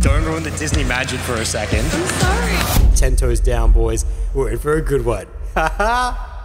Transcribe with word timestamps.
Don't 0.00 0.24
ruin 0.24 0.42
the 0.42 0.50
Disney 0.52 0.82
magic 0.82 1.20
for 1.20 1.34
a 1.34 1.44
second. 1.44 1.80
I'm 1.80 2.06
sorry. 2.06 2.96
Ten 2.96 3.16
toes 3.16 3.38
down, 3.38 3.70
boys. 3.70 4.06
We're 4.32 4.52
in 4.52 4.58
for 4.58 4.72
a 4.72 4.80
good 4.80 5.04
one. 5.04 5.26
Haha. 5.54 6.26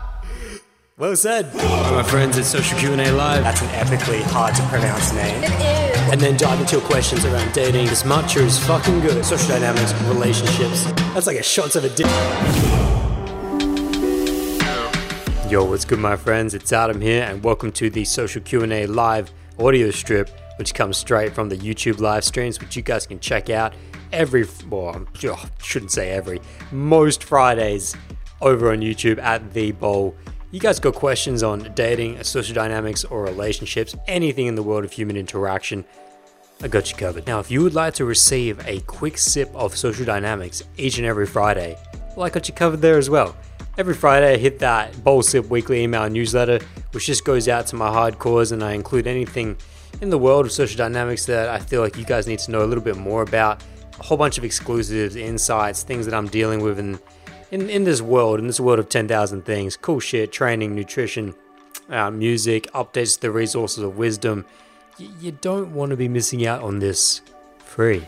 Well 0.97 1.13
said. 1.17 1.53
All 1.57 1.91
my 1.91 2.03
friends, 2.03 2.37
it's 2.37 2.47
Social 2.47 2.79
Q&A 2.79 3.11
Live. 3.11 3.43
That's 3.43 3.61
an 3.61 3.67
epically 3.67 4.21
hard 4.21 4.55
to 4.55 4.61
pronounce 4.67 5.11
name. 5.11 5.43
It 5.43 5.49
is. 5.51 6.13
And 6.13 6.21
then 6.21 6.37
dive 6.37 6.57
into 6.61 6.77
your 6.77 6.85
questions 6.85 7.25
around 7.25 7.51
dating. 7.51 7.87
This 7.87 8.03
matcha 8.03 8.37
is 8.37 8.57
fucking 8.65 9.01
good. 9.01 9.25
Social 9.25 9.49
dynamics, 9.49 9.93
relationships. 10.03 10.85
That's 11.13 11.27
like 11.27 11.35
a 11.35 11.43
shot 11.43 11.75
of 11.75 11.83
a 11.83 11.89
dick. 11.89 12.05
Yo, 15.51 15.65
what's 15.65 15.83
good, 15.83 15.99
my 15.99 16.15
friends? 16.15 16.53
It's 16.53 16.71
Adam 16.71 17.01
here, 17.01 17.23
and 17.23 17.43
welcome 17.43 17.73
to 17.73 17.89
the 17.89 18.05
Social 18.05 18.41
Q&A 18.41 18.85
Live 18.85 19.33
audio 19.59 19.91
strip, 19.91 20.29
which 20.57 20.73
comes 20.73 20.97
straight 20.97 21.33
from 21.33 21.49
the 21.49 21.57
YouTube 21.57 21.99
live 21.99 22.23
streams, 22.23 22.59
which 22.59 22.75
you 22.75 22.81
guys 22.81 23.05
can 23.05 23.19
check 23.19 23.49
out 23.49 23.73
every, 24.11 24.45
well, 24.69 25.05
I 25.23 25.49
shouldn't 25.61 25.91
say 25.91 26.11
every, 26.11 26.41
most 26.71 27.23
Fridays 27.23 27.95
over 28.41 28.71
on 28.71 28.79
YouTube 28.79 29.19
at 29.19 29.53
The 29.53 29.71
Bowl. 29.71 30.15
You 30.51 30.59
guys 30.59 30.79
got 30.79 30.95
questions 30.95 31.43
on 31.43 31.73
dating, 31.73 32.23
social 32.23 32.55
dynamics, 32.55 33.03
or 33.03 33.23
relationships, 33.23 33.95
anything 34.07 34.47
in 34.47 34.55
the 34.55 34.63
world 34.63 34.85
of 34.85 34.91
human 34.91 35.17
interaction, 35.17 35.83
I 36.61 36.69
got 36.69 36.89
you 36.89 36.97
covered. 36.97 37.27
Now, 37.27 37.39
if 37.39 37.51
you 37.51 37.61
would 37.63 37.73
like 37.73 37.93
to 37.95 38.05
receive 38.05 38.65
a 38.65 38.79
quick 38.81 39.17
sip 39.17 39.53
of 39.53 39.75
social 39.75 40.05
dynamics 40.05 40.63
each 40.77 40.97
and 40.97 41.05
every 41.05 41.27
Friday, 41.27 41.77
well, 42.15 42.25
I 42.25 42.29
got 42.29 42.47
you 42.47 42.53
covered 42.53 42.81
there 42.81 42.97
as 42.97 43.09
well. 43.09 43.35
Every 43.77 43.93
Friday, 43.93 44.33
I 44.33 44.37
hit 44.37 44.59
that 44.59 45.03
Bold 45.03 45.25
Sip 45.25 45.47
weekly 45.49 45.83
email 45.83 46.09
newsletter, 46.09 46.59
which 46.91 47.07
just 47.07 47.25
goes 47.25 47.49
out 47.49 47.67
to 47.67 47.75
my 47.75 47.89
hardcores, 47.89 48.53
and 48.53 48.63
I 48.63 48.71
include 48.71 49.05
anything 49.05 49.57
in 50.01 50.09
the 50.09 50.17
world 50.17 50.45
of 50.45 50.51
social 50.51 50.77
dynamics 50.77 51.25
that 51.25 51.49
I 51.49 51.59
feel 51.59 51.81
like 51.81 51.97
you 51.97 52.05
guys 52.05 52.27
need 52.27 52.39
to 52.39 52.51
know 52.51 52.63
a 52.63 52.67
little 52.67 52.83
bit 52.83 52.97
more 52.97 53.21
about. 53.21 53.63
A 53.99 54.03
whole 54.03 54.17
bunch 54.17 54.37
of 54.37 54.43
exclusives, 54.43 55.15
insights, 55.15 55.83
things 55.83 56.05
that 56.05 56.13
I'm 56.13 56.27
dealing 56.27 56.61
with 56.61 56.79
in, 56.79 56.99
in, 57.51 57.69
in 57.69 57.83
this 57.85 58.01
world, 58.01 58.39
in 58.39 58.47
this 58.47 58.59
world 58.59 58.79
of 58.79 58.89
10,000 58.89 59.45
things. 59.45 59.77
Cool 59.77 59.99
shit, 59.99 60.31
training, 60.31 60.75
nutrition, 60.75 61.33
uh, 61.89 62.11
music, 62.11 62.67
updates 62.73 63.15
to 63.15 63.21
the 63.21 63.31
resources 63.31 63.83
of 63.83 63.97
wisdom. 63.97 64.45
Y- 64.99 65.07
you 65.21 65.31
don't 65.31 65.73
want 65.73 65.91
to 65.91 65.97
be 65.97 66.09
missing 66.09 66.45
out 66.45 66.61
on 66.61 66.79
this 66.79 67.21
free 67.59 68.05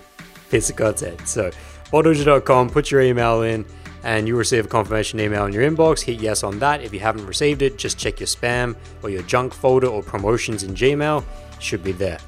piece 0.49 0.69
of 0.69 0.75
content. 0.75 1.27
So, 1.27 1.51
boldojo.com, 1.91 2.69
put 2.69 2.91
your 2.91 3.01
email 3.01 3.43
in, 3.43 3.65
and 4.03 4.27
you'll 4.27 4.37
receive 4.37 4.65
a 4.65 4.67
confirmation 4.67 5.21
email 5.21 5.45
in 5.45 5.53
your 5.53 5.69
inbox. 5.69 6.01
Hit 6.01 6.19
yes 6.19 6.43
on 6.43 6.59
that. 6.59 6.81
If 6.81 6.93
you 6.93 6.99
haven't 6.99 7.25
received 7.25 7.61
it, 7.61 7.77
just 7.77 7.97
check 7.97 8.19
your 8.19 8.27
spam 8.27 8.75
or 9.03 9.09
your 9.09 9.23
junk 9.23 9.53
folder 9.53 9.87
or 9.87 10.03
promotions 10.03 10.63
in 10.63 10.75
Gmail. 10.75 11.23
Should 11.59 11.83
be 11.83 11.91
there. 11.91 12.19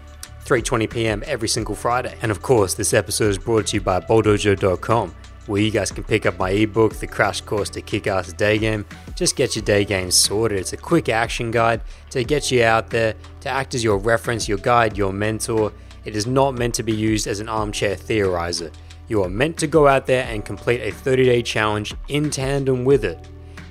3:20 0.46 0.90
p.m. 0.90 1.24
every 1.28 1.48
single 1.48 1.76
Friday. 1.76 2.18
And 2.22 2.32
of 2.32 2.42
course, 2.42 2.74
this 2.74 2.94
episode 2.94 3.30
is 3.30 3.38
brought 3.38 3.68
to 3.68 3.78
you 3.78 3.82
by 3.82 4.00
Boldojo.com, 4.00 5.14
where 5.46 5.62
you 5.62 5.70
guys 5.70 5.92
can 5.92 6.04
pick 6.04 6.26
up 6.26 6.40
my 6.40 6.50
ebook, 6.50 6.96
The 6.96 7.08
Crash 7.08 7.42
Course 7.42 7.70
to 7.72 7.82
Kick 7.82 8.08
Ass 8.08 8.34
Day 8.34 8.58
Game. 8.58 8.86
Just 9.16 9.36
get 9.36 9.56
your 9.56 9.64
day 9.64 9.86
game 9.86 10.10
sorted. 10.10 10.58
It's 10.58 10.74
a 10.74 10.78
quick 10.78 11.08
action 11.08 11.52
guide 11.52 11.82
to 12.10 12.24
get 12.24 12.50
you 12.52 12.64
out 12.64 12.90
there, 12.90 13.14
to 13.42 13.50
act 13.50 13.76
as 13.76 13.84
your 13.84 13.98
reference, 13.98 14.48
your 14.48 14.58
guide, 14.58 14.98
your 14.98 15.14
mentor. 15.14 15.72
It 16.06 16.16
is 16.16 16.26
not 16.26 16.56
meant 16.56 16.74
to 16.76 16.84
be 16.84 16.94
used 16.94 17.28
as 17.28 17.40
an 17.40 17.50
armchair 17.50 17.96
theorizer. 17.96 18.74
You 19.08 19.24
are 19.24 19.30
meant 19.30 19.58
to 19.58 19.68
go 19.68 19.88
out 19.88 20.06
there 20.06 20.26
and 20.26 20.46
complete 20.46 20.82
a 20.82 20.92
30 20.92 21.26
day 21.26 21.42
challenge 21.42 21.94
in 22.08 22.30
tandem 22.30 22.86
with 22.86 23.04
it, 23.04 23.18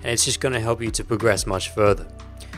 and 0.02 0.12
it's 0.12 0.24
just 0.24 0.40
going 0.40 0.54
to 0.54 0.60
help 0.60 0.82
you 0.82 0.90
to 0.92 1.04
progress 1.04 1.46
much 1.46 1.70
further. 1.70 2.06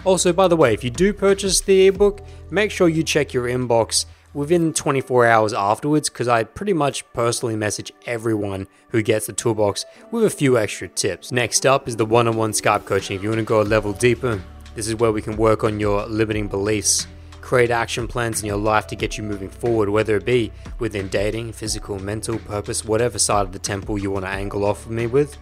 Also, 0.05 0.33
by 0.33 0.49
the 0.49 0.57
way, 0.57 0.73
if 0.73 0.83
you 0.83 0.91
do 0.91 1.13
purchase 1.13 1.61
the 1.61 1.89
ebook, 1.89 2.23
make 2.51 2.71
sure 2.71 2.89
you 2.89 3.03
check 3.03 3.35
your 3.35 3.47
inbox 3.47 4.07
within 4.33 4.73
24 4.73 5.27
hours 5.27 5.53
afterwards 5.53 6.09
because 6.09 6.29
I 6.29 6.45
pretty 6.45 6.73
much 6.73 7.11
personally 7.13 7.57
message 7.57 7.93
everyone 8.07 8.67
who 8.91 9.03
gets 9.03 9.27
the 9.27 9.33
toolbox 9.33 9.85
with 10.11 10.25
a 10.25 10.31
few 10.31 10.57
extra 10.57 10.89
tips. 10.89 11.33
Next 11.33 11.67
up 11.67 11.87
is 11.87 11.97
the 11.97 12.07
one 12.07 12.29
on 12.29 12.37
one 12.37 12.53
Skype 12.53 12.87
coaching. 12.87 13.17
If 13.17 13.23
you 13.23 13.29
want 13.29 13.41
to 13.41 13.45
go 13.45 13.61
a 13.61 13.63
level 13.63 13.93
deeper, 13.93 14.41
this 14.75 14.89
is 14.89 14.95
where 14.95 15.13
we 15.13 15.21
can 15.21 15.37
work 15.37 15.65
on 15.65 15.81
your 15.81 16.07
limiting 16.07 16.49
beliefs, 16.49 17.07
create 17.43 17.71
action 17.71 18.09
plans 18.09 18.41
in 18.41 18.47
your 18.47 18.57
life 18.57 18.87
to 18.87 18.97
get 18.97 19.19
you 19.19 19.25
moving 19.25 19.51
forward, 19.51 19.91
whether 19.91 20.17
it 20.17 20.25
be 20.25 20.51
within 20.79 21.09
dating, 21.09 21.53
physical, 21.53 21.99
mental, 21.99 22.39
purpose, 22.39 22.85
whatever 22.85 23.19
side 23.19 23.43
of 23.43 23.53
the 23.53 23.59
temple 23.59 23.99
you 23.99 24.11
want 24.11 24.25
to 24.25 24.31
angle 24.31 24.65
off 24.65 24.87
of 24.87 24.93
me 24.93 25.07
with. 25.07 25.37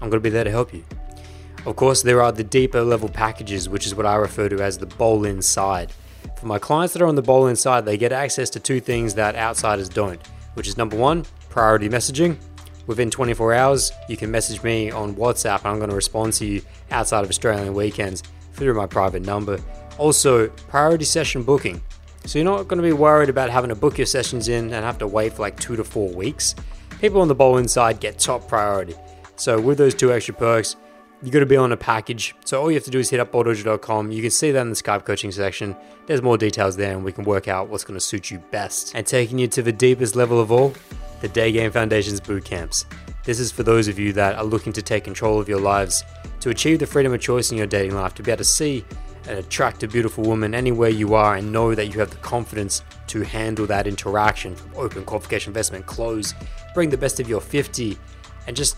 I'm 0.00 0.08
going 0.08 0.12
to 0.12 0.20
be 0.20 0.30
there 0.30 0.44
to 0.44 0.50
help 0.50 0.72
you. 0.72 0.84
Of 1.64 1.76
course, 1.76 2.02
there 2.02 2.20
are 2.20 2.32
the 2.32 2.42
deeper 2.42 2.82
level 2.82 3.08
packages, 3.08 3.68
which 3.68 3.86
is 3.86 3.94
what 3.94 4.04
I 4.04 4.16
refer 4.16 4.48
to 4.48 4.60
as 4.60 4.78
the 4.78 4.86
bowl 4.86 5.24
inside. 5.24 5.92
For 6.36 6.46
my 6.46 6.58
clients 6.58 6.92
that 6.92 7.02
are 7.02 7.06
on 7.06 7.14
the 7.14 7.22
bowl 7.22 7.46
inside, 7.46 7.84
they 7.84 7.96
get 7.96 8.10
access 8.10 8.50
to 8.50 8.60
two 8.60 8.80
things 8.80 9.14
that 9.14 9.36
outsiders 9.36 9.88
don't, 9.88 10.20
which 10.54 10.66
is 10.66 10.76
number 10.76 10.96
one, 10.96 11.24
priority 11.50 11.88
messaging. 11.88 12.36
Within 12.88 13.10
24 13.10 13.54
hours, 13.54 13.92
you 14.08 14.16
can 14.16 14.28
message 14.28 14.60
me 14.64 14.90
on 14.90 15.14
WhatsApp 15.14 15.58
and 15.58 15.68
I'm 15.68 15.78
going 15.78 15.90
to 15.90 15.94
respond 15.94 16.32
to 16.34 16.46
you 16.46 16.62
outside 16.90 17.22
of 17.22 17.30
Australian 17.30 17.74
weekends 17.74 18.24
through 18.54 18.74
my 18.74 18.86
private 18.86 19.22
number. 19.22 19.60
Also, 19.98 20.48
priority 20.48 21.04
session 21.04 21.44
booking. 21.44 21.80
So 22.24 22.40
you're 22.40 22.44
not 22.44 22.66
going 22.66 22.82
to 22.82 22.88
be 22.88 22.92
worried 22.92 23.28
about 23.28 23.50
having 23.50 23.68
to 23.68 23.76
book 23.76 23.98
your 23.98 24.06
sessions 24.06 24.48
in 24.48 24.72
and 24.72 24.84
have 24.84 24.98
to 24.98 25.06
wait 25.06 25.34
for 25.34 25.42
like 25.42 25.60
two 25.60 25.76
to 25.76 25.84
four 25.84 26.08
weeks. 26.08 26.56
People 27.00 27.20
on 27.20 27.28
the 27.28 27.36
bowl 27.36 27.58
inside 27.58 28.00
get 28.00 28.18
top 28.18 28.48
priority. 28.48 28.94
So 29.36 29.60
with 29.60 29.78
those 29.78 29.94
two 29.94 30.12
extra 30.12 30.34
perks, 30.34 30.74
you 31.22 31.30
got 31.30 31.40
to 31.40 31.46
be 31.46 31.56
on 31.56 31.70
a 31.70 31.76
package. 31.76 32.34
So 32.44 32.60
all 32.60 32.70
you 32.70 32.76
have 32.76 32.84
to 32.84 32.90
do 32.90 32.98
is 32.98 33.08
hit 33.08 33.20
up 33.20 33.30
boldojo.com. 33.30 34.10
You 34.10 34.22
can 34.22 34.30
see 34.30 34.50
that 34.50 34.60
in 34.60 34.70
the 34.70 34.74
Skype 34.74 35.04
coaching 35.04 35.30
section. 35.30 35.76
There's 36.06 36.20
more 36.20 36.36
details 36.36 36.76
there, 36.76 36.92
and 36.92 37.04
we 37.04 37.12
can 37.12 37.24
work 37.24 37.46
out 37.46 37.68
what's 37.68 37.84
going 37.84 37.98
to 37.98 38.04
suit 38.04 38.30
you 38.30 38.38
best. 38.50 38.94
And 38.94 39.06
taking 39.06 39.38
you 39.38 39.46
to 39.48 39.62
the 39.62 39.72
deepest 39.72 40.16
level 40.16 40.40
of 40.40 40.50
all, 40.50 40.74
the 41.20 41.28
Day 41.28 41.52
Game 41.52 41.70
Foundations 41.70 42.20
boot 42.20 42.44
camps. 42.44 42.86
This 43.24 43.38
is 43.38 43.52
for 43.52 43.62
those 43.62 43.86
of 43.86 44.00
you 44.00 44.12
that 44.14 44.34
are 44.34 44.44
looking 44.44 44.72
to 44.72 44.82
take 44.82 45.04
control 45.04 45.38
of 45.38 45.48
your 45.48 45.60
lives, 45.60 46.02
to 46.40 46.50
achieve 46.50 46.80
the 46.80 46.86
freedom 46.86 47.12
of 47.12 47.20
choice 47.20 47.52
in 47.52 47.56
your 47.56 47.68
dating 47.68 47.94
life, 47.94 48.14
to 48.14 48.22
be 48.22 48.32
able 48.32 48.38
to 48.38 48.44
see 48.44 48.84
and 49.28 49.38
attract 49.38 49.84
a 49.84 49.88
beautiful 49.88 50.24
woman 50.24 50.56
anywhere 50.56 50.88
you 50.88 51.14
are, 51.14 51.36
and 51.36 51.52
know 51.52 51.76
that 51.76 51.86
you 51.86 52.00
have 52.00 52.10
the 52.10 52.16
confidence 52.16 52.82
to 53.06 53.20
handle 53.22 53.64
that 53.66 53.86
interaction 53.86 54.56
from 54.56 54.72
open 54.74 55.04
qualification 55.04 55.50
investment, 55.50 55.86
close, 55.86 56.34
bring 56.74 56.90
the 56.90 56.98
best 56.98 57.20
of 57.20 57.28
your 57.28 57.40
50, 57.40 57.96
and 58.48 58.56
just 58.56 58.76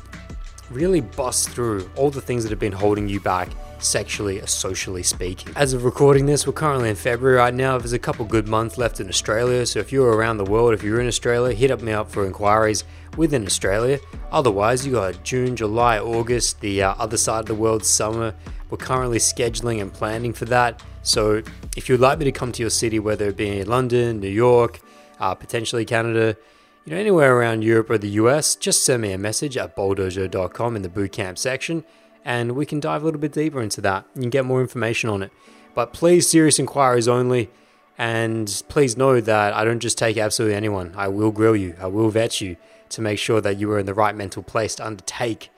really 0.71 1.01
bust 1.01 1.51
through 1.51 1.91
all 1.97 2.11
the 2.11 2.21
things 2.21 2.43
that 2.43 2.51
have 2.51 2.59
been 2.59 2.73
holding 2.73 3.09
you 3.09 3.21
back 3.21 3.49
sexually 3.79 4.41
or 4.41 4.47
socially 4.47 5.03
speaking. 5.03 5.53
As 5.57 5.73
of 5.73 5.85
recording 5.85 6.27
this, 6.27 6.47
we're 6.47 6.53
currently 6.55 6.89
in 6.89 6.97
February 6.97 7.37
right 7.37 7.55
now. 7.55 7.79
There's 7.79 7.93
a 7.93 7.99
couple 7.99 8.25
good 8.25 8.49
months 8.49 8.79
left 8.79 9.01
in 9.01 9.09
Australia, 9.09 9.67
so 9.67 9.79
if 9.79 9.93
you're 9.93 10.15
around 10.15 10.39
the 10.39 10.45
world, 10.45 10.75
if 10.75 10.83
you're 10.83 11.01
in 11.01 11.07
Australia, 11.07 11.55
hit 11.55 11.71
up 11.71 11.83
me 11.83 11.93
up 11.93 12.11
for 12.11 12.27
inquiries 12.27 12.85
within 13.17 13.45
Australia. 13.47 13.99
Otherwise, 14.33 14.87
you 14.87 14.93
got 14.93 15.23
June, 15.23 15.55
July, 15.55 15.99
August, 15.99 16.61
the 16.61 16.83
uh, 16.83 16.95
other 16.99 17.17
side 17.17 17.41
of 17.41 17.47
the 17.47 17.55
world, 17.55 17.85
summer. 17.85 18.35
We're 18.71 18.79
currently 18.79 19.19
scheduling 19.19 19.81
and 19.81 19.93
planning 19.93 20.33
for 20.33 20.47
that. 20.47 20.83
So 21.03 21.43
if 21.77 21.89
you'd 21.89 22.01
like 22.01 22.19
me 22.19 22.25
to 22.25 22.33
come 22.33 22.51
to 22.53 22.63
your 22.63 22.71
city, 22.71 22.99
whether 22.99 23.29
it 23.29 23.37
be 23.37 23.61
in 23.61 23.69
London, 23.69 24.21
New 24.21 24.29
York, 24.29 24.81
uh, 25.21 25.35
potentially 25.35 25.85
Canada, 25.85 26.37
you 26.85 26.93
know, 26.93 26.99
anywhere 26.99 27.37
around 27.37 27.63
Europe 27.63 27.91
or 27.91 27.99
the 27.99 28.11
US, 28.11 28.55
just 28.55 28.85
send 28.85 29.03
me 29.03 29.13
a 29.13 29.19
message 29.19 29.57
at 29.57 29.75
boldojo.com 29.75 30.77
in 30.77 30.83
the 30.83 30.89
bootcamp 30.89 31.39
section 31.39 31.85
and 32.25 32.53
we 32.53 32.67
can 32.67 32.81
dive 32.81 33.03
a 33.03 33.05
little 33.05 33.21
bit 33.21 33.33
deeper 33.33 33.61
into 33.61 33.81
that. 33.83 34.07
Can 34.15 34.31
get 34.31 34.45
more 34.45 34.61
information 34.61 35.11
on 35.11 35.23
it. 35.23 35.31
But 35.75 35.93
please, 35.93 36.29
serious 36.29 36.59
inquiries 36.59 37.09
only. 37.09 37.51
And 37.97 38.63
please 38.69 38.97
know 38.97 39.21
that 39.21 39.55
I 39.55 39.65
don't 39.65 39.81
just 39.81 39.99
take 39.99 40.17
absolutely 40.17 40.57
anyone. 40.57 40.95
I 40.97 41.09
will 41.09 41.31
grill 41.31 41.55
you, 41.55 41.77
I 41.81 41.87
will 41.87 42.11
vet 42.11 42.41
you 42.41 42.57
to 42.91 43.01
make 43.01 43.19
sure 43.19 43.41
that 43.41 43.59
you 43.59 43.71
are 43.73 43.79
in 43.79 43.87
the 43.87 43.95
right 43.95 44.15
mental 44.15 44.43
place 44.43 44.75
to 44.77 44.87
undertake 44.87 45.51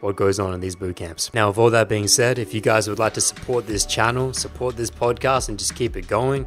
what 0.00 0.16
goes 0.16 0.38
on 0.38 0.54
in 0.54 0.60
these 0.60 0.76
boot 0.76 0.96
camps. 0.96 1.32
Now, 1.34 1.48
with 1.48 1.58
all 1.58 1.70
that 1.70 1.88
being 1.88 2.08
said, 2.08 2.38
if 2.38 2.54
you 2.54 2.60
guys 2.60 2.88
would 2.88 2.98
like 2.98 3.14
to 3.14 3.20
support 3.20 3.66
this 3.66 3.84
channel, 3.84 4.32
support 4.32 4.76
this 4.76 4.90
podcast, 4.90 5.48
and 5.48 5.58
just 5.58 5.74
keep 5.74 5.96
it 5.96 6.08
going, 6.08 6.46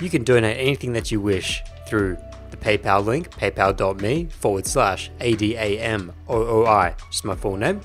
you 0.00 0.08
can 0.08 0.24
donate 0.24 0.58
anything 0.58 0.92
that 0.94 1.10
you 1.10 1.20
wish 1.20 1.62
through 1.86 2.16
the 2.58 2.78
PayPal 2.78 3.04
link, 3.04 3.30
paypal.me 3.30 4.26
forward 4.26 4.66
slash 4.66 5.10
ADAMOOI, 5.20 6.94
just 7.10 7.24
my 7.24 7.34
full 7.34 7.56
name. 7.56 7.80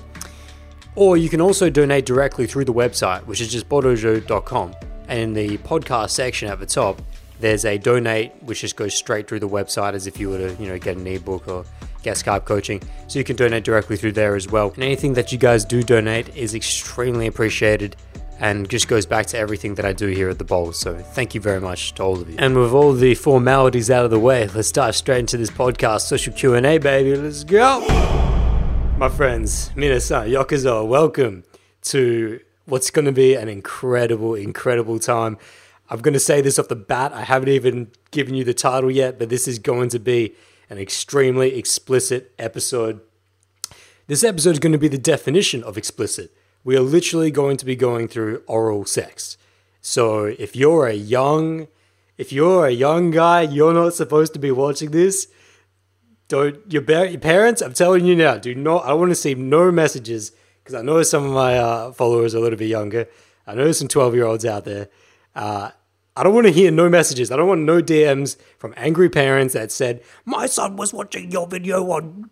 Or 0.94 1.16
you 1.16 1.28
can 1.28 1.40
also 1.40 1.70
donate 1.70 2.04
directly 2.04 2.46
through 2.46 2.66
the 2.66 2.74
website, 2.74 3.24
which 3.26 3.40
is 3.40 3.50
just 3.50 3.68
boldojo.com. 3.68 4.74
And 5.08 5.20
in 5.20 5.32
the 5.32 5.58
podcast 5.58 6.10
section 6.10 6.48
at 6.48 6.60
the 6.60 6.66
top, 6.66 7.00
there's 7.40 7.64
a 7.64 7.78
donate, 7.78 8.32
which 8.42 8.60
just 8.60 8.76
goes 8.76 8.94
straight 8.94 9.26
through 9.26 9.40
the 9.40 9.48
website 9.48 9.94
as 9.94 10.06
if 10.06 10.20
you 10.20 10.30
were 10.30 10.38
to, 10.38 10.62
you 10.62 10.68
know, 10.68 10.78
get 10.78 10.96
an 10.96 11.06
ebook 11.06 11.48
or 11.48 11.64
get 12.02 12.16
Skype 12.16 12.44
coaching. 12.44 12.80
So 13.08 13.18
you 13.18 13.24
can 13.24 13.36
donate 13.36 13.64
directly 13.64 13.96
through 13.96 14.12
there 14.12 14.36
as 14.36 14.48
well. 14.48 14.70
And 14.74 14.84
anything 14.84 15.14
that 15.14 15.32
you 15.32 15.38
guys 15.38 15.64
do 15.64 15.82
donate 15.82 16.34
is 16.36 16.54
extremely 16.54 17.26
appreciated 17.26 17.96
and 18.42 18.68
just 18.68 18.88
goes 18.88 19.06
back 19.06 19.26
to 19.26 19.38
everything 19.38 19.76
that 19.76 19.84
I 19.84 19.92
do 19.92 20.08
here 20.08 20.28
at 20.28 20.38
the 20.38 20.44
Bowl. 20.44 20.72
So 20.72 20.98
thank 20.98 21.32
you 21.32 21.40
very 21.40 21.60
much 21.60 21.94
to 21.94 22.02
all 22.02 22.20
of 22.20 22.28
you. 22.28 22.34
And 22.38 22.58
with 22.58 22.72
all 22.72 22.92
the 22.92 23.14
formalities 23.14 23.88
out 23.88 24.04
of 24.04 24.10
the 24.10 24.18
way, 24.18 24.48
let's 24.48 24.72
dive 24.72 24.96
straight 24.96 25.20
into 25.20 25.36
this 25.36 25.48
podcast, 25.48 26.00
social 26.00 26.34
Q 26.34 26.54
and 26.54 26.66
A, 26.66 26.78
baby. 26.78 27.14
Let's 27.14 27.44
go, 27.44 27.80
my 28.98 29.08
friends. 29.08 29.70
Minasan, 29.76 30.28
Yokoso, 30.28 30.86
welcome 30.86 31.44
to 31.82 32.40
what's 32.66 32.90
going 32.90 33.04
to 33.04 33.12
be 33.12 33.36
an 33.36 33.48
incredible, 33.48 34.34
incredible 34.34 34.98
time. 34.98 35.38
I'm 35.88 36.00
going 36.00 36.14
to 36.14 36.20
say 36.20 36.40
this 36.40 36.58
off 36.58 36.66
the 36.66 36.74
bat. 36.74 37.12
I 37.12 37.22
haven't 37.22 37.50
even 37.50 37.92
given 38.10 38.34
you 38.34 38.42
the 38.42 38.54
title 38.54 38.90
yet, 38.90 39.20
but 39.20 39.28
this 39.28 39.46
is 39.46 39.60
going 39.60 39.88
to 39.90 40.00
be 40.00 40.34
an 40.68 40.78
extremely 40.78 41.56
explicit 41.56 42.32
episode. 42.40 43.02
This 44.08 44.24
episode 44.24 44.50
is 44.50 44.58
going 44.58 44.72
to 44.72 44.78
be 44.78 44.88
the 44.88 44.98
definition 44.98 45.62
of 45.62 45.78
explicit. 45.78 46.34
We 46.64 46.76
are 46.76 46.80
literally 46.80 47.30
going 47.30 47.56
to 47.58 47.64
be 47.64 47.76
going 47.76 48.08
through 48.08 48.42
oral 48.46 48.84
sex. 48.84 49.36
So 49.80 50.24
if 50.24 50.54
you're 50.54 50.86
a 50.86 50.94
young, 50.94 51.66
if 52.16 52.32
you're 52.32 52.66
a 52.66 52.70
young 52.70 53.10
guy, 53.10 53.42
you're 53.42 53.74
not 53.74 53.94
supposed 53.94 54.32
to 54.34 54.38
be 54.38 54.50
watching 54.50 54.92
this. 54.92 55.26
Don't 56.28 56.60
your, 56.72 56.82
your 57.06 57.20
parents? 57.20 57.60
I'm 57.60 57.74
telling 57.74 58.04
you 58.04 58.14
now. 58.14 58.38
Do 58.38 58.54
not. 58.54 58.84
I 58.86 58.92
want 58.92 59.10
to 59.10 59.16
see 59.16 59.34
no 59.34 59.72
messages 59.72 60.32
because 60.62 60.74
I 60.74 60.82
know 60.82 61.02
some 61.02 61.24
of 61.24 61.32
my 61.32 61.58
uh, 61.58 61.92
followers 61.92 62.34
are 62.34 62.38
a 62.38 62.40
little 62.40 62.58
bit 62.58 62.68
younger. 62.68 63.08
I 63.46 63.54
know 63.54 63.72
some 63.72 63.88
12 63.88 64.14
year 64.14 64.24
olds 64.24 64.44
out 64.44 64.64
there. 64.64 64.88
Uh, 65.34 65.70
I 66.14 66.22
don't 66.22 66.34
want 66.34 66.46
to 66.46 66.52
hear 66.52 66.70
no 66.70 66.88
messages. 66.88 67.30
I 67.30 67.36
don't 67.36 67.48
want 67.48 67.62
no 67.62 67.82
DMs 67.82 68.36
from 68.58 68.74
angry 68.76 69.08
parents 69.08 69.54
that 69.54 69.72
said, 69.72 70.02
My 70.24 70.46
son 70.46 70.76
was 70.76 70.92
watching 70.92 71.30
your 71.30 71.46
video 71.46 71.84
on. 71.90 72.30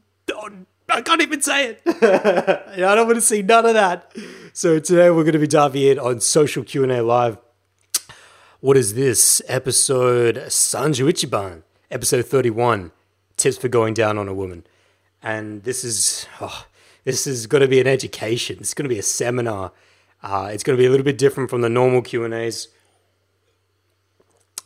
I 0.92 1.02
can't 1.02 1.22
even 1.22 1.40
say 1.40 1.68
it. 1.68 1.82
I 1.86 2.94
don't 2.94 3.06
want 3.06 3.16
to 3.16 3.22
see 3.22 3.42
none 3.42 3.64
of 3.64 3.74
that. 3.74 4.12
So 4.52 4.78
today 4.78 5.10
we're 5.10 5.22
going 5.22 5.34
to 5.34 5.38
be 5.38 5.46
diving 5.46 5.82
in 5.82 5.98
on 5.98 6.20
Social 6.20 6.64
Q&A 6.64 7.00
Live. 7.00 7.38
What 8.60 8.76
is 8.76 8.94
this? 8.94 9.40
Episode 9.46 10.36
Sanju 10.36 11.08
Ichiban, 11.08 11.62
episode 11.90 12.26
31, 12.26 12.90
tips 13.36 13.56
for 13.56 13.68
going 13.68 13.94
down 13.94 14.18
on 14.18 14.28
a 14.28 14.34
woman. 14.34 14.66
And 15.22 15.62
this 15.62 15.84
is, 15.84 16.26
oh, 16.40 16.66
this 17.04 17.26
is 17.26 17.46
going 17.46 17.62
to 17.62 17.68
be 17.68 17.80
an 17.80 17.86
education. 17.86 18.56
It's 18.60 18.74
going 18.74 18.84
to 18.84 18.94
be 18.94 18.98
a 18.98 19.02
seminar. 19.02 19.72
Uh, 20.22 20.50
it's 20.52 20.62
going 20.62 20.76
to 20.76 20.80
be 20.80 20.86
a 20.86 20.90
little 20.90 21.04
bit 21.04 21.18
different 21.18 21.50
from 21.50 21.60
the 21.60 21.70
normal 21.70 22.02
Q&As. 22.02 22.68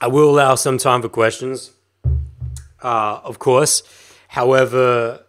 I 0.01 0.07
will 0.07 0.31
allow 0.31 0.55
some 0.55 0.79
time 0.79 1.03
for 1.03 1.09
questions, 1.09 1.73
uh, 2.83 3.21
of 3.23 3.39
course. 3.39 3.83
However, 4.29 5.24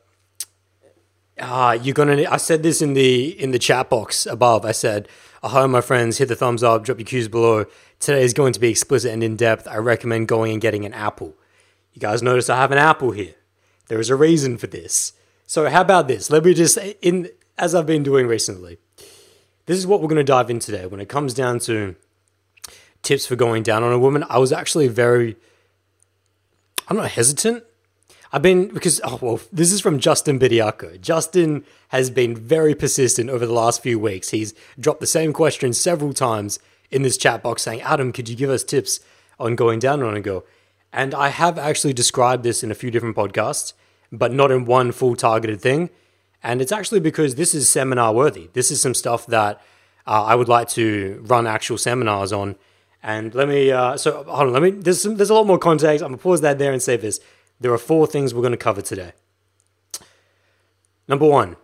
uh, 1.40 1.78
you're 1.82 1.94
gonna. 1.94 2.26
I 2.30 2.38
said 2.38 2.64
this 2.64 2.82
in 2.82 2.94
the 2.94 3.42
in 3.42 3.52
the 3.52 3.60
chat 3.60 3.90
box 3.90 4.26
above. 4.26 4.66
I 4.66 4.72
said, 4.72 5.08
"Hi, 5.44 5.66
my 5.66 5.82
friends. 5.82 6.18
Hit 6.18 6.28
the 6.28 6.36
thumbs 6.36 6.64
up. 6.64 6.84
Drop 6.84 6.98
your 6.98 7.06
cues 7.06 7.28
below. 7.28 7.66
Today 8.00 8.24
is 8.24 8.34
going 8.34 8.54
to 8.54 8.60
be 8.60 8.70
explicit 8.70 9.12
and 9.12 9.24
in 9.24 9.36
depth. 9.36 9.68
I 9.68 9.78
recommend 9.78 10.28
going 10.28 10.54
and 10.54 10.62
getting 10.62 10.86
an 10.86 10.94
apple. 10.94 11.36
You 11.94 12.00
guys 12.00 12.22
notice 12.22 12.50
I 12.50 12.58
have 12.58 12.72
an 12.72 12.78
apple 12.78 13.12
here. 13.12 13.36
There 13.88 14.00
is 14.00 14.10
a 14.10 14.16
reason 14.16 14.58
for 14.58 14.68
this. 14.68 15.14
So 15.48 15.70
how 15.70 15.82
about 15.82 16.08
this? 16.08 16.30
Let 16.30 16.44
me 16.44 16.54
just 16.54 16.78
in 17.02 17.30
as 17.58 17.76
I've 17.76 17.86
been 17.86 18.04
doing 18.04 18.28
recently. 18.28 18.78
This 19.66 19.78
is 19.78 19.88
what 19.88 20.02
we're 20.02 20.08
going 20.08 20.18
to 20.18 20.24
dive 20.24 20.50
in 20.50 20.60
today. 20.60 20.86
When 20.86 21.00
it 21.00 21.10
comes 21.10 21.34
down 21.34 21.60
to 21.60 21.96
tips 23.02 23.26
for 23.26 23.36
going 23.36 23.64
down 23.64 23.84
on 23.84 23.92
a 23.92 24.00
woman, 24.00 24.24
I 24.30 24.38
was 24.38 24.52
actually 24.52 24.88
very, 24.88 25.38
I'm 26.88 26.98
not 26.98 27.12
hesitant. 27.12 27.64
I've 28.36 28.42
been, 28.42 28.68
because, 28.68 29.00
oh, 29.06 29.18
well, 29.22 29.40
this 29.54 29.72
is 29.72 29.80
from 29.80 29.98
Justin 29.98 30.38
Bediaco. 30.38 31.00
Justin 31.00 31.64
has 31.88 32.10
been 32.10 32.36
very 32.36 32.76
persistent 32.76 33.30
over 33.30 33.46
the 33.46 33.54
last 33.54 33.82
few 33.82 33.98
weeks. 33.98 34.32
He's 34.32 34.54
dropped 34.78 35.00
the 35.00 35.08
same 35.08 35.32
question 35.32 35.72
several 35.72 36.12
times 36.12 36.60
in 36.92 37.02
this 37.02 37.16
chat 37.16 37.42
box 37.42 37.62
saying, 37.62 37.80
Adam, 37.80 38.12
could 38.12 38.28
you 38.28 38.36
give 38.36 38.50
us 38.50 38.66
tips 38.66 39.00
on 39.40 39.56
going 39.56 39.80
down 39.80 40.04
on 40.04 40.18
a 40.18 40.20
girl? 40.20 40.44
And 40.92 41.16
I 41.16 41.30
have 41.30 41.58
actually 41.58 41.94
described 41.94 42.44
this 42.44 42.62
in 42.62 42.72
a 42.72 42.76
few 42.76 42.92
different 42.92 43.16
podcasts, 43.16 43.72
but 44.12 44.34
not 44.34 44.52
in 44.52 44.66
one 44.66 44.92
full 44.92 45.16
targeted 45.16 45.62
thing. 45.62 45.90
And 46.44 46.62
it's 46.62 46.74
actually 46.74 47.00
because 47.00 47.36
this 47.36 47.56
is 47.56 47.70
seminar 47.70 48.14
worthy. 48.14 48.50
This 48.52 48.70
is 48.70 48.82
some 48.82 48.96
stuff 48.96 49.26
that 49.28 49.62
uh, 50.06 50.26
I 50.26 50.36
would 50.36 50.50
like 50.50 50.68
to 50.72 51.24
run 51.26 51.48
actual 51.48 51.78
seminars 51.78 52.34
on 52.34 52.58
and 53.02 53.36
let 53.36 53.48
me, 53.48 53.72
uh, 53.72 53.96
so 53.98 54.24
hold 54.24 54.48
on, 54.48 54.52
let 54.52 54.64
me, 54.64 54.72
there's, 54.72 55.04
some, 55.04 55.16
there's 55.16 55.30
a 55.30 55.34
lot 55.36 55.46
more 55.46 55.60
context. 55.60 56.04
I'm 56.04 56.12
to 56.14 56.18
pause 56.18 56.42
that 56.42 56.58
there 56.58 56.74
and 56.74 56.82
say 56.82 56.98
this. 56.98 57.20
There 57.60 57.74
are 57.74 57.78
four 57.78 58.06
things 58.08 58.34
we're 58.34 58.42
going 58.42 58.52
to 58.52 58.58
cover 58.58 58.82
today. 58.82 59.14
Number 61.08 61.28
one, 61.28 61.56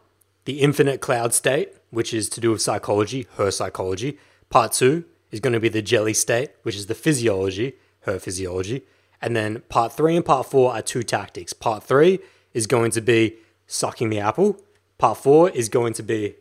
the 0.46 0.62
infinite 0.62 1.02
cloud 1.02 1.34
state, 1.34 1.74
which 1.90 2.14
is 2.14 2.30
to 2.30 2.42
do 2.42 2.52
with 2.52 2.62
psychology, 2.62 3.28
her 3.38 3.52
psychology. 3.52 4.18
Part 4.50 4.72
two 4.74 5.06
is 5.32 5.40
going 5.40 5.54
to 5.54 5.60
be 5.60 5.70
the 5.70 5.82
jelly 5.82 6.14
state, 6.14 6.52
which 6.64 6.76
is 6.76 6.88
the 6.88 6.96
physiology, 6.96 7.74
her 8.02 8.20
physiology. 8.20 8.84
And 9.22 9.36
then 9.36 9.62
part 9.70 9.94
three 9.94 10.16
and 10.16 10.26
part 10.26 10.48
four 10.48 10.74
are 10.74 10.82
two 10.82 11.04
tactics. 11.04 11.54
Part 11.54 11.84
three 11.84 12.20
is 12.54 12.68
going 12.68 12.92
to 12.92 13.02
be 13.02 13.36
sucking 13.68 14.10
the 14.10 14.20
apple. 14.20 14.60
Part 14.98 15.18
four 15.18 15.50
is 15.50 15.70
going 15.70 15.94
to 15.94 16.04
be 16.04 16.36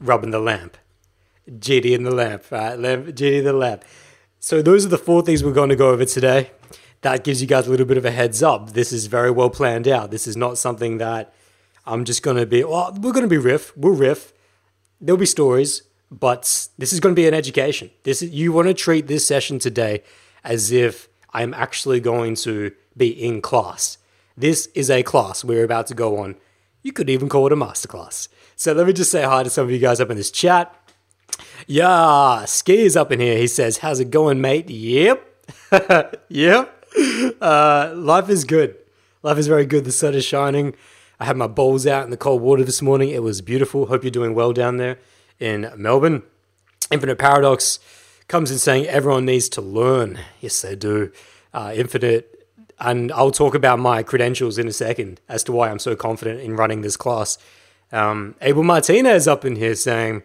rubbing 0.00 0.30
the 0.30 0.40
lamp. 0.40 0.76
JD 1.48 1.94
in 1.94 2.02
the 2.02 2.10
lamp, 2.10 2.50
right? 2.50 2.78
JD 2.78 3.38
in 3.38 3.44
the 3.44 3.52
lamp. 3.52 3.84
So 4.40 4.62
those 4.62 4.84
are 4.84 4.88
the 4.88 4.98
four 4.98 5.22
things 5.22 5.42
we're 5.42 5.52
going 5.52 5.70
to 5.70 5.76
go 5.76 5.90
over 5.90 6.04
today. 6.04 6.50
That 7.02 7.24
gives 7.24 7.40
you 7.40 7.46
guys 7.46 7.66
a 7.66 7.70
little 7.70 7.86
bit 7.86 7.98
of 7.98 8.04
a 8.04 8.10
heads 8.10 8.42
up. 8.42 8.72
This 8.72 8.92
is 8.92 9.06
very 9.06 9.30
well 9.30 9.50
planned 9.50 9.86
out. 9.86 10.10
This 10.10 10.26
is 10.26 10.36
not 10.36 10.58
something 10.58 10.98
that 10.98 11.34
I'm 11.86 12.04
just 12.04 12.22
going 12.22 12.36
to 12.36 12.46
be, 12.46 12.64
well, 12.64 12.92
we're 13.00 13.12
going 13.12 13.22
to 13.22 13.28
be 13.28 13.38
riff. 13.38 13.76
We'll 13.76 13.94
riff. 13.94 14.32
There'll 15.00 15.18
be 15.18 15.26
stories, 15.26 15.82
but 16.10 16.68
this 16.78 16.92
is 16.92 17.00
going 17.00 17.14
to 17.14 17.20
be 17.20 17.28
an 17.28 17.34
education. 17.34 17.90
This 18.02 18.22
is, 18.22 18.30
you 18.30 18.52
want 18.52 18.68
to 18.68 18.74
treat 18.74 19.06
this 19.06 19.26
session 19.26 19.58
today 19.58 20.02
as 20.42 20.72
if 20.72 21.08
I'm 21.32 21.54
actually 21.54 22.00
going 22.00 22.34
to 22.36 22.72
be 22.96 23.08
in 23.08 23.42
class. 23.42 23.98
This 24.36 24.68
is 24.74 24.90
a 24.90 25.02
class 25.02 25.44
we're 25.44 25.64
about 25.64 25.86
to 25.88 25.94
go 25.94 26.18
on. 26.18 26.36
You 26.82 26.92
could 26.92 27.10
even 27.10 27.28
call 27.28 27.46
it 27.46 27.52
a 27.52 27.56
masterclass. 27.56 28.28
So 28.56 28.72
let 28.72 28.86
me 28.86 28.92
just 28.92 29.10
say 29.10 29.22
hi 29.22 29.42
to 29.42 29.50
some 29.50 29.64
of 29.64 29.70
you 29.70 29.78
guys 29.78 30.00
up 30.00 30.10
in 30.10 30.16
this 30.16 30.30
chat. 30.30 30.74
Yeah, 31.66 32.44
Ski 32.44 32.78
is 32.78 32.96
up 32.96 33.12
in 33.12 33.20
here. 33.20 33.38
He 33.38 33.48
says, 33.48 33.78
How's 33.78 34.00
it 34.00 34.10
going, 34.10 34.40
mate? 34.40 34.70
Yep. 34.70 35.46
yep. 36.28 36.75
Uh, 37.38 37.92
life 37.94 38.30
is 38.30 38.44
good. 38.44 38.74
Life 39.22 39.36
is 39.36 39.46
very 39.46 39.66
good. 39.66 39.84
The 39.84 39.92
sun 39.92 40.14
is 40.14 40.24
shining. 40.24 40.74
I 41.20 41.26
had 41.26 41.36
my 41.36 41.46
bowls 41.46 41.86
out 41.86 42.04
in 42.04 42.10
the 42.10 42.16
cold 42.16 42.40
water 42.40 42.64
this 42.64 42.80
morning. 42.80 43.10
It 43.10 43.22
was 43.22 43.42
beautiful. 43.42 43.86
Hope 43.86 44.04
you're 44.04 44.10
doing 44.10 44.34
well 44.34 44.52
down 44.52 44.78
there 44.78 44.98
in 45.38 45.70
Melbourne. 45.76 46.22
Infinite 46.90 47.18
Paradox 47.18 47.78
comes 48.28 48.50
in 48.50 48.58
saying 48.58 48.86
everyone 48.86 49.26
needs 49.26 49.48
to 49.50 49.60
learn. 49.60 50.18
Yes, 50.40 50.62
they 50.62 50.76
do. 50.76 51.12
Uh, 51.52 51.72
Infinite, 51.74 52.48
and 52.78 53.12
I'll 53.12 53.30
talk 53.30 53.54
about 53.54 53.78
my 53.78 54.02
credentials 54.02 54.58
in 54.58 54.68
a 54.68 54.72
second 54.72 55.20
as 55.28 55.44
to 55.44 55.52
why 55.52 55.70
I'm 55.70 55.78
so 55.78 55.96
confident 55.96 56.40
in 56.40 56.56
running 56.56 56.80
this 56.80 56.96
class. 56.96 57.38
Um, 57.92 58.34
Abel 58.40 58.64
Martinez 58.64 59.28
up 59.28 59.44
in 59.44 59.56
here 59.56 59.74
saying, 59.74 60.22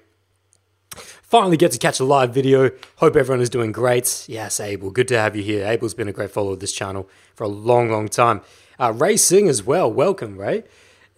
Finally 1.32 1.56
get 1.56 1.72
to 1.72 1.78
catch 1.78 1.98
a 2.02 2.04
live 2.04 2.34
video. 2.34 2.70
Hope 2.98 3.16
everyone 3.16 3.40
is 3.40 3.50
doing 3.50 3.72
great. 3.72 4.26
Yes, 4.28 4.60
Abel, 4.60 4.92
good 4.92 5.08
to 5.08 5.18
have 5.18 5.34
you 5.34 5.42
here. 5.42 5.66
Abel's 5.66 5.94
been 5.94 6.10
a 6.10 6.12
great 6.12 6.30
follower 6.30 6.52
of 6.52 6.60
this 6.60 6.74
channel 6.74 7.10
for 7.36 7.46
a 7.46 7.48
long, 7.48 7.90
long 7.90 8.10
time. 8.10 8.42
Uh, 8.78 8.92
Ray 8.92 9.16
Singh 9.16 9.48
as 9.48 9.64
well. 9.64 9.90
Welcome, 9.90 10.38
Ray. 10.38 10.66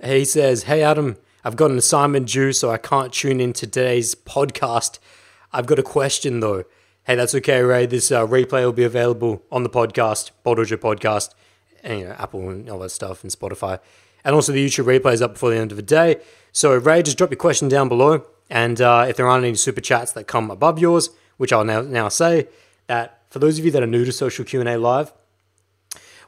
He 0.04 0.24
says, 0.24 0.66
Hey, 0.66 0.84
Adam, 0.84 1.18
I've 1.44 1.56
got 1.56 1.72
an 1.72 1.80
assignment 1.80 2.30
due, 2.30 2.54
so 2.54 2.70
I 2.70 2.78
can't 2.78 3.12
tune 3.12 3.42
in 3.42 3.54
today's 3.54 4.14
podcast. 4.14 5.00
I've 5.52 5.66
got 5.66 5.80
a 5.80 5.84
question, 5.84 6.42
though. 6.42 6.66
Hey, 7.06 7.16
that's 7.16 7.34
okay, 7.34 7.64
Ray. 7.64 7.88
This 7.88 8.12
uh, 8.12 8.28
replay 8.28 8.64
will 8.64 8.72
be 8.72 8.84
available 8.84 9.42
on 9.52 9.64
the 9.64 9.70
podcast, 9.70 10.30
Bold 10.44 10.60
Podcast, 10.60 11.32
and, 11.82 12.02
you 12.02 12.06
know, 12.06 12.16
Apple 12.20 12.52
and 12.52 12.70
all 12.70 12.78
that 12.78 12.92
stuff, 12.92 13.24
and 13.24 13.32
Spotify. 13.32 13.80
And 14.24 14.36
also 14.36 14.52
the 14.52 14.64
YouTube 14.64 14.86
replay 14.86 15.14
is 15.14 15.24
up 15.24 15.34
before 15.34 15.50
the 15.50 15.58
end 15.58 15.72
of 15.72 15.78
the 15.78 15.82
day. 15.82 16.18
So, 16.52 16.78
Ray, 16.78 17.02
just 17.02 17.18
drop 17.18 17.32
your 17.32 17.38
question 17.38 17.68
down 17.68 17.90
below. 17.90 18.28
And 18.54 18.80
uh, 18.80 19.08
if 19.10 19.18
there 19.18 19.28
aren't 19.28 19.46
any 19.46 19.56
super 19.56 19.82
chats 19.82 20.12
that 20.12 20.28
come 20.28 20.52
above 20.52 20.78
yours, 20.78 21.10
which 21.38 21.52
I'll 21.52 21.64
now, 21.64 21.82
now 21.82 22.08
say, 22.08 22.48
that 22.86 23.24
for 23.32 23.40
those 23.40 23.58
of 23.58 23.66
you 23.66 23.72
that 23.72 23.82
are 23.82 23.88
new 23.88 24.06
to 24.06 24.12
Social 24.12 24.46
Q&A 24.46 24.78
Live, 24.78 25.12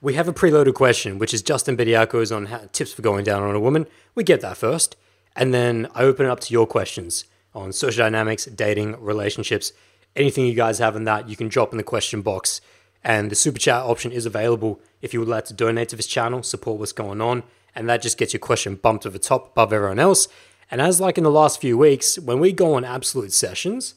we 0.01 0.15
have 0.15 0.27
a 0.27 0.33
preloaded 0.33 0.73
question, 0.73 1.19
which 1.19 1.35
is 1.35 1.43
Justin 1.43 1.77
Bediaco's 1.77 2.31
on 2.31 2.47
how, 2.47 2.61
tips 2.71 2.93
for 2.93 3.03
going 3.03 3.25
down 3.25 3.43
on 3.43 3.53
a 3.53 3.59
woman. 3.59 3.85
We 4.15 4.23
get 4.23 4.41
that 4.41 4.57
first. 4.57 4.95
And 5.35 5.53
then 5.53 5.87
I 5.93 6.01
open 6.01 6.25
it 6.25 6.29
up 6.29 6.39
to 6.39 6.51
your 6.51 6.65
questions 6.65 7.25
on 7.53 7.71
social 7.71 8.03
dynamics, 8.03 8.45
dating, 8.45 8.99
relationships, 8.99 9.71
anything 10.15 10.47
you 10.47 10.55
guys 10.55 10.79
have 10.79 10.95
in 10.95 11.03
that, 11.03 11.29
you 11.29 11.35
can 11.35 11.47
drop 11.47 11.73
in 11.73 11.77
the 11.77 11.83
question 11.83 12.23
box. 12.23 12.59
And 13.03 13.29
the 13.29 13.35
super 13.35 13.59
chat 13.59 13.83
option 13.83 14.11
is 14.11 14.25
available 14.25 14.79
if 14.99 15.13
you 15.13 15.19
would 15.19 15.29
like 15.29 15.45
to 15.45 15.53
donate 15.53 15.89
to 15.89 15.95
this 15.95 16.07
channel, 16.07 16.41
support 16.41 16.79
what's 16.79 16.91
going 16.91 17.21
on. 17.21 17.43
And 17.75 17.87
that 17.87 18.01
just 18.01 18.17
gets 18.17 18.33
your 18.33 18.39
question 18.39 18.77
bumped 18.77 19.03
to 19.03 19.11
the 19.11 19.19
top 19.19 19.51
above 19.51 19.71
everyone 19.71 19.99
else. 19.99 20.27
And 20.71 20.81
as 20.81 20.99
like 20.99 21.17
in 21.17 21.23
the 21.23 21.31
last 21.31 21.61
few 21.61 21.77
weeks, 21.77 22.17
when 22.17 22.39
we 22.39 22.51
go 22.51 22.73
on 22.73 22.83
absolute 22.83 23.33
sessions, 23.33 23.95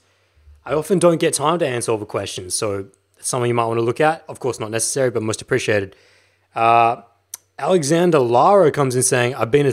I 0.64 0.74
often 0.74 0.98
don't 0.98 1.18
get 1.18 1.34
time 1.34 1.58
to 1.60 1.66
answer 1.66 1.92
all 1.92 1.98
the 1.98 2.06
questions. 2.06 2.54
So 2.54 2.88
something 3.20 3.48
you 3.48 3.54
might 3.54 3.66
want 3.66 3.78
to 3.78 3.84
look 3.84 4.00
at. 4.00 4.24
Of 4.28 4.40
course, 4.40 4.60
not 4.60 4.70
necessary, 4.70 5.10
but 5.10 5.22
most 5.22 5.42
appreciated. 5.42 5.96
Uh, 6.54 7.02
Alexander 7.58 8.18
Lara 8.18 8.70
comes 8.70 8.94
in 8.94 9.02
saying, 9.02 9.34
"I've 9.34 9.50
been 9.50 9.66
a, 9.66 9.72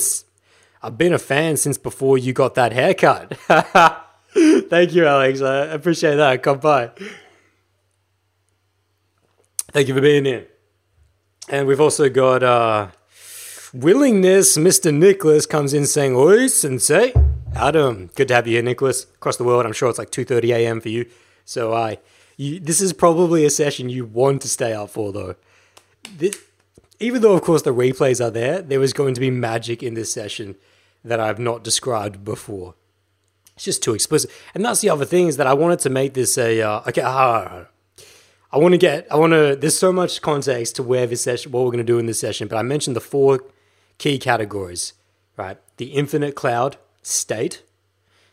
I've 0.82 0.98
been 0.98 1.14
a 1.14 1.20
fan 1.20 1.58
since 1.58 1.78
before 1.78 2.18
you 2.18 2.34
got 2.34 2.56
that 2.56 2.72
haircut." 2.72 3.38
Thank 4.70 4.94
you, 4.94 5.06
Alex. 5.06 5.42
I 5.42 5.66
appreciate 5.66 6.16
that. 6.16 6.44
Come 6.44 6.60
by. 6.60 6.92
Thank 9.72 9.88
you 9.88 9.94
for 9.94 10.02
being 10.02 10.26
here. 10.26 10.48
And 11.50 11.68
we've 11.68 11.82
also 11.82 12.10
got 12.10 12.44
uh, 12.44 12.88
willingness, 13.76 14.58
Mr. 14.58 14.94
Nicholas 14.94 15.46
comes 15.46 15.74
in 15.74 15.86
saying, 15.86 16.16
Oi, 16.16 16.48
sensei. 16.48 17.14
Adam, 17.56 18.10
good 18.16 18.28
to 18.30 18.36
have 18.36 18.48
you 18.48 18.54
here, 18.54 18.64
Nicholas. 18.64 19.04
Across 19.04 19.38
the 19.38 19.44
world, 19.44 19.66
I'm 19.66 19.74
sure 19.74 19.90
it's 19.90 20.00
like 20.00 20.12
2.30 20.12 20.54
a.m. 20.56 20.82
for 20.82 20.90
you. 20.90 21.06
So 21.46 21.74
I, 21.74 22.00
you, 22.38 22.60
this 22.60 22.82
is 22.82 22.94
probably 22.94 23.46
a 23.46 23.50
session 23.50 23.90
you 23.90 24.06
want 24.06 24.42
to 24.42 24.50
stay 24.50 24.74
up 24.74 24.90
for, 24.90 25.12
though. 25.12 25.36
This, 26.18 26.42
even 27.00 27.22
though 27.22 27.34
of 27.34 27.42
course 27.42 27.62
the 27.62 27.74
replays 27.74 28.24
are 28.24 28.32
there, 28.32 28.62
there 28.62 28.80
was 28.80 28.94
going 28.94 29.14
to 29.14 29.22
be 29.22 29.30
magic 29.30 29.84
in 29.84 29.94
this 29.94 30.12
session 30.12 30.56
that 31.04 31.20
I've 31.20 31.40
not 31.40 31.64
described 31.64 32.24
before. 32.24 32.76
It's 33.56 33.66
just 33.66 33.84
too 33.84 33.94
explicit, 33.94 34.32
and 34.54 34.66
that's 34.66 34.82
the 34.82 34.90
other 34.90 35.06
thing 35.06 35.28
is 35.28 35.38
that 35.38 35.48
I 35.48 35.54
wanted 35.54 35.80
to 35.80 35.90
make 35.90 36.14
this 36.14 36.38
a 36.38 36.62
uh, 36.62 36.82
okay. 36.90 37.02
Uh, 37.02 37.66
I 38.52 38.58
want 38.58 38.74
to 38.74 38.78
get, 38.78 39.08
I 39.10 39.16
want 39.16 39.32
to. 39.32 39.56
There's 39.56 39.78
so 39.78 39.94
much 39.94 40.22
context 40.22 40.76
to 40.76 40.84
where 40.84 41.08
this 41.08 41.22
session, 41.22 41.54
what 41.54 41.64
we're 41.64 41.72
going 41.72 41.78
to 41.78 41.84
do 41.84 41.98
in 41.98 42.06
this 42.06 42.20
session, 42.20 42.50
but 42.50 42.58
I 42.58 42.64
mentioned 42.64 42.98
the 42.98 43.02
four 43.02 43.40
key 43.98 44.18
categories, 44.20 44.94
right? 45.38 45.58
The 45.78 45.88
infinite 45.88 46.36
cloud 46.36 46.78
state. 47.02 47.64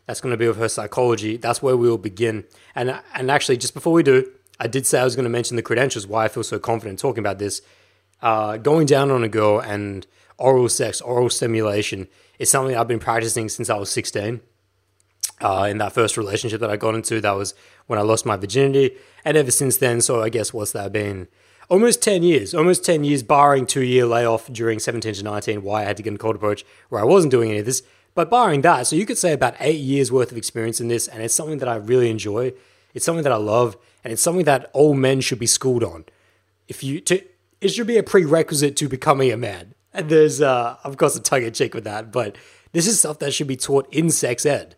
That's 0.07 0.21
going 0.21 0.33
to 0.33 0.37
be 0.37 0.49
with 0.49 0.59
her 0.59 0.69
psychology. 0.69 1.37
That's 1.37 1.63
where 1.63 1.77
we 1.77 1.89
will 1.89 1.99
begin. 1.99 2.45
And 2.75 3.01
and 3.15 3.31
actually, 3.31 3.57
just 3.57 3.75
before 3.75 3.93
we 3.93 4.03
do, 4.03 4.31
I 4.59 4.67
did 4.67 4.87
say 4.87 5.01
I 5.01 5.05
was 5.05 5.17
going 5.17 5.25
to 5.25 5.31
mention 5.31 5.57
the 5.57 5.63
credentials. 5.63 6.07
Why 6.07 6.25
I 6.25 6.29
feel 6.29 6.43
so 6.43 6.59
confident 6.59 6.99
talking 6.99 7.21
about 7.21 7.39
this. 7.39 7.63
Uh, 8.21 8.57
going 8.57 8.87
down 8.87 9.11
on 9.11 9.25
a 9.25 9.29
girl 9.29 9.61
and 9.61 10.07
oral 10.39 10.69
sex, 10.69 11.01
oral 11.01 11.31
stimulation 11.31 12.09
is 12.39 12.51
something 12.51 12.77
I've 12.77 12.89
been 12.89 12.99
practicing 12.99 13.49
since 13.49 13.71
I 13.71 13.77
was 13.77 13.91
16. 13.91 14.41
Uh, 15.41 15.67
in 15.69 15.79
that 15.79 15.93
first 15.93 16.17
relationship 16.17 16.61
that 16.61 16.71
I 16.71 16.77
got 16.77 16.95
into, 16.95 17.21
that 17.21 17.33
was 17.33 17.55
when 17.87 17.99
I 17.99 18.03
lost 18.03 18.25
my 18.25 18.37
virginity. 18.37 18.97
And 19.25 19.37
ever 19.37 19.51
since 19.51 19.77
then, 19.79 20.01
so 20.01 20.23
I 20.23 20.29
guess 20.29 20.53
what's 20.53 20.73
that 20.73 20.93
been? 20.93 21.27
Almost 21.69 22.03
10 22.03 22.23
years, 22.23 22.55
almost 22.55 22.85
10 22.85 23.05
years, 23.05 23.23
barring 23.23 23.67
two 23.67 23.83
year 23.83 24.05
layoff 24.05 24.53
during 24.53 24.79
17 24.79 25.15
to 25.15 25.23
19, 25.23 25.63
why 25.63 25.83
I 25.83 25.85
had 25.85 25.97
to 25.97 26.03
get 26.03 26.11
in 26.11 26.19
cold 26.19 26.37
approach, 26.37 26.65
where 26.89 27.01
I 27.01 27.05
wasn't 27.05 27.31
doing 27.31 27.51
any 27.51 27.61
of 27.61 27.67
this. 27.67 27.83
But 28.15 28.29
barring 28.29 28.61
that, 28.63 28.87
so 28.87 28.97
you 28.97 29.07
could 29.07 29.17
say 29.17 29.33
about 29.33 29.55
eight 29.61 29.81
years 29.81 30.13
worth 30.13 30.33
of 30.33 30.37
experience 30.37 30.81
in 30.81 30.89
this, 30.89 31.09
and 31.09 31.23
it's 31.23 31.35
something 31.35 31.59
that 31.59 31.69
I 31.69 31.77
really 31.77 32.11
enjoy. 32.11 32.53
It's 32.93 33.07
something 33.07 33.25
that 33.25 33.33
I 33.33 33.37
love, 33.37 33.77
and 34.05 34.13
it's 34.13 34.21
something 34.21 34.45
that 34.45 34.71
all 34.75 34.93
men 34.93 35.21
should 35.21 35.39
be 35.39 35.47
schooled 35.47 35.83
on. 35.83 36.05
If 36.69 36.85
you 36.85 37.01
to, 37.03 37.23
it 37.61 37.69
should 37.69 37.87
be 37.87 37.97
a 37.97 38.03
prerequisite 38.03 38.77
to 38.77 38.89
becoming 38.89 39.33
a 39.33 39.37
man. 39.37 39.75
And 39.95 40.09
there's, 40.09 40.43
uh, 40.43 40.77
of 40.85 40.97
course, 40.97 41.17
a 41.17 41.23
tongue 41.23 41.45
in 41.45 41.53
cheek 41.53 41.75
with 41.75 41.85
that, 41.85 42.13
but 42.13 42.37
this 42.73 42.87
is 42.87 42.99
stuff 42.99 43.19
that 43.21 43.33
should 43.33 43.47
be 43.47 43.57
taught 43.57 43.87
in 43.93 44.11
sex 44.11 44.45
ed. 44.45 44.75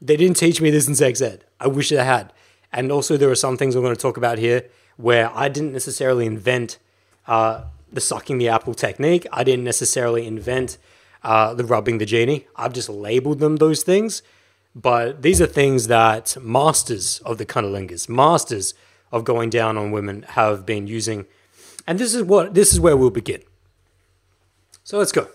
They 0.00 0.16
didn't 0.16 0.36
teach 0.36 0.60
me 0.60 0.70
this 0.70 0.88
in 0.88 0.94
sex 0.94 1.20
ed. 1.20 1.44
I 1.58 1.66
wish 1.66 1.90
they 1.90 1.96
had. 1.96 2.32
And 2.72 2.92
also, 2.92 3.16
there 3.16 3.30
are 3.30 3.34
some 3.34 3.56
things 3.56 3.74
I'm 3.74 3.82
going 3.82 3.94
to 3.94 4.00
talk 4.00 4.16
about 4.16 4.38
here 4.38 4.64
where 5.00 5.30
I 5.34 5.48
didn't 5.48 5.72
necessarily 5.72 6.26
invent 6.26 6.78
uh, 7.26 7.64
the 7.92 8.00
sucking 8.00 8.38
the 8.38 8.48
apple 8.48 8.74
technique. 8.74 9.26
I 9.32 9.44
didn't 9.44 9.64
necessarily 9.64 10.26
invent 10.26 10.78
uh, 11.22 11.54
the 11.54 11.64
rubbing 11.64 11.98
the 11.98 12.06
genie. 12.06 12.46
I've 12.56 12.72
just 12.72 12.88
labeled 12.88 13.40
them 13.40 13.56
those 13.56 13.82
things. 13.82 14.22
But 14.74 15.22
these 15.22 15.40
are 15.40 15.46
things 15.46 15.88
that 15.88 16.36
masters 16.40 17.20
of 17.24 17.38
the 17.38 17.46
cunnilingus, 17.46 18.08
masters 18.08 18.74
of 19.10 19.24
going 19.24 19.50
down 19.50 19.76
on 19.76 19.90
women, 19.90 20.22
have 20.22 20.64
been 20.64 20.86
using. 20.86 21.26
And 21.86 21.98
this 21.98 22.14
is 22.14 22.22
what 22.22 22.54
this 22.54 22.72
is 22.72 22.78
where 22.78 22.96
we'll 22.96 23.10
begin. 23.10 23.42
So 24.84 24.98
let's 24.98 25.12
go. 25.12 25.28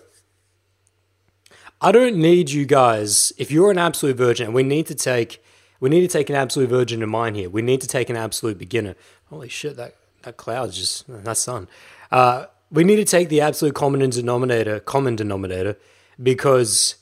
I 1.80 1.92
don't 1.92 2.16
need 2.16 2.50
you 2.50 2.64
guys. 2.64 3.34
If 3.36 3.50
you're 3.50 3.70
an 3.70 3.78
absolute 3.78 4.16
virgin, 4.16 4.46
and 4.46 4.54
we 4.54 4.62
need 4.62 4.86
to 4.86 4.94
take 4.94 5.42
we 5.80 5.88
need 5.88 6.00
to 6.02 6.08
take 6.08 6.30
an 6.30 6.36
absolute 6.36 6.68
virgin 6.68 7.02
in 7.02 7.08
mind 7.08 7.36
here. 7.36 7.50
We 7.50 7.62
need 7.62 7.80
to 7.80 7.88
take 7.88 8.10
an 8.10 8.16
absolute 8.16 8.58
beginner. 8.58 8.94
Holy 9.26 9.48
shit, 9.48 9.76
that 9.76 9.94
that 10.22 10.36
cloud's 10.36 10.76
just 10.76 11.04
that 11.08 11.36
sun. 11.36 11.68
Uh, 12.10 12.46
we 12.70 12.84
need 12.84 12.96
to 12.96 13.04
take 13.04 13.28
the 13.28 13.40
absolute 13.40 13.74
common 13.74 14.08
denominator, 14.10 14.80
common 14.80 15.16
denominator, 15.16 15.76
because 16.20 16.96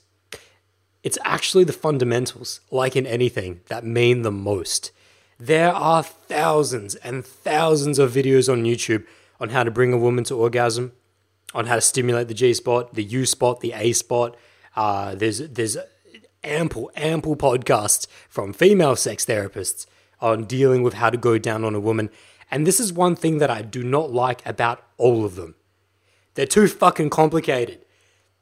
it's 1.03 1.19
actually 1.25 1.65
the 1.65 1.73
fundamentals, 1.73 2.61
like 2.71 2.97
in 2.97 3.07
anything, 3.07 3.61
that 3.69 3.85
mean 3.85 4.23
the 4.23 4.31
most. 4.31 4.91
There 5.39 5.73
are 5.73 6.03
thousands 6.03 6.95
and 6.97 7.25
thousands 7.25 7.99
of 7.99 8.13
videos 8.13 8.51
on 8.51 8.65
YouTube 8.65 9.05
on 9.41 9.51
how 9.51 9.65
to 9.65 9.71
bring 9.71 9.93
a 9.93 9.99
woman 9.99 10.25
to 10.25 10.35
orgasm, 10.37 10.93
on 11.55 11.67
how 11.67 11.75
to 11.75 11.81
stimulate 11.81 12.29
the 12.29 12.35
G 12.35 12.55
spot, 12.55 12.95
the 12.95 13.03
U 13.03 13.27
spot, 13.27 13.61
the 13.61 13.73
A 13.75 13.93
spot. 13.93 14.37
Uh, 14.77 15.15
there's 15.15 15.39
there's 15.39 15.77
ample 16.45 16.91
ample 16.97 17.37
podcasts 17.37 18.07
from 18.29 18.53
female 18.53 18.97
sex 18.97 19.25
therapists 19.25 19.87
on 20.21 20.45
dealing 20.45 20.83
with 20.83 20.95
how 20.95 21.11
to 21.11 21.17
go 21.17 21.39
down 21.39 21.65
on 21.65 21.75
a 21.75 21.81
woman. 21.81 22.11
And 22.51 22.67
this 22.67 22.79
is 22.79 22.93
one 22.93 23.17
thing 23.17 23.39
that 23.39 23.51
I 23.51 23.63
do 23.63 23.83
not 23.83 24.13
like 24.13 24.45
about 24.47 24.85
all 24.97 25.25
of 25.25 25.35
them. 25.37 25.55
They're 26.35 26.47
too 26.47 26.69
fucking 26.69 27.11
complicated. 27.11 27.85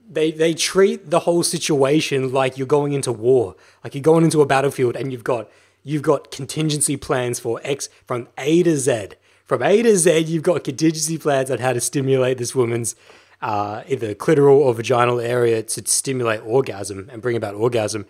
They 0.08 0.32
they 0.32 0.54
treat 0.54 1.10
the 1.10 1.20
whole 1.20 1.42
situation 1.42 2.32
like 2.32 2.58
you're 2.58 2.66
going 2.66 2.92
into 2.92 3.12
war, 3.12 3.56
like 3.82 3.94
you're 3.94 4.02
going 4.02 4.24
into 4.24 4.42
a 4.42 4.46
battlefield 4.46 4.96
and 4.96 5.12
you've 5.12 5.24
got 5.24 5.48
you've 5.82 6.02
got 6.02 6.30
contingency 6.30 6.96
plans 6.96 7.38
for 7.38 7.60
X 7.62 7.88
from 8.06 8.28
A 8.38 8.62
to 8.62 8.76
Z. 8.76 9.10
From 9.44 9.62
A 9.62 9.82
to 9.82 9.96
Z, 9.96 10.18
you've 10.20 10.42
got 10.42 10.64
contingency 10.64 11.18
plans 11.18 11.50
on 11.50 11.58
how 11.58 11.72
to 11.72 11.80
stimulate 11.80 12.38
this 12.38 12.54
woman's 12.54 12.96
uh, 13.42 13.82
either 13.88 14.14
clitoral 14.14 14.56
or 14.56 14.72
vaginal 14.72 15.20
area 15.20 15.62
to 15.62 15.82
stimulate 15.86 16.40
orgasm 16.44 17.10
and 17.12 17.20
bring 17.20 17.36
about 17.36 17.54
orgasm. 17.54 18.06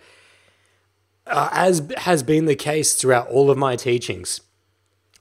Uh, 1.25 1.49
as 1.51 1.81
has 1.97 2.21
been 2.21 2.45
the 2.45 2.55
case 2.55 2.93
throughout 2.93 3.27
all 3.29 3.49
of 3.49 3.57
my 3.57 3.75
teachings, 3.75 4.41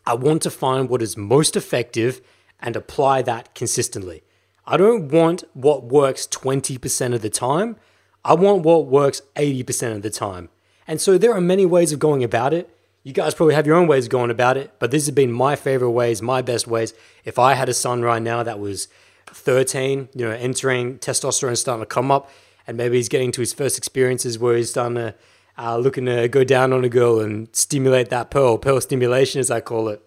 I 0.07 0.15
want 0.15 0.43
to 0.43 0.51
find 0.51 0.89
what 0.89 1.01
is 1.01 1.17
most 1.17 1.57
effective 1.57 2.21
and 2.61 2.77
apply 2.77 3.23
that 3.23 3.55
consistently. 3.55 4.23
I 4.67 4.77
don't 4.77 5.09
want 5.09 5.45
what 5.55 5.85
works 5.85 6.27
20% 6.27 7.15
of 7.15 7.23
the 7.23 7.31
time. 7.31 7.77
I 8.25 8.35
want 8.35 8.63
what 8.63 8.87
works 8.87 9.23
80% 9.37 9.97
of 9.97 10.03
the 10.03 10.11
time. 10.11 10.51
And 10.87 11.01
so 11.01 11.19
there 11.19 11.33
are 11.33 11.41
many 11.41 11.67
ways 11.67 11.93
of 11.93 11.99
going 11.99 12.23
about 12.23 12.53
it. 12.53 12.69
You 13.03 13.13
guys 13.13 13.35
probably 13.35 13.55
have 13.55 13.67
your 13.67 13.77
own 13.77 13.89
ways 13.89 14.05
of 14.05 14.11
going 14.11 14.31
about 14.31 14.57
it, 14.57 14.73
but 14.79 14.93
this 14.93 15.07
has 15.07 15.15
been 15.15 15.33
my 15.33 15.57
favorite 15.57 15.91
ways, 15.91 16.23
my 16.23 16.43
best 16.43 16.69
ways. 16.69 16.95
If 17.25 17.39
I 17.39 17.55
had 17.55 17.69
a 17.69 17.75
son 17.75 18.03
right 18.03 18.23
now 18.23 18.45
that 18.45 18.61
was 18.61 18.87
13, 19.33 20.09
you 20.15 20.25
know, 20.25 20.33
entering 20.33 20.99
testosterone 20.99 21.57
starting 21.57 21.83
to 21.83 21.87
come 21.87 22.11
up, 22.11 22.31
and 22.67 22.77
maybe 22.77 22.97
he's 22.97 23.09
getting 23.09 23.33
to 23.33 23.41
his 23.41 23.53
first 23.53 23.79
experiences 23.79 24.39
where 24.39 24.57
he's 24.57 24.71
starting 24.71 24.97
to 24.97 25.15
uh, 25.59 25.77
looking 25.77 26.07
to 26.07 26.29
go 26.29 26.45
down 26.45 26.73
on 26.73 26.85
a 26.85 26.89
girl 26.89 27.21
and 27.21 27.55
stimulate 27.55 28.09
that 28.09 28.31
pearl, 28.31 28.57
pearl 28.57 28.81
stimulation 28.81 29.39
as 29.39 29.51
I 29.51 29.61
call 29.61 29.89
it. 29.89 30.03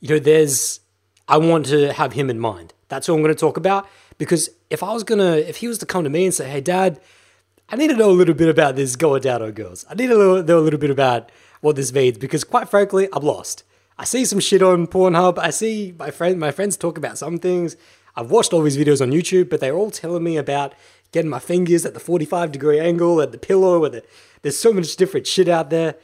You 0.00 0.10
know, 0.10 0.18
there's 0.18 0.80
I 1.28 1.38
want 1.38 1.66
to 1.66 1.92
have 1.92 2.12
him 2.14 2.28
in 2.28 2.38
mind. 2.38 2.74
That's 2.88 3.08
what 3.08 3.14
I'm 3.14 3.22
going 3.22 3.34
to 3.34 3.40
talk 3.40 3.56
about 3.56 3.88
because 4.18 4.50
if 4.68 4.82
I 4.82 4.92
was 4.92 5.04
gonna, 5.04 5.36
if 5.36 5.58
he 5.58 5.68
was 5.68 5.78
to 5.78 5.86
come 5.86 6.04
to 6.04 6.10
me 6.10 6.24
and 6.24 6.34
say, 6.34 6.48
"Hey, 6.48 6.60
Dad," 6.60 7.00
I 7.68 7.76
need 7.76 7.88
to 7.88 7.96
know 7.96 8.10
a 8.10 8.12
little 8.12 8.34
bit 8.34 8.48
about 8.48 8.76
this 8.76 8.96
going 8.96 9.22
down 9.22 9.42
on 9.42 9.52
girls. 9.52 9.86
I 9.88 9.94
need 9.94 10.08
to 10.08 10.18
know, 10.18 10.42
know 10.42 10.58
a 10.58 10.60
little 10.60 10.80
bit 10.80 10.90
about 10.90 11.30
what 11.60 11.76
this 11.76 11.92
means 11.92 12.18
because, 12.18 12.42
quite 12.42 12.68
frankly, 12.68 13.08
I'm 13.12 13.22
lost. 13.22 13.64
I 14.00 14.04
see 14.04 14.24
some 14.24 14.40
shit 14.40 14.62
on 14.62 14.86
Pornhub. 14.86 15.36
I 15.36 15.50
see 15.50 15.94
my 15.98 16.10
friend, 16.10 16.40
my 16.40 16.52
friends 16.52 16.78
talk 16.78 16.96
about 16.96 17.18
some 17.18 17.36
things. 17.36 17.76
I've 18.16 18.30
watched 18.30 18.54
all 18.54 18.62
these 18.62 18.78
videos 18.78 19.02
on 19.02 19.10
YouTube, 19.10 19.50
but 19.50 19.60
they're 19.60 19.76
all 19.76 19.90
telling 19.90 20.24
me 20.24 20.38
about 20.38 20.72
getting 21.12 21.30
my 21.30 21.38
fingers 21.38 21.84
at 21.84 21.92
the 21.92 22.00
45 22.00 22.50
degree 22.50 22.80
angle, 22.80 23.20
at 23.20 23.30
the 23.30 23.36
pillow, 23.36 23.86
the, 23.90 24.02
there's 24.40 24.56
so 24.56 24.72
much 24.72 24.96
different 24.96 25.26
shit 25.26 25.48
out 25.48 25.68
there. 25.68 25.96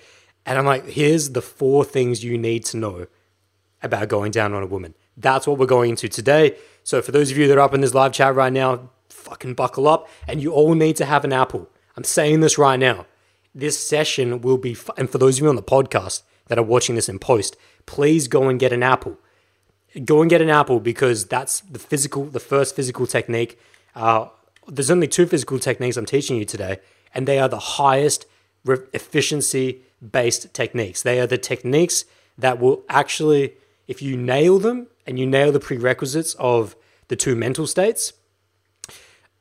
And 0.45 0.59
I'm 0.59 0.67
like, 0.67 0.85
here's 0.85 1.31
the 1.31 1.41
four 1.41 1.87
things 1.87 2.23
you 2.23 2.37
need 2.37 2.67
to 2.67 2.76
know 2.76 3.07
about 3.83 4.09
going 4.09 4.31
down 4.31 4.53
on 4.53 4.62
a 4.62 4.67
woman. 4.67 4.95
That's 5.17 5.47
what 5.47 5.57
we're 5.57 5.65
going 5.65 5.88
into 5.88 6.07
today. 6.07 6.55
So 6.85 7.00
for 7.00 7.12
those 7.12 7.31
of 7.31 7.38
you 7.38 7.49
that 7.49 7.57
are 7.57 7.62
up 7.62 7.73
in 7.73 7.81
this 7.81 7.95
live 7.95 8.12
chat 8.12 8.35
right 8.35 8.53
now, 8.53 8.91
fucking 9.09 9.55
buckle 9.55 9.88
up, 9.88 10.07
and 10.29 10.43
you 10.43 10.53
all 10.53 10.75
need 10.75 10.97
to 10.97 11.07
have 11.07 11.25
an 11.25 11.33
apple. 11.33 11.71
I'm 11.97 12.05
saying 12.05 12.41
this 12.41 12.59
right 12.59 12.79
now. 12.79 13.07
This 13.55 13.79
session 13.79 14.43
will 14.43 14.59
be, 14.59 14.76
and 14.99 15.09
for 15.09 15.17
those 15.17 15.38
of 15.38 15.45
you 15.45 15.49
on 15.49 15.57
the 15.57 15.62
podcast 15.62 16.25
that 16.49 16.59
are 16.59 16.62
watching 16.62 16.95
this 16.95 17.09
in 17.09 17.19
post, 17.19 17.57
please 17.87 18.28
go 18.28 18.49
and 18.49 18.61
get 18.61 18.73
an 18.73 18.83
apple. 18.83 19.16
Go 20.05 20.21
and 20.21 20.28
get 20.28 20.43
an 20.43 20.50
apple 20.50 20.81
because 20.81 21.26
that's 21.26 21.61
the 21.61 21.78
physical, 21.78 22.25
the 22.25 22.40
first 22.40 22.76
physical 22.76 23.07
technique. 23.07 23.59
Uh, 23.95 24.28
there's 24.69 24.90
only 24.90 25.09
two 25.09 25.26
physical 25.26 25.59
techniques 25.59 25.97
I'm 25.97 26.07
teaching 26.07 26.37
you 26.37 26.45
today, 26.45 26.78
and 27.14 27.26
they 27.26 27.38
are 27.38 27.49
the 27.49 27.59
highest 27.59 28.26
re- 28.64 28.78
efficiency 28.93 29.83
based 30.12 30.52
techniques. 30.52 31.02
They 31.02 31.21
are 31.21 31.26
the 31.26 31.38
techniques 31.38 32.05
that 32.37 32.61
will 32.61 32.85
actually, 32.88 33.55
if 33.88 34.02
you 34.02 34.16
nail 34.16 34.59
them 34.59 34.88
and 35.07 35.19
you 35.19 35.26
nail 35.26 35.52
the 35.52 35.61
prerequisites 35.61 36.35
of 36.35 36.76
the 37.09 37.16
two 37.16 37.35
mental 37.35 37.66
states, 37.66 38.12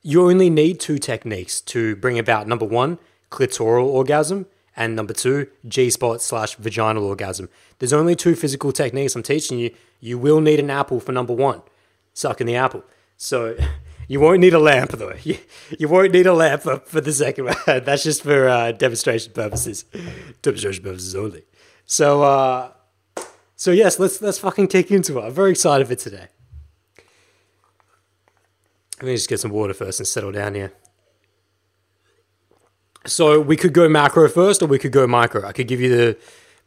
you 0.02 0.30
only 0.30 0.50
need 0.50 0.80
two 0.80 1.00
techniques 1.00 1.60
to 1.62 1.96
bring 1.96 2.20
about 2.20 2.48
number 2.48 2.66
one, 2.66 3.00
clitoral 3.32 3.88
orgasm, 3.88 4.46
and 4.76 4.96
number 4.96 5.14
two, 5.14 5.48
G 5.68 5.90
spot 5.90 6.22
slash 6.22 6.56
vaginal 6.56 7.06
orgasm. 7.06 7.50
There's 7.80 7.94
only 7.94 8.16
two 8.16 8.36
physical 8.36 8.72
techniques 8.72 9.16
I'm 9.16 9.24
teaching 9.24 9.60
you. 9.60 9.74
You 10.00 10.18
will 10.18 10.42
need 10.42 10.60
an 10.60 10.70
apple 10.70 11.00
for 11.00 11.12
number 11.12 11.34
one, 11.34 11.62
sucking 12.14 12.48
the 12.48 12.56
apple. 12.56 12.84
So 13.18 13.56
you 14.08 14.20
won't 14.20 14.40
need 14.40 14.54
a 14.54 14.60
lamp 14.60 14.92
though. 14.92 15.14
You, 15.24 15.38
you 15.80 15.88
won't 15.88 16.12
need 16.12 16.28
a 16.28 16.34
lamp 16.34 16.62
for, 16.64 16.80
for 16.80 17.02
the 17.02 17.14
second 17.14 17.46
one. 17.46 17.56
That's 17.66 18.04
just 18.04 18.22
for 18.22 18.48
uh, 18.48 18.72
demonstration 18.72 19.34
purposes, 19.34 19.86
demonstration 20.42 20.84
purposes 20.84 21.16
only. 21.16 21.44
So, 21.86 22.24
uh, 22.24 22.72
so 23.56 23.72
yes, 23.72 24.00
let's 24.00 24.22
let's 24.22 24.40
fucking 24.40 24.68
take 24.68 24.92
into 24.92 25.20
it. 25.20 25.24
I'm 25.24 25.32
very 25.32 25.52
excited 25.52 25.88
for 25.88 25.96
today. 25.96 26.28
Let 28.98 29.08
me 29.08 29.16
just 29.16 29.30
get 29.30 29.40
some 29.40 29.52
water 29.52 29.74
first 29.74 30.00
and 30.00 30.08
settle 30.08 30.32
down 30.32 30.56
here. 30.56 30.72
So 33.06 33.40
we 33.40 33.56
could 33.56 33.74
go 33.74 33.88
macro 33.88 34.28
first, 34.30 34.62
or 34.62 34.66
we 34.68 34.80
could 34.80 34.92
go 34.92 35.06
micro. 35.06 35.46
I 35.46 35.52
could 35.52 35.68
give 35.68 35.80
you 35.80 35.90
the 35.96 36.18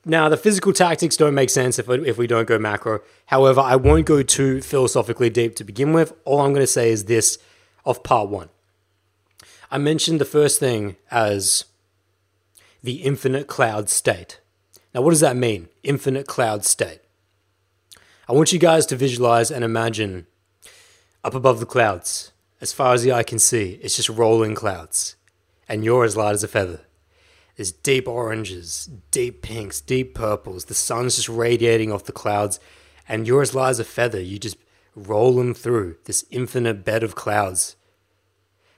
Now, 0.05 0.29
the 0.29 0.37
physical 0.37 0.73
tactics 0.73 1.17
don't 1.17 1.35
make 1.35 1.51
sense 1.51 1.79
if, 1.79 1.89
if 1.89 2.17
we 2.17 2.27
don't 2.27 2.47
go 2.47 2.59
macro. 2.59 3.01
However, 3.27 3.61
I 3.61 3.77
won't 3.77 4.07
go 4.07 4.23
too 4.23 4.63
philosophically 4.63 5.31
deep 5.31 5.57
to 5.57 5.65
begin 5.65 5.93
with. 5.93 6.13
All 6.25 6.41
I'm 6.41 6.53
going 6.53 6.63
to 6.63 6.67
say 6.67 6.91
is 6.91 7.05
this 7.05 7.39
of 7.85 8.03
part 8.03 8.29
one. 8.29 8.49
I 9.71 9.79
mentioned 9.79 10.21
the 10.21 10.25
first 10.25 10.61
thing 10.61 10.97
as 11.11 11.65
the 12.83 13.03
infinite 13.03 13.49
cloud 13.49 13.91
state. 13.91 14.41
Now, 14.95 15.03
what 15.03 15.11
does 15.11 15.21
that 15.21 15.37
mean? 15.37 15.69
Infinite 15.83 16.27
cloud 16.27 16.65
state. 16.65 17.01
I 18.29 18.33
want 18.33 18.53
you 18.53 18.59
guys 18.59 18.87
to 18.87 18.97
visualize 18.97 19.51
and 19.51 19.65
imagine 19.65 20.27
up 21.25 21.35
above 21.35 21.61
the 21.61 21.67
clouds, 21.67 22.33
as 22.61 22.73
far 22.73 22.95
as 22.95 23.03
the 23.03 23.13
eye 23.13 23.25
can 23.25 23.39
see, 23.39 23.79
it's 23.83 23.97
just 23.97 24.09
rolling 24.09 24.55
clouds, 24.55 25.17
and 25.69 25.85
you're 25.85 26.05
as 26.05 26.17
light 26.17 26.33
as 26.33 26.45
a 26.45 26.49
feather. 26.49 26.81
There's 27.57 27.73
deep 27.73 28.07
oranges, 28.07 28.89
deep 29.11 29.43
pinks, 29.43 29.81
deep 29.81 30.15
purples. 30.15 30.67
The 30.67 30.75
sun's 30.75 31.17
just 31.17 31.29
radiating 31.29 31.91
off 31.91 32.05
the 32.05 32.13
clouds, 32.13 32.61
and 33.09 33.27
you're 33.27 33.43
as 33.43 33.55
light 33.55 33.71
as 33.71 33.81
a 33.81 33.85
feather. 33.85 34.21
You 34.21 34.39
just 34.39 34.57
roll 34.95 35.35
them 35.35 35.55
through 35.55 35.97
this 36.05 36.25
infinite 36.31 36.85
bed 36.85 37.03
of 37.03 37.15
clouds. 37.15 37.77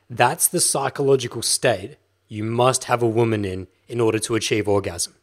That's 0.09 0.49
the 0.49 0.61
psychological 0.61 1.42
state 1.42 1.97
you 2.26 2.42
must 2.42 2.85
have 2.85 3.02
a 3.02 3.09
woman 3.09 3.44
in 3.44 3.66
in 3.88 4.00
order 4.00 4.18
to 4.20 4.35
achieve 4.35 4.68
orgasm. 4.68 5.14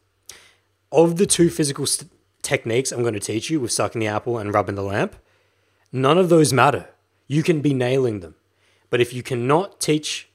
Of 0.92 1.18
the 1.18 1.26
two 1.26 1.50
physical 1.50 1.86
st- 1.86 2.12
techniques 2.42 2.92
I'm 2.92 3.02
going 3.02 3.14
to 3.14 3.20
teach 3.20 3.50
you 3.50 3.60
with 3.60 3.72
sucking 3.72 4.00
the 4.00 4.08
apple 4.08 4.38
and 4.38 4.54
rubbing 4.54 4.76
the 4.76 4.84
lamp, 4.84 5.16
none 5.92 6.18
of 6.18 6.30
those 6.30 6.54
matter. 6.54 6.90
You 7.28 7.44
can 7.44 7.62
be 7.62 7.74
nailing 7.74 8.20
them. 8.20 8.36
But 8.90 9.02
if 9.02 9.14
you 9.14 9.24
cannot 9.24 9.82
teach, 9.82 10.27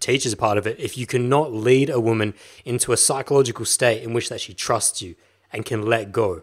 teach 0.00 0.26
is 0.26 0.32
a 0.32 0.36
part 0.36 0.58
of 0.58 0.66
it, 0.66 0.78
if 0.78 0.98
you 0.98 1.06
cannot 1.06 1.52
lead 1.52 1.90
a 1.90 2.00
woman 2.00 2.34
into 2.64 2.92
a 2.92 2.96
psychological 2.96 3.64
state 3.64 4.02
in 4.02 4.12
which 4.12 4.28
that 4.28 4.40
she 4.40 4.54
trusts 4.54 5.00
you 5.02 5.14
and 5.52 5.64
can 5.64 5.82
let 5.82 6.12
go, 6.12 6.42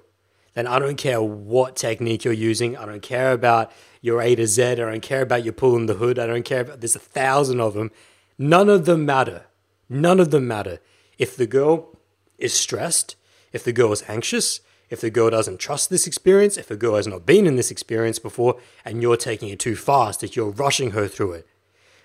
then 0.54 0.68
I 0.68 0.80
don't 0.80 0.98
care 0.98 1.22
what 1.22 1.76
technique 1.76 2.24
you're 2.24 2.34
using. 2.34 2.78
I 2.78 2.86
don't 2.86 3.02
care 3.02 3.32
about 3.32 3.72
your 4.02 4.22
A 4.22 4.36
to 4.36 4.48
Z. 4.48 4.64
I 4.64 4.76
don't 4.76 5.02
care 5.02 5.22
about 5.22 5.44
your 5.44 5.54
pulling 5.54 5.86
the 5.86 5.96
hood. 5.96 6.18
I 6.18 6.26
don't 6.26 6.46
care 6.46 6.62
about, 6.62 6.82
there's 6.82 6.96
a 6.96 7.00
thousand 7.00 7.60
of 7.60 7.74
them. 7.74 7.92
None 8.38 8.70
of 8.70 8.86
them 8.86 9.06
matter. 9.06 9.46
None 9.90 10.20
of 10.20 10.32
them 10.32 10.48
matter. 10.48 10.80
If 11.18 11.36
the 11.36 11.48
girl 11.48 11.98
is 12.38 12.54
stressed, 12.54 13.16
if 13.54 13.64
the 13.64 13.72
girl 13.72 13.92
is 13.92 14.04
anxious, 14.08 14.62
if 14.90 15.02
the 15.02 15.10
girl 15.10 15.30
doesn't 15.30 15.60
trust 15.60 15.90
this 15.90 16.08
experience, 16.08 16.58
if 16.58 16.68
the 16.68 16.76
girl 16.76 16.96
has 16.96 17.08
not 17.08 17.26
been 17.26 17.46
in 17.46 17.56
this 17.56 17.72
experience 17.72 18.20
before, 18.20 18.58
and 18.86 19.02
you're 19.02 19.18
taking 19.18 19.50
it 19.50 19.60
too 19.60 19.76
fast, 19.76 20.24
if 20.24 20.36
you're 20.36 20.50
rushing 20.50 20.92
her 20.92 21.08
through 21.08 21.34
it. 21.34 21.48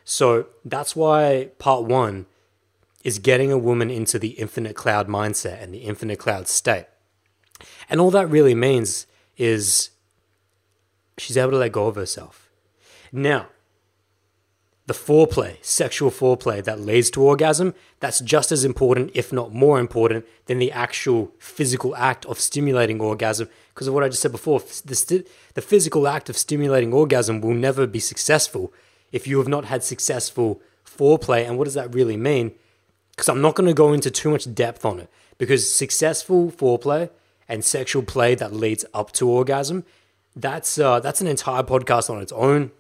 So 0.05 0.47
that's 0.65 0.97
why 0.97 1.51
part 1.59 1.85
one 1.85 2.27
is 3.05 3.19
getting 3.19 3.51
a 3.51 3.59
woman 3.59 3.91
into 3.91 4.19
the 4.19 4.31
infinite 4.31 4.77
cloud 4.77 5.09
mindset 5.09 5.63
and 5.63 5.75
the 5.75 5.79
infinite 5.79 6.19
cloud 6.19 6.49
state. 6.49 6.87
And 7.89 8.01
all 8.01 8.11
that 8.11 8.29
really 8.29 8.55
means 8.55 9.07
is 9.37 9.91
she's 11.19 11.37
able 11.37 11.53
to 11.53 11.57
let 11.59 11.73
go 11.73 11.87
of 11.87 11.97
herself. 11.97 12.51
Now, 13.13 13.49
the 14.87 14.95
foreplay, 14.95 15.65
sexual 15.65 16.11
foreplay 16.11 16.63
that 16.65 16.81
leads 16.81 17.09
to 17.11 17.23
orgasm, 17.23 17.75
that's 18.01 18.21
just 18.21 18.51
as 18.51 18.65
important, 18.65 19.13
if 19.15 19.33
not 19.33 19.55
more 19.55 19.79
important, 19.79 20.27
than 20.47 20.59
the 20.59 20.73
actual 20.73 21.33
physical 21.39 21.95
act 21.95 22.27
of 22.27 22.41
stimulating 22.41 23.01
orgasm. 23.01 23.49
Because 23.73 23.87
of 23.87 23.95
what 23.95 24.03
I 24.03 24.09
just 24.09 24.23
said 24.23 24.33
before, 24.33 24.61
the, 24.85 24.95
st- 24.95 25.29
the 25.55 25.63
physical 25.63 26.09
act 26.09 26.29
of 26.29 26.37
stimulating 26.37 26.93
orgasm 26.93 27.41
will 27.41 27.55
never 27.55 27.87
be 27.87 28.01
successful 28.01 28.73
if 29.13 29.27
you 29.27 29.39
have 29.39 29.49
not 29.49 29.67
had 29.67 29.85
successful 29.85 30.61
foreplay. 30.85 31.47
And 31.47 31.59
what 31.59 31.65
does 31.65 31.75
that 31.75 31.95
really 31.95 32.17
mean? 32.17 32.53
Because 33.11 33.29
I'm 33.29 33.41
not 33.41 33.55
going 33.55 33.69
to 33.69 33.75
go 33.75 33.93
into 33.93 34.11
too 34.11 34.31
much 34.31 34.53
depth 34.53 34.85
on 34.85 34.99
it. 34.99 35.11
Because 35.39 35.73
successful 35.73 36.51
foreplay 36.51 37.11
and 37.49 37.65
sexual 37.65 38.03
play 38.03 38.35
that 38.35 38.53
leads 38.53 38.85
up 38.95 39.13
to 39.13 39.29
orgasm, 39.29 39.85
that's 40.35 40.79
uh, 40.79 41.01
that's 41.01 41.21
an 41.21 41.27
entire 41.27 41.63
podcast 41.63 42.09
on 42.09 42.23
its 42.23 42.33
own. 42.33 42.71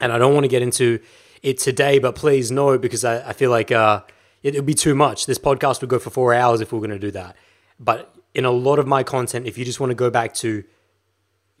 And 0.00 0.12
I 0.12 0.18
don't 0.18 0.32
want 0.32 0.44
to 0.44 0.48
get 0.48 0.62
into 0.62 1.00
it 1.42 1.58
today, 1.58 1.98
but 1.98 2.14
please 2.14 2.50
know 2.50 2.78
because 2.78 3.04
I, 3.04 3.28
I 3.30 3.32
feel 3.32 3.50
like 3.50 3.70
uh, 3.72 4.02
it 4.42 4.54
would 4.54 4.66
be 4.66 4.74
too 4.74 4.94
much. 4.94 5.26
This 5.26 5.38
podcast 5.38 5.80
would 5.80 5.90
go 5.90 5.98
for 5.98 6.10
four 6.10 6.34
hours 6.34 6.60
if 6.60 6.72
we 6.72 6.78
are 6.78 6.80
going 6.80 6.90
to 6.90 6.98
do 6.98 7.10
that. 7.12 7.36
But 7.78 8.14
in 8.34 8.44
a 8.44 8.50
lot 8.50 8.78
of 8.78 8.86
my 8.86 9.02
content, 9.02 9.46
if 9.46 9.58
you 9.58 9.64
just 9.64 9.80
want 9.80 9.90
to 9.90 9.94
go 9.94 10.10
back 10.10 10.34
to 10.34 10.64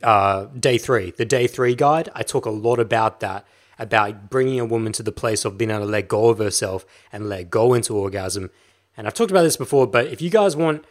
uh, 0.02 0.46
day 0.58 0.78
three, 0.78 1.10
the 1.10 1.24
day 1.24 1.46
three 1.46 1.74
guide, 1.74 2.08
I 2.14 2.22
talk 2.22 2.46
a 2.46 2.50
lot 2.50 2.78
about 2.78 3.20
that, 3.20 3.46
about 3.78 4.28
bringing 4.30 4.58
a 4.58 4.64
woman 4.64 4.92
to 4.92 5.02
the 5.02 5.12
place 5.12 5.44
of 5.44 5.56
being 5.56 5.70
able 5.70 5.80
to 5.80 5.86
let 5.86 6.08
go 6.08 6.28
of 6.28 6.38
herself 6.38 6.84
and 7.12 7.28
let 7.28 7.50
go 7.50 7.74
into 7.74 7.96
orgasm. 7.96 8.50
And 8.96 9.06
I've 9.06 9.14
talked 9.14 9.30
about 9.30 9.42
this 9.42 9.56
before, 9.56 9.86
but 9.86 10.06
if 10.06 10.20
you 10.20 10.30
guys 10.30 10.56
want, 10.56 10.84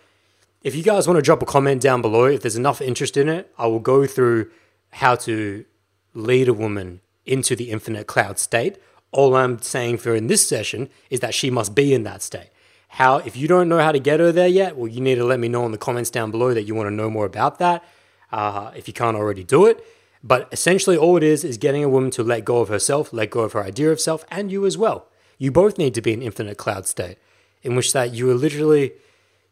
if 0.64 0.76
you 0.76 0.84
guys 0.84 1.08
want 1.08 1.18
to 1.18 1.22
drop 1.22 1.42
a 1.42 1.46
comment 1.46 1.82
down 1.82 2.02
below, 2.02 2.26
if 2.26 2.42
there's 2.42 2.56
enough 2.56 2.82
interest 2.82 3.18
in 3.18 3.28
it, 3.28 3.52
I 3.58 3.68
will 3.68 3.80
go 3.80 4.06
through 4.06 4.50
how 4.92 5.16
to 5.16 5.66
lead 6.14 6.48
a 6.48 6.54
woman 6.54 7.02
into 7.26 7.56
the 7.56 7.70
infinite 7.72 8.08
cloud 8.08 8.40
state. 8.40 8.78
All 9.12 9.36
I'm 9.36 9.62
saying 9.62 9.98
for 9.98 10.16
in 10.16 10.28
this 10.28 10.48
session 10.48 10.90
is 11.10 11.20
that 11.20 11.34
she 11.34 11.50
must 11.50 11.76
be 11.76 11.94
in 11.94 12.04
that 12.04 12.22
state. 12.22 12.50
How, 12.90 13.18
if 13.18 13.36
you 13.36 13.48
don't 13.48 13.68
know 13.68 13.80
how 13.80 13.92
to 13.92 14.00
get 14.00 14.22
her 14.22 14.32
there 14.32 14.48
yet, 14.48 14.78
well, 14.78 14.88
you 14.88 15.02
need 15.02 15.16
to 15.16 15.26
let 15.26 15.40
me 15.40 15.50
know 15.50 15.66
in 15.66 15.74
the 15.74 15.78
comments 15.78 16.10
down 16.10 16.32
below 16.32 16.54
that 16.54 16.64
you 16.64 16.74
want 16.74 16.88
to 16.88 16.94
know 16.94 17.10
more 17.10 17.26
about 17.26 17.60
that. 17.60 17.84
Uh, 18.32 18.72
if 18.76 18.88
you 18.88 18.94
can't 18.94 19.18
already 19.18 19.44
do 19.44 19.66
it. 19.66 19.86
But 20.28 20.50
essentially, 20.52 20.98
all 20.98 21.16
it 21.16 21.24
is 21.24 21.46
is 21.46 21.58
getting 21.58 21.86
a 21.86 21.90
woman 21.90 22.12
to 22.12 22.24
let 22.24 22.44
go 22.44 22.58
of 22.58 22.68
herself, 22.68 23.14
let 23.14 23.30
go 23.30 23.40
of 23.40 23.54
her 23.54 23.64
idea 23.64 23.94
of 23.94 24.02
self, 24.02 24.26
and 24.30 24.52
you 24.52 24.66
as 24.66 24.78
well. 24.78 25.08
You 25.38 25.52
both 25.54 25.78
need 25.78 25.94
to 25.94 26.02
be 26.02 26.12
in 26.12 26.22
infinite 26.22 26.58
cloud 26.58 26.86
state, 26.86 27.18
in 27.64 27.78
which 27.78 27.94
that 27.94 28.14
you 28.14 28.30
are 28.30 28.34
literally, 28.34 28.92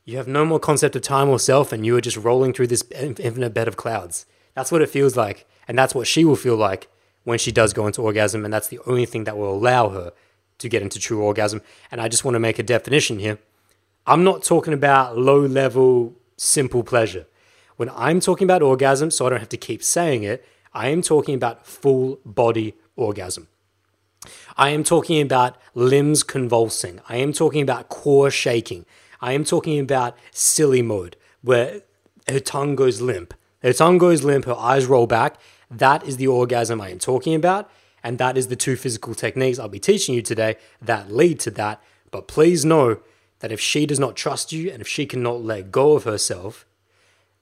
you 0.04 0.18
have 0.18 0.28
no 0.28 0.44
more 0.44 0.60
concept 0.60 0.98
of 0.98 1.02
time 1.02 1.30
or 1.30 1.40
self, 1.40 1.72
and 1.72 1.86
you 1.86 1.96
are 1.96 2.02
just 2.02 2.18
rolling 2.18 2.52
through 2.52 2.68
this 2.68 2.84
infinite 2.92 3.54
bed 3.54 3.70
of 3.70 3.78
clouds. 3.78 4.26
That's 4.54 4.70
what 4.70 4.82
it 4.82 4.90
feels 4.90 5.16
like, 5.16 5.48
and 5.66 5.78
that's 5.78 5.96
what 5.96 6.08
she 6.08 6.26
will 6.26 6.36
feel 6.36 6.58
like 6.58 6.90
when 7.24 7.40
she 7.40 7.54
does 7.54 7.72
go 7.72 7.88
into 7.88 8.02
orgasm, 8.02 8.44
and 8.44 8.54
that's 8.54 8.68
the 8.68 8.80
only 8.86 9.06
thing 9.06 9.24
that 9.24 9.38
will 9.38 9.54
allow 9.54 9.90
her 9.90 10.12
to 10.58 10.68
get 10.68 10.82
into 10.82 11.00
true 11.00 11.22
orgasm. 11.22 11.62
And 11.90 12.02
I 12.02 12.10
just 12.10 12.26
want 12.26 12.36
to 12.36 12.40
make 12.40 12.60
a 12.60 12.64
definition 12.64 13.20
here. 13.20 13.40
I'm 14.06 14.26
not 14.26 14.44
talking 14.44 14.74
about 14.74 15.18
low 15.18 15.40
level, 15.40 16.16
simple 16.36 16.84
pleasure. 16.84 17.28
When 17.78 17.90
I'm 17.96 18.20
talking 18.20 18.46
about 18.46 18.62
orgasm, 18.62 19.10
so 19.10 19.26
I 19.26 19.30
don't 19.30 19.40
have 19.40 19.50
to 19.50 19.58
keep 19.58 19.82
saying 19.82 20.24
it, 20.24 20.46
I 20.76 20.90
am 20.90 21.02
talking 21.02 21.34
about 21.34 21.66
full 21.66 22.20
body 22.26 22.76
orgasm. 22.96 23.48
I 24.58 24.70
am 24.70 24.84
talking 24.84 25.22
about 25.22 25.58
limbs 25.74 26.22
convulsing. 26.22 27.00
I 27.08 27.18
am 27.18 27.32
talking 27.34 27.62
about 27.62 27.90
core 27.90 28.30
shaking. 28.30 28.86
I 29.22 29.32
am 29.32 29.46
talking 29.46 29.80
about 29.80 30.18
silly 30.32 30.82
mode, 30.82 31.16
where 31.42 31.82
her 32.28 32.40
tongue 32.40 32.76
goes 32.76 33.02
limp. 33.02 33.34
Her 33.62 33.74
tongue 33.74 33.98
goes 33.98 34.24
limp, 34.24 34.46
her 34.46 34.56
eyes 34.56 34.86
roll 34.86 35.08
back, 35.08 35.38
that 35.72 36.06
is 36.06 36.18
the 36.18 36.28
orgasm 36.28 36.82
I 36.82 36.90
am 36.90 37.00
talking 37.00 37.36
about. 37.36 37.70
And 38.04 38.18
that 38.20 38.38
is 38.38 38.48
the 38.48 38.56
two 38.56 38.76
physical 38.76 39.16
techniques 39.16 39.58
I'll 39.58 39.68
be 39.68 39.80
teaching 39.80 40.14
you 40.14 40.22
today 40.22 40.58
that 40.82 41.12
lead 41.12 41.40
to 41.42 41.52
that. 41.52 41.82
But 42.12 42.28
please 42.28 42.64
know 42.64 43.00
that 43.40 43.52
if 43.52 43.60
she 43.60 43.86
does 43.86 44.00
not 44.00 44.16
trust 44.16 44.52
you 44.52 44.72
and 44.72 44.82
if 44.82 44.88
she 44.88 45.06
cannot 45.06 45.44
let 45.44 45.72
go 45.72 45.94
of 45.94 46.04
herself, 46.04 46.66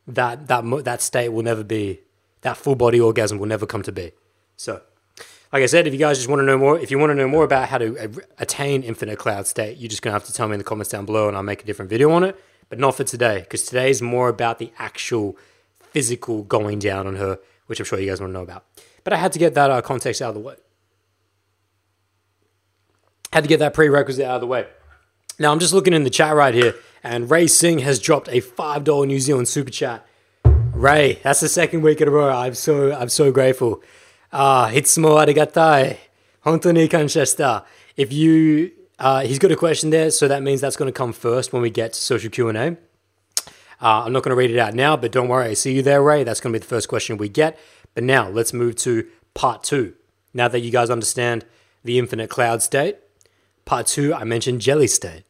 that 0.07 0.47
that 0.47 0.63
that 0.85 1.01
state 1.01 1.29
will 1.29 1.43
never 1.43 1.63
be 1.63 1.99
that 2.43 2.57
full 2.57 2.75
body 2.75 2.99
orgasm 2.99 3.39
will 3.39 3.47
never 3.47 3.65
come 3.65 3.83
to 3.83 3.91
be. 3.91 4.11
So, 4.55 4.81
like 5.51 5.63
I 5.63 5.65
said, 5.65 5.87
if 5.87 5.93
you 5.93 5.99
guys 5.99 6.17
just 6.17 6.29
want 6.29 6.39
to 6.39 6.45
know 6.45 6.57
more, 6.57 6.79
if 6.79 6.91
you 6.91 6.99
want 6.99 7.09
to 7.09 7.15
know 7.15 7.27
more 7.27 7.43
about 7.43 7.69
how 7.69 7.77
to 7.79 8.21
attain 8.39 8.83
infinite 8.83 9.19
cloud 9.19 9.47
state, 9.47 9.77
you're 9.77 9.89
just 9.89 10.01
gonna 10.01 10.13
have 10.13 10.25
to 10.25 10.33
tell 10.33 10.47
me 10.47 10.53
in 10.53 10.59
the 10.59 10.63
comments 10.63 10.91
down 10.91 11.05
below, 11.05 11.27
and 11.27 11.35
I'll 11.35 11.43
make 11.43 11.63
a 11.63 11.65
different 11.65 11.89
video 11.89 12.11
on 12.11 12.23
it. 12.23 12.39
But 12.69 12.79
not 12.79 12.95
for 12.95 13.03
today, 13.03 13.39
because 13.41 13.63
today 13.63 13.89
is 13.89 14.01
more 14.01 14.29
about 14.29 14.59
the 14.59 14.71
actual 14.79 15.37
physical 15.79 16.43
going 16.43 16.79
down 16.79 17.05
on 17.05 17.17
her 17.17 17.39
which 17.67 17.79
I'm 17.79 17.85
sure 17.85 17.99
you 17.99 18.09
guys 18.09 18.21
want 18.21 18.31
to 18.31 18.33
know 18.33 18.43
about. 18.43 18.65
But 19.03 19.13
I 19.13 19.17
had 19.17 19.31
to 19.33 19.39
get 19.39 19.53
that 19.55 19.71
uh, 19.71 19.81
context 19.81 20.21
out 20.21 20.29
of 20.29 20.35
the 20.35 20.41
way. 20.41 20.55
Had 23.31 23.43
to 23.43 23.47
get 23.47 23.59
that 23.59 23.73
prerequisite 23.73 24.25
out 24.25 24.35
of 24.35 24.41
the 24.41 24.47
way. 24.47 24.67
Now 25.39 25.51
I'm 25.51 25.59
just 25.59 25.73
looking 25.73 25.93
in 25.93 26.03
the 26.03 26.09
chat 26.09 26.35
right 26.35 26.53
here, 26.53 26.75
and 27.03 27.29
Ray 27.29 27.47
Singh 27.47 27.79
has 27.79 27.99
dropped 27.99 28.29
a 28.29 28.39
five 28.39 28.83
dollar 28.83 29.05
New 29.07 29.19
Zealand 29.19 29.47
super 29.47 29.71
chat. 29.71 30.05
Ray, 30.73 31.19
that's 31.21 31.39
the 31.39 31.49
second 31.49 31.83
week 31.83 32.01
in 32.01 32.07
a 32.07 32.11
row. 32.11 32.29
I'm 32.29 32.55
so 32.55 32.91
I'm 32.93 33.09
so 33.09 33.31
grateful. 33.31 33.83
Ah, 34.31 34.65
uh, 34.65 34.71
hitsumo 34.71 35.23
arigatai. 35.23 35.97
Honto 36.43 36.73
ni 36.73 36.89
kanshashita. 36.89 37.63
If 37.95 38.11
you, 38.11 38.71
uh, 38.97 39.21
he's 39.21 39.37
got 39.37 39.51
a 39.51 39.55
question 39.55 39.91
there, 39.91 40.09
so 40.09 40.27
that 40.27 40.41
means 40.41 40.61
that's 40.61 40.75
going 40.75 40.91
to 40.91 40.97
come 40.97 41.13
first 41.13 41.53
when 41.53 41.61
we 41.61 41.69
get 41.69 41.93
to 41.93 42.01
social 42.01 42.31
Q 42.31 42.49
and 42.49 42.57
A. 42.57 42.77
Uh, 43.79 44.03
I'm 44.05 44.13
not 44.13 44.23
going 44.23 44.31
to 44.31 44.35
read 44.35 44.49
it 44.49 44.57
out 44.57 44.73
now, 44.73 44.97
but 44.97 45.11
don't 45.11 45.27
worry. 45.27 45.49
I 45.49 45.53
see 45.53 45.73
you 45.73 45.83
there, 45.83 46.01
Ray. 46.01 46.23
That's 46.23 46.39
going 46.39 46.51
to 46.51 46.59
be 46.59 46.61
the 46.61 46.67
first 46.67 46.89
question 46.89 47.17
we 47.17 47.29
get. 47.29 47.57
But 47.93 48.03
now 48.03 48.27
let's 48.27 48.51
move 48.51 48.75
to 48.77 49.07
part 49.35 49.63
two. 49.63 49.93
Now 50.33 50.47
that 50.47 50.61
you 50.61 50.71
guys 50.71 50.89
understand 50.89 51.45
the 51.83 51.99
infinite 51.99 52.31
cloud 52.31 52.63
state, 52.63 52.97
part 53.63 53.85
two, 53.85 54.11
I 54.13 54.23
mentioned 54.23 54.59
jelly 54.61 54.87
state. 54.87 55.23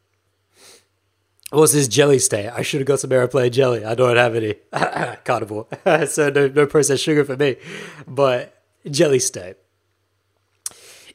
What's 1.54 1.74
this 1.74 1.88
jelly 1.88 2.18
state? 2.18 2.50
I 2.50 2.64
should 2.64 2.80
have 2.80 2.88
got 2.88 3.00
some 3.00 3.12
aeroplane 3.12 3.52
jelly. 3.52 3.86
I 3.86 3.94
don't 3.94 4.18
have 4.18 4.34
any. 4.34 4.56
Carnivore. 5.24 5.68
so 6.08 6.30
no, 6.30 6.48
no 6.48 6.66
processed 6.66 7.04
sugar 7.04 7.24
for 7.24 7.38
me. 7.38 7.58
But 8.08 8.60
jelly 8.90 9.20
state. 9.20 9.58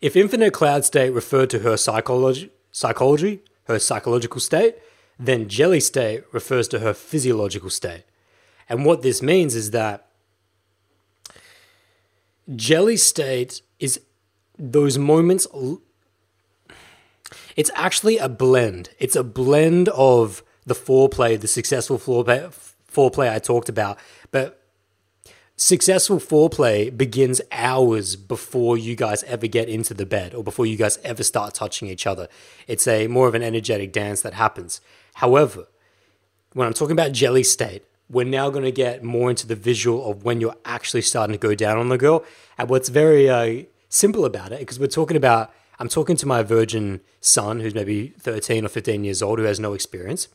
If 0.01 0.15
infinite 0.15 0.53
cloud 0.53 0.85
state 0.85 1.11
referred 1.11 1.51
to 1.51 1.59
her 1.61 1.77
psychology, 1.77 2.53
psychology, 2.71 3.41
her 3.65 3.81
psychological 3.81 4.41
state, 4.41 4.77
then 5.19 5.49
jelly 5.49 5.81
state 5.81 6.23
refers 6.31 6.69
to 6.69 6.79
her 6.79 6.95
physiological 6.95 7.69
state. 7.69 8.05
And 8.69 8.85
what 8.85 9.03
this 9.03 9.21
means 9.21 9.57
is 9.57 9.73
that 9.73 10.07
jelly 12.55 12.97
state 12.97 13.61
is 13.81 14.01
those 14.57 14.99
moments 14.99 15.49
it's 17.59 17.71
actually 17.75 18.19
a 18.19 18.29
blend. 18.29 18.91
It's 18.99 19.17
a 19.17 19.25
blend 19.25 19.89
of 19.91 20.43
the 20.65 20.75
foreplay 20.75 21.41
the 21.41 21.49
successful 21.49 21.99
foreplay, 21.99 22.55
foreplay 22.93 23.33
i 23.33 23.39
talked 23.39 23.69
about 23.71 23.99
but 24.31 24.63
successful 25.57 26.19
foreplay 26.19 26.95
begins 26.95 27.41
hours 27.51 28.17
before 28.17 28.77
you 28.77 28.95
guys 28.95 29.25
ever 29.25 29.47
get 29.47 29.69
into 29.69 29.95
the 29.95 30.07
bed 30.07 30.35
or 30.35 30.45
before 30.45 30.67
you 30.67 30.77
guys 30.77 30.99
ever 31.03 31.25
start 31.25 31.53
touching 31.53 31.89
each 31.89 32.07
other. 32.07 32.29
It's 32.69 32.87
a 32.87 33.09
more 33.09 33.27
of 33.27 33.35
an 33.35 33.43
energetic 33.43 33.93
dance 33.93 34.21
that 34.23 34.35
happens. 34.35 34.81
However 35.15 35.67
when 36.55 36.67
i'm 36.67 36.73
talking 36.73 36.93
about 36.93 37.13
jelly 37.13 37.43
state 37.43 37.83
we're 38.11 38.25
now 38.25 38.49
going 38.49 38.65
to 38.65 38.73
get 38.73 39.03
more 39.03 39.29
into 39.31 39.47
the 39.47 39.55
visual 39.55 40.11
of 40.11 40.25
when 40.25 40.41
you're 40.41 40.57
actually 40.65 41.03
starting 41.03 41.33
to 41.33 41.39
go 41.39 41.55
down 41.55 41.77
on 41.77 41.91
the 41.91 41.99
girl. 41.99 42.25
And 42.57 42.71
what's 42.71 42.89
very 42.89 43.29
uh, 43.29 43.65
simple 43.91 44.25
about 44.25 44.51
it, 44.51 44.61
because 44.61 44.81
we're 44.81 44.87
talking 44.87 45.17
about, 45.17 45.53
I'm 45.79 45.89
talking 45.89 46.17
to 46.17 46.27
my 46.27 46.43
virgin 46.43 47.01
son 47.21 47.61
who's 47.61 47.75
maybe 47.75 48.09
13 48.19 48.65
or 48.65 48.69
15 48.69 49.05
years 49.05 49.23
old 49.23 49.39
who 49.39 49.45
has 49.45 49.61
no 49.61 49.75
experience. 49.75 50.29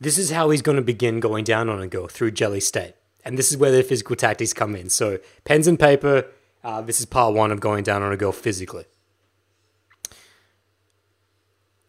This 0.00 0.18
is 0.18 0.30
how 0.30 0.50
he's 0.50 0.62
going 0.62 0.76
to 0.76 0.82
begin 0.82 1.20
going 1.20 1.44
down 1.44 1.68
on 1.68 1.80
a 1.80 1.88
girl 1.88 2.08
through 2.08 2.32
jelly 2.32 2.60
state. 2.60 2.94
And 3.24 3.36
this 3.36 3.50
is 3.50 3.56
where 3.56 3.70
the 3.70 3.82
physical 3.82 4.16
tactics 4.16 4.52
come 4.52 4.74
in. 4.74 4.88
So, 4.90 5.18
pens 5.44 5.66
and 5.66 5.78
paper, 5.78 6.26
uh, 6.62 6.80
this 6.82 7.00
is 7.00 7.06
part 7.06 7.34
one 7.34 7.50
of 7.50 7.60
going 7.60 7.84
down 7.84 8.02
on 8.02 8.12
a 8.12 8.16
girl 8.16 8.32
physically. 8.32 8.84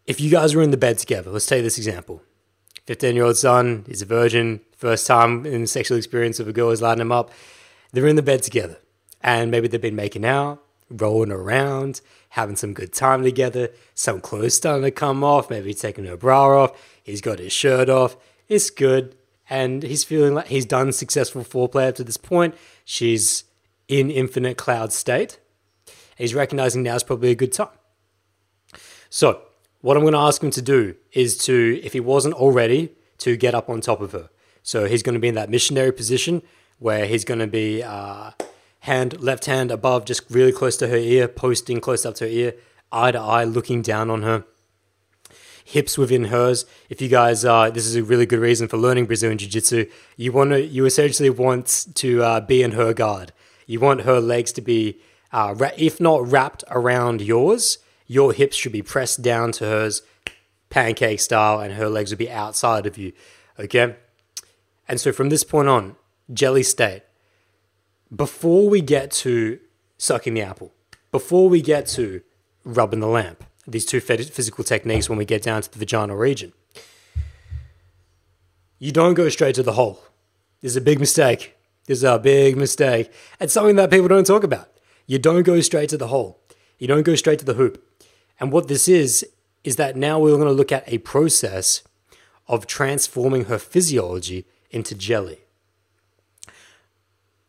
If 0.06 0.20
you 0.20 0.30
guys 0.30 0.54
were 0.54 0.62
in 0.62 0.72
the 0.72 0.76
bed 0.76 0.98
together, 0.98 1.30
let's 1.30 1.46
take 1.46 1.62
this 1.62 1.78
example 1.78 2.22
15 2.86 3.14
year 3.14 3.24
old 3.24 3.36
son 3.36 3.84
is 3.88 4.02
a 4.02 4.06
virgin, 4.06 4.60
first 4.76 5.06
time 5.06 5.46
in 5.46 5.62
the 5.62 5.66
sexual 5.68 5.96
experience 5.96 6.40
of 6.40 6.48
a 6.48 6.52
girl 6.52 6.70
is 6.70 6.82
lighting 6.82 7.02
him 7.02 7.12
up. 7.12 7.30
They're 7.92 8.08
in 8.08 8.16
the 8.16 8.22
bed 8.22 8.42
together 8.42 8.78
and 9.20 9.50
maybe 9.50 9.68
they've 9.68 9.80
been 9.80 9.94
making 9.94 10.24
out, 10.24 10.62
rolling 10.90 11.32
around, 11.32 12.00
having 12.30 12.56
some 12.56 12.74
good 12.74 12.92
time 12.92 13.22
together. 13.22 13.70
Some 13.94 14.20
clothes 14.20 14.56
starting 14.56 14.82
to 14.82 14.90
come 14.90 15.24
off, 15.24 15.50
maybe 15.50 15.72
taking 15.72 16.04
her 16.06 16.16
bra 16.16 16.64
off. 16.64 17.00
He's 17.02 17.20
got 17.20 17.38
his 17.38 17.52
shirt 17.52 17.88
off. 17.88 18.16
It's 18.48 18.70
good. 18.70 19.16
And 19.48 19.82
he's 19.82 20.04
feeling 20.04 20.34
like 20.34 20.46
he's 20.46 20.66
done 20.66 20.92
successful 20.92 21.42
foreplay 21.42 21.88
up 21.88 21.96
to 21.96 22.04
this 22.04 22.16
point. 22.16 22.54
She's 22.84 23.44
in 23.88 24.10
infinite 24.10 24.56
cloud 24.56 24.92
state. 24.92 25.38
He's 26.16 26.34
recognizing 26.34 26.82
now 26.82 26.96
is 26.96 27.02
probably 27.02 27.30
a 27.30 27.34
good 27.34 27.52
time. 27.52 27.68
So, 29.08 29.42
what 29.80 29.96
I'm 29.96 30.02
going 30.02 30.12
to 30.12 30.20
ask 30.20 30.42
him 30.42 30.50
to 30.50 30.62
do 30.62 30.94
is 31.12 31.38
to, 31.38 31.80
if 31.82 31.94
he 31.94 32.00
wasn't 32.00 32.34
already, 32.34 32.92
to 33.18 33.36
get 33.36 33.54
up 33.54 33.68
on 33.68 33.80
top 33.80 34.00
of 34.00 34.12
her. 34.12 34.28
So 34.62 34.86
he's 34.86 35.02
going 35.02 35.14
to 35.14 35.20
be 35.20 35.28
in 35.28 35.34
that 35.34 35.50
missionary 35.50 35.92
position 35.92 36.42
where 36.78 37.06
he's 37.06 37.24
going 37.24 37.40
to 37.40 37.46
be 37.46 37.82
uh, 37.82 38.32
hand, 38.80 39.20
left 39.20 39.46
hand 39.46 39.70
above, 39.70 40.04
just 40.04 40.22
really 40.30 40.52
close 40.52 40.76
to 40.78 40.88
her 40.88 40.96
ear, 40.96 41.28
posting 41.28 41.80
close 41.80 42.04
up 42.04 42.14
to 42.16 42.24
her 42.24 42.30
ear, 42.30 42.54
eye 42.92 43.12
to 43.12 43.18
eye, 43.18 43.44
looking 43.44 43.82
down 43.82 44.10
on 44.10 44.22
her. 44.22 44.44
Hips 45.64 45.96
within 45.96 46.24
hers. 46.24 46.64
If 46.88 47.00
you 47.00 47.08
guys, 47.08 47.44
uh, 47.44 47.70
this 47.70 47.86
is 47.86 47.94
a 47.94 48.02
really 48.02 48.26
good 48.26 48.40
reason 48.40 48.66
for 48.66 48.76
learning 48.76 49.06
Brazilian 49.06 49.38
Jiu 49.38 49.48
Jitsu. 49.48 49.86
You 50.16 50.32
want 50.32 50.50
to, 50.50 50.60
you 50.60 50.84
essentially 50.84 51.30
want 51.30 51.86
to 51.94 52.22
uh, 52.22 52.40
be 52.40 52.62
in 52.62 52.72
her 52.72 52.92
guard. 52.92 53.32
You 53.66 53.78
want 53.78 54.02
her 54.02 54.20
legs 54.20 54.50
to 54.52 54.60
be, 54.60 54.98
uh, 55.32 55.54
ra- 55.56 55.70
if 55.76 56.00
not 56.00 56.28
wrapped 56.28 56.64
around 56.70 57.20
yours, 57.20 57.78
your 58.06 58.32
hips 58.32 58.56
should 58.56 58.72
be 58.72 58.82
pressed 58.82 59.22
down 59.22 59.52
to 59.52 59.64
hers, 59.64 60.02
pancake 60.70 61.20
style, 61.20 61.60
and 61.60 61.74
her 61.74 61.88
legs 61.88 62.10
would 62.10 62.18
be 62.18 62.30
outside 62.30 62.86
of 62.86 62.98
you. 62.98 63.12
Okay? 63.56 63.94
And 64.88 65.00
so 65.00 65.12
from 65.12 65.28
this 65.28 65.44
point 65.44 65.68
on, 65.68 65.94
jelly 66.32 66.64
state, 66.64 67.02
before 68.14 68.68
we 68.68 68.80
get 68.80 69.10
to 69.10 69.58
sucking 69.98 70.34
the 70.34 70.42
apple, 70.42 70.72
before 71.12 71.48
we 71.48 71.62
get 71.62 71.86
to 71.88 72.22
rubbing 72.64 73.00
the 73.00 73.06
lamp, 73.06 73.44
these 73.66 73.84
two 73.84 74.00
physical 74.00 74.64
techniques 74.64 75.08
when 75.08 75.18
we 75.18 75.24
get 75.24 75.42
down 75.42 75.62
to 75.62 75.70
the 75.70 75.78
vaginal 75.78 76.16
region, 76.16 76.52
you 78.78 78.92
don't 78.92 79.14
go 79.14 79.28
straight 79.28 79.54
to 79.56 79.62
the 79.62 79.72
hole. 79.72 80.02
This 80.60 80.72
is 80.72 80.76
a 80.76 80.80
big 80.80 80.98
mistake. 80.98 81.56
This 81.86 81.98
is 81.98 82.04
a 82.04 82.18
big 82.18 82.56
mistake. 82.56 83.12
It's 83.40 83.52
something 83.52 83.76
that 83.76 83.90
people 83.90 84.08
don't 84.08 84.26
talk 84.26 84.44
about. 84.44 84.68
You 85.06 85.18
don't 85.18 85.42
go 85.42 85.60
straight 85.60 85.88
to 85.90 85.96
the 85.96 86.08
hole. 86.08 86.40
You 86.78 86.86
don't 86.86 87.02
go 87.02 87.14
straight 87.14 87.38
to 87.40 87.44
the 87.44 87.54
hoop. 87.54 87.84
And 88.38 88.52
what 88.52 88.68
this 88.68 88.88
is, 88.88 89.26
is 89.64 89.76
that 89.76 89.96
now 89.96 90.18
we're 90.18 90.36
going 90.36 90.48
to 90.48 90.52
look 90.52 90.72
at 90.72 90.90
a 90.90 90.98
process 90.98 91.82
of 92.48 92.66
transforming 92.66 93.44
her 93.44 93.58
physiology 93.58 94.46
into 94.70 94.94
jelly. 94.94 95.40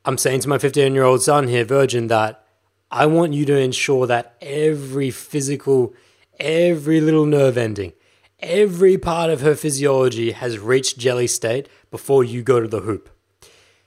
I'm 0.03 0.17
saying 0.17 0.41
to 0.41 0.49
my 0.49 0.57
15 0.57 0.93
year 0.93 1.03
old 1.03 1.21
son 1.21 1.47
here, 1.47 1.63
Virgin, 1.63 2.07
that 2.07 2.43
I 2.89 3.05
want 3.05 3.33
you 3.33 3.45
to 3.45 3.57
ensure 3.57 4.07
that 4.07 4.35
every 4.41 5.11
physical, 5.11 5.93
every 6.39 6.99
little 6.99 7.25
nerve 7.25 7.57
ending, 7.57 7.93
every 8.39 8.97
part 8.97 9.29
of 9.29 9.41
her 9.41 9.55
physiology 9.55 10.31
has 10.31 10.57
reached 10.57 10.97
jelly 10.97 11.27
state 11.27 11.69
before 11.91 12.23
you 12.23 12.41
go 12.41 12.59
to 12.59 12.67
the 12.67 12.81
hoop. 12.81 13.09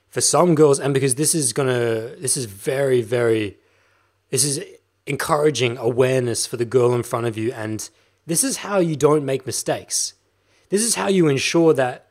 For 0.09 0.21
some 0.21 0.55
girls, 0.55 0.79
and 0.79 0.95
because 0.95 1.17
this 1.17 1.35
is 1.35 1.53
gonna, 1.53 2.15
this 2.17 2.37
is 2.37 2.45
very, 2.45 3.03
very, 3.03 3.59
this 4.31 4.45
is 4.45 4.63
encouraging 5.07 5.77
awareness 5.77 6.47
for 6.47 6.57
the 6.57 6.65
girl 6.65 6.95
in 6.95 7.03
front 7.03 7.27
of 7.27 7.37
you, 7.37 7.53
and 7.53 7.91
this 8.25 8.45
is 8.45 8.59
how 8.59 8.79
you 8.79 8.95
don't 8.95 9.25
make 9.25 9.45
mistakes. 9.45 10.15
This 10.69 10.83
is 10.83 10.95
how 10.95 11.09
you 11.09 11.27
ensure 11.27 11.75
that 11.75 12.04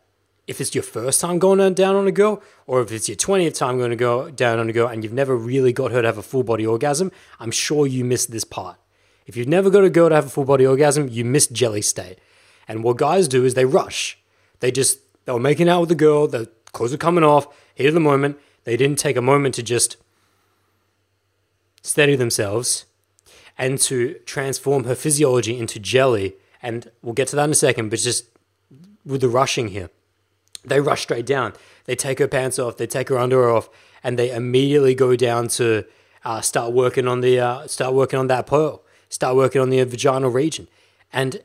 if 0.45 0.60
it's 0.60 0.75
your 0.75 0.84
first 0.84 1.21
time 1.21 1.39
going 1.39 1.73
down 1.73 1.95
on 1.95 2.08
a 2.08 2.12
girl, 2.12 2.41
or 2.67 2.82
if 2.82 2.91
it's 2.91 3.08
your 3.08 3.15
20th 3.15 3.56
time 3.56 3.77
going 3.77 3.91
to 3.91 3.95
go 3.95 4.29
down 4.29 4.60
on 4.60 4.69
a 4.69 4.73
girl 4.73 4.88
and 4.88 5.03
you've 5.03 5.13
never 5.13 5.36
really 5.36 5.71
got 5.71 5.91
her 5.91 6.01
to 6.01 6.08
have 6.08 6.17
a 6.17 6.23
full 6.23 6.43
body 6.43 6.65
orgasm, 6.65 7.12
I'm 7.39 7.51
sure 7.51 7.88
you 7.88 8.03
missed 8.03 8.32
this 8.32 8.43
part. 8.43 8.77
If 9.25 9.38
you've 9.38 9.47
never 9.47 9.69
got 9.69 9.86
a 9.86 9.89
girl 9.89 10.10
to 10.10 10.15
have 10.15 10.25
a 10.25 10.29
full 10.29 10.43
body 10.43 10.65
orgasm, 10.65 11.08
you 11.08 11.23
missed 11.23 11.53
jelly 11.53 11.82
state. 11.82 12.19
And 12.67 12.84
what 12.84 12.97
guys 12.97 13.27
do 13.27 13.45
is 13.45 13.53
they 13.53 13.65
rush. 13.65 14.17
They 14.60 14.71
just, 14.71 14.99
they 15.25 15.32
were 15.32 15.39
making 15.39 15.69
out 15.69 15.79
with 15.79 15.89
the 15.89 15.95
girl, 15.95 16.27
the 16.27 16.49
clothes 16.73 16.93
are 16.93 16.97
coming 16.97 17.23
off, 17.23 17.47
of 17.79 17.93
the 17.93 17.99
moment. 17.99 18.38
They 18.65 18.77
didn't 18.77 18.99
take 18.99 19.17
a 19.17 19.21
moment 19.21 19.56
to 19.56 19.63
just 19.63 19.97
steady 21.82 22.15
themselves 22.15 22.86
and 23.58 23.77
to 23.77 24.15
transform 24.25 24.86
her 24.86 24.95
physiology 24.95 25.58
into 25.58 25.79
jelly. 25.79 26.36
And 26.62 26.91
we'll 27.01 27.13
get 27.13 27.27
to 27.29 27.36
that 27.38 27.45
in 27.45 27.51
a 27.51 27.56
second, 27.56 27.89
but 27.89 27.99
just 27.99 28.25
with 29.06 29.21
the 29.21 29.29
rushing 29.29 29.69
here. 29.69 29.89
They 30.63 30.80
rush 30.80 31.04
straight 31.04 31.26
down. 31.26 31.54
They 31.86 31.95
take 31.95 32.19
her 32.19 32.28
pants 32.28 32.58
off. 32.60 32.78
They 32.78 32.88
take 32.88 33.10
her 33.10 33.17
underwear 33.17 33.49
off, 33.52 33.69
and 34.04 34.17
they 34.17 34.32
immediately 34.32 34.95
go 34.95 35.15
down 35.15 35.47
to 35.49 35.86
uh, 36.23 36.41
start 36.41 36.71
working 36.73 37.08
on 37.08 37.21
the 37.21 37.39
uh, 37.39 37.67
start 37.67 37.93
working 37.93 38.19
on 38.19 38.28
that 38.28 38.47
pearl. 38.47 38.84
Start 39.10 39.36
working 39.36 39.62
on 39.62 39.69
the 39.69 39.84
vaginal 39.84 40.32
region. 40.32 40.67
And 41.12 41.43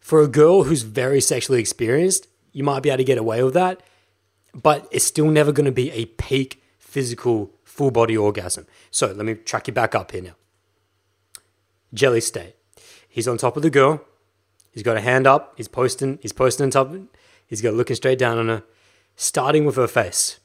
for 0.00 0.20
a 0.20 0.28
girl 0.28 0.64
who's 0.64 0.82
very 0.82 1.20
sexually 1.20 1.60
experienced, 1.60 2.28
you 2.52 2.62
might 2.62 2.82
be 2.82 2.90
able 2.90 2.98
to 2.98 3.04
get 3.04 3.16
away 3.16 3.42
with 3.42 3.54
that, 3.54 3.82
but 4.52 4.86
it's 4.90 5.04
still 5.04 5.30
never 5.30 5.50
going 5.50 5.64
to 5.64 5.72
be 5.72 5.90
a 5.92 6.04
peak 6.04 6.62
physical 6.78 7.50
full 7.64 7.90
body 7.90 8.16
orgasm. 8.16 8.66
So 8.90 9.06
let 9.08 9.24
me 9.24 9.34
track 9.34 9.66
you 9.66 9.72
back 9.72 9.94
up 9.94 10.12
here 10.12 10.22
now. 10.22 10.36
Jelly 11.94 12.20
state. 12.20 12.54
He's 13.08 13.26
on 13.26 13.38
top 13.38 13.56
of 13.56 13.62
the 13.62 13.70
girl. 13.70 14.04
He's 14.72 14.82
got 14.82 14.96
a 14.96 15.00
hand 15.00 15.26
up. 15.26 15.54
He's 15.56 15.68
posting. 15.68 16.18
He's 16.20 16.32
posting 16.32 16.64
on 16.64 16.70
top. 16.70 16.92
He's 17.46 17.62
got 17.62 17.74
looking 17.74 17.96
straight 17.96 18.18
down 18.18 18.38
on 18.38 18.48
her, 18.48 18.62
starting 19.16 19.64
with 19.64 19.76
her 19.76 19.86
face. 19.86 20.40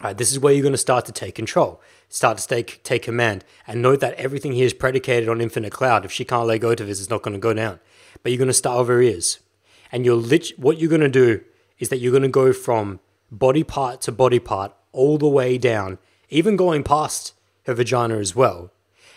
All 0.00 0.08
right, 0.08 0.16
this 0.16 0.30
is 0.30 0.38
where 0.38 0.52
you're 0.52 0.62
going 0.62 0.72
to 0.72 0.78
start 0.78 1.06
to 1.06 1.12
take 1.12 1.34
control, 1.34 1.80
start 2.08 2.38
to 2.38 2.46
take, 2.46 2.82
take 2.84 3.02
command, 3.02 3.44
and 3.66 3.82
note 3.82 3.98
that 4.00 4.14
everything 4.14 4.52
here 4.52 4.66
is 4.66 4.72
predicated 4.72 5.28
on 5.28 5.40
infinite 5.40 5.72
cloud. 5.72 6.04
If 6.04 6.12
she 6.12 6.24
can't 6.24 6.46
let 6.46 6.60
go 6.60 6.70
of 6.70 6.78
this, 6.78 7.00
it's 7.00 7.10
not 7.10 7.22
going 7.22 7.34
to 7.34 7.40
go 7.40 7.52
down. 7.52 7.80
But 8.22 8.30
you're 8.30 8.38
going 8.38 8.46
to 8.46 8.54
start 8.54 8.78
with 8.78 8.88
her 8.88 9.02
ears. 9.02 9.40
And 9.90 10.04
you're 10.04 10.14
lit- 10.14 10.58
what 10.58 10.78
you're 10.78 10.88
going 10.88 11.00
to 11.00 11.08
do 11.08 11.42
is 11.78 11.88
that 11.88 11.98
you're 11.98 12.12
going 12.12 12.22
to 12.22 12.28
go 12.28 12.52
from 12.52 13.00
body 13.30 13.64
part 13.64 14.00
to 14.02 14.12
body 14.12 14.38
part 14.38 14.72
all 14.92 15.18
the 15.18 15.28
way 15.28 15.58
down, 15.58 15.98
even 16.28 16.56
going 16.56 16.84
past 16.84 17.34
her 17.66 17.74
vagina 17.74 18.18
as 18.18 18.36
well. 18.36 18.70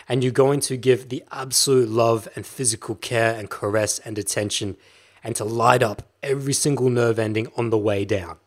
And 0.10 0.24
you're 0.24 0.34
going 0.34 0.60
to 0.62 0.78
give 0.78 1.10
the 1.10 1.24
absolute 1.32 1.90
love 1.90 2.28
and 2.36 2.46
physical 2.46 2.96
care 2.96 3.36
and 3.36 3.50
caress 3.50 4.00
and 4.00 4.18
attention 4.18 4.78
and 5.24 5.36
to 5.36 5.44
light 5.44 5.84
up 5.84 6.04
every 6.24 6.54
single 6.54 6.90
nerve 6.90 7.20
ending 7.20 7.48
on 7.58 7.70
the 7.70 7.78
way 7.78 8.06
down. 8.06 8.38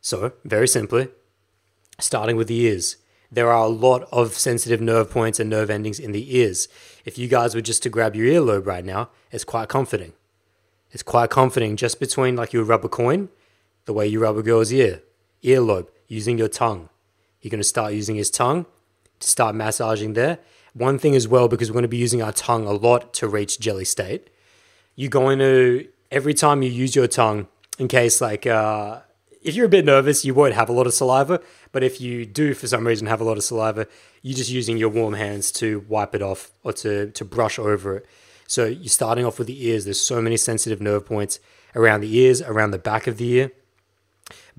So, 0.00 0.32
very 0.44 0.68
simply, 0.68 1.08
starting 1.98 2.36
with 2.36 2.48
the 2.48 2.60
ears. 2.60 2.96
There 3.30 3.50
are 3.50 3.64
a 3.64 3.68
lot 3.68 4.08
of 4.12 4.34
sensitive 4.34 4.80
nerve 4.80 5.10
points 5.10 5.40
and 5.40 5.50
nerve 5.50 5.68
endings 5.68 5.98
in 5.98 6.12
the 6.12 6.36
ears. 6.36 6.68
If 7.04 7.18
you 7.18 7.26
guys 7.28 7.54
were 7.54 7.60
just 7.60 7.82
to 7.82 7.90
grab 7.90 8.14
your 8.14 8.26
earlobe 8.26 8.66
right 8.66 8.84
now, 8.84 9.10
it's 9.32 9.44
quite 9.44 9.68
comforting. 9.68 10.12
It's 10.92 11.02
quite 11.02 11.30
comforting 11.30 11.76
just 11.76 11.98
between 11.98 12.36
like 12.36 12.52
you 12.52 12.62
rub 12.62 12.84
a 12.84 12.88
coin, 12.88 13.28
the 13.84 13.92
way 13.92 14.06
you 14.06 14.20
rub 14.20 14.36
a 14.36 14.42
girl's 14.42 14.72
ear, 14.72 15.02
earlobe, 15.42 15.88
using 16.06 16.38
your 16.38 16.48
tongue. 16.48 16.88
You're 17.40 17.50
going 17.50 17.60
to 17.60 17.64
start 17.64 17.92
using 17.92 18.16
his 18.16 18.30
tongue 18.30 18.66
to 19.20 19.28
start 19.28 19.54
massaging 19.54 20.12
there. 20.12 20.38
One 20.72 20.98
thing 20.98 21.16
as 21.16 21.26
well, 21.26 21.48
because 21.48 21.70
we're 21.70 21.74
going 21.74 21.82
to 21.82 21.88
be 21.88 21.96
using 21.96 22.22
our 22.22 22.32
tongue 22.32 22.66
a 22.66 22.72
lot 22.72 23.12
to 23.14 23.28
reach 23.28 23.58
jelly 23.58 23.84
state, 23.84 24.30
you're 24.96 25.10
going 25.10 25.38
to 25.38 25.86
every 26.10 26.34
time 26.34 26.62
you 26.62 26.70
use 26.70 26.96
your 26.96 27.06
tongue, 27.06 27.46
in 27.78 27.88
case 27.88 28.20
like 28.20 28.46
uh, 28.46 29.00
if 29.42 29.54
you're 29.54 29.66
a 29.66 29.68
bit 29.70 29.84
nervous, 29.84 30.24
you 30.24 30.34
won't 30.34 30.54
have 30.54 30.68
a 30.68 30.72
lot 30.72 30.86
of 30.86 30.94
saliva. 30.94 31.40
But 31.70 31.84
if 31.84 32.00
you 32.00 32.26
do, 32.26 32.54
for 32.54 32.66
some 32.66 32.86
reason, 32.86 33.06
have 33.06 33.20
a 33.20 33.24
lot 33.24 33.36
of 33.36 33.44
saliva, 33.44 33.86
you're 34.22 34.36
just 34.36 34.50
using 34.50 34.76
your 34.76 34.88
warm 34.88 35.14
hands 35.14 35.52
to 35.52 35.84
wipe 35.88 36.14
it 36.14 36.22
off 36.22 36.50
or 36.64 36.72
to 36.74 37.10
to 37.12 37.24
brush 37.24 37.58
over 37.58 37.98
it. 37.98 38.06
So 38.48 38.64
you're 38.64 38.88
starting 38.88 39.24
off 39.24 39.38
with 39.38 39.46
the 39.46 39.66
ears. 39.66 39.84
There's 39.84 40.00
so 40.00 40.20
many 40.20 40.36
sensitive 40.36 40.80
nerve 40.80 41.04
points 41.04 41.38
around 41.74 42.00
the 42.00 42.16
ears, 42.16 42.40
around 42.42 42.70
the 42.70 42.78
back 42.78 43.06
of 43.06 43.18
the 43.18 43.28
ear. 43.28 43.52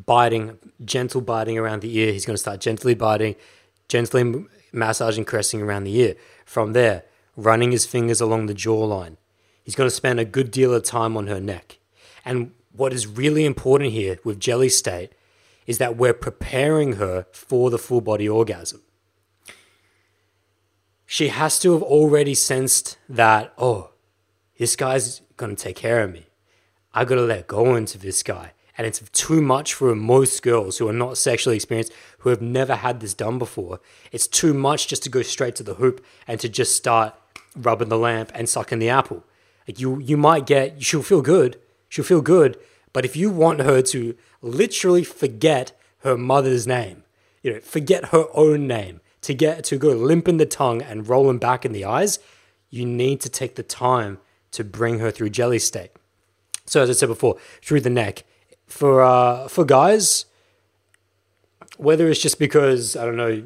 Biting, 0.05 0.57
gentle 0.85 1.21
biting 1.21 1.57
around 1.57 1.81
the 1.81 1.97
ear. 1.97 2.13
He's 2.13 2.25
going 2.25 2.35
to 2.35 2.41
start 2.41 2.61
gently 2.61 2.93
biting, 2.93 3.35
gently 3.89 4.45
massaging, 4.71 5.25
caressing 5.25 5.61
around 5.61 5.85
the 5.85 5.97
ear. 5.97 6.15
From 6.45 6.73
there, 6.73 7.03
running 7.35 7.71
his 7.71 7.85
fingers 7.85 8.21
along 8.21 8.45
the 8.45 8.53
jawline. 8.53 9.17
He's 9.67 9.75
going 9.75 9.89
to 9.89 9.93
spend 9.93 10.17
a 10.17 10.23
good 10.23 10.49
deal 10.49 10.73
of 10.73 10.85
time 10.85 11.17
on 11.17 11.27
her 11.27 11.41
neck. 11.41 11.79
And 12.23 12.51
what 12.71 12.93
is 12.93 13.05
really 13.05 13.43
important 13.43 13.91
here 13.91 14.17
with 14.23 14.39
Jelly 14.39 14.69
State 14.69 15.11
is 15.65 15.77
that 15.77 15.97
we're 15.97 16.13
preparing 16.13 16.93
her 16.93 17.25
for 17.33 17.69
the 17.69 17.77
full 17.77 17.99
body 17.99 18.29
orgasm. 18.29 18.81
She 21.05 21.27
has 21.27 21.59
to 21.59 21.73
have 21.73 21.83
already 21.83 22.33
sensed 22.33 22.97
that, 23.09 23.53
oh, 23.57 23.89
this 24.57 24.77
guy's 24.77 25.19
going 25.35 25.53
to 25.53 25.61
take 25.61 25.75
care 25.75 26.01
of 26.01 26.13
me. 26.13 26.27
I 26.93 27.03
got 27.03 27.15
to 27.15 27.23
let 27.23 27.47
go 27.47 27.75
into 27.75 27.97
this 27.97 28.23
guy. 28.23 28.53
And 28.77 28.87
it's 28.87 29.01
too 29.11 29.41
much 29.41 29.73
for 29.73 29.93
most 29.93 30.43
girls 30.43 30.77
who 30.77 30.87
are 30.87 30.93
not 30.93 31.17
sexually 31.17 31.57
experienced, 31.57 31.91
who 32.19 32.29
have 32.29 32.41
never 32.41 32.75
had 32.75 33.01
this 33.01 33.13
done 33.13 33.37
before. 33.37 33.81
It's 34.13 34.27
too 34.27 34.53
much 34.53 34.87
just 34.87 35.03
to 35.03 35.09
go 35.09 35.23
straight 35.23 35.57
to 35.57 35.63
the 35.63 35.73
hoop 35.73 36.05
and 36.25 36.39
to 36.39 36.47
just 36.47 36.73
start 36.73 37.15
rubbing 37.53 37.89
the 37.89 37.97
lamp 37.97 38.31
and 38.33 38.47
sucking 38.47 38.79
the 38.79 38.87
apple. 38.87 39.25
Like 39.67 39.79
you, 39.79 39.99
you 39.99 40.17
might 40.17 40.45
get, 40.45 40.81
she'll 40.83 41.03
feel 41.03 41.21
good. 41.21 41.59
She'll 41.89 42.05
feel 42.05 42.21
good. 42.21 42.57
But 42.93 43.05
if 43.05 43.15
you 43.15 43.29
want 43.29 43.61
her 43.61 43.81
to 43.81 44.15
literally 44.41 45.03
forget 45.03 45.77
her 45.99 46.17
mother's 46.17 46.65
name, 46.65 47.03
you 47.43 47.53
know, 47.53 47.59
forget 47.59 48.05
her 48.05 48.25
own 48.33 48.67
name, 48.67 49.01
to 49.21 49.33
get 49.33 49.63
to 49.65 49.77
go 49.77 49.89
limp 49.89 50.27
in 50.27 50.37
the 50.37 50.45
tongue 50.45 50.81
and 50.81 51.07
rolling 51.07 51.37
back 51.37 51.65
in 51.65 51.73
the 51.73 51.83
eyes, 51.83 52.19
you 52.69 52.85
need 52.85 53.19
to 53.21 53.29
take 53.29 53.55
the 53.55 53.63
time 53.63 54.19
to 54.51 54.63
bring 54.63 54.99
her 54.99 55.11
through 55.11 55.29
jelly 55.29 55.59
state. 55.59 55.91
So 56.65 56.81
as 56.81 56.89
I 56.89 56.93
said 56.93 57.07
before, 57.07 57.37
through 57.61 57.81
the 57.81 57.89
neck, 57.89 58.23
for 58.65 59.01
uh, 59.01 59.47
for 59.47 59.65
guys, 59.65 60.25
whether 61.77 62.09
it's 62.09 62.21
just 62.21 62.39
because 62.39 62.95
I 62.95 63.05
don't 63.05 63.15
know 63.15 63.43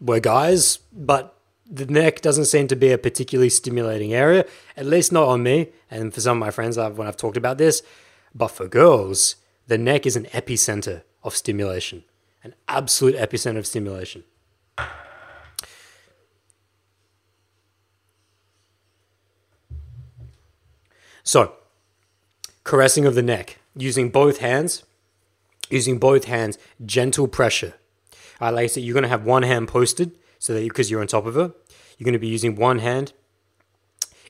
we're 0.00 0.20
guys, 0.20 0.78
but 0.92 1.31
the 1.72 1.86
neck 1.86 2.20
doesn't 2.20 2.44
seem 2.44 2.68
to 2.68 2.76
be 2.76 2.90
a 2.90 2.98
particularly 2.98 3.48
stimulating 3.48 4.12
area, 4.12 4.44
at 4.76 4.84
least 4.84 5.10
not 5.10 5.26
on 5.26 5.42
me. 5.42 5.70
And 5.90 6.12
for 6.12 6.20
some 6.20 6.36
of 6.36 6.40
my 6.40 6.50
friends, 6.50 6.76
I've, 6.76 6.98
when 6.98 7.08
I've 7.08 7.16
talked 7.16 7.38
about 7.38 7.56
this, 7.56 7.82
but 8.34 8.48
for 8.48 8.68
girls, 8.68 9.36
the 9.66 9.78
neck 9.78 10.04
is 10.04 10.14
an 10.14 10.26
epicenter 10.26 11.02
of 11.22 11.34
stimulation, 11.34 12.04
an 12.44 12.54
absolute 12.68 13.16
epicenter 13.16 13.56
of 13.56 13.66
stimulation. 13.66 14.24
So, 21.24 21.54
caressing 22.64 23.06
of 23.06 23.14
the 23.14 23.22
neck 23.22 23.58
using 23.74 24.10
both 24.10 24.38
hands, 24.38 24.82
using 25.70 25.98
both 25.98 26.24
hands, 26.24 26.58
gentle 26.84 27.28
pressure. 27.28 27.74
I 28.40 28.50
like 28.50 28.70
said, 28.70 28.82
you're 28.82 28.92
going 28.92 29.04
to 29.04 29.08
have 29.08 29.24
one 29.24 29.44
hand 29.44 29.68
posted 29.68 30.18
so 30.42 30.52
that 30.54 30.62
because 30.64 30.90
you, 30.90 30.98
are 30.98 31.00
on 31.00 31.06
top 31.06 31.24
of 31.24 31.36
her, 31.36 31.54
you're 31.96 32.04
going 32.04 32.12
to 32.12 32.18
be 32.18 32.28
using 32.28 32.56
one 32.56 32.78
hand 32.78 33.12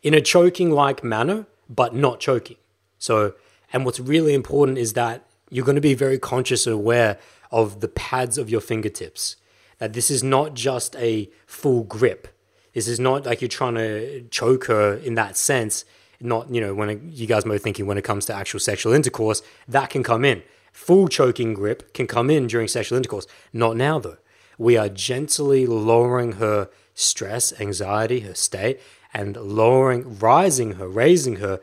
in 0.03 0.15
a 0.15 0.21
choking 0.21 0.71
like 0.71 1.05
manner, 1.05 1.47
but 1.69 1.95
not 1.95 2.21
choking. 2.21 2.57
So, 2.99 3.35
and 3.73 3.85
what's 3.85 4.01
really 4.01 4.35
important 4.35 4.79
is 4.79 4.93
that 4.95 5.27
you're 5.51 5.65
going 5.65 5.77
to 5.77 5.81
be 5.81 5.95
very 5.95 6.19
conscious 6.19 6.67
and 6.67 6.75
aware 6.75 7.19
of 7.51 7.81
the 7.81 7.89
pads 7.89 8.39
of 8.39 8.49
your 8.51 8.61
fingertips. 8.61 9.37
That 9.79 9.93
this 9.93 10.11
is 10.11 10.23
not 10.23 10.55
just 10.55 10.97
a 10.97 11.29
full 11.47 11.85
grip. 11.85 12.29
This 12.73 12.89
is 12.89 12.99
not 12.99 13.27
like 13.27 13.41
you're 13.41 13.49
trying 13.49 13.75
to 13.75 14.23
choke 14.31 14.67
her 14.67 14.95
in 14.95 15.15
that 15.15 15.37
sense 15.37 15.85
not 16.23 16.53
you 16.55 16.61
know 16.61 16.75
when 16.75 16.89
it, 16.89 17.03
you 17.03 17.27
guys 17.27 17.45
might 17.45 17.55
be 17.55 17.59
thinking 17.59 17.87
when 17.87 17.99
it 17.99 18.05
comes 18.05 18.25
to 18.27 18.35
actual 18.35 18.61
sexual 18.61 18.93
intercourse 18.93 19.43
that 19.69 19.91
can 19.91 20.03
come 20.03 20.25
in 20.25 20.43
full 20.73 21.09
choking 21.09 21.53
grip 21.53 21.93
can 21.93 22.07
come 22.07 22.31
in 22.31 22.47
during 22.47 22.69
sexual 22.69 22.97
intercourse 22.97 23.27
not 23.53 23.77
now 23.77 23.99
though 23.99 24.17
we 24.57 24.77
are 24.77 24.89
gently 24.89 25.67
lowering 25.67 26.33
her 26.33 26.69
stress 27.03 27.53
anxiety 27.61 28.21
her 28.21 28.35
state 28.35 28.81
and 29.13 29.37
lowering 29.37 30.19
rising 30.19 30.75
her 30.75 30.89
raising 30.89 31.37
her 31.37 31.61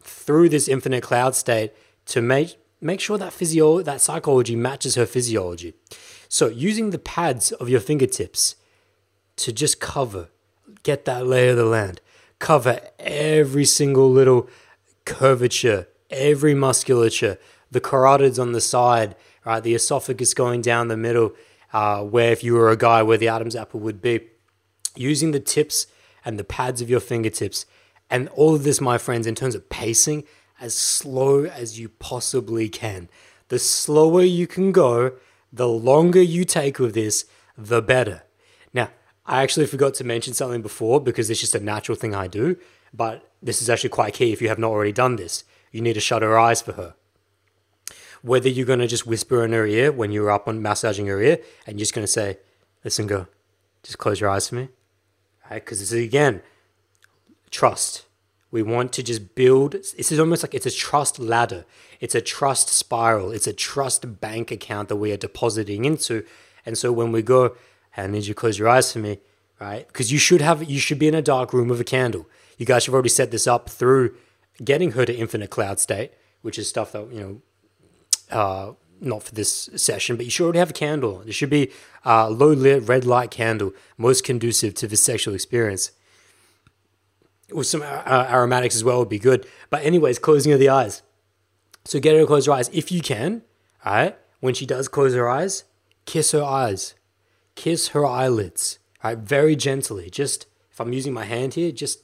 through 0.00 0.48
this 0.48 0.68
infinite 0.68 1.02
cloud 1.02 1.34
state 1.34 1.72
to 2.06 2.20
make 2.20 2.56
make 2.80 3.00
sure 3.00 3.18
that 3.18 3.32
physio 3.32 3.82
that 3.82 4.00
psychology 4.00 4.56
matches 4.56 4.94
her 4.94 5.06
physiology 5.06 5.74
so 6.28 6.48
using 6.48 6.90
the 6.90 6.98
pads 6.98 7.52
of 7.52 7.68
your 7.68 7.80
fingertips 7.80 8.56
to 9.36 9.52
just 9.52 9.80
cover 9.80 10.28
get 10.82 11.04
that 11.04 11.26
lay 11.26 11.48
of 11.48 11.56
the 11.56 11.64
land 11.64 12.00
cover 12.38 12.80
every 12.98 13.64
single 13.64 14.10
little 14.10 14.48
curvature, 15.04 15.88
every 16.10 16.54
musculature, 16.54 17.38
the 17.70 17.80
carotids 17.80 18.40
on 18.40 18.52
the 18.52 18.60
side, 18.60 19.16
right? 19.44 19.62
The 19.62 19.74
esophagus 19.74 20.34
going 20.34 20.60
down 20.60 20.88
the 20.88 20.96
middle, 20.96 21.32
uh, 21.72 22.02
where 22.02 22.32
if 22.32 22.44
you 22.44 22.54
were 22.54 22.70
a 22.70 22.76
guy, 22.76 23.02
where 23.02 23.18
the 23.18 23.28
Adam's 23.28 23.56
apple 23.56 23.80
would 23.80 24.00
be. 24.00 24.20
Using 24.96 25.32
the 25.32 25.40
tips 25.40 25.86
and 26.24 26.38
the 26.38 26.44
pads 26.44 26.80
of 26.80 26.88
your 26.90 27.00
fingertips, 27.00 27.66
and 28.10 28.28
all 28.30 28.54
of 28.54 28.64
this, 28.64 28.80
my 28.80 28.98
friends, 28.98 29.26
in 29.26 29.34
terms 29.34 29.54
of 29.54 29.68
pacing, 29.68 30.24
as 30.60 30.74
slow 30.74 31.44
as 31.44 31.78
you 31.78 31.88
possibly 31.88 32.68
can. 32.68 33.08
The 33.48 33.58
slower 33.58 34.22
you 34.22 34.46
can 34.46 34.72
go, 34.72 35.12
the 35.52 35.68
longer 35.68 36.22
you 36.22 36.44
take 36.44 36.78
with 36.78 36.94
this, 36.94 37.26
the 37.56 37.82
better. 37.82 38.22
Now, 38.72 38.90
I 39.26 39.42
actually 39.42 39.66
forgot 39.66 39.94
to 39.94 40.04
mention 40.04 40.34
something 40.34 40.62
before 40.62 41.00
because 41.00 41.30
it's 41.30 41.40
just 41.40 41.54
a 41.54 41.60
natural 41.60 41.96
thing 41.96 42.14
I 42.14 42.26
do, 42.26 42.56
but 42.92 43.30
this 43.42 43.60
is 43.60 43.70
actually 43.70 43.90
quite 43.90 44.14
key 44.14 44.32
if 44.32 44.40
you 44.40 44.48
have 44.48 44.58
not 44.58 44.70
already 44.70 44.92
done 44.92 45.16
this. 45.16 45.44
You 45.70 45.80
need 45.80 45.94
to 45.94 46.00
shut 46.00 46.22
her 46.22 46.38
eyes 46.38 46.62
for 46.62 46.72
her. 46.72 46.94
Whether 48.22 48.48
you're 48.48 48.66
going 48.66 48.78
to 48.78 48.86
just 48.86 49.06
whisper 49.06 49.44
in 49.44 49.52
her 49.52 49.66
ear 49.66 49.92
when 49.92 50.10
you're 50.10 50.30
up 50.30 50.48
on 50.48 50.62
massaging 50.62 51.06
her 51.06 51.20
ear 51.20 51.40
and 51.66 51.78
you're 51.78 51.84
just 51.84 51.94
going 51.94 52.06
to 52.06 52.12
say, 52.12 52.38
listen, 52.84 53.06
girl, 53.06 53.28
just 53.82 53.98
close 53.98 54.20
your 54.20 54.30
eyes 54.30 54.48
for 54.48 54.54
me. 54.54 54.68
Right? 55.50 55.64
Because 55.64 55.80
is 55.80 55.92
again, 55.92 56.42
trust. 57.50 58.04
We 58.50 58.62
want 58.62 58.92
to 58.92 59.02
just 59.02 59.34
build, 59.34 59.72
this 59.72 60.12
is 60.12 60.20
almost 60.20 60.44
like 60.44 60.54
it's 60.54 60.66
a 60.66 60.70
trust 60.70 61.18
ladder. 61.18 61.64
It's 62.00 62.14
a 62.14 62.20
trust 62.20 62.68
spiral. 62.68 63.32
It's 63.32 63.48
a 63.48 63.52
trust 63.52 64.20
bank 64.20 64.52
account 64.52 64.88
that 64.90 64.96
we 64.96 65.10
are 65.10 65.16
depositing 65.16 65.84
into. 65.84 66.24
And 66.64 66.78
so 66.78 66.92
when 66.92 67.10
we 67.10 67.20
go, 67.20 67.56
I 67.96 68.06
need 68.06 68.26
you 68.26 68.34
to 68.34 68.40
close 68.40 68.58
your 68.58 68.68
eyes 68.68 68.92
for 68.92 69.00
me, 69.00 69.18
right? 69.60 69.86
Because 69.88 70.12
you 70.12 70.18
should 70.18 70.40
have 70.40 70.68
you 70.68 70.78
should 70.78 70.98
be 70.98 71.08
in 71.08 71.14
a 71.14 71.22
dark 71.22 71.52
room 71.52 71.68
with 71.68 71.80
a 71.80 71.84
candle. 71.84 72.26
You 72.58 72.66
guys 72.66 72.86
have 72.86 72.94
already 72.94 73.08
set 73.08 73.30
this 73.30 73.46
up 73.46 73.68
through 73.68 74.14
getting 74.62 74.92
her 74.92 75.04
to 75.04 75.14
infinite 75.14 75.50
cloud 75.50 75.80
state, 75.80 76.12
which 76.42 76.58
is 76.58 76.68
stuff 76.68 76.92
that 76.92 77.12
you 77.12 77.42
know, 78.30 78.36
uh, 78.36 78.72
not 79.00 79.22
for 79.22 79.34
this 79.34 79.68
session, 79.76 80.16
but 80.16 80.24
you 80.24 80.30
should 80.30 80.44
already 80.44 80.58
have 80.58 80.70
a 80.70 80.74
candle. 80.74 81.22
It 81.26 81.32
should 81.32 81.50
be 81.50 81.70
a 82.04 82.30
low 82.30 82.52
lit 82.52 82.88
red 82.88 83.04
light 83.04 83.30
candle, 83.30 83.72
most 83.96 84.24
conducive 84.24 84.74
to 84.74 84.86
the 84.86 84.96
sexual 84.96 85.34
experience. 85.34 85.92
With 87.52 87.66
some 87.66 87.82
uh, 87.82 88.26
aromatics 88.30 88.74
as 88.74 88.84
well 88.84 88.98
would 89.00 89.08
be 89.08 89.18
good. 89.18 89.46
But 89.70 89.84
anyways, 89.84 90.18
closing 90.18 90.52
of 90.52 90.58
the 90.58 90.68
eyes. 90.68 91.02
So 91.84 92.00
get 92.00 92.14
her 92.14 92.20
to 92.20 92.26
close 92.26 92.46
her 92.46 92.52
eyes 92.52 92.70
if 92.72 92.90
you 92.90 93.00
can. 93.00 93.42
All 93.84 93.94
right. 93.94 94.18
When 94.40 94.54
she 94.54 94.66
does 94.66 94.88
close 94.88 95.14
her 95.14 95.28
eyes, 95.28 95.64
kiss 96.06 96.32
her 96.32 96.42
eyes 96.42 96.94
kiss 97.54 97.88
her 97.88 98.04
eyelids, 98.04 98.78
right? 99.02 99.18
Very 99.18 99.56
gently. 99.56 100.10
Just, 100.10 100.46
if 100.70 100.80
I'm 100.80 100.92
using 100.92 101.12
my 101.12 101.24
hand 101.24 101.54
here, 101.54 101.72
just, 101.72 102.02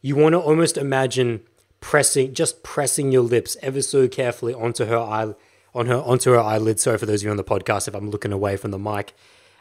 you 0.00 0.16
want 0.16 0.32
to 0.32 0.38
almost 0.38 0.76
imagine 0.76 1.40
pressing, 1.80 2.34
just 2.34 2.62
pressing 2.62 3.12
your 3.12 3.22
lips 3.22 3.56
ever 3.62 3.82
so 3.82 4.08
carefully 4.08 4.54
onto 4.54 4.86
her 4.86 4.98
eye, 4.98 5.34
on 5.74 5.86
her, 5.86 5.96
onto 5.96 6.30
her 6.32 6.40
eyelid. 6.40 6.80
Sorry 6.80 6.98
for 6.98 7.06
those 7.06 7.22
of 7.22 7.24
you 7.26 7.30
on 7.30 7.36
the 7.36 7.44
podcast 7.44 7.88
if 7.88 7.94
I'm 7.94 8.10
looking 8.10 8.32
away 8.32 8.56
from 8.56 8.70
the 8.70 8.78
mic. 8.78 9.14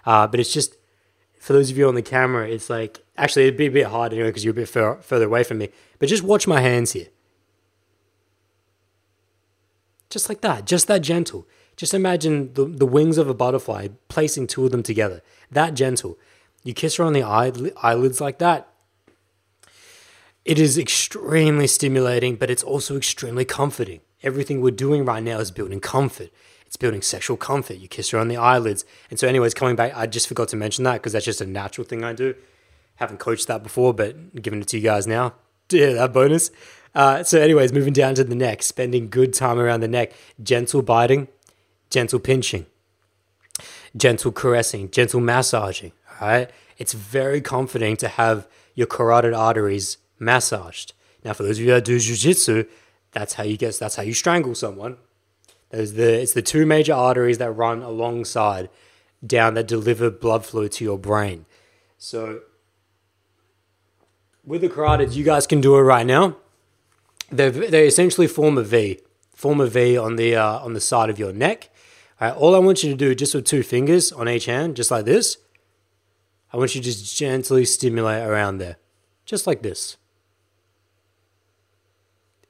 Uh, 0.06 0.28
but 0.28 0.39
it's 0.39 0.54
just, 0.54 0.78
for 1.39 1.54
those 1.54 1.71
of 1.71 1.78
you 1.78 1.88
on 1.88 1.95
the 1.95 2.02
camera, 2.02 2.47
it's 2.47 2.69
like, 2.69 3.04
actually, 3.17 3.43
it'd 3.43 3.58
be 3.58 3.67
a 3.67 3.71
bit 3.71 3.88
hard 3.88 4.13
anyway 4.13 4.30
because 4.30 4.43
you're 4.43 4.52
a 4.52 4.56
bit 4.56 4.69
fur- 4.69 4.97
further 5.02 5.26
away 5.26 5.43
from 5.43 5.58
me. 5.60 5.69
But 6.00 6.10
just 6.10 6.24
watch 6.24 6.47
my 6.47 6.62
hands 6.62 6.93
here. 6.93 7.08
Just 10.10 10.28
like 10.28 10.41
that, 10.41 10.65
just 10.65 10.88
that 10.88 11.00
gentle. 11.00 11.47
Just 11.78 11.93
imagine 11.93 12.54
the, 12.54 12.65
the 12.65 12.86
wings 12.86 13.17
of 13.17 13.30
a 13.30 13.34
butterfly, 13.34 13.88
placing 14.10 14.47
two 14.47 14.65
of 14.65 14.71
them 14.71 14.84
together. 14.84 15.21
That 15.50 15.74
gentle. 15.74 16.19
You 16.63 16.74
kiss 16.74 16.97
her 16.97 17.04
on 17.04 17.13
the 17.13 17.24
eyelids 17.24 18.21
like 18.21 18.38
that. 18.39 18.67
It 20.43 20.60
is 20.60 20.78
extremely 20.78 21.67
stimulating, 21.67 22.36
but 22.36 22.50
it's 22.50 22.63
also 22.63 22.97
extremely 22.97 23.45
comforting. 23.45 24.02
Everything 24.23 24.62
we're 24.62 24.71
doing 24.71 25.05
right 25.05 25.23
now 25.23 25.39
is 25.39 25.51
building 25.51 25.79
comfort. 25.79 26.29
It's 26.65 26.77
building 26.77 27.01
sexual 27.01 27.38
comfort. 27.38 27.77
You 27.77 27.88
kiss 27.88 28.12
her 28.12 28.19
on 28.19 28.27
the 28.27 28.38
eyelids. 28.38 28.86
And 29.10 29.19
so, 29.19 29.27
anyways, 29.27 29.53
coming 29.53 29.75
back, 29.75 29.93
I 29.95 30.07
just 30.07 30.27
forgot 30.27 30.47
to 30.49 30.55
mention 30.55 30.84
that 30.86 30.93
because 30.93 31.13
that's 31.13 31.25
just 31.25 31.41
a 31.41 31.45
natural 31.45 31.86
thing 31.86 32.03
I 32.03 32.13
do. 32.13 32.36
Haven't 32.95 33.19
coached 33.19 33.47
that 33.47 33.63
before, 33.63 33.93
but 33.93 34.41
giving 34.41 34.62
it 34.62 34.67
to 34.69 34.77
you 34.77 34.84
guys 34.84 35.07
now. 35.07 35.34
Yeah, 35.69 35.93
that 35.93 36.12
bonus. 36.12 36.51
Uh, 36.93 37.23
so, 37.23 37.39
anyways, 37.39 37.71
moving 37.71 37.93
down 37.93 38.15
to 38.15 38.25
the 38.25 38.36
neck, 38.36 38.62
spending 38.62 39.10
good 39.10 39.34
time 39.34 39.57
around 39.57 39.79
the 39.79 39.88
neck, 39.88 40.12
gentle 40.43 40.81
biting, 40.81 41.29
gentle 41.89 42.19
pinching, 42.19 42.65
gentle 43.95 44.34
caressing, 44.34 44.91
gentle 44.91 45.21
massaging. 45.21 45.93
All 46.19 46.27
right, 46.27 46.49
it's 46.77 46.91
very 46.91 47.39
comforting 47.39 47.95
to 47.97 48.10
have 48.10 48.49
your 48.75 48.86
carotid 48.86 49.34
arteries 49.34 49.97
massaged. 50.19 50.91
Now, 51.23 51.31
for 51.31 51.43
those 51.43 51.57
of 51.57 51.63
you 51.63 51.71
that 51.71 51.86
do 51.86 51.95
jujitsu, 51.95 52.67
that's 53.12 53.34
how 53.34 53.43
you 53.43 53.58
get. 53.58 53.78
That's 53.80 53.95
how 53.95 54.04
you 54.04 54.13
strangle 54.13 54.56
someone. 54.56 54.97
There's 55.69 55.93
the 55.93 56.21
it's 56.21 56.34
the 56.34 56.41
two 56.41 56.65
major 56.65 56.93
arteries 56.93 57.38
that 57.38 57.52
run 57.52 57.82
alongside 57.82 58.69
down 59.26 59.54
that 59.54 59.67
deliver 59.67 60.10
blood 60.10 60.45
flow 60.45 60.67
to 60.67 60.84
your 60.84 60.97
brain. 60.97 61.45
So 61.97 62.41
with 64.45 64.62
the 64.62 64.69
carotids, 64.69 65.15
you 65.15 65.24
guys 65.24 65.47
can 65.47 65.62
do 65.62 65.76
it 65.76 65.82
right 65.82 66.06
now. 66.06 66.38
They 67.32 67.50
they 67.50 67.88
essentially 67.88 68.28
form 68.28 68.58
a 68.58 68.63
V, 68.63 69.00
form 69.34 69.62
a 69.62 69.67
V 69.67 69.97
on 69.97 70.15
the 70.15 70.36
uh, 70.36 70.60
on 70.60 70.74
the 70.74 70.82
side 70.82 71.10
of 71.10 71.19
your 71.19 71.32
neck. 71.32 71.69
All, 72.19 72.28
right, 72.28 72.38
all 72.38 72.56
I 72.56 72.60
want 72.60 72.84
you 72.84 72.91
to 72.91 72.97
do, 72.97 73.15
just 73.15 73.34
with 73.34 73.45
two 73.45 73.63
fingers 73.63 74.12
on 74.12 74.28
each 74.30 74.45
hand, 74.45 74.76
just 74.76 74.91
like 74.91 75.06
this. 75.06 75.38
I 76.54 76.58
want 76.58 76.76
you 76.76 76.82
to 76.82 76.86
just 76.86 77.17
gently 77.17 77.63
stimulate 77.63 78.24
around 78.24 78.58
there, 78.58 78.76
just 79.26 79.47
like 79.47 79.62
this. 79.62 79.97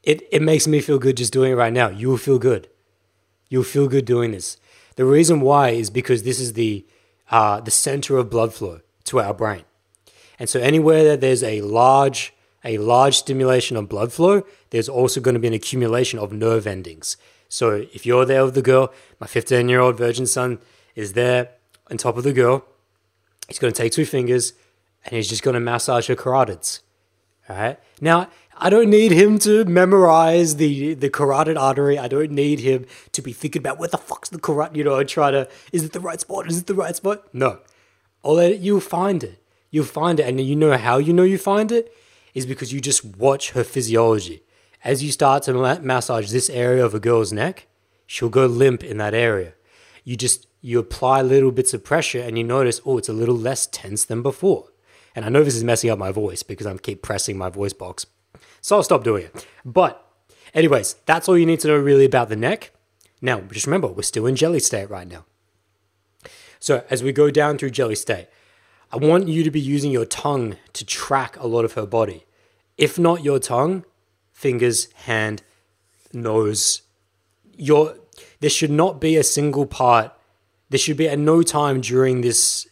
It 0.03 0.27
it 0.31 0.41
makes 0.41 0.67
me 0.67 0.81
feel 0.81 0.99
good 0.99 1.17
just 1.17 1.33
doing 1.33 1.51
it 1.51 1.55
right 1.55 1.73
now. 1.73 1.89
You 1.89 2.09
will 2.09 2.17
feel 2.17 2.39
good. 2.39 2.67
You'll 3.49 3.63
feel 3.63 3.87
good 3.87 4.05
doing 4.05 4.31
this. 4.31 4.57
The 4.95 5.05
reason 5.05 5.41
why 5.41 5.69
is 5.69 5.89
because 5.89 6.23
this 6.23 6.39
is 6.39 6.53
the 6.53 6.85
uh, 7.29 7.61
the 7.61 7.71
center 7.71 8.17
of 8.17 8.29
blood 8.29 8.53
flow 8.53 8.81
to 9.05 9.19
our 9.19 9.33
brain. 9.33 9.63
And 10.39 10.49
so 10.49 10.59
anywhere 10.59 11.03
that 11.03 11.21
there's 11.21 11.43
a 11.43 11.61
large 11.61 12.33
a 12.63 12.77
large 12.77 13.17
stimulation 13.17 13.77
of 13.77 13.89
blood 13.89 14.13
flow, 14.13 14.43
there's 14.69 14.89
also 14.89 15.19
going 15.19 15.33
to 15.33 15.39
be 15.39 15.47
an 15.47 15.53
accumulation 15.53 16.19
of 16.19 16.31
nerve 16.31 16.67
endings. 16.67 17.17
So 17.49 17.85
if 17.93 18.05
you're 18.05 18.25
there 18.25 18.45
with 18.45 18.55
the 18.55 18.61
girl, 18.61 18.93
my 19.19 19.27
15 19.27 19.67
year 19.67 19.79
old 19.79 19.97
virgin 19.97 20.25
son 20.25 20.59
is 20.95 21.13
there 21.13 21.49
on 21.89 21.97
top 21.97 22.17
of 22.17 22.23
the 22.23 22.33
girl. 22.33 22.65
He's 23.47 23.59
going 23.59 23.73
to 23.73 23.77
take 23.77 23.91
two 23.91 24.05
fingers 24.05 24.53
and 25.03 25.13
he's 25.13 25.27
just 25.27 25.43
going 25.43 25.55
to 25.55 25.59
massage 25.59 26.07
her 26.07 26.15
carotids. 26.15 26.81
All 27.49 27.57
right. 27.57 27.79
Now, 27.99 28.29
I 28.63 28.69
don't 28.69 28.91
need 28.91 29.12
him 29.12 29.39
to 29.39 29.65
memorize 29.65 30.58
the 30.58 30.93
the 30.93 31.10
carotid 31.10 31.58
artery. 31.58 31.97
I 31.97 32.08
don't 32.08 32.30
need 32.30 32.60
him 32.60 32.86
to 33.12 33.21
be 33.24 33.34
thinking 33.34 33.60
about 33.60 33.80
where 33.80 33.89
the 33.89 33.97
fuck's 33.97 34.30
the 34.30 34.38
carotid, 34.38 34.78
you 34.78 34.84
know, 34.84 35.00
and 35.00 35.10
try 35.10 35.32
to 35.32 35.50
is 35.71 35.84
it 35.84 35.93
the 35.93 36.00
right 36.00 36.21
spot? 36.21 36.47
Is 36.47 36.60
it 36.60 36.67
the 36.67 36.76
right 36.76 36.95
spot? 36.95 37.24
No. 37.34 37.60
All 38.21 38.39
you'll 38.43 38.80
find 38.80 39.24
it. 39.24 39.43
You'll 39.71 39.86
find 39.86 40.19
it, 40.19 40.28
and 40.28 40.39
you 40.39 40.56
know 40.56 40.78
how 40.78 41.00
you 41.00 41.12
know 41.12 41.24
you 41.24 41.39
find 41.39 41.71
it 41.71 41.91
is 42.36 42.45
because 42.45 42.71
you 42.71 42.80
just 42.80 43.04
watch 43.04 43.52
her 43.52 43.63
physiology. 43.63 44.43
As 44.84 45.04
you 45.04 45.12
start 45.12 45.43
to 45.43 45.54
massage 45.82 46.30
this 46.30 46.50
area 46.50 46.86
of 46.86 46.93
a 46.93 47.00
girl's 47.00 47.34
neck, 47.34 47.65
she'll 48.06 48.30
go 48.30 48.45
limp 48.45 48.84
in 48.84 48.97
that 48.97 49.15
area. 49.15 49.54
You 50.04 50.15
just 50.15 50.45
you 50.62 50.78
apply 50.78 51.24
little 51.24 51.52
bits 51.52 51.74
of 51.74 51.84
pressure, 51.84 52.21
and 52.21 52.38
you 52.38 52.43
notice, 52.43 52.80
oh, 52.86 53.00
it's 53.00 53.10
a 53.10 53.13
little 53.13 53.38
less 53.38 53.65
tense 53.65 54.06
than 54.06 54.21
before. 54.21 54.67
And 55.15 55.26
I 55.26 55.30
know 55.30 55.43
this 55.43 55.56
is 55.56 55.63
messing 55.63 55.89
up 55.89 55.97
my 55.97 56.12
voice 56.12 56.43
because 56.43 56.67
I'm 56.67 56.78
keep 56.78 57.02
pressing 57.02 57.39
my 57.39 57.50
voice 57.50 57.74
box 57.74 58.06
so 58.62 58.78
I'll 58.78 58.84
stop 58.84 59.04
doing 59.04 59.26
it. 59.26 59.47
But, 59.65 60.06
anyways, 60.54 60.95
that's 61.06 61.28
all 61.28 61.38
you 61.38 61.45
need 61.45 61.60
to 61.62 61.67
know 61.67 61.78
really 61.78 62.06
about 62.06 62.30
the 62.30 62.36
neck. 62.36 62.71
Now, 63.21 63.41
just 63.41 63.65
remember, 63.65 63.88
we're 63.88 64.04
still 64.04 64.28
in 64.28 64.36
jelly 64.36 64.60
state 64.60 64.89
right 64.89 65.08
now. 65.08 65.26
So, 66.60 66.84
as 66.89 67.04
we 67.04 67.12
go 67.12 67.32
down 67.32 67.58
through 67.58 67.71
jelly 67.71 67.95
state, 67.95 68.28
I 68.91 68.97
want 68.97 69.28
you 69.28 69.43
to 69.43 69.52
be 69.52 69.60
using 69.60 69.91
your 69.91 70.06
tongue 70.06 70.58
to 70.74 70.86
track 70.86 71.38
a 71.39 71.47
lot 71.47 71.65
of 71.65 71.74
her 71.74 71.86
body. 71.86 72.26
If 72.78 73.00
not 73.00 73.24
your 73.24 73.39
tongue, 73.39 73.86
fingers, 74.32 74.91
hand, 75.06 75.43
nose. 76.13 76.82
Your 77.56 77.95
there 78.39 78.50
should 78.50 78.71
not 78.71 79.00
be 79.00 79.15
a 79.15 79.24
single 79.24 79.65
part. 79.65 80.12
There 80.69 80.80
should 80.80 80.97
be 80.97 81.08
at 81.08 81.19
no 81.19 81.41
time 81.41 81.82
during 81.82 82.21
this 82.21 82.67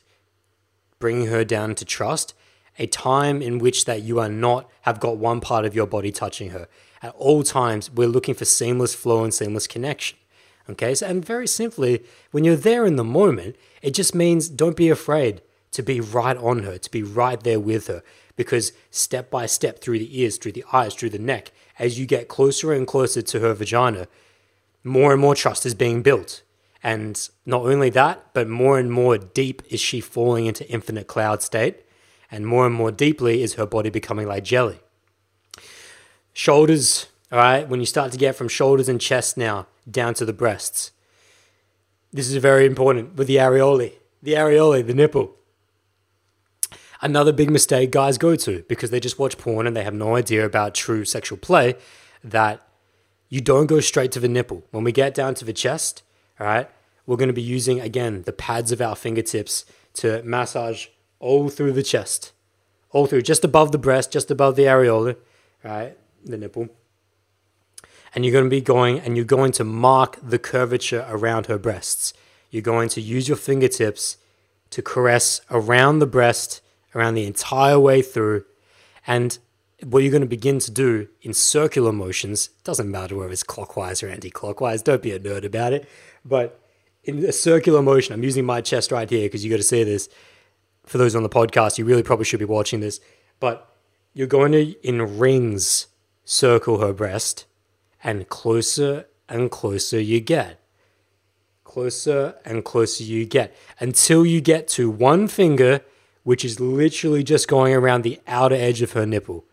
bringing 0.99 1.27
her 1.27 1.45
down 1.45 1.75
to 1.75 1.85
trust 1.85 2.33
a 2.79 2.87
time 2.87 3.41
in 3.41 3.59
which 3.59 3.85
that 3.85 4.01
you 4.01 4.19
are 4.19 4.29
not 4.29 4.69
have 4.81 4.99
got 4.99 5.17
one 5.17 5.41
part 5.41 5.65
of 5.65 5.75
your 5.75 5.85
body 5.85 6.11
touching 6.11 6.51
her. 6.51 6.67
At 7.03 7.13
all 7.15 7.43
times, 7.43 7.91
we're 7.91 8.07
looking 8.07 8.33
for 8.33 8.45
seamless 8.45 8.95
flow 8.95 9.23
and 9.23 9.33
seamless 9.33 9.67
connection. 9.67 10.17
Okay, 10.69 10.95
so 10.95 11.05
and 11.05 11.23
very 11.23 11.47
simply, 11.47 12.03
when 12.31 12.43
you're 12.43 12.55
there 12.55 12.85
in 12.85 12.95
the 12.95 13.03
moment, 13.03 13.55
it 13.81 13.91
just 13.91 14.15
means 14.15 14.49
don't 14.49 14.77
be 14.77 14.89
afraid 14.89 15.41
to 15.71 15.83
be 15.83 15.99
right 15.99 16.37
on 16.37 16.63
her, 16.63 16.77
to 16.77 16.91
be 16.91 17.03
right 17.03 17.41
there 17.41 17.59
with 17.59 17.87
her, 17.87 18.01
because 18.35 18.71
step 18.89 19.29
by 19.29 19.45
step 19.45 19.79
through 19.79 19.99
the 19.99 20.21
ears, 20.21 20.37
through 20.37 20.53
the 20.53 20.65
eyes, 20.71 20.95
through 20.95 21.09
the 21.09 21.19
neck, 21.19 21.51
as 21.77 21.99
you 21.99 22.05
get 22.05 22.27
closer 22.27 22.71
and 22.71 22.87
closer 22.87 23.21
to 23.21 23.39
her 23.39 23.53
vagina, 23.53 24.07
more 24.83 25.11
and 25.11 25.21
more 25.21 25.35
trust 25.35 25.65
is 25.65 25.75
being 25.75 26.01
built. 26.01 26.43
And 26.81 27.29
not 27.45 27.63
only 27.63 27.89
that, 27.89 28.33
but 28.33 28.47
more 28.47 28.79
and 28.79 28.91
more 28.91 29.17
deep 29.17 29.61
is 29.69 29.81
she 29.81 29.99
falling 29.99 30.45
into 30.45 30.69
infinite 30.69 31.07
cloud 31.07 31.41
state 31.41 31.83
and 32.31 32.45
more 32.45 32.65
and 32.65 32.75
more 32.75 32.91
deeply 32.91 33.41
is 33.41 33.55
her 33.55 33.65
body 33.65 33.89
becoming 33.89 34.27
like 34.27 34.43
jelly. 34.43 34.79
Shoulders, 36.33 37.07
all 37.31 37.39
right, 37.39 37.67
when 37.67 37.79
you 37.79 37.85
start 37.85 38.11
to 38.11 38.17
get 38.17 38.35
from 38.35 38.47
shoulders 38.47 38.87
and 38.87 39.01
chest 39.01 39.37
now 39.37 39.67
down 39.89 40.13
to 40.15 40.25
the 40.25 40.33
breasts. 40.33 40.91
This 42.11 42.29
is 42.29 42.35
very 42.37 42.65
important 42.65 43.15
with 43.15 43.27
the 43.27 43.35
areolae, 43.35 43.93
the 44.21 44.33
areolae, 44.33 44.85
the 44.85 44.93
nipple. 44.93 45.35
Another 47.01 47.31
big 47.31 47.49
mistake 47.49 47.91
guys 47.91 48.17
go 48.17 48.35
to 48.35 48.63
because 48.67 48.89
they 48.89 48.99
just 48.99 49.19
watch 49.19 49.37
porn 49.37 49.67
and 49.67 49.75
they 49.75 49.83
have 49.83 49.93
no 49.93 50.15
idea 50.15 50.45
about 50.45 50.75
true 50.75 51.05
sexual 51.05 51.37
play 51.37 51.75
that 52.23 52.67
you 53.29 53.41
don't 53.41 53.67
go 53.67 53.79
straight 53.79 54.11
to 54.11 54.19
the 54.19 54.27
nipple. 54.27 54.63
When 54.71 54.83
we 54.83 54.91
get 54.91 55.13
down 55.13 55.35
to 55.35 55.45
the 55.45 55.53
chest, 55.53 56.03
all 56.39 56.47
right, 56.47 56.69
we're 57.05 57.17
going 57.17 57.27
to 57.27 57.33
be 57.33 57.41
using 57.41 57.79
again 57.79 58.23
the 58.23 58.33
pads 58.33 58.71
of 58.71 58.81
our 58.81 58.95
fingertips 58.95 59.65
to 59.95 60.21
massage 60.23 60.87
all 61.19 61.49
through 61.49 61.73
the 61.73 61.83
chest, 61.83 62.31
all 62.91 63.05
through, 63.05 63.21
just 63.21 63.43
above 63.43 63.71
the 63.71 63.77
breast, 63.77 64.11
just 64.11 64.31
above 64.31 64.55
the 64.55 64.63
areola, 64.63 65.15
right, 65.63 65.97
the 66.23 66.37
nipple. 66.37 66.69
And 68.15 68.25
you're 68.25 68.33
going 68.33 68.45
to 68.45 68.49
be 68.49 68.61
going 68.61 68.99
and 68.99 69.15
you're 69.15 69.25
going 69.25 69.51
to 69.53 69.63
mark 69.63 70.17
the 70.23 70.39
curvature 70.39 71.05
around 71.09 71.45
her 71.45 71.57
breasts. 71.57 72.13
You're 72.49 72.63
going 72.63 72.89
to 72.89 73.01
use 73.01 73.27
your 73.27 73.37
fingertips 73.37 74.17
to 74.71 74.81
caress 74.81 75.41
around 75.51 75.99
the 75.99 76.07
breast, 76.07 76.61
around 76.95 77.13
the 77.13 77.25
entire 77.25 77.79
way 77.79 78.01
through. 78.01 78.45
And 79.05 79.37
what 79.83 80.03
you're 80.03 80.11
going 80.11 80.21
to 80.21 80.27
begin 80.27 80.59
to 80.59 80.71
do 80.71 81.07
in 81.21 81.33
circular 81.33 81.91
motions, 81.91 82.49
doesn't 82.63 82.89
matter 82.89 83.15
whether 83.15 83.31
it's 83.31 83.43
clockwise 83.43 84.01
or 84.01 84.09
anti 84.09 84.29
clockwise, 84.29 84.81
don't 84.81 85.01
be 85.01 85.11
a 85.11 85.19
nerd 85.19 85.45
about 85.45 85.73
it. 85.73 85.87
But 86.25 86.59
in 87.03 87.23
a 87.23 87.31
circular 87.31 87.81
motion, 87.81 88.13
I'm 88.13 88.23
using 88.23 88.45
my 88.45 88.61
chest 88.61 88.91
right 88.91 89.09
here 89.09 89.27
because 89.27 89.43
you 89.43 89.51
got 89.51 89.57
to 89.57 89.63
see 89.63 89.83
this 89.83 90.09
for 90.89 90.97
those 90.97 91.15
on 91.15 91.23
the 91.23 91.29
podcast, 91.29 91.77
you 91.77 91.85
really 91.85 92.01
probably 92.01 92.25
should 92.25 92.39
be 92.39 92.45
watching 92.45 92.79
this. 92.79 92.99
But 93.39 93.71
you're 94.13 94.27
going 94.27 94.51
to, 94.53 94.87
in 94.87 95.19
rings, 95.19 95.87
circle 96.25 96.79
her 96.79 96.93
breast, 96.93 97.45
and 98.03 98.27
closer 98.27 99.05
and 99.27 99.51
closer 99.51 99.99
you 99.99 100.19
get. 100.19 100.59
Closer 101.63 102.35
and 102.43 102.65
closer 102.65 103.03
you 103.03 103.25
get 103.25 103.55
until 103.79 104.25
you 104.25 104.41
get 104.41 104.67
to 104.69 104.89
one 104.89 105.27
finger, 105.27 105.81
which 106.23 106.43
is 106.43 106.59
literally 106.59 107.23
just 107.23 107.47
going 107.47 107.73
around 107.75 108.01
the 108.01 108.19
outer 108.25 108.55
edge 108.55 108.81
of 108.81 108.93
her 108.93 109.05
nipple. 109.05 109.45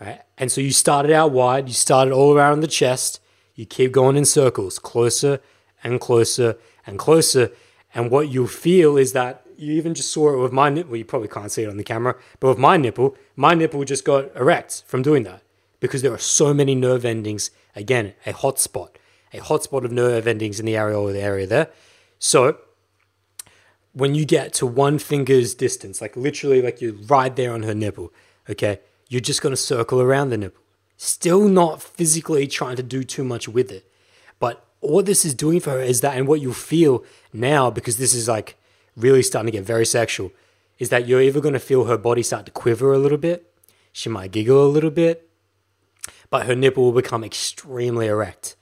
Right? 0.00 0.22
And 0.38 0.50
so 0.50 0.62
you 0.62 0.72
started 0.72 1.12
out 1.12 1.32
wide, 1.32 1.68
you 1.68 1.74
started 1.74 2.14
all 2.14 2.34
around 2.34 2.60
the 2.60 2.66
chest, 2.66 3.20
you 3.54 3.66
keep 3.66 3.92
going 3.92 4.16
in 4.16 4.24
circles, 4.24 4.78
closer 4.78 5.40
and 5.84 6.00
closer 6.00 6.56
and 6.86 6.98
closer. 6.98 7.52
And 7.94 8.10
what 8.10 8.30
you'll 8.30 8.46
feel 8.46 8.96
is 8.96 9.12
that 9.12 9.46
you 9.62 9.74
even 9.74 9.94
just 9.94 10.12
saw 10.12 10.32
it 10.32 10.38
with 10.38 10.52
my 10.52 10.68
nipple. 10.68 10.90
Well, 10.90 10.98
you 10.98 11.04
probably 11.04 11.28
can't 11.28 11.52
see 11.52 11.62
it 11.62 11.68
on 11.68 11.76
the 11.76 11.84
camera, 11.84 12.16
but 12.40 12.48
with 12.48 12.58
my 12.58 12.76
nipple, 12.76 13.16
my 13.36 13.54
nipple 13.54 13.84
just 13.84 14.04
got 14.04 14.34
erect 14.36 14.82
from 14.86 15.02
doing 15.02 15.22
that 15.22 15.42
because 15.80 16.02
there 16.02 16.12
are 16.12 16.18
so 16.18 16.52
many 16.52 16.74
nerve 16.74 17.04
endings. 17.04 17.50
Again, 17.76 18.14
a 18.26 18.32
hot 18.32 18.58
spot, 18.58 18.98
a 19.32 19.38
hot 19.38 19.62
spot 19.62 19.84
of 19.84 19.92
nerve 19.92 20.26
endings 20.26 20.58
in 20.58 20.66
the 20.66 20.74
areola 20.74 21.14
area 21.14 21.46
there. 21.46 21.70
So 22.18 22.58
when 23.92 24.14
you 24.14 24.24
get 24.24 24.52
to 24.54 24.66
one 24.66 24.98
finger's 24.98 25.54
distance, 25.54 26.00
like 26.00 26.16
literally, 26.16 26.60
like 26.60 26.80
you're 26.80 26.94
right 26.94 27.34
there 27.34 27.52
on 27.52 27.62
her 27.62 27.74
nipple, 27.74 28.12
okay, 28.50 28.80
you're 29.08 29.20
just 29.20 29.42
to 29.42 29.56
circle 29.56 30.00
around 30.00 30.30
the 30.30 30.38
nipple. 30.38 30.62
Still 30.96 31.48
not 31.48 31.82
physically 31.82 32.46
trying 32.46 32.76
to 32.76 32.82
do 32.82 33.04
too 33.04 33.24
much 33.24 33.48
with 33.48 33.70
it. 33.70 33.90
But 34.38 34.64
all 34.80 35.02
this 35.02 35.24
is 35.24 35.34
doing 35.34 35.60
for 35.60 35.70
her 35.70 35.80
is 35.80 36.00
that, 36.00 36.16
and 36.16 36.26
what 36.26 36.40
you'll 36.40 36.52
feel 36.52 37.04
now, 37.32 37.70
because 37.70 37.98
this 37.98 38.14
is 38.14 38.28
like 38.28 38.56
really 38.96 39.22
starting 39.22 39.52
to 39.52 39.58
get 39.58 39.64
very 39.64 39.86
sexual 39.86 40.32
is 40.78 40.88
that 40.88 41.06
you're 41.06 41.20
either 41.22 41.40
going 41.40 41.54
to 41.54 41.60
feel 41.60 41.84
her 41.84 41.98
body 41.98 42.22
start 42.22 42.46
to 42.46 42.52
quiver 42.52 42.92
a 42.92 42.98
little 42.98 43.18
bit, 43.18 43.52
she 43.92 44.08
might 44.08 44.32
giggle 44.32 44.64
a 44.64 44.68
little 44.68 44.90
bit, 44.90 45.28
but 46.30 46.46
her 46.46 46.54
nipple 46.56 46.84
will 46.84 46.92
become 46.92 47.22
extremely 47.22 48.06
erect. 48.06 48.56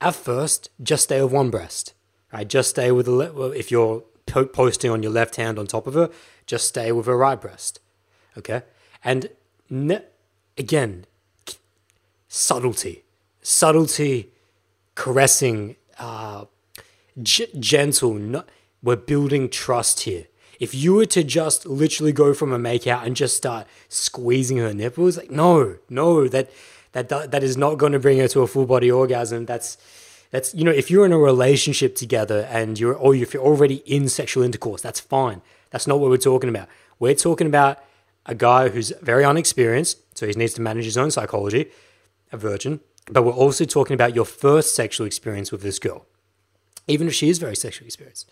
At 0.00 0.14
first, 0.14 0.70
just 0.82 1.04
stay 1.04 1.22
with 1.22 1.32
one 1.32 1.50
breast. 1.50 1.94
Right? 2.32 2.46
Just 2.46 2.70
stay 2.70 2.90
with 2.92 3.06
the 3.06 3.12
le- 3.12 3.50
if 3.50 3.70
you're 3.70 4.02
po- 4.26 4.46
posting 4.46 4.90
on 4.90 5.02
your 5.02 5.12
left 5.12 5.36
hand 5.36 5.58
on 5.58 5.66
top 5.66 5.86
of 5.86 5.94
her, 5.94 6.10
just 6.44 6.68
stay 6.68 6.92
with 6.92 7.06
her 7.06 7.16
right 7.16 7.40
breast. 7.40 7.80
Okay, 8.36 8.62
and 9.02 9.30
ne- 9.70 10.04
again, 10.58 11.06
subtlety, 12.28 13.04
subtlety, 13.40 14.30
caressing, 14.94 15.76
uh, 15.98 16.44
g- 17.22 17.48
gentle. 17.58 18.14
Not, 18.14 18.48
we're 18.86 18.94
building 18.96 19.48
trust 19.48 20.00
here. 20.00 20.28
If 20.60 20.72
you 20.72 20.94
were 20.94 21.06
to 21.06 21.24
just 21.24 21.66
literally 21.66 22.12
go 22.12 22.32
from 22.32 22.52
a 22.52 22.58
makeout 22.58 23.04
and 23.04 23.16
just 23.16 23.36
start 23.36 23.66
squeezing 23.88 24.58
her 24.58 24.72
nipples, 24.72 25.18
like 25.18 25.30
no, 25.30 25.76
no, 25.90 26.28
that 26.28 26.50
that 26.92 27.08
that 27.08 27.42
is 27.42 27.56
not 27.56 27.78
going 27.78 27.92
to 27.92 27.98
bring 27.98 28.18
her 28.18 28.28
to 28.28 28.40
a 28.42 28.46
full 28.46 28.64
body 28.64 28.90
orgasm. 28.90 29.44
That's 29.44 29.76
that's 30.30 30.54
you 30.54 30.64
know, 30.64 30.70
if 30.70 30.88
you're 30.88 31.04
in 31.04 31.12
a 31.12 31.18
relationship 31.18 31.96
together 31.96 32.48
and 32.48 32.78
you're 32.78 32.94
or 32.94 33.14
if 33.14 33.34
you're 33.34 33.42
already 33.42 33.82
in 33.86 34.08
sexual 34.08 34.44
intercourse, 34.44 34.82
that's 34.82 35.00
fine. 35.00 35.42
That's 35.70 35.88
not 35.88 35.98
what 35.98 36.08
we're 36.08 36.16
talking 36.16 36.48
about. 36.48 36.68
We're 37.00 37.16
talking 37.16 37.48
about 37.48 37.82
a 38.24 38.36
guy 38.36 38.68
who's 38.68 38.92
very 39.02 39.24
unexperienced, 39.24 39.98
so 40.16 40.26
he 40.26 40.32
needs 40.34 40.54
to 40.54 40.62
manage 40.62 40.84
his 40.84 40.96
own 40.96 41.10
psychology, 41.10 41.70
a 42.30 42.36
virgin. 42.36 42.80
But 43.10 43.24
we're 43.24 43.32
also 43.32 43.64
talking 43.64 43.94
about 43.94 44.14
your 44.14 44.24
first 44.24 44.76
sexual 44.76 45.06
experience 45.06 45.50
with 45.50 45.62
this 45.62 45.80
girl, 45.80 46.06
even 46.86 47.08
if 47.08 47.14
she 47.14 47.28
is 47.28 47.38
very 47.38 47.56
sexually 47.56 47.86
experienced. 47.86 48.30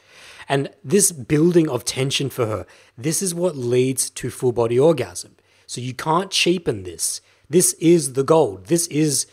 And 0.48 0.70
this 0.82 1.12
building 1.12 1.68
of 1.68 1.84
tension 1.84 2.30
for 2.30 2.46
her, 2.46 2.66
this 2.98 3.22
is 3.22 3.34
what 3.34 3.56
leads 3.56 4.10
to 4.10 4.30
full 4.30 4.52
body 4.52 4.78
orgasm. 4.78 5.36
So 5.66 5.80
you 5.80 5.94
can't 5.94 6.30
cheapen 6.30 6.82
this. 6.82 7.20
This 7.48 7.72
is 7.74 8.12
the 8.12 8.24
gold. 8.24 8.66
This 8.66 8.86
is 8.88 9.26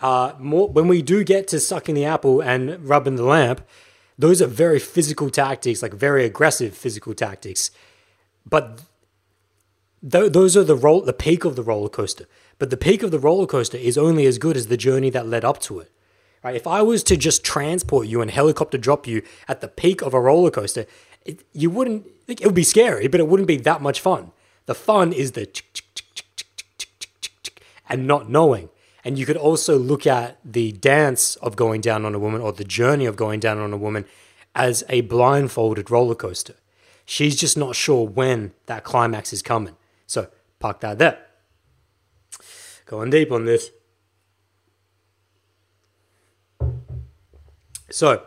uh, 0.00 0.32
more 0.38 0.68
when 0.68 0.88
we 0.88 1.02
do 1.02 1.24
get 1.24 1.48
to 1.48 1.60
sucking 1.60 1.94
the 1.94 2.04
apple 2.04 2.40
and 2.40 2.82
rubbing 2.88 3.16
the 3.16 3.24
lamp. 3.24 3.62
Those 4.18 4.42
are 4.42 4.46
very 4.46 4.78
physical 4.78 5.30
tactics, 5.30 5.82
like 5.82 5.94
very 5.94 6.24
aggressive 6.24 6.76
physical 6.76 7.14
tactics. 7.14 7.70
But 8.44 8.82
th- 10.08 10.32
those 10.32 10.56
are 10.56 10.64
the 10.64 10.76
roll, 10.76 11.00
the 11.00 11.12
peak 11.12 11.44
of 11.44 11.56
the 11.56 11.62
roller 11.62 11.88
coaster. 11.88 12.26
But 12.58 12.70
the 12.70 12.76
peak 12.76 13.02
of 13.02 13.10
the 13.10 13.18
roller 13.18 13.46
coaster 13.46 13.78
is 13.78 13.96
only 13.96 14.26
as 14.26 14.36
good 14.36 14.56
as 14.56 14.66
the 14.66 14.76
journey 14.76 15.08
that 15.10 15.26
led 15.26 15.44
up 15.44 15.58
to 15.62 15.80
it. 15.80 15.90
Right? 16.42 16.56
If 16.56 16.66
I 16.66 16.82
was 16.82 17.02
to 17.04 17.16
just 17.16 17.44
transport 17.44 18.06
you 18.06 18.22
and 18.22 18.30
helicopter 18.30 18.78
drop 18.78 19.06
you 19.06 19.22
at 19.46 19.60
the 19.60 19.68
peak 19.68 20.00
of 20.00 20.14
a 20.14 20.20
roller 20.20 20.50
coaster, 20.50 20.86
it, 21.24 21.44
you 21.52 21.70
wouldn't. 21.70 22.06
It 22.26 22.44
would 22.44 22.54
be 22.54 22.62
scary, 22.62 23.08
but 23.08 23.20
it 23.20 23.28
wouldn't 23.28 23.48
be 23.48 23.56
that 23.58 23.82
much 23.82 24.00
fun. 24.00 24.32
The 24.66 24.74
fun 24.74 25.12
is 25.12 25.32
the 25.32 25.46
and 27.88 28.06
not 28.06 28.30
knowing. 28.30 28.70
And 29.04 29.18
you 29.18 29.26
could 29.26 29.36
also 29.36 29.78
look 29.78 30.06
at 30.06 30.38
the 30.44 30.72
dance 30.72 31.36
of 31.36 31.56
going 31.56 31.80
down 31.80 32.04
on 32.04 32.14
a 32.14 32.18
woman 32.18 32.40
or 32.40 32.52
the 32.52 32.64
journey 32.64 33.06
of 33.06 33.16
going 33.16 33.40
down 33.40 33.58
on 33.58 33.72
a 33.72 33.76
woman 33.76 34.04
as 34.54 34.84
a 34.88 35.00
blindfolded 35.02 35.90
roller 35.90 36.14
coaster. 36.14 36.54
She's 37.04 37.34
just 37.34 37.56
not 37.56 37.74
sure 37.74 38.06
when 38.06 38.52
that 38.66 38.84
climax 38.84 39.32
is 39.32 39.42
coming. 39.42 39.76
So 40.06 40.28
park 40.58 40.80
that 40.80 40.98
there. 40.98 41.18
Going 42.86 43.10
deep 43.10 43.32
on 43.32 43.44
this. 43.46 43.70
So 47.90 48.22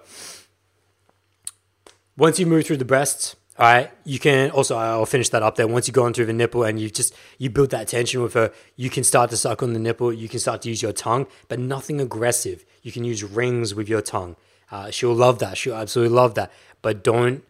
once 2.18 2.39
you 2.39 2.45
move 2.45 2.66
through 2.66 2.78
the 2.78 2.86
breasts, 2.86 3.36
all 3.57 3.66
right, 3.66 3.91
you 4.03 4.18
can 4.18 4.49
also 4.49 4.76
I'll 4.76 5.05
finish 5.05 5.30
that 5.30 5.43
up 5.43 5.55
there. 5.55 5.68
Once 5.68 5.88
you 5.88 5.93
go 5.93 6.05
on 6.05 6.14
through 6.14 6.26
the 6.26 6.34
nipple 6.34 6.64
and 6.64 6.80
you 6.80 6.89
just 6.89 7.14
you 7.38 7.51
build 7.51 7.70
that 7.70 7.88
tension 7.88 8.22
with 8.24 8.34
her, 8.34 8.51
you 8.76 8.89
can 8.89 9.03
start 9.03 9.30
to 9.30 9.38
suck 9.38 9.61
on 9.61 9.74
the 9.74 9.80
nipple. 9.80 10.11
You 10.11 10.28
can 10.28 10.39
start 10.39 10.64
to 10.64 10.70
use 10.70 10.82
your 10.82 10.91
tongue, 10.91 11.28
but 11.47 11.59
nothing 11.59 12.01
aggressive. 12.01 12.66
You 12.82 12.91
can 12.91 13.03
use 13.03 13.24
rings 13.24 13.76
with 13.76 13.88
your 13.88 14.01
tongue. 14.01 14.36
Uh, 14.72 14.89
she'll 14.89 15.14
love 15.14 15.38
that. 15.39 15.55
She'll 15.57 15.76
absolutely 15.76 16.16
love 16.16 16.34
that. 16.34 16.51
But 16.82 17.03
don't 17.03 17.43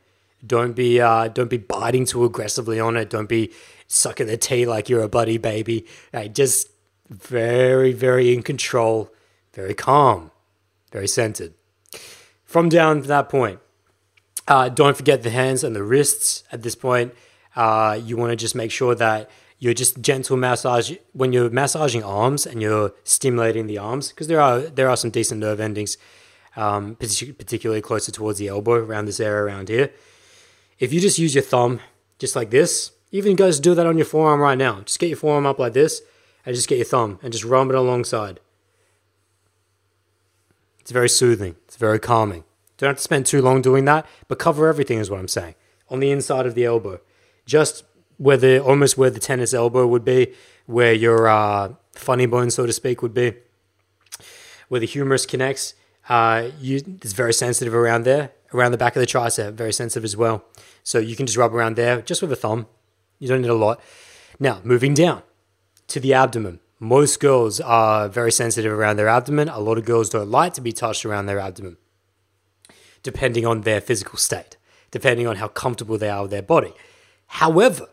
don't 0.45 0.73
be 0.73 0.99
uh, 0.99 1.29
don't 1.29 1.49
be 1.49 1.57
biting 1.57 2.05
too 2.05 2.25
aggressively 2.25 2.81
on 2.81 2.97
it. 2.97 3.09
Don't 3.09 3.29
be 3.29 3.51
sucking 3.87 4.27
the 4.27 4.35
tea 4.35 4.65
like 4.65 4.89
you're 4.89 5.03
a 5.03 5.09
buddy 5.09 5.37
baby. 5.37 5.85
Right, 6.13 6.33
just 6.33 6.67
very 7.09 7.93
very 7.93 8.33
in 8.33 8.43
control, 8.43 9.09
very 9.53 9.73
calm, 9.73 10.31
very 10.91 11.07
centered. 11.07 11.53
From 12.53 12.69
down 12.69 13.01
to 13.01 13.07
that 13.07 13.29
point, 13.29 13.59
uh, 14.47 14.69
don't 14.69 14.95
forget 14.95 15.23
the 15.23 15.31
hands 15.31 15.63
and 15.63 15.75
the 15.75 15.81
wrists 15.81 16.43
at 16.51 16.61
this 16.61 16.75
point. 16.75 17.15
Uh, 17.55 17.99
you 17.99 18.15
want 18.15 18.29
to 18.29 18.35
just 18.35 18.53
make 18.53 18.69
sure 18.69 18.93
that 18.93 19.27
you're 19.57 19.73
just 19.73 20.01
gentle 20.01 20.37
massage 20.37 20.93
when 21.13 21.33
you're 21.33 21.49
massaging 21.49 22.03
arms 22.03 22.45
and 22.45 22.61
you're 22.61 22.93
stimulating 23.05 23.65
the 23.65 23.79
arms 23.79 24.09
because 24.09 24.27
there 24.27 24.39
are 24.39 24.59
there 24.59 24.87
are 24.87 24.95
some 24.95 25.09
decent 25.09 25.39
nerve 25.41 25.59
endings, 25.59 25.97
um, 26.55 26.95
particularly 26.95 27.81
closer 27.81 28.11
towards 28.11 28.37
the 28.37 28.49
elbow 28.49 28.73
around 28.73 29.05
this 29.05 29.19
area 29.19 29.45
around 29.45 29.67
here. 29.67 29.91
If 30.77 30.93
you 30.93 30.99
just 30.99 31.17
use 31.17 31.33
your 31.33 31.43
thumb 31.43 31.79
just 32.19 32.35
like 32.35 32.51
this, 32.51 32.91
even 33.11 33.35
guys 33.35 33.59
do 33.59 33.73
that 33.73 33.87
on 33.87 33.97
your 33.97 34.05
forearm 34.05 34.39
right 34.39 34.59
now. 34.59 34.81
Just 34.81 34.99
get 34.99 35.09
your 35.09 35.17
forearm 35.17 35.47
up 35.47 35.57
like 35.57 35.73
this 35.73 36.03
and 36.45 36.55
just 36.55 36.69
get 36.69 36.77
your 36.77 36.85
thumb 36.85 37.17
and 37.23 37.33
just 37.33 37.45
rub 37.45 37.69
it 37.69 37.75
alongside. 37.75 38.39
It's 40.83 40.91
very 40.91 41.07
soothing. 41.07 41.55
It's 41.63 41.77
very 41.77 41.97
calming. 41.97 42.43
Don't 42.77 42.89
have 42.89 42.97
to 42.97 43.03
spend 43.03 43.25
too 43.25 43.41
long 43.41 43.61
doing 43.61 43.85
that, 43.85 44.05
but 44.27 44.37
cover 44.37 44.67
everything 44.67 44.99
is 44.99 45.09
what 45.09 45.17
I'm 45.17 45.29
saying. 45.29 45.55
On 45.87 46.01
the 46.01 46.11
inside 46.11 46.45
of 46.45 46.55
the 46.55 46.65
elbow. 46.65 46.99
Just 47.45 47.85
where 48.17 48.35
the 48.35 48.61
almost 48.61 48.97
where 48.97 49.09
the 49.09 49.21
tennis 49.21 49.53
elbow 49.53 49.87
would 49.87 50.03
be, 50.03 50.33
where 50.65 50.91
your 50.91 51.29
uh, 51.29 51.75
funny 51.93 52.25
bone, 52.25 52.51
so 52.51 52.65
to 52.65 52.73
speak, 52.73 53.01
would 53.01 53.13
be, 53.13 53.33
where 54.67 54.81
the 54.81 54.85
humerus 54.85 55.25
connects. 55.25 55.73
Uh, 56.09 56.49
you, 56.59 56.81
it's 57.01 57.13
very 57.13 57.33
sensitive 57.33 57.73
around 57.73 58.03
there, 58.03 58.31
around 58.53 58.73
the 58.73 58.77
back 58.77 58.97
of 58.97 58.99
the 58.99 59.07
tricep, 59.07 59.53
very 59.53 59.71
sensitive 59.71 60.03
as 60.03 60.17
well. 60.17 60.43
So 60.83 60.99
you 60.99 61.15
can 61.15 61.25
just 61.25 61.37
rub 61.37 61.55
around 61.55 61.77
there 61.77 62.01
just 62.01 62.21
with 62.21 62.31
a 62.33 62.35
thumb. 62.35 62.67
You 63.19 63.29
don't 63.29 63.41
need 63.41 63.47
a 63.47 63.53
lot. 63.53 63.79
Now, 64.37 64.59
moving 64.65 64.93
down 64.93 65.23
to 65.87 66.01
the 66.01 66.13
abdomen. 66.13 66.59
Most 66.83 67.21
girls 67.21 67.61
are 67.61 68.09
very 68.09 68.29
sensitive 68.29 68.73
around 68.73 68.97
their 68.97 69.07
abdomen. 69.07 69.47
A 69.47 69.61
lot 69.61 69.77
of 69.77 69.85
girls 69.85 70.09
don't 70.09 70.29
like 70.29 70.53
to 70.55 70.61
be 70.61 70.73
touched 70.73 71.05
around 71.05 71.27
their 71.27 71.39
abdomen 71.39 71.77
depending 73.03 73.45
on 73.45 73.61
their 73.61 73.79
physical 73.79 74.17
state, 74.17 74.57
depending 74.91 75.25
on 75.25 75.37
how 75.37 75.47
comfortable 75.47 75.97
they 75.97 76.09
are 76.09 76.23
with 76.23 76.31
their 76.31 76.41
body. 76.41 76.73
However, 77.27 77.87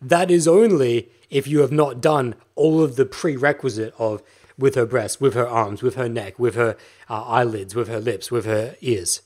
that 0.00 0.28
is 0.28 0.48
only 0.48 1.08
if 1.30 1.46
you 1.46 1.60
have 1.60 1.70
not 1.70 2.00
done 2.00 2.34
all 2.56 2.82
of 2.82 2.96
the 2.96 3.04
prerequisite 3.04 3.94
of 3.96 4.24
with 4.58 4.74
her 4.74 4.86
breasts, 4.86 5.20
with 5.20 5.34
her 5.34 5.48
arms, 5.48 5.80
with 5.80 5.94
her 5.94 6.08
neck, 6.08 6.36
with 6.36 6.56
her 6.56 6.76
uh, 7.08 7.22
eyelids, 7.22 7.76
with 7.76 7.86
her 7.86 8.00
lips, 8.00 8.32
with 8.32 8.44
her 8.44 8.74
ears. 8.80 9.22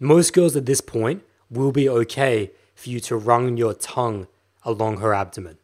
Most 0.00 0.32
girls 0.32 0.56
at 0.56 0.64
this 0.64 0.80
point 0.80 1.22
will 1.50 1.72
be 1.72 1.90
okay 1.90 2.50
for 2.74 2.88
you 2.88 3.00
to 3.00 3.16
run 3.16 3.58
your 3.58 3.74
tongue 3.74 4.28
along 4.64 5.00
her 5.00 5.12
abdomen. 5.12 5.58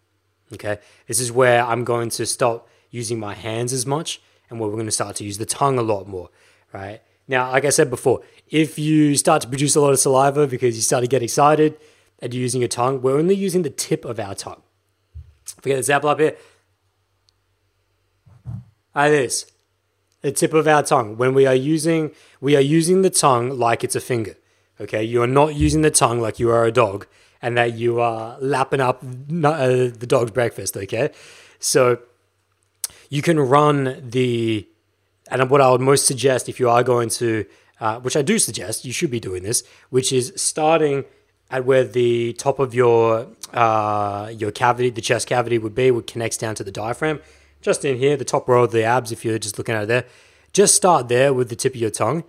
Okay, 0.53 0.79
this 1.07 1.21
is 1.21 1.33
where 1.33 1.65
I'm 1.65 1.85
going 1.85 2.11
to 2.11 2.27
stop 2.27 2.69
using 2.93 3.19
my 3.19 3.35
hands 3.35 3.73
as 3.73 3.85
much 3.85 4.21
and 4.49 4.61
where 4.61 4.69
we're 4.69 4.77
going 4.77 4.87
to 4.87 4.93
start 4.93 5.17
to 5.17 5.25
use 5.25 5.39
the 5.39 5.47
tongue 5.47 5.79
a 5.79 5.83
lot 5.83 6.07
more, 6.07 6.31
right? 6.73 7.01
Now, 7.27 7.51
like 7.51 7.65
I 7.65 7.71
said 7.71 7.91
before, 7.91 8.21
if 8.49 8.79
you 8.79 9.17
start 9.17 9.43
to 9.43 9.49
produce 9.49 9.75
a 9.75 9.81
lot 9.81 9.93
of 9.93 9.99
saliva 9.99 10.47
because 10.47 10.77
you 10.77 10.83
start 10.83 11.03
to 11.03 11.09
get 11.09 11.23
excited 11.23 11.77
and 12.21 12.33
you're 12.33 12.43
using 12.43 12.61
your 12.61 12.69
tongue, 12.69 13.01
we're 13.03 13.19
only 13.19 13.35
using 13.35 13.63
the 13.63 13.71
tip 13.71 14.05
of 14.05 14.21
our 14.21 14.35
tongue. 14.35 14.63
Forget 15.45 15.77
the 15.77 15.79
example 15.79 16.11
up 16.11 16.21
here. 16.21 16.37
Like 18.95 19.11
this. 19.11 19.51
The 20.21 20.33
tip 20.33 20.53
of 20.53 20.69
our 20.69 20.83
tongue. 20.83 21.17
When 21.17 21.35
we 21.35 21.47
are 21.47 21.55
using 21.55 22.13
we 22.41 22.55
are 22.57 22.61
using 22.61 23.03
the 23.03 23.11
tongue 23.11 23.59
like 23.59 23.83
it's 23.83 23.97
a 23.97 24.01
finger. 24.01 24.37
Okay, 24.81 25.03
you 25.03 25.23
are 25.23 25.27
not 25.27 25.55
using 25.55 25.83
the 25.83 25.91
tongue 25.91 26.21
like 26.21 26.39
you 26.39 26.51
are 26.51 26.65
a 26.65 26.73
dog 26.73 27.07
and 27.41 27.57
that 27.57 27.75
you 27.75 28.01
are 28.01 28.37
lapping 28.41 28.81
up 28.81 29.03
uh, 29.03 29.67
the 30.03 30.07
dog's 30.07 30.31
breakfast. 30.31 30.77
Okay, 30.77 31.11
so 31.59 31.99
you 33.13 33.21
can 33.21 33.39
run 33.39 34.03
the 34.03 34.67
and 35.31 35.51
what 35.51 35.61
I 35.61 35.71
would 35.71 35.83
most 35.83 36.07
suggest 36.07 36.49
if 36.49 36.59
you 36.59 36.71
are 36.71 36.83
going 36.83 37.11
to, 37.11 37.45
uh, 37.79 38.01
which 38.01 38.17
I 38.17 38.23
do 38.23 38.39
suggest, 38.39 38.87
you 38.87 38.93
should 38.93 39.11
be 39.11 39.21
doing 39.21 39.43
this, 39.43 39.63
which 39.91 40.15
is 40.15 40.33
starting 40.35 41.05
at 41.51 41.67
where 41.67 41.85
the 41.85 42.33
top 42.33 42.59
of 42.59 42.75
your 42.75 43.29
uh, 43.53 44.33
your 44.35 44.51
cavity, 44.51 44.89
the 44.89 45.03
chest 45.03 45.29
cavity 45.29 45.59
would 45.59 45.75
be, 45.75 45.91
would 45.91 46.07
connects 46.07 46.39
down 46.39 46.55
to 46.55 46.65
the 46.65 46.73
diaphragm. 46.73 47.21
Just 47.61 47.85
in 47.85 47.99
here, 47.99 48.17
the 48.17 48.25
top 48.25 48.49
row 48.49 48.65
of 48.65 48.73
the 48.73 48.83
abs, 48.83 49.13
if 49.13 49.27
you're 49.27 49.39
just 49.39 49.59
looking 49.59 49.75
at 49.75 49.83
it 49.83 49.89
there, 49.89 50.05
just 50.55 50.75
start 50.75 51.09
there 51.09 51.35
with 51.35 51.51
the 51.51 51.57
tip 51.57 51.75
of 51.75 51.81
your 51.83 51.91
tongue 51.91 52.25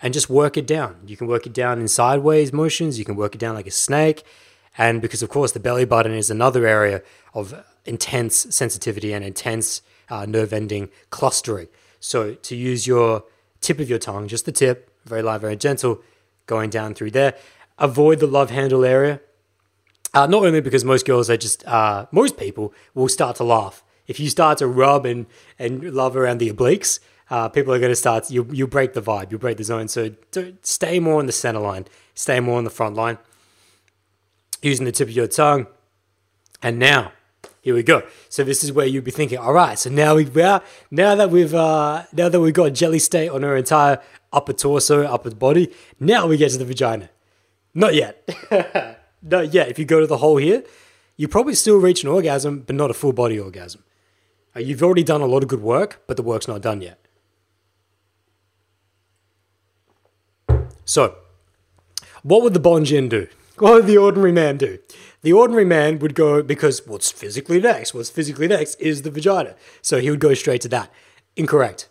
and 0.00 0.14
just 0.14 0.30
work 0.30 0.56
it 0.56 0.68
down. 0.68 0.94
You 1.04 1.16
can 1.16 1.26
work 1.26 1.46
it 1.46 1.52
down 1.52 1.80
in 1.80 1.88
sideways 1.88 2.52
motions, 2.52 2.96
you 2.96 3.04
can 3.04 3.16
work 3.16 3.34
it 3.34 3.38
down 3.38 3.56
like 3.56 3.66
a 3.66 3.72
snake. 3.72 4.22
And 4.76 5.02
because, 5.02 5.20
of 5.20 5.30
course, 5.30 5.50
the 5.50 5.58
belly 5.58 5.84
button 5.84 6.12
is 6.12 6.30
another 6.30 6.64
area 6.64 7.02
of 7.34 7.64
intense 7.84 8.46
sensitivity 8.54 9.12
and 9.12 9.24
intense 9.24 9.82
uh, 10.10 10.26
nerve 10.26 10.52
ending 10.52 10.90
clustering. 11.10 11.68
So 12.00 12.34
to 12.34 12.56
use 12.56 12.86
your 12.86 13.24
tip 13.60 13.80
of 13.80 13.88
your 13.88 13.98
tongue, 13.98 14.28
just 14.28 14.44
the 14.44 14.52
tip, 14.52 14.90
very 15.04 15.22
light, 15.22 15.40
very 15.40 15.56
gentle, 15.56 16.02
going 16.46 16.70
down 16.70 16.94
through 16.94 17.12
there. 17.12 17.34
Avoid 17.78 18.18
the 18.20 18.26
love 18.26 18.50
handle 18.50 18.84
area. 18.84 19.20
Uh, 20.14 20.26
not 20.26 20.44
only 20.44 20.60
because 20.60 20.84
most 20.84 21.06
girls 21.06 21.28
are 21.30 21.36
just, 21.36 21.66
uh, 21.66 22.06
most 22.10 22.36
people 22.36 22.72
will 22.94 23.08
start 23.08 23.36
to 23.36 23.44
laugh. 23.44 23.84
If 24.06 24.18
you 24.18 24.30
start 24.30 24.58
to 24.58 24.66
rub 24.66 25.04
and, 25.04 25.26
and 25.58 25.82
love 25.94 26.16
around 26.16 26.38
the 26.38 26.50
obliques, 26.50 26.98
uh, 27.30 27.48
people 27.50 27.74
are 27.74 27.78
going 27.78 27.92
to 27.92 27.96
start, 27.96 28.30
you, 28.30 28.48
you 28.50 28.66
break 28.66 28.94
the 28.94 29.02
vibe, 29.02 29.30
you 29.30 29.38
break 29.38 29.58
the 29.58 29.64
zone. 29.64 29.88
So 29.88 30.12
stay 30.62 30.98
more 30.98 31.20
in 31.20 31.26
the 31.26 31.32
center 31.32 31.60
line, 31.60 31.86
stay 32.14 32.40
more 32.40 32.58
in 32.58 32.64
the 32.64 32.70
front 32.70 32.96
line, 32.96 33.18
using 34.62 34.86
the 34.86 34.92
tip 34.92 35.08
of 35.08 35.14
your 35.14 35.28
tongue. 35.28 35.66
And 36.62 36.78
now, 36.78 37.12
here 37.68 37.74
we 37.74 37.82
go. 37.82 38.02
So 38.30 38.44
this 38.44 38.64
is 38.64 38.72
where 38.72 38.86
you'd 38.86 39.04
be 39.04 39.10
thinking, 39.10 39.36
all 39.36 39.52
right, 39.52 39.78
so 39.78 39.90
now 39.90 40.14
we 40.14 40.24
now, 40.24 40.62
now 40.90 41.14
that 41.14 41.28
we've 41.28 41.54
uh, 41.54 42.04
now 42.14 42.30
that 42.30 42.40
we've 42.40 42.54
got 42.54 42.72
jelly 42.72 42.98
state 42.98 43.28
on 43.28 43.42
her 43.42 43.54
entire 43.58 44.00
upper 44.32 44.54
torso, 44.54 45.04
upper 45.04 45.34
body, 45.34 45.70
now 46.00 46.26
we 46.26 46.38
get 46.38 46.50
to 46.52 46.56
the 46.56 46.64
vagina. 46.64 47.10
Not 47.74 47.94
yet. 47.94 48.26
Not 49.22 49.52
yet. 49.52 49.68
If 49.68 49.78
you 49.78 49.84
go 49.84 50.00
to 50.00 50.06
the 50.06 50.16
hole 50.16 50.38
here, 50.38 50.64
you 51.18 51.28
probably 51.28 51.54
still 51.54 51.76
reach 51.76 52.02
an 52.02 52.08
orgasm, 52.08 52.60
but 52.60 52.74
not 52.74 52.90
a 52.90 52.94
full 52.94 53.12
body 53.12 53.38
orgasm. 53.38 53.84
Uh, 54.56 54.60
you've 54.60 54.82
already 54.82 55.02
done 55.02 55.20
a 55.20 55.26
lot 55.26 55.42
of 55.42 55.48
good 55.50 55.60
work, 55.60 56.02
but 56.06 56.16
the 56.16 56.22
work's 56.22 56.48
not 56.48 56.62
done 56.62 56.80
yet. 56.80 56.98
So, 60.86 61.16
what 62.22 62.42
would 62.42 62.54
the 62.54 62.60
Bonjin 62.60 63.10
do? 63.10 63.28
What 63.58 63.74
would 63.74 63.86
the 63.86 63.98
ordinary 63.98 64.32
man 64.32 64.56
do? 64.56 64.78
The 65.22 65.32
ordinary 65.32 65.64
man 65.64 65.98
would 65.98 66.14
go 66.14 66.42
because 66.42 66.86
what's 66.86 67.10
physically 67.10 67.60
next? 67.60 67.92
What's 67.92 68.10
physically 68.10 68.46
next 68.46 68.76
is 68.76 69.02
the 69.02 69.10
vagina. 69.10 69.56
So 69.82 70.00
he 70.00 70.10
would 70.10 70.20
go 70.20 70.34
straight 70.34 70.60
to 70.62 70.68
that. 70.68 70.92
Incorrect. 71.36 71.88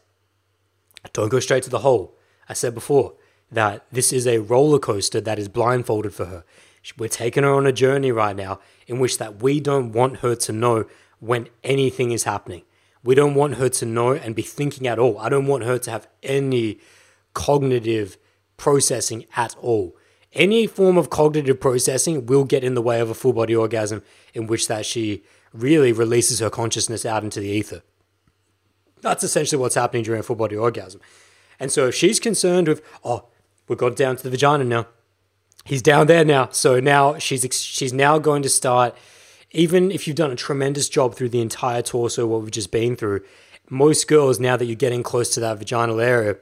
Don't 1.14 1.30
go 1.30 1.40
straight 1.40 1.64
to 1.64 1.70
the 1.70 1.80
hole. 1.80 2.18
I 2.48 2.54
said 2.54 2.74
before 2.74 3.16
that 3.52 3.86
this 3.92 4.14
is 4.14 4.26
a 4.26 4.40
roller 4.40 4.80
coaster 4.80 5.20
that 5.22 5.40
is 5.40 5.50
blindfolded 5.50 6.14
for 6.14 6.26
her. 6.26 6.44
We're 6.98 7.10
taking 7.10 7.44
her 7.44 7.52
on 7.54 7.68
a 7.68 7.74
journey 7.74 8.14
right 8.14 8.36
now 8.36 8.60
in 8.88 9.00
which 9.00 9.18
that 9.18 9.42
we 9.42 9.60
don't 9.60 9.92
want 9.92 10.18
her 10.18 10.36
to 10.36 10.54
know 10.54 10.86
when 11.20 11.50
anything 11.64 12.12
is 12.12 12.24
happening. 12.24 12.64
We 13.04 13.14
don't 13.14 13.36
want 13.36 13.56
her 13.56 13.68
to 13.68 13.86
know 13.86 14.14
and 14.14 14.36
be 14.36 14.42
thinking 14.42 14.88
at 14.88 15.00
all. 15.00 15.18
I 15.20 15.28
don't 15.28 15.48
want 15.48 15.64
her 15.64 15.78
to 15.80 15.92
have 15.92 16.08
any 16.24 16.80
cognitive 17.34 18.18
processing 18.56 19.26
at 19.36 19.56
all. 19.58 19.97
Any 20.38 20.68
form 20.68 21.00
of 21.00 21.10
cognitive 21.10 21.60
processing 21.60 22.28
will 22.28 22.44
get 22.44 22.64
in 22.64 22.76
the 22.76 22.82
way 22.82 23.00
of 23.00 23.10
a 23.10 23.16
full 23.16 23.34
body 23.34 23.56
orgasm 23.56 24.04
in 24.36 24.46
which 24.46 24.68
that 24.68 24.86
she 24.86 25.24
really 25.52 25.92
releases 25.92 26.40
her 26.40 26.52
consciousness 26.52 27.08
out 27.08 27.24
into 27.24 27.40
the 27.40 27.48
ether. 27.48 27.82
That's 29.02 29.24
essentially 29.24 29.60
what's 29.60 29.74
happening 29.74 30.04
during 30.04 30.20
a 30.20 30.24
full 30.24 30.36
body 30.36 30.56
orgasm. 30.56 31.02
And 31.60 31.72
so 31.72 31.88
if 31.88 31.96
she's 31.96 32.20
concerned 32.20 32.68
with, 32.68 32.84
oh, 33.04 33.26
we've 33.68 33.80
got 33.80 33.96
down 33.96 34.16
to 34.16 34.24
the 34.24 34.30
vagina 34.30 34.64
now. 34.64 34.86
He's 35.66 35.82
down 35.82 36.06
there 36.06 36.24
now. 36.24 36.50
So 36.52 36.80
now 36.80 37.18
she's 37.18 37.44
she's 37.60 37.92
now 37.92 38.20
going 38.20 38.44
to 38.44 38.50
start 38.50 38.96
even 39.52 39.92
if 39.92 40.08
you've 40.08 40.16
done 40.16 40.32
a 40.32 40.36
tremendous 40.36 40.88
job 40.88 41.16
through 41.16 41.30
the 41.30 41.42
entire 41.42 41.82
torso 41.82 42.28
what 42.28 42.42
we've 42.42 42.52
just 42.52 42.72
been 42.72 42.96
through. 42.96 43.22
Most 43.70 44.08
girls 44.08 44.40
now 44.40 44.56
that 44.56 44.66
you're 44.66 44.76
getting 44.76 45.02
close 45.02 45.34
to 45.34 45.40
that 45.40 45.58
vaginal 45.58 46.00
area, 46.00 46.38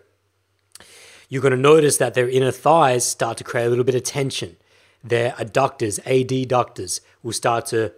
you're 1.29 1.41
going 1.41 1.51
to 1.51 1.57
notice 1.57 1.97
that 1.97 2.13
their 2.13 2.29
inner 2.29 2.51
thighs 2.51 3.05
start 3.05 3.37
to 3.37 3.43
create 3.43 3.65
a 3.65 3.69
little 3.69 3.83
bit 3.83 3.95
of 3.95 4.03
tension. 4.03 4.57
Their 5.03 5.31
adductors, 5.31 5.99
ad 6.05 6.29
adductors, 6.29 7.01
will 7.23 7.33
start 7.33 7.67
to. 7.67 7.93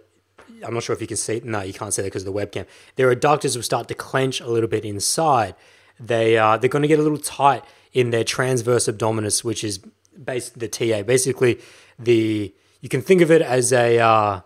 I'm 0.66 0.74
not 0.74 0.82
sure 0.82 0.94
if 0.94 1.00
you 1.00 1.06
can 1.06 1.16
see. 1.16 1.40
No, 1.44 1.62
you 1.62 1.72
can't 1.72 1.94
see 1.94 2.02
that 2.02 2.08
because 2.08 2.26
of 2.26 2.32
the 2.32 2.38
webcam. 2.38 2.66
Their 2.96 3.14
adductors 3.14 3.54
will 3.54 3.62
start 3.62 3.88
to 3.88 3.94
clench 3.94 4.40
a 4.40 4.48
little 4.48 4.68
bit 4.68 4.84
inside. 4.84 5.54
They 6.00 6.36
uh, 6.36 6.56
they're 6.56 6.70
going 6.70 6.82
to 6.82 6.88
get 6.88 6.98
a 6.98 7.02
little 7.02 7.18
tight 7.18 7.64
in 7.92 8.10
their 8.10 8.24
transverse 8.24 8.86
abdominis, 8.86 9.44
which 9.44 9.64
is 9.64 9.78
base 9.78 10.50
the 10.50 10.68
TA. 10.68 11.02
Basically, 11.02 11.60
the 11.98 12.52
you 12.80 12.88
can 12.88 13.02
think 13.02 13.20
of 13.20 13.30
it 13.30 13.42
as 13.42 13.72
a 13.72 13.98
uh, 13.98 14.40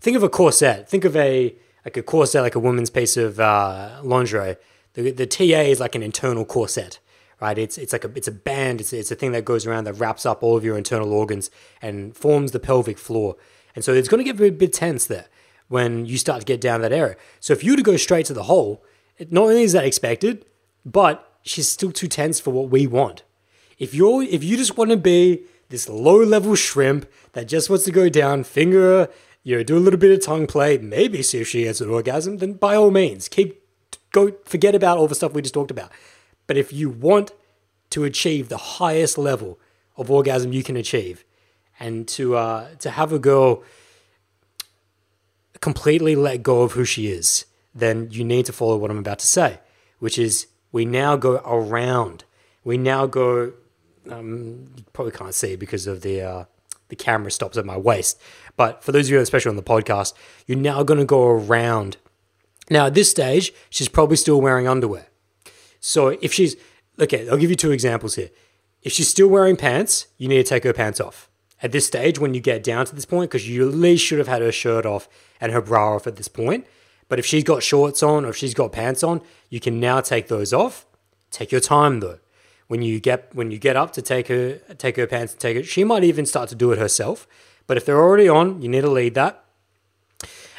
think 0.00 0.16
of 0.16 0.22
a 0.22 0.28
corset. 0.28 0.88
Think 0.88 1.04
of 1.04 1.16
a 1.16 1.54
like 1.84 1.96
a 1.96 2.02
corset, 2.02 2.42
like 2.42 2.54
a 2.54 2.60
woman's 2.60 2.90
piece 2.90 3.16
of 3.16 3.38
uh, 3.40 4.00
lingerie. 4.02 4.56
The, 4.94 5.10
the 5.10 5.26
TA 5.26 5.60
is 5.60 5.80
like 5.80 5.94
an 5.94 6.02
internal 6.02 6.44
corset 6.44 6.98
right? 7.40 7.58
It's 7.58 7.78
it's 7.78 7.92
like 7.92 8.04
a 8.04 8.10
it's 8.14 8.28
a 8.28 8.32
band. 8.32 8.80
It's 8.80 8.92
it's 8.92 9.10
a 9.10 9.14
thing 9.14 9.32
that 9.32 9.44
goes 9.44 9.66
around 9.66 9.84
that 9.84 9.94
wraps 9.94 10.26
up 10.26 10.42
all 10.42 10.56
of 10.56 10.64
your 10.64 10.76
internal 10.78 11.12
organs 11.12 11.50
and 11.82 12.16
forms 12.16 12.52
the 12.52 12.60
pelvic 12.60 12.98
floor. 12.98 13.36
And 13.74 13.84
so 13.84 13.92
it's 13.92 14.08
going 14.08 14.24
to 14.24 14.32
get 14.32 14.40
a 14.40 14.50
bit 14.50 14.72
tense 14.72 15.06
there 15.06 15.26
when 15.68 16.06
you 16.06 16.16
start 16.16 16.40
to 16.40 16.46
get 16.46 16.60
down 16.60 16.80
that 16.80 16.92
area. 16.92 17.16
So 17.40 17.52
if 17.52 17.62
you 17.62 17.72
were 17.72 17.76
to 17.76 17.82
go 17.82 17.96
straight 17.96 18.26
to 18.26 18.34
the 18.34 18.44
hole, 18.44 18.82
it, 19.18 19.32
not 19.32 19.44
only 19.44 19.62
is 19.62 19.72
that 19.72 19.84
expected, 19.84 20.44
but 20.84 21.38
she's 21.42 21.68
still 21.68 21.92
too 21.92 22.08
tense 22.08 22.40
for 22.40 22.52
what 22.52 22.70
we 22.70 22.86
want. 22.86 23.22
If 23.78 23.94
you're 23.94 24.22
if 24.22 24.42
you 24.42 24.56
just 24.56 24.76
want 24.76 24.90
to 24.90 24.96
be 24.96 25.42
this 25.68 25.88
low 25.88 26.22
level 26.22 26.54
shrimp 26.54 27.10
that 27.32 27.48
just 27.48 27.68
wants 27.68 27.84
to 27.84 27.90
go 27.90 28.08
down, 28.08 28.44
finger, 28.44 29.08
you 29.42 29.56
know, 29.56 29.62
do 29.62 29.76
a 29.76 29.80
little 29.80 29.98
bit 29.98 30.12
of 30.12 30.24
tongue 30.24 30.46
play, 30.46 30.78
maybe 30.78 31.22
see 31.22 31.40
if 31.40 31.48
she 31.48 31.64
gets 31.64 31.80
an 31.80 31.90
orgasm, 31.90 32.38
then 32.38 32.54
by 32.54 32.74
all 32.74 32.90
means, 32.90 33.28
keep 33.28 33.62
go 34.12 34.32
forget 34.44 34.74
about 34.74 34.98
all 34.98 35.06
the 35.06 35.14
stuff 35.14 35.32
we 35.32 35.42
just 35.42 35.54
talked 35.54 35.70
about. 35.70 35.90
But 36.46 36.56
if 36.56 36.72
you 36.72 36.90
want 36.90 37.32
to 37.90 38.04
achieve 38.04 38.48
the 38.48 38.56
highest 38.56 39.18
level 39.18 39.58
of 39.96 40.10
orgasm 40.10 40.52
you 40.52 40.62
can 40.62 40.76
achieve, 40.76 41.24
and 41.78 42.06
to 42.08 42.36
uh, 42.36 42.68
to 42.80 42.90
have 42.90 43.12
a 43.12 43.18
girl 43.18 43.62
completely 45.60 46.14
let 46.14 46.42
go 46.42 46.62
of 46.62 46.72
who 46.72 46.84
she 46.84 47.08
is, 47.08 47.44
then 47.74 48.08
you 48.10 48.24
need 48.24 48.46
to 48.46 48.52
follow 48.52 48.76
what 48.76 48.90
I'm 48.90 48.98
about 48.98 49.18
to 49.20 49.26
say, 49.26 49.60
which 49.98 50.18
is 50.18 50.46
we 50.72 50.84
now 50.84 51.16
go 51.16 51.36
around. 51.44 52.24
We 52.64 52.76
now 52.76 53.06
go. 53.06 53.52
Um, 54.10 54.70
you 54.76 54.84
probably 54.92 55.12
can't 55.12 55.34
see 55.34 55.56
because 55.56 55.86
of 55.86 56.02
the 56.02 56.22
uh, 56.22 56.44
the 56.88 56.96
camera 56.96 57.30
stops 57.30 57.56
at 57.56 57.64
my 57.64 57.76
waist. 57.76 58.20
But 58.56 58.82
for 58.82 58.92
those 58.92 59.06
of 59.06 59.12
you, 59.12 59.20
especially 59.20 59.50
on 59.50 59.56
the 59.56 59.62
podcast, 59.62 60.14
you're 60.46 60.58
now 60.58 60.82
going 60.82 61.00
to 61.00 61.06
go 61.06 61.26
around. 61.26 61.96
Now 62.70 62.86
at 62.86 62.94
this 62.94 63.10
stage, 63.10 63.52
she's 63.70 63.88
probably 63.88 64.16
still 64.16 64.40
wearing 64.40 64.66
underwear. 64.66 65.06
So 65.80 66.08
if 66.20 66.32
she's 66.32 66.56
okay, 67.00 67.28
I'll 67.28 67.36
give 67.36 67.50
you 67.50 67.56
two 67.56 67.72
examples 67.72 68.14
here. 68.14 68.30
If 68.82 68.92
she's 68.92 69.08
still 69.08 69.28
wearing 69.28 69.56
pants, 69.56 70.06
you 70.16 70.28
need 70.28 70.36
to 70.36 70.44
take 70.44 70.64
her 70.64 70.72
pants 70.72 71.00
off. 71.00 71.28
At 71.62 71.72
this 71.72 71.86
stage, 71.86 72.18
when 72.18 72.34
you 72.34 72.40
get 72.40 72.62
down 72.62 72.86
to 72.86 72.94
this 72.94 73.04
point, 73.04 73.30
because 73.30 73.48
you 73.48 73.66
at 73.68 73.74
least 73.74 74.04
should 74.04 74.18
have 74.18 74.28
had 74.28 74.42
her 74.42 74.52
shirt 74.52 74.84
off 74.84 75.08
and 75.40 75.52
her 75.52 75.62
bra 75.62 75.96
off 75.96 76.06
at 76.06 76.16
this 76.16 76.28
point. 76.28 76.66
But 77.08 77.18
if 77.18 77.26
she's 77.26 77.44
got 77.44 77.62
shorts 77.62 78.02
on 78.02 78.24
or 78.24 78.30
if 78.30 78.36
she's 78.36 78.54
got 78.54 78.72
pants 78.72 79.02
on, 79.02 79.22
you 79.48 79.60
can 79.60 79.80
now 79.80 80.00
take 80.00 80.28
those 80.28 80.52
off. 80.52 80.86
Take 81.30 81.50
your 81.52 81.60
time 81.60 82.00
though. 82.00 82.18
When 82.68 82.82
you 82.82 82.98
get 83.00 83.34
when 83.34 83.50
you 83.50 83.58
get 83.58 83.76
up 83.76 83.92
to 83.92 84.02
take 84.02 84.28
her 84.28 84.58
take 84.76 84.96
her 84.96 85.06
pants 85.06 85.32
and 85.32 85.40
take 85.40 85.56
it, 85.56 85.66
she 85.66 85.84
might 85.84 86.04
even 86.04 86.26
start 86.26 86.48
to 86.50 86.54
do 86.54 86.72
it 86.72 86.78
herself. 86.78 87.26
But 87.66 87.76
if 87.76 87.84
they're 87.84 88.00
already 88.00 88.28
on, 88.28 88.60
you 88.60 88.68
need 88.68 88.82
to 88.82 88.90
lead 88.90 89.14
that. 89.14 89.44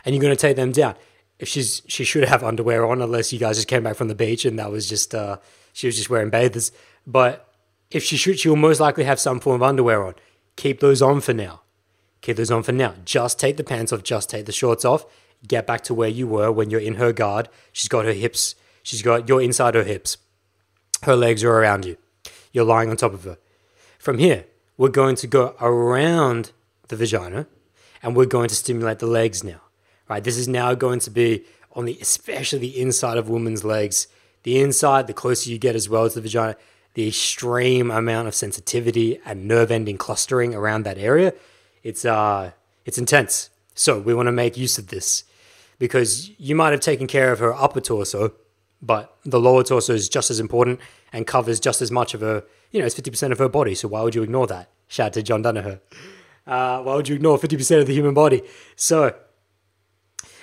And 0.05 0.15
you're 0.15 0.21
going 0.21 0.35
to 0.35 0.39
take 0.39 0.55
them 0.55 0.71
down 0.71 0.95
she's 1.43 1.81
she 1.87 2.03
should 2.03 2.23
have 2.23 2.43
underwear 2.43 2.85
on 2.85 3.01
unless 3.01 3.31
you 3.31 3.39
guys 3.39 3.57
just 3.57 3.67
came 3.67 3.83
back 3.83 3.95
from 3.95 4.07
the 4.07 4.15
beach 4.15 4.45
and 4.45 4.57
that 4.57 4.71
was 4.71 4.89
just 4.89 5.13
uh, 5.13 5.37
she 5.73 5.87
was 5.87 5.95
just 5.95 6.09
wearing 6.09 6.29
bathers. 6.29 6.71
But 7.05 7.47
if 7.91 8.03
she 8.03 8.17
should, 8.17 8.39
she 8.39 8.49
will 8.49 8.55
most 8.55 8.79
likely 8.79 9.03
have 9.03 9.19
some 9.19 9.39
form 9.39 9.61
of 9.61 9.63
underwear 9.67 10.03
on. 10.03 10.15
Keep 10.55 10.79
those 10.79 11.01
on 11.01 11.21
for 11.21 11.33
now. 11.33 11.61
Keep 12.21 12.37
those 12.37 12.51
on 12.51 12.63
for 12.63 12.71
now. 12.71 12.95
Just 13.05 13.39
take 13.39 13.57
the 13.57 13.63
pants 13.63 13.93
off. 13.93 14.03
Just 14.03 14.29
take 14.29 14.45
the 14.45 14.51
shorts 14.51 14.83
off. 14.83 15.05
Get 15.47 15.67
back 15.67 15.83
to 15.83 15.93
where 15.93 16.09
you 16.09 16.27
were 16.27 16.51
when 16.51 16.71
you're 16.71 16.81
in 16.81 16.95
her 16.95 17.13
guard. 17.13 17.47
She's 17.71 17.87
got 17.87 18.05
her 18.05 18.13
hips. 18.13 18.55
She's 18.81 19.03
got 19.03 19.29
you're 19.29 19.41
inside 19.41 19.75
her 19.75 19.83
hips. 19.83 20.17
Her 21.03 21.15
legs 21.15 21.43
are 21.43 21.51
around 21.51 21.85
you. 21.85 21.97
You're 22.51 22.65
lying 22.65 22.89
on 22.89 22.97
top 22.97 23.13
of 23.13 23.23
her. 23.25 23.37
From 23.99 24.17
here, 24.17 24.45
we're 24.77 24.89
going 24.89 25.15
to 25.17 25.27
go 25.27 25.55
around 25.61 26.51
the 26.87 26.95
vagina, 26.95 27.45
and 28.01 28.15
we're 28.15 28.25
going 28.25 28.49
to 28.49 28.55
stimulate 28.55 28.99
the 28.99 29.07
legs 29.07 29.43
now 29.43 29.61
right? 30.09 30.23
This 30.23 30.37
is 30.37 30.47
now 30.47 30.73
going 30.73 30.99
to 31.01 31.11
be 31.11 31.43
on 31.73 31.85
the, 31.85 31.97
especially 32.01 32.59
the 32.59 32.81
inside 32.81 33.17
of 33.17 33.29
women's 33.29 33.63
legs. 33.63 34.07
The 34.43 34.59
inside, 34.61 35.07
the 35.07 35.13
closer 35.13 35.49
you 35.49 35.57
get 35.57 35.75
as 35.75 35.89
well 35.89 36.09
to 36.09 36.15
the 36.15 36.21
vagina, 36.21 36.55
the 36.93 37.07
extreme 37.07 37.91
amount 37.91 38.27
of 38.27 38.35
sensitivity 38.35 39.19
and 39.25 39.47
nerve 39.47 39.69
ending 39.69 39.97
clustering 39.97 40.55
around 40.55 40.83
that 40.83 40.97
area, 40.97 41.33
it's 41.83 42.05
uh, 42.05 42.51
it's 42.85 42.97
intense. 42.97 43.49
So 43.75 43.99
we 43.99 44.13
want 44.13 44.27
to 44.27 44.31
make 44.31 44.57
use 44.57 44.77
of 44.77 44.87
this 44.87 45.23
because 45.77 46.31
you 46.39 46.55
might 46.55 46.71
have 46.71 46.79
taken 46.79 47.05
care 47.05 47.31
of 47.31 47.39
her 47.39 47.53
upper 47.53 47.81
torso, 47.81 48.31
but 48.81 49.15
the 49.23 49.39
lower 49.39 49.63
torso 49.63 49.93
is 49.93 50.09
just 50.09 50.31
as 50.31 50.39
important 50.39 50.79
and 51.13 51.27
covers 51.27 51.59
just 51.59 51.81
as 51.81 51.91
much 51.91 52.13
of 52.13 52.21
her, 52.21 52.43
you 52.71 52.79
know, 52.79 52.85
it's 52.85 52.99
50% 52.99 53.31
of 53.31 53.39
her 53.39 53.49
body. 53.49 53.75
So 53.75 53.87
why 53.87 54.01
would 54.01 54.15
you 54.15 54.23
ignore 54.23 54.47
that? 54.47 54.69
Shout 54.87 55.07
out 55.07 55.13
to 55.13 55.23
John 55.23 55.43
Danaher. 55.43 55.79
Uh, 56.45 56.81
why 56.81 56.95
would 56.95 57.07
you 57.07 57.15
ignore 57.15 57.37
50% 57.37 57.81
of 57.81 57.87
the 57.87 57.93
human 57.93 58.13
body? 58.13 58.41
So 58.75 59.13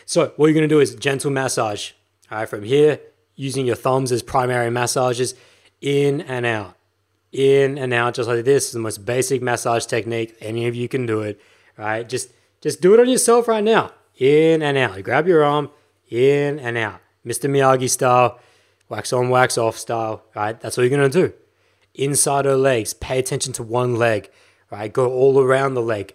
so 0.06 0.32
what 0.36 0.46
you're 0.46 0.54
going 0.54 0.68
to 0.68 0.74
do 0.74 0.80
is 0.80 0.94
gentle 0.94 1.30
massage. 1.30 1.92
All 2.30 2.38
right, 2.38 2.48
from 2.48 2.64
here, 2.64 3.00
using 3.36 3.66
your 3.66 3.76
thumbs 3.76 4.12
as 4.12 4.22
primary 4.22 4.70
massages, 4.70 5.34
in 5.80 6.20
and 6.22 6.46
out, 6.46 6.76
in 7.32 7.76
and 7.78 7.92
out, 7.92 8.14
just 8.14 8.28
like 8.28 8.44
this. 8.44 8.66
Is 8.66 8.72
the 8.72 8.78
most 8.78 9.04
basic 9.04 9.42
massage 9.42 9.86
technique. 9.86 10.36
Any 10.40 10.66
of 10.66 10.74
you 10.74 10.88
can 10.88 11.06
do 11.06 11.20
it. 11.20 11.40
Right, 11.76 12.08
just 12.08 12.30
just 12.60 12.80
do 12.80 12.94
it 12.94 13.00
on 13.00 13.08
yourself 13.08 13.48
right 13.48 13.64
now. 13.64 13.92
In 14.16 14.62
and 14.62 14.78
out. 14.78 14.96
You 14.96 15.02
grab 15.02 15.26
your 15.26 15.44
arm, 15.44 15.70
in 16.08 16.58
and 16.58 16.78
out. 16.78 17.00
Mr. 17.26 17.50
Miyagi 17.50 17.90
style, 17.90 18.38
wax 18.88 19.12
on, 19.12 19.28
wax 19.28 19.58
off 19.58 19.76
style. 19.76 20.24
Right, 20.34 20.58
that's 20.60 20.76
what 20.76 20.84
you're 20.84 20.96
gonna 20.96 21.08
do. 21.08 21.32
Inside 21.94 22.44
her 22.44 22.56
legs, 22.56 22.94
pay 22.94 23.18
attention 23.18 23.52
to 23.54 23.62
one 23.62 23.96
leg. 23.96 24.30
Right, 24.70 24.92
go 24.92 25.12
all 25.12 25.40
around 25.40 25.74
the 25.74 25.82
leg 25.82 26.14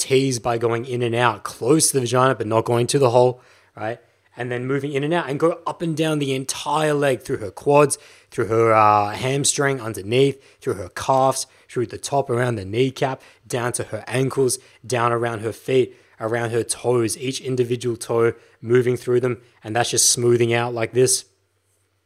tease 0.00 0.38
by 0.40 0.58
going 0.58 0.84
in 0.84 1.02
and 1.02 1.14
out 1.14 1.44
close 1.44 1.88
to 1.88 1.94
the 1.94 2.00
vagina, 2.00 2.34
but 2.34 2.46
not 2.46 2.64
going 2.64 2.86
to 2.88 2.98
the 2.98 3.10
hole, 3.10 3.40
right? 3.76 3.98
And 4.36 4.50
then 4.50 4.66
moving 4.66 4.92
in 4.92 5.04
and 5.04 5.14
out 5.14 5.28
and 5.28 5.38
go 5.38 5.60
up 5.66 5.82
and 5.82 5.96
down 5.96 6.18
the 6.18 6.34
entire 6.34 6.94
leg 6.94 7.22
through 7.22 7.40
her 7.44 7.50
quads, 7.50 7.98
through 8.30 8.46
her 8.46 8.72
uh, 8.72 9.10
hamstring 9.12 9.80
underneath, 9.80 10.36
through 10.60 10.74
her 10.74 10.88
calves, 10.88 11.46
through 11.68 11.86
the 11.86 11.98
top 11.98 12.30
around 12.30 12.56
the 12.56 12.64
kneecap, 12.64 13.20
down 13.46 13.72
to 13.74 13.84
her 13.84 14.02
ankles, 14.06 14.58
down 14.84 15.12
around 15.12 15.40
her 15.40 15.52
feet. 15.52 15.94
around 16.20 16.50
her 16.50 16.62
toes, 16.62 17.16
each 17.16 17.40
individual 17.40 17.96
toe 17.96 18.34
moving 18.60 18.96
through 18.96 19.20
them, 19.20 19.40
and 19.64 19.74
that's 19.74 19.90
just 19.90 20.10
smoothing 20.10 20.52
out 20.52 20.74
like 20.74 20.92
this, 20.92 21.24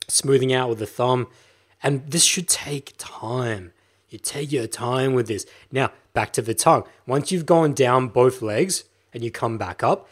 smoothing 0.08 0.52
out 0.52 0.68
with 0.68 0.78
the 0.78 0.86
thumb. 0.86 1.26
And 1.82 2.08
this 2.10 2.24
should 2.24 2.48
take 2.48 2.94
time. 2.96 3.72
You 4.08 4.18
take 4.18 4.52
your 4.52 4.68
time 4.68 5.12
with 5.14 5.26
this. 5.26 5.44
Now, 5.72 5.90
back 6.14 6.32
to 6.32 6.42
the 6.42 6.54
tongue. 6.54 6.84
Once 7.06 7.30
you've 7.30 7.44
gone 7.44 7.74
down 7.74 8.08
both 8.08 8.40
legs 8.40 8.84
and 9.12 9.22
you 9.22 9.30
come 9.30 9.58
back 9.58 9.82
up 9.82 10.08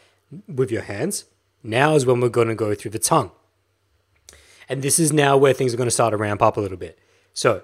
with 0.47 0.71
your 0.71 0.83
hands, 0.83 1.25
now 1.63 1.95
is 1.95 2.05
when 2.05 2.21
we're 2.21 2.29
going 2.29 2.49
to 2.49 2.55
go 2.55 2.75
through 2.75 2.91
the 2.91 2.99
tongue. 2.99 3.31
And 4.69 4.83
this 4.83 4.99
is 4.99 5.13
now 5.13 5.37
where 5.37 5.55
things 5.55 5.73
are 5.73 5.77
going 5.77 5.87
to 5.87 5.93
start 5.93 6.11
to 6.13 6.17
ramp 6.17 6.43
up 6.43 6.57
a 6.57 6.61
little 6.61 6.77
bit. 6.77 6.99
So, 7.33 7.63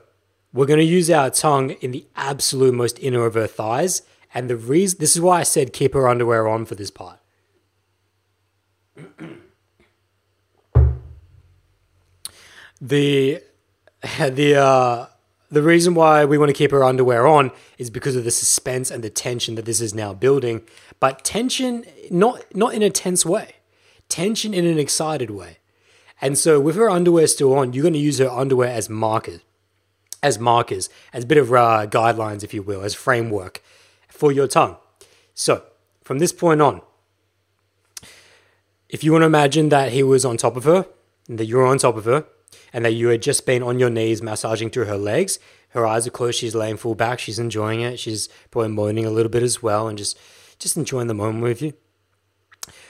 we're 0.52 0.66
going 0.66 0.80
to 0.80 0.84
use 0.84 1.10
our 1.10 1.28
tongue 1.30 1.72
in 1.82 1.90
the 1.90 2.06
absolute 2.16 2.74
most 2.74 2.98
inner 3.00 3.26
of 3.26 3.34
her 3.34 3.46
thighs. 3.46 4.00
And 4.32 4.48
the 4.48 4.56
reason 4.56 4.98
this 4.98 5.14
is 5.14 5.20
why 5.20 5.40
I 5.40 5.42
said 5.42 5.72
keep 5.74 5.94
her 5.94 6.08
underwear 6.08 6.48
on 6.48 6.64
for 6.64 6.74
this 6.74 6.90
part. 6.90 7.18
the 12.80 13.42
the 14.00 14.56
uh, 14.56 15.06
the 15.50 15.62
reason 15.62 15.94
why 15.94 16.24
we 16.24 16.38
want 16.38 16.50
to 16.50 16.54
keep 16.54 16.70
her 16.70 16.84
underwear 16.84 17.26
on 17.26 17.50
is 17.78 17.90
because 17.90 18.16
of 18.16 18.24
the 18.24 18.30
suspense 18.30 18.90
and 18.90 19.02
the 19.02 19.10
tension 19.10 19.54
that 19.54 19.64
this 19.64 19.80
is 19.80 19.94
now 19.94 20.12
building. 20.12 20.62
But 21.00 21.24
tension, 21.24 21.84
not 22.10 22.44
not 22.54 22.74
in 22.74 22.82
a 22.82 22.90
tense 22.90 23.24
way, 23.24 23.56
tension 24.08 24.52
in 24.54 24.66
an 24.66 24.78
excited 24.78 25.30
way. 25.30 25.58
And 26.20 26.36
so, 26.36 26.58
with 26.58 26.76
her 26.76 26.90
underwear 26.90 27.26
still 27.28 27.54
on, 27.54 27.72
you're 27.72 27.82
going 27.82 27.94
to 27.94 28.00
use 28.00 28.18
her 28.18 28.28
underwear 28.28 28.70
as 28.70 28.90
markers 28.90 29.40
as 30.22 30.38
markers, 30.38 30.88
as 31.12 31.24
a 31.24 31.26
bit 31.26 31.38
of 31.38 31.52
uh, 31.52 31.86
guidelines, 31.86 32.42
if 32.42 32.52
you 32.52 32.62
will, 32.62 32.82
as 32.82 32.94
framework 32.94 33.62
for 34.08 34.32
your 34.32 34.48
tongue. 34.48 34.76
So, 35.34 35.62
from 36.02 36.18
this 36.18 36.32
point 36.32 36.60
on, 36.60 36.82
if 38.88 39.04
you 39.04 39.12
want 39.12 39.22
to 39.22 39.26
imagine 39.26 39.68
that 39.68 39.92
he 39.92 40.02
was 40.02 40.24
on 40.24 40.36
top 40.36 40.56
of 40.56 40.64
her, 40.64 40.86
that 41.28 41.46
you're 41.46 41.66
on 41.66 41.78
top 41.78 41.96
of 41.96 42.06
her, 42.06 42.24
and 42.72 42.84
that 42.84 42.92
you 42.92 43.08
had 43.08 43.22
just 43.22 43.46
been 43.46 43.62
on 43.62 43.78
your 43.78 43.90
knees 43.90 44.22
massaging 44.22 44.70
through 44.70 44.86
her 44.86 44.98
legs, 44.98 45.38
her 45.70 45.86
eyes 45.86 46.06
are 46.06 46.10
closed, 46.10 46.38
she's 46.38 46.54
laying 46.54 46.76
full 46.76 46.94
back, 46.94 47.18
she's 47.18 47.38
enjoying 47.38 47.80
it, 47.80 47.98
she's 47.98 48.28
probably 48.50 48.70
moaning 48.70 49.04
a 49.04 49.10
little 49.10 49.30
bit 49.30 49.42
as 49.42 49.62
well, 49.62 49.88
and 49.88 49.98
just 49.98 50.18
just 50.58 50.76
enjoying 50.76 51.06
the 51.06 51.14
moment 51.14 51.42
with 51.42 51.62
you. 51.62 51.72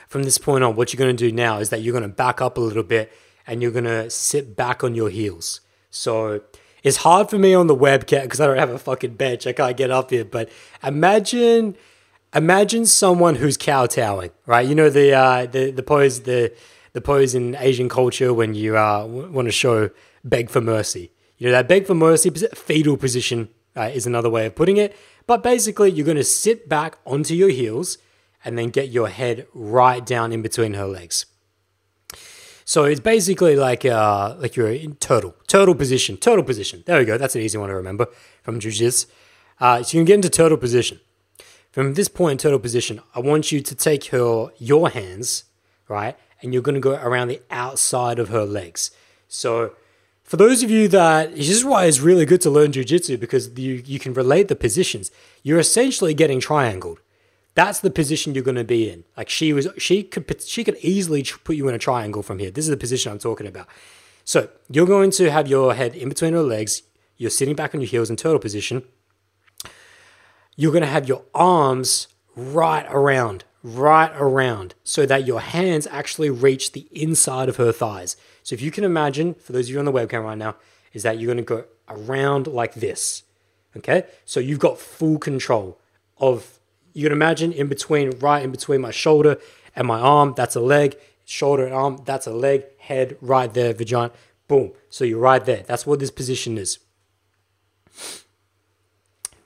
From 0.09 0.23
this 0.23 0.39
point 0.39 0.65
on, 0.65 0.75
what 0.75 0.93
you're 0.93 0.99
going 0.99 1.15
to 1.15 1.29
do 1.29 1.35
now 1.35 1.59
is 1.59 1.71
that 1.71 1.83
you're 1.83 1.93
going 1.93 2.03
to 2.03 2.09
back 2.09 2.41
up 2.41 2.57
a 2.57 2.61
little 2.61 2.83
bit 2.83 3.13
and 3.47 3.61
you're 3.61 3.71
going 3.71 3.85
to 3.85 4.09
sit 4.09 4.57
back 4.57 4.83
on 4.83 4.95
your 4.95 5.11
heels. 5.11 5.61
So 5.91 6.41
it's 6.83 6.99
hard 6.99 7.29
for 7.29 7.39
me 7.39 7.55
on 7.55 7.67
the 7.67 7.77
webcam 7.77 8.23
because 8.23 8.41
I 8.41 8.47
don't 8.47 8.59
have 8.59 8.71
a 8.71 8.79
fucking 8.79 9.15
bench. 9.15 9.47
I 9.47 9.53
can't 9.53 9.77
get 9.77 9.91
up 9.91 10.11
here. 10.11 10.25
But 10.25 10.51
imagine, 10.83 11.77
imagine 12.35 12.87
someone 12.87 13.37
who's 13.37 13.57
kowtowing, 13.57 14.31
right? 14.47 14.67
You 14.67 14.75
know 14.75 14.91
the 14.91 15.13
uh, 15.13 15.47
the 15.47 15.71
the 15.71 15.83
pose 15.83 16.21
the 16.21 16.55
the 16.93 17.01
pose 17.01 17.35
in 17.35 17.57
Asian 17.57 17.89
culture 17.89 18.33
when 18.33 18.55
you 18.55 18.77
uh, 18.77 19.05
want 19.07 19.47
to 19.47 19.53
show 19.53 19.91
beg 20.25 20.51
for 20.51 20.61
mercy. 20.61 21.13
You 21.37 21.47
know 21.47 21.53
that 21.53 21.69
beg 21.69 21.87
for 21.87 21.95
mercy 21.95 22.31
fetal 22.31 22.97
position 22.97 23.49
uh, 23.77 23.91
is 23.95 24.07
another 24.07 24.31
way 24.31 24.47
of 24.47 24.55
putting 24.55 24.77
it. 24.77 24.97
But 25.27 25.43
basically, 25.43 25.91
you're 25.91 26.07
going 26.07 26.17
to 26.17 26.25
sit 26.25 26.69
back 26.69 26.99
onto 27.07 27.35
your 27.35 27.51
heels 27.51 27.99
and 28.45 28.59
then 28.59 28.71
get 28.71 28.89
your 28.89 29.09
head 29.09 29.47
right 29.53 30.05
down 30.05 30.33
in 30.33 30.43
between 30.43 30.75
her 30.75 30.87
legs. 30.87 31.27
So 32.65 32.85
it's 32.85 33.01
basically 33.01 33.57
like 33.57 33.85
uh, 33.85 34.37
like 34.39 34.57
you're 34.57 34.73
in 34.73 34.97
turtle, 34.97 35.35
turtle 35.47 35.75
position, 35.75 36.17
turtle 36.17 36.45
position. 36.45 36.83
There 36.87 36.99
we 36.99 37.05
go. 37.05 37.17
That's 37.17 37.35
an 37.35 37.43
easy 37.43 37.57
one 37.59 37.69
to 37.69 37.75
remember 37.75 38.09
from 38.43 38.61
jujitsu. 38.61 39.07
Uh, 39.61 39.83
so 39.83 39.97
you 39.97 40.01
can 40.01 40.07
get 40.07 40.15
into 40.15 40.31
turtle 40.31 40.59
position. 40.59 41.01
From 41.73 41.95
this 41.95 42.09
point, 42.09 42.41
turtle 42.41 42.59
position, 42.59 43.01
I 43.15 43.21
want 43.21 43.53
you 43.53 43.61
to 43.61 43.75
take 43.75 44.07
her 44.07 44.49
your 44.59 44.91
hands, 44.91 45.45
right, 45.89 46.17
and 46.41 46.53
you're 46.53 46.63
going 46.63 46.75
to 46.75 46.81
go 46.81 46.95
around 46.95 47.29
the 47.29 47.43
outside 47.51 48.19
of 48.19 48.29
her 48.29 48.45
legs. 48.45 48.91
So 49.29 49.75
for 50.25 50.37
those 50.37 50.63
of 50.63 50.71
you 50.71 50.89
that 50.89 51.35
this 51.35 51.49
is 51.49 51.65
why 51.65 51.87
it's 51.87 52.01
really 52.01 52.27
good 52.27 52.41
to 52.43 52.51
learn 52.51 52.73
jujitsu 52.73 53.19
because 53.19 53.59
you 53.59 53.83
you 53.85 53.99
can 53.99 54.15
relate 54.15 54.49
the 54.49 54.57
positions. 54.57 55.11
You're 55.43 55.59
essentially 55.59 56.15
getting 56.15 56.41
triangled. 56.41 57.01
That's 57.55 57.81
the 57.81 57.91
position 57.91 58.35
you're 58.35 58.45
going 58.45 58.55
to 58.55 58.63
be 58.63 58.89
in. 58.89 59.03
Like 59.17 59.29
she 59.29 59.53
was, 59.53 59.67
she 59.79 60.05
could, 60.05 60.41
she 60.43 60.63
could 60.63 60.77
easily 60.77 61.25
put 61.43 61.57
you 61.57 61.67
in 61.67 61.75
a 61.75 61.79
triangle 61.79 62.23
from 62.23 62.39
here. 62.39 62.53
This 62.53 62.67
is 62.67 62.71
the 62.71 62.77
position 62.77 63.11
I'm 63.11 63.19
talking 63.19 63.49
about. 63.49 63.67
So 64.25 64.49
you're 64.71 64.87
going 64.87 65.11
to 65.13 65.29
have 65.31 65.49
your 65.49 65.75
head 65.75 65.97
in 65.97 66.09
between 66.09 66.35
her 66.35 66.43
legs. 66.43 66.83
You're 67.17 67.31
sitting 67.31 67.57
back 67.57 67.75
on 67.75 67.81
your 67.81 67.89
heels 67.89 68.11
in 68.11 68.17
turtle 68.17 68.39
position. 68.39 68.85
You're 70.55 70.71
going 70.71 70.83
to 70.83 70.89
have 70.89 71.09
your 71.09 71.25
arms 71.35 72.07
right 72.37 72.87
around, 72.91 73.43
right 73.63 74.13
around, 74.17 74.75
so 74.85 75.05
that 75.07 75.27
your 75.27 75.41
hands 75.41 75.87
actually 75.89 76.31
reach 76.31 76.73
the 76.73 76.87
inside 76.93 77.49
of 77.49 77.57
her 77.57 77.73
thighs. 77.73 78.17
So 78.43 78.55
if 78.55 78.63
you 78.63 78.71
can 78.71 78.85
imagine, 78.85 79.35
for 79.35 79.53
those 79.53 79.67
of 79.67 79.73
you 79.73 79.79
on 79.79 79.85
the 79.85 79.93
webcam 79.93 80.25
right 80.25 80.39
now, 80.39 80.57
is 80.93 81.03
that 81.03 81.19
you're 81.19 81.27
going 81.27 81.39
to 81.39 81.43
go 81.43 81.65
around 81.89 82.47
like 82.47 82.75
this. 82.75 83.25
Okay, 83.77 84.05
so 84.25 84.41
you've 84.41 84.59
got 84.59 84.79
full 84.79 85.19
control 85.19 85.79
of 86.17 86.59
you 86.95 87.03
can 87.05 87.13
imagine 87.13 87.53
in 87.53 87.69
between, 87.69 88.11
right 88.19 88.43
in 88.43 88.51
between 88.51 88.81
my 88.81 88.91
shoulder 88.91 89.39
and 89.77 89.87
my 89.87 90.01
arm, 90.01 90.35
that's 90.37 90.57
a 90.57 90.61
leg. 90.61 90.97
Shoulder 91.25 91.67
and 91.67 91.75
arm, 91.75 92.03
that's 92.05 92.27
a 92.27 92.33
leg. 92.33 92.65
Head 92.79 93.17
right 93.21 93.53
there, 93.53 93.75
vagina. 93.75 94.11
Boom. 94.49 94.73
So 94.89 95.05
you're 95.05 95.21
right 95.21 95.45
there. 95.45 95.63
That's 95.67 95.87
what 95.87 96.01
this 96.01 96.11
position 96.11 96.57
is. 96.57 96.79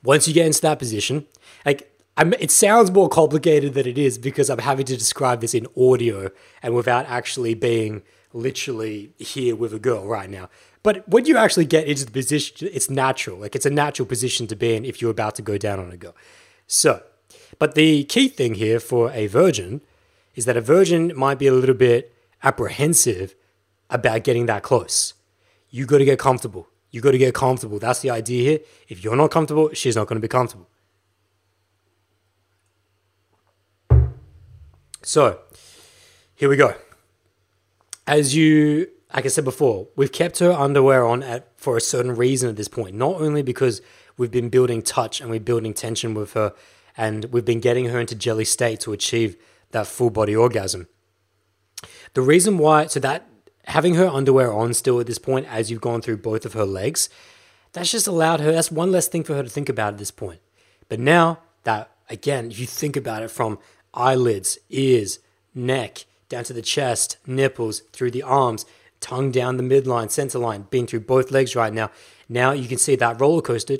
Once 0.03 0.27
you 0.27 0.35
get 0.35 0.47
into 0.47 0.63
that 0.63 0.79
position, 0.79 1.27
like 1.67 1.91
I'm, 2.17 2.35
it 2.35 2.51
sounds 2.51 2.91
more 2.91 3.09
complicated 3.09 3.75
than 3.75 3.87
it 3.87 3.97
is 3.97 4.19
because 4.19 4.51
I'm 4.51 4.59
having 4.59 4.85
to 4.87 4.97
describe 4.97 5.41
this 5.41 5.55
in 5.55 5.67
audio 5.77 6.31
and 6.63 6.75
without 6.75 7.07
actually 7.07 7.55
being 7.55 8.03
literally 8.33 9.13
here 9.19 9.57
with 9.57 9.73
a 9.73 9.79
girl 9.79 10.07
right 10.07 10.29
now. 10.29 10.51
But 10.83 11.09
when 11.09 11.27
you 11.27 11.37
actually 11.37 11.65
get 11.65 11.87
into 11.87 12.05
the 12.05 12.11
position, 12.11 12.69
it's 12.73 12.91
natural. 12.91 13.39
Like 13.39 13.55
it's 13.55 13.67
a 13.67 13.71
natural 13.71 14.07
position 14.07 14.47
to 14.49 14.57
be 14.57 14.75
in 14.75 14.85
if 14.85 15.01
you're 15.01 15.11
about 15.11 15.37
to 15.37 15.43
go 15.43 15.57
down 15.57 15.79
on 15.79 15.91
a 15.91 15.97
girl. 15.97 16.15
So 16.67 17.03
but 17.59 17.75
the 17.75 18.05
key 18.05 18.29
thing 18.29 18.55
here 18.55 18.81
for 18.81 19.11
a 19.13 19.27
virgin 19.27 19.83
is 20.35 20.45
that 20.47 20.57
a 20.57 20.61
virgin 20.61 21.13
might 21.15 21.39
be 21.39 21.47
a 21.47 21.53
little 21.53 21.75
bit 21.75 22.15
apprehensive 22.43 23.35
about 23.91 24.25
getting 24.25 24.47
that 24.47 24.63
close. 24.63 25.15
You 25.71 25.87
got 25.87 25.99
to 25.99 26.05
get 26.05 26.19
comfortable. 26.19 26.69
You 26.91 27.01
got 27.01 27.13
to 27.13 27.19
get 27.19 27.35
comfortable. 27.35 27.79
That's 27.79 28.01
the 28.01 28.11
idea 28.11 28.51
here. 28.51 28.59
If 28.89 29.05
you're 29.05 29.17
not 29.17 29.31
comfortable, 29.31 29.71
she's 29.75 29.97
not 29.97 30.07
going 30.07 30.21
to 30.21 30.25
be 30.25 30.29
comfortable. 30.29 30.69
So, 35.05 35.41
here 36.37 36.49
we 36.49 36.57
go. 36.57 36.75
As 38.07 38.37
you, 38.37 38.89
like 39.13 39.25
I 39.25 39.29
said 39.29 39.45
before, 39.45 39.89
we've 39.97 40.13
kept 40.13 40.39
her 40.39 40.53
underwear 40.53 41.05
on 41.05 41.23
at 41.25 41.49
for 41.57 41.77
a 41.77 41.81
certain 41.81 42.15
reason 42.15 42.49
at 42.49 42.57
this 42.57 42.69
point. 42.69 42.95
Not 42.95 43.21
only 43.21 43.43
because 43.43 43.83
we've 44.17 44.31
been 44.31 44.49
building 44.49 44.81
touch 44.81 45.21
and 45.21 45.29
we're 45.29 45.41
building 45.41 45.75
tension 45.75 46.15
with 46.15 46.35
her 46.35 46.55
and 46.97 47.25
we've 47.27 47.45
been 47.45 47.61
getting 47.61 47.87
her 47.87 47.99
into 47.99 48.15
jelly 48.15 48.45
state 48.45 48.81
to 48.81 48.93
achieve 48.93 49.37
that 49.73 49.89
full 49.89 50.11
body 50.11 50.37
orgasm. 50.37 50.87
The 52.15 52.23
reason 52.23 52.59
why, 52.59 52.87
so 52.87 53.01
that 53.01 53.27
having 53.67 53.97
her 53.97 54.07
underwear 54.07 54.53
on 54.53 54.73
still 54.73 55.01
at 55.01 55.07
this 55.07 55.19
point, 55.19 55.47
as 55.49 55.71
you've 55.71 55.81
gone 55.81 56.01
through 56.01 56.19
both 56.19 56.45
of 56.45 56.53
her 56.53 56.65
legs, 56.65 57.09
that's 57.73 57.91
just 57.91 58.07
allowed 58.07 58.41
her, 58.41 58.53
that's 58.53 58.71
one 58.71 58.93
less 58.93 59.09
thing 59.09 59.25
for 59.25 59.35
her 59.35 59.43
to 59.43 59.49
think 59.49 59.69
about 59.69 59.95
at 59.95 59.99
this 59.99 60.11
point. 60.11 60.41
But 60.89 61.01
now 61.01 61.41
that, 61.65 61.91
again, 62.09 62.51
you 62.53 62.67
think 62.67 62.97
about 62.97 63.23
it 63.23 63.31
from 63.31 63.59
eyelids, 63.95 64.59
ears, 64.70 65.18
neck, 65.55 66.05
down 66.28 66.45
to 66.45 66.53
the 66.53 66.62
chest, 66.62 67.18
nipples, 67.26 67.80
through 67.93 68.11
the 68.11 68.22
arms, 68.22 68.64
tongue 69.01 69.30
down 69.30 69.57
the 69.57 69.62
midline, 69.62 70.11
center 70.11 70.38
line, 70.38 70.66
being 70.70 70.86
through 70.86 71.01
both 71.01 71.30
legs 71.30 71.55
right 71.55 71.72
now. 71.72 71.90
Now 72.28 72.53
you 72.53 72.68
can 72.68 72.78
see 72.78 72.97
that 72.97 73.20
roller 73.20 73.43
coaster 73.43 73.76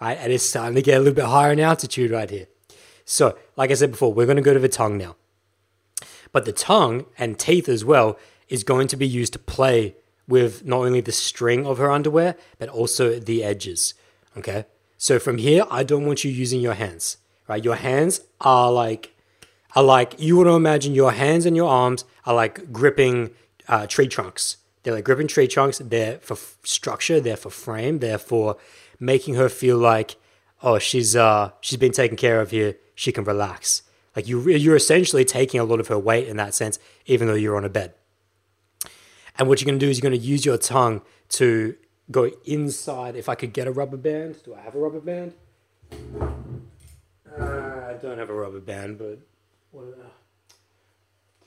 right? 0.00 0.18
And 0.18 0.32
it's 0.32 0.44
starting 0.44 0.74
to 0.74 0.82
get 0.82 0.96
a 0.96 0.98
little 0.98 1.14
bit 1.14 1.24
higher 1.24 1.52
in 1.52 1.60
altitude 1.60 2.10
right 2.10 2.28
here. 2.28 2.46
So, 3.04 3.38
like 3.56 3.70
I 3.70 3.74
said 3.74 3.92
before, 3.92 4.12
we're 4.12 4.26
going 4.26 4.36
to 4.36 4.42
go 4.42 4.54
to 4.54 4.60
the 4.60 4.68
tongue 4.68 4.98
now. 4.98 5.16
But 6.32 6.44
the 6.44 6.52
tongue 6.52 7.06
and 7.16 7.38
teeth 7.38 7.68
as 7.68 7.84
well 7.84 8.18
is 8.48 8.64
going 8.64 8.88
to 8.88 8.96
be 8.96 9.06
used 9.06 9.32
to 9.34 9.38
play 9.38 9.96
with 10.28 10.64
not 10.64 10.80
only 10.80 11.00
the 11.00 11.12
string 11.12 11.66
of 11.66 11.78
her 11.78 11.90
underwear, 11.90 12.36
but 12.58 12.68
also 12.68 13.18
the 13.18 13.44
edges. 13.44 13.94
Okay. 14.36 14.66
So 14.98 15.18
from 15.18 15.38
here, 15.38 15.64
I 15.70 15.82
don't 15.82 16.06
want 16.06 16.24
you 16.24 16.30
using 16.30 16.60
your 16.60 16.74
hands, 16.74 17.18
right? 17.48 17.64
Your 17.64 17.76
hands 17.76 18.20
are 18.40 18.70
like, 18.70 19.14
are 19.74 19.82
like, 19.82 20.20
you 20.20 20.36
want 20.36 20.48
to 20.48 20.54
imagine 20.54 20.94
your 20.94 21.12
hands 21.12 21.46
and 21.46 21.56
your 21.56 21.68
arms 21.68 22.04
are 22.24 22.34
like 22.34 22.72
gripping 22.72 23.30
uh, 23.68 23.86
tree 23.86 24.08
trunks. 24.08 24.56
They're 24.82 24.94
like 24.94 25.04
gripping 25.04 25.28
tree 25.28 25.48
trunks. 25.48 25.78
They're 25.78 26.18
for 26.18 26.36
structure, 26.62 27.20
they're 27.20 27.36
for 27.36 27.50
frame, 27.50 27.98
they're 27.98 28.18
for 28.18 28.56
making 29.00 29.34
her 29.34 29.48
feel 29.48 29.76
like, 29.78 30.16
oh, 30.62 30.78
she's 30.78 31.14
uh 31.16 31.50
she's 31.60 31.78
been 31.78 31.92
taken 31.92 32.16
care 32.16 32.40
of 32.40 32.50
here. 32.50 32.76
She 32.94 33.12
can 33.12 33.24
relax. 33.24 33.82
Like 34.14 34.26
you, 34.26 34.40
you're 34.48 34.76
essentially 34.76 35.24
taking 35.24 35.60
a 35.60 35.64
lot 35.64 35.80
of 35.80 35.88
her 35.88 35.98
weight 35.98 36.26
in 36.26 36.38
that 36.38 36.54
sense, 36.54 36.78
even 37.04 37.26
though 37.26 37.34
you're 37.34 37.56
on 37.56 37.64
a 37.64 37.68
bed. 37.68 37.92
And 39.38 39.48
what 39.48 39.60
you're 39.60 39.66
going 39.66 39.78
to 39.78 39.84
do 39.84 39.90
is 39.90 39.98
you're 39.98 40.08
going 40.08 40.18
to 40.18 40.26
use 40.26 40.46
your 40.46 40.56
tongue 40.56 41.02
to 41.30 41.76
go 42.10 42.30
inside. 42.46 43.16
If 43.16 43.28
I 43.28 43.34
could 43.34 43.52
get 43.52 43.66
a 43.66 43.72
rubber 43.72 43.98
band, 43.98 44.42
do 44.44 44.54
I 44.54 44.60
have 44.60 44.74
a 44.74 44.78
rubber 44.78 45.00
band? 45.00 45.34
Uh, 47.38 47.90
I 47.90 47.94
don't 48.00 48.18
have 48.18 48.30
a 48.30 48.34
rubber 48.34 48.60
band, 48.60 48.98
but. 48.98 49.18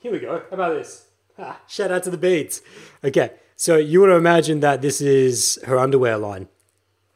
Here 0.00 0.12
we 0.12 0.18
go. 0.18 0.42
How 0.50 0.54
about 0.54 0.74
this? 0.74 1.06
Ah, 1.38 1.60
shout 1.66 1.90
out 1.90 2.02
to 2.04 2.10
the 2.10 2.18
beads. 2.18 2.62
Okay, 3.04 3.32
so 3.56 3.76
you 3.76 4.00
want 4.00 4.10
to 4.10 4.16
imagine 4.16 4.60
that 4.60 4.82
this 4.82 5.00
is 5.00 5.58
her 5.66 5.78
underwear 5.78 6.16
line. 6.16 6.48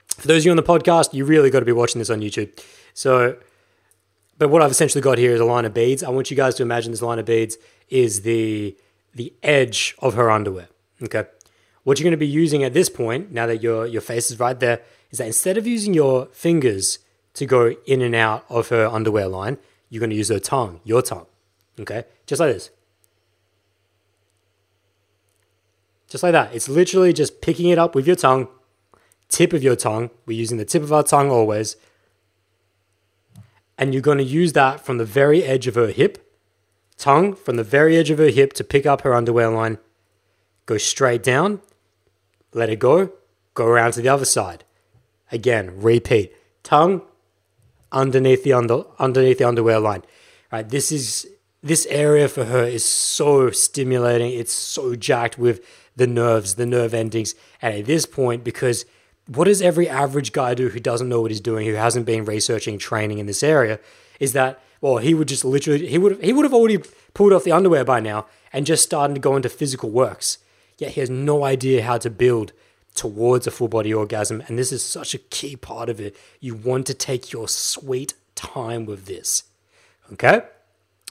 For 0.09 0.29
those 0.29 0.43
of 0.43 0.47
you 0.47 0.51
on 0.51 0.57
the 0.57 0.62
podcast, 0.62 1.14
you 1.14 1.25
really 1.25 1.51
got 1.51 1.61
to 1.61 1.66
be 1.66 1.72
watching 1.72 1.99
this 1.99 2.11
on 2.11 2.20
YouTube. 2.20 2.59
So, 2.93 3.37
but 4.39 4.49
what 4.49 4.62
I've 4.62 4.70
essentially 4.70 5.03
got 5.03 5.18
here 5.18 5.33
is 5.33 5.41
a 5.41 5.45
line 5.45 5.64
of 5.64 5.75
beads. 5.75 6.03
I 6.03 6.11
want 6.11 6.31
you 6.31 6.37
guys 6.37 6.55
to 6.57 6.62
imagine 6.62 6.91
this 6.91 7.03
line 7.03 7.18
of 7.18 7.27
beads 7.27 7.57
is 7.89 8.22
the 8.22 8.77
the 9.14 9.33
edge 9.43 9.95
of 10.01 10.14
her 10.14 10.31
underwear. 10.31 10.68
Okay. 11.03 11.25
What 11.85 11.99
you're 11.99 12.05
going 12.05 12.12
to 12.12 12.16
be 12.16 12.27
using 12.27 12.64
at 12.64 12.72
this 12.72 12.89
point, 12.89 13.31
now 13.31 13.47
that 13.47 13.62
your 13.62 13.87
your 13.87 14.01
face 14.01 14.31
is 14.31 14.39
right 14.39 14.59
there, 14.59 14.81
is 15.11 15.18
that 15.18 15.27
instead 15.27 15.57
of 15.57 15.66
using 15.66 15.95
your 15.95 16.27
fingers 16.27 16.99
to 17.35 17.47
go 17.47 17.74
in 17.87 18.01
and 18.01 18.14
out 18.14 18.45
of 18.49 18.68
her 18.68 18.87
underwear 18.87 19.28
line, 19.28 19.59
you're 19.89 20.01
going 20.01 20.11
to 20.11 20.16
use 20.16 20.28
her 20.28 20.39
tongue, 20.39 20.80
your 20.85 21.03
tongue. 21.03 21.26
Okay? 21.78 22.05
Just 22.26 22.41
like 22.41 22.53
this. 22.53 22.70
Just 26.09 26.22
like 26.22 26.32
that. 26.32 26.55
It's 26.55 26.68
literally 26.68 27.12
just 27.12 27.41
picking 27.41 27.68
it 27.68 27.78
up 27.78 27.95
with 27.95 28.07
your 28.07 28.16
tongue, 28.16 28.49
tip 29.28 29.53
of 29.53 29.62
your 29.62 29.76
tongue. 29.76 30.11
We're 30.26 30.39
using 30.39 30.59
the 30.59 30.64
tip 30.64 30.82
of 30.82 30.93
our 30.93 31.03
tongue 31.03 31.30
always. 31.30 31.76
And 33.76 33.93
you're 33.93 34.03
going 34.03 34.18
to 34.18 34.24
use 34.24 34.53
that 34.53 34.80
from 34.80 34.99
the 34.99 35.05
very 35.05 35.43
edge 35.43 35.66
of 35.66 35.74
her 35.74 35.89
hip, 35.89 36.32
tongue 36.97 37.35
from 37.35 37.57
the 37.57 37.64
very 37.64 37.97
edge 37.97 38.11
of 38.11 38.18
her 38.18 38.28
hip 38.28 38.53
to 38.53 38.62
pick 38.62 38.87
up 38.87 39.01
her 39.01 39.14
underwear 39.14 39.49
line. 39.49 39.78
Go 40.66 40.78
straight 40.78 41.24
down, 41.24 41.61
let 42.53 42.70
it 42.70 42.78
go, 42.78 43.12
go 43.55 43.66
around 43.66 43.93
to 43.93 44.03
the 44.03 44.09
other 44.09 44.24
side. 44.24 44.62
Again, 45.32 45.80
repeat. 45.80 46.32
Tongue 46.62 47.03
underneath 47.95 48.45
the 48.45 48.53
under 48.53 48.84
underneath 48.99 49.38
the 49.38 49.49
underwear 49.49 49.80
line. 49.80 50.03
Right, 50.53 50.68
this 50.68 50.92
is 50.92 51.26
this 51.62 51.86
area 51.86 52.28
for 52.28 52.45
her 52.45 52.64
is 52.64 52.84
so 52.84 53.51
stimulating. 53.51 54.32
It's 54.32 54.53
so 54.53 54.95
jacked 54.95 55.38
with 55.38 55.64
the 55.97 56.07
nerves, 56.07 56.57
the 56.57 56.66
nerve 56.66 56.92
endings. 56.92 57.34
And 57.62 57.74
at 57.74 57.86
this 57.86 58.05
point, 58.05 58.45
because 58.45 58.84
what 59.26 59.45
does 59.45 59.62
every 59.62 59.88
average 59.88 60.32
guy 60.32 60.53
do 60.55 60.68
who 60.68 60.80
doesn't 60.80 61.09
know 61.09 61.22
what 61.22 61.30
he's 61.30 61.40
doing, 61.40 61.66
who 61.66 61.74
hasn't 61.74 62.05
been 62.05 62.26
researching 62.26 62.78
training 62.78 63.18
in 63.18 63.26
this 63.26 63.42
area, 63.42 63.80
is 64.20 64.34
that 64.34 64.61
well, 64.82 64.99
he 64.99 65.14
would 65.14 65.28
just 65.28 65.47
literally 65.47 65.86
he 65.86 65.97
would 65.97 66.22
he 66.22 66.32
would 66.32 66.45
have 66.45 66.53
already 66.53 66.78
pulled 67.14 67.32
off 67.32 67.45
the 67.45 67.53
underwear 67.53 67.84
by 67.84 68.01
now 68.01 68.26
and 68.53 68.66
just 68.66 68.82
started 68.82 69.14
to 69.14 69.20
go 69.20 69.34
into 69.34 69.49
physical 69.49 69.88
works. 69.88 70.38
Yet 70.76 70.92
he 70.92 71.01
has 71.01 71.09
no 71.09 71.45
idea 71.45 71.82
how 71.82 71.99
to 71.99 72.11
build 72.11 72.53
towards 72.95 73.47
a 73.47 73.51
full 73.51 73.68
body 73.68 73.92
orgasm, 73.92 74.42
and 74.47 74.59
this 74.59 74.72
is 74.72 74.82
such 74.82 75.14
a 75.14 75.18
key 75.18 75.57
part 75.57 75.88
of 75.88 76.01
it. 76.01 76.16
You 76.40 76.55
want 76.55 76.86
to 76.86 76.95
take 76.95 77.32
your 77.32 77.49
sweet 77.49 78.14
time 78.34 78.86
with 78.86 79.07
this. 79.07 79.45
Okay? 80.12 80.42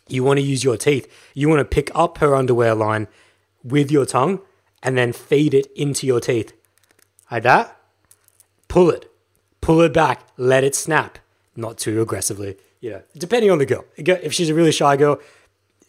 You 0.08 0.24
want 0.24 0.38
to 0.38 0.46
use 0.46 0.64
your 0.64 0.78
teeth. 0.78 1.12
You 1.34 1.50
want 1.50 1.60
to 1.60 1.66
pick 1.66 1.92
up 1.96 2.18
her 2.20 2.36
underwear 2.36 2.76
line 2.76 3.08
with 3.64 3.92
your 3.92 4.06
tongue 4.06 4.42
and 4.82 4.98
then 4.98 5.14
feed 5.14 5.54
it 5.54 5.68
into 5.76 6.06
your 6.06 6.20
teeth. 6.20 6.54
Like 7.32 7.44
that. 7.44 7.78
Pull 8.68 8.90
it. 8.92 9.12
Pull 9.62 9.82
it 9.82 9.94
back. 9.94 10.28
Let 10.38 10.64
it 10.64 10.76
snap. 10.76 11.20
Not 11.56 11.78
too 11.78 12.02
aggressively. 12.02 12.58
You 12.82 12.90
know, 12.92 13.02
depending 13.18 13.50
on 13.50 13.60
the 13.60 13.66
girl. 13.66 13.86
If 13.96 14.34
she's 14.34 14.50
a 14.50 14.54
really 14.54 14.74
shy 14.74 14.98
girl, 14.98 15.22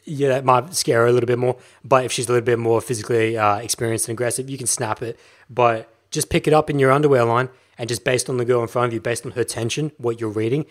yeah, 0.04 0.28
that 0.28 0.44
might 0.44 0.74
scare 0.74 1.00
her 1.00 1.06
a 1.06 1.12
little 1.12 1.26
bit 1.26 1.38
more. 1.38 1.56
But 1.82 2.04
if 2.04 2.12
she's 2.12 2.28
a 2.28 2.32
little 2.32 2.44
bit 2.44 2.58
more 2.58 2.80
physically 2.80 3.36
uh, 3.36 3.56
experienced 3.56 4.08
and 4.08 4.14
aggressive, 4.14 4.48
you 4.48 4.58
can 4.58 4.66
snap 4.66 5.02
it. 5.02 5.18
But 5.48 5.92
just 6.10 6.30
pick 6.30 6.46
it 6.46 6.52
up 6.52 6.70
in 6.70 6.78
your 6.78 6.92
underwear 6.92 7.24
line 7.24 7.48
and 7.78 7.88
just 7.88 8.04
based 8.04 8.28
on 8.28 8.36
the 8.36 8.44
girl 8.44 8.62
in 8.62 8.68
front 8.68 8.88
of 8.88 8.94
you, 8.94 9.00
based 9.00 9.26
on 9.26 9.32
her 9.32 9.44
tension, 9.44 9.92
what 9.98 10.20
you're 10.20 10.30
reading, 10.30 10.66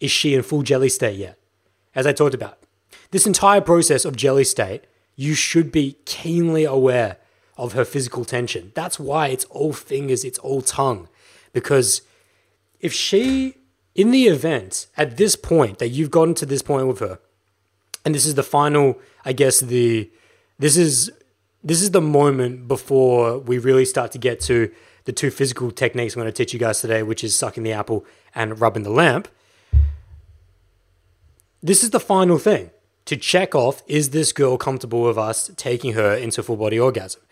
is 0.00 0.10
she 0.10 0.34
in 0.34 0.42
full 0.42 0.62
jelly 0.62 0.88
state 0.88 1.16
yet? 1.16 1.38
As 1.94 2.06
I 2.06 2.12
talked 2.12 2.34
about, 2.34 2.58
this 3.10 3.26
entire 3.26 3.60
process 3.60 4.04
of 4.04 4.16
jelly 4.16 4.44
state, 4.44 4.84
you 5.16 5.34
should 5.34 5.70
be 5.70 5.98
keenly 6.04 6.64
aware 6.64 7.18
of 7.56 7.72
her 7.72 7.84
physical 7.84 8.24
tension. 8.24 8.72
That's 8.74 8.98
why 8.98 9.28
it's 9.28 9.44
all 9.46 9.72
fingers, 9.72 10.24
it's 10.24 10.38
all 10.38 10.60
tongue. 10.60 11.08
Because 11.52 12.02
if 12.80 12.92
she, 12.92 13.56
in 13.94 14.10
the 14.10 14.26
event, 14.26 14.88
at 14.96 15.16
this 15.16 15.36
point 15.36 15.78
that 15.78 15.88
you've 15.88 16.10
gotten 16.10 16.34
to 16.34 16.46
this 16.46 16.62
point 16.62 16.88
with 16.88 16.98
her, 16.98 17.20
and 18.04 18.14
this 18.14 18.26
is 18.26 18.34
the 18.34 18.42
final, 18.42 18.98
I 19.24 19.32
guess 19.32 19.60
the 19.60 20.10
this 20.58 20.76
is 20.76 21.10
this 21.64 21.80
is 21.80 21.92
the 21.92 22.00
moment 22.00 22.68
before 22.68 23.38
we 23.38 23.58
really 23.58 23.86
start 23.86 24.12
to 24.12 24.18
get 24.18 24.38
to 24.42 24.70
the 25.04 25.12
two 25.12 25.30
physical 25.30 25.70
techniques 25.70 26.14
I'm 26.14 26.20
going 26.20 26.32
to 26.32 26.36
teach 26.36 26.52
you 26.52 26.58
guys 26.58 26.80
today, 26.80 27.02
which 27.02 27.24
is 27.24 27.36
sucking 27.36 27.62
the 27.62 27.72
apple 27.72 28.04
and 28.34 28.60
rubbing 28.60 28.82
the 28.82 28.90
lamp. 28.90 29.28
This 31.62 31.82
is 31.82 31.90
the 31.90 32.00
final 32.00 32.38
thing 32.38 32.70
to 33.06 33.16
check 33.16 33.54
off 33.54 33.82
is 33.86 34.10
this 34.10 34.32
girl 34.32 34.56
comfortable 34.56 35.02
with 35.02 35.18
us 35.18 35.50
taking 35.56 35.94
her 35.94 36.14
into 36.14 36.42
full 36.42 36.56
body 36.56 36.78
orgasm? 36.78 37.22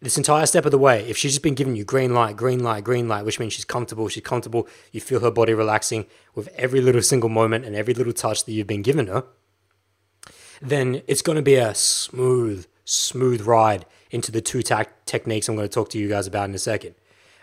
This 0.00 0.18
entire 0.18 0.46
step 0.46 0.64
of 0.66 0.72
the 0.72 0.78
way, 0.78 1.08
if 1.08 1.16
she's 1.16 1.32
just 1.32 1.42
been 1.42 1.54
giving 1.54 1.74
you 1.74 1.84
green 1.84 2.12
light, 2.12 2.36
green 2.36 2.62
light, 2.62 2.84
green 2.84 3.08
light, 3.08 3.24
which 3.24 3.40
means 3.40 3.54
she's 3.54 3.64
comfortable, 3.64 4.08
she's 4.08 4.22
comfortable, 4.22 4.68
you 4.92 5.00
feel 5.00 5.20
her 5.20 5.30
body 5.30 5.54
relaxing 5.54 6.06
with 6.34 6.48
every 6.48 6.80
little 6.80 7.02
single 7.02 7.30
moment 7.30 7.64
and 7.64 7.74
every 7.74 7.94
little 7.94 8.12
touch 8.12 8.44
that 8.44 8.52
you've 8.52 8.66
been 8.66 8.82
given 8.82 9.06
her, 9.06 9.24
then 10.60 11.02
it's 11.06 11.22
going 11.22 11.36
to 11.36 11.42
be 11.42 11.54
a 11.54 11.74
smooth, 11.74 12.66
smooth 12.86 13.42
ride 13.42 13.84
into 14.10 14.32
the 14.32 14.40
two 14.40 14.62
ta- 14.62 14.84
techniques 15.04 15.48
I'm 15.48 15.56
going 15.56 15.68
to 15.68 15.74
talk 15.74 15.90
to 15.90 15.98
you 15.98 16.08
guys 16.08 16.26
about 16.26 16.48
in 16.48 16.54
a 16.54 16.58
second. 16.58 16.94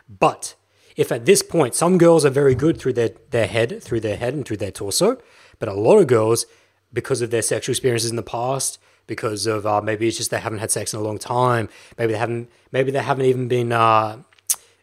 But 0.09 0.55
if 0.95 1.11
at 1.11 1.25
this 1.25 1.43
point, 1.43 1.75
some 1.75 1.97
girls 1.99 2.25
are 2.25 2.31
very 2.31 2.55
good 2.55 2.79
through 2.79 2.93
their, 2.93 3.11
their 3.29 3.47
head, 3.47 3.83
through 3.83 3.99
their 3.99 4.17
head 4.17 4.33
and 4.33 4.45
through 4.45 4.57
their 4.57 4.71
torso, 4.71 5.17
but 5.59 5.69
a 5.69 5.73
lot 5.73 5.97
of 5.97 6.07
girls, 6.07 6.45
because 6.91 7.21
of 7.21 7.29
their 7.29 7.41
sexual 7.41 7.73
experiences 7.73 8.09
in 8.09 8.15
the 8.15 8.23
past, 8.23 8.79
because 9.05 9.45
of 9.45 9.65
uh, 9.65 9.81
maybe 9.81 10.07
it's 10.07 10.17
just 10.17 10.31
they 10.31 10.39
haven't 10.39 10.59
had 10.59 10.71
sex 10.71 10.93
in 10.93 10.99
a 10.99 11.03
long 11.03 11.17
time, 11.17 11.67
maybe 11.97 12.13
they 12.13 12.19
haven't, 12.19 12.49
maybe 12.71 12.91
they 12.91 13.03
haven't 13.03 13.25
even 13.25 13.47
been 13.47 13.71
uh, 13.71 14.19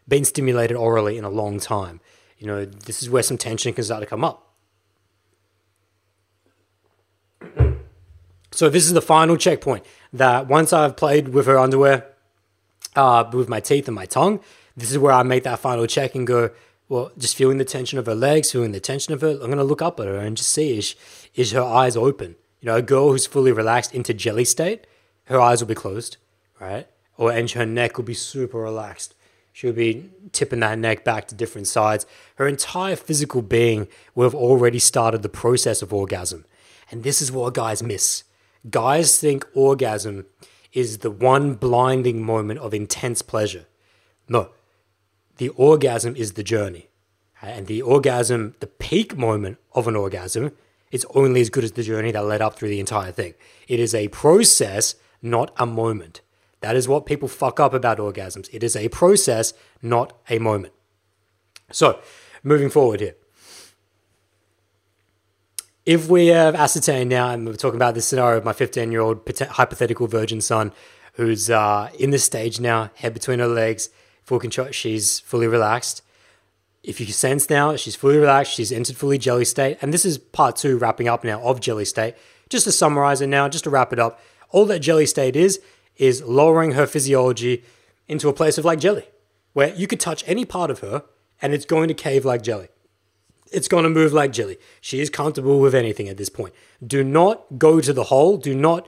been 0.07 0.25
stimulated 0.25 0.77
orally 0.77 1.17
in 1.17 1.23
a 1.23 1.29
long 1.29 1.59
time. 1.59 1.99
You 2.37 2.47
know, 2.47 2.65
this 2.65 3.01
is 3.01 3.09
where 3.09 3.23
some 3.23 3.37
tension 3.37 3.73
can 3.73 3.83
start 3.83 4.01
to 4.01 4.07
come 4.07 4.23
up. 4.23 4.47
So 8.53 8.69
this 8.69 8.83
is 8.85 8.91
the 8.91 9.01
final 9.01 9.37
checkpoint 9.37 9.85
that 10.13 10.47
once 10.47 10.73
I've 10.73 10.97
played 10.97 11.29
with 11.29 11.45
her 11.45 11.57
underwear, 11.57 12.05
uh, 12.95 13.29
with 13.31 13.47
my 13.47 13.59
teeth 13.59 13.87
and 13.87 13.95
my 13.95 14.05
tongue, 14.05 14.39
this 14.75 14.91
is 14.91 14.97
where 14.97 15.13
I 15.13 15.23
make 15.23 15.43
that 15.43 15.59
final 15.59 15.85
check 15.87 16.15
and 16.15 16.27
go, 16.27 16.51
well, 16.89 17.11
just 17.17 17.35
feeling 17.35 17.57
the 17.57 17.65
tension 17.65 17.99
of 17.99 18.05
her 18.05 18.15
legs, 18.15 18.51
feeling 18.51 18.71
the 18.71 18.79
tension 18.79 19.13
of 19.13 19.21
her. 19.21 19.29
I'm 19.29 19.37
going 19.37 19.57
to 19.57 19.63
look 19.63 19.81
up 19.81 19.99
at 19.99 20.07
her 20.07 20.17
and 20.17 20.35
just 20.35 20.49
see 20.49 20.77
is, 20.77 20.95
is 21.35 21.51
her 21.51 21.61
eyes 21.61 21.95
open? 21.95 22.35
You 22.59 22.67
know, 22.67 22.75
a 22.75 22.81
girl 22.81 23.11
who's 23.11 23.25
fully 23.25 23.51
relaxed 23.51 23.93
into 23.95 24.13
jelly 24.13 24.45
state, 24.45 24.85
her 25.25 25.39
eyes 25.39 25.61
will 25.61 25.67
be 25.67 25.75
closed, 25.75 26.17
right? 26.59 26.87
Or 27.17 27.31
and 27.31 27.49
her 27.51 27.65
neck 27.65 27.97
will 27.97 28.03
be 28.03 28.13
super 28.13 28.59
relaxed. 28.59 29.15
She'll 29.53 29.73
be 29.73 30.09
tipping 30.31 30.59
that 30.61 30.79
neck 30.79 31.03
back 31.03 31.27
to 31.27 31.35
different 31.35 31.67
sides. 31.67 32.05
Her 32.35 32.47
entire 32.47 32.95
physical 32.95 33.41
being 33.41 33.87
will 34.15 34.23
have 34.23 34.35
already 34.35 34.79
started 34.79 35.21
the 35.23 35.29
process 35.29 35.81
of 35.81 35.93
orgasm. 35.93 36.45
And 36.89 37.03
this 37.03 37.21
is 37.21 37.31
what 37.31 37.53
guys 37.53 37.81
miss 37.81 38.23
Guys 38.69 39.17
think 39.17 39.45
orgasm 39.53 40.25
is 40.73 40.99
the 40.99 41.11
one 41.11 41.55
blinding 41.55 42.23
moment 42.23 42.59
of 42.59 42.73
intense 42.73 43.21
pleasure. 43.21 43.65
No, 44.29 44.49
the 45.37 45.49
orgasm 45.49 46.15
is 46.15 46.33
the 46.33 46.43
journey. 46.43 46.87
Uh, 47.41 47.47
and 47.47 47.67
the 47.67 47.81
orgasm, 47.81 48.55
the 48.59 48.67
peak 48.67 49.17
moment 49.17 49.57
of 49.73 49.87
an 49.87 49.95
orgasm, 49.95 50.51
is 50.91 51.05
only 51.15 51.41
as 51.41 51.49
good 51.49 51.63
as 51.63 51.71
the 51.71 51.83
journey 51.83 52.11
that 52.11 52.23
led 52.23 52.41
up 52.41 52.55
through 52.55 52.69
the 52.69 52.79
entire 52.79 53.11
thing. 53.11 53.33
It 53.67 53.79
is 53.79 53.95
a 53.95 54.09
process, 54.09 54.95
not 55.21 55.51
a 55.57 55.65
moment. 55.65 56.21
That 56.59 56.75
is 56.75 56.87
what 56.87 57.07
people 57.07 57.27
fuck 57.27 57.59
up 57.59 57.73
about 57.73 57.97
orgasms. 57.97 58.47
It 58.53 58.63
is 58.63 58.75
a 58.75 58.89
process, 58.89 59.53
not 59.81 60.13
a 60.29 60.37
moment. 60.37 60.73
So, 61.71 61.99
moving 62.43 62.69
forward 62.69 62.99
here 62.99 63.15
if 65.85 66.07
we 66.07 66.27
have 66.27 66.55
ascertained 66.55 67.09
now, 67.09 67.29
and 67.31 67.45
we're 67.45 67.53
talking 67.53 67.77
about 67.77 67.95
this 67.95 68.07
scenario 68.07 68.37
of 68.37 68.45
my 68.45 68.53
15 68.53 68.91
year 68.91 69.01
old 69.01 69.27
hypothetical 69.39 70.07
virgin 70.07 70.41
son 70.41 70.71
who's 71.13 71.49
uh, 71.49 71.89
in 71.97 72.11
this 72.11 72.23
stage 72.23 72.59
now, 72.59 72.91
head 72.95 73.13
between 73.13 73.39
her 73.39 73.47
legs, 73.47 73.89
full 74.23 74.39
control, 74.39 74.69
she's 74.71 75.19
fully 75.19 75.47
relaxed. 75.47 76.03
If 76.83 76.99
you 76.99 77.05
can 77.05 77.13
sense 77.13 77.49
now, 77.49 77.75
she's 77.75 77.95
fully 77.95 78.17
relaxed, 78.17 78.53
she's 78.53 78.71
entered 78.71 78.95
fully 78.95 79.17
jelly 79.17 79.45
state, 79.45 79.77
and 79.81 79.93
this 79.93 80.05
is 80.05 80.17
part 80.17 80.55
two 80.55 80.77
wrapping 80.77 81.07
up 81.07 81.23
now 81.23 81.41
of 81.41 81.59
jelly 81.59 81.85
state. 81.85 82.15
Just 82.49 82.65
to 82.65 82.71
summarize 82.71 83.21
it 83.21 83.27
now, 83.27 83.47
just 83.49 83.65
to 83.65 83.69
wrap 83.69 83.93
it 83.93 83.99
up, 83.99 84.19
all 84.49 84.65
that 84.65 84.79
jelly 84.79 85.05
state 85.05 85.35
is, 85.35 85.61
is 85.97 86.23
lowering 86.23 86.71
her 86.71 86.87
physiology 86.87 87.63
into 88.07 88.29
a 88.29 88.33
place 88.33 88.57
of 88.57 88.65
like 88.65 88.79
jelly, 88.79 89.05
where 89.53 89.73
you 89.75 89.87
could 89.87 89.99
touch 89.99 90.23
any 90.27 90.45
part 90.45 90.71
of 90.71 90.79
her 90.79 91.03
and 91.41 91.53
it's 91.53 91.65
going 91.65 91.87
to 91.87 91.93
cave 91.93 92.25
like 92.25 92.41
jelly 92.41 92.69
it's 93.51 93.67
going 93.67 93.83
to 93.83 93.89
move 93.89 94.13
like 94.13 94.31
jelly. 94.31 94.57
She 94.79 94.99
is 94.99 95.09
comfortable 95.09 95.59
with 95.59 95.75
anything 95.75 96.07
at 96.07 96.17
this 96.17 96.29
point. 96.29 96.53
Do 96.85 97.03
not 97.03 97.57
go 97.57 97.81
to 97.81 97.93
the 97.93 98.05
hole. 98.05 98.37
Do 98.37 98.55
not 98.55 98.87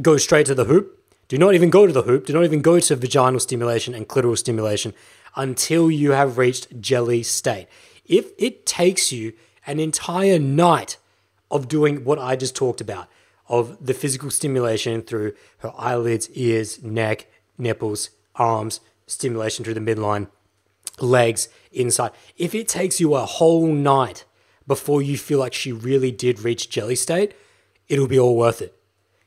go 0.00 0.16
straight 0.16 0.46
to 0.46 0.54
the 0.54 0.64
hoop. 0.64 0.92
Do 1.28 1.38
not 1.38 1.54
even 1.54 1.70
go 1.70 1.86
to 1.86 1.92
the 1.92 2.02
hoop. 2.02 2.26
Do 2.26 2.32
not 2.32 2.44
even 2.44 2.62
go 2.62 2.78
to 2.78 2.96
vaginal 2.96 3.40
stimulation 3.40 3.94
and 3.94 4.08
clitoral 4.08 4.38
stimulation 4.38 4.94
until 5.34 5.90
you 5.90 6.12
have 6.12 6.38
reached 6.38 6.80
jelly 6.80 7.22
state. 7.22 7.66
If 8.04 8.30
it 8.38 8.64
takes 8.64 9.10
you 9.10 9.32
an 9.66 9.80
entire 9.80 10.38
night 10.38 10.96
of 11.50 11.68
doing 11.68 12.04
what 12.04 12.18
I 12.18 12.36
just 12.36 12.54
talked 12.54 12.80
about 12.80 13.08
of 13.48 13.84
the 13.84 13.94
physical 13.94 14.30
stimulation 14.30 15.02
through 15.02 15.32
her 15.58 15.72
eyelids, 15.76 16.30
ears, 16.30 16.82
neck, 16.82 17.26
nipples, 17.58 18.10
arms, 18.36 18.80
stimulation 19.06 19.64
through 19.64 19.74
the 19.74 19.80
midline, 19.80 20.28
legs, 21.00 21.48
inside. 21.72 22.12
If 22.36 22.54
it 22.54 22.68
takes 22.68 23.00
you 23.00 23.14
a 23.14 23.24
whole 23.24 23.66
night 23.66 24.24
before 24.66 25.02
you 25.02 25.16
feel 25.18 25.38
like 25.38 25.54
she 25.54 25.72
really 25.72 26.10
did 26.10 26.40
reach 26.40 26.70
jelly 26.70 26.96
state, 26.96 27.34
it'll 27.88 28.08
be 28.08 28.18
all 28.18 28.36
worth 28.36 28.60
it. 28.62 28.74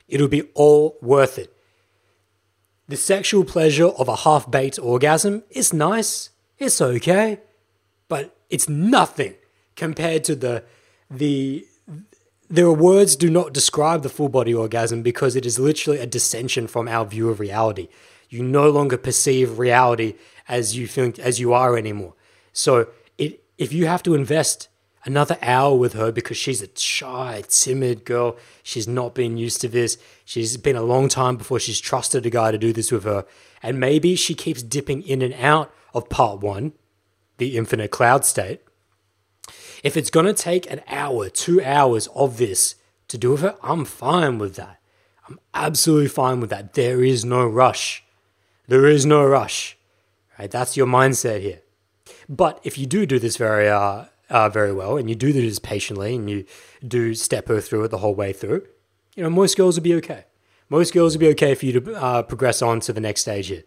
It'll 0.08 0.28
be 0.28 0.50
all 0.54 0.98
worth 1.02 1.38
it. 1.38 1.56
The 2.88 2.98
sexual 2.98 3.46
pleasure 3.46 3.88
of 3.88 4.08
a 4.08 4.16
half 4.16 4.50
baked 4.50 4.80
orgasm 4.80 5.44
is 5.52 5.72
nice, 5.72 6.32
it's 6.58 6.82
okay, 6.82 7.40
but 8.08 8.36
it's 8.50 8.68
nothing 8.68 9.36
compared 9.76 10.24
to 10.26 10.36
the 10.36 10.64
the 11.10 11.66
their 12.50 12.72
words 12.72 13.16
do 13.16 13.30
not 13.30 13.54
describe 13.54 14.02
the 14.02 14.10
full 14.10 14.28
body 14.28 14.54
orgasm 14.56 15.04
because 15.04 15.36
it 15.36 15.46
is 15.46 15.60
literally 15.60 16.00
a 16.00 16.08
dissension 16.08 16.66
from 16.66 16.88
our 16.88 17.06
view 17.06 17.30
of 17.30 17.40
reality. 17.40 17.90
You 18.28 18.42
no 18.42 18.70
longer 18.70 18.98
perceive 18.98 19.60
reality 19.60 20.16
as 20.50 20.76
you 20.76 20.88
think 20.88 21.18
as 21.20 21.40
you 21.40 21.54
are 21.54 21.78
anymore. 21.78 22.16
So 22.52 22.90
it 23.18 23.44
if 23.58 23.72
you 23.72 23.86
have 23.86 24.04
to 24.04 24.16
invest 24.16 24.68
another 25.06 25.38
hour 25.42 25.76
with 25.76 25.94
her 25.94 26.12
because 26.12 26.36
she's 26.36 26.62
a 26.62 26.68
shy, 26.76 27.44
timid 27.48 28.04
girl, 28.04 28.36
she's 28.64 28.88
not 28.88 29.16
been 29.16 29.38
used 29.38 29.62
to 29.62 29.70
this. 29.70 29.98
She's 30.26 30.58
been 30.58 30.76
a 30.76 30.84
long 30.84 31.08
time 31.08 31.38
before 31.38 31.60
she's 31.60 31.80
trusted 31.80 32.26
a 32.26 32.30
guy 32.30 32.52
to 32.52 32.58
do 32.58 32.74
this 32.74 32.92
with 32.92 33.06
her. 33.06 33.26
And 33.64 33.80
maybe 33.80 34.16
she 34.16 34.36
keeps 34.36 34.62
dipping 34.62 35.02
in 35.04 35.22
and 35.22 35.34
out 35.36 35.74
of 35.94 36.10
part 36.10 36.42
one, 36.42 36.74
the 37.38 37.56
infinite 37.56 37.92
cloud 37.92 38.26
state 38.26 38.62
if 39.84 39.96
it's 39.96 40.10
to 40.10 40.34
take 40.34 40.70
an 40.70 40.82
hour, 40.88 41.30
two 41.30 41.64
hours 41.64 42.08
of 42.08 42.38
this 42.38 42.76
to 43.08 43.18
do 43.18 43.32
with 43.32 43.42
her, 43.42 43.56
I'm 43.64 43.86
fine 43.86 44.38
with 44.38 44.56
that. 44.56 44.80
I'm 45.28 45.40
absolutely 45.54 46.10
fine 46.10 46.40
with 46.40 46.50
that. 46.50 46.74
There 46.74 47.04
is 47.04 47.24
no 47.24 47.46
rush. 47.46 48.04
There 48.68 48.88
is 48.88 49.06
no 49.06 49.26
rush. 49.26 49.78
Right? 50.40 50.50
That's 50.50 50.78
your 50.78 50.88
mindset 50.88 51.42
here. 51.42 51.62
But 52.28 52.60
if 52.64 52.78
you 52.78 52.86
do 52.86 53.06
do 53.06 53.20
this 53.20 53.38
very, 53.38 53.70
uh, 53.70 54.06
uh, 54.30 54.50
very 54.50 54.74
well, 54.74 54.98
and 54.98 55.10
you 55.10 55.16
do 55.16 55.34
this 55.34 55.60
patiently, 55.60 56.16
and 56.16 56.30
you 56.30 56.46
do 56.88 57.14
step 57.14 57.48
her 57.50 57.62
through 57.62 57.84
it 57.84 57.90
the 57.90 57.98
whole 58.00 58.16
way 58.16 58.34
through, 58.34 58.66
you 59.16 59.24
know 59.24 59.30
most 59.30 59.58
girls 59.58 59.76
will 59.76 59.84
be 59.84 59.96
okay. 59.96 60.26
Most 60.70 60.94
girls 60.94 61.16
will 61.16 61.20
be 61.20 61.30
okay 61.30 61.56
for 61.56 61.66
you 61.66 61.80
to 61.80 61.94
uh, 61.96 62.24
progress 62.24 62.62
on 62.62 62.80
to 62.82 62.94
the 62.94 63.02
next 63.02 63.22
stage 63.22 63.48
here. 63.48 63.64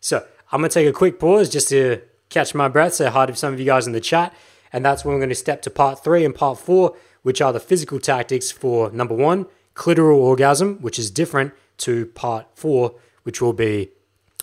So 0.00 0.26
I'm 0.50 0.60
gonna 0.60 0.70
take 0.70 0.88
a 0.88 0.92
quick 0.92 1.20
pause 1.20 1.48
just 1.48 1.68
to 1.68 2.00
catch 2.30 2.54
my 2.54 2.68
breath. 2.68 2.94
Say 2.94 3.10
hi 3.10 3.26
to 3.26 3.36
some 3.36 3.52
of 3.52 3.60
you 3.60 3.66
guys 3.66 3.86
in 3.86 3.92
the 3.92 4.00
chat. 4.00 4.34
And 4.74 4.84
that's 4.84 5.04
when 5.04 5.14
we're 5.14 5.20
going 5.20 5.28
to 5.28 5.36
step 5.36 5.62
to 5.62 5.70
part 5.70 6.02
three 6.02 6.24
and 6.24 6.34
part 6.34 6.58
four, 6.58 6.96
which 7.22 7.40
are 7.40 7.52
the 7.52 7.60
physical 7.60 8.00
tactics 8.00 8.50
for 8.50 8.90
number 8.90 9.14
one, 9.14 9.46
clitoral 9.76 10.16
orgasm, 10.16 10.78
which 10.80 10.98
is 10.98 11.12
different 11.12 11.52
to 11.78 12.06
part 12.06 12.46
four, 12.54 12.96
which 13.22 13.40
will 13.40 13.52
be 13.52 13.90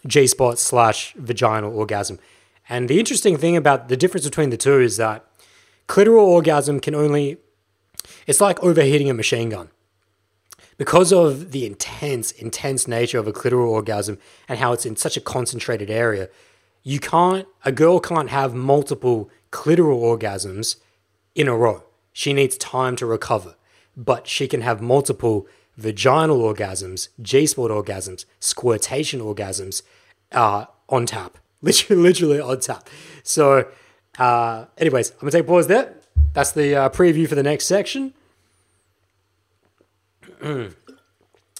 G 0.08 0.28
spot 0.28 0.60
slash 0.60 1.14
vaginal 1.14 1.76
orgasm. 1.76 2.20
And 2.70 2.90
the 2.90 3.00
interesting 3.00 3.38
thing 3.38 3.58
about 3.58 3.90
the 3.90 3.98
difference 3.98 4.26
between 4.26 4.50
the 4.50 4.58
two 4.58 4.80
is 4.80 4.98
that 4.98 5.26
clitoral 5.88 6.24
orgasm 6.24 6.80
can 6.80 6.96
only, 6.96 7.38
it's 8.28 8.42
like 8.42 8.64
overheating 8.64 9.10
a 9.10 9.14
machine 9.14 9.50
gun. 9.50 9.70
Because 10.78 11.12
of 11.12 11.52
the 11.52 11.66
intense, 11.66 12.32
intense 12.32 12.88
nature 12.88 13.20
of 13.20 13.28
a 13.28 13.34
clitoral 13.34 13.70
orgasm 13.70 14.18
and 14.48 14.58
how 14.58 14.74
it's 14.74 14.86
in 14.86 14.96
such 14.96 15.18
a 15.18 15.22
concentrated 15.22 15.92
area, 15.92 16.30
you 16.82 17.00
can't, 17.00 17.48
a 17.64 17.72
girl 17.72 18.00
can't 18.00 18.30
have 18.30 18.56
multiple 18.56 19.30
clitoral 19.52 20.02
orgasms 20.02 20.78
in 21.36 21.48
a 21.48 21.56
row. 21.56 21.84
She 22.14 22.34
needs 22.34 22.58
time 22.58 22.96
to 22.96 23.06
recover, 23.06 23.56
but 23.96 24.28
she 24.28 24.48
can 24.48 24.62
have 24.62 24.82
multiple 24.82 25.46
vaginal 25.82 26.40
orgasms, 26.42 27.10
G 27.22 27.46
spot 27.46 27.72
orgasms, 27.72 28.26
squirtation 28.40 29.20
orgasms 29.20 29.82
uh, 30.32 30.66
on 30.90 31.06
tap. 31.06 31.38
Literally, 31.62 32.02
literally 32.02 32.40
on 32.40 32.60
tap. 32.60 32.90
So, 33.22 33.70
uh, 34.18 34.66
anyways, 34.80 35.12
I'm 35.12 35.20
gonna 35.20 35.32
take 35.32 35.44
a 35.44 35.48
pause 35.48 35.68
there. 35.68 35.94
That's 36.34 36.54
the 36.54 36.76
uh, 36.76 36.90
preview 36.90 37.28
for 37.30 37.36
the 37.36 37.44
next 37.44 37.68
section. 37.68 38.14
I 40.44 40.72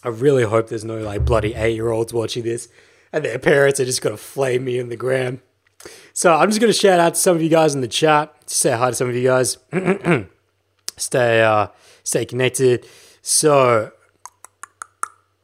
really 0.06 0.44
hope 0.44 0.70
there's 0.70 0.84
no 0.84 0.98
like 0.98 1.24
bloody 1.24 1.54
eight 1.54 1.76
year 1.76 1.92
olds 1.92 2.14
watching 2.14 2.44
this 2.44 2.68
and 3.14 3.26
their 3.26 3.40
parents 3.40 3.80
are 3.80 3.86
just 3.86 4.02
gonna 4.02 4.18
flame 4.18 4.66
me 4.66 4.80
in 4.80 4.90
the 4.90 4.96
gram. 4.96 5.42
So 6.14 6.34
I'm 6.34 6.50
just 6.50 6.62
to 6.62 6.74
shout 6.74 7.00
out 7.00 7.16
to 7.16 7.20
some 7.20 7.36
of 7.36 7.42
you 7.42 7.50
guys 7.50 7.74
in 7.74 7.82
the 7.82 7.88
chat. 7.88 8.34
Say 8.50 8.72
hi 8.72 8.90
to 8.90 8.96
some 8.96 9.10
of 9.10 9.16
you 9.16 9.24
guys. 9.24 9.58
stay 10.98 11.42
uh, 11.42 11.68
stay 12.04 12.26
connected. 12.26 12.86
So 13.22 13.92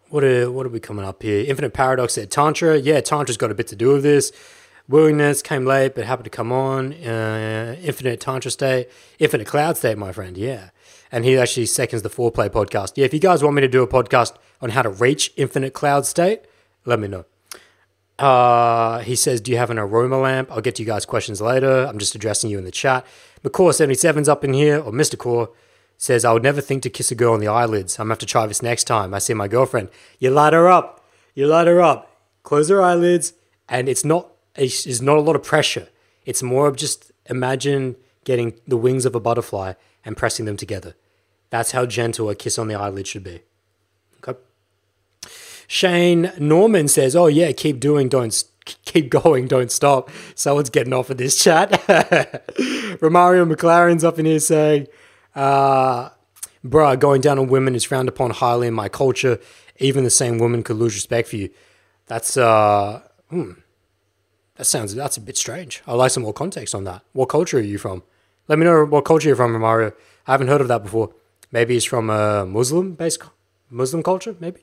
what 0.09 0.23
are 0.23 0.51
what 0.51 0.65
are 0.65 0.69
we 0.69 0.79
coming 0.79 1.05
up 1.05 1.23
here? 1.23 1.43
Infinite 1.47 1.73
Paradox 1.73 2.13
said 2.13 2.31
Tantra. 2.31 2.77
Yeah, 2.77 3.01
Tantra's 3.01 3.37
got 3.37 3.51
a 3.51 3.55
bit 3.55 3.67
to 3.67 3.75
do 3.75 3.93
with 3.93 4.03
this. 4.03 4.31
Willingness 4.89 5.41
came 5.41 5.65
late, 5.65 5.95
but 5.95 6.05
happened 6.05 6.25
to 6.25 6.29
come 6.29 6.51
on. 6.51 6.93
Uh, 6.93 7.75
Infinite 7.81 8.21
Tantra 8.21 8.49
State, 8.49 8.87
Infinite 9.19 9.45
Cloud 9.45 9.75
State, 9.75 9.97
my 9.97 10.13
friend. 10.13 10.37
Yeah, 10.37 10.69
and 11.11 11.25
he 11.25 11.37
actually 11.37 11.65
seconds 11.65 12.03
the 12.03 12.09
foreplay 12.09 12.49
podcast. 12.49 12.93
Yeah, 12.95 13.05
if 13.05 13.13
you 13.13 13.19
guys 13.19 13.43
want 13.43 13.55
me 13.55 13.61
to 13.61 13.67
do 13.67 13.83
a 13.83 13.87
podcast 13.87 14.35
on 14.61 14.69
how 14.69 14.81
to 14.81 14.89
reach 14.89 15.33
Infinite 15.35 15.73
Cloud 15.73 16.05
State, 16.05 16.41
let 16.85 16.99
me 16.99 17.07
know. 17.07 17.25
Uh, 18.17 18.99
he 18.99 19.15
says, 19.15 19.41
Do 19.41 19.51
you 19.51 19.57
have 19.57 19.69
an 19.69 19.77
aroma 19.77 20.19
lamp? 20.19 20.51
I'll 20.51 20.61
get 20.61 20.75
to 20.75 20.81
you 20.81 20.87
guys' 20.87 21.05
questions 21.05 21.41
later. 21.41 21.85
I'm 21.85 21.99
just 21.99 22.15
addressing 22.15 22.49
you 22.49 22.57
in 22.57 22.63
the 22.63 22.71
chat. 22.71 23.05
McCaw77's 23.43 24.27
up 24.27 24.43
in 24.43 24.53
here, 24.53 24.79
or 24.79 24.91
Mr. 24.91 25.17
Core 25.17 25.51
says, 25.97 26.23
I 26.23 26.31
would 26.31 26.43
never 26.43 26.61
think 26.61 26.83
to 26.83 26.89
kiss 26.89 27.11
a 27.11 27.15
girl 27.15 27.33
on 27.33 27.39
the 27.39 27.47
eyelids. 27.47 27.97
I'm 27.97 28.05
gonna 28.05 28.13
have 28.13 28.19
to 28.19 28.25
try 28.25 28.45
this 28.45 28.61
next 28.61 28.85
time. 28.85 29.13
I 29.13 29.19
see 29.19 29.33
my 29.33 29.47
girlfriend. 29.47 29.89
You 30.19 30.29
light 30.29 30.53
her 30.53 30.67
up. 30.67 31.03
You 31.33 31.47
light 31.47 31.67
her 31.67 31.81
up. 31.81 32.11
Close 32.43 32.69
her 32.69 32.81
eyelids, 32.81 33.33
and 33.67 33.89
it's 33.89 34.05
not 34.05 34.29
it's 34.55 35.01
not 35.01 35.17
a 35.17 35.21
lot 35.21 35.35
of 35.35 35.43
pressure. 35.43 35.89
It's 36.25 36.41
more 36.41 36.67
of 36.67 36.75
just 36.75 37.11
imagine 37.25 37.95
getting 38.23 38.53
the 38.67 38.77
wings 38.77 39.05
of 39.05 39.15
a 39.15 39.19
butterfly 39.19 39.73
and 40.05 40.17
pressing 40.17 40.45
them 40.45 40.57
together. 40.57 40.95
That's 41.49 41.71
how 41.71 41.85
gentle 41.85 42.29
a 42.29 42.35
kiss 42.35 42.57
on 42.57 42.67
the 42.67 42.75
eyelid 42.75 43.07
should 43.07 43.23
be. 43.23 43.41
Okay. 44.23 44.39
Shane 45.67 46.31
Norman 46.39 46.87
says, 46.87 47.15
"Oh 47.15 47.27
yeah, 47.27 47.51
keep 47.51 47.79
doing, 47.79 48.07
don't 48.07 48.43
keep 48.85 49.09
going, 49.09 49.47
don't 49.47 49.71
stop." 49.71 50.09
Someone's 50.35 50.69
getting 50.69 50.93
off 50.93 51.09
of 51.09 51.17
this 51.17 51.41
chat. 51.43 51.71
Romario 53.01 53.51
McLaren's 53.51 54.03
up 54.03 54.19
in 54.19 54.25
here 54.25 54.39
saying, 54.39 54.87
uh, 55.37 56.09
"Bruh, 56.65 56.99
going 56.99 57.21
down 57.21 57.39
on 57.39 57.47
women 57.47 57.75
is 57.75 57.83
frowned 57.83 58.09
upon 58.09 58.31
highly 58.31 58.67
in 58.67 58.73
my 58.73 58.89
culture. 58.89 59.39
Even 59.77 60.03
the 60.03 60.09
same 60.09 60.37
woman 60.39 60.63
could 60.63 60.77
lose 60.77 60.95
respect 60.95 61.29
for 61.29 61.37
you." 61.37 61.49
That's 62.07 62.35
uh, 62.37 63.01
hmm, 63.29 63.51
that 64.55 64.65
sounds 64.65 64.95
that's 64.95 65.17
a 65.17 65.21
bit 65.21 65.37
strange. 65.37 65.81
I'd 65.87 65.93
like 65.93 66.11
some 66.11 66.23
more 66.23 66.33
context 66.33 66.75
on 66.75 66.83
that. 66.85 67.03
What 67.13 67.29
culture 67.29 67.57
are 67.57 67.61
you 67.61 67.77
from? 67.77 68.03
Let 68.47 68.59
me 68.59 68.65
know 68.65 68.85
what 68.85 69.05
culture 69.05 69.27
you're 69.27 69.35
from, 69.35 69.59
Mario. 69.59 69.91
I 70.25 70.31
haven't 70.31 70.47
heard 70.47 70.61
of 70.61 70.67
that 70.69 70.83
before. 70.83 71.13
Maybe 71.51 71.75
it's 71.75 71.85
from 71.85 72.09
a 72.09 72.45
Muslim-based 72.45 73.21
Muslim 73.69 74.03
culture, 74.03 74.35
maybe. 74.39 74.61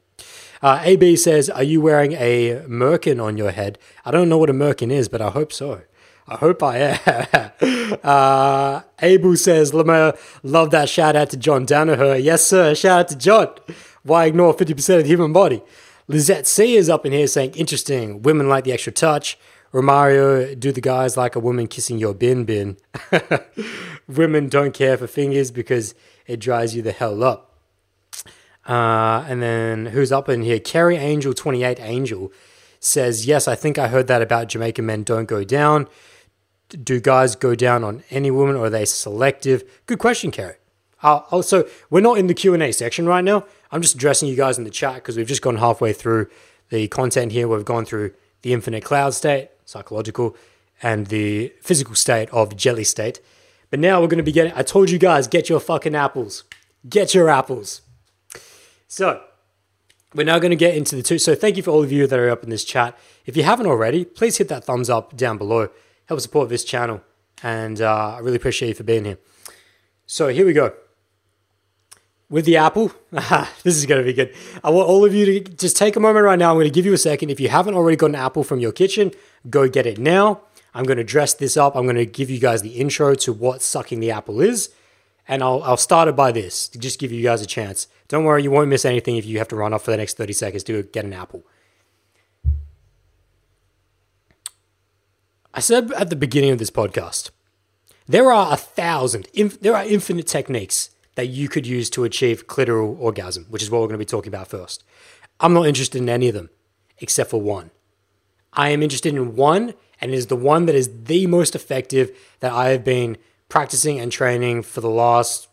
Uh, 0.62 0.80
AB 0.82 1.16
says, 1.16 1.50
Are 1.50 1.62
you 1.62 1.80
wearing 1.80 2.12
a 2.12 2.62
merkin 2.66 3.22
on 3.22 3.36
your 3.36 3.50
head? 3.50 3.78
I 4.04 4.10
don't 4.10 4.28
know 4.28 4.38
what 4.38 4.50
a 4.50 4.54
merkin 4.54 4.90
is, 4.90 5.08
but 5.08 5.20
I 5.20 5.30
hope 5.30 5.52
so. 5.52 5.82
I 6.26 6.36
hope 6.36 6.62
I 6.62 6.78
am. 6.78 7.98
uh, 8.02 8.82
Abel 9.00 9.36
says, 9.36 9.74
Lemaire, 9.74 10.14
love 10.42 10.70
that 10.70 10.88
shout 10.88 11.16
out 11.16 11.30
to 11.30 11.36
John 11.36 11.66
Danaher. 11.66 12.22
Yes, 12.22 12.44
sir. 12.44 12.74
Shout 12.74 13.00
out 13.00 13.08
to 13.08 13.16
John. 13.16 13.48
Why 14.02 14.26
ignore 14.26 14.54
50% 14.54 14.96
of 14.96 15.02
the 15.02 15.08
human 15.08 15.32
body? 15.32 15.62
Lizette 16.08 16.46
C 16.46 16.76
is 16.76 16.88
up 16.88 17.04
in 17.04 17.12
here 17.12 17.26
saying, 17.26 17.52
Interesting. 17.54 18.22
Women 18.22 18.48
like 18.48 18.64
the 18.64 18.72
extra 18.72 18.92
touch. 18.92 19.38
Romario, 19.72 20.58
do 20.58 20.70
the 20.70 20.80
guys 20.80 21.16
like 21.16 21.34
a 21.34 21.40
woman 21.40 21.66
kissing 21.66 21.98
your 21.98 22.14
bin 22.14 22.44
bin? 22.44 22.76
Women 24.08 24.48
don't 24.48 24.72
care 24.72 24.96
for 24.96 25.08
fingers 25.08 25.50
because 25.50 25.94
it 26.26 26.38
dries 26.38 26.76
you 26.76 26.82
the 26.82 26.92
hell 26.92 27.24
up. 27.24 27.58
Uh, 28.66 29.24
and 29.28 29.42
then 29.42 29.86
who's 29.86 30.12
up 30.12 30.28
in 30.28 30.42
here? 30.42 30.60
Kerry 30.60 30.96
Angel 30.96 31.34
28 31.34 31.80
Angel 31.80 32.32
says, 32.78 33.26
Yes, 33.26 33.48
I 33.48 33.56
think 33.56 33.76
I 33.76 33.88
heard 33.88 34.06
that 34.06 34.22
about 34.22 34.48
Jamaican 34.48 34.86
men 34.86 35.02
don't 35.02 35.26
go 35.26 35.42
down. 35.44 35.88
Do 36.68 37.00
guys 37.00 37.36
go 37.36 37.54
down 37.54 37.84
on 37.84 38.02
any 38.10 38.30
woman 38.30 38.56
or 38.56 38.66
are 38.66 38.70
they 38.70 38.84
selective? 38.84 39.62
Good 39.86 39.98
question, 39.98 40.30
Kerry. 40.30 40.56
Also, 41.02 41.68
we're 41.90 42.00
not 42.00 42.18
in 42.18 42.26
the 42.26 42.34
Q&A 42.34 42.72
section 42.72 43.06
right 43.06 43.22
now. 43.22 43.44
I'm 43.70 43.82
just 43.82 43.94
addressing 43.94 44.28
you 44.28 44.36
guys 44.36 44.56
in 44.56 44.64
the 44.64 44.70
chat 44.70 44.94
because 44.96 45.16
we've 45.16 45.26
just 45.26 45.42
gone 45.42 45.56
halfway 45.56 45.92
through 45.92 46.28
the 46.70 46.88
content 46.88 47.32
here. 47.32 47.46
We've 47.46 47.64
gone 47.64 47.84
through 47.84 48.14
the 48.42 48.52
infinite 48.54 48.84
cloud 48.84 49.12
state, 49.12 49.50
psychological, 49.66 50.34
and 50.82 51.08
the 51.08 51.52
physical 51.60 51.94
state 51.94 52.30
of 52.30 52.56
jelly 52.56 52.84
state. 52.84 53.20
But 53.70 53.80
now 53.80 54.00
we're 54.00 54.08
going 54.08 54.18
to 54.18 54.24
be 54.24 54.32
getting, 54.32 54.52
I 54.54 54.62
told 54.62 54.90
you 54.90 54.98
guys, 54.98 55.28
get 55.28 55.48
your 55.48 55.60
fucking 55.60 55.94
apples. 55.94 56.44
Get 56.88 57.14
your 57.14 57.28
apples. 57.28 57.82
So, 58.88 59.22
we're 60.14 60.24
now 60.24 60.38
going 60.38 60.50
to 60.50 60.56
get 60.56 60.74
into 60.74 60.96
the 60.96 61.02
two. 61.02 61.18
So, 61.18 61.34
thank 61.34 61.56
you 61.56 61.62
for 61.62 61.70
all 61.70 61.82
of 61.82 61.92
you 61.92 62.06
that 62.06 62.18
are 62.18 62.30
up 62.30 62.44
in 62.44 62.50
this 62.50 62.64
chat. 62.64 62.96
If 63.26 63.36
you 63.36 63.42
haven't 63.42 63.66
already, 63.66 64.04
please 64.04 64.38
hit 64.38 64.48
that 64.48 64.64
thumbs 64.64 64.88
up 64.88 65.16
down 65.16 65.38
below. 65.38 65.68
Help 66.07 66.20
support 66.20 66.48
this 66.48 66.64
channel. 66.64 67.02
And 67.42 67.80
uh, 67.80 68.16
I 68.16 68.18
really 68.20 68.36
appreciate 68.36 68.68
you 68.68 68.74
for 68.74 68.84
being 68.84 69.05
here. 69.05 69.18
So 70.07 70.28
here 70.28 70.46
we 70.46 70.52
go. 70.52 70.74
With 72.30 72.46
the 72.46 72.57
apple, 72.57 72.92
this 73.11 73.76
is 73.76 73.86
going 73.86 74.00
to 74.00 74.05
be 74.05 74.12
good. 74.12 74.34
I 74.62 74.70
want 74.70 74.88
all 74.88 75.05
of 75.05 75.14
you 75.14 75.40
to 75.40 75.40
just 75.52 75.76
take 75.76 75.94
a 75.94 76.00
moment 76.00 76.24
right 76.24 76.38
now. 76.38 76.50
I'm 76.50 76.57
going 76.57 76.64
to 76.64 76.70
give 76.70 76.86
you 76.86 76.92
a 76.92 76.98
second. 76.98 77.30
If 77.30 77.38
you 77.38 77.48
haven't 77.48 77.74
already 77.74 77.96
got 77.96 78.07
an 78.07 78.14
apple 78.14 78.44
from 78.44 78.61
your 78.61 78.72
kitchen, 78.72 79.12
go 79.50 79.68
get 79.68 79.86
it 79.86 79.98
now. 79.98 80.40
I'm 80.74 80.84
going 80.84 80.98
to 80.98 81.05
dress 81.05 81.34
this 81.34 81.57
up. 81.57 81.76
I'm 81.76 81.84
going 81.84 81.96
to 81.96 82.07
give 82.07 82.30
you 82.30 82.40
guys 82.40 82.62
the 82.62 82.76
intro 82.80 83.14
to 83.14 83.32
what 83.32 83.62
sucking 83.62 84.00
the 84.00 84.11
apple 84.11 84.40
is. 84.40 84.70
And 85.28 85.42
I'll, 85.42 85.62
I'll 85.62 85.76
start 85.76 86.09
it 86.09 86.16
by 86.16 86.32
this 86.32 86.68
to 86.68 86.78
just 86.78 86.98
give 86.98 87.12
you 87.12 87.22
guys 87.22 87.40
a 87.40 87.46
chance. 87.46 87.86
Don't 88.09 88.24
worry, 88.24 88.42
you 88.42 88.50
won't 88.50 88.68
miss 88.68 88.84
anything 88.84 89.16
if 89.16 89.24
you 89.24 89.38
have 89.38 89.48
to 89.48 89.57
run 89.57 89.72
off 89.72 89.84
for 89.84 89.90
the 89.90 89.96
next 89.96 90.16
30 90.16 90.32
seconds 90.32 90.64
to 90.64 90.82
get 90.82 91.05
an 91.05 91.12
apple. 91.12 91.44
I 95.57 95.61
said 95.61 95.92
at 95.92 96.11
the 96.11 96.16
beginning 96.16 96.50
of 96.50 96.59
this 96.59 96.72
podcast, 96.72 97.30
there 98.09 98.32
are 98.32 98.52
a 98.52 98.57
thousand, 98.57 99.28
inf- 99.32 99.61
there 99.61 99.76
are 99.76 99.84
infinite 99.84 100.26
techniques 100.26 100.90
that 101.14 101.28
you 101.28 101.48
could 101.48 101.64
use 101.64 101.88
to 101.90 102.02
achieve 102.02 102.48
clitoral 102.48 102.98
orgasm, 102.98 103.46
which 103.48 103.62
is 103.62 103.70
what 103.70 103.80
we're 103.80 103.86
going 103.86 103.94
to 103.94 103.98
be 103.98 104.05
talking 104.05 104.34
about 104.34 104.48
first. 104.48 104.82
I'm 105.38 105.55
not 105.55 105.68
interested 105.68 106.02
in 106.02 106.09
any 106.09 106.26
of 106.26 106.34
them 106.34 106.50
except 106.98 107.30
for 107.30 107.40
one. 107.40 107.70
I 108.52 108.70
am 108.70 108.82
interested 108.82 109.14
in 109.14 109.36
one, 109.36 109.74
and 110.00 110.11
it 110.11 110.14
is 110.14 110.26
the 110.26 110.36
one 110.36 110.66
that 110.66 110.74
is 110.74 111.05
the 111.05 111.28
most 111.28 111.55
effective 111.55 112.11
that 112.40 112.52
I 112.52 112.70
have 112.70 112.82
been 112.82 113.16
practicing 113.48 114.00
and 114.00 114.11
training 114.11 114.64
for 114.64 114.80
the 114.80 114.90
last 114.90 115.46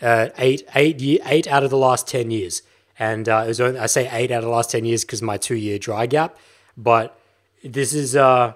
uh, 0.00 0.30
eight, 0.38 0.66
eight, 0.74 1.20
eight 1.26 1.46
out 1.46 1.62
of 1.62 1.68
the 1.68 1.76
last 1.76 2.08
10 2.08 2.30
years. 2.30 2.62
And 2.98 3.28
uh, 3.28 3.42
it 3.44 3.48
was 3.48 3.60
only, 3.60 3.78
I 3.78 3.86
say 3.86 4.08
eight 4.10 4.30
out 4.30 4.38
of 4.38 4.44
the 4.44 4.50
last 4.50 4.70
10 4.70 4.86
years 4.86 5.04
because 5.04 5.20
of 5.20 5.26
my 5.26 5.36
two 5.36 5.56
year 5.56 5.78
dry 5.78 6.06
gap. 6.06 6.38
But 6.76 7.18
this 7.62 7.92
is, 7.92 8.16
uh, 8.16 8.54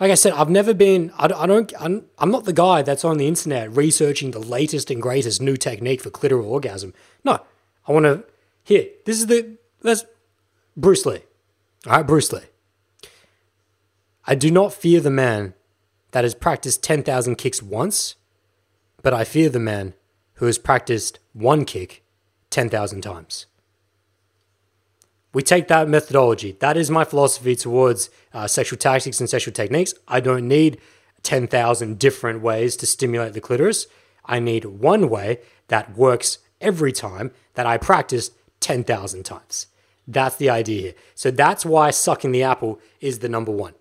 like 0.00 0.10
I 0.10 0.14
said, 0.14 0.32
I've 0.32 0.50
never 0.50 0.74
been, 0.74 1.12
I, 1.16 1.26
I 1.26 1.46
don't, 1.46 1.72
I'm, 1.78 2.06
I'm 2.18 2.30
not 2.30 2.44
the 2.44 2.52
guy 2.52 2.82
that's 2.82 3.04
on 3.04 3.16
the 3.16 3.28
internet 3.28 3.74
researching 3.76 4.32
the 4.32 4.40
latest 4.40 4.90
and 4.90 5.00
greatest 5.00 5.40
new 5.40 5.56
technique 5.56 6.02
for 6.02 6.10
clitoral 6.10 6.46
orgasm. 6.46 6.92
No, 7.22 7.40
I 7.86 7.92
want 7.92 8.04
to, 8.04 8.24
here, 8.64 8.86
this 9.04 9.18
is 9.18 9.26
the, 9.26 9.56
that's 9.82 10.04
Bruce 10.76 11.06
Lee. 11.06 11.22
All 11.86 11.92
right, 11.92 12.06
Bruce 12.06 12.32
Lee. 12.32 12.40
I 14.26 14.34
do 14.34 14.50
not 14.50 14.72
fear 14.72 15.00
the 15.00 15.10
man 15.10 15.54
that 16.12 16.24
has 16.24 16.34
practiced 16.34 16.82
10,000 16.82 17.36
kicks 17.36 17.62
once, 17.62 18.16
but 19.02 19.12
I 19.12 19.24
fear 19.24 19.48
the 19.48 19.60
man 19.60 19.94
who 20.34 20.46
has 20.46 20.58
practiced 20.58 21.18
one 21.32 21.64
kick 21.64 22.02
10,000 22.50 23.02
times. 23.02 23.46
We 25.34 25.42
take 25.42 25.68
that 25.68 25.88
methodology. 25.88 26.56
That 26.60 26.76
is 26.76 26.90
my 26.90 27.04
philosophy 27.04 27.56
towards 27.56 28.08
uh, 28.32 28.46
sexual 28.46 28.78
tactics 28.78 29.18
and 29.20 29.28
sexual 29.28 29.52
techniques. 29.52 29.92
I 30.06 30.20
don't 30.20 30.46
need 30.48 30.80
10,000 31.24 31.98
different 31.98 32.40
ways 32.40 32.76
to 32.76 32.86
stimulate 32.86 33.32
the 33.32 33.40
clitoris. 33.40 33.86
I 34.24 34.38
need 34.38 34.64
one 34.64 35.10
way 35.10 35.40
that 35.68 35.96
works 35.96 36.38
every 36.60 36.92
time 36.92 37.32
that 37.54 37.66
I 37.66 37.76
practiced 37.76 38.32
10,000 38.60 39.24
times. 39.24 39.66
That's 40.06 40.36
the 40.36 40.50
idea 40.50 40.80
here. 40.80 40.94
So 41.14 41.30
that's 41.30 41.66
why 41.66 41.90
sucking 41.90 42.32
the 42.32 42.42
apple 42.44 42.80
is 43.00 43.18
the 43.18 43.28
number 43.28 43.52
one. 43.52 43.74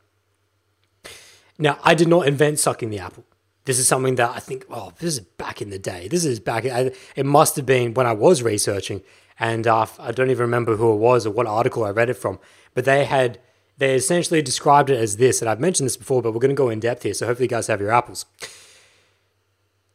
Now, 1.59 1.77
I 1.83 1.93
did 1.93 2.07
not 2.07 2.27
invent 2.27 2.59
sucking 2.59 2.89
the 2.89 2.99
apple. 2.99 3.25
This 3.65 3.79
is 3.79 3.87
something 3.87 4.15
that 4.15 4.31
I 4.31 4.39
think, 4.39 4.65
oh, 4.69 4.91
this 4.99 5.13
is 5.13 5.19
back 5.21 5.61
in 5.61 5.69
the 5.69 5.79
day. 5.79 6.07
This 6.07 6.25
is 6.25 6.39
back, 6.39 6.65
it 6.65 7.25
must 7.25 7.55
have 7.55 7.65
been 7.65 7.93
when 7.93 8.07
I 8.07 8.11
was 8.11 8.41
researching. 8.41 9.01
And 9.39 9.67
uh, 9.67 9.85
I 9.99 10.11
don't 10.11 10.29
even 10.29 10.41
remember 10.41 10.75
who 10.75 10.93
it 10.93 10.97
was 10.97 11.25
or 11.25 11.31
what 11.31 11.47
article 11.47 11.83
I 11.83 11.89
read 11.89 12.09
it 12.09 12.15
from. 12.15 12.39
But 12.73 12.85
they 12.85 13.05
had, 13.05 13.39
they 13.77 13.95
essentially 13.95 14.41
described 14.41 14.89
it 14.89 14.97
as 14.97 15.17
this. 15.17 15.41
And 15.41 15.49
I've 15.49 15.59
mentioned 15.59 15.87
this 15.87 15.97
before, 15.97 16.21
but 16.21 16.33
we're 16.33 16.39
going 16.39 16.49
to 16.49 16.55
go 16.55 16.69
in 16.69 16.79
depth 16.79 17.03
here. 17.03 17.13
So 17.13 17.25
hopefully 17.25 17.45
you 17.45 17.49
guys 17.49 17.67
have 17.67 17.81
your 17.81 17.91
apples. 17.91 18.25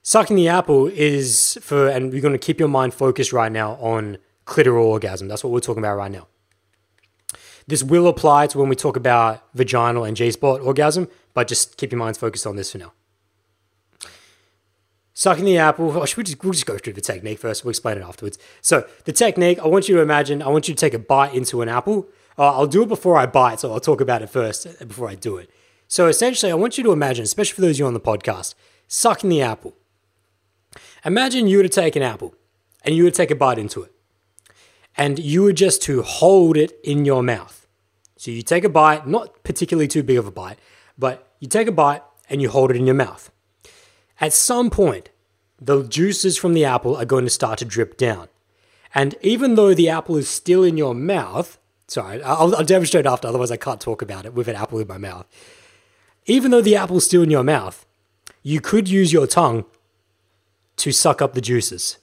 Sucking 0.03 0.37
the 0.37 0.49
apple 0.49 0.87
is 0.87 1.59
for, 1.61 1.89
and 1.89 2.13
you're 2.13 2.23
going 2.23 2.33
to 2.33 2.39
keep 2.39 2.59
your 2.59 2.69
mind 2.69 2.95
focused 2.95 3.33
right 3.33 3.53
now 3.53 3.73
on 3.75 4.19
clitoral 4.47 4.85
orgasm. 4.85 5.29
That's 5.29 5.45
what 5.45 5.53
we're 5.53 5.61
talking 5.61 5.83
about 5.83 5.97
right 5.97 6.11
now. 6.11 6.27
This 7.67 7.83
will 7.83 8.09
apply 8.09 8.47
to 8.49 8.59
when 8.59 8.71
we 8.71 8.77
talk 8.77 8.97
about 8.97 9.45
vaginal 9.55 10.05
and 10.05 10.17
G 10.17 10.31
spot 10.31 10.63
orgasm, 10.63 11.09
but 11.35 11.47
just 11.47 11.77
keep 11.77 11.93
your 11.93 11.99
minds 11.99 12.19
focused 12.19 12.47
on 12.47 12.57
this 12.57 12.73
for 12.73 12.79
now. 12.79 12.93
Sucking 15.19 15.47
the 15.47 15.59
apple. 15.59 15.91
Oh, 15.99 16.05
should 16.05 16.17
we 16.19 16.23
just, 16.23 16.45
we'll 16.45 16.53
just 16.53 16.65
go 16.65 16.79
through 16.79 16.93
the 16.93 17.01
technique 17.01 17.41
first. 17.41 17.65
We'll 17.65 17.71
explain 17.71 17.99
it 17.99 18.03
afterwards. 18.03 18.39
So, 18.61 18.87
the 19.05 19.13
technique, 19.13 19.59
I 19.59 19.67
want 19.67 19.89
you 19.89 19.97
to 19.97 20.01
imagine, 20.01 20.41
I 20.43 20.49
want 20.49 20.69
you 20.69 20.75
to 20.75 20.81
take 20.81 20.95
a 20.95 20.99
bite 21.01 21.35
into 21.35 21.61
an 21.61 21.69
apple. 21.69 22.07
Uh, 22.39 22.53
I'll 22.53 22.69
do 22.69 22.85
it 22.85 22.89
before 22.89 23.19
I 23.19 23.27
bite, 23.27 23.59
so 23.59 23.73
I'll 23.73 23.81
talk 23.81 24.01
about 24.01 24.23
it 24.23 24.31
first 24.31 24.65
uh, 24.65 24.85
before 24.85 25.09
I 25.09 25.17
do 25.17 25.37
it. 25.37 25.51
So, 25.89 26.07
essentially, 26.07 26.53
I 26.53 26.55
want 26.55 26.79
you 26.79 26.85
to 26.85 26.93
imagine, 26.93 27.25
especially 27.25 27.57
for 27.57 27.63
those 27.63 27.75
of 27.77 27.79
you 27.81 27.87
on 27.87 27.95
the 27.95 28.01
podcast, 28.01 28.55
sucking 28.87 29.29
the 29.29 29.43
apple. 29.43 29.75
Imagine 31.05 31.49
you 31.49 31.57
were 31.57 31.65
to 31.65 31.69
take 31.69 31.97
an 31.97 32.03
apple 32.03 32.37
and 32.85 32.95
you 32.95 33.03
would 33.03 33.15
take 33.15 33.33
a 33.33 33.35
bite 33.35 33.59
into 33.59 33.83
it. 33.83 33.93
And 34.97 35.19
you 35.19 35.43
were 35.43 35.53
just 35.53 35.83
to 35.83 36.03
hold 36.03 36.57
it 36.57 36.79
in 36.85 37.05
your 37.05 37.25
mouth. 37.25 37.67
So 38.17 38.31
you 38.31 38.43
take 38.43 38.63
a 38.63 38.69
bite, 38.69 39.09
not 39.09 39.43
particularly 39.43 39.89
too 39.89 40.05
big 40.05 40.17
of 40.17 40.29
a 40.29 40.31
bite, 40.31 40.61
but 40.97 41.27
you 41.41 41.49
take 41.49 41.67
a 41.67 41.73
bite 41.73 42.03
and 42.31 42.41
you 42.41 42.51
hold 42.51 42.71
it 42.71 42.77
in 42.77 42.87
your 42.87 42.95
mouth. 42.95 43.33
At 44.21 44.33
some 44.33 44.71
point, 44.71 45.11
the 45.61 45.83
juices 45.85 46.37
from 46.37 46.55
the 46.55 46.65
apple 46.65 46.97
are 46.97 47.05
going 47.05 47.25
to 47.25 47.31
start 47.31 47.59
to 47.61 47.65
drip 47.65 47.97
down. 47.97 48.29
And 48.95 49.15
even 49.21 49.55
though 49.55 49.75
the 49.75 49.89
apple 49.89 50.17
is 50.17 50.29
still 50.29 50.65
in 50.65 50.77
your 50.77 50.95
mouth, 50.95 51.59
sorry, 51.87 52.23
I'll, 52.23 52.55
I'll 52.57 52.65
demonstrate 52.65 53.07
after, 53.07 53.29
otherwise, 53.29 53.51
I 53.51 53.57
can't 53.57 53.81
talk 53.81 54.03
about 54.03 54.25
it 54.25 54.35
with 54.35 54.49
an 54.49 54.57
apple 54.57 54.79
in 54.79 54.89
my 54.89 54.99
mouth. 54.99 55.27
Even 56.27 56.51
though 56.51 56.61
the 56.61 56.77
apple's 56.77 57.05
still 57.05 57.23
in 57.23 57.31
your 57.31 57.45
mouth, 57.45 57.87
you 58.43 58.61
could 58.61 58.89
use 58.89 59.13
your 59.13 59.27
tongue 59.27 59.65
to 60.77 60.93
suck 60.93 61.21
up 61.21 61.35
the 61.35 61.41
juices. 61.41 61.99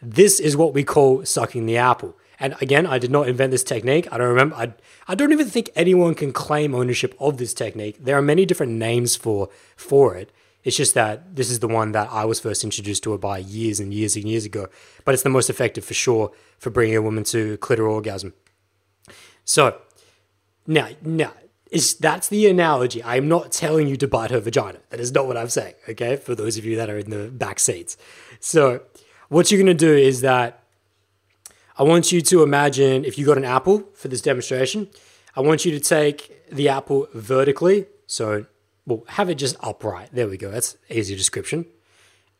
This 0.00 0.40
is 0.40 0.56
what 0.56 0.74
we 0.74 0.84
call 0.84 1.24
sucking 1.24 1.66
the 1.66 1.76
apple. 1.76 2.16
And 2.40 2.56
again, 2.60 2.86
I 2.86 2.98
did 2.98 3.10
not 3.10 3.28
invent 3.28 3.52
this 3.52 3.62
technique. 3.62 4.08
I 4.12 4.18
don't 4.18 4.28
remember. 4.28 4.56
I, 4.56 4.74
I 5.06 5.14
don't 5.14 5.32
even 5.32 5.48
think 5.48 5.70
anyone 5.76 6.14
can 6.14 6.32
claim 6.32 6.74
ownership 6.74 7.14
of 7.20 7.38
this 7.38 7.54
technique. 7.54 7.96
There 8.00 8.16
are 8.18 8.22
many 8.22 8.44
different 8.44 8.72
names 8.72 9.14
for 9.14 9.48
for 9.76 10.16
it. 10.16 10.30
It's 10.64 10.76
just 10.76 10.94
that 10.94 11.36
this 11.36 11.50
is 11.50 11.60
the 11.60 11.68
one 11.68 11.92
that 11.92 12.08
I 12.10 12.24
was 12.24 12.40
first 12.40 12.64
introduced 12.64 13.02
to 13.04 13.14
it 13.14 13.20
by 13.20 13.38
years 13.38 13.80
and 13.80 13.92
years 13.92 14.16
and 14.16 14.24
years 14.24 14.44
ago. 14.44 14.68
But 15.04 15.14
it's 15.14 15.22
the 15.22 15.28
most 15.30 15.50
effective 15.50 15.84
for 15.84 15.94
sure 15.94 16.32
for 16.58 16.70
bringing 16.70 16.96
a 16.96 17.02
woman 17.02 17.24
to 17.24 17.58
clitoral 17.58 17.92
orgasm. 17.92 18.32
So 19.44 19.78
now, 20.66 20.88
now 21.02 21.32
is 21.70 21.94
that's 21.94 22.28
the 22.28 22.48
analogy. 22.48 23.02
I'm 23.04 23.28
not 23.28 23.52
telling 23.52 23.88
you 23.88 23.96
to 23.98 24.08
bite 24.08 24.30
her 24.30 24.40
vagina. 24.40 24.78
That 24.90 25.00
is 25.00 25.12
not 25.12 25.26
what 25.26 25.36
I'm 25.36 25.48
saying. 25.48 25.74
Okay, 25.88 26.16
for 26.16 26.34
those 26.34 26.56
of 26.56 26.64
you 26.64 26.76
that 26.76 26.88
are 26.88 26.98
in 26.98 27.10
the 27.10 27.30
back 27.30 27.58
seats. 27.58 27.96
So 28.40 28.82
what 29.28 29.50
you're 29.50 29.60
gonna 29.60 29.74
do 29.74 29.94
is 29.94 30.22
that 30.22 30.62
I 31.76 31.82
want 31.82 32.12
you 32.12 32.20
to 32.22 32.42
imagine 32.42 33.04
if 33.04 33.18
you 33.18 33.26
got 33.26 33.36
an 33.36 33.44
apple 33.44 33.88
for 33.94 34.08
this 34.08 34.22
demonstration, 34.22 34.88
I 35.34 35.40
want 35.40 35.64
you 35.64 35.72
to 35.72 35.80
take 35.80 36.48
the 36.48 36.68
apple 36.68 37.08
vertically. 37.12 37.86
So 38.06 38.46
we'll 38.86 39.04
have 39.08 39.30
it 39.30 39.36
just 39.36 39.56
upright. 39.60 40.10
There 40.12 40.28
we 40.28 40.36
go. 40.36 40.50
That's 40.50 40.76
easy 40.88 41.16
description. 41.16 41.66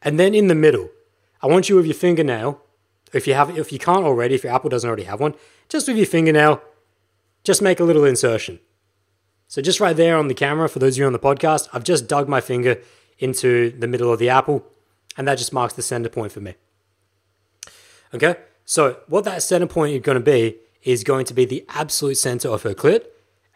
And 0.02 0.18
then 0.20 0.34
in 0.34 0.48
the 0.48 0.54
middle, 0.54 0.90
I 1.42 1.46
want 1.46 1.68
you 1.68 1.76
with 1.76 1.86
your 1.86 1.94
fingernail, 1.94 2.60
if 3.12 3.26
you 3.26 3.34
have 3.34 3.56
if 3.56 3.72
you 3.72 3.78
can't 3.78 4.04
already, 4.04 4.34
if 4.34 4.44
your 4.44 4.52
apple 4.52 4.70
doesn't 4.70 4.86
already 4.86 5.04
have 5.04 5.20
one, 5.20 5.34
just 5.68 5.88
with 5.88 5.96
your 5.96 6.06
fingernail, 6.06 6.62
just 7.42 7.62
make 7.62 7.80
a 7.80 7.84
little 7.84 8.04
insertion. 8.04 8.60
So 9.48 9.62
just 9.62 9.80
right 9.80 9.96
there 9.96 10.16
on 10.16 10.28
the 10.28 10.34
camera, 10.34 10.68
for 10.68 10.78
those 10.78 10.94
of 10.94 10.98
you 10.98 11.06
on 11.06 11.12
the 11.12 11.18
podcast, 11.18 11.68
I've 11.72 11.84
just 11.84 12.08
dug 12.08 12.28
my 12.28 12.40
finger 12.40 12.80
into 13.18 13.70
the 13.78 13.86
middle 13.86 14.12
of 14.12 14.18
the 14.18 14.28
apple, 14.28 14.64
and 15.16 15.28
that 15.28 15.38
just 15.38 15.52
marks 15.52 15.74
the 15.74 15.82
center 15.82 16.08
point 16.08 16.32
for 16.32 16.40
me. 16.40 16.54
Okay? 18.12 18.36
So, 18.64 19.00
what 19.08 19.24
that 19.24 19.42
center 19.42 19.66
point 19.66 19.94
is 19.94 20.00
going 20.00 20.16
to 20.16 20.24
be 20.24 20.56
is 20.82 21.04
going 21.04 21.24
to 21.26 21.34
be 21.34 21.44
the 21.44 21.64
absolute 21.68 22.16
center 22.16 22.48
of 22.48 22.62
her 22.62 22.74
clit, 22.74 23.04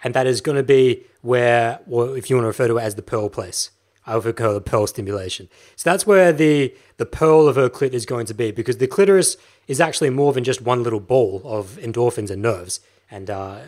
and 0.05 0.15
that 0.15 0.27
is 0.27 0.41
going 0.41 0.57
to 0.57 0.63
be 0.63 1.05
where, 1.23 1.81
well, 1.87 2.15
if 2.15 2.31
you 2.31 2.37
want 2.37 2.45
to 2.45 2.49
refer 2.49 2.69
to 2.69 2.79
it 2.79 2.83
as 2.83 2.95
the 2.95 3.03
pearl 3.03 3.29
place, 3.29 3.71
I 4.07 4.17
would 4.17 4.37
call 4.37 4.53
it 4.53 4.55
the 4.55 4.61
pearl 4.61 4.87
stimulation. 4.87 5.49
So 5.77 5.91
that's 5.91 6.07
where 6.07 6.33
the 6.33 6.75
the 6.97 7.07
pearl 7.07 7.47
of 7.47 7.57
her 7.57 7.69
clit 7.69 7.93
is 7.93 8.07
going 8.07 8.27
to 8.27 8.35
be, 8.35 8.51
because 8.51 8.79
the 8.79 8.87
clitoris 8.87 9.37
is 9.67 9.81
actually 9.81 10.11
more 10.11 10.33
than 10.33 10.45
just 10.45 10.63
one 10.63 10.83
little 10.83 11.01
ball 11.01 11.43
of 11.45 11.79
endorphins 11.81 12.31
and 12.31 12.43
nerves 12.43 12.81
and 13.11 13.31
uh, 13.31 13.61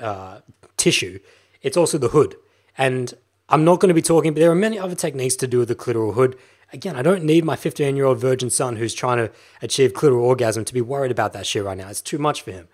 uh, 0.00 0.40
tissue. 0.76 1.18
It's 1.62 1.76
also 1.76 1.98
the 1.98 2.08
hood, 2.08 2.36
and 2.76 3.14
I'm 3.48 3.64
not 3.64 3.80
going 3.80 3.88
to 3.88 3.94
be 3.94 4.02
talking, 4.02 4.34
but 4.34 4.40
there 4.40 4.50
are 4.50 4.56
many 4.56 4.78
other 4.78 4.94
techniques 4.94 5.36
to 5.36 5.46
do 5.46 5.58
with 5.58 5.68
the 5.68 5.74
clitoral 5.74 6.14
hood 6.14 6.36
again, 6.72 6.96
I 6.96 7.02
don't 7.02 7.24
need 7.24 7.44
my 7.44 7.56
15 7.56 7.96
year 7.96 8.04
old 8.04 8.18
virgin 8.18 8.50
son 8.50 8.76
who's 8.76 8.94
trying 8.94 9.18
to 9.18 9.30
achieve 9.62 9.92
clitoral 9.92 10.22
orgasm 10.22 10.64
to 10.64 10.74
be 10.74 10.80
worried 10.80 11.10
about 11.10 11.32
that 11.32 11.46
shit 11.46 11.64
right 11.64 11.76
now. 11.76 11.88
It's 11.88 12.02
too 12.02 12.18
much 12.18 12.42
for 12.42 12.52
him. 12.52 12.68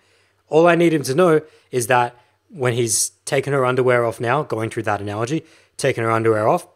All 0.48 0.66
I 0.66 0.74
need 0.74 0.92
him 0.92 1.02
to 1.04 1.14
know 1.14 1.40
is 1.70 1.86
that 1.86 2.16
when 2.48 2.74
he's 2.74 3.10
taken 3.24 3.52
her 3.52 3.64
underwear 3.64 4.04
off 4.04 4.20
now, 4.20 4.42
going 4.42 4.70
through 4.70 4.84
that 4.84 5.00
analogy, 5.00 5.44
taking 5.76 6.04
her 6.04 6.10
underwear 6.10 6.46
off, 6.48 6.66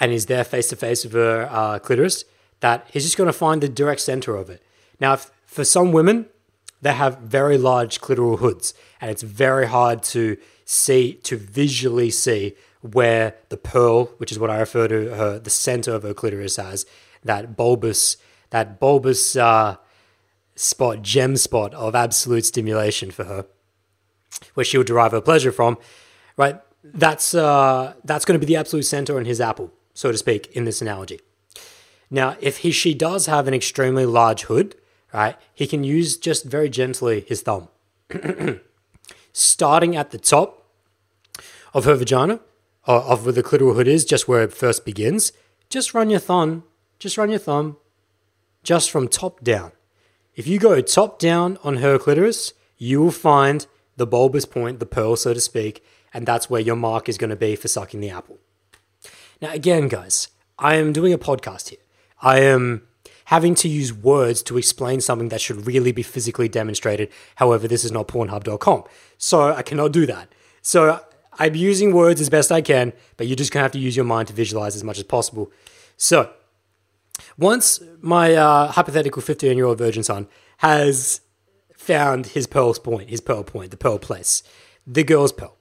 and 0.00 0.12
he's 0.12 0.26
there 0.26 0.44
face 0.44 0.68
to 0.68 0.76
face 0.76 1.04
with 1.04 1.12
her 1.12 1.48
uh, 1.50 1.78
clitoris, 1.78 2.24
that 2.60 2.86
he's 2.90 3.04
just 3.04 3.16
going 3.16 3.26
to 3.26 3.32
find 3.32 3.62
the 3.62 3.68
direct 3.68 4.00
center 4.00 4.36
of 4.36 4.48
it. 4.48 4.62
Now, 5.00 5.14
if, 5.14 5.30
for 5.46 5.64
some 5.64 5.92
women, 5.92 6.26
they 6.80 6.92
have 6.92 7.18
very 7.18 7.58
large 7.58 8.00
clitoral 8.00 8.38
hoods, 8.38 8.74
and 9.00 9.10
it's 9.10 9.22
very 9.22 9.66
hard 9.66 10.02
to 10.04 10.36
see, 10.64 11.14
to 11.24 11.36
visually 11.36 12.10
see 12.10 12.54
where 12.80 13.34
the 13.48 13.56
pearl, 13.56 14.06
which 14.18 14.30
is 14.30 14.38
what 14.38 14.50
I 14.50 14.58
refer 14.60 14.88
to 14.88 15.14
her, 15.14 15.38
the 15.38 15.50
center 15.50 15.94
of 15.94 16.02
her 16.02 16.14
clitoris 16.14 16.58
as, 16.58 16.84
that 17.22 17.56
bulbous, 17.56 18.18
that 18.50 18.78
bulbous 18.78 19.36
uh, 19.36 19.76
spot, 20.54 21.02
gem 21.02 21.36
spot 21.36 21.72
of 21.74 21.94
absolute 21.94 22.44
stimulation 22.44 23.10
for 23.10 23.24
her, 23.24 23.46
where 24.54 24.64
she'll 24.64 24.84
derive 24.84 25.12
her 25.12 25.20
pleasure 25.20 25.52
from, 25.52 25.78
right? 26.36 26.60
That's 26.82 27.34
uh, 27.34 27.94
that's 28.04 28.24
going 28.24 28.38
to 28.38 28.46
be 28.46 28.52
the 28.52 28.56
absolute 28.56 28.84
center 28.84 29.18
in 29.18 29.24
his 29.24 29.40
apple, 29.40 29.72
so 29.94 30.12
to 30.12 30.18
speak, 30.18 30.48
in 30.48 30.64
this 30.64 30.82
analogy. 30.82 31.20
Now, 32.10 32.36
if 32.40 32.58
he 32.58 32.70
she 32.70 32.94
does 32.94 33.26
have 33.26 33.48
an 33.48 33.54
extremely 33.54 34.06
large 34.06 34.42
hood, 34.42 34.76
right, 35.12 35.36
he 35.54 35.66
can 35.66 35.82
use 35.82 36.16
just 36.16 36.44
very 36.44 36.68
gently 36.68 37.24
his 37.26 37.42
thumb, 37.42 37.68
starting 39.32 39.96
at 39.96 40.10
the 40.10 40.18
top 40.18 40.66
of 41.72 41.84
her 41.86 41.94
vagina, 41.94 42.40
or 42.86 43.00
of 43.00 43.24
where 43.24 43.32
the 43.32 43.42
clitoral 43.42 43.74
hood 43.74 43.88
is, 43.88 44.04
just 44.04 44.28
where 44.28 44.42
it 44.42 44.52
first 44.52 44.84
begins. 44.84 45.32
Just 45.70 45.94
run 45.94 46.10
your 46.10 46.20
thumb, 46.20 46.64
just 46.98 47.16
run 47.16 47.30
your 47.30 47.38
thumb, 47.38 47.78
just 48.62 48.90
from 48.90 49.08
top 49.08 49.42
down. 49.42 49.72
If 50.36 50.46
you 50.46 50.58
go 50.58 50.80
top 50.80 51.18
down 51.18 51.58
on 51.64 51.76
her 51.76 51.98
clitoris, 51.98 52.52
you 52.76 53.00
will 53.00 53.10
find 53.10 53.66
the 53.96 54.06
bulbous 54.06 54.44
point, 54.44 54.80
the 54.80 54.86
pearl, 54.86 55.16
so 55.16 55.34
to 55.34 55.40
speak, 55.40 55.84
and 56.12 56.26
that's 56.26 56.48
where 56.48 56.60
your 56.60 56.76
mark 56.76 57.08
is 57.08 57.18
going 57.18 57.30
to 57.30 57.36
be 57.36 57.56
for 57.56 57.68
sucking 57.68 58.00
the 58.00 58.10
apple. 58.10 58.38
Now, 59.40 59.52
again, 59.52 59.88
guys, 59.88 60.28
I 60.58 60.76
am 60.76 60.92
doing 60.92 61.12
a 61.12 61.18
podcast 61.18 61.70
here. 61.70 61.80
I 62.22 62.40
am 62.40 62.86
having 63.26 63.54
to 63.56 63.68
use 63.68 63.92
words 63.92 64.42
to 64.44 64.58
explain 64.58 65.00
something 65.00 65.28
that 65.28 65.40
should 65.40 65.66
really 65.66 65.92
be 65.92 66.02
physically 66.02 66.48
demonstrated. 66.48 67.10
However, 67.36 67.66
this 67.66 67.84
is 67.84 67.92
not 67.92 68.08
Pornhub.com, 68.08 68.84
so 69.18 69.52
I 69.52 69.62
cannot 69.62 69.92
do 69.92 70.06
that. 70.06 70.28
So 70.62 71.00
I'm 71.38 71.54
using 71.54 71.92
words 71.92 72.20
as 72.20 72.30
best 72.30 72.52
I 72.52 72.62
can, 72.62 72.92
but 73.16 73.26
you're 73.26 73.36
just 73.36 73.52
gonna 73.52 73.64
have 73.64 73.72
to 73.72 73.78
use 73.78 73.96
your 73.96 74.04
mind 74.04 74.28
to 74.28 74.34
visualize 74.34 74.76
as 74.76 74.84
much 74.84 74.98
as 74.98 75.04
possible. 75.04 75.50
So 75.96 76.30
once 77.38 77.82
my 78.00 78.34
uh, 78.34 78.72
hypothetical 78.72 79.22
15 79.22 79.56
year 79.56 79.66
old 79.66 79.78
virgin 79.78 80.02
son 80.02 80.28
has 80.58 81.20
found 81.84 82.26
his 82.28 82.46
pearl's 82.46 82.78
point, 82.78 83.10
his 83.10 83.20
pearl 83.20 83.44
point, 83.44 83.70
the 83.70 83.76
pearl 83.76 83.98
place, 83.98 84.42
the 84.86 85.04
girl's 85.04 85.32
pearl, 85.32 85.56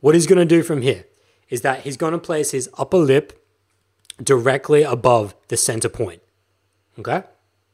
what 0.00 0.14
he's 0.14 0.26
gonna 0.26 0.44
do 0.44 0.62
from 0.62 0.82
here 0.82 1.04
is 1.48 1.60
that 1.62 1.80
he's 1.80 1.96
gonna 1.96 2.18
place 2.18 2.52
his 2.52 2.70
upper 2.78 2.96
lip 2.96 3.44
directly 4.22 4.82
above 4.82 5.34
the 5.48 5.56
center 5.56 5.88
point. 5.88 6.22
Okay? 6.98 7.24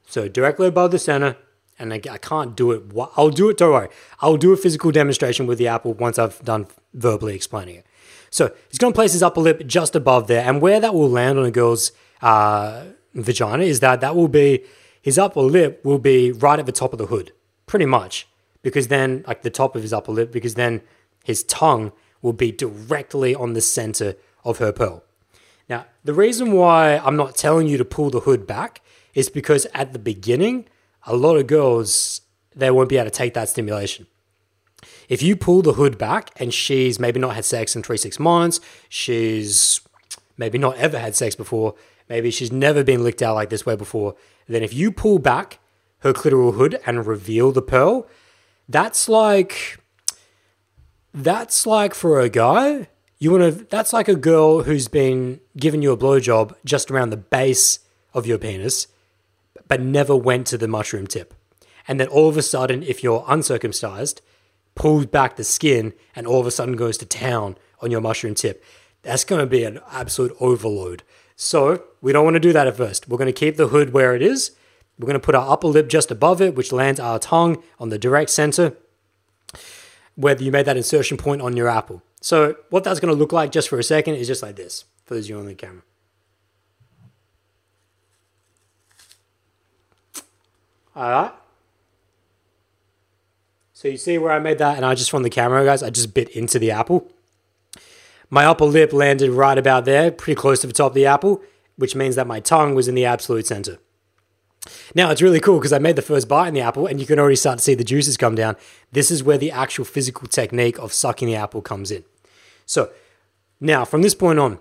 So 0.06 0.28
directly 0.28 0.66
above 0.66 0.90
the 0.90 0.98
center, 0.98 1.36
and 1.78 1.92
I, 1.92 2.00
I 2.10 2.18
can't 2.18 2.56
do 2.56 2.72
it. 2.72 2.84
I'll 3.16 3.30
do 3.30 3.50
it, 3.50 3.58
don't 3.58 3.72
worry. 3.72 3.88
I'll 4.20 4.36
do 4.36 4.52
a 4.52 4.56
physical 4.56 4.90
demonstration 4.90 5.46
with 5.46 5.58
the 5.58 5.68
apple 5.68 5.92
once 5.92 6.18
I've 6.18 6.42
done 6.42 6.68
verbally 6.94 7.34
explaining 7.34 7.76
it. 7.76 7.86
So 8.30 8.54
he's 8.68 8.78
going 8.78 8.92
to 8.92 8.96
place 8.96 9.12
his 9.12 9.22
upper 9.22 9.40
lip 9.40 9.66
just 9.66 9.94
above 9.94 10.26
there, 10.26 10.46
and 10.46 10.62
where 10.62 10.80
that 10.80 10.94
will 10.94 11.10
land 11.10 11.38
on 11.38 11.44
a 11.44 11.50
girl's 11.50 11.92
uh, 12.22 12.84
vagina 13.14 13.64
is 13.64 13.80
that 13.80 14.00
that 14.00 14.16
will 14.16 14.28
be 14.28 14.64
his 15.06 15.20
upper 15.20 15.40
lip 15.40 15.84
will 15.84 16.00
be 16.00 16.32
right 16.32 16.58
at 16.58 16.66
the 16.66 16.72
top 16.72 16.92
of 16.92 16.98
the 16.98 17.06
hood, 17.06 17.30
pretty 17.66 17.86
much, 17.86 18.26
because 18.62 18.88
then 18.88 19.22
like 19.28 19.42
the 19.42 19.50
top 19.50 19.76
of 19.76 19.82
his 19.82 19.92
upper 19.92 20.10
lip, 20.10 20.32
because 20.32 20.56
then 20.56 20.82
his 21.22 21.44
tongue 21.44 21.92
will 22.22 22.32
be 22.32 22.50
directly 22.50 23.32
on 23.32 23.52
the 23.52 23.60
center 23.60 24.16
of 24.42 24.58
her 24.58 24.72
pearl. 24.72 25.04
Now, 25.68 25.86
the 26.02 26.12
reason 26.12 26.50
why 26.50 26.96
I'm 26.96 27.14
not 27.14 27.36
telling 27.36 27.68
you 27.68 27.78
to 27.78 27.84
pull 27.84 28.10
the 28.10 28.18
hood 28.18 28.48
back 28.48 28.80
is 29.14 29.30
because 29.30 29.64
at 29.72 29.92
the 29.92 30.00
beginning, 30.00 30.66
a 31.06 31.14
lot 31.14 31.36
of 31.36 31.46
girls, 31.46 32.22
they 32.56 32.72
won't 32.72 32.88
be 32.88 32.96
able 32.96 33.04
to 33.04 33.10
take 33.12 33.34
that 33.34 33.48
stimulation. 33.48 34.08
If 35.08 35.22
you 35.22 35.36
pull 35.36 35.62
the 35.62 35.74
hood 35.74 35.98
back 35.98 36.32
and 36.40 36.52
she's 36.52 36.98
maybe 36.98 37.20
not 37.20 37.36
had 37.36 37.44
sex 37.44 37.76
in 37.76 37.84
three, 37.84 37.96
six 37.96 38.18
months, 38.18 38.58
she's 38.88 39.80
maybe 40.36 40.58
not 40.58 40.76
ever 40.78 40.98
had 40.98 41.14
sex 41.14 41.36
before, 41.36 41.76
maybe 42.08 42.32
she's 42.32 42.50
never 42.50 42.82
been 42.82 43.04
licked 43.04 43.22
out 43.22 43.36
like 43.36 43.50
this 43.50 43.64
way 43.64 43.76
before, 43.76 44.16
then 44.54 44.62
if 44.62 44.72
you 44.72 44.92
pull 44.92 45.18
back 45.18 45.58
her 45.98 46.12
clitoral 46.12 46.54
hood 46.54 46.78
and 46.86 47.06
reveal 47.06 47.52
the 47.52 47.62
pearl, 47.62 48.06
that's 48.68 49.08
like 49.08 49.78
that's 51.12 51.66
like 51.66 51.94
for 51.94 52.20
a 52.20 52.28
guy 52.28 52.88
you 53.18 53.30
want 53.30 53.42
to, 53.42 53.64
that's 53.64 53.92
like 53.92 54.08
a 54.08 54.14
girl 54.14 54.64
who's 54.64 54.88
been 54.88 55.40
giving 55.56 55.80
you 55.80 55.92
a 55.92 55.96
blowjob 55.96 56.54
just 56.64 56.90
around 56.90 57.10
the 57.10 57.16
base 57.16 57.78
of 58.12 58.26
your 58.26 58.38
penis, 58.38 58.88
but 59.66 59.80
never 59.80 60.14
went 60.14 60.46
to 60.48 60.58
the 60.58 60.68
mushroom 60.68 61.06
tip. 61.06 61.32
And 61.88 61.98
then 61.98 62.08
all 62.08 62.28
of 62.28 62.36
a 62.36 62.42
sudden, 62.42 62.82
if 62.82 63.02
you're 63.02 63.24
uncircumcised, 63.26 64.20
pulls 64.74 65.06
back 65.06 65.36
the 65.36 65.44
skin 65.44 65.94
and 66.14 66.26
all 66.26 66.40
of 66.40 66.46
a 66.46 66.50
sudden 66.50 66.76
goes 66.76 66.98
to 66.98 67.06
town 67.06 67.56
on 67.80 67.90
your 67.90 68.00
mushroom 68.02 68.34
tip. 68.34 68.62
That's 69.02 69.24
going 69.24 69.40
to 69.40 69.46
be 69.46 69.64
an 69.64 69.80
absolute 69.90 70.36
overload. 70.38 71.02
So 71.36 71.84
we 72.00 72.12
don't 72.12 72.24
want 72.24 72.34
to 72.34 72.40
do 72.40 72.52
that 72.54 72.66
at 72.66 72.76
first. 72.76 73.08
We're 73.08 73.18
going 73.18 73.26
to 73.26 73.32
keep 73.32 73.56
the 73.56 73.68
hood 73.68 73.92
where 73.92 74.16
it 74.16 74.22
is. 74.22 74.52
We're 74.98 75.06
going 75.06 75.20
to 75.20 75.24
put 75.24 75.34
our 75.34 75.52
upper 75.52 75.68
lip 75.68 75.88
just 75.88 76.10
above 76.10 76.40
it, 76.40 76.54
which 76.54 76.72
lands 76.72 76.98
our 76.98 77.18
tongue 77.18 77.62
on 77.78 77.90
the 77.90 77.98
direct 77.98 78.30
center, 78.30 78.74
whether 80.14 80.42
you 80.42 80.50
made 80.50 80.64
that 80.64 80.78
insertion 80.78 81.18
point 81.18 81.42
on 81.42 81.54
your 81.54 81.68
apple. 81.68 82.02
So 82.22 82.56
what 82.70 82.82
that's 82.82 82.98
going 82.98 83.14
to 83.14 83.18
look 83.18 83.32
like 83.32 83.52
just 83.52 83.68
for 83.68 83.78
a 83.78 83.84
second 83.84 84.14
is 84.14 84.26
just 84.26 84.42
like 84.42 84.56
this 84.56 84.84
for 85.04 85.14
those 85.14 85.28
you 85.28 85.38
on 85.38 85.44
the 85.44 85.54
camera. 85.54 85.82
All 90.96 91.10
right. 91.10 91.32
So 93.74 93.88
you 93.88 93.98
see 93.98 94.16
where 94.16 94.32
I 94.32 94.38
made 94.38 94.56
that 94.56 94.76
and 94.76 94.86
I 94.86 94.94
just 94.94 95.10
from 95.10 95.22
the 95.22 95.28
camera, 95.28 95.62
guys, 95.62 95.82
I 95.82 95.90
just 95.90 96.14
bit 96.14 96.30
into 96.30 96.58
the 96.58 96.70
apple. 96.70 97.12
My 98.28 98.44
upper 98.44 98.64
lip 98.64 98.92
landed 98.92 99.30
right 99.30 99.56
about 99.56 99.84
there, 99.84 100.10
pretty 100.10 100.38
close 100.40 100.60
to 100.60 100.66
the 100.66 100.72
top 100.72 100.92
of 100.92 100.94
the 100.94 101.06
apple, 101.06 101.42
which 101.76 101.94
means 101.94 102.16
that 102.16 102.26
my 102.26 102.40
tongue 102.40 102.74
was 102.74 102.88
in 102.88 102.94
the 102.94 103.04
absolute 103.04 103.46
center. 103.46 103.78
Now 104.94 105.10
it's 105.10 105.22
really 105.22 105.40
cool 105.40 105.58
because 105.58 105.72
I 105.72 105.78
made 105.78 105.96
the 105.96 106.02
first 106.02 106.28
bite 106.28 106.48
in 106.48 106.54
the 106.54 106.60
apple 106.60 106.86
and 106.86 106.98
you 106.98 107.06
can 107.06 107.18
already 107.18 107.36
start 107.36 107.58
to 107.58 107.64
see 107.64 107.74
the 107.74 107.84
juices 107.84 108.16
come 108.16 108.34
down. 108.34 108.56
This 108.92 109.10
is 109.10 109.22
where 109.22 109.38
the 109.38 109.50
actual 109.50 109.84
physical 109.84 110.26
technique 110.26 110.78
of 110.78 110.92
sucking 110.92 111.28
the 111.28 111.36
apple 111.36 111.62
comes 111.62 111.90
in. 111.90 112.04
So 112.64 112.90
now 113.60 113.84
from 113.84 114.02
this 114.02 114.14
point 114.14 114.38
on, 114.38 114.58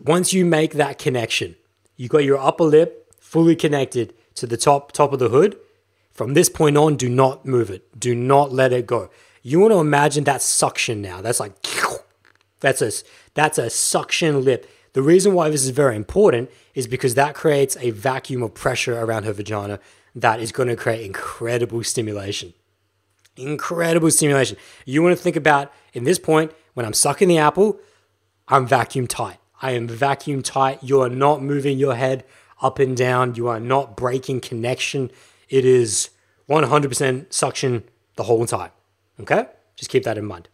once 0.00 0.32
you 0.32 0.44
make 0.44 0.72
that 0.74 0.98
connection, 0.98 1.56
you 1.96 2.08
got 2.08 2.24
your 2.24 2.38
upper 2.38 2.64
lip 2.64 3.12
fully 3.20 3.54
connected 3.54 4.14
to 4.34 4.46
the 4.46 4.56
top 4.56 4.92
top 4.92 5.12
of 5.12 5.18
the 5.18 5.28
hood. 5.28 5.58
From 6.10 6.34
this 6.34 6.48
point 6.48 6.76
on, 6.76 6.96
do 6.96 7.08
not 7.08 7.46
move 7.46 7.70
it. 7.70 7.98
Do 7.98 8.14
not 8.14 8.52
let 8.52 8.72
it 8.72 8.86
go. 8.86 9.10
You 9.42 9.60
want 9.60 9.72
to 9.72 9.78
imagine 9.78 10.24
that 10.24 10.42
suction 10.42 11.02
now. 11.02 11.20
That's 11.20 11.40
like 11.40 11.54
that's 12.62 12.80
a 12.80 12.90
that's 13.34 13.58
a 13.58 13.68
suction 13.68 14.42
lip. 14.42 14.70
The 14.94 15.02
reason 15.02 15.34
why 15.34 15.50
this 15.50 15.64
is 15.64 15.70
very 15.70 15.96
important 15.96 16.50
is 16.74 16.86
because 16.86 17.14
that 17.14 17.34
creates 17.34 17.76
a 17.78 17.90
vacuum 17.90 18.42
of 18.42 18.54
pressure 18.54 18.98
around 18.98 19.24
her 19.24 19.32
vagina 19.32 19.80
that 20.14 20.40
is 20.40 20.52
going 20.52 20.68
to 20.68 20.76
create 20.76 21.04
incredible 21.04 21.82
stimulation. 21.82 22.54
Incredible 23.36 24.10
stimulation. 24.10 24.56
You 24.84 25.02
want 25.02 25.16
to 25.16 25.22
think 25.22 25.36
about 25.36 25.72
in 25.92 26.04
this 26.04 26.18
point 26.18 26.52
when 26.74 26.86
I'm 26.86 26.92
sucking 26.92 27.28
the 27.28 27.38
apple, 27.38 27.78
I'm 28.48 28.66
vacuum 28.66 29.06
tight. 29.06 29.38
I 29.60 29.72
am 29.72 29.88
vacuum 29.88 30.42
tight. 30.42 30.82
You 30.82 31.00
are 31.00 31.08
not 31.08 31.42
moving 31.42 31.78
your 31.78 31.94
head 31.94 32.24
up 32.60 32.78
and 32.78 32.96
down. 32.96 33.34
You 33.34 33.48
are 33.48 33.60
not 33.60 33.96
breaking 33.96 34.40
connection. 34.40 35.10
It 35.48 35.64
is 35.64 36.10
100% 36.48 37.32
suction 37.32 37.84
the 38.16 38.24
whole 38.24 38.46
time. 38.46 38.70
Okay? 39.20 39.46
Just 39.76 39.90
keep 39.90 40.04
that 40.04 40.18
in 40.18 40.26
mind. 40.26 40.48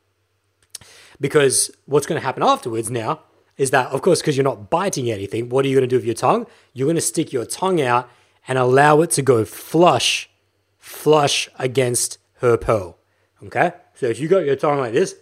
Because 1.20 1.70
what's 1.86 2.06
going 2.06 2.20
to 2.20 2.24
happen 2.24 2.42
afterwards 2.42 2.90
now 2.90 3.20
is 3.56 3.70
that, 3.70 3.90
of 3.90 4.02
course, 4.02 4.20
because 4.20 4.36
you're 4.36 4.44
not 4.44 4.70
biting 4.70 5.10
anything, 5.10 5.48
what 5.48 5.64
are 5.64 5.68
you 5.68 5.74
going 5.74 5.88
to 5.88 5.92
do 5.92 5.96
with 5.96 6.04
your 6.04 6.14
tongue? 6.14 6.46
You're 6.72 6.86
going 6.86 6.96
to 6.96 7.00
stick 7.02 7.32
your 7.32 7.44
tongue 7.44 7.80
out 7.80 8.08
and 8.46 8.56
allow 8.56 9.00
it 9.02 9.10
to 9.12 9.22
go 9.22 9.44
flush, 9.44 10.30
flush 10.78 11.48
against 11.58 12.18
her 12.34 12.56
pearl. 12.56 12.96
Okay? 13.44 13.72
So 13.94 14.06
if 14.06 14.20
you 14.20 14.28
got 14.28 14.44
your 14.44 14.56
tongue 14.56 14.78
like 14.78 14.92
this, 14.92 15.16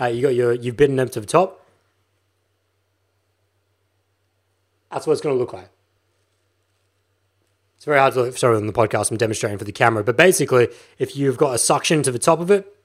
uh, 0.00 0.06
you 0.06 0.22
got 0.22 0.34
your 0.34 0.52
you've 0.52 0.76
bitten 0.76 0.96
them 0.96 1.08
to 1.10 1.20
the 1.20 1.26
top. 1.26 1.66
That's 4.90 5.06
what 5.06 5.12
it's 5.12 5.22
going 5.22 5.34
to 5.34 5.38
look 5.38 5.52
like. 5.52 5.68
It's 7.76 7.84
very 7.84 7.98
hard 7.98 8.14
to 8.14 8.22
look, 8.22 8.36
sorry 8.36 8.56
on 8.56 8.66
the 8.66 8.72
podcast. 8.72 9.10
I'm 9.10 9.16
demonstrating 9.16 9.58
for 9.58 9.64
the 9.64 9.72
camera, 9.72 10.04
but 10.04 10.16
basically, 10.16 10.68
if 10.98 11.16
you've 11.16 11.38
got 11.38 11.54
a 11.54 11.58
suction 11.58 12.02
to 12.02 12.12
the 12.12 12.18
top 12.18 12.40
of 12.40 12.50
it, 12.50 12.76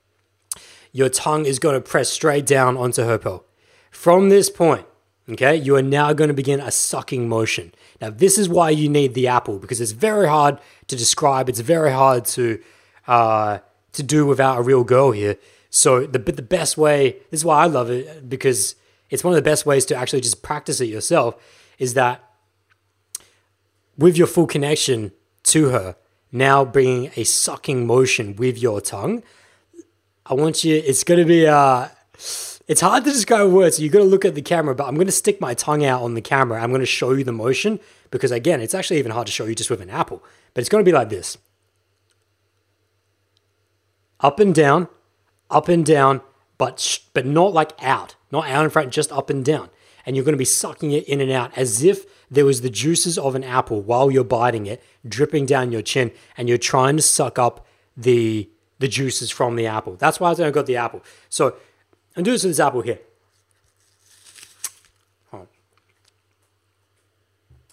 your 0.96 1.10
tongue 1.10 1.46
is 1.46 1.60
going 1.60 1.76
to 1.76 1.82
press 1.82 2.10
straight 2.10 2.46
down 2.46 2.78
onto 2.78 3.04
her 3.04 3.18
pearl. 3.18 3.44
From 3.92 4.30
this 4.30 4.50
point, 4.50 4.86
okay, 5.30 5.54
you 5.54 5.76
are 5.76 5.82
now 5.82 6.14
going 6.14 6.30
to 6.30 6.34
begin 6.34 6.62
a 6.62 6.72
sucking 6.72 7.28
motion. 7.28 7.74
Now, 8.00 8.12
this 8.12 8.38
is 8.38 8.48
why 8.48 8.70
you 8.70 8.88
need 8.88 9.14
the 9.14 9.28
apple 9.28 9.60
because 9.60 9.82
it's 9.82 9.92
very 9.92 10.26
hard 10.26 10.58
to 10.88 10.96
describe. 10.96 11.50
It's 11.50 11.60
very 11.60 11.92
hard 11.92 12.24
to 12.38 12.62
uh, 13.08 13.58
to 13.92 14.04
do 14.04 14.26
without 14.26 14.60
a 14.60 14.62
real 14.62 14.86
girl 14.86 15.12
here. 15.12 15.36
So 15.70 16.06
the 16.06 16.20
the 16.20 16.42
best 16.42 16.78
way, 16.78 17.18
this 17.30 17.42
is 17.42 17.46
why 17.46 17.64
I 17.64 17.66
love 17.66 17.90
it 17.90 18.30
because 18.30 18.76
it's 19.10 19.22
one 19.22 19.34
of 19.34 19.36
the 19.36 19.50
best 19.50 19.66
ways 19.66 19.84
to 19.88 19.96
actually 19.98 20.22
just 20.22 20.44
practice 20.44 20.80
it 20.80 20.88
yourself 20.88 21.36
is 21.78 21.94
that 21.96 22.24
with 23.98 24.16
your 24.16 24.28
full 24.28 24.48
connection 24.48 25.12
to 25.44 25.72
her, 25.72 25.98
now 26.32 26.64
bringing 26.64 27.12
a 27.18 27.26
sucking 27.26 27.86
motion 27.86 28.38
with 28.38 28.58
your 28.58 28.80
tongue. 28.80 29.24
I 30.26 30.34
want 30.34 30.64
you. 30.64 30.76
It's 30.76 31.04
going 31.04 31.20
to 31.20 31.26
be 31.26 31.48
uh 31.48 31.88
It's 32.68 32.82
hard 32.82 33.04
to 33.06 33.12
describe 33.12 33.52
words. 33.52 33.78
So 33.78 33.84
you 33.84 33.90
got 33.90 34.00
to 34.00 34.06
look 34.06 34.26
at 34.26 34.34
the 34.34 34.42
camera, 34.42 34.74
but 34.74 34.88
I'm 34.88 34.96
going 34.96 35.06
to 35.08 35.12
stick 35.12 35.40
my 35.40 35.54
tongue 35.54 35.86
out 35.86 36.02
on 36.02 36.16
the 36.16 36.22
camera. 36.22 36.62
I'm 36.62 36.70
going 36.70 36.80
to 36.82 36.86
show 36.86 37.14
you 37.14 37.24
the 37.24 37.32
motion 37.32 37.80
because, 38.10 38.32
again, 38.32 38.60
it's 38.62 38.74
actually 38.74 38.98
even 39.00 39.12
hard 39.12 39.28
to 39.28 39.32
show 39.32 39.46
you 39.46 39.54
just 39.56 39.70
with 39.70 39.82
an 39.82 39.90
apple. 39.90 40.24
But 40.54 40.62
it's 40.62 40.70
going 40.70 40.84
to 40.84 40.90
be 40.90 40.96
like 40.96 41.10
this 41.10 41.38
up 44.20 44.40
and 44.40 44.56
down, 44.56 44.88
up 45.52 45.68
and 45.70 45.86
down, 45.86 46.22
but 46.58 47.00
but 47.14 47.26
not 47.26 47.54
like 47.54 47.72
out, 47.84 48.16
not 48.32 48.48
out 48.48 48.64
in 48.64 48.72
front, 48.72 48.92
just 48.92 49.12
up 49.12 49.30
and 49.30 49.46
down. 49.46 49.70
And 50.06 50.16
you're 50.16 50.26
going 50.26 50.34
to 50.34 50.38
be 50.38 50.46
sucking 50.46 50.92
it 50.92 51.08
in 51.08 51.22
and 51.22 51.32
out 51.32 51.56
as 51.58 51.84
if 51.84 52.06
there 52.32 52.46
was 52.46 52.62
the 52.62 52.70
juices 52.70 53.18
of 53.18 53.36
an 53.36 53.44
apple 53.44 53.82
while 53.82 54.10
you're 54.10 54.24
biting 54.24 54.66
it, 54.66 54.84
dripping 55.08 55.46
down 55.46 55.72
your 55.72 55.82
chin, 55.82 56.12
and 56.38 56.48
you're 56.48 56.58
trying 56.58 56.96
to 56.96 57.02
suck 57.02 57.38
up 57.38 57.66
the 57.98 58.50
the 58.80 58.88
juices 58.88 59.32
from 59.32 59.56
the 59.56 59.68
apple. 59.68 59.96
That's 59.96 60.20
why 60.20 60.32
I 60.32 60.34
don't 60.34 60.52
got 60.52 60.66
the 60.66 60.78
apple. 60.78 61.04
So 61.30 61.56
I'm 62.16 62.24
doing 62.24 62.36
this 62.36 62.44
with 62.44 62.52
this 62.52 62.60
apple 62.60 62.82
here. 62.82 63.00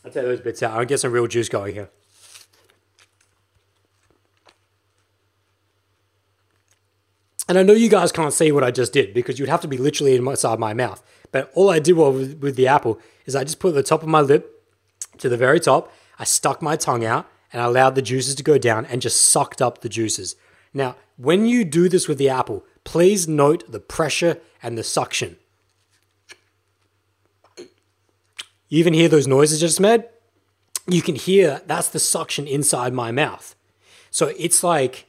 I'll 0.05 0.11
take 0.11 0.25
those 0.25 0.41
bits 0.41 0.63
out. 0.63 0.73
I'll 0.73 0.85
get 0.85 0.99
some 0.99 1.13
real 1.13 1.27
juice 1.27 1.49
going 1.49 1.75
here. 1.75 1.89
And 7.49 7.59
I 7.59 7.63
know 7.63 7.73
you 7.73 7.89
guys 7.89 8.13
can't 8.13 8.33
see 8.33 8.51
what 8.51 8.65
I 8.65 8.71
just 8.71 8.93
did 8.93 9.13
because 9.13 9.39
you'd 9.39 9.49
have 9.49 9.61
to 9.61 9.69
be 9.69 9.77
literally 9.77 10.17
inside 10.17 10.59
my 10.59 10.75
mouth. 10.75 11.03
But 11.31 11.51
all 11.55 11.71
I 11.71 11.79
did 11.79 11.93
with, 11.93 12.41
with 12.41 12.57
the 12.57 12.67
apple 12.67 12.99
is 13.27 13.37
I 13.37 13.45
just 13.45 13.61
put 13.61 13.75
the 13.75 13.83
top 13.83 14.03
of 14.03 14.09
my 14.09 14.21
lip 14.21 14.65
to 15.19 15.29
the 15.29 15.37
very 15.37 15.61
top. 15.61 15.93
I 16.19 16.25
stuck 16.25 16.63
my 16.63 16.77
tongue 16.77 17.05
out 17.05 17.29
and 17.53 17.61
I 17.61 17.67
allowed 17.67 17.95
the 17.95 18.03
juices 18.03 18.35
to 18.37 18.43
go 18.43 18.59
down 18.59 18.87
and 18.87 19.03
just 19.03 19.31
sucked 19.31 19.61
up 19.61 19.81
the 19.81 19.89
juices. 19.89 20.37
Now, 20.75 20.97
when 21.17 21.47
you 21.47 21.65
do 21.65 21.89
this 21.89 22.09
with 22.09 22.19
the 22.19 22.29
apple, 22.29 22.65
please 22.85 23.29
note 23.29 23.71
the 23.71 23.81
pressure 23.81 24.39
and 24.63 24.77
the 24.77 24.83
suction. 24.83 25.37
You 27.59 28.79
even 28.79 28.95
hear 28.95 29.09
those 29.09 29.27
noises 29.27 29.63
I 29.63 29.67
just 29.67 29.81
made? 29.81 30.05
You 30.87 31.03
can 31.03 31.15
hear 31.15 31.61
that's 31.67 31.89
the 31.89 31.99
suction 31.99 32.47
inside 32.47 32.93
my 32.93 33.13
mouth. 33.13 33.55
So 34.11 34.29
it's 34.39 34.65
like 34.65 35.07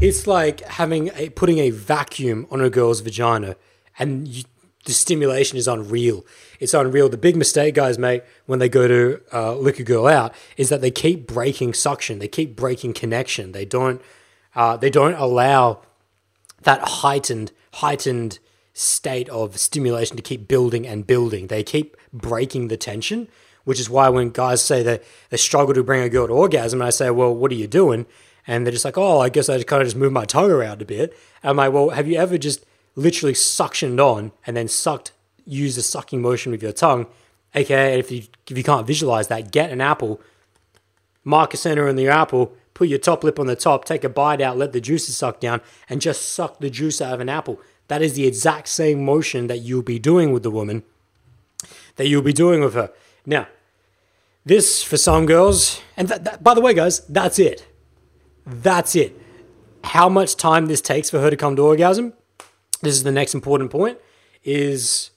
it's 0.00 0.26
like 0.26 0.60
having 0.62 1.10
a 1.14 1.28
putting 1.30 1.58
a 1.58 1.70
vacuum 1.70 2.46
on 2.50 2.60
a 2.60 2.70
girl's 2.70 3.00
vagina 3.00 3.56
and 3.98 4.26
you, 4.26 4.44
the 4.84 4.92
stimulation 4.92 5.56
is 5.56 5.66
unreal. 5.66 6.24
It's 6.60 6.74
unreal. 6.74 7.08
The 7.08 7.16
big 7.16 7.36
mistake 7.36 7.74
guys 7.74 7.98
make 7.98 8.22
when 8.46 8.58
they 8.58 8.68
go 8.68 8.86
to 8.86 9.20
uh, 9.32 9.54
lick 9.56 9.78
a 9.78 9.82
girl 9.82 10.06
out 10.06 10.34
is 10.56 10.68
that 10.68 10.80
they 10.80 10.90
keep 10.90 11.26
breaking 11.26 11.74
suction. 11.74 12.18
They 12.18 12.28
keep 12.28 12.54
breaking 12.56 12.94
connection. 12.94 13.52
They 13.52 13.64
don't. 13.64 14.00
Uh, 14.54 14.76
they 14.76 14.90
don't 14.90 15.14
allow 15.14 15.80
that 16.62 16.80
heightened 16.80 17.52
heightened 17.74 18.38
state 18.72 19.28
of 19.28 19.58
stimulation 19.58 20.16
to 20.16 20.22
keep 20.22 20.48
building 20.48 20.86
and 20.86 21.06
building. 21.06 21.46
They 21.46 21.62
keep 21.62 21.96
breaking 22.12 22.68
the 22.68 22.76
tension, 22.76 23.28
which 23.64 23.80
is 23.80 23.90
why 23.90 24.08
when 24.08 24.30
guys 24.30 24.62
say 24.62 24.82
that 24.82 25.02
they 25.30 25.36
struggle 25.36 25.74
to 25.74 25.82
bring 25.82 26.02
a 26.02 26.08
girl 26.08 26.26
to 26.26 26.32
orgasm, 26.32 26.80
and 26.80 26.86
I 26.86 26.90
say, 26.90 27.10
"Well, 27.10 27.34
what 27.34 27.50
are 27.52 27.56
you 27.56 27.66
doing?" 27.66 28.06
and 28.46 28.66
they're 28.66 28.72
just 28.72 28.84
like, 28.84 28.98
"Oh, 28.98 29.20
I 29.20 29.28
guess 29.28 29.48
I 29.48 29.56
just 29.56 29.66
kind 29.66 29.82
of 29.82 29.86
just 29.86 29.96
move 29.96 30.12
my 30.12 30.24
tongue 30.24 30.50
around 30.50 30.82
a 30.82 30.84
bit." 30.84 31.16
And 31.42 31.50
I'm 31.50 31.56
like, 31.56 31.72
"Well, 31.72 31.90
have 31.90 32.08
you 32.08 32.16
ever 32.16 32.38
just 32.38 32.64
literally 32.94 33.34
suctioned 33.34 34.00
on 34.04 34.32
and 34.46 34.56
then 34.56 34.68
sucked, 34.68 35.12
use 35.44 35.76
the 35.76 35.82
sucking 35.82 36.20
motion 36.20 36.52
with 36.52 36.62
your 36.62 36.72
tongue?" 36.72 37.06
AKA, 37.54 37.98
if 37.98 38.10
you 38.10 38.24
if 38.48 38.56
you 38.56 38.64
can't 38.64 38.86
visualize 38.86 39.28
that, 39.28 39.52
get 39.52 39.70
an 39.70 39.80
apple, 39.80 40.20
mark 41.24 41.54
a 41.54 41.56
center 41.56 41.88
in 41.88 41.96
the 41.96 42.08
apple, 42.08 42.54
put 42.74 42.88
your 42.88 42.98
top 42.98 43.24
lip 43.24 43.38
on 43.38 43.46
the 43.46 43.56
top, 43.56 43.84
take 43.84 44.04
a 44.04 44.08
bite 44.08 44.40
out, 44.40 44.58
let 44.58 44.72
the 44.72 44.80
juices 44.80 45.16
suck 45.16 45.40
down, 45.40 45.60
and 45.88 46.00
just 46.00 46.28
suck 46.30 46.58
the 46.58 46.68
juice 46.68 47.00
out 47.00 47.14
of 47.14 47.20
an 47.20 47.28
apple. 47.28 47.60
That 47.88 48.02
is 48.02 48.14
the 48.14 48.26
exact 48.26 48.68
same 48.68 49.04
motion 49.04 49.46
that 49.46 49.58
you'll 49.58 49.82
be 49.82 49.98
doing 49.98 50.32
with 50.32 50.42
the 50.42 50.50
woman, 50.50 50.82
that 51.96 52.08
you'll 52.08 52.22
be 52.22 52.32
doing 52.32 52.60
with 52.60 52.74
her. 52.74 52.90
Now, 53.24 53.46
this 54.44 54.82
for 54.82 54.96
some 54.96 55.24
girls, 55.24 55.80
and 55.96 56.08
by 56.42 56.54
the 56.54 56.60
way, 56.60 56.74
guys, 56.74 57.00
that's 57.06 57.38
it. 57.38 57.66
That's 58.44 58.94
it. 58.94 59.18
How 59.84 60.08
much 60.08 60.36
time 60.36 60.66
this 60.66 60.80
takes 60.80 61.08
for 61.08 61.20
her 61.20 61.30
to 61.30 61.36
come 61.36 61.56
to 61.56 61.62
orgasm? 61.62 62.14
This 62.82 62.94
is 62.94 63.04
the 63.04 63.12
next 63.12 63.34
important 63.34 63.70
point. 63.70 63.98
Is 64.42 65.10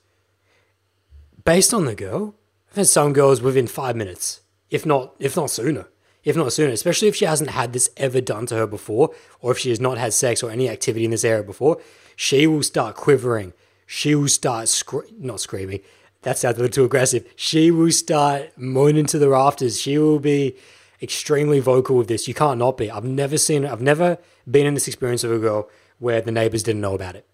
based 1.43 1.73
on 1.73 1.83
the 1.83 1.95
girl. 1.95 2.35
I've 2.71 2.77
had 2.77 2.87
some 2.87 3.11
girls 3.11 3.41
within 3.41 3.67
five 3.67 3.95
minutes, 3.95 4.41
if 4.69 4.85
not 4.85 5.15
if 5.19 5.35
not 5.35 5.49
sooner 5.49 5.87
if 6.27 6.35
not 6.35 6.51
sooner, 6.51 6.73
especially 6.73 7.07
if 7.07 7.15
she 7.15 7.23
hasn't 7.23 7.51
had 7.51 7.71
this 7.71 7.89
ever 7.95 8.19
done 8.19 8.45
to 8.47 8.55
her 8.55 8.67
before, 8.67 9.11
or 9.39 9.53
if 9.53 9.57
she 9.57 9.69
has 9.69 9.79
not 9.79 9.97
had 9.97 10.11
sex 10.11 10.43
or 10.43 10.51
any 10.51 10.69
activity 10.69 11.05
in 11.05 11.11
this 11.11 11.23
area 11.23 11.41
before, 11.41 11.79
she 12.17 12.45
will 12.45 12.63
start 12.63 12.97
quivering. 12.97 13.53
She 13.85 14.13
will 14.13 14.27
start 14.27 14.67
scre- 14.67 15.05
not 15.17 15.39
screaming. 15.39 15.79
That 16.23 16.37
sounds 16.37 16.57
a 16.57 16.61
little 16.63 16.73
too 16.73 16.83
aggressive. 16.83 17.25
She 17.37 17.71
will 17.71 17.93
start 17.93 18.51
moaning 18.57 19.05
to 19.05 19.17
the 19.17 19.29
rafters. 19.29 19.79
She 19.79 19.97
will 19.97 20.19
be 20.19 20.57
extremely 21.01 21.61
vocal 21.61 21.95
with 21.95 22.09
this. 22.09 22.27
You 22.27 22.33
can't 22.33 22.59
not 22.59 22.75
be. 22.75 22.91
I've 22.91 23.05
never 23.05 23.37
seen. 23.37 23.65
I've 23.65 23.81
never 23.81 24.17
been 24.51 24.65
in 24.65 24.73
this 24.73 24.89
experience 24.89 25.23
of 25.23 25.31
a 25.31 25.39
girl 25.39 25.69
where 25.97 26.19
the 26.19 26.33
neighbors 26.33 26.61
didn't 26.61 26.81
know 26.81 26.93
about 26.93 27.15
it. 27.15 27.25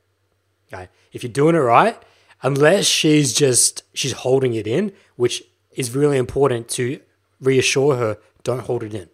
Okay, 0.72 0.88
if 1.12 1.24
you're 1.24 1.32
doing 1.32 1.56
it 1.56 1.60
right, 1.60 2.00
unless 2.44 2.86
she's 2.86 3.34
just 3.34 3.82
she's 3.96 4.12
holding 4.12 4.54
it 4.54 4.68
in, 4.68 4.92
which 5.16 5.42
is 5.72 5.96
really 5.96 6.20
important 6.20 6.68
to 6.70 7.00
reassure 7.42 7.96
her 7.96 8.20
don't 8.44 8.62
hold 8.62 8.84
it 8.84 8.94
in. 8.94 9.10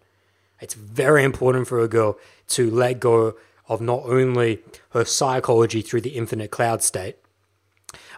It's 0.62 0.74
very 0.74 1.24
important 1.24 1.68
for 1.68 1.80
a 1.80 1.88
girl 1.88 2.18
to 2.50 2.70
let 2.70 3.00
go 3.00 3.36
of 3.68 3.82
not 3.82 4.02
only 4.06 4.60
her 4.92 5.06
psychology 5.06 5.82
through 5.82 6.02
the 6.02 6.18
infinite 6.18 6.52
cloud 6.52 6.84
state, 6.84 7.18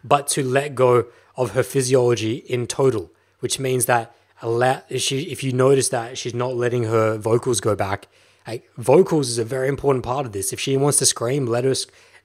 but 0.04 0.28
to 0.30 0.44
let 0.44 0.76
go 0.76 1.06
of 1.36 1.52
her 1.52 1.64
physiology 1.64 2.38
in 2.38 2.68
total, 2.68 3.12
which 3.40 3.60
means 3.60 3.86
that 3.86 4.16
if 4.44 5.44
you 5.44 5.52
notice 5.52 5.90
that 5.90 6.18
she's 6.18 6.34
not 6.34 6.56
letting 6.56 6.86
her 6.86 7.18
vocals 7.18 7.62
go 7.62 7.76
back, 7.76 8.08
like, 8.48 8.68
vocals 8.76 9.30
is 9.30 9.38
a 9.38 9.46
very 9.46 9.68
important 9.68 10.04
part 10.04 10.26
of 10.26 10.32
this. 10.32 10.52
If 10.52 10.60
she 10.60 10.76
wants 10.76 10.98
to 10.98 11.06
scream, 11.06 11.46
let 11.46 11.64
her 11.64 11.76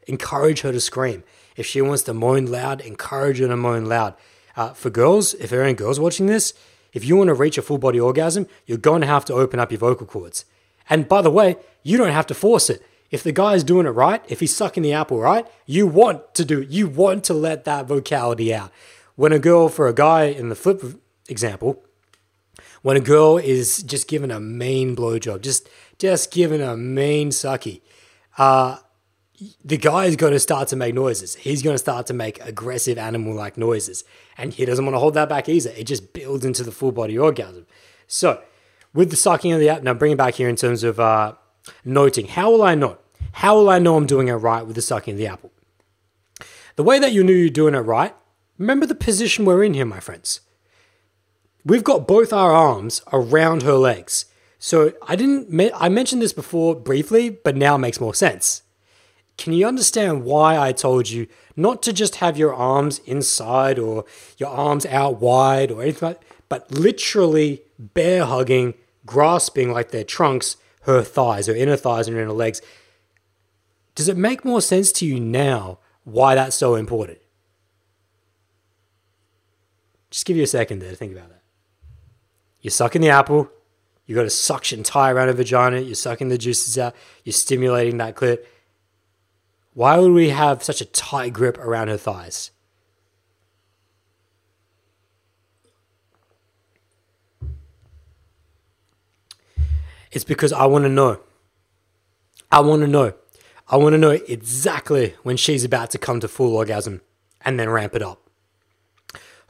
encourage 0.07 0.63
her 0.63 0.73
to 0.73 0.81
scream. 0.81 1.25
If 1.57 1.67
she 1.67 1.83
wants 1.83 2.05
to 2.05 2.15
moan 2.15 2.47
loud, 2.47 2.81
encourage 2.81 3.39
her 3.39 3.49
to 3.49 3.57
moan 3.57 3.85
loud. 3.85 4.15
Uh, 4.57 4.73
for 4.73 4.89
girls, 4.89 5.35
if 5.35 5.51
there 5.51 5.61
are 5.61 5.65
any 5.65 5.75
girls 5.75 6.01
watching 6.01 6.27
this, 6.27 6.55
if 6.97 7.05
you 7.05 7.14
want 7.14 7.28
to 7.28 7.35
reach 7.35 7.59
a 7.59 7.62
full 7.62 7.77
body 7.77 8.01
orgasm, 8.01 8.47
you're 8.64 8.78
going 8.78 9.02
to 9.02 9.06
have 9.06 9.27
to 9.27 9.35
open 9.35 9.60
up 9.60 9.70
your 9.70 9.78
vocal 9.78 10.06
cords. 10.06 10.47
And 10.89 11.06
by 11.06 11.20
the 11.20 11.31
way, 11.31 11.56
you 11.82 11.98
don't 11.98 12.10
have 12.10 12.27
to 12.28 12.35
force 12.35 12.70
it. 12.70 12.82
If 13.10 13.23
the 13.23 13.32
guy 13.32 13.52
is 13.52 13.64
doing 13.64 13.85
it 13.85 13.90
right, 13.90 14.24
if 14.28 14.40
he's 14.40 14.56
sucking 14.56 14.82
the 14.82 14.94
apple 14.94 15.20
right, 15.20 15.47
you 15.66 15.86
want 15.86 16.35
to 16.36 16.44
do, 16.47 16.62
you 16.62 16.89
want 16.89 17.23
to 17.24 17.35
let 17.35 17.66
that 17.66 17.85
vocality 17.85 18.55
out. 18.55 18.73
When 19.14 19.31
a 19.31 19.39
girl, 19.39 19.68
for 19.68 19.89
a 19.89 19.93
guy 19.93 20.24
in 20.24 20.48
the 20.48 20.55
flip 20.55 20.82
example, 21.28 21.85
when 22.81 22.97
a 22.97 23.01
girl 23.01 23.36
is 23.36 23.82
just 23.82 24.09
given 24.09 24.31
a 24.31 24.40
main 24.40 24.97
blowjob, 24.97 25.43
just 25.43 25.68
just 25.98 26.32
given 26.32 26.62
a 26.62 26.78
main 26.78 27.28
sucky, 27.28 27.82
uh, 28.39 28.78
the 29.62 29.77
guy 29.77 30.06
is 30.06 30.16
going 30.16 30.32
to 30.32 30.40
start 30.40 30.68
to 30.68 30.77
make 30.77 30.94
noises. 30.94 31.35
He's 31.35 31.62
going 31.62 31.74
to 31.74 31.78
start 31.78 32.06
to 32.06 32.14
make 32.14 32.43
aggressive 32.43 32.97
animal 32.97 33.35
like 33.35 33.59
noises. 33.59 34.02
And 34.39 34.53
he 34.53 34.65
doesn't 34.65 34.85
want 34.85 34.95
to 34.95 35.01
hold 35.01 35.15
that 35.15 35.29
back 35.29 35.49
either. 35.49 35.71
It 35.71 35.85
just 35.85 36.13
builds 36.13 36.45
into 36.45 36.63
the 36.63 36.73
full 36.73 36.93
body 36.93 37.19
orgasm. 37.19 37.67
So, 38.07 38.43
with 38.93 39.11
the 39.11 39.17
sucking 39.17 39.53
of 39.53 39.61
the 39.61 39.69
app, 39.69 39.83
now 39.83 39.95
bring 39.95 40.13
it 40.13 40.19
back 40.19 40.35
here 40.35 40.49
in 40.49 40.57
terms 40.57 40.83
of 40.85 41.01
uh, 41.01 41.35
noting. 41.85 42.29
How 42.29 42.51
will 42.51 42.63
I 42.63 42.75
know? 42.75 42.99
How 43.33 43.57
will 43.57 43.69
I 43.69 43.79
know 43.79 43.97
I'm 43.97 44.07
doing 44.07 44.29
it 44.29 44.35
right 44.35 44.67
with 44.67 44.77
the 44.77 44.83
sucking 44.83 45.13
of 45.13 45.19
the 45.19 45.27
apple? 45.27 45.53
The 46.77 46.83
way 46.83 46.99
that 46.99 47.13
you 47.13 47.25
knew 47.25 47.35
you're 47.35 47.51
doing 47.51 47.75
it 47.75 47.81
right, 47.81 48.15
remember 48.59 48.87
the 48.87 48.95
position 48.95 49.45
we're 49.45 49.65
in 49.65 49.75
here, 49.75 49.87
my 49.87 50.01
friends. 50.01 50.41
We've 51.65 51.85
got 51.85 52.07
both 52.07 52.33
our 52.33 52.53
arms 52.53 53.03
around 53.13 53.63
her 53.63 53.75
legs. 53.75 54.27
So 54.59 54.93
I 55.07 55.17
didn't, 55.17 55.73
I 55.75 55.89
mentioned 55.89 56.23
this 56.23 56.33
before 56.33 56.75
briefly, 56.75 57.31
but 57.31 57.57
now 57.57 57.75
it 57.75 57.81
makes 57.81 58.01
more 58.01 58.15
sense. 58.15 58.63
Can 59.37 59.53
you 59.53 59.67
understand 59.67 60.25
why 60.25 60.59
I 60.59 60.73
told 60.73 61.11
you 61.11 61.27
not 61.57 61.83
to 61.83 61.93
just 61.93 62.16
have 62.16 62.37
your 62.37 62.55
arms 62.55 63.01
inside 63.07 63.78
or 63.78 64.05
your 64.37 64.51
arms 64.51 64.85
out 64.87 65.20
wide 65.20 65.70
or 65.70 65.83
anything 65.83 66.09
like 66.09 66.20
but 66.49 66.70
literally 66.70 67.62
bear 67.78 68.24
hugging, 68.24 68.74
grasping 69.05 69.73
like 69.73 69.91
their 69.91 70.05
trunks, 70.05 70.57
her 70.83 71.03
thighs, 71.03 71.47
her 71.47 71.55
inner 71.55 71.77
thighs 71.77 72.07
and 72.07 72.16
her 72.16 72.23
inner 72.23 72.33
legs. 72.33 72.62
Does 73.95 74.09
it 74.09 74.16
make 74.16 74.45
more 74.45 74.61
sense 74.61 74.93
to 74.93 75.07
you 75.07 75.19
now 75.19 75.78
why 76.05 76.35
that's 76.35 76.57
so 76.57 76.74
important? 76.74 77.19
Just 80.11 80.24
give 80.24 80.37
you 80.37 80.45
a 80.45 80.47
second 80.47 80.78
there 80.78 80.91
to 80.91 80.97
think 80.97 81.12
about 81.12 81.31
that. 81.31 81.43
You're 82.61 82.70
sucking 82.70 83.03
the 83.03 83.11
apple, 83.11 83.51
you 84.07 84.15
got 84.15 84.24
a 84.24 84.31
suction 84.31 84.83
tie 84.83 85.11
around 85.11 85.28
a 85.28 85.33
vagina, 85.33 85.81
you're 85.81 85.95
sucking 85.95 86.28
the 86.28 86.39
juices 86.39 86.78
out, 86.78 86.95
you're 87.24 87.33
stimulating 87.33 87.97
that 87.99 88.15
clit 88.15 88.45
why 89.77 89.98
would 89.98 90.12
we 90.12 90.31
have 90.31 90.65
such 90.65 90.81
a 90.81 90.86
tight 90.86 91.35
grip 91.35 91.59
around 91.59 91.89
her 91.89 91.98
thighs? 91.98 92.51
It's 100.11 100.24
because 100.24 100.51
I 100.51 100.65
want 100.65 100.86
to 100.86 100.89
know. 100.89 101.20
I 102.51 102.61
want 102.61 102.81
to 102.81 102.89
know. 102.89 103.12
I 103.69 103.77
want 103.77 103.93
to 103.93 103.98
know 103.98 104.12
exactly 104.12 105.15
when 105.24 105.36
she's 105.36 105.62
about 105.62 105.90
to 105.90 105.98
come 105.98 106.20
to 106.20 106.28
full 106.28 106.57
orgasm. 106.57 107.03
and 107.43 107.61
then 107.61 107.69
ramp 107.69 107.94
it 107.94 108.01
up. 108.01 108.31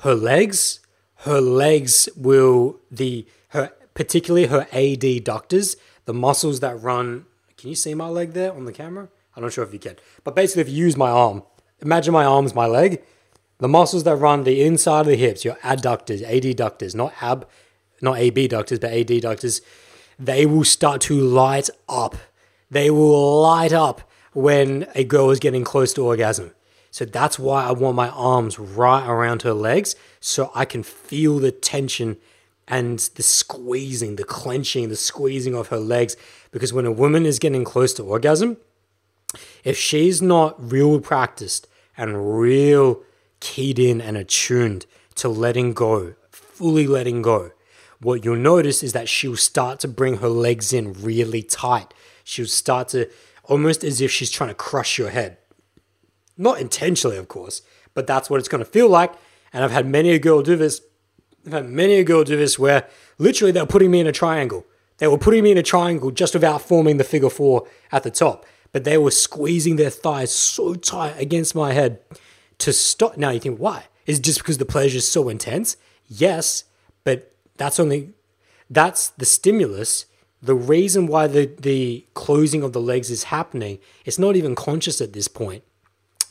Her 0.01 0.17
legs, 0.17 0.81
her 1.19 1.41
legs 1.41 2.09
will 2.17 2.81
the 2.91 3.29
her 3.51 3.73
particularly 3.95 4.49
her 4.49 4.67
adductors, 4.73 5.77
the 6.05 6.13
muscles 6.13 6.59
that 6.61 6.83
run. 6.83 7.27
Can 7.57 7.69
you 7.71 7.77
see 7.77 7.95
my 7.95 8.09
leg 8.09 8.33
there 8.33 8.53
on 8.53 8.65
the 8.65 8.73
camera? 8.73 9.09
I'm 9.37 9.43
not 9.43 9.53
sure 9.53 9.65
if 9.65 9.73
you 9.73 9.79
can, 9.79 9.97
but 10.25 10.35
basically, 10.35 10.63
if 10.63 10.69
you 10.69 10.77
use 10.77 10.97
my 10.97 11.11
arm, 11.11 11.43
imagine 11.81 12.13
my 12.13 12.25
arm's 12.25 12.55
my 12.55 12.67
leg. 12.67 13.03
The 13.59 13.69
muscles 13.69 14.05
that 14.05 14.17
run 14.17 14.45
the 14.45 14.63
inside 14.63 15.01
of 15.01 15.07
the 15.07 15.17
hips, 15.17 15.45
your 15.45 15.57
adductors, 15.57 16.27
adductors, 16.27 16.95
not 16.95 17.13
ab, 17.21 17.47
not 18.01 18.19
abductors, 18.19 18.79
but 18.79 18.91
adductors, 18.91 19.61
they 20.19 20.47
will 20.47 20.65
start 20.65 21.01
to 21.03 21.21
light 21.21 21.71
up. 21.89 22.17
They 22.71 22.91
will 22.91 23.41
light 23.43 23.73
up 23.73 24.03
when 24.33 24.87
a 24.95 25.05
girl 25.05 25.31
is 25.31 25.39
getting 25.39 25.65
close 25.65 25.93
to 25.95 26.05
orgasm. 26.05 26.53
So 26.91 27.05
that's 27.05 27.39
why 27.39 27.65
I 27.65 27.73
want 27.73 27.97
my 27.97 28.09
arms 28.09 28.59
right 28.59 29.07
around 29.07 29.43
her 29.43 29.53
legs 29.53 29.97
so 30.21 30.51
I 30.55 30.65
can 30.65 30.83
feel 30.83 31.39
the 31.39 31.51
tension 31.53 32.17
and 32.69 32.99
the 33.15 33.23
squeezing, 33.23 34.17
the 34.17 34.25
clenching, 34.25 34.89
the 34.89 34.97
squeezing 34.97 35.55
of 35.55 35.69
her 35.69 35.79
legs. 35.79 36.17
Because 36.51 36.73
when 36.73 36.87
a 36.87 36.93
woman 36.93 37.27
is 37.27 37.39
getting 37.39 37.65
close 37.65 37.93
to 37.95 38.03
orgasm, 38.03 38.57
if 39.67 39.77
she's 39.77 40.23
not 40.23 40.55
real 40.73 41.01
practiced 41.01 41.67
and 41.97 42.39
real 42.39 43.03
keyed 43.41 43.81
in 43.81 44.01
and 44.01 44.17
attuned 44.17 44.87
to 45.17 45.29
letting 45.29 45.75
go, 45.75 46.15
fully 46.31 46.87
letting 46.87 47.21
go, 47.21 47.51
what 48.01 48.25
you'll 48.25 48.37
notice 48.37 48.85
is 48.85 48.93
that 48.93 49.09
she'll 49.09 49.37
start 49.37 49.81
to 49.81 49.89
bring 49.89 50.19
her 50.19 50.29
legs 50.29 50.73
in 50.73 50.93
really 50.93 51.43
tight. 51.43 51.93
She'll 52.23 52.47
start 52.47 52.89
to 52.91 53.11
almost 53.43 53.83
as 53.83 54.01
if 54.01 54.13
she's 54.13 54.31
trying 54.31 54.51
to 54.51 54.55
crush 54.55 54.99
your 54.99 55.11
head. 55.11 55.37
Not 56.39 56.61
intentionally, 56.61 57.17
of 57.17 57.27
course, 57.27 57.63
but 57.93 58.07
that's 58.07 58.31
what 58.31 58.39
it's 58.39 58.49
going 58.49 58.65
to 58.65 58.71
feel 58.71 58.89
like. 58.89 59.13
And 59.53 59.65
I've 59.65 59.73
had 59.73 59.87
many 59.87 60.11
a 60.11 60.21
girl 60.21 60.43
do 60.43 60.55
this. 60.55 60.81
I've 61.45 61.53
had 61.53 61.69
many 61.69 61.95
a 61.95 62.05
girl 62.05 62.23
do 62.23 62.37
this 62.37 62.57
where 62.57 62.89
literally 63.19 63.51
they're 63.51 63.67
putting 63.67 63.91
me 63.91 63.99
in 63.99 64.07
a 64.07 64.13
triangle. 64.13 64.65
They 64.99 65.09
were 65.09 65.19
putting 65.19 65.43
me 65.43 65.51
in 65.51 65.59
a 65.59 65.63
triangle 65.65 66.13
just 66.13 66.35
without 66.35 66.63
forming 66.63 66.99
the 66.99 67.05
figure 67.05 67.31
four 67.31 67.67
at 67.91 68.05
the 68.05 68.13
top, 68.13 68.47
but 68.73 68.85
they 68.85 68.99
were 68.99 69.11
squeezing 69.11 69.77
their 69.77 69.91
thighs 69.91 70.31
so 70.31 70.75
tight 70.75 71.15
against 71.19 71.55
my 71.55 71.73
head 71.73 72.01
to 72.59 72.73
stop. 72.73 73.17
Now 73.17 73.31
you 73.31 73.41
think, 73.41 73.59
why? 73.59 73.85
Is 74.07 74.21
just 74.21 74.39
because 74.39 74.59
the 74.59 74.65
pleasure 74.65 74.99
is 74.99 75.11
so 75.11 75.29
intense? 75.29 75.77
Yes, 76.07 76.65
but 77.05 77.33
that's 77.57 77.81
only 77.81 78.13
that's 78.71 79.11
the 79.11 79.25
stimulus. 79.25 80.07
The 80.43 80.55
reason 80.55 81.07
why 81.07 81.27
the, 81.27 81.47
the 81.47 82.07
closing 82.15 82.63
of 82.63 82.73
the 82.73 82.81
legs 82.81 83.11
is 83.11 83.25
happening, 83.25 83.79
it's 84.05 84.19
not 84.19 84.37
even 84.37 84.55
conscious 84.55 85.01
at 85.01 85.13
this 85.13 85.29
point. 85.29 85.65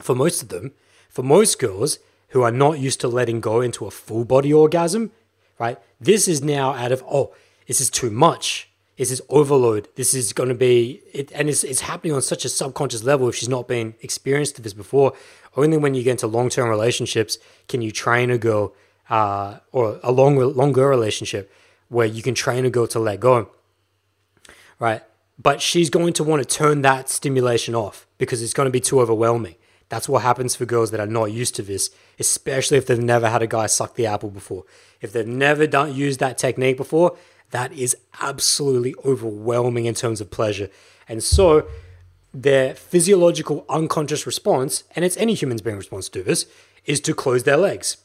For 0.01 0.15
most 0.15 0.43
of 0.43 0.49
them, 0.49 0.73
for 1.09 1.23
most 1.23 1.59
girls 1.59 1.99
who 2.29 2.41
are 2.41 2.51
not 2.51 2.79
used 2.79 2.99
to 3.01 3.07
letting 3.07 3.39
go 3.39 3.61
into 3.61 3.85
a 3.85 3.91
full 3.91 4.25
body 4.25 4.53
orgasm, 4.53 5.11
right? 5.57 5.79
This 5.99 6.27
is 6.27 6.43
now 6.43 6.73
out 6.73 6.91
of, 6.91 7.03
oh, 7.09 7.33
this 7.67 7.81
is 7.81 7.89
too 7.89 8.11
much. 8.11 8.69
Is 8.97 9.09
this 9.09 9.19
is 9.19 9.26
overload. 9.27 9.89
This 9.95 10.13
is 10.13 10.31
going 10.31 10.47
to 10.47 10.55
be, 10.55 11.01
it, 11.11 11.30
and 11.34 11.49
it's, 11.49 11.65
it's 11.65 11.81
happening 11.81 12.13
on 12.13 12.22
such 12.22 12.45
a 12.45 12.49
subconscious 12.49 13.03
level 13.03 13.27
if 13.27 13.35
she's 13.35 13.49
not 13.49 13.67
been 13.67 13.93
experienced 14.01 14.55
to 14.55 14.61
this 14.61 14.73
before. 14.73 15.13
Only 15.57 15.77
when 15.77 15.95
you 15.95 16.03
get 16.03 16.11
into 16.11 16.27
long 16.27 16.49
term 16.49 16.69
relationships 16.69 17.38
can 17.67 17.81
you 17.81 17.91
train 17.91 18.31
a 18.31 18.38
girl 18.38 18.73
uh, 19.09 19.57
or 19.73 19.99
a 20.01 20.11
long, 20.11 20.38
longer 20.38 20.88
relationship 20.88 21.51
where 21.89 22.07
you 22.07 22.22
can 22.22 22.35
train 22.35 22.65
a 22.65 22.69
girl 22.69 22.88
to 22.88 22.99
let 22.99 23.19
go, 23.19 23.49
right? 24.80 25.01
But 25.38 25.61
she's 25.61 25.89
going 25.89 26.13
to 26.13 26.23
want 26.23 26.41
to 26.41 26.47
turn 26.47 26.81
that 26.84 27.09
stimulation 27.09 27.76
off 27.76 28.07
because 28.17 28.41
it's 28.41 28.53
going 28.53 28.67
to 28.67 28.72
be 28.72 28.80
too 28.80 29.01
overwhelming. 29.01 29.55
That's 29.89 30.09
what 30.09 30.23
happens 30.23 30.55
for 30.55 30.65
girls 30.65 30.91
that 30.91 30.99
are 30.99 31.05
not 31.05 31.26
used 31.26 31.55
to 31.55 31.61
this, 31.61 31.89
especially 32.17 32.77
if 32.77 32.88
they've 32.88 32.97
never 32.97 33.30
had 33.30 33.43
a 33.43 33.47
guy 33.47 33.67
suck 33.67 33.95
the 33.95 34.07
apple 34.07 34.30
before. 34.31 34.63
If 34.99 35.11
they've 35.13 35.27
never 35.27 35.67
done 35.67 35.93
used 35.93 36.19
that 36.22 36.38
technique 36.38 36.77
before, 36.77 37.17
that 37.51 37.72
is 37.73 37.95
absolutely 38.22 38.95
overwhelming 39.05 39.85
in 39.85 39.93
terms 39.93 40.22
of 40.22 40.31
pleasure. 40.31 40.69
And 41.07 41.23
so 41.23 41.67
their 42.34 42.76
physiological 42.76 43.65
unconscious 43.69 44.26
response, 44.26 44.84
and 44.95 45.05
it's 45.05 45.17
any 45.17 45.34
human's 45.34 45.61
brain 45.61 45.77
response 45.77 46.09
to 46.09 46.23
this, 46.23 46.47
is 46.85 46.99
to 47.01 47.13
close 47.13 47.43
their 47.43 47.57
legs 47.57 47.97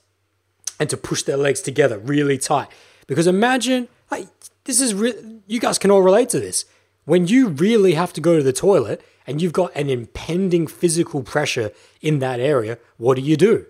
and 0.79 0.89
to 0.89 0.97
push 0.97 1.23
their 1.23 1.37
legs 1.37 1.61
together 1.61 1.99
really 1.99 2.39
tight. 2.39 2.69
Because 3.07 3.27
imagine, 3.27 3.89
like, 4.11 4.29
this 4.65 4.81
is 4.81 4.95
re- 4.95 5.41
you 5.47 5.59
guys 5.59 5.79
can 5.79 5.91
all 5.91 6.03
relate 6.03 6.29
to 6.31 6.41
this. 6.41 6.65
When 7.05 7.27
you 7.27 7.49
really 7.49 7.95
have 7.95 8.13
to 8.13 8.21
go 8.21 8.37
to 8.37 8.43
the 8.43 8.53
toilet 8.53 9.03
and 9.27 9.43
you've 9.43 9.53
got 9.53 9.75
an 9.75 9.91
impending 9.91 10.67
physical 10.67 11.23
pressure 11.23 11.73
in 12.01 12.21
that 12.21 12.41
area, 12.41 12.79
what 12.99 13.17
do 13.17 13.23
you 13.23 13.37
do? 13.37 13.67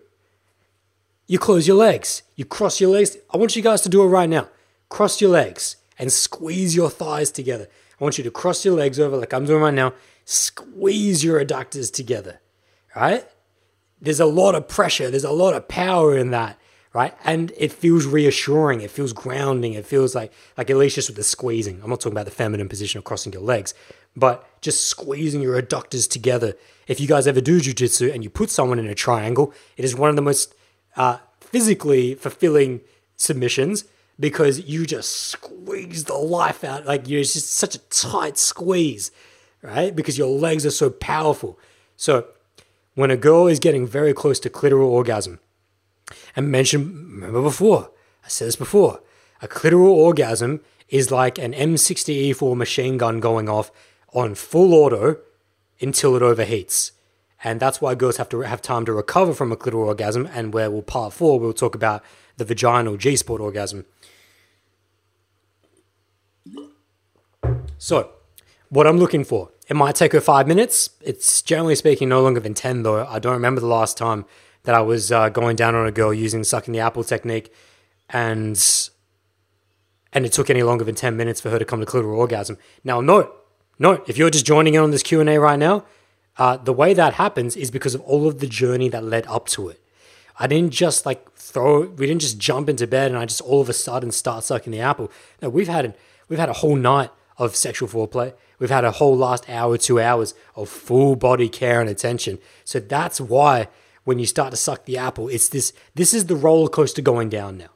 You 1.26 1.38
close 1.38 1.66
your 1.66 1.76
legs, 1.76 2.22
you 2.36 2.44
cross 2.44 2.80
your 2.80 2.90
legs. 2.90 3.16
I 3.32 3.36
want 3.36 3.56
you 3.56 3.62
guys 3.62 3.80
to 3.82 3.88
do 3.88 4.02
it 4.02 4.06
right 4.08 4.28
now. 4.28 4.48
Cross 4.90 5.22
your 5.22 5.30
legs 5.30 5.76
and 5.98 6.12
squeeze 6.12 6.76
your 6.76 6.90
thighs 6.90 7.30
together. 7.30 7.68
I 7.98 8.04
want 8.04 8.18
you 8.18 8.24
to 8.24 8.30
cross 8.30 8.64
your 8.64 8.74
legs 8.74 9.00
over 9.00 9.16
like 9.16 9.32
I'm 9.32 9.46
doing 9.46 9.62
right 9.62 9.72
now. 9.72 9.94
Squeeze 10.26 11.24
your 11.24 11.42
adductors 11.42 11.90
together, 11.90 12.40
right? 12.94 13.26
There's 14.00 14.20
a 14.20 14.26
lot 14.26 14.54
of 14.54 14.68
pressure, 14.68 15.10
there's 15.10 15.24
a 15.24 15.30
lot 15.30 15.54
of 15.54 15.66
power 15.66 16.16
in 16.16 16.30
that 16.32 16.58
right? 16.92 17.14
And 17.24 17.52
it 17.56 17.72
feels 17.72 18.06
reassuring. 18.06 18.80
It 18.80 18.90
feels 18.90 19.12
grounding. 19.12 19.74
It 19.74 19.86
feels 19.86 20.14
like 20.14 20.32
like 20.56 20.70
at 20.70 20.76
least 20.76 20.96
just 20.96 21.08
with 21.08 21.16
the 21.16 21.22
squeezing. 21.22 21.80
I'm 21.82 21.90
not 21.90 22.00
talking 22.00 22.12
about 22.12 22.24
the 22.24 22.32
feminine 22.32 22.68
position 22.68 22.98
of 22.98 23.04
crossing 23.04 23.32
your 23.32 23.42
legs, 23.42 23.74
but 24.16 24.46
just 24.60 24.86
squeezing 24.86 25.40
your 25.40 25.60
adductors 25.60 26.08
together. 26.08 26.54
If 26.86 27.00
you 27.00 27.06
guys 27.06 27.26
ever 27.26 27.40
do 27.40 27.60
jujitsu 27.60 28.12
and 28.12 28.24
you 28.24 28.30
put 28.30 28.50
someone 28.50 28.78
in 28.78 28.88
a 28.88 28.94
triangle, 28.94 29.54
it 29.76 29.84
is 29.84 29.94
one 29.94 30.10
of 30.10 30.16
the 30.16 30.22
most 30.22 30.54
uh, 30.96 31.18
physically 31.40 32.14
fulfilling 32.14 32.80
submissions 33.16 33.84
because 34.20 34.68
you 34.68 34.84
just 34.86 35.10
squeeze 35.10 36.04
the 36.04 36.14
life 36.14 36.62
out. 36.62 36.84
Like 36.86 37.08
you're 37.08 37.22
just 37.22 37.50
such 37.50 37.74
a 37.74 37.78
tight 37.78 38.36
squeeze, 38.36 39.10
right? 39.62 39.96
Because 39.96 40.18
your 40.18 40.28
legs 40.28 40.66
are 40.66 40.70
so 40.70 40.90
powerful. 40.90 41.58
So 41.96 42.26
when 42.94 43.10
a 43.10 43.16
girl 43.16 43.46
is 43.46 43.58
getting 43.58 43.86
very 43.86 44.12
close 44.12 44.38
to 44.40 44.50
clitoral 44.50 44.88
orgasm, 44.88 45.40
and 46.36 46.50
mentioned, 46.50 47.14
remember 47.14 47.42
before, 47.42 47.90
I 48.24 48.28
said 48.28 48.48
this 48.48 48.56
before, 48.56 49.00
a 49.40 49.48
clitoral 49.48 49.90
orgasm 49.90 50.60
is 50.88 51.10
like 51.10 51.38
an 51.38 51.52
M60E4 51.52 52.56
machine 52.56 52.98
gun 52.98 53.20
going 53.20 53.48
off 53.48 53.70
on 54.12 54.34
full 54.34 54.74
auto 54.74 55.18
until 55.80 56.16
it 56.16 56.22
overheats. 56.22 56.90
And 57.42 57.58
that's 57.58 57.80
why 57.80 57.94
girls 57.94 58.18
have 58.18 58.28
to 58.30 58.40
have 58.40 58.60
time 58.60 58.84
to 58.84 58.92
recover 58.92 59.32
from 59.32 59.50
a 59.50 59.56
clitoral 59.56 59.86
orgasm. 59.86 60.28
And 60.34 60.52
where 60.52 60.70
we'll 60.70 60.82
part 60.82 61.14
four, 61.14 61.40
we'll 61.40 61.54
talk 61.54 61.74
about 61.74 62.04
the 62.40 62.44
vaginal 62.44 62.96
G 62.96 63.16
spot 63.16 63.38
orgasm. 63.38 63.84
So, 67.76 68.10
what 68.70 68.86
I'm 68.86 68.98
looking 68.98 69.24
for, 69.24 69.50
it 69.68 69.74
might 69.74 69.94
take 69.94 70.12
her 70.12 70.20
five 70.20 70.48
minutes. 70.48 70.90
It's 71.00 71.42
generally 71.42 71.74
speaking 71.74 72.08
no 72.08 72.22
longer 72.22 72.40
than 72.40 72.54
10, 72.54 72.82
though. 72.82 73.06
I 73.06 73.18
don't 73.18 73.34
remember 73.34 73.60
the 73.60 73.66
last 73.66 73.96
time 73.96 74.24
that 74.64 74.74
I 74.74 74.80
was 74.80 75.12
uh, 75.12 75.28
going 75.28 75.56
down 75.56 75.74
on 75.74 75.86
a 75.86 75.92
girl 75.92 76.12
using 76.12 76.44
sucking 76.44 76.72
the 76.72 76.80
apple 76.80 77.04
technique, 77.04 77.52
and 78.08 78.58
and 80.12 80.26
it 80.26 80.32
took 80.32 80.50
any 80.50 80.62
longer 80.62 80.84
than 80.84 80.94
ten 80.94 81.16
minutes 81.16 81.40
for 81.40 81.50
her 81.50 81.58
to 81.58 81.64
come 81.64 81.80
to 81.80 81.86
clitoral 81.86 82.18
orgasm. 82.18 82.58
Now, 82.84 83.00
note, 83.00 83.34
note, 83.78 84.08
if 84.08 84.18
you're 84.18 84.30
just 84.30 84.44
joining 84.44 84.74
in 84.74 84.82
on 84.82 84.90
this 84.90 85.02
Q 85.02 85.20
and 85.20 85.30
A 85.30 85.38
right 85.38 85.58
now, 85.58 85.84
uh, 86.36 86.56
the 86.56 86.72
way 86.72 86.94
that 86.94 87.14
happens 87.14 87.56
is 87.56 87.70
because 87.70 87.94
of 87.94 88.00
all 88.02 88.26
of 88.26 88.40
the 88.40 88.46
journey 88.46 88.88
that 88.88 89.04
led 89.04 89.26
up 89.26 89.46
to 89.48 89.68
it. 89.68 89.80
I 90.40 90.46
didn't 90.46 90.72
just 90.72 91.04
like 91.04 91.30
throw, 91.34 91.82
we 91.82 92.06
didn't 92.06 92.22
just 92.22 92.38
jump 92.38 92.70
into 92.70 92.86
bed 92.86 93.10
and 93.10 93.20
I 93.20 93.26
just 93.26 93.42
all 93.42 93.60
of 93.60 93.68
a 93.68 93.74
sudden 93.74 94.10
start 94.10 94.42
sucking 94.42 94.72
the 94.72 94.80
apple. 94.80 95.12
No, 95.42 95.50
we've 95.50 95.68
had 95.68 95.94
we've 96.28 96.38
had 96.38 96.48
a 96.48 96.54
whole 96.54 96.76
night 96.76 97.10
of 97.36 97.54
sexual 97.54 97.88
foreplay. 97.88 98.32
We've 98.58 98.70
had 98.70 98.84
a 98.84 98.92
whole 98.92 99.16
last 99.16 99.48
hour, 99.50 99.76
two 99.76 100.00
hours 100.00 100.34
of 100.56 100.70
full 100.70 101.14
body 101.14 101.50
care 101.50 101.80
and 101.82 101.90
attention. 101.90 102.38
So 102.64 102.80
that's 102.80 103.20
why 103.20 103.68
when 104.04 104.18
you 104.18 104.24
start 104.24 104.50
to 104.50 104.56
suck 104.56 104.86
the 104.86 104.96
apple. 104.96 105.28
It's 105.28 105.48
this 105.50 105.74
this 105.94 106.14
is 106.14 106.26
the 106.26 106.36
roller 106.36 106.70
coaster 106.70 107.02
going 107.02 107.28
down 107.28 107.58
now. 107.58 107.68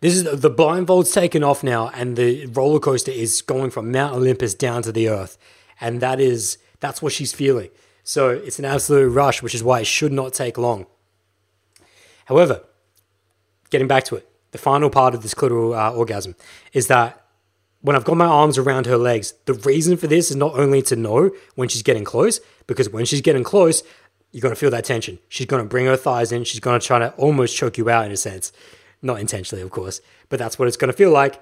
This 0.00 0.14
is 0.14 0.40
the 0.40 0.50
blindfold's 0.50 1.10
taken 1.10 1.42
off 1.42 1.64
now, 1.64 1.88
and 1.94 2.14
the 2.14 2.46
roller 2.46 2.78
coaster 2.78 3.10
is 3.10 3.40
going 3.42 3.70
from 3.70 3.90
Mount 3.90 4.14
Olympus 4.14 4.52
down 4.54 4.82
to 4.82 4.92
the 4.92 5.08
earth. 5.08 5.38
And 5.80 6.00
that 6.00 6.20
is 6.20 6.58
that's 6.78 7.00
what 7.00 7.14
she's 7.14 7.32
feeling. 7.32 7.70
So 8.04 8.28
it's 8.28 8.58
an 8.58 8.66
absolute 8.66 9.08
rush, 9.08 9.42
which 9.42 9.54
is 9.54 9.62
why 9.62 9.80
it 9.80 9.86
should 9.86 10.12
not 10.12 10.34
take 10.34 10.58
long. 10.58 10.86
However, 12.28 12.62
getting 13.70 13.88
back 13.88 14.04
to 14.04 14.16
it, 14.16 14.28
the 14.50 14.58
final 14.58 14.90
part 14.90 15.14
of 15.14 15.22
this 15.22 15.32
clitoral 15.32 15.74
uh, 15.74 15.94
orgasm 15.94 16.36
is 16.74 16.86
that 16.88 17.24
when 17.80 17.96
I've 17.96 18.04
got 18.04 18.18
my 18.18 18.26
arms 18.26 18.58
around 18.58 18.84
her 18.84 18.98
legs, 18.98 19.32
the 19.46 19.54
reason 19.54 19.96
for 19.96 20.08
this 20.08 20.30
is 20.30 20.36
not 20.36 20.54
only 20.54 20.82
to 20.82 20.96
know 20.96 21.30
when 21.54 21.70
she's 21.70 21.82
getting 21.82 22.04
close, 22.04 22.38
because 22.66 22.90
when 22.90 23.06
she's 23.06 23.22
getting 23.22 23.44
close, 23.44 23.82
you're 24.30 24.42
going 24.42 24.54
to 24.54 24.60
feel 24.60 24.70
that 24.70 24.84
tension. 24.84 25.18
She's 25.30 25.46
going 25.46 25.62
to 25.62 25.68
bring 25.68 25.86
her 25.86 25.96
thighs 25.96 26.30
in. 26.30 26.44
She's 26.44 26.60
going 26.60 26.78
to 26.78 26.86
try 26.86 26.98
to 26.98 27.12
almost 27.12 27.56
choke 27.56 27.78
you 27.78 27.88
out 27.88 28.04
in 28.04 28.12
a 28.12 28.16
sense. 28.16 28.52
Not 29.00 29.20
intentionally, 29.20 29.62
of 29.62 29.70
course, 29.70 30.02
but 30.28 30.38
that's 30.38 30.58
what 30.58 30.68
it's 30.68 30.76
going 30.76 30.90
to 30.90 30.96
feel 30.96 31.10
like. 31.10 31.40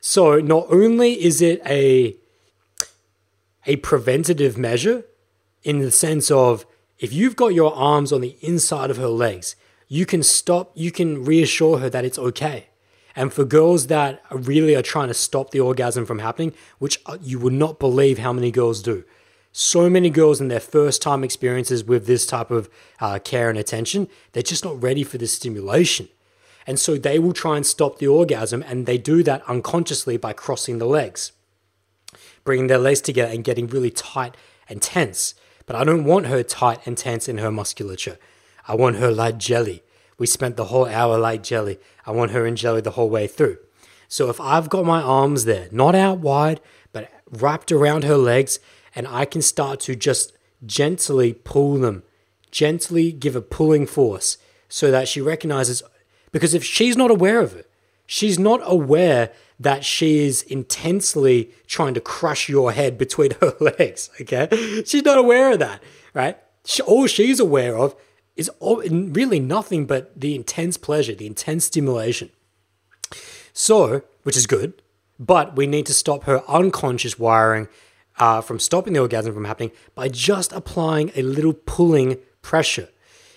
So 0.00 0.40
not 0.40 0.66
only 0.68 1.24
is 1.24 1.40
it 1.40 1.62
a 1.64 2.16
a 3.66 3.76
preventative 3.76 4.58
measure 4.58 5.04
in 5.62 5.78
the 5.78 5.90
sense 5.90 6.30
of 6.30 6.66
if 6.98 7.12
you've 7.12 7.36
got 7.36 7.54
your 7.54 7.74
arms 7.74 8.12
on 8.12 8.20
the 8.20 8.36
inside 8.40 8.90
of 8.90 8.96
her 8.98 9.08
legs, 9.08 9.56
you 9.88 10.06
can 10.06 10.22
stop, 10.22 10.70
you 10.74 10.92
can 10.92 11.24
reassure 11.24 11.78
her 11.78 11.90
that 11.90 12.04
it's 12.04 12.18
okay. 12.18 12.66
And 13.16 13.32
for 13.32 13.44
girls 13.44 13.88
that 13.88 14.22
really 14.30 14.76
are 14.76 14.82
trying 14.82 15.08
to 15.08 15.14
stop 15.14 15.50
the 15.50 15.60
orgasm 15.60 16.06
from 16.06 16.20
happening, 16.20 16.52
which 16.78 17.00
uh, 17.06 17.18
you 17.20 17.38
would 17.40 17.54
not 17.54 17.80
believe 17.80 18.18
how 18.18 18.32
many 18.32 18.50
girls 18.52 18.82
do. 18.82 19.04
So 19.50 19.90
many 19.90 20.10
girls 20.10 20.40
in 20.40 20.48
their 20.48 20.60
first 20.60 21.02
time 21.02 21.24
experiences 21.24 21.82
with 21.82 22.06
this 22.06 22.26
type 22.26 22.50
of 22.50 22.68
uh, 23.00 23.18
care 23.18 23.48
and 23.48 23.58
attention, 23.58 24.06
they're 24.32 24.42
just 24.42 24.64
not 24.64 24.80
ready 24.80 25.02
for 25.02 25.18
this 25.18 25.34
stimulation. 25.34 26.08
And 26.66 26.78
so 26.78 26.96
they 26.96 27.18
will 27.18 27.32
try 27.32 27.56
and 27.56 27.66
stop 27.66 27.98
the 27.98 28.06
orgasm, 28.06 28.62
and 28.62 28.84
they 28.84 28.98
do 28.98 29.22
that 29.22 29.42
unconsciously 29.48 30.18
by 30.18 30.34
crossing 30.34 30.78
the 30.78 30.86
legs, 30.86 31.32
bringing 32.44 32.66
their 32.66 32.78
legs 32.78 33.00
together 33.00 33.32
and 33.32 33.42
getting 33.42 33.66
really 33.66 33.90
tight 33.90 34.36
and 34.68 34.82
tense. 34.82 35.34
But 35.64 35.76
I 35.76 35.84
don't 35.84 36.04
want 36.04 36.26
her 36.26 36.42
tight 36.42 36.86
and 36.86 36.96
tense 36.96 37.26
in 37.26 37.38
her 37.38 37.50
musculature. 37.50 38.18
I 38.68 38.74
want 38.74 38.96
her 38.96 39.10
like 39.10 39.38
jelly. 39.38 39.82
We 40.18 40.26
spent 40.26 40.56
the 40.56 40.66
whole 40.66 40.86
hour 40.86 41.18
like 41.18 41.42
jelly. 41.42 41.78
I 42.06 42.10
want 42.10 42.32
her 42.32 42.46
in 42.46 42.54
jelly 42.54 42.82
the 42.82 42.92
whole 42.92 43.08
way 43.08 43.26
through. 43.26 43.58
So 44.08 44.28
if 44.28 44.40
I've 44.40 44.68
got 44.68 44.84
my 44.84 45.00
arms 45.00 45.44
there, 45.44 45.68
not 45.72 45.94
out 45.94 46.18
wide, 46.18 46.60
but 46.92 47.10
wrapped 47.30 47.72
around 47.72 48.04
her 48.04 48.16
legs, 48.16 48.58
and 48.94 49.06
I 49.08 49.24
can 49.24 49.42
start 49.42 49.80
to 49.80 49.96
just 49.96 50.36
gently 50.64 51.32
pull 51.32 51.78
them, 51.78 52.02
gently 52.50 53.12
give 53.12 53.36
a 53.36 53.40
pulling 53.40 53.86
force 53.86 54.38
so 54.68 54.90
that 54.90 55.08
she 55.08 55.20
recognizes. 55.20 55.82
Because 56.32 56.54
if 56.54 56.64
she's 56.64 56.96
not 56.96 57.10
aware 57.10 57.40
of 57.40 57.54
it, 57.56 57.70
she's 58.06 58.38
not 58.38 58.60
aware 58.64 59.30
that 59.60 59.84
she 59.84 60.26
is 60.26 60.42
intensely 60.42 61.50
trying 61.66 61.94
to 61.94 62.00
crush 62.00 62.48
your 62.48 62.72
head 62.72 62.98
between 62.98 63.32
her 63.40 63.54
legs. 63.60 64.10
Okay. 64.20 64.48
She's 64.86 65.04
not 65.04 65.18
aware 65.18 65.52
of 65.52 65.58
that, 65.58 65.82
right? 66.14 66.38
She, 66.64 66.82
all 66.82 67.06
she's 67.06 67.40
aware 67.40 67.76
of 67.76 67.94
is 68.38 68.50
really 68.60 69.40
nothing 69.40 69.84
but 69.84 70.18
the 70.18 70.34
intense 70.34 70.76
pleasure, 70.76 71.14
the 71.14 71.26
intense 71.26 71.66
stimulation. 71.66 72.30
So, 73.52 74.02
which 74.22 74.36
is 74.36 74.46
good, 74.46 74.80
but 75.18 75.56
we 75.56 75.66
need 75.66 75.86
to 75.86 75.92
stop 75.92 76.24
her 76.24 76.48
unconscious 76.48 77.18
wiring 77.18 77.68
uh, 78.18 78.40
from 78.40 78.60
stopping 78.60 78.92
the 78.92 79.00
orgasm 79.00 79.34
from 79.34 79.44
happening 79.44 79.72
by 79.96 80.08
just 80.08 80.52
applying 80.52 81.10
a 81.16 81.22
little 81.22 81.52
pulling 81.52 82.18
pressure. 82.40 82.88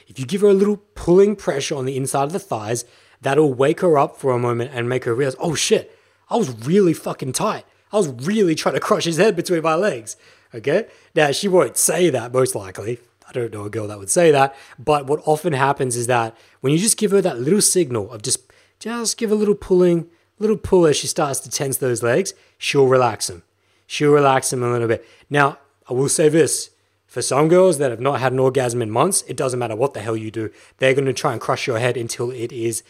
If 0.08 0.20
you 0.20 0.26
give 0.26 0.42
her 0.42 0.50
a 0.50 0.54
little 0.54 0.78
pulling 0.78 1.36
pressure 1.36 1.76
on 1.76 1.86
the 1.86 1.98
inside 1.98 2.26
of 2.26 2.34
the 2.34 2.40
thighs, 2.40 2.86
that'll 3.22 3.54
wake 3.54 3.80
her 3.80 3.98
up 3.98 4.18
for 4.18 4.32
a 4.32 4.40
moment 4.40 4.72
and 4.74 4.88
make 4.88 5.06
her 5.06 5.16
realize, 5.16 5.36
oh 5.40 5.56
shit, 5.56 5.98
I 6.30 6.36
was 6.36 6.66
really 6.66 6.94
fucking 6.94 7.34
tight. 7.34 7.66
I 7.92 7.98
was 7.98 8.10
really 8.10 8.56
trying 8.56 8.76
to 8.76 8.80
crush 8.80 9.06
his 9.06 9.18
head 9.18 9.36
between 9.36 9.64
my 9.64 9.76
legs. 9.76 10.16
Okay? 10.54 10.88
Now, 11.16 11.32
she 11.32 11.48
won't 11.48 11.78
say 11.78 12.10
that, 12.10 12.32
most 12.32 12.56
likely. 12.56 13.00
I 13.32 13.40
don't 13.40 13.54
know 13.54 13.66
a 13.66 13.70
girl 13.70 13.88
that 13.88 14.00
would 14.00 14.10
say 14.10 14.32
that. 14.32 14.56
But 14.78 15.08
what 15.08 15.22
often 15.26 15.54
happens 15.54 15.96
is 15.96 16.08
that 16.08 16.38
when 16.60 16.72
you 16.74 16.80
just 16.80 16.98
give 16.98 17.12
her 17.12 17.22
that 17.22 17.40
little 17.40 17.62
signal 17.62 18.12
of 18.12 18.22
just, 18.22 18.40
just 18.80 19.18
give 19.18 19.32
a 19.32 19.36
little 19.36 19.56
pulling, 19.56 20.08
little 20.38 20.58
pull 20.58 20.86
as 20.86 20.98
she 20.98 21.08
starts 21.08 21.40
to 21.42 21.50
tense 21.50 21.78
those 21.78 22.04
legs, 22.04 22.34
she'll 22.58 22.88
relax 22.88 23.28
them 23.28 23.44
she'll 23.92 24.14
relax 24.14 24.52
them 24.52 24.64
a 24.64 24.72
little 24.72 24.88
bit. 24.88 25.06
Now, 25.30 25.58
I 25.90 25.94
will 25.94 26.08
say 26.08 26.30
this 26.30 26.70
for 27.08 27.22
some 27.22 27.50
girls 27.50 27.78
that 27.78 27.92
have 27.92 28.00
not 28.00 28.22
had 28.22 28.32
an 28.32 28.40
orgasm 28.40 28.82
in 28.82 28.90
months, 28.90 29.22
it 29.28 29.36
doesn't 29.36 29.60
matter 29.60 29.76
what 29.76 29.94
the 29.94 30.00
hell 30.00 30.16
you 30.16 30.32
do. 30.32 30.50
They're 30.78 30.94
going 30.94 31.08
to 31.08 31.14
try 31.14 31.34
and 31.34 31.42
crush 31.42 31.68
your 31.68 31.78
head 31.78 31.98
until 31.98 32.32
it 32.32 32.54
is 32.54 32.84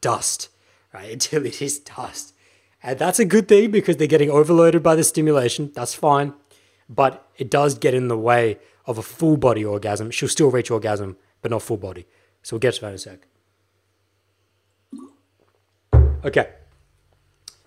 dust, 0.00 0.48
right? 0.94 1.12
Until 1.12 1.44
it 1.44 1.60
is 1.60 1.78
dust. 1.78 2.32
And 2.82 2.98
that's 2.98 3.18
a 3.18 3.26
good 3.26 3.48
thing 3.48 3.70
because 3.70 3.98
they're 3.98 4.06
getting 4.06 4.30
overloaded 4.30 4.82
by 4.82 4.94
the 4.94 5.04
stimulation. 5.04 5.72
That's 5.74 5.94
fine. 5.94 6.32
But 6.88 7.28
it 7.36 7.50
does 7.50 7.74
get 7.74 7.92
in 7.92 8.08
the 8.08 8.16
way 8.16 8.58
of 8.86 8.98
a 8.98 9.02
full 9.02 9.36
body 9.36 9.64
orgasm. 9.64 10.10
She'll 10.10 10.28
still 10.28 10.50
reach 10.50 10.70
orgasm, 10.70 11.16
but 11.42 11.50
not 11.50 11.62
full 11.62 11.76
body. 11.76 12.06
So 12.42 12.54
we'll 12.54 12.60
get 12.60 12.74
to 12.74 12.80
that 12.82 12.88
in 12.88 12.94
a 12.94 12.98
sec. 12.98 13.26
Okay. 16.24 16.50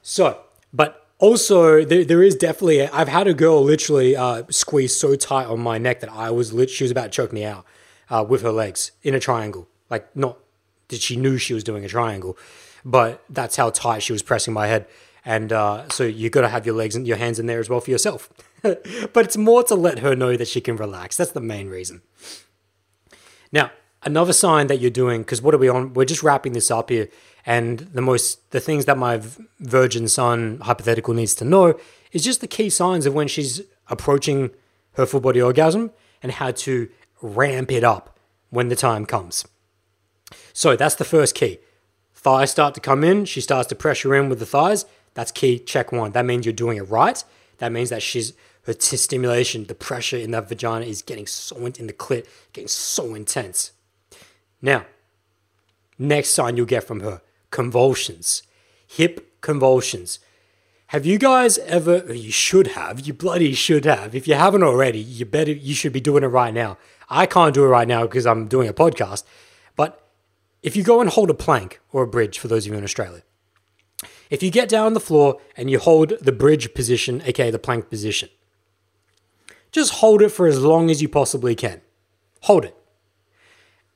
So, 0.01 0.39
but 0.73 1.07
also, 1.19 1.83
there, 1.83 2.05
there 2.05 2.23
is 2.23 2.35
definitely. 2.35 2.87
i 2.87 2.97
have 2.97 3.09
had 3.09 3.27
a 3.27 3.33
girl 3.33 3.61
literally 3.63 4.15
uh, 4.15 4.43
squeeze 4.49 4.95
so 4.95 5.15
tight 5.15 5.47
on 5.47 5.59
my 5.59 5.77
neck 5.77 5.99
that 5.99 6.11
I 6.11 6.31
was 6.31 6.53
lit, 6.53 6.69
she 6.69 6.83
was 6.83 6.91
about 6.91 7.03
to 7.03 7.09
choke 7.09 7.33
me 7.33 7.43
out 7.43 7.65
uh, 8.09 8.25
with 8.27 8.41
her 8.41 8.51
legs 8.51 8.91
in 9.03 9.13
a 9.13 9.19
triangle. 9.19 9.67
Like 9.89 10.15
not 10.15 10.37
that 10.87 11.01
she 11.01 11.15
knew 11.15 11.37
she 11.37 11.53
was 11.53 11.63
doing 11.63 11.83
a 11.83 11.89
triangle, 11.89 12.37
but 12.85 13.23
that's 13.29 13.55
how 13.55 13.69
tight 13.69 14.03
she 14.03 14.13
was 14.13 14.23
pressing 14.23 14.53
my 14.53 14.67
head. 14.67 14.87
And 15.25 15.51
uh, 15.51 15.89
so 15.89 16.05
you've 16.05 16.31
got 16.31 16.41
to 16.41 16.49
have 16.49 16.65
your 16.65 16.75
legs 16.75 16.95
and 16.95 17.05
your 17.07 17.17
hands 17.17 17.39
in 17.39 17.45
there 17.45 17.59
as 17.59 17.69
well 17.69 17.81
for 17.81 17.91
yourself. 17.91 18.29
but 19.13 19.25
it's 19.25 19.37
more 19.37 19.63
to 19.63 19.75
let 19.75 19.99
her 19.99 20.15
know 20.15 20.35
that 20.35 20.47
she 20.47 20.61
can 20.61 20.75
relax. 20.75 21.17
That's 21.17 21.31
the 21.31 21.41
main 21.41 21.69
reason. 21.69 22.01
Now, 23.51 23.71
another 24.03 24.33
sign 24.33 24.67
that 24.67 24.79
you're 24.79 24.91
doing 24.91 25.21
because 25.21 25.41
what 25.41 25.53
are 25.53 25.57
we 25.57 25.69
on? 25.69 25.93
We're 25.93 26.05
just 26.05 26.23
wrapping 26.23 26.53
this 26.53 26.71
up 26.71 26.89
here 26.89 27.09
and 27.45 27.79
the 27.79 28.01
most 28.01 28.51
the 28.51 28.59
things 28.59 28.85
that 28.85 28.97
my 28.97 29.21
virgin 29.59 30.07
son 30.07 30.59
hypothetical 30.61 31.13
needs 31.13 31.35
to 31.35 31.45
know 31.45 31.79
is 32.11 32.23
just 32.23 32.41
the 32.41 32.47
key 32.47 32.69
signs 32.69 33.05
of 33.05 33.13
when 33.13 33.27
she's 33.27 33.61
approaching 33.87 34.51
her 34.93 35.05
full 35.05 35.19
body 35.19 35.41
orgasm 35.41 35.91
and 36.21 36.33
how 36.33 36.51
to 36.51 36.89
ramp 37.21 37.71
it 37.71 37.83
up 37.83 38.17
when 38.49 38.67
the 38.69 38.75
time 38.75 39.05
comes. 39.05 39.45
So 40.53 40.75
that's 40.75 40.95
the 40.95 41.05
first 41.05 41.35
key. 41.35 41.59
Thighs 42.13 42.51
start 42.51 42.73
to 42.75 42.81
come 42.81 43.03
in, 43.03 43.25
she 43.25 43.41
starts 43.41 43.69
to 43.69 43.75
pressure 43.75 44.13
in 44.15 44.29
with 44.29 44.39
the 44.39 44.45
thighs. 44.45 44.85
That's 45.13 45.31
key, 45.31 45.57
check 45.59 45.91
one. 45.91 46.11
That 46.11 46.25
means 46.25 46.45
you're 46.45 46.53
doing 46.53 46.77
it 46.77 46.83
right. 46.83 47.23
That 47.59 47.71
means 47.71 47.89
that 47.89 48.01
she's 48.01 48.33
her 48.69 48.73
t- 48.75 48.97
stimulation, 48.97 49.63
the 49.63 49.73
pressure 49.73 50.15
in 50.15 50.29
that 50.29 50.47
vagina 50.47 50.85
is 50.85 51.01
getting 51.01 51.25
so 51.25 51.65
in 51.65 51.87
the 51.87 51.93
clit, 51.93 52.27
getting 52.53 52.67
so 52.67 53.15
intense. 53.15 53.71
Now, 54.61 54.85
next 55.97 56.35
sign 56.35 56.55
you'll 56.55 56.67
get 56.67 56.83
from 56.83 56.99
her 56.99 57.21
convulsions, 57.49 58.43
hip 58.85 59.41
convulsions. 59.41 60.19
Have 60.87 61.03
you 61.03 61.17
guys 61.17 61.57
ever, 61.59 62.13
you 62.13 62.31
should 62.31 62.67
have, 62.67 62.99
you 63.07 63.11
bloody 63.11 63.53
should 63.53 63.85
have. 63.85 64.13
If 64.13 64.27
you 64.27 64.35
haven't 64.35 64.61
already, 64.61 64.99
you 64.99 65.25
better, 65.25 65.51
you 65.51 65.73
should 65.73 65.93
be 65.93 65.99
doing 65.99 66.23
it 66.23 66.27
right 66.27 66.53
now. 66.53 66.77
I 67.09 67.25
can't 67.25 67.55
do 67.55 67.63
it 67.63 67.69
right 67.69 67.87
now 67.87 68.03
because 68.03 68.27
I'm 68.27 68.47
doing 68.47 68.69
a 68.69 68.73
podcast. 68.73 69.23
But 69.75 70.07
if 70.61 70.75
you 70.75 70.83
go 70.83 71.01
and 71.01 71.09
hold 71.09 71.31
a 71.31 71.35
plank 71.35 71.79
or 71.91 72.03
a 72.03 72.07
bridge, 72.07 72.37
for 72.37 72.47
those 72.47 72.67
of 72.67 72.71
you 72.71 72.77
in 72.77 72.83
Australia, 72.83 73.23
if 74.29 74.43
you 74.43 74.51
get 74.51 74.69
down 74.69 74.85
on 74.85 74.93
the 74.93 74.99
floor 74.99 75.39
and 75.57 75.71
you 75.71 75.79
hold 75.79 76.13
the 76.21 76.31
bridge 76.31 76.71
position, 76.75 77.23
aka 77.25 77.49
the 77.49 77.57
plank 77.57 77.89
position, 77.89 78.29
just 79.71 79.95
hold 79.95 80.21
it 80.21 80.29
for 80.29 80.47
as 80.47 80.61
long 80.61 80.89
as 80.89 81.01
you 81.01 81.09
possibly 81.09 81.55
can. 81.55 81.81
Hold 82.41 82.65
it. 82.65 82.75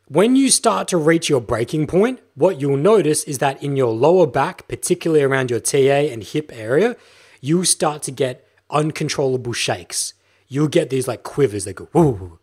When 0.08 0.36
you 0.36 0.50
start 0.50 0.88
to 0.90 0.98
reach 0.98 1.30
your 1.30 1.42
breaking 1.42 1.88
point, 1.88 2.20
what 2.36 2.60
you'll 2.60 2.78
notice 2.78 3.24
is 3.24 3.40
that 3.40 3.64
in 3.64 3.76
your 3.76 3.92
lower 3.92 4.28
back, 4.28 4.68
particularly 4.68 5.24
around 5.24 5.50
your 5.50 5.60
TA 5.60 5.78
and 5.78 6.24
hip 6.24 6.52
area, 6.54 6.96
you 7.42 7.64
start 7.64 8.04
to 8.04 8.12
get 8.12 8.48
uncontrollable 8.70 9.54
shakes. 9.54 10.14
You'll 10.48 10.68
get 10.68 10.90
these 10.90 11.08
like 11.08 11.24
quivers 11.24 11.66
that 11.66 11.76
go 11.76 11.88
woo, 11.94 12.40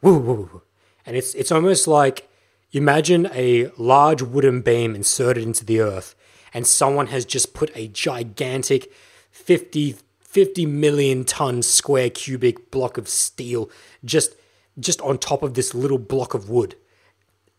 woo, 0.00 0.18
woo. 0.18 0.62
And 1.04 1.16
it's 1.16 1.34
it's 1.34 1.52
almost 1.52 1.86
like 1.86 2.28
imagine 2.72 3.28
a 3.32 3.70
large 3.76 4.22
wooden 4.22 4.62
beam 4.62 4.94
inserted 4.94 5.42
into 5.42 5.64
the 5.64 5.80
earth 5.80 6.14
and 6.54 6.66
someone 6.66 7.08
has 7.08 7.24
just 7.24 7.52
put 7.52 7.70
a 7.76 7.88
gigantic 7.88 8.92
50 9.32 9.96
50 10.34 10.66
million 10.66 11.24
ton 11.24 11.62
square 11.62 12.10
cubic 12.10 12.70
block 12.70 12.98
of 12.98 13.08
steel 13.08 13.70
just 14.04 14.34
just 14.78 15.00
on 15.00 15.18
top 15.18 15.42
of 15.42 15.54
this 15.54 15.74
little 15.74 15.98
block 15.98 16.34
of 16.34 16.50
wood 16.50 16.74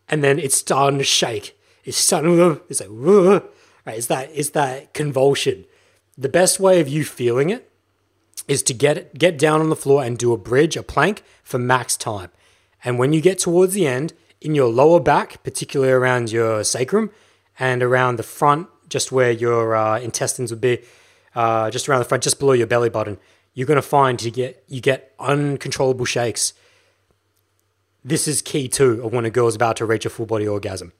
and 0.08 0.22
then 0.22 0.38
it's 0.38 0.56
starting 0.56 0.98
to 0.98 1.04
shake. 1.04 1.58
It's 1.84 1.96
starting 1.96 2.36
to, 2.36 2.60
it's 2.68 2.80
like, 2.80 2.90
right? 2.90 3.96
It's 3.96 4.06
that, 4.06 4.30
it's 4.32 4.50
that 4.50 4.92
convulsion. 4.94 5.64
The 6.16 6.28
best 6.28 6.58
way 6.58 6.80
of 6.80 6.88
you 6.88 7.04
feeling 7.04 7.50
it 7.50 7.70
is 8.48 8.62
to 8.62 8.74
get 8.74 9.18
get 9.18 9.38
down 9.38 9.60
on 9.60 9.70
the 9.70 9.76
floor 9.76 10.04
and 10.04 10.16
do 10.16 10.32
a 10.32 10.36
bridge, 10.36 10.76
a 10.76 10.82
plank 10.82 11.22
for 11.42 11.58
max 11.58 11.96
time. 11.96 12.30
And 12.84 12.98
when 12.98 13.12
you 13.12 13.20
get 13.20 13.38
towards 13.38 13.74
the 13.74 13.86
end, 13.86 14.12
in 14.40 14.54
your 14.54 14.68
lower 14.68 15.00
back, 15.00 15.42
particularly 15.42 15.92
around 15.92 16.30
your 16.30 16.62
sacrum 16.62 17.10
and 17.58 17.82
around 17.82 18.16
the 18.16 18.22
front, 18.22 18.68
just 18.88 19.10
where 19.10 19.32
your 19.32 19.74
uh, 19.74 19.98
intestines 19.98 20.50
would 20.50 20.60
be, 20.60 20.78
uh, 21.36 21.70
just 21.70 21.88
around 21.88 22.00
the 22.00 22.04
front, 22.04 22.24
just 22.24 22.40
below 22.40 22.52
your 22.52 22.66
belly 22.66 22.90
button, 22.90 23.18
you're 23.54 23.68
going 23.68 23.76
to 23.76 23.82
find 23.82 24.20
you 24.20 24.32
get 24.32 24.64
you 24.66 24.80
get 24.80 25.12
uncontrollable 25.20 26.04
shakes 26.04 26.52
this 28.06 28.28
is 28.28 28.40
key 28.40 28.68
too 28.68 29.02
of 29.04 29.12
when 29.12 29.24
a 29.24 29.30
girl's 29.30 29.56
about 29.56 29.76
to 29.76 29.84
reach 29.84 30.06
a 30.06 30.10
full 30.10 30.26
body 30.26 30.46
orgasm. 30.46 30.92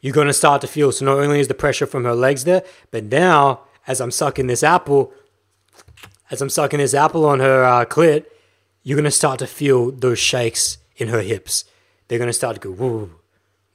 You're 0.00 0.14
going 0.14 0.28
to 0.28 0.32
start 0.32 0.62
to 0.62 0.66
feel, 0.66 0.92
so 0.92 1.04
not 1.04 1.18
only 1.18 1.40
is 1.40 1.48
the 1.48 1.54
pressure 1.54 1.86
from 1.86 2.04
her 2.04 2.14
legs 2.14 2.44
there, 2.44 2.64
but 2.90 3.04
now 3.04 3.60
as 3.86 4.00
I'm 4.00 4.10
sucking 4.10 4.46
this 4.46 4.62
apple, 4.62 5.12
as 6.30 6.40
I'm 6.40 6.48
sucking 6.48 6.78
this 6.78 6.94
apple 6.94 7.26
on 7.26 7.40
her 7.40 7.64
uh, 7.64 7.84
clit, 7.84 8.24
you're 8.82 8.96
going 8.96 9.04
to 9.04 9.10
start 9.10 9.38
to 9.40 9.46
feel 9.46 9.90
those 9.90 10.18
shakes 10.18 10.78
in 10.96 11.08
her 11.08 11.20
hips. 11.20 11.66
They're 12.08 12.18
going 12.18 12.30
to 12.30 12.32
start 12.32 12.54
to 12.54 12.60
go 12.60 12.70
woo, 12.70 13.16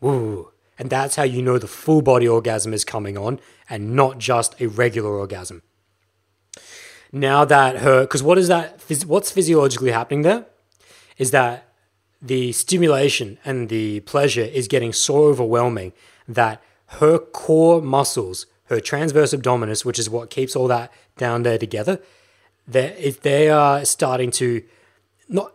woo. 0.02 0.52
And 0.78 0.90
that's 0.90 1.16
how 1.16 1.24
you 1.24 1.42
know 1.42 1.58
the 1.58 1.68
full 1.68 2.02
body 2.02 2.28
orgasm 2.28 2.74
is 2.74 2.84
coming 2.84 3.18
on 3.18 3.40
and 3.70 3.96
not 3.96 4.18
just 4.18 4.60
a 4.60 4.68
regular 4.68 5.12
orgasm. 5.12 5.62
Now 7.12 7.46
that 7.46 7.78
her, 7.78 8.02
because 8.02 8.24
what 8.24 8.38
is 8.38 8.48
that, 8.50 8.84
what's 9.06 9.32
physiologically 9.32 9.92
happening 9.92 10.24
there 10.24 10.46
is 11.18 11.32
that 11.32 11.70
the 12.22 12.52
stimulation 12.52 13.38
and 13.46 13.70
the 13.70 14.02
pleasure 14.02 14.42
is 14.42 14.68
getting 14.68 14.92
so 14.92 15.24
overwhelming 15.26 15.94
that 16.28 16.62
her 16.88 17.18
core 17.20 17.82
muscles, 17.82 18.46
her 18.66 18.80
transverse 18.80 19.34
abdominis, 19.34 19.86
which 19.86 20.00
is 20.00 20.10
what 20.10 20.30
keeps 20.30 20.56
all 20.56 20.68
that 20.68 20.92
down 21.18 21.44
there 21.44 21.58
together, 21.58 22.00
they 22.68 22.88
if 23.00 23.22
they 23.22 23.50
are 23.50 23.86
starting 23.86 24.32
to 24.32 24.64
not 25.30 25.54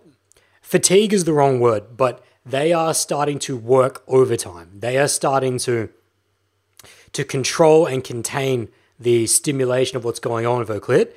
fatigue 0.62 1.12
is 1.12 1.24
the 1.24 1.32
wrong 1.32 1.60
word, 1.60 1.96
but 1.96 2.24
they 2.44 2.72
are 2.72 2.94
starting 2.94 3.38
to 3.40 3.56
work 3.56 4.02
overtime. 4.06 4.70
They 4.78 4.98
are 4.98 5.08
starting 5.08 5.58
to 5.60 5.90
to 7.12 7.24
control 7.24 7.86
and 7.86 8.04
contain 8.04 8.68
the 8.98 9.26
stimulation 9.26 9.96
of 9.96 10.04
what's 10.04 10.20
going 10.20 10.46
on 10.46 10.60
with 10.60 10.68
her 10.68 10.78
clit 10.78 11.12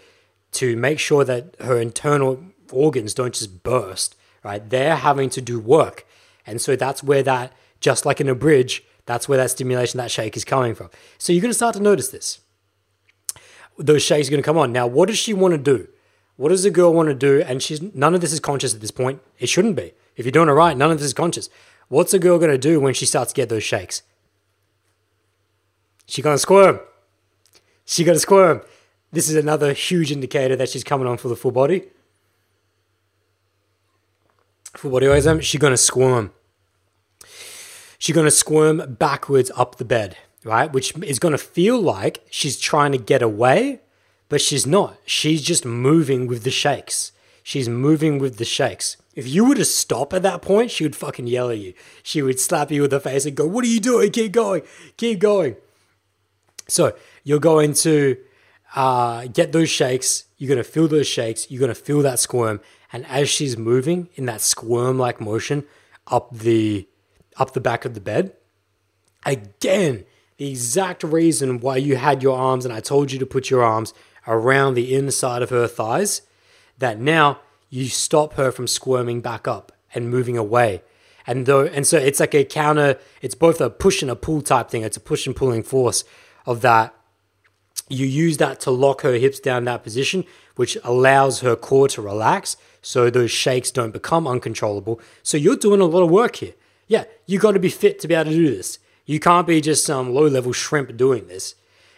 to 0.54 0.76
make 0.76 1.00
sure 1.00 1.24
that 1.24 1.56
her 1.60 1.80
internal 1.80 2.44
organs 2.72 3.14
don't 3.14 3.34
just 3.34 3.64
burst, 3.64 4.16
right? 4.44 4.70
They're 4.70 4.96
having 4.96 5.30
to 5.32 5.42
do 5.42 5.60
work. 5.60 6.08
And 6.48 6.60
so 6.60 6.76
that's 6.76 7.04
where 7.04 7.24
that, 7.24 7.54
just 7.80 8.06
like 8.06 8.20
in 8.20 8.30
a 8.30 8.36
bridge, 8.36 8.84
that's 9.06 9.28
where 9.28 9.38
that 9.38 9.52
stimulation, 9.52 9.98
that 9.98 10.12
shake 10.12 10.38
is 10.38 10.46
coming 10.46 10.74
from. 10.74 10.90
So 11.18 11.34
you're 11.34 11.42
going 11.42 11.52
to 11.52 11.56
start 11.56 11.76
to 11.76 11.82
notice 11.82 12.10
this. 12.10 12.40
Those 13.78 14.04
shakes 14.04 14.28
are 14.28 14.32
going 14.32 14.42
to 14.42 14.46
come 14.46 14.58
on. 14.58 14.72
Now, 14.72 14.88
what 14.88 15.10
does 15.10 15.18
she 15.18 15.34
want 15.34 15.54
to 15.54 15.58
do? 15.58 15.88
What 16.38 16.50
does 16.50 16.66
a 16.66 16.72
girl 16.72 16.94
want 16.94 17.10
to 17.10 17.16
do? 17.16 17.42
And 17.42 17.62
she's 17.62 17.82
none 17.82 18.16
of 18.16 18.22
this 18.22 18.34
is 18.34 18.40
conscious 18.40 18.74
at 18.74 18.82
this 18.82 18.92
point. 18.92 19.22
It 19.40 19.50
shouldn't 19.50 19.76
be. 19.76 19.94
If 20.16 20.26
you're 20.26 20.32
doing 20.32 20.50
it 20.50 20.54
right, 20.54 20.78
none 20.78 20.92
of 20.92 20.98
this 21.00 21.08
is 21.08 21.14
conscious. 21.14 21.50
What's 21.88 22.14
a 22.14 22.20
girl 22.20 22.38
going 22.38 22.52
to 22.52 22.58
do 22.58 22.80
when 22.80 22.94
she 22.94 23.06
starts 23.06 23.32
to 23.32 23.36
get 23.36 23.50
those 23.50 23.64
shakes? 23.64 24.04
She's 26.06 26.24
going 26.24 26.36
to 26.36 26.40
squirm. 26.40 26.80
She's 27.86 28.06
going 28.06 28.16
to 28.16 28.20
squirm. 28.20 28.62
This 29.12 29.30
is 29.30 29.36
another 29.36 29.74
huge 29.74 30.12
indicator 30.12 30.56
that 30.56 30.70
she's 30.70 30.84
coming 30.84 31.08
on 31.08 31.18
for 31.18 31.28
the 31.28 31.36
full 31.36 31.52
body. 31.52 31.84
Full 34.76 34.92
body 34.92 35.08
orgasm. 35.08 35.40
She's 35.40 35.62
going 35.62 35.74
to 35.74 35.78
squirm. 35.78 36.32
She's 37.98 38.14
going 38.14 38.26
to 38.26 38.32
squirm 38.32 38.96
backwards 39.00 39.50
up 39.56 39.78
the 39.78 39.86
bed, 39.86 40.18
right? 40.44 40.72
Which 40.72 40.98
is 41.04 41.20
going 41.20 41.32
to 41.32 41.38
feel 41.38 41.80
like 41.80 42.26
she's 42.30 42.60
trying 42.60 42.92
to 42.92 42.98
get 42.98 43.22
away, 43.22 43.80
but 44.28 44.42
she's 44.42 44.68
not. 44.68 44.98
She's 45.06 45.42
just 45.42 45.64
moving 45.64 46.28
with 46.28 46.44
the 46.44 46.52
shakes. 46.52 47.13
She's 47.44 47.68
moving 47.68 48.20
with 48.20 48.38
the 48.38 48.46
shakes. 48.46 48.98
If 49.16 49.28
you 49.28 49.46
were 49.46 49.56
to 49.56 49.66
stop 49.66 50.14
at 50.14 50.24
that 50.24 50.42
point, 50.42 50.72
she 50.72 50.84
would 50.84 50.96
fucking 50.96 51.28
yell 51.28 51.50
at 51.50 51.60
you. 51.60 51.74
She 52.02 52.22
would 52.22 52.40
slap 52.40 52.72
you 52.72 52.82
with 52.82 52.92
the 52.92 53.00
face 53.00 53.26
and 53.26 53.36
go, 53.36 53.46
What 53.46 53.66
are 53.66 53.68
you 53.68 53.80
doing? 53.80 54.12
Keep 54.12 54.32
going. 54.32 54.64
Keep 54.98 55.20
going. 55.20 55.58
So 56.68 56.96
you're 57.24 57.40
going 57.40 57.74
to 57.74 58.18
uh, 58.76 59.28
get 59.28 59.52
those 59.52 59.70
shakes. 59.70 60.26
You're 60.38 60.48
going 60.48 60.58
to 60.58 60.64
feel 60.64 60.88
those 60.88 61.08
shakes. 61.08 61.52
You're 61.52 61.60
going 61.60 61.70
to 61.70 61.76
feel 61.76 62.02
that 62.02 62.20
squirm. 62.20 62.62
And 62.92 63.06
as 63.08 63.30
she's 63.30 63.58
moving 63.58 64.10
in 64.16 64.26
that 64.26 64.42
squirm 64.42 64.98
like 64.98 65.20
motion 65.20 65.66
up 66.08 66.36
the 66.36 66.88
up 67.38 67.54
the 67.54 67.62
back 67.62 67.84
of 67.86 67.94
the 67.94 68.02
bed, 68.02 68.34
again, 69.26 70.06
the 70.38 70.50
exact 70.50 71.04
reason 71.04 71.60
why 71.60 71.78
you 71.78 71.96
had 71.96 72.24
your 72.24 72.38
arms 72.38 72.66
and 72.66 72.74
I 72.74 72.80
told 72.80 73.12
you 73.12 73.20
to 73.20 73.26
put 73.26 73.50
your 73.50 73.64
arms 73.64 73.94
around 74.28 74.74
the 74.74 74.94
inside 74.94 75.42
of 75.42 75.50
her 75.50 75.68
thighs, 75.68 76.22
that 76.84 77.00
now 77.00 77.40
you 77.70 77.88
stop 77.88 78.34
her 78.34 78.52
from 78.52 78.68
squirming 78.68 79.22
back 79.22 79.48
up 79.48 79.72
and 79.94 80.10
moving 80.10 80.38
away. 80.38 80.82
And 81.26 81.46
though 81.46 81.66
and 81.66 81.88
so 81.88 81.98
it's 81.98 82.20
like 82.20 82.36
a 82.36 82.44
counter, 82.44 83.00
it's 83.22 83.36
both 83.36 83.62
a 83.62 83.70
push 83.70 84.02
and 84.02 84.12
a 84.12 84.16
pull 84.16 84.42
type 84.42 84.70
thing. 84.70 84.84
It's 84.84 84.98
a 84.98 85.02
push 85.02 85.26
and 85.26 85.36
pulling 85.36 85.64
force 85.64 86.04
of 86.46 86.62
that 86.62 86.94
you 87.90 88.06
use 88.06 88.38
that 88.38 88.60
to 88.62 88.72
lock 88.72 89.02
her 89.02 89.14
hips 89.14 89.40
down 89.40 89.66
that 89.66 89.84
position, 89.84 90.26
which 90.56 90.78
allows 90.84 91.42
her 91.42 91.56
core 91.56 91.88
to 91.90 92.02
relax 92.02 92.58
so 92.82 93.10
those 93.10 93.32
shakes 93.32 93.72
don't 93.72 93.92
become 93.92 94.28
uncontrollable. 94.28 95.00
So 95.22 95.38
you're 95.38 95.56
doing 95.56 95.82
a 95.82 95.86
lot 95.86 96.04
of 96.04 96.12
work 96.12 96.38
here. 96.38 96.54
Yeah, 96.88 97.06
you 97.26 97.40
got 97.40 97.54
to 97.54 97.60
be 97.60 97.70
fit 97.70 98.00
to 98.00 98.08
be 98.08 98.14
able 98.14 98.32
to 98.32 98.38
do 98.38 98.56
this. 98.56 98.80
You 99.06 99.20
can't 99.20 99.48
be 99.48 99.62
just 99.62 99.86
some 99.86 100.14
low 100.14 100.28
level 100.28 100.54
shrimp 100.54 100.96
doing 100.98 101.28
this. 101.28 101.56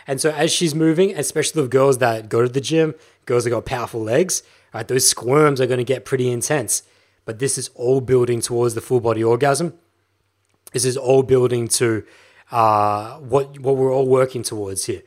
And 0.07 0.21
so 0.21 0.31
as 0.31 0.51
she's 0.51 0.75
moving, 0.75 1.15
especially 1.15 1.63
the 1.63 1.67
girls 1.67 1.97
that 1.97 2.29
go 2.29 2.43
to 2.43 2.49
the 2.49 2.61
gym, 2.61 2.93
girls 3.25 3.43
that 3.43 3.49
got 3.49 3.65
powerful 3.65 4.01
legs, 4.01 4.43
right, 4.75 4.87
those 4.87 5.07
squirms 5.07 5.59
are 5.59 5.67
going 5.67 5.79
to 5.79 5.83
get 5.83 6.05
pretty 6.05 6.29
intense. 6.29 6.83
But 7.25 7.39
this 7.39 7.57
is 7.57 7.69
all 7.75 8.01
building 8.01 8.41
towards 8.41 8.75
the 8.75 8.81
full 8.81 8.99
body 8.99 9.23
orgasm. 9.23 9.73
This 10.73 10.85
is 10.85 10.97
all 10.97 11.23
building 11.23 11.67
to 11.69 12.03
uh, 12.51 13.17
what 13.17 13.59
what 13.59 13.77
we're 13.77 13.93
all 13.93 14.07
working 14.07 14.43
towards 14.43 14.85
here. 14.85 15.01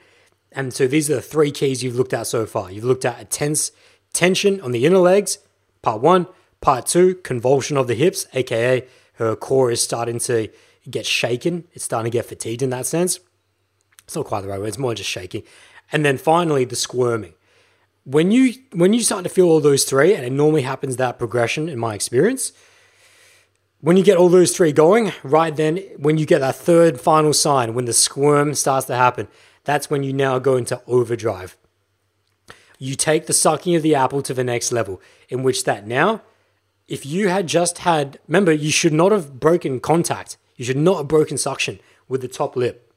And 0.50 0.72
so 0.72 0.86
these 0.86 1.10
are 1.10 1.16
the 1.16 1.22
three 1.22 1.50
keys 1.50 1.84
you've 1.84 1.94
looked 1.94 2.14
at 2.14 2.26
so 2.26 2.46
far. 2.46 2.72
You've 2.72 2.84
looked 2.84 3.04
at 3.04 3.20
a 3.20 3.24
tense 3.24 3.70
tension 4.12 4.60
on 4.62 4.72
the 4.72 4.86
inner 4.86 4.98
legs, 4.98 5.38
part 5.82 6.00
one. 6.00 6.26
Part 6.60 6.86
two, 6.86 7.14
convulsion 7.16 7.76
of 7.76 7.86
the 7.86 7.94
hips, 7.94 8.26
aka 8.34 8.84
her 9.14 9.36
core 9.36 9.70
is 9.70 9.80
starting 9.80 10.18
to 10.20 10.48
get 10.90 11.06
shaken. 11.06 11.68
It's 11.72 11.84
starting 11.84 12.10
to 12.10 12.16
get 12.16 12.26
fatigued 12.26 12.62
in 12.62 12.70
that 12.70 12.86
sense. 12.86 13.20
It's 14.04 14.16
not 14.16 14.26
quite 14.26 14.40
the 14.40 14.48
right 14.48 14.58
word, 14.58 14.68
it's 14.68 14.78
more 14.78 14.94
just 14.94 15.10
shaking. 15.10 15.44
And 15.92 16.04
then 16.04 16.18
finally 16.18 16.64
the 16.64 16.74
squirming. 16.74 17.34
When 18.10 18.30
you 18.30 18.54
when 18.72 18.94
you 18.94 19.02
start 19.02 19.24
to 19.24 19.28
feel 19.28 19.48
all 19.48 19.60
those 19.60 19.84
three, 19.84 20.14
and 20.14 20.24
it 20.24 20.32
normally 20.32 20.62
happens 20.62 20.96
that 20.96 21.18
progression 21.18 21.68
in 21.68 21.78
my 21.78 21.94
experience, 21.94 22.52
when 23.82 23.98
you 23.98 24.02
get 24.02 24.16
all 24.16 24.30
those 24.30 24.56
three 24.56 24.72
going, 24.72 25.12
right 25.22 25.54
then, 25.54 25.76
when 25.98 26.16
you 26.16 26.24
get 26.24 26.38
that 26.38 26.56
third 26.56 26.98
final 26.98 27.34
sign, 27.34 27.74
when 27.74 27.84
the 27.84 27.92
squirm 27.92 28.54
starts 28.54 28.86
to 28.86 28.96
happen, 28.96 29.28
that's 29.64 29.90
when 29.90 30.04
you 30.04 30.14
now 30.14 30.38
go 30.38 30.56
into 30.56 30.80
overdrive. 30.86 31.58
You 32.78 32.94
take 32.94 33.26
the 33.26 33.34
sucking 33.34 33.76
of 33.76 33.82
the 33.82 33.94
apple 33.94 34.22
to 34.22 34.32
the 34.32 34.42
next 34.42 34.72
level, 34.72 35.02
in 35.28 35.42
which 35.42 35.64
that 35.64 35.86
now, 35.86 36.22
if 36.86 37.04
you 37.04 37.28
had 37.28 37.46
just 37.46 37.78
had, 37.78 38.18
remember, 38.26 38.52
you 38.52 38.70
should 38.70 38.94
not 38.94 39.12
have 39.12 39.38
broken 39.38 39.80
contact. 39.80 40.38
You 40.56 40.64
should 40.64 40.78
not 40.78 40.96
have 40.96 41.08
broken 41.08 41.36
suction 41.36 41.78
with 42.08 42.22
the 42.22 42.28
top 42.28 42.56
lip 42.56 42.87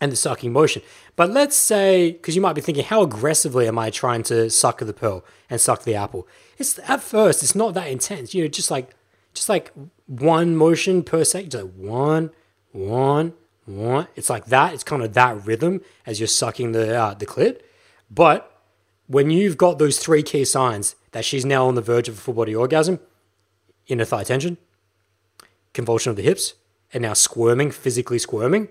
and 0.00 0.10
the 0.10 0.16
sucking 0.16 0.52
motion. 0.52 0.82
But 1.16 1.30
let's 1.30 1.56
say, 1.56 2.12
because 2.12 2.34
you 2.34 2.42
might 2.42 2.54
be 2.54 2.60
thinking, 2.60 2.84
how 2.84 3.02
aggressively 3.02 3.68
am 3.68 3.78
I 3.78 3.90
trying 3.90 4.22
to 4.24 4.48
suck 4.48 4.78
the 4.78 4.92
pearl 4.92 5.24
and 5.48 5.60
suck 5.60 5.82
the 5.84 5.94
apple? 5.94 6.26
It's 6.58 6.78
at 6.88 7.02
first, 7.02 7.42
it's 7.42 7.54
not 7.54 7.74
that 7.74 7.88
intense. 7.88 8.34
You 8.34 8.42
know, 8.42 8.48
just 8.48 8.70
like 8.70 8.90
just 9.34 9.48
like 9.48 9.72
one 10.06 10.56
motion 10.56 11.02
per 11.02 11.24
second, 11.24 11.50
just 11.50 11.64
like 11.64 11.74
one, 11.74 12.30
one, 12.72 13.34
one. 13.66 14.08
It's 14.16 14.30
like 14.30 14.46
that. 14.46 14.74
It's 14.74 14.84
kind 14.84 15.02
of 15.02 15.12
that 15.14 15.44
rhythm 15.44 15.82
as 16.06 16.18
you're 16.18 16.26
sucking 16.26 16.72
the 16.72 16.96
uh, 16.96 17.14
the 17.14 17.26
clit. 17.26 17.60
But 18.10 18.46
when 19.06 19.30
you've 19.30 19.56
got 19.56 19.78
those 19.78 19.98
three 19.98 20.22
key 20.22 20.44
signs 20.44 20.96
that 21.12 21.24
she's 21.24 21.44
now 21.44 21.66
on 21.66 21.74
the 21.74 21.82
verge 21.82 22.08
of 22.08 22.16
a 22.16 22.20
full 22.20 22.34
body 22.34 22.54
orgasm, 22.54 23.00
inner 23.86 24.04
thigh 24.04 24.24
tension, 24.24 24.56
convulsion 25.74 26.10
of 26.10 26.16
the 26.16 26.22
hips, 26.22 26.54
and 26.92 27.02
now 27.02 27.12
squirming, 27.12 27.70
physically 27.70 28.18
squirming, 28.18 28.68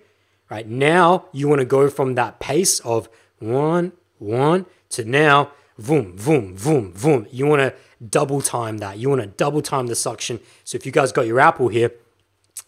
right? 0.50 0.68
Now 0.68 1.26
you 1.32 1.48
want 1.48 1.60
to 1.60 1.66
go 1.66 1.90
from 1.90 2.16
that 2.16 2.40
pace 2.40 2.80
of 2.82 3.10
one, 3.40 3.94
one 4.18 4.66
to 4.90 5.06
now, 5.06 5.52
boom, 5.78 6.16
boom, 6.16 6.56
boom, 6.56 6.92
boom. 6.92 7.28
You 7.32 7.46
want 7.48 7.62
to 7.62 7.74
double 8.08 8.42
time 8.42 8.80
that. 8.80 8.98
You 8.98 9.10
want 9.10 9.22
to 9.22 9.28
double 9.28 9.62
time 9.62 9.88
the 9.88 9.96
suction. 9.96 10.40
So 10.64 10.76
if 10.76 10.86
you 10.86 10.92
guys 10.92 11.12
got 11.12 11.28
your 11.28 11.40
apple 11.40 11.68
here 11.68 11.92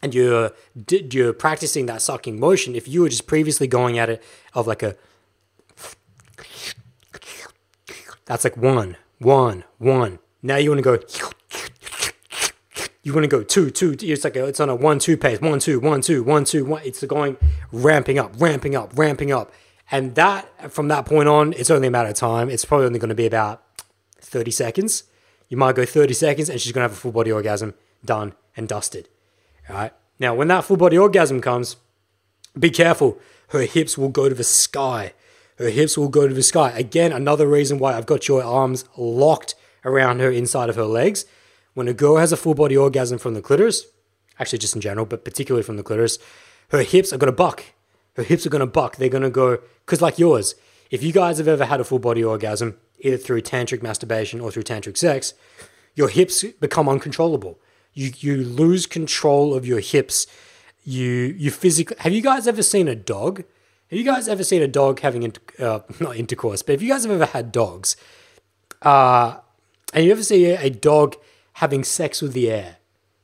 and 0.01 0.13
you're 0.13 0.51
you're 0.89 1.33
practicing 1.33 1.85
that 1.87 2.01
sucking 2.01 2.39
motion, 2.39 2.75
if 2.75 2.87
you 2.87 3.01
were 3.01 3.09
just 3.09 3.27
previously 3.27 3.67
going 3.67 3.97
at 3.99 4.09
it 4.09 4.23
of 4.53 4.67
like 4.67 4.83
a 4.83 4.95
that's 8.25 8.43
like 8.43 8.55
one, 8.55 8.95
one, 9.19 9.63
one. 9.77 10.19
Now 10.41 10.55
you 10.55 10.69
want 10.69 10.79
to 10.79 10.83
go 10.83 10.97
you 13.03 13.13
want 13.13 13.23
to 13.23 13.27
go 13.27 13.43
two, 13.43 13.71
two. 13.71 13.95
It's 13.99 14.23
like 14.23 14.35
a, 14.35 14.45
it's 14.45 14.59
on 14.59 14.69
a 14.69 14.75
one, 14.75 14.99
two 14.99 15.17
pace. 15.17 15.41
One, 15.41 15.59
two, 15.59 15.79
one, 15.79 16.01
two, 16.01 16.23
one, 16.23 16.45
two, 16.45 16.65
one. 16.65 16.81
It's 16.85 17.03
going 17.03 17.37
ramping 17.71 18.19
up, 18.19 18.33
ramping 18.37 18.75
up, 18.75 18.91
ramping 18.95 19.31
up. 19.31 19.51
And 19.91 20.15
that 20.15 20.71
from 20.71 20.87
that 20.89 21.05
point 21.05 21.27
on, 21.27 21.53
it's 21.53 21.69
only 21.69 21.87
a 21.87 21.91
matter 21.91 22.09
of 22.09 22.15
time. 22.15 22.49
It's 22.49 22.63
probably 22.63 22.85
only 22.85 22.99
going 22.99 23.09
to 23.09 23.15
be 23.15 23.25
about 23.25 23.63
30 24.19 24.51
seconds. 24.51 25.03
You 25.49 25.57
might 25.57 25.75
go 25.75 25.85
30 25.85 26.13
seconds 26.13 26.49
and 26.49 26.61
she's 26.61 26.71
going 26.71 26.81
to 26.81 26.89
have 26.89 26.97
a 26.97 26.99
full 26.99 27.11
body 27.11 27.31
orgasm 27.31 27.73
done 28.05 28.33
and 28.55 28.67
dusted. 28.67 29.09
All 29.67 29.75
right. 29.75 29.93
Now, 30.19 30.35
when 30.35 30.47
that 30.49 30.63
full 30.63 30.77
body 30.77 30.97
orgasm 30.97 31.41
comes, 31.41 31.77
be 32.57 32.69
careful. 32.69 33.19
Her 33.49 33.63
hips 33.63 33.97
will 33.97 34.09
go 34.09 34.29
to 34.29 34.35
the 34.35 34.43
sky. 34.43 35.13
Her 35.57 35.69
hips 35.69 35.97
will 35.97 36.07
go 36.07 36.27
to 36.27 36.33
the 36.33 36.43
sky. 36.43 36.71
Again, 36.71 37.11
another 37.11 37.47
reason 37.47 37.79
why 37.79 37.95
I've 37.95 38.05
got 38.05 38.27
your 38.27 38.43
arms 38.43 38.85
locked 38.95 39.55
around 39.83 40.19
her 40.19 40.31
inside 40.31 40.69
of 40.69 40.75
her 40.75 40.85
legs. 40.85 41.25
When 41.73 41.87
a 41.87 41.93
girl 41.93 42.17
has 42.17 42.31
a 42.31 42.37
full 42.37 42.53
body 42.53 42.75
orgasm 42.75 43.17
from 43.17 43.33
the 43.33 43.41
clitoris, 43.41 43.85
actually 44.39 44.59
just 44.59 44.75
in 44.75 44.81
general, 44.81 45.05
but 45.05 45.23
particularly 45.23 45.63
from 45.63 45.77
the 45.77 45.83
clitoris, 45.83 46.17
her 46.69 46.83
hips 46.83 47.13
are 47.13 47.17
to 47.17 47.31
buck. 47.31 47.63
Her 48.15 48.23
hips 48.23 48.45
are 48.45 48.49
to 48.49 48.65
buck. 48.65 48.97
They're 48.97 49.09
to 49.09 49.29
go, 49.29 49.59
because 49.85 50.01
like 50.01 50.19
yours, 50.19 50.55
if 50.89 51.01
you 51.01 51.13
guys 51.13 51.37
have 51.37 51.47
ever 51.47 51.65
had 51.65 51.79
a 51.79 51.85
full 51.85 51.99
body 51.99 52.23
orgasm, 52.23 52.77
either 52.99 53.17
through 53.17 53.41
tantric 53.41 53.81
masturbation 53.81 54.41
or 54.41 54.51
through 54.51 54.63
tantric 54.63 54.97
sex, 54.97 55.33
your 55.95 56.09
hips 56.09 56.43
become 56.59 56.87
uncontrollable. 56.89 57.59
You 57.93 58.11
you 58.19 58.37
lose 58.37 58.85
control 58.85 59.53
of 59.53 59.65
your 59.65 59.79
hips. 59.79 60.27
You 60.83 61.09
you 61.37 61.51
physically 61.51 61.97
have 61.99 62.13
you 62.13 62.21
guys 62.21 62.47
ever 62.47 62.63
seen 62.63 62.87
a 62.87 62.95
dog? 62.95 63.43
Have 63.89 63.99
you 63.99 64.05
guys 64.05 64.29
ever 64.29 64.43
seen 64.43 64.61
a 64.61 64.67
dog 64.67 65.01
having 65.01 65.23
inter- 65.23 65.41
uh, 65.59 65.79
not 65.99 66.15
intercourse? 66.15 66.61
But 66.61 66.75
if 66.75 66.81
you 66.81 66.89
guys 66.89 67.03
have 67.03 67.11
ever 67.11 67.25
had 67.25 67.51
dogs, 67.51 67.97
uh, 68.81 69.37
and 69.93 70.05
you 70.05 70.11
ever 70.11 70.23
see 70.23 70.45
a 70.45 70.69
dog 70.69 71.17
having 71.61 71.83
sex 71.83 72.21
with 72.21 72.33
the 72.33 72.49
air, 72.49 72.77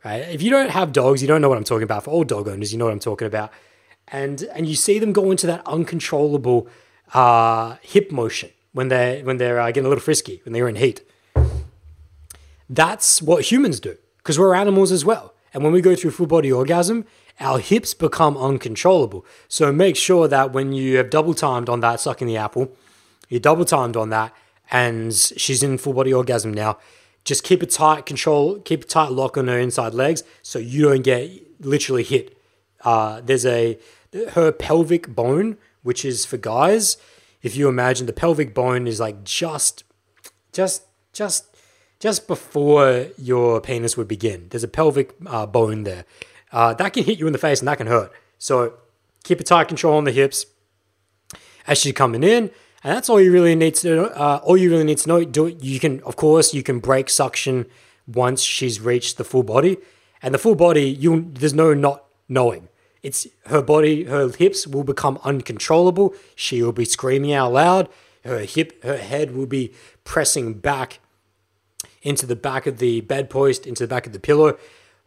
Right? 0.06 0.22
If 0.30 0.42
you 0.42 0.50
don't 0.50 0.70
have 0.70 0.94
dogs, 0.94 1.22
you 1.22 1.28
don't 1.28 1.42
know 1.42 1.50
what 1.50 1.58
I'm 1.58 1.66
talking 1.66 1.84
about. 1.84 2.06
For 2.06 2.12
all 2.12 2.24
dog 2.24 2.48
owners, 2.48 2.72
you 2.72 2.78
know 2.80 2.86
what 2.86 2.94
I'm 2.94 3.00
talking 3.00 3.28
about. 3.28 3.52
And 4.08 4.44
and 4.54 4.66
you 4.66 4.76
see 4.76 5.00
them 5.00 5.12
go 5.12 5.32
into 5.32 5.48
that 5.48 5.62
uncontrollable 5.66 6.70
uh, 7.14 7.76
hip 7.82 8.10
motion 8.10 8.52
when 8.72 8.88
they're 8.88 9.22
when 9.26 9.38
they're 9.38 9.60
uh, 9.60 9.68
getting 9.68 9.86
a 9.86 9.90
little 9.90 10.04
frisky 10.04 10.42
when 10.46 10.54
they're 10.54 10.70
in 10.70 10.76
heat. 10.76 11.02
That's 12.70 13.22
what 13.22 13.52
humans 13.52 13.82
do 13.82 13.98
because 14.20 14.40
we're 14.40 14.56
animals 14.56 14.94
as 14.94 15.04
well. 15.04 15.34
And 15.54 15.64
when 15.64 15.74
we 15.74 15.82
go 15.82 15.96
through 15.96 16.12
full 16.12 16.28
body 16.28 16.52
orgasm, 16.52 17.06
our 17.40 17.60
hips 17.60 17.94
become 17.94 18.38
uncontrollable. 18.38 19.26
So 19.50 19.74
make 19.74 19.98
sure 19.98 20.28
that 20.28 20.54
when 20.54 20.72
you 20.72 20.98
have 20.98 21.10
double 21.10 21.34
timed 21.34 21.68
on 21.68 21.82
that 21.82 22.00
sucking 22.00 22.28
the 22.28 22.38
apple, 22.38 22.72
you 23.28 23.40
double 23.40 23.66
timed 23.66 23.98
on 23.98 24.10
that, 24.12 24.34
and 24.72 25.14
she's 25.14 25.64
in 25.64 25.78
full 25.78 25.94
body 25.94 26.14
orgasm 26.14 26.54
now. 26.54 26.78
Just 27.28 27.44
keep 27.44 27.62
a 27.62 27.66
tight 27.66 28.06
control, 28.06 28.60
keep 28.60 28.86
a 28.86 28.88
tight 28.88 29.12
lock 29.12 29.38
on 29.38 29.50
her 29.50 29.60
inside 29.60 29.94
legs 29.94 30.24
so 30.42 30.60
you 30.60 30.84
don't 30.84 31.04
get 31.04 31.30
literally 31.60 32.04
hit. 32.04 32.38
Uh, 32.86 33.20
there's 33.20 33.46
a 33.46 33.78
her 34.30 34.54
pelvic 34.54 35.14
bone, 35.14 35.58
which 35.84 36.06
is 36.06 36.26
for 36.26 36.38
guys. 36.38 36.96
If 37.42 37.58
you 37.58 37.68
imagine 37.68 38.06
the 38.06 38.14
pelvic 38.14 38.54
bone 38.54 38.88
is 38.88 39.02
like 39.02 39.26
just, 39.26 39.84
just, 40.54 40.84
just, 41.12 41.54
just 42.00 42.30
before 42.30 43.08
your 43.18 43.60
penis 43.60 43.98
would 43.98 44.08
begin. 44.08 44.48
There's 44.50 44.64
a 44.64 44.70
pelvic 44.70 45.14
uh, 45.26 45.48
bone 45.48 45.84
there 45.84 46.06
uh, 46.54 46.76
that 46.76 46.94
can 46.94 47.04
hit 47.04 47.20
you 47.20 47.28
in 47.28 47.34
the 47.34 47.40
face 47.40 47.60
and 47.60 47.68
that 47.68 47.78
can 47.78 47.88
hurt. 47.88 48.10
So 48.38 48.76
keep 49.26 49.42
a 49.42 49.44
tight 49.44 49.68
control 49.68 49.98
on 49.98 50.06
the 50.06 50.14
hips 50.14 50.46
as 51.68 51.78
she's 51.78 51.92
coming 51.92 52.24
in. 52.24 52.52
And 52.84 52.96
that's 52.96 53.10
all 53.10 53.20
you 53.20 53.32
really 53.32 53.56
need 53.56 53.76
to. 53.76 54.06
Uh, 54.12 54.40
all 54.44 54.58
you 54.58 54.70
really 54.70 54.84
need 54.84 55.00
to 55.00 55.10
know. 55.10 55.24
Do 55.24 55.48
it. 55.48 55.64
You 55.64 55.80
can, 55.80 56.02
of 56.04 56.16
course, 56.16 56.54
you 56.54 56.64
can 56.64 56.80
break 56.80 57.10
suction 57.10 57.66
once 58.08 58.42
she's 58.42 58.80
reached 58.80 59.18
the 59.18 59.24
full 59.24 59.44
body, 59.44 59.78
and 60.22 60.34
the 60.34 60.38
full 60.38 60.56
body, 60.56 60.90
you 60.90 61.30
there's 61.34 61.54
no 61.54 61.74
not 61.74 62.06
knowing. 62.30 62.70
It's 63.04 63.28
her 63.46 63.62
body, 63.62 64.06
her 64.06 64.30
hips 64.30 64.66
will 64.66 64.84
become 64.84 65.20
uncontrollable. 65.24 66.14
She 66.36 66.62
will 66.62 66.72
be 66.72 66.86
screaming 66.86 67.34
out 67.34 67.54
loud. 67.54 67.90
Her 68.24 68.40
hip, 68.40 68.84
her 68.84 68.98
head 68.98 69.36
will 69.36 69.46
be 69.46 69.74
pressing 70.04 70.56
back 70.56 71.00
into 72.02 72.26
the 72.26 72.36
back 72.36 72.68
of 72.68 72.80
the 72.80 73.02
bedpost, 73.02 73.68
into 73.68 73.84
the 73.84 73.88
back 73.88 74.08
of 74.08 74.14
the 74.14 74.20
pillow. 74.20 74.58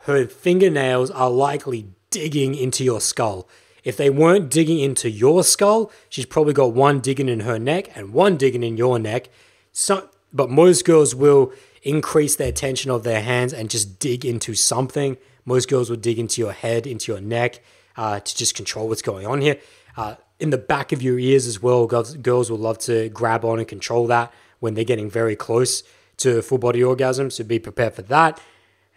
Her 0.04 0.26
fingernails 0.26 1.10
are 1.10 1.30
likely 1.30 1.88
digging 2.10 2.54
into 2.54 2.84
your 2.84 3.00
skull. 3.00 3.48
If 3.84 3.96
they 3.96 4.10
weren't 4.10 4.50
digging 4.50 4.78
into 4.78 5.10
your 5.10 5.42
skull, 5.44 5.90
she's 6.08 6.26
probably 6.26 6.52
got 6.52 6.72
one 6.72 7.00
digging 7.00 7.28
in 7.28 7.40
her 7.40 7.58
neck 7.58 7.96
and 7.96 8.12
one 8.12 8.36
digging 8.36 8.62
in 8.62 8.76
your 8.76 8.98
neck. 8.98 9.28
So, 9.72 10.08
but 10.32 10.50
most 10.50 10.84
girls 10.84 11.14
will 11.14 11.52
increase 11.82 12.36
their 12.36 12.52
tension 12.52 12.90
of 12.90 13.04
their 13.04 13.22
hands 13.22 13.52
and 13.52 13.70
just 13.70 13.98
dig 13.98 14.24
into 14.24 14.54
something. 14.54 15.16
Most 15.44 15.68
girls 15.68 15.88
will 15.88 15.96
dig 15.96 16.18
into 16.18 16.40
your 16.40 16.52
head, 16.52 16.86
into 16.86 17.12
your 17.12 17.20
neck, 17.20 17.62
uh, 17.96 18.20
to 18.20 18.36
just 18.36 18.54
control 18.54 18.88
what's 18.88 19.02
going 19.02 19.26
on 19.26 19.40
here. 19.40 19.58
Uh, 19.96 20.16
in 20.38 20.50
the 20.50 20.58
back 20.58 20.92
of 20.92 21.02
your 21.02 21.18
ears 21.18 21.46
as 21.46 21.62
well, 21.62 21.86
girls, 21.86 22.50
will 22.50 22.58
love 22.58 22.78
to 22.78 23.08
grab 23.10 23.44
on 23.44 23.58
and 23.58 23.68
control 23.68 24.06
that 24.06 24.32
when 24.58 24.74
they're 24.74 24.84
getting 24.84 25.10
very 25.10 25.36
close 25.36 25.82
to 26.18 26.42
full 26.42 26.58
body 26.58 26.82
orgasm. 26.82 27.30
So 27.30 27.44
be 27.44 27.58
prepared 27.58 27.94
for 27.94 28.02
that. 28.02 28.40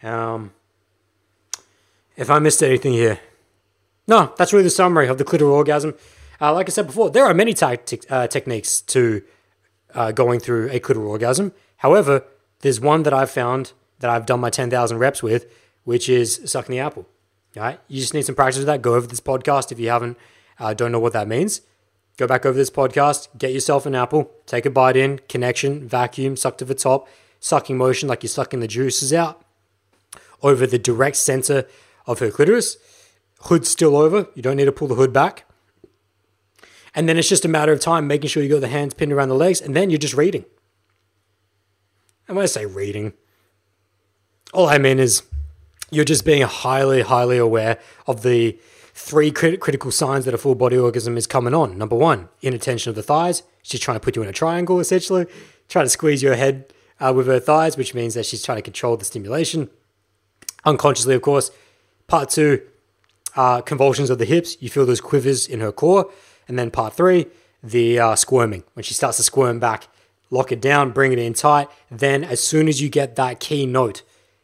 Um, 0.01 0.51
if 2.15 2.29
I 2.29 2.39
missed 2.39 2.61
anything 2.61 2.93
here, 2.93 3.19
no, 4.07 4.33
that's 4.37 4.53
really 4.53 4.63
the 4.63 4.69
summary 4.69 5.07
of 5.07 5.17
the 5.17 5.25
clitoral 5.25 5.53
orgasm. 5.53 5.95
Uh, 6.41 6.53
like 6.53 6.67
I 6.67 6.71
said 6.71 6.87
before, 6.87 7.09
there 7.09 7.25
are 7.25 7.33
many 7.33 7.53
tactic, 7.53 8.09
uh, 8.11 8.27
techniques 8.27 8.81
to 8.81 9.23
uh, 9.93 10.11
going 10.11 10.39
through 10.39 10.69
a 10.71 10.79
clitoral 10.79 11.07
orgasm. 11.07 11.53
However, 11.77 12.25
there's 12.59 12.79
one 12.79 13.03
that 13.03 13.13
I've 13.13 13.31
found 13.31 13.73
that 13.99 14.09
I've 14.09 14.25
done 14.25 14.39
my 14.39 14.49
10,000 14.49 14.97
reps 14.97 15.23
with, 15.23 15.45
which 15.83 16.09
is 16.09 16.41
sucking 16.45 16.73
the 16.73 16.79
apple. 16.79 17.07
Right, 17.55 17.79
you 17.87 18.01
just 18.01 18.15
need 18.15 18.25
some 18.25 18.33
practice 18.33 18.57
with 18.57 18.65
that. 18.65 18.81
Go 18.81 18.95
over 18.95 19.05
this 19.05 19.21
podcast 19.21 19.71
if 19.71 19.79
you 19.79 19.89
haven't, 19.89 20.17
uh, 20.59 20.73
don't 20.73 20.91
know 20.91 20.99
what 20.99 21.13
that 21.13 21.27
means. 21.27 21.61
Go 22.17 22.25
back 22.25 22.47
over 22.47 22.57
this 22.57 22.71
podcast, 22.71 23.27
get 23.37 23.53
yourself 23.53 23.85
an 23.85 23.93
apple, 23.93 24.31
take 24.47 24.65
a 24.65 24.71
bite 24.71 24.97
in, 24.97 25.19
connection, 25.29 25.87
vacuum, 25.87 26.35
suck 26.35 26.57
to 26.57 26.65
the 26.65 26.73
top, 26.73 27.07
sucking 27.39 27.77
motion 27.77 28.09
like 28.09 28.23
you're 28.23 28.29
sucking 28.29 28.59
the 28.59 28.67
juices 28.67 29.13
out 29.13 29.43
over 30.41 30.65
the 30.65 30.79
direct 30.79 31.15
center 31.15 31.67
of 32.07 32.19
her 32.19 32.31
clitoris 32.31 32.77
hood's 33.43 33.69
still 33.69 33.95
over. 33.95 34.27
You 34.35 34.41
don't 34.41 34.57
need 34.57 34.65
to 34.65 34.71
pull 34.71 34.87
the 34.87 34.95
hood 34.95 35.13
back. 35.13 35.45
And 36.95 37.09
then 37.09 37.17
it's 37.17 37.29
just 37.29 37.45
a 37.45 37.47
matter 37.47 37.71
of 37.71 37.79
time 37.79 38.07
making 38.07 38.29
sure 38.29 38.43
you 38.43 38.49
got 38.49 38.61
the 38.61 38.67
hands 38.67 38.93
pinned 38.93 39.11
around 39.11 39.29
the 39.29 39.35
legs, 39.35 39.59
and 39.59 39.75
then 39.75 39.89
you're 39.89 39.97
just 39.97 40.13
reading. 40.13 40.45
And 42.27 42.37
when 42.37 42.43
I 42.43 42.47
say 42.47 42.65
reading, 42.65 43.13
all 44.53 44.67
I 44.67 44.77
mean 44.77 44.99
is 44.99 45.23
you're 45.91 46.05
just 46.05 46.25
being 46.25 46.43
highly, 46.43 47.01
highly 47.01 47.37
aware 47.37 47.79
of 48.07 48.21
the 48.21 48.59
three 48.93 49.31
crit- 49.31 49.59
critical 49.59 49.91
signs 49.91 50.25
that 50.25 50.33
a 50.33 50.37
full 50.37 50.55
body 50.55 50.77
orgasm 50.77 51.17
is 51.17 51.25
coming 51.25 51.53
on. 51.53 51.77
Number 51.77 51.95
one, 51.95 52.29
inattention 52.41 52.89
of 52.89 52.95
the 52.95 53.03
thighs. 53.03 53.43
She's 53.63 53.79
trying 53.79 53.95
to 53.95 54.03
put 54.03 54.15
you 54.15 54.21
in 54.21 54.29
a 54.29 54.33
triangle, 54.33 54.79
essentially, 54.79 55.25
trying 55.67 55.85
to 55.85 55.89
squeeze 55.89 56.21
your 56.21 56.35
head 56.35 56.71
uh, 56.99 57.11
with 57.15 57.27
her 57.27 57.39
thighs, 57.39 57.75
which 57.75 57.93
means 57.93 58.13
that 58.13 58.25
she's 58.25 58.43
trying 58.43 58.57
to 58.59 58.61
control 58.61 58.95
the 58.95 59.05
stimulation. 59.05 59.69
Unconsciously, 60.63 61.15
of 61.15 61.21
course. 61.23 61.49
Part 62.07 62.29
two, 62.29 62.61
uh, 63.35 63.61
convulsions 63.61 64.09
of 64.09 64.17
the 64.17 64.25
hips. 64.25 64.57
You 64.59 64.69
feel 64.69 64.85
those 64.85 65.01
quivers 65.01 65.47
in 65.47 65.59
her 65.59 65.71
core. 65.71 66.11
And 66.47 66.57
then 66.59 66.71
part 66.71 66.93
three, 66.93 67.27
the 67.61 67.99
uh, 67.99 68.15
squirming. 68.15 68.63
When 68.73 68.83
she 68.83 68.93
starts 68.93 69.17
to 69.17 69.23
squirm 69.23 69.59
back, 69.59 69.87
lock 70.29 70.51
it 70.51 70.61
down, 70.61 70.91
bring 70.91 71.13
it 71.13 71.19
in 71.19 71.33
tight. 71.33 71.69
Then, 71.89 72.23
as 72.23 72.41
soon 72.41 72.67
as 72.67 72.81
you 72.81 72.89
get 72.89 73.15
that 73.15 73.39
key 73.39 73.65
note 73.65 74.01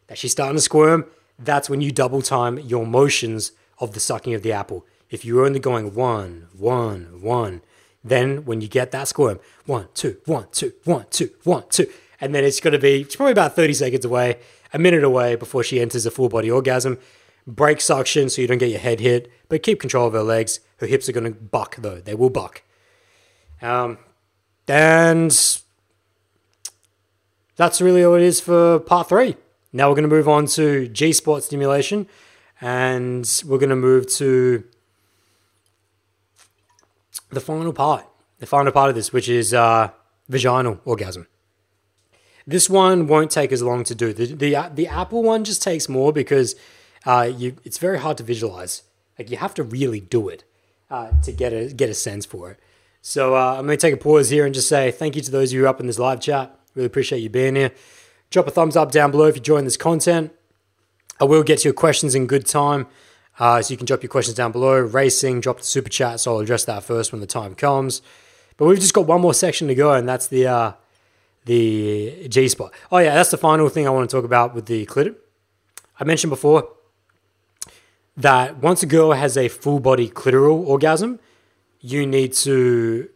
that 0.08 0.18
she's 0.18 0.32
starting 0.32 0.56
to 0.56 0.62
squirm, 0.62 1.06
that's 1.38 1.70
when 1.70 1.82
you 1.82 1.92
double 1.92 2.22
time 2.22 2.60
your 2.60 2.86
motions 2.86 3.52
of 3.80 3.94
the 3.94 4.00
sucking 4.00 4.34
of 4.34 4.44
the 4.44 4.52
apple. 4.52 4.86
If 5.10 5.26
you're 5.26 5.46
only 5.46 5.60
going 5.60 5.94
one, 5.96 6.48
one, 6.58 7.22
one, 7.22 7.62
then 8.04 8.46
when 8.46 8.62
you 8.62 8.68
get 8.68 8.92
that 8.92 9.08
squirm, 9.08 9.40
one, 9.66 9.88
two, 9.94 10.18
one, 10.26 10.48
two, 10.52 10.74
one, 10.84 11.06
two, 11.10 11.32
one, 11.44 11.64
two, 11.70 11.88
and 12.22 12.36
then 12.36 12.44
it's 12.44 12.60
going 12.60 12.74
to 12.74 12.80
be 12.80 13.04
probably 13.06 13.32
about 13.32 13.56
30 13.56 13.74
seconds 13.74 14.06
away, 14.06 14.40
a 14.74 14.80
minute 14.80 15.04
away 15.04 15.36
before 15.36 15.64
she 15.64 15.80
enters 15.82 16.06
a 16.06 16.12
full 16.12 16.30
body 16.30 16.52
orgasm 16.52 17.00
break 17.56 17.82
suction 17.82 18.30
so 18.30 18.42
you 18.42 18.48
don't 18.48 18.58
get 18.58 18.70
your 18.70 18.80
head 18.80 19.00
hit, 19.00 19.32
but 19.48 19.64
keep 19.64 19.80
control 19.80 20.08
of 20.08 20.14
her 20.14 20.24
legs. 20.24 20.60
Her 20.78 20.88
hips 20.88 21.10
are 21.10 21.12
going 21.12 21.26
to 21.26 21.40
buck 21.40 21.76
though; 21.78 22.00
they 22.00 22.16
will 22.16 22.30
buck. 22.30 22.64
Um, 23.62 23.98
and 24.68 25.32
that's 27.56 27.82
really 27.82 28.04
all 28.04 28.16
it 28.16 28.22
is 28.22 28.40
for 28.40 28.80
part 28.80 29.10
three. 29.10 29.36
Now 29.74 29.90
we're 29.90 29.96
going 29.96 30.10
to 30.10 30.16
move 30.16 30.30
on 30.30 30.46
to 30.48 30.88
G 30.88 31.12
spot 31.12 31.44
stimulation, 31.44 32.08
and 32.62 33.30
we're 33.46 33.58
going 33.58 33.70
to 33.70 33.76
move 33.76 34.08
to 34.14 34.64
the 37.30 37.42
final 37.42 37.74
part. 37.74 38.06
The 38.40 38.46
final 38.46 38.72
part 38.72 38.90
of 38.90 38.96
this, 38.96 39.12
which 39.12 39.28
is 39.28 39.54
uh, 39.54 39.90
vaginal 40.30 40.80
orgasm. 40.86 41.28
This 42.48 42.70
one 42.70 43.06
won't 43.08 43.30
take 43.30 43.52
as 43.52 43.62
long 43.62 43.84
to 43.84 43.94
do. 43.94 44.14
The, 44.14 44.34
the 44.34 44.72
the 44.74 44.88
Apple 44.88 45.22
one 45.22 45.44
just 45.44 45.62
takes 45.62 45.90
more 45.90 46.14
because 46.14 46.56
uh, 47.06 47.32
you 47.36 47.56
it's 47.64 47.78
very 47.78 48.00
hard 48.00 48.18
to 48.18 48.24
visualize. 48.24 48.84
Like 49.18 49.30
you 49.30 49.38
have 49.38 49.54
to 49.56 49.64
really 49.64 50.00
do 50.00 50.30
it 50.30 50.44
uh, 50.90 51.12
to 51.24 51.32
get 51.32 51.54
a 51.54 51.74
get 51.74 51.90
a 51.90 51.94
sense 51.94 52.26
for 52.26 52.52
it. 52.52 52.60
So 53.02 53.36
uh, 53.36 53.56
I'm 53.58 53.66
going 53.66 53.78
to 53.78 53.82
take 53.82 53.94
a 53.94 53.98
pause 53.98 54.30
here 54.30 54.46
and 54.46 54.54
just 54.54 54.68
say 54.68 54.92
thank 54.92 55.16
you 55.16 55.22
to 55.22 55.32
those 55.32 55.52
of 55.52 55.58
you 55.58 55.70
up 55.70 55.80
in 55.80 55.88
this 55.88 56.00
live 56.00 56.20
chat. 56.20 56.58
Really 56.76 56.88
appreciate 56.88 57.20
you 57.20 57.30
being 57.30 57.56
here. 57.56 57.72
Drop 58.30 58.48
a 58.48 58.52
thumbs 58.52 58.76
up 58.76 58.92
down 58.92 59.12
below 59.12 59.26
if 59.26 59.36
you 59.36 59.42
join 59.42 59.64
this 59.64 59.78
content. 59.78 60.32
I 61.20 61.26
will 61.26 61.44
get 61.44 61.60
to 61.60 61.64
your 61.66 61.74
questions 61.74 62.16
in 62.16 62.28
good 62.28 62.46
time. 62.46 62.88
Uh, 63.40 63.62
so 63.62 63.72
you 63.72 63.78
can 63.78 63.86
drop 63.86 64.04
your 64.04 64.10
questions 64.10 64.36
down 64.36 64.52
below. 64.52 64.80
Racing, 64.80 65.40
drop 65.40 65.60
the 65.60 65.64
super 65.64 65.90
chat, 65.90 66.20
so 66.20 66.34
I'll 66.34 66.40
address 66.40 66.66
that 66.66 66.84
first 66.84 67.12
when 67.14 67.22
the 67.22 67.28
time 67.28 67.56
comes. 67.56 68.02
But 68.58 68.66
we've 68.66 68.80
just 68.80 68.94
got 68.94 69.08
one 69.08 69.22
more 69.22 69.34
section 69.34 69.70
to 69.70 69.76
go, 69.76 69.94
and 69.94 70.08
that's 70.08 70.28
the 70.28 70.48
uh, 70.48 70.74
the 71.46 72.28
G 72.28 72.50
spot. 72.50 72.74
Oh 72.92 72.98
yeah, 72.98 73.16
that's 73.16 73.32
the 73.32 73.38
final 73.38 73.70
thing 73.70 73.88
I 73.88 73.92
want 73.92 74.10
to 74.10 74.16
talk 74.16 74.26
about 74.26 74.54
with 74.54 74.66
the 74.66 74.86
clit. 74.86 75.16
I 75.98 76.04
mentioned 76.04 76.30
before 76.30 76.70
that 78.20 78.58
once 78.58 78.84
a 78.84 78.86
girl 78.86 79.14
has 79.14 79.38
a 79.38 79.48
full 79.48 79.80
body 79.80 80.10
clitoral 80.10 80.68
orgasm, 80.68 81.20
you 81.80 82.06
need 82.06 82.34
to 82.34 83.10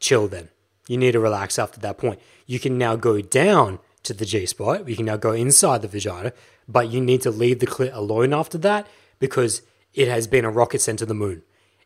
chill 0.00 0.28
then. 0.28 0.48
You 0.88 0.96
need 0.96 1.12
to 1.12 1.20
relax 1.20 1.58
after 1.58 1.78
that 1.80 1.98
point. 1.98 2.20
You 2.46 2.58
can 2.58 2.78
now 2.78 2.96
go 2.96 3.20
down 3.20 3.80
to 4.04 4.14
the 4.14 4.24
G 4.24 4.46
spot, 4.46 4.88
you 4.88 4.96
can 4.96 5.04
now 5.04 5.16
go 5.16 5.32
inside 5.32 5.82
the 5.82 5.88
vagina, 5.88 6.32
but 6.68 6.90
you 6.90 7.00
need 7.00 7.20
to 7.22 7.30
leave 7.30 7.58
the 7.58 7.66
clit 7.66 7.92
alone 7.92 8.32
after 8.32 8.56
that 8.58 8.86
because 9.18 9.62
it 9.94 10.08
has 10.08 10.26
been 10.26 10.44
a 10.44 10.50
rocket 10.50 10.80
sent 10.80 11.00
to 11.00 11.06
the 11.06 11.14
moon. 11.14 11.42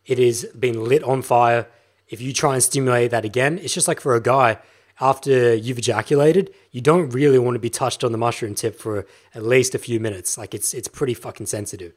It 0.06 0.18
has 0.18 0.44
been 0.44 0.84
lit 0.84 1.02
on 1.02 1.22
fire. 1.22 1.66
If 2.08 2.20
you 2.20 2.32
try 2.32 2.54
and 2.54 2.62
stimulate 2.62 3.10
that 3.10 3.24
again, 3.24 3.58
it's 3.58 3.74
just 3.74 3.88
like 3.88 4.00
for 4.00 4.14
a 4.14 4.22
guy, 4.22 4.58
after 5.00 5.54
you've 5.54 5.78
ejaculated, 5.78 6.52
you 6.70 6.82
don't 6.82 7.08
really 7.10 7.38
want 7.38 7.54
to 7.54 7.58
be 7.58 7.70
touched 7.70 8.04
on 8.04 8.12
the 8.12 8.18
mushroom 8.18 8.54
tip 8.54 8.78
for 8.78 9.06
at 9.34 9.42
least 9.42 9.74
a 9.74 9.78
few 9.78 9.98
minutes. 9.98 10.36
Like 10.36 10.54
it's 10.54 10.74
it's 10.74 10.88
pretty 10.88 11.14
fucking 11.14 11.46
sensitive. 11.46 11.94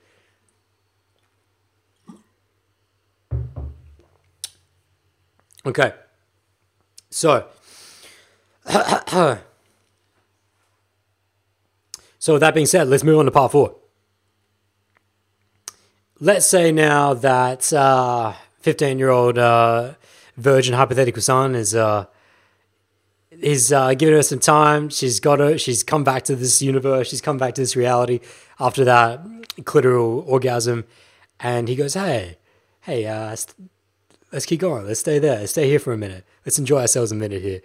Okay. 5.65 5.93
So, 7.09 7.47
so 12.19 12.33
with 12.33 12.39
that 12.41 12.53
being 12.53 12.65
said, 12.65 12.87
let's 12.87 13.03
move 13.03 13.19
on 13.19 13.25
to 13.25 13.31
part 13.31 13.51
four. 13.51 13.75
let's 16.19 16.45
say 16.45 16.71
now 16.71 17.13
that 17.13 17.71
uh, 17.73 18.33
15 18.61 18.97
year 18.97 19.09
old 19.09 19.37
uh, 19.37 19.93
virgin 20.37 20.73
hypothetical 20.73 21.21
son 21.21 21.53
is 21.53 21.75
uh, 21.75 22.05
is 23.31 23.73
uh, 23.73 23.93
giving 23.93 24.15
her 24.15 24.23
some 24.23 24.39
time. 24.39 24.89
She's 24.89 25.19
got 25.19 25.39
her. 25.39 25.57
She's 25.57 25.83
come 25.83 26.03
back 26.03 26.23
to 26.23 26.35
this 26.35 26.61
universe. 26.61 27.09
She's 27.09 27.21
come 27.21 27.37
back 27.37 27.55
to 27.55 27.61
this 27.61 27.75
reality 27.75 28.21
after 28.59 28.85
that 28.85 29.21
clitoral 29.61 30.25
orgasm, 30.27 30.85
and 31.39 31.67
he 31.67 31.75
goes, 31.75 31.93
"Hey, 31.95 32.37
hey, 32.81 33.05
uh, 33.05 33.35
let's 34.33 34.45
keep 34.45 34.59
going. 34.59 34.85
Let's 34.85 34.99
stay 34.99 35.19
there. 35.19 35.39
Let's 35.39 35.51
stay 35.51 35.69
here 35.69 35.79
for 35.79 35.93
a 35.93 35.97
minute. 35.97 36.25
Let's 36.45 36.59
enjoy 36.59 36.81
ourselves 36.81 37.11
a 37.11 37.15
minute 37.15 37.41
here." 37.41 37.61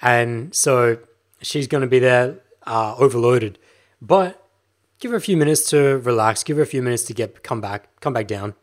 And 0.00 0.54
so 0.54 0.98
she's 1.42 1.66
going 1.66 1.82
to 1.82 1.88
be 1.88 1.98
there, 1.98 2.38
uh, 2.66 2.94
overloaded, 2.96 3.58
but 4.00 4.46
give 5.00 5.10
her 5.10 5.16
a 5.16 5.20
few 5.20 5.36
minutes 5.36 5.68
to 5.70 5.98
relax. 5.98 6.44
Give 6.44 6.56
her 6.58 6.62
a 6.62 6.66
few 6.66 6.82
minutes 6.82 7.02
to 7.04 7.14
get 7.14 7.42
come 7.42 7.60
back, 7.60 7.88
come 8.00 8.12
back 8.12 8.28
down. 8.28 8.54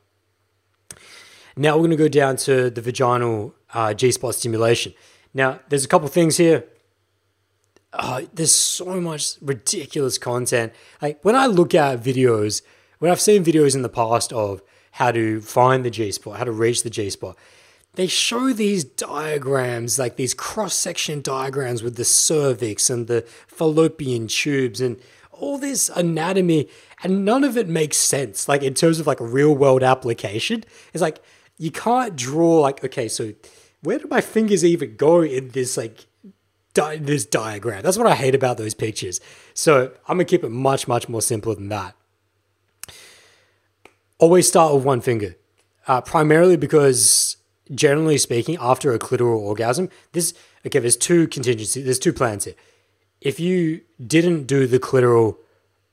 Now 1.58 1.76
we're 1.76 1.88
going 1.88 1.92
to 1.92 1.98
go 1.98 2.08
down 2.08 2.38
to 2.38 2.70
the 2.70 2.82
vaginal 2.82 3.56
uh, 3.74 3.94
G 3.94 4.12
spot 4.12 4.36
stimulation. 4.36 4.94
Now, 5.34 5.60
there's 5.70 5.84
a 5.84 5.88
couple 5.88 6.08
things 6.08 6.38
here. 6.38 6.66
Uh, 7.94 8.24
there's 8.34 8.56
so 8.56 9.02
much 9.02 9.38
ridiculous 9.42 10.18
content. 10.18 10.74
Like 11.02 11.24
when 11.24 11.36
I 11.36 11.48
look 11.48 11.74
at 11.74 12.02
videos, 12.02 12.62
when 13.00 13.12
I've 13.12 13.22
seen 13.22 13.44
videos 13.44 13.76
in 13.76 13.82
the 13.82 13.90
past 13.90 14.32
of 14.34 14.62
how 14.98 15.12
to 15.12 15.40
find 15.42 15.86
the 15.86 15.92
G 15.92 16.12
spot, 16.12 16.40
how 16.40 16.44
to 16.44 16.52
reach 16.52 16.82
the 16.82 16.90
G 16.90 17.12
spot, 17.12 17.38
they 17.94 18.08
show 18.08 18.52
these 18.52 18.84
diagrams, 18.84 20.00
like 20.00 20.16
these 20.16 20.34
cross 20.34 20.74
section 20.74 21.22
diagrams 21.22 21.84
with 21.84 21.98
the 21.98 22.04
cervix 22.04 22.90
and 22.90 23.06
the 23.06 23.22
fallopian 23.46 24.28
tubes 24.28 24.82
and 24.82 25.00
all 25.32 25.60
this 25.60 25.90
anatomy, 25.90 26.68
and 27.04 27.24
none 27.24 27.44
of 27.44 27.58
it 27.58 27.68
makes 27.68 27.98
sense. 27.98 28.48
Like 28.48 28.64
in 28.64 28.74
terms 28.74 29.00
of 29.00 29.06
like 29.06 29.20
real 29.20 29.56
world 29.56 29.84
application, 29.84 30.64
it's 30.94 31.02
like 31.02 31.20
you 31.60 31.70
can't 31.70 32.16
draw 32.16 32.62
like 32.62 32.84
okay, 32.84 33.08
so 33.08 33.34
where 33.84 34.00
do 34.00 34.08
my 34.10 34.22
fingers 34.22 34.66
even 34.66 34.96
go 34.96 35.22
in 35.22 35.50
this 35.50 35.78
like 35.78 36.08
di- 36.74 36.98
this 36.98 37.24
diagram? 37.24 37.84
That's 37.84 38.00
what 38.00 38.08
I 38.08 38.16
hate 38.16 38.34
about 38.34 38.58
those 38.58 38.74
pictures. 38.74 39.20
So 39.54 39.92
I'm 40.08 40.18
gonna 40.18 40.26
keep 40.26 40.44
it 40.44 40.50
much 40.50 40.88
much 40.88 41.08
more 41.08 41.22
simpler 41.22 41.54
than 41.54 41.70
that. 41.70 41.94
Always 44.20 44.48
start 44.48 44.74
with 44.74 44.84
one 44.84 45.02
finger, 45.02 45.36
uh, 45.88 46.02
primarily 46.02 46.58
because 46.58 47.38
generally 47.72 48.18
speaking, 48.18 48.58
after 48.60 48.94
a 48.94 49.00
clitoral 49.00 49.40
orgasm, 49.40 49.90
this 50.14 50.34
okay. 50.66 50.80
There's 50.80 50.98
two 50.98 51.28
contingencies. 51.28 51.84
There's 51.84 52.00
two 52.00 52.14
plans 52.14 52.46
here. 52.46 52.56
If 53.22 53.40
you 53.40 53.82
didn't 54.06 54.46
do 54.46 54.68
the 54.68 54.80
clitoral 54.80 55.38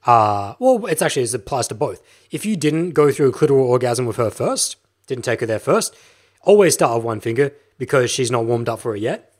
uh, 0.07 0.55
well, 0.59 0.85
it's 0.87 1.03
actually 1.03 1.23
it 1.23 1.35
applies 1.35 1.69
to 1.69 1.75
both. 1.75 2.03
If 2.31 2.45
you 2.45 2.57
didn't 2.57 2.91
go 2.91 3.11
through 3.11 3.29
a 3.29 3.33
clitoral 3.33 3.65
orgasm 3.65 4.07
with 4.07 4.17
her 4.17 4.31
first, 4.31 4.77
didn't 5.07 5.25
take 5.25 5.41
her 5.41 5.47
there 5.47 5.59
first, 5.59 5.95
always 6.43 6.75
start 6.75 6.97
with 6.97 7.05
one 7.05 7.21
finger 7.21 7.53
because 7.79 8.11
she's 8.11 8.31
not 8.31 8.45
warmed 8.45 8.69
up 8.69 8.81
for 8.81 8.95
it 8.95 9.01
yet. 9.01 9.33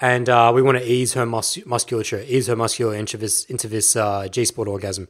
And 0.00 0.28
uh, 0.28 0.52
we 0.54 0.62
want 0.62 0.78
to 0.78 0.84
ease 0.84 1.14
her 1.14 1.24
mus- 1.24 1.64
musculature, 1.64 2.24
ease 2.26 2.48
her 2.48 2.56
musculature 2.56 2.98
into 2.98 3.16
this 3.16 3.44
into 3.44 3.68
this 3.68 3.96
uh, 3.96 4.28
G 4.28 4.44
spot 4.44 4.68
orgasm. 4.68 5.08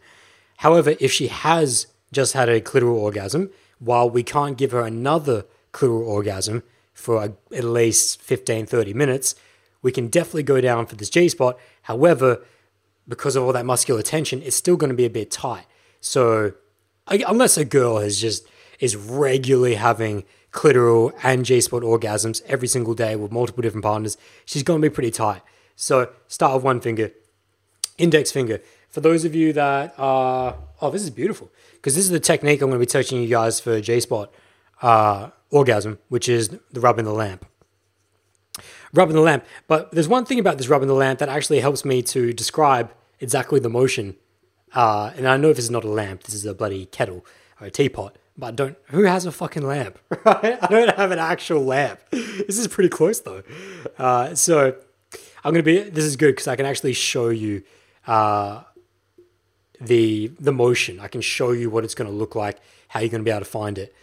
However, 0.59 0.94
if 1.01 1.10
she 1.10 1.28
has 1.28 1.86
just 2.12 2.34
had 2.34 2.48
a 2.48 2.60
clitoral 2.60 2.94
orgasm, 2.94 3.51
while 3.78 4.09
we 4.09 4.22
can't 4.22 4.56
give 4.56 4.70
her 4.70 4.82
another 4.82 5.44
clitoral 5.72 6.06
orgasm 6.06 6.62
for 6.93 7.24
a, 7.24 7.32
at 7.56 7.64
least 7.64 8.20
15, 8.20 8.66
30 8.66 8.94
minutes, 8.94 9.34
we 9.80 9.90
can 9.90 10.09
definitely 10.09 10.44
go 10.44 10.60
down 10.60 10.86
for 10.86 10.94
this 10.94 11.10
G 11.10 11.28
spot. 11.28 11.59
However, 11.82 12.44
because 13.09 13.34
of 13.34 13.43
all 13.43 13.52
that 13.52 13.66
muscular 13.66 14.02
tension, 14.02 14.43
it's 14.43 14.56
still 14.56 14.76
going 14.76 14.90
to 14.90 14.97
be 14.97 15.05
a 15.05 15.10
bit 15.10 15.30
tight. 15.30 15.66
So, 16.01 16.52
unless 17.09 17.56
a 17.56 17.64
girl 17.64 17.98
is 17.98 18.20
just 18.20 18.47
is 18.78 18.97
regularly 18.97 19.74
having 19.74 20.24
clitoral 20.52 21.12
and 21.22 21.44
G 21.44 21.60
spot 21.60 21.82
orgasms 21.82 22.43
every 22.47 22.68
single 22.68 22.94
day 22.94 23.16
with 23.16 23.32
multiple 23.32 23.62
different 23.62 23.84
partners, 23.84 24.16
she's 24.44 24.62
going 24.62 24.80
to 24.80 24.89
be 24.89 24.93
pretty 24.94 25.10
tight. 25.10 25.43
So, 25.74 26.10
start 26.28 26.55
with 26.55 26.64
one 26.64 26.80
finger, 26.80 27.10
index 27.98 28.30
finger. 28.30 28.60
For 28.89 29.01
those 29.01 29.24
of 29.24 29.34
you 29.34 29.52
that 29.55 29.94
are, 29.98 30.56
oh, 30.80 30.90
this 30.90 31.02
is 31.02 31.10
beautiful 31.10 31.51
because 31.82 31.94
this 31.94 32.04
is 32.04 32.10
the 32.10 32.20
technique 32.20 32.62
I'm 32.62 32.70
going 32.70 32.80
to 32.80 32.86
be 32.86 32.90
teaching 32.90 33.20
you 33.20 33.28
guys 33.28 33.60
for 33.60 33.78
G 33.82 34.00
spot 34.00 34.32
uh, 34.80 35.30
orgasm, 35.50 35.98
which 36.09 36.28
is 36.28 36.48
the 36.70 36.80
rubbing 36.80 37.04
the 37.04 37.12
lamp 37.12 37.44
rubbing 38.92 39.14
the 39.14 39.22
lamp. 39.22 39.44
But 39.66 39.90
there's 39.92 40.09
one 40.09 40.24
thing 40.24 40.38
about 40.38 40.59
this 40.59 40.68
rubbing 40.68 40.88
the 40.88 40.94
lamp 40.94 41.18
that 41.18 41.28
actually 41.28 41.60
helps 41.60 41.84
me 41.84 42.02
to 42.02 42.32
describe 42.32 42.92
exactly 43.20 43.60
the 43.60 43.68
motion. 43.70 44.16
Uh, 44.74 45.12
and 45.16 45.26
I 45.26 45.36
know 45.36 45.52
this 45.52 45.64
is 45.64 45.70
not 45.70 45.84
a 45.84 45.88
lamp, 45.88 46.24
this 46.24 46.34
is 46.34 46.44
a 46.44 46.54
bloody 46.54 46.86
kettle 46.86 47.24
or 47.60 47.66
a 47.66 47.70
teapot. 47.70 48.16
But 48.36 48.56
don't. 48.56 48.78
Who 48.86 49.02
has 49.02 49.26
a 49.26 49.32
fucking 49.32 49.66
lamp? 49.66 49.98
Right? 50.24 50.59
I 50.62 50.66
don't 50.68 50.96
have 50.96 51.10
an 51.10 51.18
actual 51.18 51.64
lamp. 51.64 52.00
This 52.10 52.59
is 52.59 52.66
pretty 52.66 52.88
close 52.88 53.20
though. 53.20 53.42
Uh, 53.98 54.34
so 54.34 54.74
I'm 55.44 55.52
gonna 55.52 55.62
be. 55.62 55.80
This 55.80 56.04
is 56.04 56.16
good 56.16 56.32
because 56.32 56.48
I 56.48 56.56
can 56.56 56.64
actually 56.64 56.94
show 56.94 57.28
you 57.28 57.62
uh, 58.06 58.62
the 59.86 60.28
the 60.38 60.52
motion. 60.52 61.00
I 61.00 61.09
can 61.09 61.20
show 61.20 61.52
you 61.52 61.70
what 61.70 61.84
it's 61.84 61.94
gonna 61.94 62.10
look 62.10 62.34
like, 62.34 62.59
how 62.88 63.00
you're 63.00 63.09
gonna 63.09 63.24
be 63.24 63.30
able 63.30 63.40
to 63.40 63.44
find 63.44 63.78
it 63.78 63.94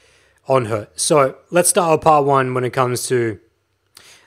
on 0.47 0.65
her. 0.65 0.89
So 0.95 1.37
let's 1.51 1.69
start 1.69 1.91
with 1.91 2.01
part 2.01 2.25
one 2.25 2.53
when 2.53 2.63
it 2.63 2.71
comes 2.71 3.07
to 3.07 3.39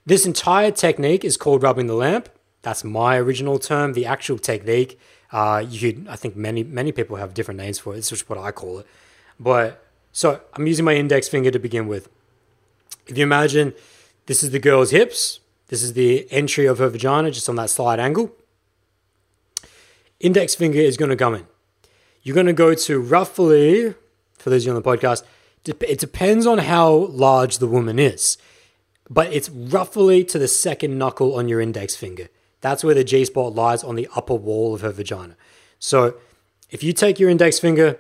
this 0.07 0.27
entire 0.27 0.71
technique 0.71 1.25
is 1.25 1.37
called 1.37 1.63
rubbing 1.63 1.87
the 1.87 1.95
lamp. 1.95 2.29
That's 2.63 2.85
my 2.85 3.17
original 3.17 3.59
term. 3.59 3.93
The 3.93 4.07
actual 4.07 4.39
technique, 4.39 4.99
uh, 5.33 5.65
you 5.69 5.93
could, 5.93 6.09
I 6.09 6.17
think 6.17 6.37
many 6.37 6.63
many 6.63 6.93
people 6.93 7.17
have 7.17 7.35
different 7.35 7.59
names 7.59 7.79
for 7.79 7.95
it. 7.95 7.99
It's 7.99 8.11
just 8.11 8.29
what 8.29 8.39
I 8.39 8.53
call 8.53 8.81
it. 8.81 8.87
But 9.39 9.85
so 10.13 10.41
I'm 10.55 10.67
using 10.67 10.85
my 10.85 10.95
index 10.95 11.29
finger 11.29 11.51
to 11.51 11.59
begin 11.59 11.89
with. 11.89 12.09
If 13.07 13.19
you 13.19 13.25
imagine 13.25 13.75
this 14.27 14.43
is 14.43 14.51
the 14.51 14.59
girl's 14.59 14.91
hips, 14.91 15.41
this 15.69 15.83
is 15.83 15.95
the 15.95 16.31
entry 16.31 16.67
of 16.67 16.79
her 16.79 16.89
vagina 16.89 17.31
just 17.31 17.49
on 17.49 17.57
that 17.57 17.71
slight 17.71 17.99
angle. 17.99 18.33
Index 20.23 20.55
finger 20.55 20.79
is 20.79 20.97
going 20.97 21.11
to 21.11 21.17
come 21.17 21.35
in. 21.35 21.47
You're 22.23 22.35
going 22.35 22.47
to 22.47 22.53
go 22.53 22.75
to 22.75 23.01
roughly, 23.01 23.95
for 24.39 24.51
those 24.51 24.63
of 24.63 24.67
you 24.67 24.77
on 24.77 24.83
the 24.83 24.89
podcast, 24.89 25.25
it 25.65 25.99
depends 25.99 26.47
on 26.47 26.59
how 26.59 26.93
large 26.93 27.59
the 27.59 27.69
woman 27.69 27.99
is 27.99 28.39
but 29.13 29.31
it's 29.33 29.51
roughly 29.51 30.25
to 30.25 30.39
the 30.39 30.49
second 30.49 30.97
knuckle 30.97 31.35
on 31.35 31.47
your 31.47 31.61
index 31.61 31.95
finger. 31.95 32.29
That's 32.63 32.83
where 32.83 32.95
the 32.95 33.05
G 33.05 33.25
spot 33.27 33.55
lies 33.55 33.85
on 33.85 33.95
the 33.95 34.09
upper 34.17 34.35
wall 34.35 34.75
of 34.75 34.81
her 34.81 34.91
vagina. 34.91 35.37
So 35.79 36.17
if 36.71 36.83
you 36.83 36.95
take 36.95 37.19
your 37.19 37.29
index 37.29 37.59
finger, 37.59 37.99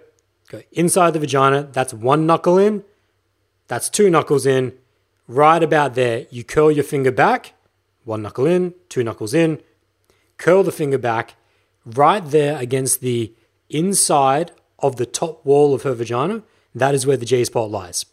go 0.48 0.62
inside 0.72 1.12
the 1.12 1.18
vagina, 1.18 1.68
that's 1.70 1.92
one 1.92 2.24
knuckle 2.24 2.56
in, 2.56 2.84
that's 3.68 3.90
two 3.90 4.08
knuckles 4.08 4.46
in. 4.46 4.72
Right 5.28 5.62
about 5.62 5.94
there, 5.94 6.26
you 6.30 6.44
curl 6.44 6.70
your 6.70 6.84
finger 6.84 7.12
back, 7.12 7.52
one 8.04 8.22
knuckle 8.22 8.46
in, 8.46 8.74
two 8.88 9.04
knuckles 9.04 9.34
in, 9.34 9.60
curl 10.38 10.62
the 10.62 10.72
finger 10.72 10.98
back, 10.98 11.34
right 11.84 12.24
there 12.24 12.58
against 12.58 13.00
the 13.00 13.32
inside 13.68 14.52
of 14.78 14.96
the 14.96 15.06
top 15.06 15.44
wall 15.44 15.74
of 15.74 15.82
her 15.82 15.94
vagina. 15.94 16.42
That 16.74 16.94
is 16.94 17.06
where 17.06 17.16
the 17.16 17.26
G 17.26 17.44
spot 17.44 17.70
lies. 17.70 18.06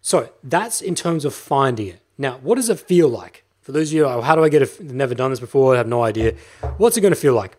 So 0.00 0.30
that's 0.42 0.80
in 0.80 0.94
terms 0.94 1.24
of 1.24 1.34
finding 1.34 1.88
it. 1.88 2.00
Now, 2.16 2.38
what 2.38 2.56
does 2.56 2.68
it 2.68 2.80
feel 2.80 3.08
like? 3.08 3.44
For 3.60 3.72
those 3.72 3.90
of 3.90 3.94
you, 3.94 4.08
how 4.08 4.34
do 4.34 4.42
I 4.42 4.48
get 4.48 4.62
it? 4.62 4.80
Never 4.80 5.14
done 5.14 5.30
this 5.30 5.40
before, 5.40 5.74
I 5.74 5.78
have 5.78 5.86
no 5.86 6.02
idea. 6.02 6.34
What's 6.78 6.96
it 6.96 7.02
going 7.02 7.12
to 7.12 7.20
feel 7.20 7.34
like? 7.34 7.56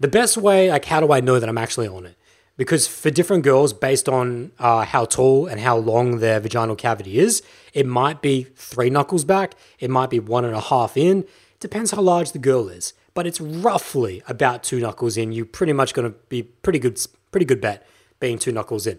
The 0.00 0.08
best 0.08 0.38
way, 0.38 0.70
like, 0.70 0.86
how 0.86 1.00
do 1.00 1.12
I 1.12 1.20
know 1.20 1.38
that 1.38 1.48
I'm 1.48 1.58
actually 1.58 1.86
on 1.86 2.06
it? 2.06 2.16
Because 2.56 2.86
for 2.86 3.10
different 3.10 3.44
girls, 3.44 3.72
based 3.72 4.08
on 4.08 4.52
uh, 4.58 4.84
how 4.84 5.04
tall 5.04 5.46
and 5.46 5.60
how 5.60 5.76
long 5.76 6.18
their 6.18 6.40
vaginal 6.40 6.76
cavity 6.76 7.18
is, 7.18 7.42
it 7.74 7.86
might 7.86 8.22
be 8.22 8.44
three 8.54 8.90
knuckles 8.90 9.24
back, 9.24 9.54
it 9.78 9.90
might 9.90 10.10
be 10.10 10.18
one 10.18 10.44
and 10.44 10.54
a 10.54 10.60
half 10.60 10.96
in. 10.96 11.26
Depends 11.58 11.90
how 11.90 12.00
large 12.00 12.32
the 12.32 12.38
girl 12.38 12.68
is, 12.68 12.94
but 13.14 13.26
it's 13.26 13.40
roughly 13.40 14.22
about 14.26 14.62
two 14.62 14.80
knuckles 14.80 15.16
in. 15.16 15.32
You're 15.32 15.46
pretty 15.46 15.72
much 15.72 15.94
going 15.94 16.10
to 16.10 16.16
be 16.28 16.42
pretty 16.42 16.78
good, 16.78 16.98
pretty 17.30 17.46
good 17.46 17.60
bet 17.60 17.86
being 18.18 18.38
two 18.38 18.52
knuckles 18.52 18.86
in. 18.86 18.98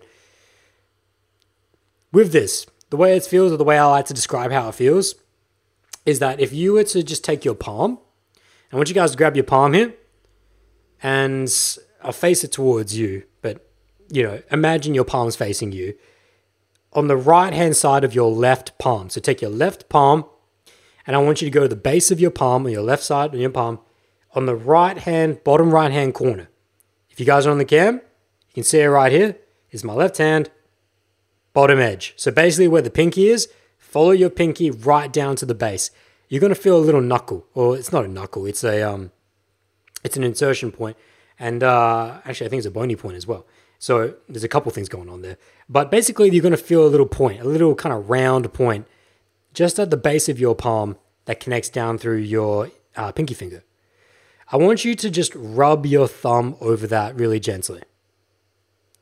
With 2.12 2.32
this, 2.32 2.66
the 2.90 2.98
way 2.98 3.16
it 3.16 3.24
feels, 3.24 3.52
or 3.52 3.58
the 3.58 3.64
way 3.64 3.78
I 3.78 3.86
like 3.86 4.06
to 4.08 4.14
describe 4.14 4.52
how 4.52 4.68
it 4.70 4.76
feels, 4.76 5.16
is 6.06 6.20
that 6.20 6.40
if 6.40 6.52
you 6.52 6.74
were 6.74 6.84
to 6.84 7.04
just 7.04 7.24
take 7.24 7.46
your 7.46 7.56
palm, 7.56 8.00
I 8.72 8.76
want 8.76 8.90
you 8.90 8.96
guys 8.96 9.12
to 9.12 9.18
grab 9.18 9.36
your 9.36 9.46
palm 9.46 9.74
here, 9.74 9.94
and 11.02 11.50
I'll 12.02 12.12
face 12.12 12.44
it 12.44 12.52
towards 12.52 12.98
you, 12.98 13.24
but 13.42 13.68
you 14.12 14.24
know, 14.24 14.42
imagine 14.52 14.94
your 14.94 15.06
palm's 15.06 15.36
facing 15.36 15.72
you. 15.72 15.96
On 16.94 17.08
the 17.08 17.16
right 17.16 17.54
hand 17.54 17.78
side 17.78 18.04
of 18.04 18.14
your 18.14 18.30
left 18.30 18.78
palm, 18.78 19.10
so 19.10 19.22
take 19.22 19.42
your 19.42 19.52
left 19.52 19.88
palm, 19.88 20.26
and 21.08 21.16
I 21.16 21.20
want 21.20 21.42
you 21.42 21.46
to 21.46 21.52
go 21.52 21.62
to 21.62 21.68
the 21.68 21.76
base 21.76 22.12
of 22.12 22.20
your 22.20 22.32
palm, 22.32 22.66
on 22.66 22.72
your 22.72 22.82
left 22.82 23.04
side 23.04 23.34
of 23.34 23.40
your 23.40 23.50
palm, 23.50 23.80
on 24.34 24.46
the 24.46 24.56
right 24.56 24.98
hand, 24.98 25.44
bottom 25.44 25.72
right 25.72 25.92
hand 25.92 26.14
corner. 26.14 26.50
If 27.10 27.20
you 27.20 27.26
guys 27.26 27.46
are 27.46 27.52
on 27.52 27.58
the 27.58 27.66
cam, 27.66 27.96
you 27.96 28.54
can 28.54 28.64
see 28.64 28.80
it 28.80 28.88
right 28.88 29.12
here. 29.12 29.38
Is 29.72 29.84
my 29.84 29.94
left 29.94 30.18
hand 30.18 30.50
bottom 31.54 31.80
edge. 31.80 32.14
So 32.18 32.32
basically 32.32 32.68
where 32.68 32.82
the 32.82 32.90
pinky 32.90 33.30
is, 33.30 33.50
follow 33.78 34.12
your 34.12 34.30
pinky 34.30 34.72
right 34.72 35.12
down 35.12 35.36
to 35.38 35.46
the 35.46 35.56
base. 35.56 35.92
You're 36.30 36.42
going 36.42 36.54
to 36.54 36.60
feel 36.60 36.78
a 36.78 36.80
little 36.80 37.02
knuckle, 37.02 37.46
or 37.54 37.76
it's 37.76 37.92
not 37.92 38.06
a 38.06 38.08
knuckle, 38.08 38.46
it's 38.46 38.64
a 38.64 38.82
um, 38.82 39.12
it's 40.04 40.16
an 40.16 40.24
insertion 40.24 40.72
point, 40.72 40.98
and 41.38 41.62
uh, 41.62 42.20
actually 42.26 42.48
I 42.48 42.50
think 42.50 42.60
it's 42.60 42.68
a 42.68 42.72
bony 42.72 42.96
point 42.96 43.18
as 43.18 43.28
well. 43.28 43.46
So 43.80 44.14
there's 44.30 44.44
a 44.44 44.48
couple 44.48 44.72
things 44.72 44.90
going 44.90 45.10
on 45.10 45.24
there. 45.24 45.38
But 45.68 45.90
basically, 45.90 46.30
you're 46.30 46.44
going 46.44 46.52
to 46.52 46.58
feel 46.58 46.86
a 46.86 46.88
little 46.88 47.08
point, 47.08 47.42
a 47.42 47.44
little 47.44 47.74
kind 47.74 47.94
of 47.94 48.10
round 48.10 48.54
point 48.54 48.86
just 49.54 49.80
at 49.80 49.90
the 49.90 49.98
base 49.98 50.30
of 50.30 50.40
your 50.40 50.56
palm 50.56 50.98
that 51.26 51.40
connects 51.40 51.68
down 51.68 51.98
through 51.98 52.18
your 52.18 52.70
uh, 52.96 53.12
pinky 53.12 53.34
finger. 53.34 53.64
I 54.52 54.58
want 54.58 54.84
you 54.84 54.96
to 54.96 55.10
just 55.10 55.32
rub 55.34 55.86
your 55.86 56.10
thumb 56.10 56.58
over 56.60 56.86
that 56.88 57.16
really 57.16 57.40
gently. 57.40 57.82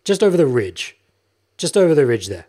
Just 0.03 0.21
over 0.21 0.37
the 0.37 0.45
ridge. 0.45 0.97
Just 1.57 1.75
over 1.75 1.95
the 1.95 2.05
ridge 2.05 2.27
there. 2.27 2.45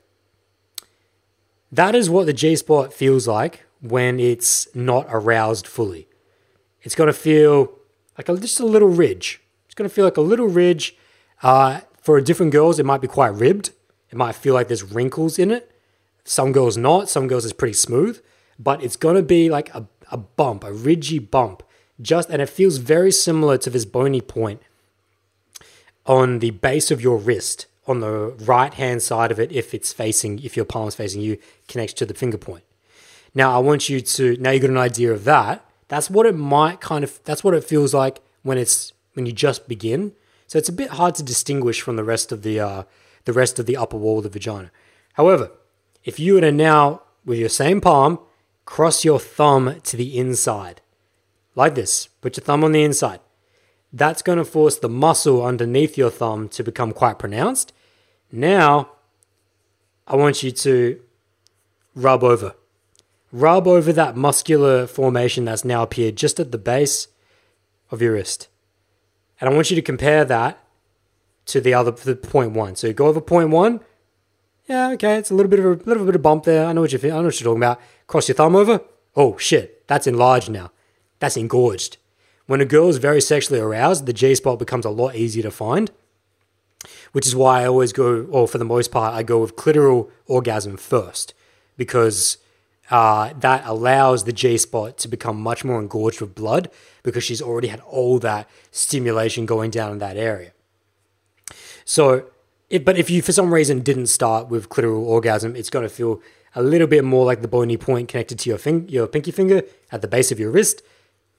That 1.72 1.94
is 1.94 2.10
what 2.10 2.26
the 2.26 2.34
G 2.34 2.56
spot 2.56 2.92
feels 2.92 3.26
like 3.26 3.64
when 3.80 4.20
it's 4.20 4.68
not 4.74 5.06
aroused 5.08 5.66
fully. 5.66 6.08
It's 6.82 6.94
going 6.94 7.06
to 7.06 7.14
feel 7.14 7.72
like 8.18 8.28
a, 8.28 8.36
just 8.36 8.60
a 8.60 8.66
little 8.66 8.88
ridge. 8.88 9.40
It's 9.64 9.74
going 9.74 9.88
to 9.88 9.94
feel 9.94 10.04
like 10.04 10.18
a 10.18 10.22
little 10.22 10.48
ridge. 10.48 10.96
Uh, 11.42 11.80
for 12.02 12.20
different 12.20 12.52
girls, 12.52 12.78
it 12.78 12.84
might 12.84 13.00
be 13.00 13.08
quite 13.08 13.28
ribbed. 13.28 13.70
It 14.10 14.18
might 14.18 14.34
feel 14.34 14.52
like 14.52 14.68
there's 14.68 14.82
wrinkles 14.82 15.38
in 15.38 15.50
it. 15.50 15.70
Some 16.24 16.52
girls 16.52 16.76
not. 16.76 17.08
Some 17.08 17.28
girls 17.28 17.44
it's 17.44 17.54
pretty 17.54 17.74
smooth. 17.74 18.20
But 18.58 18.82
it's 18.82 18.96
going 18.96 19.16
to 19.16 19.22
be 19.22 19.48
like 19.48 19.74
a, 19.74 19.86
a 20.10 20.18
bump, 20.18 20.64
a 20.64 20.72
ridgy 20.72 21.18
bump. 21.18 21.62
Just 22.00 22.30
and 22.30 22.40
it 22.40 22.48
feels 22.48 22.78
very 22.78 23.12
similar 23.12 23.58
to 23.58 23.70
this 23.70 23.84
bony 23.84 24.20
point 24.20 24.60
on 26.06 26.38
the 26.38 26.50
base 26.50 26.90
of 26.90 27.00
your 27.00 27.18
wrist 27.18 27.66
on 27.86 28.00
the 28.00 28.34
right 28.44 28.74
hand 28.74 29.02
side 29.02 29.30
of 29.30 29.40
it 29.40 29.50
if 29.52 29.74
it's 29.74 29.92
facing 29.92 30.38
if 30.40 30.56
your 30.56 30.64
palm's 30.64 30.94
facing 30.94 31.20
you 31.20 31.38
connects 31.68 31.94
to 31.94 32.06
the 32.06 32.14
finger 32.14 32.38
point. 32.38 32.64
Now 33.34 33.54
i 33.54 33.58
want 33.58 33.88
you 33.88 34.00
to 34.00 34.36
now 34.38 34.50
you 34.50 34.60
got 34.60 34.70
an 34.70 34.76
idea 34.76 35.12
of 35.12 35.24
that. 35.24 35.64
That's 35.88 36.08
what 36.08 36.26
it 36.26 36.36
might 36.36 36.80
kind 36.80 37.02
of 37.04 37.20
that's 37.24 37.42
what 37.42 37.54
it 37.54 37.64
feels 37.64 37.92
like 37.92 38.20
when 38.42 38.58
it's 38.58 38.92
when 39.14 39.26
you 39.26 39.32
just 39.32 39.68
begin. 39.68 40.12
So 40.46 40.58
it's 40.58 40.68
a 40.68 40.72
bit 40.72 40.90
hard 40.90 41.14
to 41.16 41.22
distinguish 41.22 41.80
from 41.80 41.96
the 41.96 42.04
rest 42.04 42.32
of 42.32 42.42
the 42.42 42.60
uh, 42.60 42.82
the 43.24 43.32
rest 43.32 43.58
of 43.58 43.66
the 43.66 43.76
upper 43.76 43.96
wall 43.96 44.18
of 44.18 44.24
the 44.24 44.30
vagina. 44.30 44.70
However 45.14 45.50
if 46.04 46.18
you 46.18 46.34
were 46.34 46.40
to 46.40 46.52
now 46.52 47.02
with 47.24 47.38
your 47.38 47.48
same 47.48 47.80
palm 47.80 48.18
cross 48.64 49.04
your 49.04 49.18
thumb 49.18 49.80
to 49.82 49.96
the 49.96 50.16
inside 50.16 50.80
like 51.54 51.74
this 51.74 52.08
put 52.20 52.36
your 52.36 52.44
thumb 52.44 52.64
on 52.64 52.72
the 52.72 52.82
inside 52.82 53.20
that's 53.92 54.22
going 54.22 54.38
to 54.38 54.44
force 54.44 54.78
the 54.78 54.88
muscle 54.88 55.44
underneath 55.44 55.98
your 55.98 56.10
thumb 56.10 56.48
to 56.50 56.62
become 56.62 56.92
quite 56.92 57.18
pronounced. 57.18 57.72
Now, 58.30 58.90
I 60.06 60.16
want 60.16 60.42
you 60.42 60.52
to 60.52 61.00
rub 61.94 62.22
over. 62.22 62.54
Rub 63.32 63.66
over 63.66 63.92
that 63.92 64.16
muscular 64.16 64.86
formation 64.86 65.44
that's 65.44 65.64
now 65.64 65.82
appeared 65.82 66.16
just 66.16 66.40
at 66.40 66.52
the 66.52 66.58
base 66.58 67.08
of 67.90 68.00
your 68.00 68.14
wrist. 68.14 68.48
And 69.40 69.48
I 69.48 69.54
want 69.54 69.70
you 69.70 69.76
to 69.76 69.82
compare 69.82 70.24
that 70.24 70.62
to 71.46 71.60
the 71.60 71.74
other 71.74 71.90
the 71.90 72.14
point 72.14 72.52
one. 72.52 72.76
So 72.76 72.86
you 72.86 72.92
go 72.92 73.06
over 73.06 73.20
point 73.20 73.50
one. 73.50 73.80
Yeah, 74.68 74.90
okay, 74.90 75.16
it's 75.16 75.30
a 75.30 75.34
little 75.34 75.50
bit 75.50 75.58
of 75.58 75.64
a 75.64 75.84
little 75.84 76.04
bit 76.04 76.14
of 76.14 76.22
bump 76.22 76.44
there. 76.44 76.66
I 76.66 76.72
know 76.72 76.82
what 76.82 76.92
you 76.92 76.98
I 77.02 77.16
know 77.16 77.24
what 77.24 77.40
you're 77.40 77.44
talking 77.44 77.62
about. 77.62 77.80
Cross 78.06 78.28
your 78.28 78.36
thumb 78.36 78.54
over. 78.54 78.80
Oh 79.16 79.36
shit, 79.36 79.86
that's 79.88 80.06
enlarged 80.06 80.50
now. 80.50 80.70
That's 81.20 81.36
engorged. 81.36 81.98
When 82.46 82.60
a 82.60 82.64
girl 82.64 82.88
is 82.88 82.96
very 82.96 83.20
sexually 83.20 83.60
aroused, 83.60 84.06
the 84.06 84.12
G 84.12 84.34
spot 84.34 84.58
becomes 84.58 84.84
a 84.84 84.90
lot 84.90 85.14
easier 85.14 85.44
to 85.44 85.52
find, 85.52 85.92
which 87.12 87.26
is 87.26 87.36
why 87.36 87.62
I 87.62 87.66
always 87.66 87.92
go, 87.92 88.26
or 88.30 88.48
for 88.48 88.58
the 88.58 88.64
most 88.64 88.90
part, 88.90 89.14
I 89.14 89.22
go 89.22 89.38
with 89.38 89.54
clitoral 89.54 90.10
orgasm 90.26 90.76
first, 90.76 91.32
because 91.76 92.38
uh, 92.90 93.32
that 93.38 93.62
allows 93.64 94.24
the 94.24 94.32
G 94.32 94.58
spot 94.58 94.98
to 94.98 95.08
become 95.08 95.40
much 95.40 95.64
more 95.64 95.78
engorged 95.78 96.20
with 96.20 96.34
blood 96.34 96.68
because 97.04 97.22
she's 97.22 97.40
already 97.40 97.68
had 97.68 97.80
all 97.80 98.18
that 98.18 98.48
stimulation 98.72 99.46
going 99.46 99.70
down 99.70 99.92
in 99.92 99.98
that 99.98 100.16
area. 100.16 100.52
So, 101.84 102.24
it, 102.68 102.84
but 102.84 102.98
if 102.98 103.10
you 103.10 103.22
for 103.22 103.32
some 103.32 103.54
reason 103.54 103.80
didn't 103.80 104.06
start 104.06 104.48
with 104.48 104.68
clitoral 104.68 105.02
orgasm, 105.02 105.54
it's 105.54 105.70
going 105.70 105.84
to 105.84 105.88
feel 105.88 106.20
a 106.54 106.62
little 106.62 106.88
bit 106.88 107.04
more 107.04 107.24
like 107.24 107.42
the 107.42 107.48
bony 107.48 107.76
point 107.76 108.08
connected 108.08 108.38
to 108.40 108.48
your, 108.50 108.58
fin- 108.58 108.88
your 108.88 109.06
pinky 109.06 109.30
finger 109.30 109.62
at 109.92 110.02
the 110.02 110.08
base 110.08 110.32
of 110.32 110.40
your 110.40 110.50
wrist. 110.50 110.82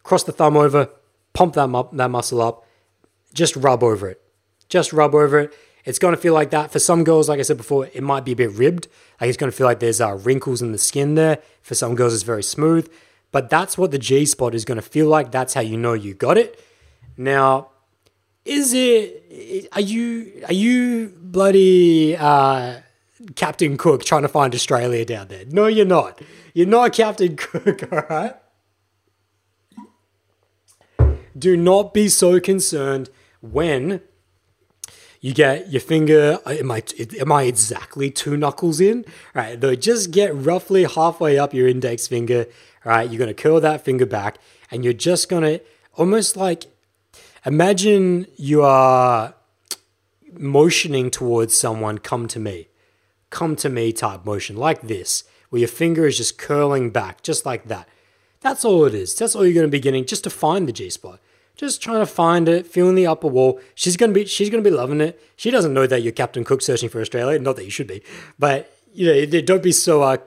Cross 0.03 0.23
the 0.23 0.31
thumb 0.31 0.57
over, 0.57 0.89
pump 1.33 1.53
that, 1.55 1.67
mu- 1.67 1.83
that 1.93 2.09
muscle 2.09 2.41
up, 2.41 2.65
just 3.33 3.55
rub 3.55 3.83
over 3.83 4.09
it. 4.09 4.21
Just 4.69 4.93
rub 4.93 5.13
over 5.15 5.39
it. 5.39 5.53
It's 5.85 5.99
going 5.99 6.15
to 6.15 6.21
feel 6.21 6.33
like 6.33 6.51
that. 6.51 6.71
For 6.71 6.79
some 6.79 7.03
girls, 7.03 7.27
like 7.27 7.39
I 7.39 7.43
said 7.43 7.57
before, 7.57 7.87
it 7.93 8.03
might 8.03 8.23
be 8.23 8.33
a 8.33 8.35
bit 8.35 8.51
ribbed. 8.51 8.87
Like 9.19 9.29
it's 9.29 9.37
going 9.37 9.51
to 9.51 9.55
feel 9.55 9.65
like 9.65 9.79
there's 9.79 9.99
uh, 9.99 10.13
wrinkles 10.15 10.61
in 10.61 10.71
the 10.71 10.77
skin 10.77 11.15
there. 11.15 11.39
For 11.61 11.75
some 11.75 11.95
girls, 11.95 12.13
it's 12.13 12.23
very 12.23 12.43
smooth. 12.43 12.91
But 13.31 13.49
that's 13.49 13.77
what 13.77 13.91
the 13.91 13.97
G 13.97 14.25
spot 14.25 14.53
is 14.53 14.65
going 14.65 14.75
to 14.75 14.81
feel 14.81 15.07
like. 15.07 15.31
That's 15.31 15.53
how 15.53 15.61
you 15.61 15.77
know 15.77 15.93
you 15.93 16.13
got 16.13 16.37
it. 16.37 16.59
Now, 17.17 17.69
is 18.45 18.73
it? 18.73 19.69
Are 19.73 19.81
you? 19.81 20.43
Are 20.47 20.53
you 20.53 21.13
bloody 21.19 22.15
uh, 22.17 22.81
Captain 23.35 23.77
Cook 23.77 24.03
trying 24.03 24.23
to 24.23 24.27
find 24.27 24.53
Australia 24.53 25.05
down 25.05 25.29
there? 25.29 25.45
No, 25.47 25.67
you're 25.67 25.85
not. 25.85 26.21
You're 26.53 26.67
not 26.67 26.93
Captain 26.93 27.35
Cook. 27.37 27.91
All 27.91 28.03
right. 28.09 28.35
Do 31.37 31.55
not 31.55 31.93
be 31.93 32.09
so 32.09 32.39
concerned 32.39 33.09
when 33.41 34.01
you 35.21 35.33
get 35.33 35.71
your 35.71 35.81
finger. 35.81 36.39
Am 36.45 36.71
I, 36.71 36.83
am 37.19 37.31
I 37.31 37.43
exactly 37.43 38.09
two 38.09 38.35
knuckles 38.35 38.79
in? 38.81 39.05
Right, 39.33 39.59
though, 39.59 39.75
just 39.75 40.11
get 40.11 40.35
roughly 40.35 40.83
halfway 40.83 41.37
up 41.37 41.53
your 41.53 41.67
index 41.67 42.07
finger. 42.07 42.47
Right, 42.83 43.09
you're 43.09 43.19
going 43.19 43.33
to 43.33 43.33
curl 43.33 43.59
that 43.61 43.85
finger 43.85 44.07
back 44.07 44.39
and 44.71 44.83
you're 44.83 44.93
just 44.93 45.29
going 45.29 45.43
to 45.43 45.61
almost 45.93 46.35
like 46.35 46.65
imagine 47.45 48.25
you 48.37 48.63
are 48.63 49.35
motioning 50.33 51.11
towards 51.11 51.55
someone, 51.55 51.97
come 51.99 52.27
to 52.29 52.39
me, 52.39 52.69
come 53.29 53.55
to 53.57 53.69
me 53.69 53.93
type 53.93 54.25
motion, 54.25 54.55
like 54.55 54.81
this, 54.81 55.25
where 55.49 55.59
your 55.59 55.67
finger 55.67 56.07
is 56.07 56.17
just 56.17 56.37
curling 56.37 56.89
back, 56.89 57.21
just 57.21 57.45
like 57.45 57.67
that. 57.67 57.87
That's 58.41 58.65
all 58.65 58.85
it 58.85 58.93
is. 58.93 59.15
That's 59.15 59.35
all 59.35 59.45
you're 59.45 59.53
going 59.53 59.67
to 59.67 59.71
be 59.71 59.79
getting 59.79 60.05
just 60.05 60.23
to 60.25 60.29
find 60.29 60.67
the 60.67 60.73
G 60.73 60.89
spot. 60.89 61.19
Just 61.55 61.81
trying 61.81 61.99
to 61.99 62.07
find 62.07 62.49
it, 62.49 62.65
feeling 62.65 62.95
the 62.95 63.05
upper 63.07 63.27
wall. 63.27 63.59
She's 63.75 63.95
gonna 63.95 64.13
be 64.13 64.25
she's 64.25 64.49
gonna 64.49 64.63
be 64.63 64.71
loving 64.71 64.99
it. 64.99 65.21
She 65.35 65.51
doesn't 65.51 65.73
know 65.73 65.85
that 65.85 66.01
you're 66.01 66.11
Captain 66.11 66.43
Cook 66.43 66.61
searching 66.61 66.89
for 66.89 67.01
Australia. 67.01 67.37
Not 67.37 67.55
that 67.57 67.65
you 67.65 67.69
should 67.69 67.87
be, 67.87 68.01
but 68.39 68.73
you 68.93 69.27
know, 69.27 69.41
don't 69.41 69.61
be 69.61 69.71
so 69.71 70.01
uh, 70.01 70.17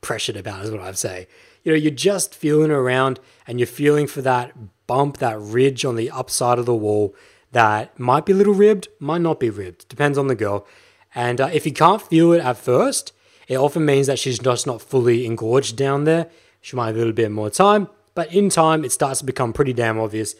pressured 0.00 0.36
about. 0.36 0.60
It, 0.60 0.64
is 0.64 0.70
what 0.72 0.80
I'd 0.80 0.98
say. 0.98 1.28
You 1.62 1.72
know, 1.72 1.78
you're 1.78 1.92
just 1.92 2.34
feeling 2.34 2.70
around 2.70 3.20
and 3.46 3.60
you're 3.60 3.66
feeling 3.66 4.06
for 4.06 4.22
that 4.22 4.52
bump, 4.86 5.18
that 5.18 5.38
ridge 5.38 5.84
on 5.84 5.94
the 5.94 6.10
upside 6.10 6.58
of 6.58 6.66
the 6.66 6.74
wall 6.74 7.14
that 7.52 7.98
might 7.98 8.26
be 8.26 8.32
a 8.32 8.36
little 8.36 8.54
ribbed, 8.54 8.88
might 8.98 9.20
not 9.20 9.38
be 9.38 9.50
ribbed. 9.50 9.88
Depends 9.88 10.16
on 10.18 10.26
the 10.26 10.34
girl. 10.34 10.66
And 11.14 11.40
uh, 11.40 11.50
if 11.52 11.66
you 11.66 11.72
can't 11.72 12.02
feel 12.02 12.32
it 12.32 12.40
at 12.40 12.56
first, 12.56 13.12
it 13.48 13.56
often 13.56 13.84
means 13.84 14.06
that 14.06 14.18
she's 14.18 14.38
just 14.38 14.66
not 14.66 14.80
fully 14.80 15.26
engorged 15.26 15.76
down 15.76 16.04
there. 16.04 16.30
She 16.60 16.76
might 16.76 16.88
have 16.88 16.96
a 16.96 16.98
little 16.98 17.12
bit 17.12 17.30
more 17.30 17.50
time, 17.50 17.88
but 18.14 18.32
in 18.32 18.50
time, 18.50 18.84
it 18.84 18.92
starts 18.92 19.20
to 19.20 19.24
become 19.24 19.52
pretty 19.52 19.72
damn 19.72 19.98
obvious. 19.98 20.34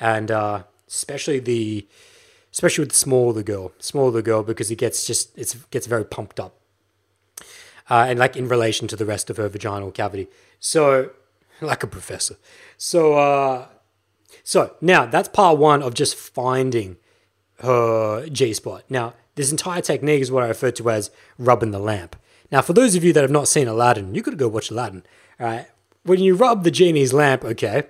And 0.00 0.30
uh, 0.30 0.64
especially 0.88 1.38
the, 1.38 1.86
especially 2.52 2.82
with 2.82 2.90
the 2.90 2.96
smaller 2.96 3.32
the 3.32 3.42
girl, 3.42 3.72
smaller 3.78 4.10
the 4.10 4.22
girl, 4.22 4.42
because 4.42 4.70
it 4.70 4.76
gets 4.76 5.06
just 5.06 5.36
it 5.38 5.54
gets 5.70 5.86
very 5.86 6.04
pumped 6.04 6.38
up, 6.38 6.54
uh, 7.88 8.06
and 8.08 8.18
like 8.18 8.36
in 8.36 8.48
relation 8.48 8.88
to 8.88 8.96
the 8.96 9.06
rest 9.06 9.30
of 9.30 9.36
her 9.36 9.48
vaginal 9.48 9.90
cavity. 9.90 10.28
So, 10.60 11.10
like 11.60 11.82
a 11.82 11.86
professor. 11.86 12.36
So, 12.76 13.14
uh, 13.14 13.66
so 14.44 14.74
now 14.80 15.06
that's 15.06 15.28
part 15.28 15.58
one 15.58 15.82
of 15.82 15.94
just 15.94 16.16
finding 16.16 16.96
her 17.60 18.28
G 18.28 18.52
spot. 18.52 18.84
Now, 18.88 19.14
this 19.36 19.50
entire 19.50 19.80
technique 19.80 20.20
is 20.20 20.30
what 20.30 20.42
I 20.42 20.48
refer 20.48 20.70
to 20.72 20.90
as 20.90 21.10
rubbing 21.38 21.70
the 21.70 21.78
lamp. 21.78 22.16
Now, 22.52 22.60
for 22.60 22.74
those 22.74 22.94
of 22.94 23.02
you 23.02 23.14
that 23.14 23.22
have 23.22 23.30
not 23.30 23.48
seen 23.48 23.66
Aladdin, 23.66 24.14
you 24.14 24.22
could 24.22 24.36
go 24.36 24.46
watch 24.46 24.70
Aladdin. 24.70 25.02
All 25.40 25.46
right. 25.46 25.66
When 26.04 26.20
you 26.20 26.34
rub 26.34 26.64
the 26.64 26.70
genie's 26.70 27.14
lamp, 27.14 27.44
okay, 27.44 27.84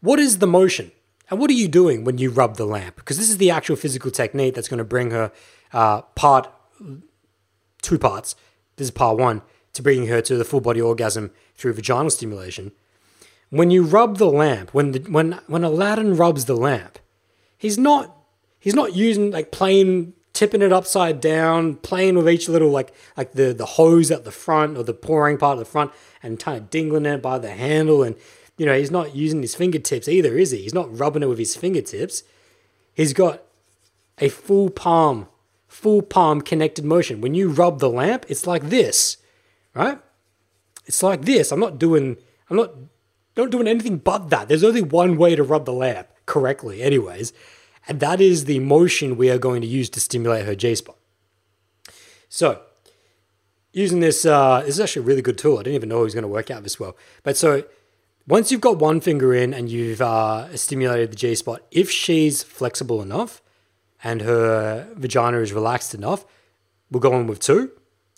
what 0.00 0.18
is 0.18 0.38
the 0.38 0.46
motion? 0.46 0.90
And 1.30 1.38
what 1.38 1.50
are 1.50 1.54
you 1.54 1.68
doing 1.68 2.04
when 2.04 2.18
you 2.18 2.30
rub 2.30 2.56
the 2.56 2.66
lamp? 2.66 2.96
Because 2.96 3.16
this 3.16 3.30
is 3.30 3.38
the 3.38 3.50
actual 3.50 3.76
physical 3.76 4.10
technique 4.10 4.54
that's 4.54 4.68
going 4.68 4.78
to 4.78 4.84
bring 4.84 5.12
her 5.12 5.30
uh, 5.72 6.02
part, 6.02 6.52
two 7.82 7.98
parts. 7.98 8.34
This 8.76 8.86
is 8.86 8.90
part 8.90 9.18
one 9.18 9.42
to 9.74 9.82
bringing 9.82 10.08
her 10.08 10.20
to 10.22 10.36
the 10.36 10.44
full 10.44 10.60
body 10.60 10.80
orgasm 10.80 11.30
through 11.54 11.74
vaginal 11.74 12.10
stimulation. 12.10 12.72
When 13.50 13.70
you 13.70 13.84
rub 13.84 14.18
the 14.18 14.26
lamp, 14.26 14.74
when 14.74 14.92
the, 14.92 14.98
when 15.10 15.32
when 15.46 15.62
Aladdin 15.62 16.16
rubs 16.16 16.46
the 16.46 16.56
lamp, 16.56 16.98
he's 17.56 17.78
not 17.78 18.16
he's 18.58 18.74
not 18.74 18.96
using 18.96 19.30
like 19.30 19.52
plain 19.52 20.14
tipping 20.36 20.60
it 20.60 20.72
upside 20.72 21.20
down, 21.20 21.76
playing 21.76 22.14
with 22.14 22.28
each 22.28 22.48
little 22.48 22.68
like 22.68 22.92
like 23.16 23.32
the 23.32 23.52
the 23.52 23.66
hose 23.66 24.10
at 24.10 24.24
the 24.24 24.30
front 24.30 24.76
or 24.76 24.84
the 24.84 24.94
pouring 24.94 25.38
part 25.38 25.54
of 25.54 25.58
the 25.58 25.64
front, 25.64 25.90
and 26.22 26.38
kind 26.38 26.58
of 26.58 26.70
dingling 26.70 27.06
it 27.06 27.22
by 27.22 27.38
the 27.38 27.50
handle. 27.50 28.02
And 28.02 28.14
you 28.58 28.66
know 28.66 28.76
he's 28.76 28.90
not 28.90 29.16
using 29.16 29.40
his 29.40 29.54
fingertips 29.54 30.06
either, 30.06 30.36
is 30.36 30.50
he? 30.50 30.58
He's 30.58 30.74
not 30.74 30.96
rubbing 30.96 31.22
it 31.22 31.28
with 31.28 31.38
his 31.38 31.56
fingertips. 31.56 32.22
He's 32.94 33.14
got 33.14 33.42
a 34.18 34.28
full 34.28 34.70
palm, 34.70 35.26
full 35.66 36.02
palm 36.02 36.42
connected 36.42 36.84
motion. 36.84 37.20
When 37.20 37.34
you 37.34 37.48
rub 37.48 37.80
the 37.80 37.90
lamp, 37.90 38.26
it's 38.28 38.46
like 38.46 38.68
this, 38.68 39.16
right? 39.74 39.98
It's 40.84 41.02
like 41.02 41.22
this. 41.22 41.50
I'm 41.50 41.60
not 41.60 41.78
doing. 41.78 42.18
I'm 42.50 42.56
not 42.56 42.72
not 43.36 43.50
doing 43.50 43.68
anything 43.68 43.98
but 43.98 44.30
that. 44.30 44.48
There's 44.48 44.64
only 44.64 44.82
one 44.82 45.16
way 45.16 45.34
to 45.34 45.42
rub 45.42 45.64
the 45.64 45.72
lamp 45.72 46.08
correctly, 46.26 46.82
anyways. 46.82 47.32
And 47.88 48.00
that 48.00 48.20
is 48.20 48.44
the 48.44 48.58
motion 48.58 49.16
we 49.16 49.30
are 49.30 49.38
going 49.38 49.60
to 49.62 49.66
use 49.66 49.88
to 49.90 50.00
stimulate 50.00 50.44
her 50.44 50.54
G 50.54 50.74
spot. 50.74 50.96
So, 52.28 52.60
using 53.72 54.00
this, 54.00 54.26
uh, 54.26 54.62
this 54.62 54.70
is 54.70 54.80
actually 54.80 55.02
a 55.02 55.06
really 55.06 55.22
good 55.22 55.38
tool. 55.38 55.58
I 55.58 55.62
didn't 55.62 55.76
even 55.76 55.88
know 55.88 56.00
it 56.00 56.04
was 56.04 56.14
going 56.14 56.22
to 56.22 56.28
work 56.28 56.50
out 56.50 56.62
this 56.62 56.80
well. 56.80 56.96
But 57.22 57.36
so, 57.36 57.64
once 58.26 58.50
you've 58.50 58.60
got 58.60 58.78
one 58.78 59.00
finger 59.00 59.32
in 59.32 59.54
and 59.54 59.70
you've 59.70 60.02
uh, 60.02 60.54
stimulated 60.56 61.12
the 61.12 61.16
G 61.16 61.34
spot, 61.36 61.62
if 61.70 61.90
she's 61.90 62.42
flexible 62.42 63.00
enough 63.00 63.40
and 64.02 64.22
her 64.22 64.88
vagina 64.94 65.38
is 65.38 65.52
relaxed 65.52 65.94
enough, 65.94 66.24
we'll 66.90 67.00
go 67.00 67.12
on 67.12 67.28
with 67.28 67.38
two. 67.38 67.70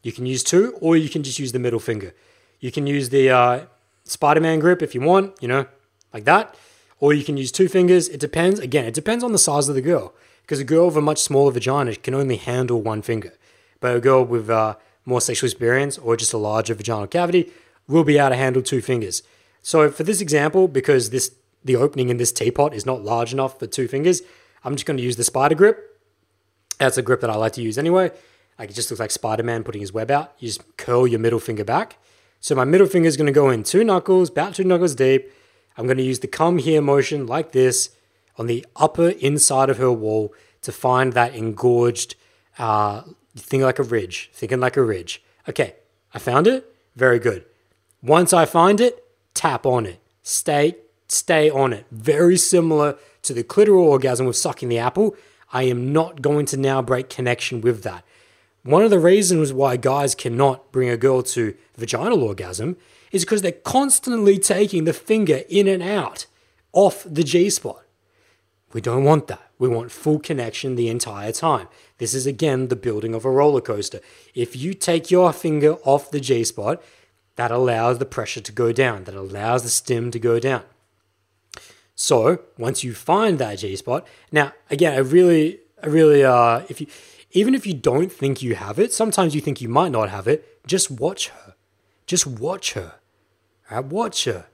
You 0.02 0.12
can 0.12 0.24
use 0.24 0.42
two, 0.42 0.78
or 0.80 0.96
you 0.96 1.08
can 1.08 1.22
just 1.22 1.38
use 1.38 1.52
the 1.52 1.58
middle 1.58 1.80
finger. 1.80 2.14
You 2.60 2.72
can 2.72 2.86
use 2.86 3.10
the 3.10 3.30
uh, 3.30 3.66
Spider 4.04 4.40
Man 4.40 4.60
grip 4.60 4.80
if 4.80 4.94
you 4.94 5.00
want, 5.02 5.34
you 5.42 5.48
know, 5.48 5.66
like 6.14 6.24
that. 6.24 6.54
Or 7.00 7.12
you 7.12 7.24
can 7.24 7.36
use 7.36 7.52
two 7.52 7.68
fingers. 7.68 8.08
It 8.08 8.20
depends. 8.20 8.58
Again, 8.58 8.84
it 8.84 8.94
depends 8.94 9.22
on 9.22 9.32
the 9.32 9.38
size 9.38 9.68
of 9.68 9.74
the 9.74 9.82
girl. 9.82 10.14
Because 10.42 10.60
a 10.60 10.64
girl 10.64 10.86
with 10.86 10.96
a 10.96 11.02
much 11.02 11.18
smaller 11.18 11.52
vagina 11.52 11.94
can 11.96 12.14
only 12.14 12.36
handle 12.36 12.80
one 12.80 13.02
finger. 13.02 13.34
But 13.80 13.96
a 13.96 14.00
girl 14.00 14.24
with 14.24 14.48
uh, 14.50 14.76
more 15.04 15.20
sexual 15.20 15.46
experience 15.46 15.98
or 15.98 16.16
just 16.16 16.32
a 16.32 16.38
larger 16.38 16.74
vaginal 16.74 17.06
cavity 17.06 17.52
will 17.86 18.04
be 18.04 18.18
able 18.18 18.30
to 18.30 18.36
handle 18.36 18.62
two 18.62 18.80
fingers. 18.80 19.22
So 19.62 19.90
for 19.90 20.02
this 20.02 20.20
example, 20.20 20.68
because 20.68 21.10
this 21.10 21.34
the 21.64 21.76
opening 21.76 22.08
in 22.08 22.16
this 22.16 22.32
teapot 22.32 22.72
is 22.72 22.86
not 22.86 23.02
large 23.02 23.32
enough 23.32 23.58
for 23.58 23.66
two 23.66 23.88
fingers, 23.88 24.22
I'm 24.64 24.74
just 24.74 24.86
going 24.86 24.96
to 24.96 25.02
use 25.02 25.16
the 25.16 25.24
spider 25.24 25.54
grip. 25.54 26.00
That's 26.78 26.96
a 26.96 27.02
grip 27.02 27.20
that 27.20 27.30
I 27.30 27.36
like 27.36 27.52
to 27.54 27.62
use 27.62 27.78
anyway. 27.78 28.12
Like 28.58 28.70
it 28.70 28.74
just 28.74 28.90
looks 28.90 29.00
like 29.00 29.10
Spider-Man 29.10 29.64
putting 29.64 29.80
his 29.80 29.92
web 29.92 30.10
out. 30.10 30.34
You 30.38 30.48
just 30.48 30.76
curl 30.76 31.06
your 31.06 31.20
middle 31.20 31.40
finger 31.40 31.64
back. 31.64 31.96
So 32.40 32.54
my 32.54 32.64
middle 32.64 32.86
finger 32.86 33.08
is 33.08 33.16
going 33.16 33.26
to 33.26 33.32
go 33.32 33.50
in 33.50 33.64
two 33.64 33.84
knuckles, 33.84 34.30
about 34.30 34.54
two 34.54 34.64
knuckles 34.64 34.94
deep. 34.94 35.30
I'm 35.78 35.86
going 35.86 35.96
to 35.96 36.02
use 36.02 36.18
the 36.18 36.26
come 36.26 36.58
here 36.58 36.82
motion 36.82 37.26
like 37.26 37.52
this 37.52 37.90
on 38.36 38.48
the 38.48 38.66
upper 38.74 39.10
inside 39.10 39.70
of 39.70 39.78
her 39.78 39.92
wall 39.92 40.34
to 40.62 40.72
find 40.72 41.12
that 41.12 41.36
engorged 41.36 42.16
uh, 42.58 43.02
thing 43.36 43.62
like 43.62 43.78
a 43.78 43.84
ridge, 43.84 44.28
thinking 44.34 44.58
like 44.58 44.76
a 44.76 44.82
ridge. 44.82 45.22
Okay, 45.48 45.76
I 46.12 46.18
found 46.18 46.48
it. 46.48 46.74
Very 46.96 47.20
good. 47.20 47.44
Once 48.02 48.32
I 48.32 48.44
find 48.44 48.80
it, 48.80 49.04
tap 49.34 49.64
on 49.64 49.86
it. 49.86 50.00
Stay, 50.22 50.74
stay 51.06 51.48
on 51.48 51.72
it. 51.72 51.86
Very 51.92 52.36
similar 52.36 52.98
to 53.22 53.32
the 53.32 53.44
clitoral 53.44 53.84
orgasm 53.84 54.26
with 54.26 54.36
sucking 54.36 54.68
the 54.68 54.78
apple. 54.78 55.16
I 55.52 55.62
am 55.62 55.92
not 55.92 56.22
going 56.22 56.46
to 56.46 56.56
now 56.56 56.82
break 56.82 57.08
connection 57.08 57.60
with 57.60 57.84
that. 57.84 58.04
One 58.64 58.82
of 58.82 58.90
the 58.90 58.98
reasons 58.98 59.52
why 59.52 59.76
guys 59.76 60.16
cannot 60.16 60.72
bring 60.72 60.88
a 60.88 60.96
girl 60.96 61.22
to 61.22 61.54
vaginal 61.76 62.22
orgasm 62.22 62.76
is 63.12 63.24
because 63.24 63.42
they're 63.42 63.52
constantly 63.52 64.38
taking 64.38 64.84
the 64.84 64.92
finger 64.92 65.42
in 65.48 65.68
and 65.68 65.82
out 65.82 66.26
off 66.72 67.04
the 67.08 67.24
G 67.24 67.50
spot. 67.50 67.82
We 68.72 68.80
don't 68.80 69.04
want 69.04 69.28
that. 69.28 69.50
We 69.58 69.68
want 69.68 69.90
full 69.90 70.18
connection 70.18 70.76
the 70.76 70.88
entire 70.88 71.32
time. 71.32 71.68
This 71.96 72.14
is 72.14 72.26
again 72.26 72.68
the 72.68 72.76
building 72.76 73.14
of 73.14 73.24
a 73.24 73.30
roller 73.30 73.60
coaster. 73.60 74.00
If 74.34 74.54
you 74.54 74.74
take 74.74 75.10
your 75.10 75.32
finger 75.32 75.74
off 75.84 76.10
the 76.10 76.20
G 76.20 76.44
spot, 76.44 76.82
that 77.36 77.50
allows 77.50 77.98
the 77.98 78.04
pressure 78.04 78.40
to 78.40 78.52
go 78.52 78.72
down, 78.72 79.04
that 79.04 79.14
allows 79.14 79.62
the 79.62 79.68
stim 79.68 80.10
to 80.10 80.18
go 80.18 80.38
down. 80.38 80.62
So 81.94 82.40
once 82.58 82.84
you 82.84 82.94
find 82.94 83.38
that 83.38 83.58
G 83.58 83.74
spot, 83.76 84.06
now 84.30 84.52
again, 84.70 84.94
I 84.94 84.98
really, 84.98 85.60
I 85.82 85.86
really, 85.86 86.24
uh, 86.24 86.62
if 86.68 86.80
you, 86.80 86.86
even 87.32 87.54
if 87.54 87.66
you 87.66 87.74
don't 87.74 88.12
think 88.12 88.42
you 88.42 88.54
have 88.54 88.78
it, 88.78 88.92
sometimes 88.92 89.34
you 89.34 89.40
think 89.40 89.60
you 89.60 89.68
might 89.68 89.92
not 89.92 90.10
have 90.10 90.28
it. 90.28 90.66
Just 90.66 90.90
watch 90.90 91.28
her. 91.28 91.54
Just 92.08 92.26
watch 92.26 92.72
her. 92.72 92.94
Right? 93.70 93.84
Watch 93.84 94.24
her. 94.24 94.46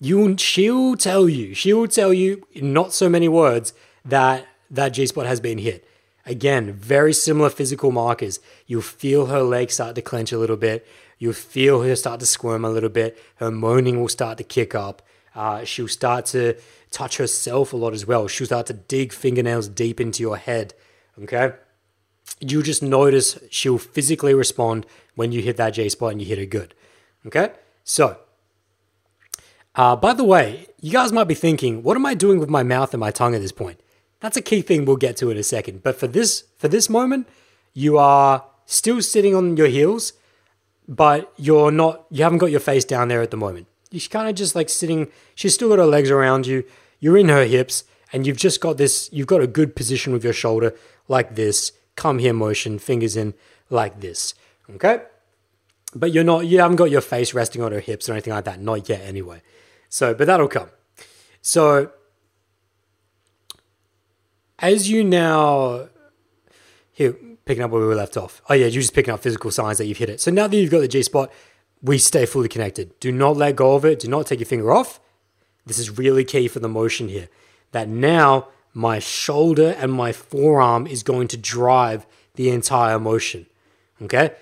You, 0.00 0.36
she'll 0.36 0.96
tell 0.96 1.28
you. 1.28 1.54
She'll 1.54 1.86
tell 1.86 2.12
you 2.12 2.46
in 2.52 2.72
not 2.72 2.92
so 2.92 3.08
many 3.08 3.28
words 3.28 3.72
that 4.04 4.46
that 4.68 4.88
G 4.88 5.06
spot 5.06 5.26
has 5.26 5.38
been 5.38 5.58
hit. 5.58 5.86
Again, 6.26 6.72
very 6.72 7.12
similar 7.12 7.50
physical 7.50 7.92
markers. 7.92 8.40
You'll 8.66 8.82
feel 8.82 9.26
her 9.26 9.42
legs 9.42 9.74
start 9.74 9.94
to 9.94 10.02
clench 10.02 10.32
a 10.32 10.38
little 10.38 10.56
bit. 10.56 10.84
You'll 11.18 11.34
feel 11.34 11.82
her 11.82 11.94
start 11.94 12.18
to 12.20 12.26
squirm 12.26 12.64
a 12.64 12.70
little 12.70 12.88
bit. 12.88 13.16
Her 13.36 13.52
moaning 13.52 14.00
will 14.00 14.08
start 14.08 14.38
to 14.38 14.44
kick 14.44 14.74
up. 14.74 15.02
Uh, 15.36 15.62
she'll 15.64 15.88
start 15.88 16.26
to 16.26 16.56
touch 16.90 17.18
herself 17.18 17.72
a 17.72 17.76
lot 17.76 17.94
as 17.94 18.06
well. 18.06 18.26
She'll 18.26 18.46
start 18.46 18.66
to 18.66 18.74
dig 18.74 19.12
fingernails 19.12 19.68
deep 19.68 20.00
into 20.00 20.20
your 20.22 20.36
head. 20.36 20.74
Okay? 21.22 21.52
You'll 22.40 22.62
just 22.62 22.82
notice 22.82 23.38
she'll 23.50 23.78
physically 23.78 24.34
respond 24.34 24.84
when 25.14 25.32
you 25.32 25.42
hit 25.42 25.56
that 25.56 25.70
G 25.70 25.88
spot 25.88 26.12
and 26.12 26.20
you 26.20 26.26
hit 26.26 26.38
it 26.38 26.46
good. 26.46 26.74
Okay? 27.26 27.50
So, 27.84 28.18
uh, 29.74 29.96
by 29.96 30.12
the 30.12 30.24
way, 30.24 30.66
you 30.80 30.92
guys 30.92 31.12
might 31.12 31.28
be 31.28 31.34
thinking, 31.34 31.82
what 31.82 31.96
am 31.96 32.06
I 32.06 32.14
doing 32.14 32.38
with 32.38 32.48
my 32.48 32.62
mouth 32.62 32.92
and 32.92 33.00
my 33.00 33.10
tongue 33.10 33.34
at 33.34 33.40
this 33.40 33.52
point? 33.52 33.80
That's 34.20 34.36
a 34.36 34.42
key 34.42 34.62
thing 34.62 34.84
we'll 34.84 34.96
get 34.96 35.16
to 35.18 35.30
in 35.30 35.36
a 35.36 35.42
second. 35.42 35.82
But 35.82 35.96
for 35.96 36.06
this 36.06 36.44
for 36.56 36.68
this 36.68 36.88
moment, 36.88 37.28
you 37.72 37.98
are 37.98 38.44
still 38.66 39.02
sitting 39.02 39.34
on 39.34 39.56
your 39.56 39.66
heels, 39.66 40.12
but 40.86 41.32
you're 41.36 41.72
not 41.72 42.06
you 42.10 42.22
haven't 42.22 42.38
got 42.38 42.50
your 42.50 42.60
face 42.60 42.84
down 42.84 43.08
there 43.08 43.22
at 43.22 43.30
the 43.30 43.36
moment. 43.36 43.66
You're 43.90 44.00
kind 44.08 44.28
of 44.28 44.34
just 44.34 44.54
like 44.54 44.68
sitting, 44.68 45.08
she's 45.34 45.54
still 45.54 45.68
got 45.68 45.78
her 45.78 45.86
legs 45.86 46.10
around 46.10 46.46
you, 46.46 46.64
you're 46.98 47.18
in 47.18 47.28
her 47.28 47.44
hips, 47.44 47.84
and 48.12 48.26
you've 48.26 48.38
just 48.38 48.60
got 48.60 48.78
this, 48.78 49.10
you've 49.12 49.26
got 49.26 49.42
a 49.42 49.46
good 49.46 49.76
position 49.76 50.12
with 50.12 50.24
your 50.24 50.32
shoulder 50.32 50.74
like 51.08 51.34
this, 51.34 51.72
come 51.94 52.18
here 52.18 52.32
motion, 52.32 52.78
fingers 52.78 53.16
in 53.16 53.34
like 53.68 54.00
this. 54.00 54.34
Okay? 54.70 55.02
But 55.94 56.12
you're 56.12 56.24
not, 56.24 56.46
you 56.46 56.60
haven't 56.60 56.76
got 56.76 56.90
your 56.90 57.00
face 57.00 57.34
resting 57.34 57.62
on 57.62 57.72
her 57.72 57.80
hips 57.80 58.08
or 58.08 58.12
anything 58.12 58.32
like 58.32 58.44
that. 58.44 58.60
Not 58.60 58.88
yet, 58.88 59.02
anyway. 59.02 59.42
So, 59.88 60.14
but 60.14 60.26
that'll 60.26 60.48
come. 60.48 60.70
So, 61.42 61.92
as 64.58 64.88
you 64.88 65.04
now 65.04 65.88
here 66.92 67.16
picking 67.44 67.62
up 67.62 67.70
where 67.70 67.80
we 67.80 67.86
were 67.86 67.94
left 67.94 68.16
off. 68.16 68.42
Oh 68.48 68.54
yeah, 68.54 68.66
you're 68.66 68.82
just 68.82 68.94
picking 68.94 69.12
up 69.12 69.20
physical 69.20 69.50
signs 69.50 69.78
that 69.78 69.86
you've 69.86 69.98
hit 69.98 70.08
it. 70.08 70.20
So 70.20 70.30
now 70.30 70.46
that 70.46 70.56
you've 70.56 70.70
got 70.70 70.80
the 70.80 70.88
G 70.88 71.02
spot, 71.02 71.32
we 71.82 71.98
stay 71.98 72.26
fully 72.26 72.48
connected. 72.48 72.98
Do 73.00 73.10
not 73.10 73.36
let 73.36 73.56
go 73.56 73.74
of 73.74 73.84
it. 73.84 73.98
Do 73.98 74.08
not 74.08 74.26
take 74.26 74.38
your 74.38 74.46
finger 74.46 74.72
off. 74.72 75.00
This 75.66 75.78
is 75.78 75.98
really 75.98 76.24
key 76.24 76.48
for 76.48 76.60
the 76.60 76.68
motion 76.68 77.08
here. 77.08 77.28
That 77.72 77.88
now 77.88 78.48
my 78.74 78.98
shoulder 78.98 79.74
and 79.78 79.92
my 79.92 80.12
forearm 80.12 80.86
is 80.86 81.02
going 81.02 81.28
to 81.28 81.36
drive 81.36 82.06
the 82.34 82.50
entire 82.50 82.98
motion. 82.98 83.46
Okay? 84.00 84.32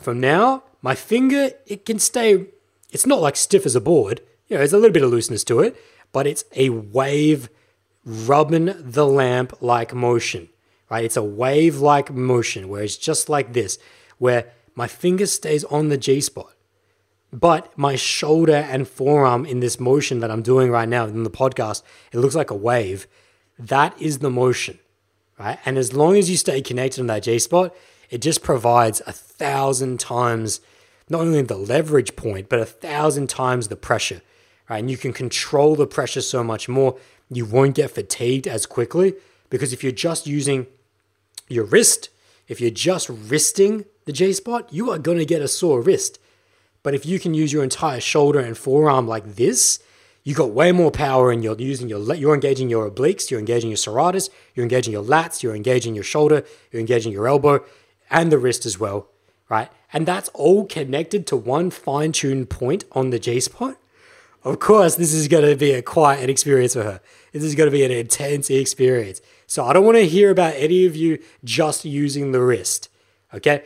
From 0.00 0.20
now, 0.20 0.62
my 0.80 0.94
finger, 0.94 1.50
it 1.66 1.84
can 1.84 1.98
stay, 1.98 2.46
it's 2.90 3.06
not 3.06 3.20
like 3.20 3.36
stiff 3.36 3.66
as 3.66 3.74
a 3.74 3.80
board. 3.80 4.20
You 4.48 4.54
know, 4.54 4.58
there's 4.58 4.72
a 4.72 4.78
little 4.78 4.92
bit 4.92 5.02
of 5.02 5.10
looseness 5.10 5.44
to 5.44 5.60
it, 5.60 5.76
but 6.12 6.26
it's 6.26 6.44
a 6.54 6.70
wave 6.70 7.50
rubbing 8.04 8.72
the 8.78 9.06
lamp 9.06 9.60
like 9.60 9.92
motion, 9.92 10.48
right? 10.90 11.04
It's 11.04 11.16
a 11.16 11.22
wave 11.22 11.78
like 11.78 12.10
motion 12.10 12.68
where 12.68 12.82
it's 12.82 12.96
just 12.96 13.28
like 13.28 13.52
this, 13.52 13.78
where 14.18 14.52
my 14.74 14.86
finger 14.86 15.26
stays 15.26 15.64
on 15.64 15.88
the 15.88 15.98
G 15.98 16.20
spot, 16.20 16.52
but 17.32 17.76
my 17.76 17.96
shoulder 17.96 18.54
and 18.54 18.88
forearm 18.88 19.44
in 19.44 19.60
this 19.60 19.78
motion 19.78 20.20
that 20.20 20.30
I'm 20.30 20.42
doing 20.42 20.70
right 20.70 20.88
now 20.88 21.04
in 21.04 21.24
the 21.24 21.30
podcast, 21.30 21.82
it 22.12 22.18
looks 22.18 22.34
like 22.34 22.50
a 22.50 22.56
wave. 22.56 23.06
That 23.58 24.00
is 24.00 24.20
the 24.20 24.30
motion, 24.30 24.78
right? 25.38 25.58
And 25.66 25.76
as 25.76 25.92
long 25.92 26.16
as 26.16 26.30
you 26.30 26.36
stay 26.36 26.62
connected 26.62 27.00
on 27.00 27.08
that 27.08 27.24
G 27.24 27.38
spot, 27.38 27.74
it 28.10 28.18
just 28.18 28.42
provides 28.42 29.02
a 29.06 29.12
thousand 29.12 30.00
times 30.00 30.60
not 31.10 31.22
only 31.22 31.42
the 31.42 31.56
leverage 31.56 32.16
point, 32.16 32.48
but 32.48 32.60
a 32.60 32.66
thousand 32.66 33.28
times 33.28 33.68
the 33.68 33.76
pressure, 33.76 34.20
right? 34.68 34.78
And 34.78 34.90
you 34.90 34.96
can 34.96 35.12
control 35.12 35.74
the 35.74 35.86
pressure 35.86 36.20
so 36.20 36.44
much 36.44 36.68
more 36.68 36.96
you 37.30 37.44
won't 37.44 37.74
get 37.74 37.90
fatigued 37.90 38.46
as 38.46 38.66
quickly 38.66 39.14
because 39.50 39.72
if 39.72 39.82
you're 39.82 39.92
just 39.92 40.26
using 40.26 40.66
your 41.48 41.64
wrist, 41.64 42.08
if 42.46 42.60
you're 42.60 42.70
just 42.70 43.08
wristing 43.08 43.84
the 44.04 44.12
G 44.12 44.32
spot, 44.32 44.72
you 44.72 44.90
are 44.90 44.98
going 44.98 45.18
to 45.18 45.26
get 45.26 45.42
a 45.42 45.48
sore 45.48 45.82
wrist. 45.82 46.18
But 46.82 46.94
if 46.94 47.04
you 47.04 47.18
can 47.18 47.34
use 47.34 47.52
your 47.52 47.62
entire 47.62 48.00
shoulder 48.00 48.38
and 48.38 48.56
forearm 48.56 49.06
like 49.06 49.36
this, 49.36 49.80
you 50.24 50.34
got 50.34 50.50
way 50.50 50.72
more 50.72 50.90
power 50.90 51.30
and 51.30 51.42
you're 51.42 51.58
using 51.58 51.88
your 51.88 52.14
you're 52.14 52.34
engaging 52.34 52.68
your 52.68 52.90
obliques, 52.90 53.30
you're 53.30 53.40
engaging 53.40 53.70
your 53.70 53.76
serratus, 53.76 54.30
you're 54.54 54.64
engaging 54.64 54.92
your 54.92 55.02
lats, 55.02 55.42
you're 55.42 55.54
engaging 55.54 55.94
your 55.94 56.04
shoulder, 56.04 56.44
you're 56.70 56.80
engaging 56.80 57.12
your 57.12 57.26
elbow 57.26 57.64
and 58.10 58.32
the 58.32 58.38
wrist 58.38 58.66
as 58.66 58.78
well, 58.78 59.08
right? 59.48 59.70
And 59.92 60.06
that's 60.06 60.28
all 60.30 60.66
connected 60.66 61.26
to 61.28 61.36
one 61.36 61.70
fine-tuned 61.70 62.50
point 62.50 62.84
on 62.92 63.10
the 63.10 63.18
G 63.18 63.40
spot. 63.40 63.76
Of 64.44 64.60
course, 64.60 64.94
this 64.96 65.12
is 65.12 65.28
going 65.28 65.48
to 65.48 65.56
be 65.56 65.72
a 65.72 65.82
quite 65.82 66.20
an 66.20 66.30
experience 66.30 66.74
for 66.74 66.84
her. 66.84 67.00
This 67.32 67.42
is 67.42 67.54
going 67.54 67.66
to 67.66 67.76
be 67.76 67.84
an 67.84 67.90
intense 67.90 68.50
experience. 68.50 69.20
So 69.46 69.64
I 69.64 69.72
don't 69.72 69.84
want 69.84 69.96
to 69.96 70.06
hear 70.06 70.30
about 70.30 70.54
any 70.56 70.86
of 70.86 70.94
you 70.94 71.18
just 71.42 71.84
using 71.84 72.32
the 72.32 72.40
wrist. 72.40 72.88
Okay? 73.34 73.64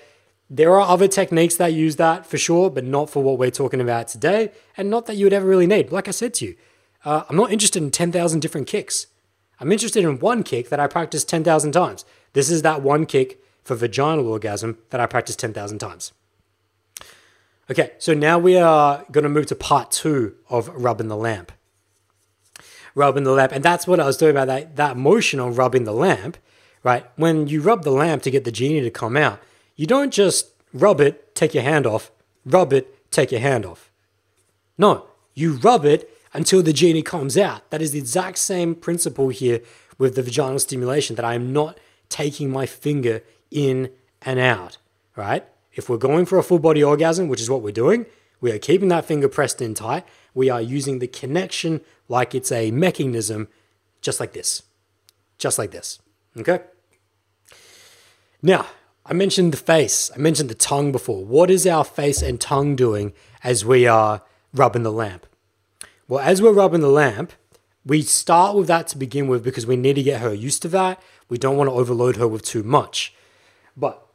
There 0.48 0.72
are 0.72 0.80
other 0.80 1.08
techniques 1.08 1.56
that 1.56 1.72
use 1.72 1.96
that 1.96 2.26
for 2.26 2.38
sure, 2.38 2.70
but 2.70 2.84
not 2.84 3.10
for 3.10 3.22
what 3.22 3.38
we're 3.38 3.50
talking 3.50 3.80
about 3.80 4.08
today, 4.08 4.52
and 4.76 4.90
not 4.90 5.06
that 5.06 5.16
you 5.16 5.26
would 5.26 5.32
ever 5.32 5.46
really 5.46 5.66
need. 5.66 5.90
Like 5.90 6.08
I 6.08 6.10
said 6.10 6.34
to 6.34 6.46
you, 6.46 6.56
uh, 7.04 7.24
I'm 7.28 7.36
not 7.36 7.52
interested 7.52 7.82
in 7.82 7.90
10,000 7.90 8.40
different 8.40 8.66
kicks. 8.66 9.06
I'm 9.60 9.72
interested 9.72 10.04
in 10.04 10.18
one 10.18 10.42
kick 10.42 10.68
that 10.68 10.80
I 10.80 10.86
practice 10.86 11.24
10,000 11.24 11.72
times. 11.72 12.04
This 12.32 12.50
is 12.50 12.62
that 12.62 12.82
one 12.82 13.06
kick 13.06 13.41
for 13.62 13.74
vaginal 13.74 14.28
orgasm 14.28 14.78
that 14.90 15.00
I 15.00 15.06
practice 15.06 15.36
10,000 15.36 15.78
times. 15.78 16.12
Okay, 17.70 17.92
so 17.98 18.12
now 18.12 18.38
we 18.38 18.56
are 18.56 19.04
going 19.12 19.22
to 19.22 19.30
move 19.30 19.46
to 19.46 19.54
part 19.54 19.90
two 19.90 20.34
of 20.48 20.68
rubbing 20.68 21.08
the 21.08 21.16
lamp. 21.16 21.52
rubbing 22.94 23.24
the 23.24 23.32
lamp. 23.32 23.52
And 23.52 23.64
that's 23.64 23.86
what 23.86 24.00
I 24.00 24.06
was 24.06 24.16
talking 24.16 24.30
about 24.30 24.48
that, 24.48 24.76
that 24.76 24.96
motion 24.96 25.40
on 25.40 25.54
rubbing 25.54 25.84
the 25.84 25.92
lamp, 25.92 26.36
right? 26.82 27.06
When 27.16 27.46
you 27.46 27.60
rub 27.60 27.84
the 27.84 27.90
lamp 27.90 28.22
to 28.24 28.30
get 28.30 28.44
the 28.44 28.52
genie 28.52 28.80
to 28.80 28.90
come 28.90 29.16
out, 29.16 29.40
you 29.76 29.86
don't 29.86 30.12
just 30.12 30.48
rub 30.72 31.00
it, 31.00 31.34
take 31.34 31.54
your 31.54 31.62
hand 31.62 31.86
off, 31.86 32.10
rub 32.44 32.72
it, 32.72 33.10
take 33.10 33.30
your 33.32 33.40
hand 33.40 33.64
off. 33.64 33.90
No, 34.76 35.06
you 35.34 35.54
rub 35.54 35.84
it 35.84 36.10
until 36.32 36.62
the 36.62 36.72
genie 36.72 37.02
comes 37.02 37.36
out. 37.36 37.70
That 37.70 37.82
is 37.82 37.92
the 37.92 37.98
exact 37.98 38.38
same 38.38 38.74
principle 38.74 39.28
here 39.28 39.60
with 39.98 40.14
the 40.14 40.22
vaginal 40.22 40.58
stimulation 40.58 41.16
that 41.16 41.24
I 41.24 41.34
am 41.34 41.52
not 41.52 41.78
taking 42.08 42.50
my 42.50 42.66
finger 42.66 43.22
in 43.52 43.90
and 44.22 44.38
out, 44.38 44.78
right? 45.16 45.44
If 45.74 45.88
we're 45.88 45.98
going 45.98 46.26
for 46.26 46.38
a 46.38 46.42
full 46.42 46.58
body 46.58 46.82
orgasm, 46.82 47.28
which 47.28 47.40
is 47.40 47.50
what 47.50 47.62
we're 47.62 47.72
doing, 47.72 48.06
we 48.40 48.50
are 48.50 48.58
keeping 48.58 48.88
that 48.88 49.04
finger 49.04 49.28
pressed 49.28 49.62
in 49.62 49.74
tight. 49.74 50.04
We 50.34 50.50
are 50.50 50.60
using 50.60 50.98
the 50.98 51.06
connection 51.06 51.80
like 52.08 52.34
it's 52.34 52.52
a 52.52 52.70
mechanism, 52.70 53.48
just 54.00 54.20
like 54.20 54.32
this. 54.32 54.62
Just 55.38 55.58
like 55.58 55.70
this. 55.70 56.00
Okay? 56.36 56.60
Now, 58.42 58.66
I 59.06 59.12
mentioned 59.12 59.52
the 59.52 59.58
face, 59.58 60.10
I 60.14 60.18
mentioned 60.18 60.50
the 60.50 60.54
tongue 60.54 60.92
before. 60.92 61.24
What 61.24 61.50
is 61.50 61.66
our 61.66 61.84
face 61.84 62.22
and 62.22 62.40
tongue 62.40 62.76
doing 62.76 63.12
as 63.42 63.64
we 63.64 63.86
are 63.86 64.22
rubbing 64.52 64.82
the 64.82 64.92
lamp? 64.92 65.26
Well, 66.08 66.20
as 66.20 66.42
we're 66.42 66.52
rubbing 66.52 66.80
the 66.80 66.88
lamp, 66.88 67.32
we 67.84 68.02
start 68.02 68.56
with 68.56 68.68
that 68.68 68.88
to 68.88 68.98
begin 68.98 69.26
with 69.26 69.42
because 69.42 69.66
we 69.66 69.76
need 69.76 69.94
to 69.94 70.02
get 70.02 70.20
her 70.20 70.34
used 70.34 70.62
to 70.62 70.68
that. 70.68 71.02
We 71.28 71.38
don't 71.38 71.56
want 71.56 71.68
to 71.68 71.74
overload 71.74 72.16
her 72.16 72.28
with 72.28 72.44
too 72.44 72.62
much. 72.62 73.14
But 73.76 74.06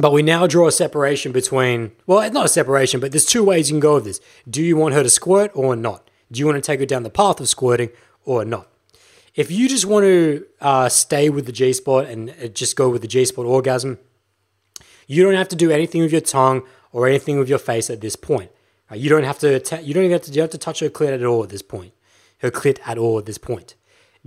But 0.00 0.12
we 0.12 0.22
now 0.22 0.46
draw 0.46 0.68
a 0.68 0.72
separation 0.72 1.32
between, 1.32 1.90
well, 2.06 2.20
it's 2.20 2.32
not 2.32 2.44
a 2.44 2.48
separation, 2.48 3.00
but 3.00 3.10
there's 3.10 3.24
two 3.24 3.42
ways 3.42 3.68
you 3.68 3.74
can 3.74 3.80
go 3.80 3.94
with 3.94 4.04
this. 4.04 4.20
Do 4.48 4.62
you 4.62 4.76
want 4.76 4.94
her 4.94 5.02
to 5.02 5.10
squirt 5.10 5.50
or 5.54 5.74
not? 5.74 6.08
Do 6.30 6.38
you 6.38 6.46
want 6.46 6.54
to 6.54 6.62
take 6.62 6.78
her 6.78 6.86
down 6.86 7.02
the 7.02 7.10
path 7.10 7.40
of 7.40 7.48
squirting 7.48 7.90
or 8.24 8.44
not? 8.44 8.68
If 9.34 9.50
you 9.50 9.68
just 9.68 9.86
want 9.86 10.04
to 10.04 10.46
uh, 10.60 10.88
stay 10.88 11.30
with 11.30 11.46
the 11.46 11.52
G 11.52 11.72
spot 11.72 12.06
and 12.06 12.30
uh, 12.30 12.46
just 12.46 12.76
go 12.76 12.88
with 12.88 13.02
the 13.02 13.08
G 13.08 13.24
spot 13.24 13.44
orgasm, 13.44 13.98
you 15.08 15.24
don't 15.24 15.34
have 15.34 15.48
to 15.48 15.56
do 15.56 15.72
anything 15.72 16.02
with 16.02 16.12
your 16.12 16.20
tongue 16.20 16.62
or 16.92 17.08
anything 17.08 17.38
with 17.38 17.48
your 17.48 17.58
face 17.58 17.90
at 17.90 18.00
this 18.00 18.14
point. 18.14 18.52
Uh, 18.90 18.94
you 18.94 19.08
don't 19.08 19.24
have 19.24 19.38
to. 19.40 19.54
You 19.82 19.94
don't 19.94 20.04
even 20.04 20.12
have 20.12 20.22
to. 20.22 20.32
You 20.32 20.42
have 20.42 20.50
to 20.50 20.58
touch 20.58 20.80
her 20.80 20.88
clit 20.88 21.12
at 21.12 21.24
all 21.24 21.42
at 21.42 21.50
this 21.50 21.62
point. 21.62 21.92
Her 22.38 22.50
clit 22.50 22.78
at 22.86 22.98
all 22.98 23.18
at 23.18 23.26
this 23.26 23.38
point. 23.38 23.74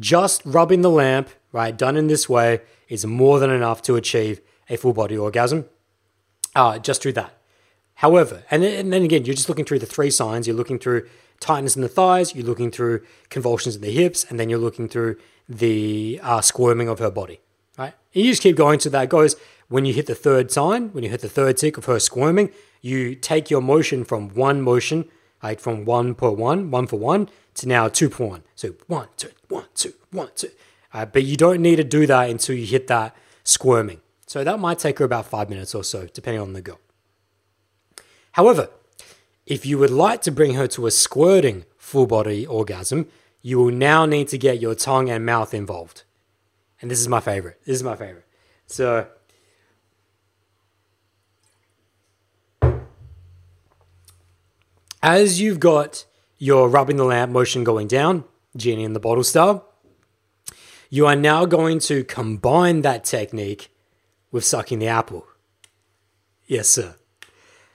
Just 0.01 0.41
rubbing 0.43 0.81
the 0.81 0.89
lamp, 0.89 1.29
right, 1.53 1.77
done 1.77 1.95
in 1.95 2.07
this 2.07 2.27
way, 2.27 2.59
is 2.89 3.05
more 3.05 3.39
than 3.39 3.49
enough 3.49 3.81
to 3.83 3.95
achieve 3.95 4.41
a 4.69 4.75
full 4.75 4.93
body 4.93 5.17
orgasm. 5.17 5.65
Uh, 6.53 6.79
just 6.79 7.01
through 7.01 7.13
that. 7.13 7.37
However, 7.95 8.43
and 8.51 8.63
then, 8.63 8.77
and 8.77 8.91
then 8.91 9.03
again, 9.03 9.23
you're 9.25 9.35
just 9.35 9.47
looking 9.47 9.63
through 9.63 9.79
the 9.79 9.85
three 9.85 10.09
signs. 10.09 10.47
You're 10.47 10.55
looking 10.55 10.79
through 10.79 11.07
tightness 11.39 11.75
in 11.75 11.81
the 11.81 11.87
thighs, 11.87 12.35
you're 12.35 12.45
looking 12.45 12.71
through 12.71 13.05
convulsions 13.29 13.75
in 13.75 13.81
the 13.81 13.91
hips, 13.91 14.25
and 14.29 14.39
then 14.39 14.49
you're 14.49 14.59
looking 14.59 14.89
through 14.89 15.17
the 15.47 16.19
uh, 16.23 16.41
squirming 16.41 16.89
of 16.89 16.99
her 16.99 17.11
body. 17.11 17.39
Right? 17.77 17.93
And 18.13 18.25
you 18.25 18.31
just 18.31 18.41
keep 18.41 18.55
going 18.55 18.79
to 18.79 18.89
that. 18.89 19.09
Goes 19.09 19.35
when 19.69 19.85
you 19.85 19.93
hit 19.93 20.07
the 20.07 20.15
third 20.15 20.51
sign, 20.51 20.89
when 20.89 21.03
you 21.03 21.09
hit 21.09 21.21
the 21.21 21.29
third 21.29 21.57
tick 21.57 21.77
of 21.77 21.85
her 21.85 21.99
squirming, 21.99 22.51
you 22.81 23.15
take 23.15 23.49
your 23.49 23.61
motion 23.61 24.03
from 24.03 24.29
one 24.29 24.61
motion, 24.61 25.05
like 25.41 25.59
from 25.59 25.85
one 25.85 26.15
per 26.15 26.29
one, 26.29 26.71
one 26.71 26.87
for 26.87 26.97
one, 26.97 27.29
to 27.55 27.67
now 27.67 27.87
two 27.87 28.09
one. 28.09 28.43
So 28.55 28.75
one, 28.87 29.07
two, 29.17 29.31
one, 29.49 29.65
two, 29.75 29.93
one, 30.11 30.29
two. 30.35 30.51
Uh, 30.93 31.05
but 31.05 31.23
you 31.23 31.37
don't 31.37 31.61
need 31.61 31.77
to 31.77 31.83
do 31.83 32.05
that 32.07 32.29
until 32.29 32.55
you 32.55 32.65
hit 32.65 32.87
that 32.87 33.15
squirming. 33.43 34.01
So 34.27 34.43
that 34.43 34.59
might 34.59 34.79
take 34.79 34.99
her 34.99 35.05
about 35.05 35.25
five 35.25 35.49
minutes 35.49 35.75
or 35.75 35.83
so, 35.83 36.07
depending 36.13 36.41
on 36.41 36.53
the 36.53 36.61
girl. 36.61 36.79
However, 38.33 38.69
if 39.45 39.65
you 39.65 39.77
would 39.77 39.89
like 39.89 40.21
to 40.23 40.31
bring 40.31 40.53
her 40.53 40.67
to 40.67 40.85
a 40.85 40.91
squirting 40.91 41.65
full 41.77 42.07
body 42.07 42.45
orgasm, 42.45 43.07
you 43.41 43.57
will 43.59 43.71
now 43.71 44.05
need 44.05 44.27
to 44.29 44.37
get 44.37 44.61
your 44.61 44.75
tongue 44.75 45.09
and 45.09 45.25
mouth 45.25 45.53
involved. 45.53 46.03
And 46.81 46.89
this 46.89 46.99
is 46.99 47.07
my 47.07 47.19
favorite. 47.19 47.59
This 47.65 47.75
is 47.75 47.83
my 47.83 47.95
favorite. 47.95 48.25
So, 48.67 49.07
as 55.03 55.41
you've 55.41 55.59
got 55.59 56.05
your 56.41 56.67
rubbing 56.67 56.97
the 56.97 57.05
lamp 57.05 57.31
motion 57.31 57.63
going 57.63 57.87
down, 57.87 58.23
genie 58.57 58.83
in 58.83 58.93
the 58.93 58.99
bottle 58.99 59.23
style, 59.23 59.63
you 60.89 61.05
are 61.05 61.15
now 61.15 61.45
going 61.45 61.77
to 61.77 62.03
combine 62.03 62.81
that 62.81 63.05
technique 63.05 63.69
with 64.31 64.43
sucking 64.43 64.79
the 64.79 64.87
apple. 64.87 65.27
Yes, 66.47 66.67
sir. 66.67 66.95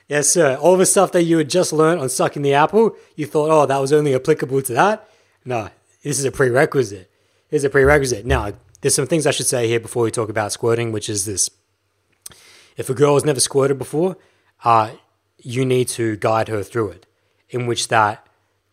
Yes, 0.09 0.29
sir. 0.29 0.57
All 0.57 0.77
the 0.77 0.85
stuff 0.85 1.13
that 1.13 1.23
you 1.23 1.39
had 1.39 1.49
just 1.49 1.73
learned 1.73 2.01
on 2.01 2.09
sucking 2.09 2.43
the 2.43 2.55
apple, 2.55 2.97
you 3.15 3.25
thought, 3.25 3.51
oh, 3.51 3.67
that 3.67 3.81
was 3.81 3.93
only 3.93 4.17
applicable 4.17 4.61
to 4.63 4.73
that. 4.73 5.09
No, 5.45 5.71
this 6.03 6.19
is 6.19 6.25
a 6.25 6.33
prerequisite. 6.33 7.09
This 7.51 7.61
is 7.61 7.65
a 7.65 7.71
prerequisite. 7.71 8.27
Now, 8.27 8.53
there's 8.81 8.97
some 8.97 9.07
things 9.07 9.29
I 9.29 9.31
should 9.31 9.47
say 9.47 9.69
here 9.69 9.79
before 9.79 10.03
we 10.03 10.11
talk 10.11 10.29
about 10.29 10.51
squirting, 10.51 10.91
which 10.91 11.09
is 11.09 11.25
this. 11.25 11.49
If 12.77 12.91
a 12.91 12.95
girl 12.95 13.15
has 13.15 13.25
never 13.25 13.39
squirted 13.39 13.79
before, 13.79 14.17
uh, 14.65 14.91
you 15.39 15.65
need 15.65 15.87
to 15.91 16.17
guide 16.17 16.49
her 16.49 16.65
through 16.65 16.91
it. 16.91 17.07
In 17.49 17.69
which 17.69 17.87
that 17.89 18.26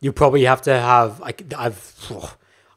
you 0.04 0.12
probably 0.12 0.44
have 0.44 0.62
to 0.64 0.78
have. 0.78 1.20
Like 1.22 1.54
I've, 1.58 2.12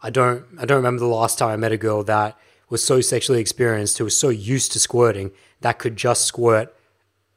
I 0.01 0.11
don't, 0.11 0.45
I 0.59 0.65
don't 0.65 0.77
remember 0.77 1.01
the 1.01 1.07
last 1.07 1.39
time 1.39 1.51
I 1.51 1.57
met 1.57 1.73
a 1.73 1.77
girl 1.77 2.05
that 2.05 2.39
was 2.71 2.83
so 2.83 3.01
sexually 3.01 3.41
experienced, 3.41 3.99
who 3.99 4.05
was 4.05 4.17
so 4.17 4.29
used 4.29 4.73
to 4.73 4.79
squirting 4.79 5.33
that 5.61 5.79
could 5.81 5.97
just 5.97 6.25
squirt 6.25 6.73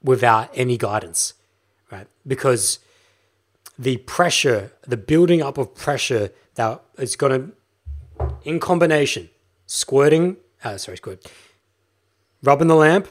without 0.03 0.49
any 0.53 0.77
guidance, 0.77 1.33
right? 1.91 2.07
Because 2.25 2.79
the 3.79 3.97
pressure, 3.97 4.71
the 4.87 4.97
building 4.97 5.41
up 5.41 5.57
of 5.57 5.73
pressure 5.73 6.31
that 6.53 6.81
is 6.99 7.15
going 7.15 7.41
to, 7.41 8.27
in 8.43 8.59
combination, 8.59 9.29
squirting, 9.65 10.37
uh, 10.63 10.77
sorry, 10.77 10.97
squirt, 10.97 11.25
rubbing 12.43 12.67
the 12.67 12.75
lamp 12.75 13.07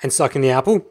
and 0.00 0.12
sucking 0.12 0.42
the 0.42 0.50
apple, 0.50 0.86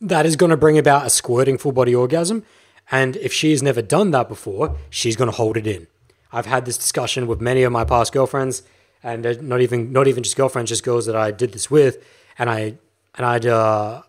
that 0.00 0.24
is 0.24 0.36
going 0.36 0.50
to 0.50 0.56
bring 0.56 0.78
about 0.78 1.04
a 1.04 1.10
squirting 1.10 1.58
full 1.58 1.72
body 1.72 1.94
orgasm. 1.94 2.44
And 2.90 3.16
if 3.16 3.32
she 3.32 3.50
has 3.50 3.62
never 3.62 3.82
done 3.82 4.10
that 4.10 4.28
before, 4.28 4.76
she's 4.90 5.16
going 5.16 5.30
to 5.30 5.36
hold 5.36 5.56
it 5.56 5.66
in. 5.66 5.86
I've 6.32 6.46
had 6.46 6.64
this 6.64 6.76
discussion 6.76 7.26
with 7.26 7.40
many 7.40 7.62
of 7.62 7.72
my 7.72 7.84
past 7.84 8.12
girlfriends, 8.12 8.62
and 9.02 9.22
not 9.42 9.60
even 9.60 9.92
not 9.92 10.06
even 10.06 10.22
just 10.22 10.36
girlfriends, 10.36 10.70
just 10.70 10.84
girls 10.84 11.06
that 11.06 11.16
I 11.16 11.30
did 11.30 11.52
this 11.52 11.70
with, 11.70 12.04
and 12.38 12.50
I 12.50 12.74
and 13.14 13.26
I'd 13.26 13.46
uh, 13.46 14.02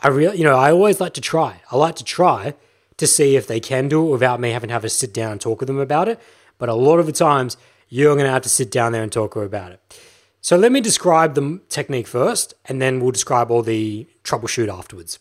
I 0.00 0.08
really, 0.08 0.38
you 0.38 0.44
know, 0.44 0.56
I 0.56 0.70
always 0.70 1.00
like 1.00 1.14
to 1.14 1.20
try. 1.20 1.60
I 1.70 1.76
like 1.76 1.96
to 1.96 2.04
try 2.04 2.54
to 2.96 3.06
see 3.06 3.36
if 3.36 3.46
they 3.46 3.60
can 3.60 3.88
do 3.88 4.06
it 4.06 4.10
without 4.10 4.40
me 4.40 4.50
having 4.50 4.68
to 4.68 4.74
have 4.74 4.82
to 4.82 4.88
sit 4.88 5.12
down 5.12 5.32
and 5.32 5.40
talk 5.40 5.60
with 5.60 5.66
them 5.66 5.78
about 5.78 6.08
it. 6.08 6.20
But 6.58 6.68
a 6.68 6.74
lot 6.74 6.98
of 6.98 7.06
the 7.06 7.12
times, 7.12 7.56
you're 7.88 8.14
going 8.14 8.26
to 8.26 8.32
have 8.32 8.42
to 8.42 8.48
sit 8.48 8.70
down 8.70 8.92
there 8.92 9.02
and 9.02 9.12
talk 9.12 9.36
about 9.36 9.72
it. 9.72 10.00
So 10.40 10.56
let 10.56 10.72
me 10.72 10.80
describe 10.80 11.34
the 11.34 11.60
technique 11.68 12.06
first, 12.06 12.54
and 12.66 12.80
then 12.80 13.00
we'll 13.00 13.10
describe 13.12 13.50
all 13.50 13.62
the 13.62 14.06
troubleshoot 14.24 14.72
afterwards. 14.72 15.18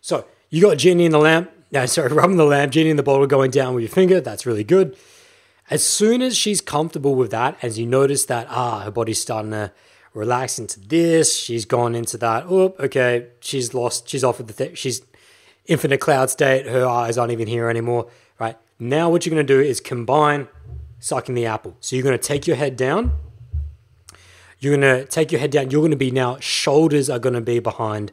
So 0.00 0.26
you 0.50 0.62
got 0.62 0.78
Genie 0.78 1.04
in 1.04 1.12
the 1.12 1.18
lamp. 1.18 1.50
No, 1.70 1.86
sorry, 1.86 2.08
rubbing 2.12 2.36
the 2.36 2.44
lamp, 2.44 2.72
Genie 2.72 2.90
in 2.90 2.96
the 2.96 3.02
bottle 3.02 3.26
going 3.26 3.50
down 3.50 3.74
with 3.74 3.82
your 3.82 3.90
finger. 3.90 4.20
That's 4.20 4.46
really 4.46 4.64
good. 4.64 4.96
As 5.70 5.84
soon 5.84 6.22
as 6.22 6.36
she's 6.36 6.60
comfortable 6.60 7.14
with 7.14 7.30
that, 7.30 7.58
as 7.60 7.78
you 7.78 7.86
notice 7.86 8.24
that, 8.26 8.46
ah, 8.48 8.80
her 8.80 8.90
body's 8.90 9.20
starting 9.20 9.50
to 9.50 9.70
relax 10.14 10.58
into 10.58 10.80
this. 10.80 11.38
She's 11.38 11.64
gone 11.64 11.94
into 11.94 12.16
that. 12.18 12.44
Oh, 12.48 12.74
okay. 12.80 13.28
She's 13.40 13.74
lost. 13.74 14.08
She's 14.08 14.24
off 14.24 14.40
of 14.40 14.46
the. 14.46 14.54
Th- 14.54 14.78
she's 14.78 15.02
infinite 15.66 16.00
cloud 16.00 16.30
state. 16.30 16.66
Her 16.66 16.86
eyes 16.86 17.18
aren't 17.18 17.32
even 17.32 17.46
here 17.48 17.68
anymore. 17.68 18.08
Right 18.40 18.56
now, 18.78 19.10
what 19.10 19.26
you're 19.26 19.34
to 19.46 19.54
do 19.54 19.60
is 19.60 19.80
combine 19.80 20.48
sucking 20.98 21.34
the 21.34 21.46
apple. 21.46 21.76
So 21.80 21.96
you're 21.96 22.02
to 22.18 22.26
take 22.26 22.46
your 22.46 22.56
head 22.56 22.76
down. 22.76 23.12
You're 24.58 24.76
to 24.78 25.04
take 25.04 25.30
your 25.30 25.40
head 25.40 25.50
down. 25.50 25.70
You're 25.70 25.86
to 25.88 25.96
be 25.96 26.10
now. 26.10 26.38
Shoulders 26.40 27.08
are 27.08 27.18
to 27.18 27.40
be 27.40 27.60
behind 27.60 28.12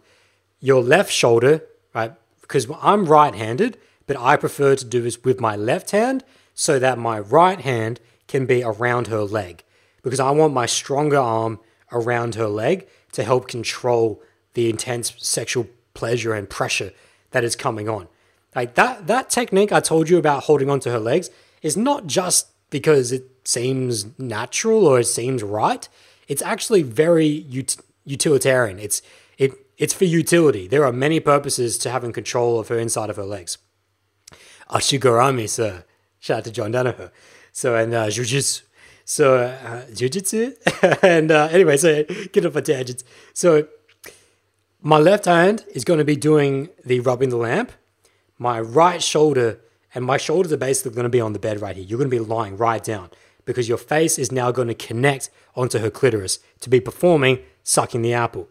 your 0.60 0.84
left 0.84 1.12
shoulder. 1.12 1.64
Right, 1.94 2.14
because 2.48 2.68
I'm 2.82 3.06
right-handed, 3.06 3.78
but 4.08 4.18
I 4.18 4.38
prefer 4.38 4.76
to 4.76 4.86
do 4.86 5.02
this 5.02 5.24
with 5.24 5.42
my 5.42 5.56
left 5.56 5.92
hand 5.92 6.24
so 6.54 6.80
that 6.80 6.98
my 6.98 7.20
right 7.20 7.60
hand 7.60 8.00
can 8.28 8.46
be 8.46 8.64
around 8.64 9.08
her 9.08 9.24
leg 9.24 9.64
because 10.04 10.20
I 10.20 10.32
want 10.32 10.54
my 10.54 10.68
stronger 10.68 11.18
arm 11.18 11.60
around 11.92 12.36
her 12.36 12.48
leg 12.48 12.88
to 13.14 13.24
help 13.24 13.48
control 13.48 14.22
the 14.54 14.70
intense 14.70 15.14
sexual 15.18 15.68
pleasure 15.94 16.34
and 16.34 16.50
pressure 16.50 16.92
that 17.32 17.44
is 17.44 17.56
coming 17.56 17.90
on. 17.90 18.08
Like 18.56 18.76
that 18.76 19.08
that 19.08 19.30
technique 19.30 19.72
I 19.72 19.80
told 19.80 20.10
you 20.10 20.18
about 20.18 20.44
holding 20.44 20.70
onto 20.70 20.92
her 20.92 21.00
legs 21.00 21.30
is 21.62 21.76
not 21.76 22.08
just 22.08 22.48
because 22.70 23.12
it 23.12 23.26
seems 23.44 24.06
natural 24.20 24.88
or 24.88 25.00
it 25.00 25.06
seems 25.06 25.44
right. 25.44 25.88
It's 26.28 26.42
actually 26.42 26.84
very 26.84 27.46
ut- 27.52 27.78
utilitarian. 28.06 28.80
It's 28.80 29.00
it 29.00 29.06
it's 29.78 29.94
for 29.94 30.06
utility. 30.06 30.68
There 30.68 30.86
are 30.86 30.92
many 30.92 31.20
purposes 31.20 31.78
to 31.80 31.90
having 31.90 32.12
control 32.12 32.60
of 32.60 32.68
her 32.70 32.80
inside 32.80 33.10
of 33.10 33.16
her 33.16 33.26
legs. 33.26 33.58
Ashigarami, 34.70 35.48
sir. 35.50 35.84
Shout 36.20 36.40
out 36.40 36.44
to 36.46 36.52
John 36.52 36.72
Danaher. 36.74 37.12
So 37.52 37.76
and 37.76 37.94
uh, 37.94 38.08
jujitsu. 38.08 38.64
So 39.06 39.38
uh, 39.38 39.86
jujitsu, 39.86 40.56
and 41.04 41.30
uh, 41.32 41.50
anyway, 41.52 41.78
so 41.78 42.04
get 42.32 42.46
off 42.46 42.56
a 42.56 42.62
tangent. 42.62 43.04
So 43.34 43.68
my 44.82 44.98
left 44.98 45.26
hand 45.26 45.64
is 45.74 45.84
going 45.84 46.00
to 46.00 46.06
be 46.06 46.16
doing 46.16 46.70
the 46.84 47.00
rubbing 47.02 47.30
the 47.30 47.38
lamp. 47.38 47.72
My 48.40 48.60
right 48.60 49.02
shoulder 49.02 49.62
and 49.94 50.04
my 50.04 50.18
shoulders 50.18 50.52
are 50.52 50.58
basically 50.58 50.96
going 50.96 51.04
to 51.06 51.10
be 51.10 51.22
on 51.22 51.34
the 51.34 51.40
bed 51.40 51.62
right 51.62 51.76
here. 51.76 51.86
You're 51.86 52.00
going 52.00 52.10
to 52.10 52.16
be 52.16 52.20
lying 52.20 52.58
right 52.58 52.84
down 52.84 53.12
because 53.46 53.70
your 53.70 53.78
face 53.78 54.18
is 54.18 54.32
now 54.32 54.52
going 54.52 54.68
to 54.68 54.74
connect 54.74 55.30
onto 55.56 55.80
her 55.80 55.90
clitoris 55.90 56.40
to 56.62 56.70
be 56.70 56.82
performing 56.82 57.40
sucking 57.64 58.02
the 58.02 58.14
apple. 58.14 58.50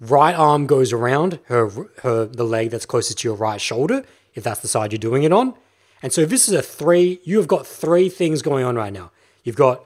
Right 0.00 0.34
arm 0.34 0.66
goes 0.66 0.92
around 0.92 1.38
her 1.44 1.68
her 2.02 2.24
the 2.24 2.44
leg 2.44 2.70
that's 2.70 2.86
closest 2.86 3.18
to 3.18 3.28
your 3.28 3.36
right 3.36 3.60
shoulder 3.60 4.04
if 4.34 4.42
that's 4.42 4.60
the 4.60 4.68
side 4.68 4.92
you're 4.92 4.98
doing 4.98 5.22
it 5.22 5.32
on. 5.32 5.54
And 6.02 6.12
so 6.12 6.24
this 6.24 6.48
is 6.48 6.54
a 6.54 6.62
three, 6.62 7.20
you 7.24 7.36
have 7.36 7.48
got 7.48 7.66
three 7.66 8.08
things 8.08 8.40
going 8.40 8.64
on 8.64 8.76
right 8.76 8.92
now. 8.92 9.10
You've 9.44 9.56
got 9.56 9.84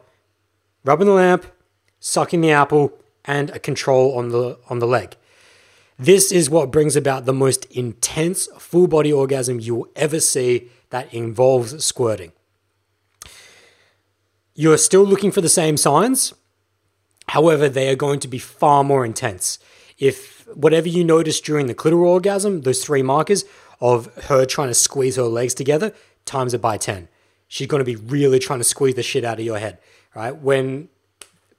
rubbing 0.85 1.09
the 1.09 1.15
lamp, 1.15 1.47
sucking 1.99 2.41
the 2.41 2.53
apple, 2.53 2.93
and 3.25 3.51
a 3.51 3.59
control 3.59 4.17
on 4.17 4.29
the 4.29 4.59
on 4.69 4.79
the 4.79 4.87
leg. 4.87 5.17
This 5.99 6.33
is 6.33 6.51
what 6.51 6.71
brings 6.71 6.97
about 6.97 7.25
the 7.25 7.33
most 7.33 7.65
intense 7.67 8.49
full 8.59 8.87
body 8.87 9.13
orgasm 9.13 9.61
you 9.61 9.75
will 9.77 9.89
ever 9.95 10.21
see 10.21 10.69
that 10.91 11.13
involves 11.15 11.85
squirting. 11.85 12.33
You're 14.55 14.79
still 14.79 15.05
looking 15.05 15.31
for 15.31 15.41
the 15.41 15.49
same 15.49 15.77
signs. 15.77 16.35
However, 17.29 17.69
they 17.69 17.89
are 17.89 17.97
going 17.97 18.21
to 18.21 18.29
be 18.29 18.39
far 18.39 18.85
more 18.85 19.05
intense. 19.05 19.59
If 19.99 20.47
whatever 20.49 20.89
you 20.89 21.05
notice 21.05 21.41
during 21.41 21.67
the 21.67 21.75
clitoral 21.75 22.07
orgasm, 22.07 22.63
those 22.63 22.85
three 22.85 23.03
markers 23.03 23.45
of 23.81 24.07
her 24.25 24.45
trying 24.45 24.69
to 24.69 24.75
squeeze 24.75 25.17
her 25.17 25.25
legs 25.25 25.55
together, 25.55 25.93
times 26.25 26.55
it 26.55 26.61
by 26.61 26.77
10. 26.77 27.09
She's 27.49 27.67
going 27.67 27.81
to 27.81 27.85
be 27.85 27.97
really 27.97 28.39
trying 28.39 28.61
to 28.61 28.65
squeeze 28.65 28.95
the 28.95 29.03
shit 29.03 29.25
out 29.25 29.39
of 29.39 29.45
your 29.45 29.59
head, 29.59 29.79
right? 30.15 30.35
When 30.35 30.89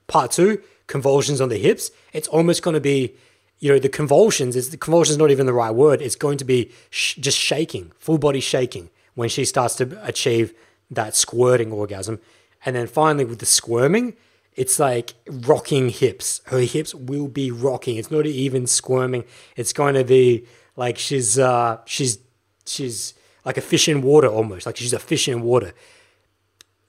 part 0.08 0.32
two, 0.32 0.62
convulsions 0.88 1.42
on 1.42 1.50
the 1.50 1.58
hips, 1.58 1.92
it's 2.14 2.28
almost 2.28 2.62
going 2.62 2.74
to 2.74 2.82
be, 2.82 3.16
you 3.60 3.72
know, 3.72 3.80
the 3.80 3.90
convulsions, 3.90 4.56
is 4.56 4.70
the 4.72 4.78
convulsions 4.78 5.18
not 5.18 5.32
even 5.32 5.46
the 5.46 5.54
right 5.54 5.72
word. 5.74 6.02
It's 6.02 6.16
going 6.16 6.38
to 6.40 6.46
be 6.46 6.72
sh- 6.90 7.16
just 7.16 7.38
shaking, 7.38 7.92
full 7.98 8.18
body 8.18 8.40
shaking 8.40 8.90
when 9.16 9.30
she 9.30 9.46
starts 9.46 9.76
to 9.76 10.00
achieve 10.06 10.54
that 10.92 11.16
squirting 11.16 11.72
orgasm. 11.72 12.20
And 12.66 12.76
then 12.76 12.88
finally, 12.88 13.26
with 13.26 13.40
the 13.40 13.46
squirming, 13.46 14.16
it's 14.56 14.80
like 14.80 15.14
rocking 15.28 15.90
hips. 15.90 16.42
Her 16.46 16.60
hips 16.60 16.96
will 16.96 17.28
be 17.28 17.52
rocking. 17.52 17.98
It's 17.98 18.12
not 18.12 18.26
even 18.26 18.68
squirming. 18.68 19.26
It's 19.56 19.74
going 19.74 19.96
to 19.96 20.04
be 20.04 20.46
like 20.76 20.98
she's 20.98 21.38
uh, 21.38 21.80
she's 21.86 22.20
she's 22.66 23.14
like 23.44 23.58
a 23.58 23.62
fish 23.62 23.88
in 23.88 24.02
water 24.02 24.28
almost. 24.28 24.66
Like 24.66 24.78
she's 24.78 24.94
a 24.94 25.00
fish 25.00 25.28
in 25.28 25.42
water. 25.42 25.74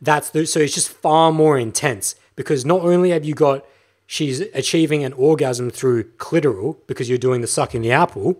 That's 0.00 0.30
the, 0.30 0.46
so 0.46 0.60
it's 0.60 0.74
just 0.74 0.90
far 0.90 1.32
more 1.32 1.58
intense 1.58 2.14
because 2.36 2.64
not 2.64 2.82
only 2.82 3.10
have 3.10 3.24
you 3.24 3.34
got 3.34 3.64
she's 4.06 4.40
achieving 4.40 5.04
an 5.04 5.12
orgasm 5.14 5.70
through 5.70 6.04
clitoral 6.12 6.76
because 6.86 7.08
you're 7.08 7.18
doing 7.18 7.40
the 7.40 7.46
sucking 7.46 7.82
the 7.82 7.90
apple, 7.90 8.38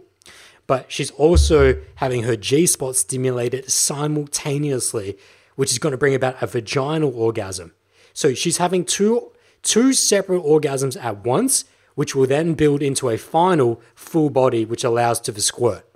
but 0.67 0.91
she's 0.91 1.11
also 1.13 1.81
having 1.97 2.23
her 2.23 2.37
G 2.37 2.67
spot 2.67 2.97
stimulated 2.97 3.71
simultaneously, 3.71 5.17
which 5.57 5.73
is 5.73 5.79
going 5.79 5.93
to 5.93 5.99
bring 5.99 6.15
about 6.15 6.41
a 6.41 6.47
vaginal 6.47 7.13
orgasm. 7.15 7.73
So 8.17 8.33
she's 8.33 8.57
having 8.57 8.87
two 8.87 9.31
two 9.63 9.93
separate 9.93 10.43
orgasms 10.43 10.99
at 11.03 11.23
once, 11.23 11.67
which 11.97 12.15
will 12.15 12.27
then 12.27 12.55
build 12.55 12.83
into 12.83 13.11
a 13.11 13.19
final 13.19 13.83
full 13.95 14.31
body, 14.31 14.65
which 14.65 14.85
allows 14.85 15.21
to 15.21 15.33
the 15.33 15.43
squirt. 15.43 15.87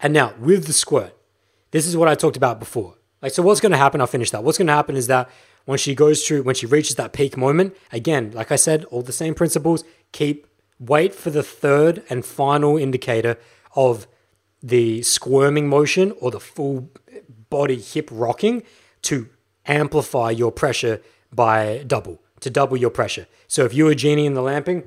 And 0.00 0.12
now 0.12 0.34
with 0.40 0.66
the 0.66 0.72
squirt, 0.72 1.14
this 1.70 1.86
is 1.86 1.96
what 1.96 2.08
I 2.08 2.16
talked 2.16 2.36
about 2.36 2.58
before. 2.58 2.96
Like, 3.20 3.32
so 3.32 3.44
what's 3.44 3.60
going 3.60 3.70
to 3.70 3.78
happen? 3.78 4.00
I'll 4.00 4.08
finish 4.08 4.32
that. 4.32 4.42
What's 4.42 4.58
going 4.58 4.66
to 4.66 4.72
happen 4.72 4.96
is 4.96 5.06
that 5.06 5.30
when 5.66 5.78
she 5.78 5.94
goes 5.94 6.26
through, 6.26 6.42
when 6.42 6.56
she 6.56 6.66
reaches 6.66 6.96
that 6.96 7.12
peak 7.12 7.36
moment, 7.36 7.76
again, 7.92 8.32
like 8.32 8.50
I 8.50 8.56
said, 8.56 8.82
all 8.86 9.02
the 9.02 9.12
same 9.12 9.34
principles. 9.34 9.84
Keep 10.10 10.48
wait 10.80 11.14
for 11.14 11.30
the 11.30 11.44
third 11.44 12.02
and 12.10 12.24
final 12.24 12.76
indicator 12.76 13.38
of 13.76 14.08
the 14.60 15.02
squirming 15.02 15.68
motion 15.68 16.12
or 16.20 16.32
the 16.32 16.40
full 16.40 16.90
body 17.50 17.78
hip 17.78 18.08
rocking 18.10 18.64
to 19.02 19.28
amplify 19.66 20.30
your 20.30 20.52
pressure 20.52 21.00
by 21.32 21.84
double, 21.86 22.20
to 22.40 22.50
double 22.50 22.76
your 22.76 22.90
pressure. 22.90 23.26
So 23.48 23.64
if 23.64 23.74
you're 23.74 23.92
a 23.92 23.94
genie 23.94 24.26
in 24.26 24.34
the 24.34 24.42
lamping, 24.42 24.84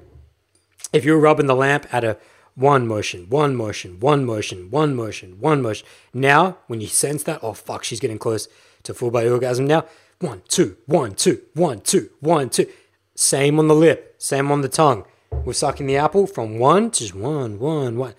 if 0.94 1.04
you're 1.04 1.20
rubbing 1.20 1.48
the 1.48 1.56
lamp 1.56 1.88
at 1.94 2.04
a 2.04 2.18
one 2.56 2.88
motion, 2.88 3.28
one 3.30 3.56
motion, 3.56 4.00
one 4.00 4.26
motion, 4.26 4.72
one 4.72 4.96
motion, 4.96 5.40
one 5.40 5.62
motion. 5.62 5.86
Now, 6.14 6.58
when 6.68 6.80
you 6.80 6.88
sense 6.88 7.24
that, 7.24 7.40
oh 7.44 7.54
fuck, 7.54 7.84
she's 7.84 8.00
getting 8.00 8.18
close 8.18 8.48
to 8.84 8.94
full 8.94 9.12
body 9.12 9.28
orgasm 9.28 9.68
now. 9.68 9.86
One, 10.20 10.42
two, 10.48 10.78
one, 10.86 11.16
two, 11.16 11.42
one, 11.54 11.82
two, 11.82 12.10
one, 12.22 12.50
two. 12.50 12.68
Same 13.16 13.60
on 13.60 13.68
the 13.68 13.76
lip, 13.76 14.16
same 14.18 14.52
on 14.52 14.62
the 14.62 14.70
tongue. 14.70 15.06
We're 15.32 15.54
sucking 15.54 15.88
the 15.88 15.98
apple 15.98 16.28
from 16.28 16.58
one 16.58 16.92
to 16.92 17.08
one, 17.18 17.60
one, 17.60 17.98
one, 17.98 18.14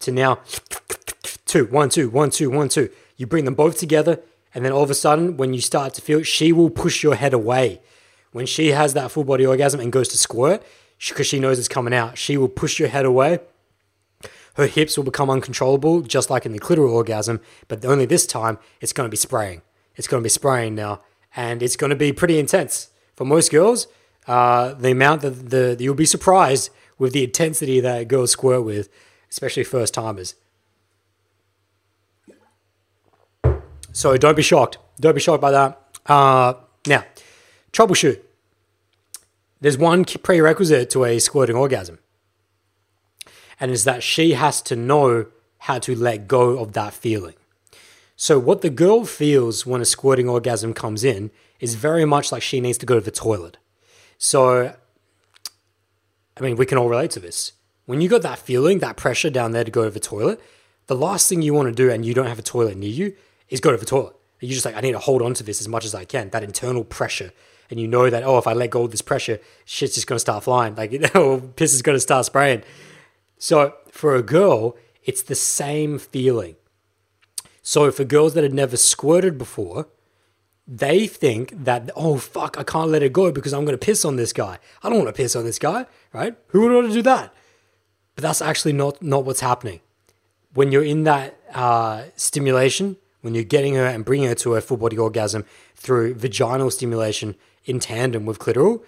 to 0.00 0.12
now 0.12 0.40
two, 1.46 1.64
one, 1.66 1.88
two, 1.88 2.10
one, 2.10 2.30
two, 2.30 2.50
one, 2.50 2.68
two. 2.68 2.90
You 3.16 3.26
bring 3.26 3.46
them 3.46 3.54
both 3.54 3.78
together, 3.78 4.20
and 4.54 4.64
then 4.64 4.72
all 4.72 4.82
of 4.82 4.90
a 4.90 4.94
sudden, 4.94 5.36
when 5.36 5.52
you 5.52 5.60
start 5.60 5.94
to 5.94 6.00
feel 6.00 6.20
it, 6.20 6.26
she 6.26 6.52
will 6.52 6.70
push 6.70 7.02
your 7.02 7.16
head 7.16 7.34
away. 7.34 7.80
When 8.32 8.46
she 8.46 8.68
has 8.68 8.94
that 8.94 9.10
full 9.10 9.24
body 9.24 9.44
orgasm 9.44 9.80
and 9.80 9.92
goes 9.92 10.08
to 10.08 10.16
squirt, 10.16 10.62
because 11.08 11.26
she 11.26 11.38
knows 11.40 11.58
it's 11.58 11.68
coming 11.68 11.94
out. 11.94 12.16
She 12.16 12.36
will 12.36 12.48
push 12.48 12.78
your 12.78 12.88
head 12.88 13.04
away. 13.04 13.40
Her 14.54 14.66
hips 14.66 14.96
will 14.96 15.04
become 15.04 15.30
uncontrollable, 15.30 16.02
just 16.02 16.30
like 16.30 16.46
in 16.46 16.52
the 16.52 16.60
clitoral 16.60 16.92
orgasm, 16.92 17.40
but 17.66 17.84
only 17.84 18.06
this 18.06 18.26
time 18.26 18.58
it's 18.80 18.92
going 18.92 19.06
to 19.06 19.10
be 19.10 19.16
spraying. 19.16 19.62
It's 19.96 20.06
going 20.06 20.22
to 20.22 20.24
be 20.24 20.30
spraying 20.30 20.74
now, 20.74 21.00
and 21.34 21.62
it's 21.62 21.76
going 21.76 21.90
to 21.90 21.96
be 21.96 22.12
pretty 22.12 22.38
intense. 22.38 22.90
For 23.16 23.24
most 23.24 23.50
girls, 23.50 23.88
uh, 24.26 24.74
the 24.74 24.92
amount 24.92 25.22
that 25.22 25.50
the, 25.50 25.76
you'll 25.78 25.94
be 25.94 26.06
surprised 26.06 26.70
with 26.98 27.12
the 27.12 27.24
intensity 27.24 27.80
that 27.80 28.08
girls 28.08 28.30
squirt 28.30 28.64
with, 28.64 28.88
especially 29.30 29.64
first 29.64 29.94
timers. 29.94 30.36
So 33.94 34.18
don't 34.18 34.36
be 34.36 34.42
shocked. 34.42 34.76
Don't 35.00 35.14
be 35.14 35.20
shocked 35.20 35.40
by 35.40 35.52
that. 35.52 35.80
Uh, 36.04 36.54
now, 36.86 37.04
troubleshoot 37.72 38.20
there's 39.64 39.78
one 39.78 40.04
prerequisite 40.04 40.90
to 40.90 41.06
a 41.06 41.18
squirting 41.18 41.56
orgasm, 41.56 41.98
and 43.58 43.70
is 43.70 43.84
that 43.84 44.02
she 44.02 44.32
has 44.32 44.60
to 44.60 44.76
know 44.76 45.24
how 45.60 45.78
to 45.78 45.94
let 45.94 46.28
go 46.28 46.58
of 46.58 46.74
that 46.74 46.92
feeling. 46.92 47.32
So, 48.14 48.38
what 48.38 48.60
the 48.60 48.68
girl 48.68 49.06
feels 49.06 49.64
when 49.64 49.80
a 49.80 49.86
squirting 49.86 50.28
orgasm 50.28 50.74
comes 50.74 51.02
in 51.02 51.30
is 51.60 51.76
very 51.76 52.04
much 52.04 52.30
like 52.30 52.42
she 52.42 52.60
needs 52.60 52.76
to 52.76 52.84
go 52.84 52.96
to 52.96 53.00
the 53.00 53.10
toilet. 53.10 53.56
So, 54.18 54.74
I 56.36 56.40
mean, 56.42 56.56
we 56.56 56.66
can 56.66 56.76
all 56.76 56.90
relate 56.90 57.12
to 57.12 57.20
this. 57.20 57.52
When 57.86 58.02
you 58.02 58.10
got 58.10 58.20
that 58.20 58.38
feeling, 58.38 58.80
that 58.80 58.98
pressure 58.98 59.30
down 59.30 59.52
there 59.52 59.64
to 59.64 59.70
go 59.70 59.84
to 59.84 59.90
the 59.90 59.98
toilet, 59.98 60.42
the 60.88 60.94
last 60.94 61.26
thing 61.26 61.40
you 61.40 61.54
want 61.54 61.68
to 61.68 61.74
do, 61.74 61.90
and 61.90 62.04
you 62.04 62.12
don't 62.12 62.26
have 62.26 62.38
a 62.38 62.42
toilet 62.42 62.76
near 62.76 62.90
you, 62.90 63.16
is 63.48 63.60
go 63.60 63.70
to 63.70 63.76
the 63.76 63.86
toilet. 63.86 64.14
You're 64.40 64.52
just 64.52 64.64
like, 64.64 64.76
I 64.76 64.80
need 64.80 64.92
to 64.92 64.98
hold 64.98 65.22
on 65.22 65.34
to 65.34 65.42
this 65.42 65.60
as 65.60 65.68
much 65.68 65.84
as 65.84 65.94
I 65.94 66.04
can. 66.04 66.30
That 66.30 66.42
internal 66.42 66.84
pressure 66.84 67.32
and 67.70 67.80
you 67.80 67.88
know 67.88 68.10
that 68.10 68.22
oh 68.22 68.38
if 68.38 68.46
I 68.46 68.52
let 68.52 68.70
go 68.70 68.84
of 68.84 68.90
this 68.90 69.02
pressure, 69.02 69.40
shit's 69.64 69.94
just 69.94 70.06
gonna 70.06 70.18
start 70.18 70.44
flying, 70.44 70.74
like 70.74 70.90
piss 71.56 71.74
is 71.74 71.82
gonna 71.82 72.00
start 72.00 72.26
spraying. 72.26 72.62
So 73.38 73.74
for 73.90 74.14
a 74.14 74.22
girl, 74.22 74.76
it's 75.02 75.22
the 75.22 75.34
same 75.34 75.98
feeling. 75.98 76.56
So 77.62 77.90
for 77.90 78.04
girls 78.04 78.34
that 78.34 78.44
had 78.44 78.54
never 78.54 78.76
squirted 78.76 79.38
before, 79.38 79.88
they 80.66 81.06
think 81.06 81.64
that 81.64 81.90
oh 81.96 82.18
fuck, 82.18 82.58
I 82.58 82.64
can't 82.64 82.90
let 82.90 83.02
it 83.02 83.12
go 83.12 83.32
because 83.32 83.52
I'm 83.52 83.64
gonna 83.64 83.78
piss 83.78 84.04
on 84.04 84.16
this 84.16 84.32
guy. 84.32 84.58
I 84.82 84.88
don't 84.88 84.98
want 84.98 85.08
to 85.08 85.22
piss 85.22 85.36
on 85.36 85.44
this 85.44 85.58
guy, 85.58 85.86
right? 86.12 86.36
Who 86.48 86.60
would 86.62 86.72
want 86.72 86.88
to 86.88 86.92
do 86.92 87.02
that? 87.02 87.34
But 88.14 88.22
that's 88.22 88.42
actually 88.42 88.74
not 88.74 89.02
not 89.02 89.24
what's 89.24 89.40
happening. 89.40 89.80
When 90.52 90.70
you're 90.70 90.84
in 90.84 91.02
that 91.04 91.36
uh, 91.52 92.04
stimulation, 92.14 92.96
when 93.24 93.34
you're 93.34 93.42
getting 93.42 93.74
her 93.74 93.86
and 93.86 94.04
bringing 94.04 94.28
her 94.28 94.34
to 94.34 94.54
a 94.54 94.60
full 94.60 94.76
body 94.76 94.98
orgasm 94.98 95.46
through 95.74 96.14
vaginal 96.14 96.70
stimulation, 96.70 97.34
in 97.64 97.80
tandem 97.80 98.26
with 98.26 98.38
clitoral. 98.38 98.82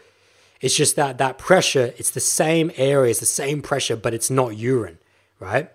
It's 0.60 0.76
just 0.76 0.96
that 0.96 1.18
that 1.18 1.38
pressure, 1.38 1.94
it's 1.96 2.10
the 2.10 2.20
same 2.20 2.70
area, 2.76 3.10
it's 3.10 3.20
the 3.20 3.26
same 3.26 3.62
pressure, 3.62 3.96
but 3.96 4.14
it's 4.14 4.30
not 4.30 4.56
urine, 4.56 4.98
right? 5.38 5.70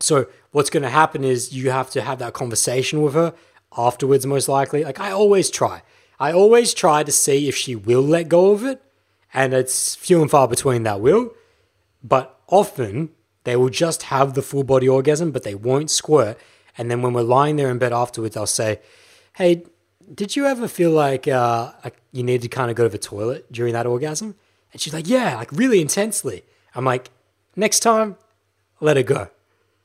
So 0.00 0.26
what's 0.50 0.70
going 0.70 0.82
to 0.82 0.88
happen 0.88 1.24
is 1.24 1.52
you 1.52 1.70
have 1.70 1.90
to 1.90 2.02
have 2.02 2.18
that 2.18 2.32
conversation 2.32 3.02
with 3.02 3.14
her 3.14 3.34
afterwards, 3.76 4.26
most 4.26 4.48
likely. 4.48 4.84
Like 4.84 5.00
I 5.00 5.10
always 5.10 5.50
try. 5.50 5.82
I 6.18 6.32
always 6.32 6.74
try 6.74 7.02
to 7.02 7.12
see 7.12 7.48
if 7.48 7.56
she 7.56 7.74
will 7.74 8.02
let 8.02 8.28
go 8.28 8.52
of 8.52 8.64
it, 8.64 8.82
and 9.32 9.52
it's 9.52 9.94
few 9.94 10.20
and 10.20 10.30
far 10.30 10.48
between 10.48 10.82
that 10.84 11.00
will. 11.00 11.32
But 12.02 12.38
often 12.48 13.10
they 13.44 13.56
will 13.56 13.70
just 13.70 14.04
have 14.04 14.34
the 14.34 14.42
full 14.42 14.64
body 14.64 14.88
orgasm, 14.88 15.30
but 15.30 15.42
they 15.42 15.54
won't 15.54 15.90
squirt. 15.90 16.38
And 16.76 16.90
then 16.90 17.02
when 17.02 17.12
we're 17.12 17.22
lying 17.22 17.56
there 17.56 17.70
in 17.70 17.78
bed 17.78 17.92
afterwards, 17.92 18.36
I'll 18.36 18.46
say, 18.46 18.80
"Hey, 19.34 19.64
did 20.12 20.36
you 20.36 20.46
ever 20.46 20.68
feel 20.68 20.90
like 20.90 21.26
uh, 21.28 21.72
you 22.12 22.22
needed 22.22 22.42
to 22.42 22.48
kind 22.48 22.70
of 22.70 22.76
go 22.76 22.84
to 22.84 22.88
the 22.88 22.98
toilet 22.98 23.50
during 23.52 23.72
that 23.72 23.86
orgasm? 23.86 24.34
And 24.72 24.80
she's 24.80 24.92
like, 24.92 25.08
yeah, 25.08 25.36
like 25.36 25.50
really 25.52 25.80
intensely. 25.80 26.44
I'm 26.74 26.84
like, 26.84 27.10
next 27.56 27.80
time, 27.80 28.16
let 28.80 28.96
it 28.96 29.04
go. 29.04 29.28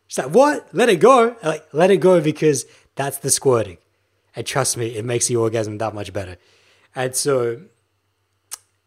She's 0.07 0.17
like, 0.17 0.33
what? 0.33 0.67
Let 0.73 0.89
it 0.89 0.99
go? 0.99 1.35
I'm 1.41 1.47
like, 1.47 1.67
let 1.71 1.91
it 1.91 1.97
go 1.97 2.19
because 2.19 2.65
that's 2.95 3.19
the 3.19 3.29
squirting. 3.29 3.77
And 4.35 4.45
trust 4.45 4.77
me, 4.77 4.95
it 4.95 5.05
makes 5.05 5.27
the 5.27 5.35
orgasm 5.35 5.77
that 5.77 5.93
much 5.93 6.11
better. 6.11 6.37
And 6.95 7.15
so 7.15 7.61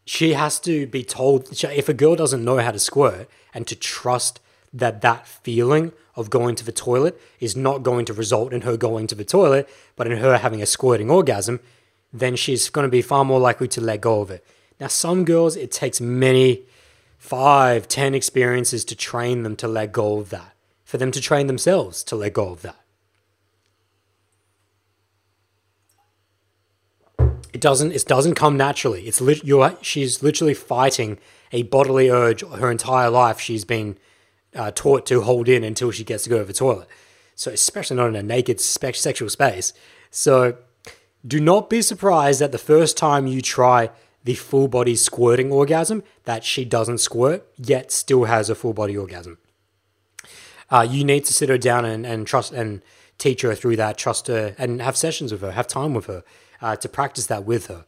she 0.05 0.33
has 0.33 0.59
to 0.61 0.85
be 0.87 1.03
told 1.03 1.63
if 1.63 1.87
a 1.87 1.93
girl 1.93 2.15
doesn't 2.15 2.43
know 2.43 2.57
how 2.57 2.71
to 2.71 2.79
squirt 2.79 3.29
and 3.53 3.65
to 3.67 3.75
trust 3.75 4.41
that 4.73 5.01
that 5.01 5.27
feeling 5.27 5.93
of 6.15 6.29
going 6.29 6.55
to 6.55 6.65
the 6.65 6.71
toilet 6.71 7.19
is 7.39 7.55
not 7.55 7.83
going 7.83 8.05
to 8.05 8.13
result 8.13 8.53
in 8.53 8.61
her 8.61 8.77
going 8.77 9.07
to 9.07 9.15
the 9.15 9.25
toilet, 9.25 9.67
but 9.95 10.07
in 10.07 10.17
her 10.17 10.37
having 10.37 10.61
a 10.61 10.65
squirting 10.65 11.09
orgasm, 11.09 11.59
then 12.11 12.35
she's 12.35 12.69
going 12.69 12.85
to 12.85 12.91
be 12.91 13.01
far 13.01 13.25
more 13.25 13.39
likely 13.39 13.67
to 13.67 13.81
let 13.81 14.01
go 14.01 14.21
of 14.21 14.29
it. 14.29 14.45
Now, 14.79 14.87
some 14.87 15.25
girls, 15.25 15.55
it 15.55 15.71
takes 15.71 15.99
many 15.99 16.63
five, 17.17 17.87
ten 17.87 18.13
experiences 18.13 18.83
to 18.85 18.95
train 18.95 19.43
them 19.43 19.55
to 19.55 19.67
let 19.67 19.91
go 19.91 20.19
of 20.19 20.29
that, 20.29 20.53
for 20.83 20.97
them 20.97 21.11
to 21.11 21.21
train 21.21 21.47
themselves 21.47 22.03
to 22.03 22.15
let 22.15 22.33
go 22.33 22.49
of 22.49 22.61
that. 22.61 22.75
It 27.53 27.61
doesn't. 27.61 27.91
It 27.91 28.05
doesn't 28.07 28.33
come 28.33 28.57
naturally. 28.57 29.07
It's 29.07 29.21
lit. 29.21 29.43
She's 29.85 30.23
literally 30.23 30.55
fighting 30.55 31.19
a 31.51 31.63
bodily 31.63 32.09
urge 32.09 32.43
her 32.43 32.71
entire 32.71 33.11
life. 33.11 33.39
She's 33.39 33.63
been 33.63 33.95
uh, 34.55 34.71
taught 34.71 35.05
to 35.07 35.21
hold 35.21 35.49
in 35.49 35.63
until 35.63 35.91
she 35.91 36.03
gets 36.03 36.23
to 36.23 36.29
go 36.29 36.39
to 36.39 36.45
the 36.45 36.53
toilet. 36.53 36.87
So, 37.35 37.51
especially 37.51 37.97
not 37.97 38.07
in 38.07 38.15
a 38.15 38.23
naked 38.23 38.59
spe- 38.59 38.95
sexual 38.95 39.29
space. 39.29 39.73
So, 40.11 40.57
do 41.25 41.39
not 41.39 41.69
be 41.69 41.81
surprised 41.81 42.41
that 42.41 42.51
the 42.51 42.57
first 42.57 42.97
time 42.97 43.27
you 43.27 43.41
try 43.41 43.89
the 44.23 44.35
full 44.35 44.67
body 44.67 44.95
squirting 44.95 45.51
orgasm, 45.51 46.03
that 46.23 46.43
she 46.43 46.63
doesn't 46.63 46.99
squirt, 46.99 47.45
yet 47.57 47.91
still 47.91 48.25
has 48.25 48.49
a 48.49 48.55
full 48.55 48.73
body 48.73 48.95
orgasm. 48.95 49.37
Uh, 50.69 50.87
you 50.89 51.03
need 51.03 51.25
to 51.25 51.33
sit 51.33 51.49
her 51.49 51.57
down 51.57 51.85
and, 51.85 52.05
and 52.05 52.25
trust 52.25 52.53
and 52.53 52.81
teach 53.17 53.41
her 53.41 53.55
through 53.55 53.75
that, 53.75 53.97
trust 53.97 54.27
her, 54.27 54.55
and 54.57 54.81
have 54.81 54.97
sessions 54.97 55.31
with 55.31 55.41
her, 55.41 55.51
have 55.51 55.67
time 55.67 55.93
with 55.93 56.05
her 56.05 56.23
uh, 56.61 56.75
to 56.75 56.89
practice 56.89 57.27
that 57.27 57.43
with 57.43 57.67
her. 57.67 57.85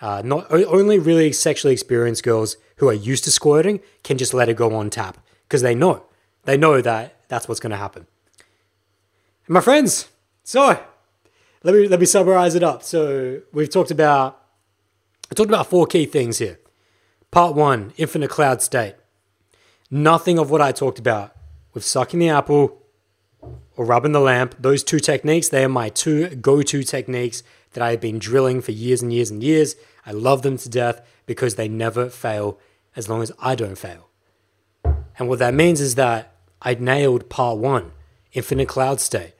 Uh, 0.00 0.22
not 0.24 0.50
only 0.52 0.98
really 0.98 1.32
sexually 1.32 1.72
experienced 1.72 2.22
girls 2.22 2.56
who 2.76 2.88
are 2.88 2.94
used 2.94 3.24
to 3.24 3.30
squirting 3.30 3.80
can 4.04 4.16
just 4.16 4.32
let 4.32 4.48
it 4.48 4.56
go 4.56 4.74
on 4.74 4.90
tap 4.90 5.18
because 5.48 5.62
they 5.62 5.74
know 5.74 6.04
they 6.48 6.56
know 6.56 6.80
that 6.80 7.14
that's 7.28 7.46
what's 7.46 7.60
going 7.60 7.72
to 7.72 7.76
happen. 7.76 8.06
And 9.46 9.52
my 9.52 9.60
friends, 9.60 10.08
so 10.44 10.82
let 11.62 11.74
me 11.74 11.86
let 11.86 12.00
me 12.00 12.06
summarize 12.06 12.54
it 12.54 12.62
up. 12.62 12.82
So 12.82 13.42
we've 13.52 13.68
talked 13.68 13.90
about 13.90 14.40
I 15.30 15.34
talked 15.34 15.50
about 15.50 15.66
four 15.66 15.86
key 15.86 16.06
things 16.06 16.38
here. 16.38 16.58
Part 17.30 17.54
one, 17.54 17.92
infinite 17.98 18.30
cloud 18.30 18.62
state. 18.62 18.94
Nothing 19.90 20.38
of 20.38 20.50
what 20.50 20.62
I 20.62 20.72
talked 20.72 20.98
about 20.98 21.36
with 21.74 21.84
sucking 21.84 22.18
the 22.18 22.30
apple 22.30 22.82
or 23.76 23.84
rubbing 23.84 24.12
the 24.12 24.20
lamp. 24.20 24.54
Those 24.58 24.82
two 24.82 25.00
techniques, 25.00 25.50
they 25.50 25.64
are 25.64 25.68
my 25.68 25.90
two 25.90 26.34
go-to 26.36 26.82
techniques 26.82 27.42
that 27.74 27.82
I 27.82 27.90
have 27.90 28.00
been 28.00 28.18
drilling 28.18 28.62
for 28.62 28.72
years 28.72 29.02
and 29.02 29.12
years 29.12 29.30
and 29.30 29.42
years. 29.42 29.76
I 30.06 30.12
love 30.12 30.40
them 30.40 30.56
to 30.56 30.70
death 30.70 31.06
because 31.26 31.56
they 31.56 31.68
never 31.68 32.08
fail 32.08 32.58
as 32.96 33.06
long 33.06 33.20
as 33.20 33.32
I 33.38 33.54
don't 33.54 33.76
fail. 33.76 34.08
And 35.18 35.28
what 35.28 35.40
that 35.40 35.52
means 35.52 35.82
is 35.82 35.94
that 35.96 36.32
I 36.60 36.74
nailed 36.74 37.28
part 37.28 37.58
one, 37.58 37.92
infinite 38.32 38.68
cloud 38.68 39.00
state. 39.00 39.34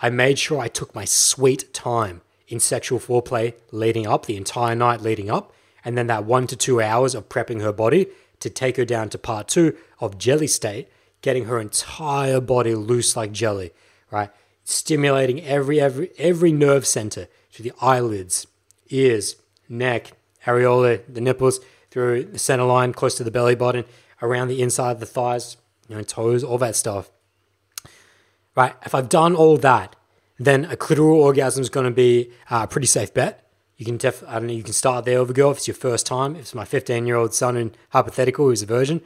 I 0.00 0.10
made 0.10 0.38
sure 0.38 0.60
I 0.60 0.68
took 0.68 0.94
my 0.94 1.04
sweet 1.04 1.72
time 1.72 2.22
in 2.48 2.60
sexual 2.60 2.98
foreplay 2.98 3.54
leading 3.70 4.06
up, 4.06 4.26
the 4.26 4.36
entire 4.36 4.74
night 4.74 5.00
leading 5.00 5.30
up, 5.30 5.52
and 5.84 5.96
then 5.96 6.06
that 6.08 6.24
one 6.24 6.46
to 6.48 6.56
two 6.56 6.80
hours 6.80 7.14
of 7.14 7.28
prepping 7.28 7.60
her 7.60 7.72
body 7.72 8.06
to 8.40 8.50
take 8.50 8.76
her 8.76 8.84
down 8.84 9.08
to 9.10 9.18
part 9.18 9.48
two 9.48 9.76
of 10.00 10.18
jelly 10.18 10.46
state, 10.46 10.88
getting 11.22 11.46
her 11.46 11.60
entire 11.60 12.40
body 12.40 12.74
loose 12.74 13.16
like 13.16 13.32
jelly, 13.32 13.72
right? 14.10 14.30
Stimulating 14.64 15.42
every 15.42 15.80
every 15.80 16.10
every 16.18 16.52
nerve 16.52 16.86
center 16.86 17.28
to 17.52 17.62
the 17.62 17.72
eyelids, 17.80 18.46
ears, 18.90 19.36
neck, 19.68 20.12
areola, 20.46 21.00
the 21.08 21.20
nipples, 21.20 21.60
through 21.90 22.24
the 22.24 22.38
center 22.38 22.64
line, 22.64 22.92
close 22.92 23.14
to 23.14 23.24
the 23.24 23.30
belly 23.30 23.54
button, 23.54 23.84
around 24.20 24.48
the 24.48 24.60
inside 24.60 24.92
of 24.92 25.00
the 25.00 25.06
thighs, 25.06 25.56
you 25.88 25.96
know, 25.96 26.02
toes, 26.02 26.44
all 26.44 26.58
that 26.58 26.76
stuff. 26.76 27.10
Right? 28.56 28.74
If 28.84 28.94
I've 28.94 29.08
done 29.08 29.34
all 29.34 29.56
that, 29.58 29.96
then 30.38 30.64
a 30.66 30.76
clitoral 30.76 31.16
orgasm 31.16 31.62
is 31.62 31.68
going 31.68 31.86
to 31.86 31.92
be 31.92 32.30
a 32.50 32.66
pretty 32.66 32.86
safe 32.86 33.12
bet. 33.12 33.48
You 33.76 33.84
can 33.84 33.96
def- 33.96 34.22
I 34.28 34.34
don't 34.34 34.46
know, 34.46 34.52
you 34.52 34.62
can 34.62 34.72
start 34.72 35.04
there 35.04 35.20
with 35.20 35.30
a 35.30 35.34
girl 35.34 35.50
if 35.50 35.58
it's 35.58 35.68
your 35.68 35.74
first 35.74 36.06
time. 36.06 36.36
If 36.36 36.42
it's 36.42 36.54
my 36.54 36.64
15 36.64 37.06
year 37.06 37.16
old 37.16 37.34
son 37.34 37.56
in 37.56 37.74
hypothetical 37.90 38.46
who's 38.46 38.62
a 38.62 38.66
virgin, 38.66 39.00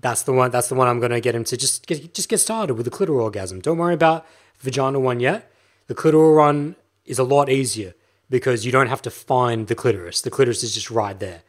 that's 0.00 0.22
the 0.22 0.32
one. 0.32 0.50
That's 0.50 0.68
the 0.68 0.74
one 0.74 0.88
I'm 0.88 1.00
going 1.00 1.12
to 1.12 1.20
get 1.20 1.34
him 1.34 1.44
to 1.44 1.56
just 1.56 1.86
get 1.86 2.12
just 2.12 2.28
get 2.28 2.38
started 2.38 2.74
with 2.74 2.84
the 2.84 2.90
clitoral 2.90 3.22
orgasm. 3.22 3.60
Don't 3.60 3.78
worry 3.78 3.94
about 3.94 4.26
vaginal 4.58 5.00
one 5.00 5.20
yet. 5.20 5.50
The 5.86 5.94
clitoral 5.94 6.36
one 6.36 6.76
is 7.06 7.18
a 7.18 7.24
lot 7.24 7.48
easier 7.48 7.94
because 8.28 8.66
you 8.66 8.72
don't 8.72 8.88
have 8.88 9.02
to 9.02 9.10
find 9.10 9.68
the 9.68 9.74
clitoris. 9.74 10.20
The 10.20 10.30
clitoris 10.30 10.62
is 10.62 10.74
just 10.74 10.90
right 10.90 11.18
there. 11.18 11.42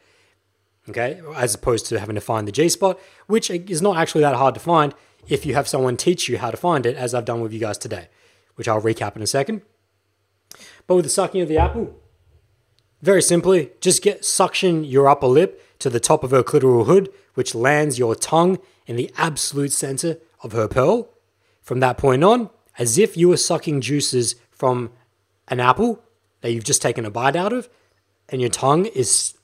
Okay, 0.88 1.20
as 1.36 1.54
opposed 1.54 1.86
to 1.86 2.00
having 2.00 2.14
to 2.14 2.20
find 2.20 2.48
the 2.48 2.52
G 2.52 2.68
spot, 2.68 2.98
which 3.26 3.50
is 3.50 3.82
not 3.82 3.98
actually 3.98 4.22
that 4.22 4.36
hard 4.36 4.54
to 4.54 4.60
find 4.60 4.94
if 5.28 5.44
you 5.44 5.54
have 5.54 5.68
someone 5.68 5.96
teach 5.96 6.28
you 6.28 6.38
how 6.38 6.50
to 6.50 6.56
find 6.56 6.86
it, 6.86 6.96
as 6.96 7.14
I've 7.14 7.26
done 7.26 7.40
with 7.40 7.52
you 7.52 7.60
guys 7.60 7.76
today 7.76 8.08
which 8.58 8.66
I'll 8.66 8.82
recap 8.82 9.14
in 9.14 9.22
a 9.22 9.26
second. 9.26 9.62
But 10.88 10.96
with 10.96 11.04
the 11.04 11.10
sucking 11.10 11.40
of 11.40 11.48
the 11.48 11.58
apple, 11.58 11.94
very 13.00 13.22
simply, 13.22 13.70
just 13.80 14.02
get 14.02 14.24
suction 14.24 14.82
your 14.82 15.08
upper 15.08 15.28
lip 15.28 15.62
to 15.78 15.88
the 15.88 16.00
top 16.00 16.24
of 16.24 16.32
her 16.32 16.42
clitoral 16.42 16.84
hood, 16.84 17.08
which 17.34 17.54
lands 17.54 18.00
your 18.00 18.16
tongue 18.16 18.58
in 18.84 18.96
the 18.96 19.12
absolute 19.16 19.70
center 19.70 20.18
of 20.42 20.50
her 20.50 20.66
pearl. 20.66 21.08
From 21.62 21.78
that 21.78 21.98
point 21.98 22.24
on, 22.24 22.50
as 22.80 22.98
if 22.98 23.16
you 23.16 23.28
were 23.28 23.36
sucking 23.36 23.80
juices 23.80 24.34
from 24.50 24.90
an 25.46 25.60
apple 25.60 26.02
that 26.40 26.50
you've 26.50 26.64
just 26.64 26.82
taken 26.82 27.04
a 27.04 27.10
bite 27.12 27.36
out 27.36 27.52
of, 27.52 27.68
and 28.28 28.40
your 28.40 28.50
tongue 28.50 28.86
is 28.86 29.34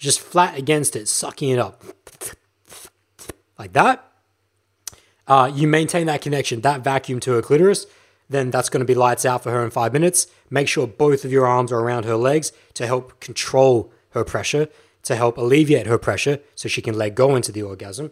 just 0.00 0.18
flat 0.18 0.58
against 0.58 0.96
it, 0.96 1.06
sucking 1.06 1.50
it 1.50 1.58
up. 1.58 1.84
Like 3.58 3.74
that. 3.74 4.04
Uh, 5.28 5.52
you 5.54 5.68
maintain 5.68 6.06
that 6.06 6.22
connection, 6.22 6.62
that 6.62 6.82
vacuum 6.82 7.20
to 7.20 7.32
her 7.32 7.42
clitoris, 7.42 7.86
then 8.28 8.50
that's 8.50 8.68
going 8.68 8.80
to 8.80 8.86
be 8.86 8.94
lights 8.94 9.24
out 9.24 9.42
for 9.42 9.52
her 9.52 9.62
in 9.62 9.70
five 9.70 9.92
minutes. 9.92 10.26
Make 10.48 10.66
sure 10.66 10.86
both 10.86 11.24
of 11.24 11.30
your 11.30 11.46
arms 11.46 11.70
are 11.70 11.78
around 11.78 12.04
her 12.04 12.16
legs 12.16 12.52
to 12.74 12.86
help 12.86 13.20
control 13.20 13.92
her 14.10 14.24
pressure, 14.24 14.68
to 15.04 15.14
help 15.14 15.36
alleviate 15.36 15.86
her 15.86 15.98
pressure 15.98 16.40
so 16.54 16.68
she 16.68 16.82
can 16.82 16.96
let 16.96 17.14
go 17.14 17.36
into 17.36 17.52
the 17.52 17.62
orgasm. 17.62 18.10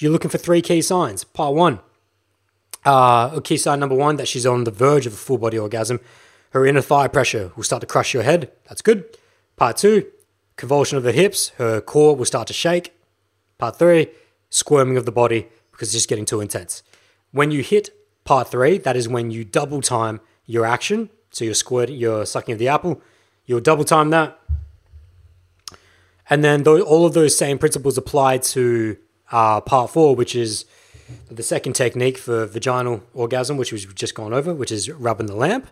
You're 0.00 0.12
looking 0.12 0.30
for 0.30 0.38
three 0.38 0.60
key 0.60 0.82
signs. 0.82 1.24
Part 1.24 1.54
one, 1.54 1.78
uh, 2.84 3.40
key 3.40 3.56
sign 3.56 3.80
number 3.80 3.94
one, 3.94 4.16
that 4.16 4.28
she's 4.28 4.44
on 4.44 4.64
the 4.64 4.70
verge 4.70 5.06
of 5.06 5.12
a 5.12 5.16
full 5.16 5.38
body 5.38 5.58
orgasm. 5.58 6.00
Her 6.50 6.66
inner 6.66 6.82
thigh 6.82 7.08
pressure 7.08 7.52
will 7.54 7.64
start 7.64 7.80
to 7.80 7.86
crush 7.86 8.12
your 8.12 8.24
head. 8.24 8.50
That's 8.68 8.82
good. 8.82 9.04
Part 9.56 9.76
two, 9.76 10.10
convulsion 10.56 10.96
of 10.98 11.04
the 11.04 11.12
hips. 11.12 11.50
Her 11.58 11.80
core 11.80 12.16
will 12.16 12.24
start 12.24 12.46
to 12.48 12.52
shake. 12.52 12.94
Part 13.58 13.78
three, 13.78 14.08
squirming 14.50 14.96
of 14.96 15.04
the 15.04 15.12
body 15.12 15.48
because 15.70 15.88
it's 15.88 15.94
just 15.94 16.08
getting 16.08 16.24
too 16.24 16.40
intense. 16.40 16.82
When 17.32 17.50
you 17.50 17.62
hit 17.62 17.90
Part 18.24 18.48
three, 18.48 18.78
that 18.78 18.96
is 18.96 19.06
when 19.06 19.30
you 19.30 19.44
double 19.44 19.82
time 19.82 20.20
your 20.46 20.64
action. 20.64 21.10
So 21.30 21.44
you're 21.44 21.54
squirting, 21.54 21.96
you're 21.96 22.24
sucking 22.24 22.54
of 22.54 22.58
the 22.58 22.68
apple. 22.68 23.02
You'll 23.44 23.60
double 23.60 23.84
time 23.84 24.10
that. 24.10 24.38
And 26.30 26.42
then 26.42 26.64
th- 26.64 26.80
all 26.80 27.04
of 27.04 27.12
those 27.12 27.36
same 27.36 27.58
principles 27.58 27.98
apply 27.98 28.38
to 28.38 28.96
uh, 29.30 29.60
part 29.60 29.90
four, 29.90 30.16
which 30.16 30.34
is 30.34 30.64
the 31.30 31.42
second 31.42 31.74
technique 31.74 32.16
for 32.16 32.46
vaginal 32.46 33.02
orgasm, 33.12 33.58
which 33.58 33.72
we've 33.72 33.94
just 33.94 34.14
gone 34.14 34.32
over, 34.32 34.54
which 34.54 34.72
is 34.72 34.90
rubbing 34.90 35.26
the 35.26 35.36
lamp. 35.36 35.68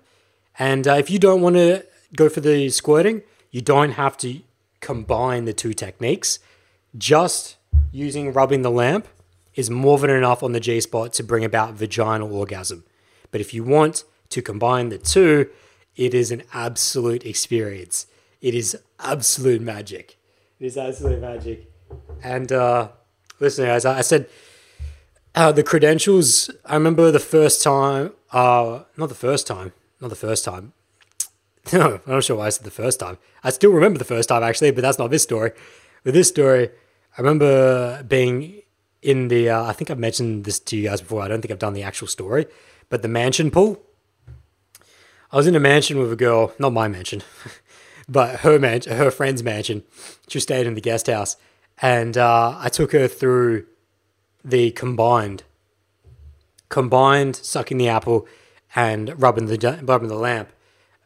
And 0.58 0.86
uh, 0.86 0.94
if 0.94 1.08
you 1.08 1.18
don't 1.18 1.40
want 1.40 1.56
to 1.56 1.86
go 2.14 2.28
for 2.28 2.40
the 2.40 2.68
squirting, 2.68 3.22
you 3.50 3.62
don't 3.62 3.92
have 3.92 4.18
to 4.18 4.40
combine 4.82 5.46
the 5.46 5.54
two 5.54 5.72
techniques. 5.72 6.38
Just 6.98 7.56
using 7.90 8.34
rubbing 8.34 8.60
the 8.60 8.70
lamp 8.70 9.08
is 9.54 9.70
more 9.70 9.98
than 9.98 10.10
enough 10.10 10.42
on 10.42 10.52
the 10.52 10.60
G 10.60 10.80
spot 10.80 11.14
to 11.14 11.22
bring 11.22 11.44
about 11.44 11.72
vaginal 11.72 12.34
orgasm. 12.34 12.84
But 13.30 13.40
if 13.40 13.54
you 13.54 13.64
want 13.64 14.04
to 14.28 14.42
combine 14.42 14.90
the 14.90 14.98
two, 14.98 15.48
it 15.96 16.12
is 16.12 16.30
an 16.30 16.42
absolute 16.52 17.24
experience. 17.24 18.06
It 18.42 18.54
is 18.54 18.76
absolute 18.98 19.62
magic. 19.62 20.18
It 20.58 20.66
is 20.66 20.76
absolute 20.76 21.20
magic. 21.20 21.70
And 22.22 22.50
uh, 22.52 22.88
listen, 23.40 23.66
guys, 23.66 23.84
I 23.84 24.00
said 24.00 24.28
uh, 25.34 25.52
the 25.52 25.62
credentials. 25.62 26.50
I 26.64 26.74
remember 26.74 27.10
the 27.10 27.20
first 27.20 27.62
time, 27.62 28.12
uh, 28.32 28.84
not 28.96 29.08
the 29.08 29.14
first 29.14 29.46
time, 29.46 29.72
not 30.00 30.10
the 30.10 30.16
first 30.16 30.44
time. 30.44 30.72
No, 31.72 32.00
I'm 32.06 32.12
not 32.14 32.24
sure 32.24 32.36
why 32.36 32.46
I 32.46 32.50
said 32.50 32.64
the 32.64 32.70
first 32.70 32.98
time. 33.00 33.18
I 33.44 33.50
still 33.50 33.72
remember 33.72 33.98
the 33.98 34.04
first 34.04 34.28
time 34.28 34.42
actually, 34.42 34.70
but 34.70 34.82
that's 34.82 34.98
not 34.98 35.10
this 35.10 35.22
story. 35.22 35.52
With 36.04 36.14
this 36.14 36.28
story, 36.28 36.70
I 37.16 37.20
remember 37.20 38.02
being 38.02 38.62
in 39.02 39.28
the 39.28 39.50
uh, 39.50 39.64
I 39.64 39.72
think 39.72 39.90
I've 39.90 39.98
mentioned 39.98 40.44
this 40.44 40.58
to 40.60 40.76
you 40.76 40.88
guys 40.88 41.00
before. 41.00 41.22
I 41.22 41.28
don't 41.28 41.40
think 41.40 41.52
I've 41.52 41.58
done 41.58 41.74
the 41.74 41.82
actual 41.82 42.06
story, 42.06 42.46
but 42.88 43.02
the 43.02 43.08
mansion 43.08 43.50
pool. 43.50 43.82
I 45.30 45.36
was 45.36 45.46
in 45.46 45.56
a 45.56 45.60
mansion 45.60 45.98
with 45.98 46.12
a 46.12 46.16
girl, 46.16 46.52
not 46.58 46.74
my 46.74 46.88
mansion, 46.88 47.22
but 48.08 48.40
her 48.40 48.58
man, 48.58 48.82
her 48.82 49.10
friend's 49.10 49.42
mansion. 49.42 49.82
She 50.28 50.40
stayed 50.40 50.66
in 50.66 50.74
the 50.74 50.80
guest 50.80 51.06
house, 51.06 51.36
and 51.80 52.16
uh, 52.18 52.56
I 52.58 52.68
took 52.68 52.92
her 52.92 53.08
through 53.08 53.66
the 54.44 54.72
combined, 54.72 55.44
combined 56.68 57.36
sucking 57.36 57.78
the 57.78 57.88
apple 57.88 58.26
and 58.74 59.20
rubbing 59.20 59.46
the 59.46 59.80
rubbing 59.82 60.08
the 60.08 60.16
lamp. 60.16 60.50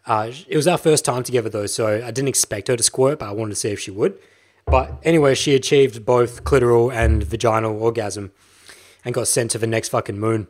Uh, 0.06 0.30
it 0.48 0.56
was 0.56 0.68
our 0.68 0.78
first 0.78 1.04
time 1.04 1.24
together 1.24 1.48
though, 1.48 1.66
so 1.66 1.96
I 1.96 2.10
didn't 2.10 2.28
expect 2.28 2.68
her 2.68 2.76
to 2.76 2.82
squirt, 2.82 3.18
but 3.18 3.28
I 3.28 3.32
wanted 3.32 3.50
to 3.50 3.56
see 3.56 3.70
if 3.70 3.80
she 3.80 3.90
would. 3.90 4.18
But 4.64 4.98
anyway, 5.02 5.34
she 5.34 5.54
achieved 5.54 6.04
both 6.04 6.44
clitoral 6.44 6.92
and 6.92 7.22
vaginal 7.22 7.80
orgasm 7.80 8.32
and 9.04 9.14
got 9.14 9.28
sent 9.28 9.50
to 9.52 9.58
the 9.58 9.66
next 9.66 9.88
fucking 9.90 10.18
moon. 10.18 10.48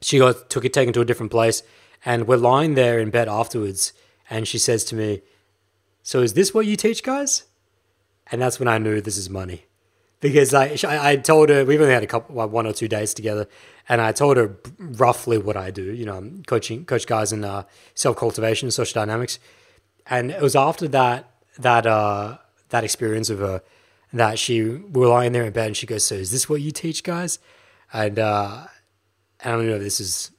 She 0.00 0.18
got 0.18 0.48
took 0.48 0.64
it 0.64 0.72
taken 0.72 0.92
to 0.94 1.00
a 1.00 1.04
different 1.04 1.32
place, 1.32 1.62
and 2.04 2.26
we're 2.26 2.36
lying 2.36 2.74
there 2.74 2.98
in 2.98 3.10
bed 3.10 3.28
afterwards, 3.28 3.92
and 4.30 4.46
she 4.46 4.58
says 4.58 4.84
to 4.84 4.94
me, 4.94 5.22
"So 6.02 6.22
is 6.22 6.34
this 6.34 6.54
what 6.54 6.66
you 6.66 6.76
teach 6.76 7.02
guys?" 7.02 7.44
And 8.30 8.40
that's 8.40 8.58
when 8.58 8.68
I 8.68 8.78
knew 8.78 9.00
this 9.00 9.16
is 9.16 9.28
money, 9.28 9.64
because 10.20 10.54
I 10.54 10.76
I 10.84 11.16
told 11.16 11.48
her 11.48 11.64
we've 11.64 11.80
only 11.80 11.94
had 11.94 12.02
a 12.02 12.06
couple 12.06 12.36
like 12.36 12.50
one 12.50 12.66
or 12.66 12.72
two 12.72 12.88
days 12.88 13.12
together, 13.12 13.46
and 13.88 14.00
I 14.00 14.12
told 14.12 14.36
her 14.36 14.56
roughly 14.78 15.38
what 15.38 15.56
I 15.56 15.70
do. 15.70 15.82
You 15.82 16.04
know, 16.04 16.16
I'm 16.16 16.42
coaching 16.46 16.84
coach 16.84 17.06
guys 17.06 17.32
in 17.32 17.44
uh, 17.44 17.64
self 17.94 18.16
cultivation, 18.16 18.66
and 18.66 18.74
social 18.74 19.00
dynamics, 19.00 19.38
and 20.06 20.30
it 20.30 20.42
was 20.42 20.56
after 20.56 20.88
that 20.88 21.30
that 21.58 21.86
uh, 21.86 22.38
that 22.68 22.84
experience 22.84 23.30
of 23.30 23.38
her 23.38 23.62
that 24.12 24.38
she 24.38 24.62
we 24.62 25.00
were 25.00 25.08
lying 25.08 25.32
there 25.32 25.44
in 25.44 25.52
bed 25.52 25.68
and 25.68 25.76
she 25.76 25.86
goes, 25.86 26.04
"So 26.04 26.14
is 26.14 26.30
this 26.30 26.48
what 26.48 26.60
you 26.60 26.70
teach 26.70 27.02
guys?" 27.02 27.38
And 27.92 28.18
uh, 28.18 28.66
I 29.44 29.50
don't 29.50 29.66
know 29.66 29.78
this 29.78 30.00
is 30.00 30.30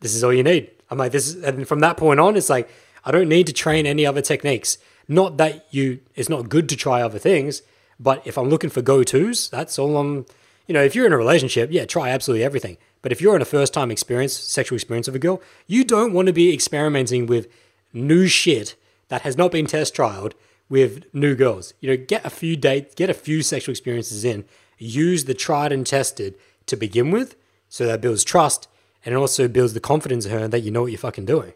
this 0.00 0.14
is 0.14 0.24
all 0.24 0.32
you 0.32 0.42
need. 0.42 0.70
I'm 0.90 0.98
like 0.98 1.12
this, 1.12 1.28
is, 1.28 1.42
and 1.44 1.66
from 1.68 1.80
that 1.80 1.96
point 1.96 2.20
on, 2.20 2.36
it's 2.36 2.50
like 2.50 2.68
I 3.04 3.10
don't 3.10 3.28
need 3.28 3.46
to 3.46 3.52
train 3.52 3.86
any 3.86 4.04
other 4.04 4.20
techniques. 4.20 4.78
Not 5.08 5.38
that 5.38 5.66
you, 5.70 6.00
it's 6.14 6.28
not 6.28 6.48
good 6.48 6.68
to 6.68 6.76
try 6.76 7.02
other 7.02 7.18
things, 7.18 7.62
but 7.98 8.24
if 8.26 8.38
I'm 8.38 8.48
looking 8.48 8.70
for 8.70 8.82
go 8.82 9.02
tos, 9.02 9.48
that's 9.48 9.78
all 9.78 9.96
I'm. 9.96 10.26
You 10.66 10.74
know, 10.74 10.82
if 10.84 10.94
you're 10.94 11.06
in 11.06 11.12
a 11.12 11.16
relationship, 11.16 11.70
yeah, 11.72 11.84
try 11.84 12.10
absolutely 12.10 12.44
everything. 12.44 12.78
But 13.02 13.12
if 13.12 13.20
you're 13.20 13.36
in 13.36 13.42
a 13.42 13.46
first 13.46 13.72
time 13.72 13.90
experience, 13.90 14.32
sexual 14.32 14.76
experience 14.76 15.08
of 15.08 15.14
a 15.14 15.18
girl, 15.18 15.40
you 15.66 15.84
don't 15.84 16.12
want 16.12 16.26
to 16.26 16.32
be 16.32 16.52
experimenting 16.52 17.26
with 17.26 17.48
new 17.92 18.26
shit 18.26 18.76
that 19.08 19.22
has 19.22 19.36
not 19.36 19.52
been 19.52 19.66
test 19.66 19.94
trialed 19.94 20.32
with 20.68 21.04
new 21.12 21.34
girls. 21.34 21.74
You 21.80 21.90
know, 21.90 21.96
get 21.96 22.24
a 22.24 22.30
few 22.30 22.56
dates, 22.56 22.94
get 22.94 23.10
a 23.10 23.14
few 23.14 23.42
sexual 23.42 23.72
experiences 23.72 24.24
in, 24.24 24.44
use 24.78 25.24
the 25.24 25.34
tried 25.34 25.72
and 25.72 25.86
tested 25.86 26.34
to 26.66 26.76
begin 26.76 27.10
with, 27.10 27.36
so 27.68 27.86
that 27.86 28.00
builds 28.00 28.22
trust 28.22 28.68
and 29.04 29.14
it 29.14 29.16
also 29.16 29.48
builds 29.48 29.72
the 29.72 29.80
confidence 29.80 30.26
in 30.26 30.32
her 30.32 30.48
that 30.48 30.60
you 30.60 30.70
know 30.70 30.82
what 30.82 30.92
you're 30.92 30.98
fucking 30.98 31.24
doing. 31.24 31.52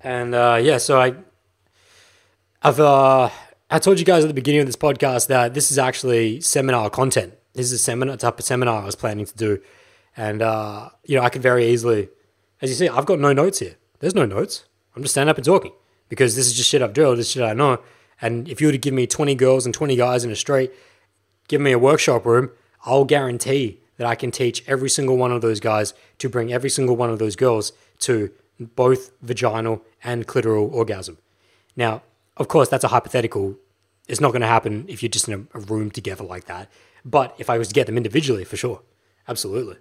And 0.00 0.34
uh, 0.34 0.58
yeah, 0.60 0.78
so 0.78 1.00
I, 1.00 1.14
I've 2.62 2.80
uh, 2.80 3.28
I 3.70 3.78
told 3.78 3.98
you 3.98 4.04
guys 4.04 4.24
at 4.24 4.28
the 4.28 4.34
beginning 4.34 4.62
of 4.62 4.66
this 4.66 4.76
podcast 4.76 5.28
that 5.28 5.54
this 5.54 5.70
is 5.70 5.78
actually 5.78 6.40
seminar 6.40 6.90
content. 6.90 7.34
This 7.54 7.66
is 7.66 7.72
a 7.72 7.78
seminar 7.78 8.16
type 8.16 8.38
of 8.38 8.44
seminar 8.44 8.82
I 8.82 8.84
was 8.84 8.96
planning 8.96 9.26
to 9.26 9.36
do, 9.36 9.60
and 10.16 10.42
uh, 10.42 10.90
you 11.04 11.16
know 11.16 11.22
I 11.22 11.30
could 11.30 11.42
very 11.42 11.66
easily, 11.66 12.08
as 12.62 12.70
you 12.70 12.76
see, 12.76 12.88
I've 12.88 13.06
got 13.06 13.18
no 13.18 13.32
notes 13.32 13.58
here. 13.58 13.76
There's 13.98 14.14
no 14.14 14.24
notes. 14.24 14.64
I'm 14.94 15.02
just 15.02 15.14
standing 15.14 15.30
up 15.30 15.36
and 15.36 15.44
talking 15.44 15.72
because 16.08 16.36
this 16.36 16.46
is 16.46 16.54
just 16.54 16.68
shit 16.68 16.82
I've 16.82 16.92
drilled. 16.92 17.18
This 17.18 17.30
shit 17.30 17.42
I 17.42 17.52
know. 17.52 17.80
And 18.20 18.48
if 18.48 18.60
you 18.60 18.68
were 18.68 18.72
to 18.72 18.78
give 18.78 18.92
me 18.92 19.06
20 19.06 19.34
girls 19.34 19.64
and 19.64 19.74
20 19.74 19.96
guys 19.96 20.24
in 20.24 20.30
a 20.30 20.36
straight, 20.36 20.72
give 21.48 21.60
me 21.60 21.72
a 21.72 21.78
workshop 21.78 22.26
room, 22.26 22.50
I'll 22.84 23.04
guarantee 23.04 23.80
that 23.96 24.06
I 24.06 24.14
can 24.14 24.30
teach 24.30 24.66
every 24.66 24.90
single 24.90 25.16
one 25.16 25.32
of 25.32 25.42
those 25.42 25.60
guys 25.60 25.94
to 26.18 26.28
bring 26.28 26.52
every 26.52 26.70
single 26.70 26.96
one 26.96 27.10
of 27.10 27.18
those 27.18 27.36
girls 27.36 27.72
to 28.00 28.30
both 28.58 29.10
vaginal 29.22 29.82
and 30.04 30.26
clitoral 30.26 30.72
orgasm. 30.72 31.18
Now, 31.76 32.02
of 32.36 32.48
course, 32.48 32.68
that's 32.68 32.84
a 32.84 32.88
hypothetical. 32.88 33.56
It's 34.08 34.20
not 34.20 34.32
going 34.32 34.40
to 34.40 34.46
happen 34.46 34.84
if 34.88 35.02
you're 35.02 35.10
just 35.10 35.28
in 35.28 35.48
a 35.54 35.58
room 35.58 35.90
together 35.90 36.24
like 36.24 36.44
that. 36.46 36.70
But 37.04 37.34
if 37.38 37.48
I 37.48 37.58
was 37.58 37.68
to 37.68 37.74
get 37.74 37.86
them 37.86 37.96
individually, 37.96 38.44
for 38.44 38.56
sure, 38.56 38.82
absolutely, 39.28 39.76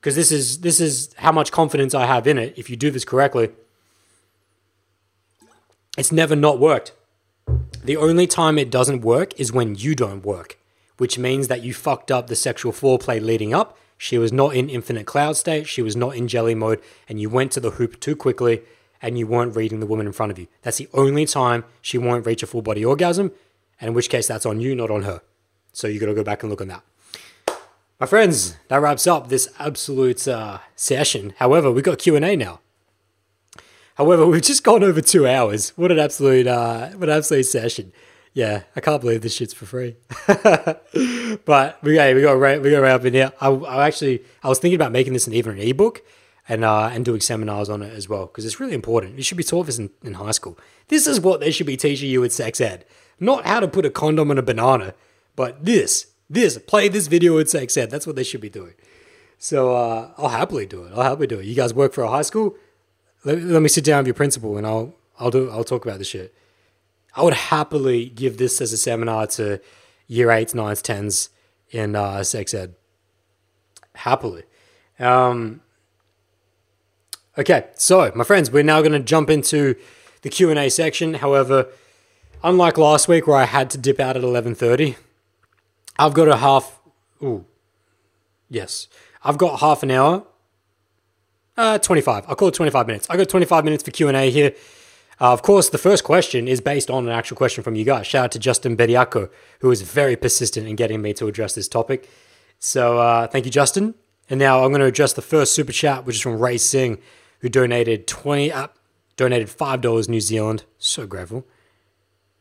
because 0.00 0.14
this 0.14 0.32
is 0.32 0.60
this 0.60 0.80
is 0.80 1.14
how 1.18 1.32
much 1.32 1.52
confidence 1.52 1.94
I 1.94 2.06
have 2.06 2.26
in 2.26 2.38
it. 2.38 2.54
If 2.56 2.70
you 2.70 2.76
do 2.76 2.90
this 2.90 3.04
correctly, 3.04 3.50
it's 5.96 6.12
never 6.12 6.36
not 6.36 6.58
worked. 6.58 6.92
The 7.84 7.96
only 7.96 8.26
time 8.26 8.58
it 8.58 8.70
doesn't 8.70 9.02
work 9.02 9.38
is 9.38 9.52
when 9.52 9.74
you 9.74 9.94
don't 9.94 10.24
work 10.24 10.58
which 10.96 11.18
means 11.18 11.48
that 11.48 11.62
you 11.62 11.74
fucked 11.74 12.10
up 12.10 12.26
the 12.26 12.36
sexual 12.36 12.72
foreplay 12.72 13.20
leading 13.20 13.54
up. 13.54 13.78
She 13.96 14.18
was 14.18 14.32
not 14.32 14.54
in 14.54 14.68
infinite 14.68 15.06
cloud 15.06 15.36
state, 15.36 15.66
she 15.66 15.82
was 15.82 15.96
not 15.96 16.16
in 16.16 16.28
jelly 16.28 16.54
mode, 16.54 16.80
and 17.08 17.20
you 17.20 17.30
went 17.30 17.52
to 17.52 17.60
the 17.60 17.72
hoop 17.72 18.00
too 18.00 18.16
quickly 18.16 18.62
and 19.00 19.18
you 19.18 19.26
weren't 19.26 19.56
reading 19.56 19.80
the 19.80 19.86
woman 19.86 20.06
in 20.06 20.12
front 20.12 20.32
of 20.32 20.38
you. 20.38 20.46
That's 20.62 20.78
the 20.78 20.88
only 20.94 21.26
time 21.26 21.64
she 21.82 21.98
won't 21.98 22.26
reach 22.26 22.42
a 22.42 22.46
full 22.46 22.62
body 22.62 22.84
orgasm, 22.84 23.32
and 23.80 23.88
in 23.88 23.94
which 23.94 24.08
case 24.08 24.26
that's 24.26 24.46
on 24.46 24.60
you, 24.60 24.74
not 24.74 24.90
on 24.90 25.02
her. 25.02 25.20
So 25.74 25.86
you 25.86 26.00
got 26.00 26.06
to 26.06 26.14
go 26.14 26.24
back 26.24 26.42
and 26.42 26.48
look 26.50 26.62
on 26.62 26.68
that. 26.68 26.82
My 28.00 28.06
friends, 28.06 28.56
that 28.68 28.78
wraps 28.78 29.06
up 29.06 29.28
this 29.28 29.52
absolute 29.58 30.26
uh, 30.26 30.58
session. 30.74 31.34
However, 31.38 31.70
we 31.70 31.82
got 31.82 31.98
Q 31.98 32.16
and 32.16 32.24
A 32.24 32.36
now. 32.36 32.60
However, 33.96 34.26
we've 34.28 34.40
just 34.40 34.64
gone 34.64 34.82
over 34.82 35.02
two 35.02 35.28
hours. 35.28 35.70
What 35.76 35.92
an 35.92 35.98
absolute, 35.98 36.46
uh, 36.46 36.88
what 36.92 37.10
an 37.10 37.16
absolute 37.16 37.44
session 37.44 37.92
yeah, 38.34 38.64
I 38.74 38.80
can't 38.80 39.00
believe 39.00 39.22
this 39.22 39.34
shit's 39.34 39.54
for 39.54 39.64
free. 39.64 39.96
but 41.44 41.78
we, 41.82 41.94
hey, 41.94 42.14
we 42.14 42.20
got 42.20 42.36
we 42.60 42.70
got 42.70 42.80
right 42.80 42.92
up 42.92 43.04
in 43.04 43.14
here. 43.14 43.32
I, 43.40 43.48
I, 43.48 43.86
actually 43.86 44.24
I 44.42 44.48
was 44.48 44.58
thinking 44.58 44.74
about 44.74 44.90
making 44.90 45.12
this 45.12 45.28
an 45.28 45.32
even 45.34 45.52
an 45.52 45.60
ebook 45.60 46.02
and 46.48 46.64
uh, 46.64 46.90
and 46.92 47.04
doing 47.04 47.20
seminars 47.20 47.70
on 47.70 47.80
it 47.80 47.94
as 47.94 48.08
well 48.08 48.26
because 48.26 48.44
it's 48.44 48.58
really 48.58 48.74
important. 48.74 49.16
You 49.16 49.22
should 49.22 49.38
be 49.38 49.44
taught 49.44 49.66
this 49.66 49.78
in, 49.78 49.90
in 50.02 50.14
high 50.14 50.32
school. 50.32 50.58
This 50.88 51.06
is 51.06 51.20
what 51.20 51.38
they 51.38 51.52
should 51.52 51.68
be 51.68 51.76
teaching 51.76 52.10
you 52.10 52.24
at 52.24 52.32
sex 52.32 52.60
ed, 52.60 52.84
not 53.20 53.46
how 53.46 53.60
to 53.60 53.68
put 53.68 53.86
a 53.86 53.90
condom 53.90 54.32
in 54.32 54.38
a 54.38 54.42
banana, 54.42 54.94
but 55.36 55.64
this 55.64 56.06
this 56.30 56.58
play 56.58 56.88
this 56.88 57.06
video 57.06 57.38
at 57.38 57.48
sex 57.48 57.76
ed. 57.76 57.90
That's 57.90 58.06
what 58.06 58.16
they 58.16 58.24
should 58.24 58.40
be 58.40 58.50
doing. 58.50 58.74
So 59.38 59.74
uh, 59.74 60.10
I'll 60.16 60.28
happily 60.28 60.66
do 60.66 60.84
it. 60.84 60.92
I'll 60.94 61.02
happily 61.02 61.26
do 61.26 61.40
it. 61.40 61.46
You 61.46 61.54
guys 61.54 61.74
work 61.74 61.92
for 61.92 62.02
a 62.02 62.08
high 62.08 62.22
school. 62.22 62.56
Let, 63.24 63.42
let 63.42 63.62
me 63.62 63.68
sit 63.68 63.84
down 63.84 63.98
with 63.98 64.06
your 64.06 64.14
principal 64.14 64.56
and 64.56 64.66
I'll 64.66 64.94
I'll 65.18 65.30
do 65.30 65.50
I'll 65.50 65.64
talk 65.64 65.84
about 65.84 65.98
this 65.98 66.08
shit. 66.08 66.34
I 67.16 67.22
would 67.22 67.34
happily 67.34 68.06
give 68.06 68.38
this 68.38 68.60
as 68.60 68.72
a 68.72 68.76
seminar 68.76 69.26
to 69.28 69.60
year 70.08 70.30
eights, 70.30 70.54
nines, 70.54 70.82
tens 70.82 71.28
in 71.70 71.94
uh, 71.94 72.22
sex 72.24 72.54
ed. 72.54 72.74
Happily. 73.94 74.42
Um, 74.98 75.60
okay, 77.38 77.66
so 77.74 78.10
my 78.14 78.24
friends, 78.24 78.50
we're 78.50 78.64
now 78.64 78.80
going 78.80 78.92
to 78.92 78.98
jump 79.00 79.30
into 79.30 79.76
the 80.22 80.28
Q 80.28 80.50
and 80.50 80.58
A 80.58 80.68
section. 80.68 81.14
However, 81.14 81.68
unlike 82.42 82.78
last 82.78 83.06
week 83.08 83.26
where 83.26 83.36
I 83.36 83.44
had 83.44 83.70
to 83.70 83.78
dip 83.78 84.00
out 84.00 84.16
at 84.16 84.24
eleven 84.24 84.54
thirty, 84.54 84.96
I've 85.98 86.14
got 86.14 86.28
a 86.28 86.36
half. 86.36 86.80
Ooh, 87.22 87.44
yes, 88.48 88.88
I've 89.22 89.38
got 89.38 89.60
half 89.60 89.82
an 89.82 89.90
hour. 89.90 90.24
Uh, 91.56 91.78
25. 91.78 92.24
I'll 92.26 92.34
call 92.34 92.48
it 92.48 92.54
25 92.54 92.86
minutes. 92.86 93.06
I 93.08 93.16
got 93.16 93.28
25 93.28 93.64
minutes 93.64 93.84
for 93.84 93.92
Q&A 93.92 94.28
here. 94.30 94.54
Uh, 95.20 95.32
of 95.32 95.42
course, 95.42 95.68
the 95.70 95.78
first 95.78 96.02
question 96.02 96.48
is 96.48 96.60
based 96.60 96.90
on 96.90 97.06
an 97.06 97.12
actual 97.12 97.36
question 97.36 97.62
from 97.62 97.76
you 97.76 97.84
guys. 97.84 98.06
Shout 98.08 98.24
out 98.24 98.32
to 98.32 98.40
Justin 98.40 98.76
Bediaco, 98.76 99.30
who 99.60 99.68
was 99.68 99.82
very 99.82 100.16
persistent 100.16 100.66
in 100.66 100.74
getting 100.74 101.00
me 101.00 101.12
to 101.14 101.28
address 101.28 101.54
this 101.54 101.68
topic. 101.68 102.10
So 102.58 102.98
uh, 102.98 103.28
thank 103.28 103.44
you, 103.44 103.52
Justin. 103.52 103.94
And 104.28 104.40
now 104.40 104.64
I'm 104.64 104.70
going 104.70 104.80
to 104.80 104.86
address 104.86 105.12
the 105.12 105.22
first 105.22 105.54
super 105.54 105.72
chat, 105.72 106.04
which 106.04 106.16
is 106.16 106.22
from 106.22 106.40
Ray 106.40 106.58
Singh, 106.58 106.98
who 107.40 107.48
donated 107.48 108.08
20 108.08 108.50
uh, 108.50 108.68
donated 109.16 109.50
five 109.50 109.80
dollars 109.80 110.08
New 110.08 110.20
Zealand. 110.20 110.64
So 110.78 111.06
grateful. 111.06 111.46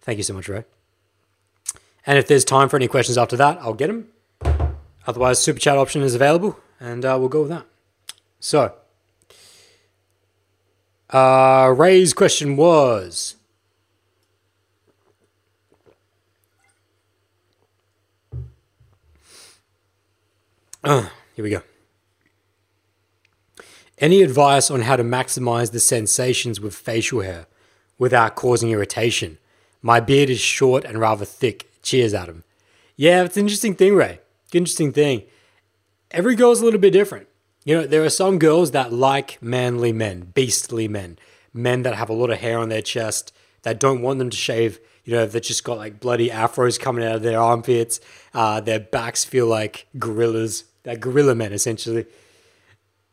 Thank 0.02 0.18
you 0.18 0.24
so 0.24 0.34
much, 0.34 0.50
Ray. 0.50 0.64
And 2.06 2.18
if 2.18 2.28
there's 2.28 2.44
time 2.44 2.70
for 2.70 2.76
any 2.76 2.88
questions 2.88 3.18
after 3.18 3.38
that, 3.38 3.58
I'll 3.62 3.74
get 3.74 3.88
them. 3.88 4.10
Otherwise, 5.08 5.40
super 5.40 5.60
chat 5.60 5.78
option 5.78 6.02
is 6.02 6.16
available, 6.16 6.60
and 6.80 7.04
uh, 7.06 7.18
we'll 7.20 7.30
go 7.30 7.42
with 7.42 7.50
that. 7.50 7.66
So 8.40 8.74
uh, 11.10 11.74
Ray's 11.76 12.14
question 12.14 12.58
was. 12.58 13.36
Uh, 20.84 21.08
here 21.34 21.44
we 21.44 21.50
go. 21.50 21.62
Any 24.00 24.22
advice 24.22 24.70
on 24.70 24.82
how 24.82 24.98
to 24.98 25.04
maximize 25.04 25.72
the 25.72 25.80
sensations 25.80 26.60
with 26.60 26.76
facial 26.76 27.22
hair 27.22 27.46
without 27.98 28.36
causing 28.36 28.72
irritation? 28.72 29.38
My 29.82 30.02
beard 30.02 30.30
is 30.30 30.42
short 30.42 30.84
and 30.84 30.98
rather 30.98 31.24
thick. 31.24 31.70
Cheers, 31.84 32.14
Adam. 32.14 32.44
Yeah, 32.96 33.24
it's 33.24 33.38
an 33.38 33.42
interesting 33.42 33.76
thing, 33.76 33.94
Ray. 33.94 34.20
Interesting 34.54 34.92
thing. 34.94 35.24
Every 36.12 36.36
girl's 36.36 36.62
a 36.62 36.66
little 36.66 36.80
bit 36.80 36.94
different. 36.94 37.28
You 37.66 37.76
know, 37.76 37.88
there 37.88 38.04
are 38.04 38.10
some 38.10 38.40
girls 38.40 38.72
that 38.72 38.92
like 38.92 39.42
manly 39.42 39.92
men, 39.94 40.32
beastly 40.34 40.88
men, 40.88 41.18
men 41.54 41.84
that 41.84 41.96
have 41.96 42.10
a 42.10 42.14
lot 42.14 42.30
of 42.30 42.40
hair 42.40 42.58
on 42.60 42.70
their 42.70 42.82
chest, 42.82 43.34
that 43.64 43.80
don't 43.80 44.02
want 44.02 44.20
them 44.20 44.30
to 44.30 44.38
shave. 44.38 44.80
You 45.06 45.14
know, 45.14 45.26
that 45.26 45.44
just 45.44 45.64
got 45.64 45.78
like 45.78 46.00
bloody 46.00 46.30
afros 46.30 46.80
coming 46.80 47.04
out 47.04 47.16
of 47.16 47.24
their 47.24 47.40
armpits. 47.40 48.00
Uh, 48.34 48.62
their 48.62 48.80
backs 48.80 49.26
feel 49.26 49.48
like 49.48 49.88
gorillas. 50.00 50.64
They're 50.84 50.96
gorilla 50.96 51.36
men, 51.36 51.52
essentially. 51.52 52.06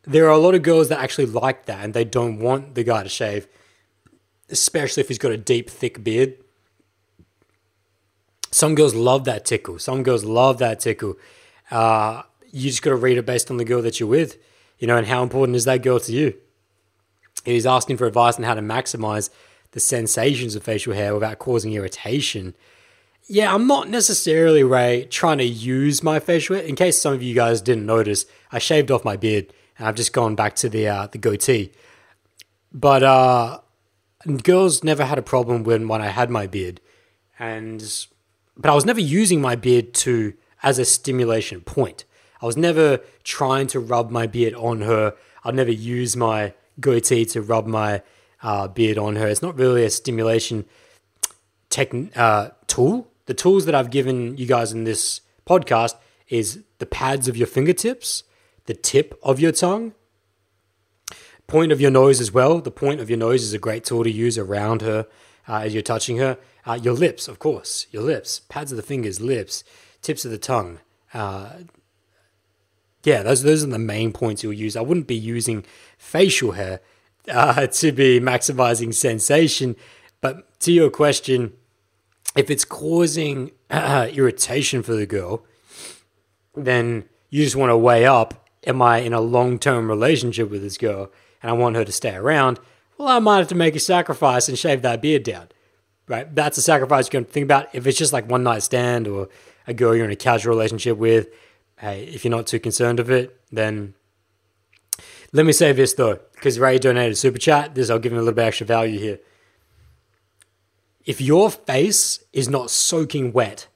There 0.04 0.26
are 0.26 0.32
a 0.32 0.38
lot 0.38 0.54
of 0.54 0.62
girls 0.62 0.88
that 0.88 1.00
actually 1.00 1.26
like 1.26 1.66
that 1.66 1.84
and 1.84 1.92
they 1.92 2.04
don't 2.04 2.38
want 2.38 2.74
the 2.74 2.84
guy 2.84 3.02
to 3.02 3.08
shave, 3.08 3.48
especially 4.48 5.00
if 5.00 5.08
he's 5.08 5.18
got 5.18 5.32
a 5.32 5.36
deep, 5.36 5.68
thick 5.68 6.02
beard. 6.04 6.36
Some 8.50 8.74
girls 8.74 8.94
love 8.94 9.24
that 9.24 9.44
tickle. 9.44 9.78
Some 9.78 10.02
girls 10.02 10.24
love 10.24 10.58
that 10.58 10.80
tickle. 10.80 11.16
Uh, 11.70 12.22
you 12.50 12.70
just 12.70 12.82
got 12.82 12.90
to 12.90 12.96
read 12.96 13.18
it 13.18 13.26
based 13.26 13.50
on 13.50 13.58
the 13.58 13.64
girl 13.64 13.82
that 13.82 14.00
you're 14.00 14.08
with, 14.08 14.38
you 14.78 14.86
know, 14.86 14.96
and 14.96 15.06
how 15.06 15.22
important 15.22 15.56
is 15.56 15.64
that 15.66 15.82
girl 15.82 16.00
to 16.00 16.12
you? 16.12 16.34
He's 17.44 17.66
asking 17.66 17.96
for 17.96 18.06
advice 18.06 18.36
on 18.36 18.42
how 18.42 18.54
to 18.54 18.60
maximize 18.60 19.30
the 19.72 19.80
sensations 19.80 20.54
of 20.54 20.64
facial 20.64 20.94
hair 20.94 21.14
without 21.14 21.38
causing 21.38 21.72
irritation. 21.72 22.54
Yeah, 23.26 23.54
I'm 23.54 23.68
not 23.68 23.88
necessarily 23.88 24.64
Ray 24.64 25.06
trying 25.08 25.38
to 25.38 25.44
use 25.44 26.02
my 26.02 26.18
facial 26.18 26.56
hair. 26.56 26.64
In 26.64 26.74
case 26.74 27.00
some 27.00 27.14
of 27.14 27.22
you 27.22 27.34
guys 27.34 27.62
didn't 27.62 27.86
notice, 27.86 28.26
I 28.50 28.58
shaved 28.58 28.90
off 28.90 29.04
my 29.04 29.16
beard 29.16 29.52
and 29.78 29.86
I've 29.86 29.94
just 29.94 30.12
gone 30.12 30.34
back 30.34 30.56
to 30.56 30.68
the 30.68 30.88
uh, 30.88 31.06
the 31.06 31.18
goatee. 31.18 31.72
But 32.72 33.02
uh, 33.02 33.60
girls 34.42 34.84
never 34.84 35.04
had 35.04 35.18
a 35.18 35.22
problem 35.22 35.64
when 35.64 35.88
when 35.88 36.02
I 36.02 36.08
had 36.08 36.30
my 36.30 36.46
beard, 36.46 36.80
and 37.38 38.06
but 38.60 38.70
I 38.70 38.74
was 38.74 38.84
never 38.84 39.00
using 39.00 39.40
my 39.40 39.56
beard 39.56 39.94
to 39.94 40.34
as 40.62 40.78
a 40.78 40.84
stimulation 40.84 41.62
point. 41.62 42.04
I 42.42 42.46
was 42.46 42.56
never 42.56 43.00
trying 43.24 43.66
to 43.68 43.80
rub 43.80 44.10
my 44.10 44.26
beard 44.26 44.54
on 44.54 44.82
her. 44.82 45.14
I'd 45.44 45.54
never 45.54 45.72
use 45.72 46.16
my 46.16 46.54
goatee 46.78 47.24
to 47.26 47.40
rub 47.40 47.66
my 47.66 48.02
uh, 48.42 48.68
beard 48.68 48.98
on 48.98 49.16
her. 49.16 49.26
It's 49.26 49.42
not 49.42 49.58
really 49.58 49.84
a 49.84 49.90
stimulation 49.90 50.66
tech, 51.70 51.92
uh, 52.16 52.50
tool. 52.66 53.08
The 53.26 53.34
tools 53.34 53.64
that 53.66 53.74
I've 53.74 53.90
given 53.90 54.36
you 54.36 54.46
guys 54.46 54.72
in 54.72 54.84
this 54.84 55.22
podcast 55.46 55.94
is 56.28 56.62
the 56.78 56.86
pads 56.86 57.28
of 57.28 57.36
your 57.36 57.46
fingertips, 57.46 58.24
the 58.66 58.74
tip 58.74 59.18
of 59.22 59.40
your 59.40 59.52
tongue, 59.52 59.94
point 61.46 61.72
of 61.72 61.80
your 61.80 61.90
nose 61.90 62.20
as 62.20 62.32
well. 62.32 62.60
The 62.60 62.70
point 62.70 63.00
of 63.00 63.10
your 63.10 63.18
nose 63.18 63.42
is 63.42 63.52
a 63.52 63.58
great 63.58 63.84
tool 63.84 64.04
to 64.04 64.10
use 64.10 64.38
around 64.38 64.82
her 64.82 65.06
uh, 65.48 65.56
as 65.56 65.74
you're 65.74 65.82
touching 65.82 66.18
her. 66.18 66.38
Uh, 66.66 66.78
your 66.80 66.94
lips, 66.94 67.28
of 67.28 67.38
course, 67.38 67.86
your 67.90 68.02
lips, 68.02 68.40
pads 68.48 68.72
of 68.72 68.76
the 68.76 68.82
fingers, 68.82 69.20
lips, 69.20 69.64
tips 70.02 70.24
of 70.24 70.30
the 70.30 70.38
tongue. 70.38 70.78
Uh, 71.14 71.50
yeah, 73.02 73.22
those 73.22 73.42
those 73.42 73.64
are 73.64 73.68
the 73.68 73.78
main 73.78 74.12
points 74.12 74.42
you'll 74.42 74.52
use. 74.52 74.76
I 74.76 74.82
wouldn't 74.82 75.06
be 75.06 75.16
using 75.16 75.64
facial 75.96 76.52
hair 76.52 76.80
uh, 77.28 77.66
to 77.72 77.92
be 77.92 78.20
maximizing 78.20 78.92
sensation. 78.92 79.76
But 80.20 80.60
to 80.60 80.72
your 80.72 80.90
question, 80.90 81.54
if 82.36 82.50
it's 82.50 82.64
causing 82.64 83.52
irritation 83.70 84.82
for 84.82 84.94
the 84.94 85.06
girl, 85.06 85.44
then 86.54 87.04
you 87.30 87.44
just 87.44 87.56
want 87.56 87.70
to 87.70 87.76
weigh 87.76 88.06
up 88.06 88.48
am 88.66 88.82
I 88.82 88.98
in 88.98 89.12
a 89.12 89.20
long 89.20 89.58
term 89.58 89.88
relationship 89.88 90.50
with 90.50 90.62
this 90.62 90.78
girl 90.78 91.10
and 91.42 91.50
I 91.50 91.54
want 91.54 91.76
her 91.76 91.84
to 91.84 91.92
stay 91.92 92.14
around? 92.14 92.58
Well, 92.98 93.08
I 93.08 93.18
might 93.18 93.38
have 93.38 93.48
to 93.48 93.54
make 93.54 93.74
a 93.74 93.80
sacrifice 93.80 94.48
and 94.48 94.58
shave 94.58 94.82
that 94.82 95.00
beard 95.00 95.22
down. 95.22 95.48
Right? 96.10 96.34
That's 96.34 96.58
a 96.58 96.62
sacrifice 96.62 97.06
you 97.06 97.12
can 97.12 97.24
think 97.24 97.44
about. 97.44 97.72
If 97.72 97.86
it's 97.86 97.96
just 97.96 98.12
like 98.12 98.28
one 98.28 98.42
night 98.42 98.64
stand 98.64 99.06
or 99.06 99.28
a 99.68 99.72
girl 99.72 99.94
you're 99.94 100.04
in 100.04 100.10
a 100.10 100.16
casual 100.16 100.52
relationship 100.52 100.98
with, 100.98 101.28
hey, 101.78 102.02
if 102.02 102.24
you're 102.24 102.32
not 102.32 102.48
too 102.48 102.58
concerned 102.58 102.98
of 102.98 103.12
it, 103.12 103.40
then 103.52 103.94
let 105.32 105.46
me 105.46 105.52
say 105.52 105.70
this 105.70 105.94
though, 105.94 106.18
because 106.34 106.58
Ray 106.58 106.80
donated 106.80 107.16
super 107.16 107.38
chat. 107.38 107.76
This 107.76 107.90
I'll 107.90 108.00
give 108.00 108.10
him 108.10 108.18
a 108.18 108.22
little 108.22 108.34
bit 108.34 108.42
extra 108.42 108.66
value 108.66 108.98
here. 108.98 109.20
If 111.04 111.20
your 111.20 111.48
face 111.48 112.24
is 112.32 112.48
not 112.48 112.72
soaking 112.72 113.32
wet 113.32 113.68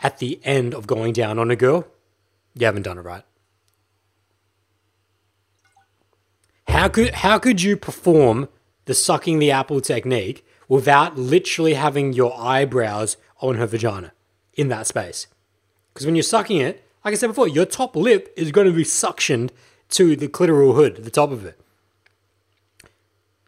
at 0.00 0.18
the 0.18 0.40
end 0.44 0.74
of 0.74 0.86
going 0.86 1.14
down 1.14 1.38
on 1.38 1.50
a 1.50 1.56
girl, 1.56 1.86
you 2.54 2.66
haven't 2.66 2.82
done 2.82 2.98
it 2.98 3.02
right. 3.02 3.24
How 6.68 6.88
could 6.88 7.14
how 7.14 7.38
could 7.38 7.62
you 7.62 7.78
perform 7.78 8.50
the 8.84 8.92
sucking 8.92 9.38
the 9.38 9.50
apple 9.50 9.80
technique 9.80 10.44
without 10.68 11.18
literally 11.18 11.74
having 11.74 12.12
your 12.12 12.36
eyebrows 12.38 13.16
on 13.40 13.56
her 13.56 13.66
vagina 13.66 14.12
in 14.54 14.68
that 14.68 14.86
space? 14.86 15.26
Because 15.92 16.06
when 16.06 16.16
you're 16.16 16.22
sucking 16.22 16.58
it, 16.58 16.84
like 17.04 17.12
I 17.12 17.16
said 17.16 17.28
before, 17.28 17.48
your 17.48 17.66
top 17.66 17.94
lip 17.94 18.32
is 18.36 18.50
going 18.50 18.66
to 18.66 18.72
be 18.72 18.84
suctioned 18.84 19.50
to 19.90 20.16
the 20.16 20.28
clitoral 20.28 20.74
hood, 20.74 20.96
the 20.96 21.10
top 21.10 21.30
of 21.30 21.44
it. 21.44 21.60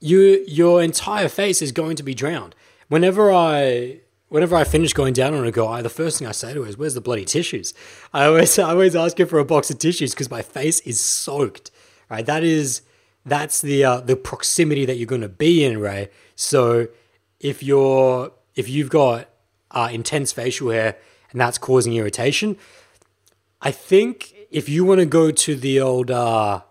You, 0.01 0.45
your 0.47 0.83
entire 0.83 1.29
face 1.29 1.63
is 1.63 1.73
going 1.73 1.97
to 1.97 2.03
be 2.03 2.15
drowned. 2.15 2.55
Whenever 2.89 3.33
I, 3.33 4.01
whenever 4.29 4.55
I 4.55 4.65
finish 4.65 4.93
going 4.93 5.15
down 5.15 5.35
on 5.35 5.47
a 5.47 5.51
guy, 5.51 5.83
the 5.83 5.89
first 5.89 6.19
thing 6.19 6.29
I 6.29 6.33
say 6.33 6.53
to 6.53 6.63
her 6.63 6.69
is, 6.69 6.77
"Where's 6.77 6.95
the 6.95 7.01
bloody 7.01 7.25
tissues?" 7.25 7.73
I 8.13 8.27
always, 8.27 8.59
I 8.61 8.71
always 8.71 8.95
ask 8.95 9.19
her 9.19 9.27
for 9.27 9.39
a 9.39 9.45
box 9.45 9.71
of 9.71 9.79
tissues 9.79 10.13
because 10.13 10.31
my 10.31 10.43
face 10.43 10.81
is 10.81 11.01
soaked. 11.01 11.71
Right, 12.09 12.25
that 12.27 12.45
is, 12.45 12.83
that's 13.25 13.61
the 13.61 13.85
uh, 13.85 14.01
the 14.01 14.15
proximity 14.15 14.85
that 14.85 14.97
you're 14.97 15.07
going 15.07 15.23
to 15.23 15.29
be 15.29 15.65
in, 15.65 15.79
Ray. 15.79 16.11
So 16.37 16.89
if 17.41 17.63
you're, 17.63 18.33
if 18.55 18.69
you've 18.69 18.91
got 18.91 19.29
uh, 19.71 19.89
intense 19.93 20.33
facial 20.33 20.71
hair 20.71 20.97
and 21.31 21.41
that's 21.41 21.59
causing 21.59 21.95
irritation, 21.95 22.57
I 23.61 23.71
think 23.71 24.35
if 24.51 24.69
you 24.69 24.85
want 24.85 25.01
to 25.01 25.07
go 25.07 25.31
to 25.31 25.57
the 25.57 25.81
old, 25.81 26.11
uh, 26.11 26.63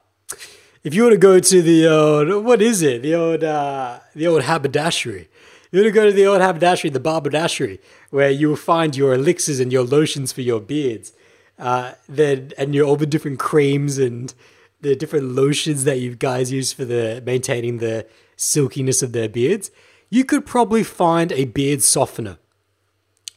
if 0.84 0.94
you 0.94 1.04
want 1.04 1.14
to 1.14 1.20
go 1.20 1.40
to 1.40 1.62
the 1.62 1.88
old, 1.88 2.46
what 2.46 2.62
is 2.62 2.82
it? 2.82 3.02
The 3.02 3.16
old, 3.16 3.44
uh, 3.44 4.00
the 4.16 4.28
old 4.28 4.44
haberdashery. 4.44 5.28
You 5.72 5.82
want 5.82 5.88
to 5.88 5.92
go 5.92 6.06
to 6.06 6.12
the 6.12 6.26
old 6.26 6.42
haberdashery, 6.42 6.92
the 6.92 7.00
barberdashery, 7.00 7.80
where 8.10 8.30
you 8.30 8.50
will 8.50 8.56
find 8.56 8.96
your 8.96 9.14
elixirs 9.14 9.60
and 9.60 9.74
your 9.74 9.84
lotions 9.84 10.32
for 10.32 10.42
your 10.42 10.62
beards, 10.62 11.12
uh, 11.60 11.94
then 12.08 12.54
and 12.58 12.74
your 12.74 12.88
all 12.88 12.96
the 12.96 13.06
different 13.06 13.40
creams 13.40 13.98
and 13.98 14.34
the 14.82 14.96
different 14.96 15.32
lotions 15.32 15.84
that 15.84 16.00
you 16.00 16.16
guys 16.16 16.52
use 16.52 16.72
for 16.72 16.86
the 16.86 17.22
maintaining 17.26 17.80
the 17.80 18.06
silkiness 18.38 19.02
of 19.02 19.12
their 19.12 19.28
beards. 19.28 19.72
You 20.16 20.24
could 20.24 20.46
probably 20.46 20.82
find 20.82 21.34
a 21.34 21.44
beard 21.44 21.84
softener 21.84 22.38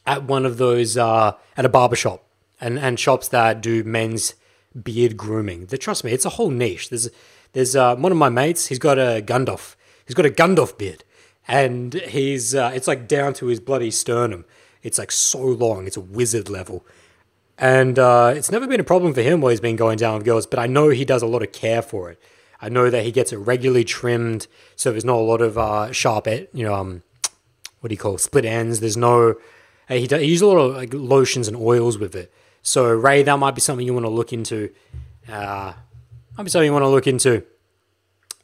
at 0.05 0.23
one 0.23 0.45
of 0.45 0.57
those 0.59 0.95
uh, 0.95 1.33
at 1.57 1.65
a 1.65 1.67
barbershop 1.67 2.23
and 2.61 2.79
and 2.79 2.97
shops 2.97 3.27
that 3.27 3.59
do 3.59 3.83
men's 3.83 4.35
beard 4.81 5.17
grooming. 5.17 5.67
Trust 5.67 6.05
me, 6.05 6.13
it's 6.13 6.23
a 6.23 6.35
whole 6.37 6.49
niche. 6.49 6.87
There's 6.87 7.09
there's 7.51 7.75
uh, 7.75 7.97
one 7.97 8.13
of 8.13 8.17
my 8.17 8.29
mates. 8.29 8.67
He's 8.67 8.79
got 8.79 8.97
a 8.97 9.21
Gandalf. 9.21 9.75
He's 10.05 10.15
got 10.15 10.25
a 10.25 10.29
Gandalf 10.29 10.77
beard, 10.77 11.03
and 11.49 11.95
he's 11.95 12.55
uh, 12.55 12.71
it's 12.73 12.87
like 12.87 13.09
down 13.09 13.33
to 13.33 13.47
his 13.47 13.59
bloody 13.59 13.91
sternum. 13.91 14.45
It's 14.81 14.97
like 14.97 15.11
so 15.11 15.41
long. 15.41 15.85
It's 15.85 15.97
a 15.97 16.07
wizard 16.19 16.47
level. 16.47 16.85
And 17.57 17.99
uh, 17.99 18.31
it's 18.37 18.51
never 18.51 18.67
been 18.67 18.79
a 18.79 18.85
problem 18.85 19.13
for 19.13 19.21
him 19.21 19.41
while 19.41 19.49
he's 19.49 19.59
been 19.59 19.75
going 19.75 19.97
down 19.97 20.13
with 20.13 20.23
girls, 20.23 20.47
but 20.47 20.59
I 20.59 20.67
know 20.67 20.87
he 20.87 21.03
does 21.03 21.23
a 21.23 21.27
lot 21.27 21.43
of 21.43 21.51
care 21.51 21.81
for 21.81 22.09
it. 22.09 22.21
I 22.61 22.69
know 22.69 22.89
that 22.89 23.03
he 23.03 23.11
gets 23.11 23.31
it 23.31 23.37
regularly 23.37 23.83
trimmed, 23.83 24.47
so 24.75 24.91
there's 24.91 25.05
not 25.05 25.15
a 25.15 25.21
lot 25.21 25.41
of 25.41 25.57
uh, 25.57 25.91
sharp, 25.91 26.27
you 26.27 26.47
know, 26.53 26.73
um, 26.73 27.03
what 27.79 27.89
do 27.89 27.93
you 27.93 27.97
call 27.99 28.15
it? 28.15 28.19
split 28.19 28.45
ends. 28.45 28.79
There's 28.79 28.97
no. 28.97 29.35
He, 29.87 30.05
does, 30.05 30.21
he 30.21 30.27
uses 30.27 30.41
a 30.41 30.47
lot 30.47 30.57
of 30.57 30.75
like 30.75 30.93
lotions 30.93 31.47
and 31.47 31.57
oils 31.57 31.97
with 31.97 32.15
it. 32.15 32.31
So 32.61 32.91
Ray, 32.91 33.23
that 33.23 33.39
might 33.39 33.55
be 33.55 33.61
something 33.61 33.85
you 33.85 33.93
want 33.93 34.05
to 34.05 34.11
look 34.11 34.33
into. 34.33 34.71
Uh, 35.27 35.73
might 36.37 36.43
be 36.43 36.49
something 36.49 36.65
you 36.65 36.73
want 36.73 36.83
to 36.83 36.89
look 36.89 37.07
into. 37.07 37.43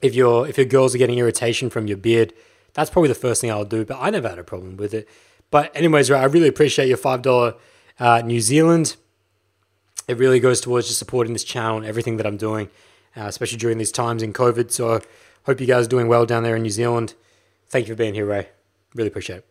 If 0.01 0.15
your 0.15 0.47
if 0.47 0.57
your 0.57 0.65
girls 0.65 0.95
are 0.95 0.97
getting 0.97 1.17
irritation 1.17 1.69
from 1.69 1.87
your 1.87 1.97
beard, 1.97 2.33
that's 2.73 2.89
probably 2.89 3.09
the 3.09 3.15
first 3.15 3.41
thing 3.41 3.51
I'll 3.51 3.65
do. 3.65 3.85
But 3.85 3.97
I 3.99 4.09
never 4.09 4.29
had 4.29 4.39
a 4.39 4.43
problem 4.43 4.77
with 4.77 4.93
it. 4.93 5.07
But 5.51 5.75
anyways, 5.75 6.09
Ray, 6.09 6.19
I 6.19 6.25
really 6.25 6.47
appreciate 6.47 6.87
your 6.87 6.97
five 6.97 7.21
dollar 7.21 7.55
uh, 7.99 8.21
New 8.25 8.41
Zealand. 8.41 8.95
It 10.07 10.17
really 10.17 10.39
goes 10.39 10.61
towards 10.61 10.87
just 10.87 10.99
supporting 10.99 11.33
this 11.33 11.43
channel 11.43 11.77
and 11.77 11.85
everything 11.85 12.17
that 12.17 12.27
I'm 12.27 12.37
doing, 12.37 12.69
uh, 13.15 13.25
especially 13.25 13.57
during 13.57 13.77
these 13.77 13.91
times 13.91 14.21
in 14.21 14.33
COVID. 14.33 14.71
So 14.71 15.01
hope 15.43 15.61
you 15.61 15.67
guys 15.67 15.85
are 15.85 15.89
doing 15.89 16.07
well 16.07 16.25
down 16.25 16.43
there 16.43 16.55
in 16.55 16.63
New 16.63 16.69
Zealand. 16.69 17.13
Thank 17.67 17.87
you 17.87 17.93
for 17.93 17.97
being 17.97 18.13
here, 18.13 18.25
Ray. 18.25 18.49
Really 18.93 19.07
appreciate 19.07 19.37
it. 19.37 19.45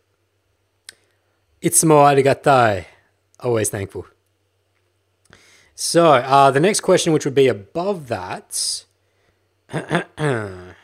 It's 1.61 1.83
Itsumo 1.83 2.03
arigatai. 2.03 2.85
Always 3.39 3.69
thankful. 3.69 4.05
So 5.73 6.13
uh, 6.13 6.51
the 6.51 6.59
next 6.59 6.79
question, 6.81 7.11
which 7.11 7.25
would 7.25 7.35
be 7.35 7.47
above 7.47 8.07
that, 8.07 8.85
and 9.69 10.75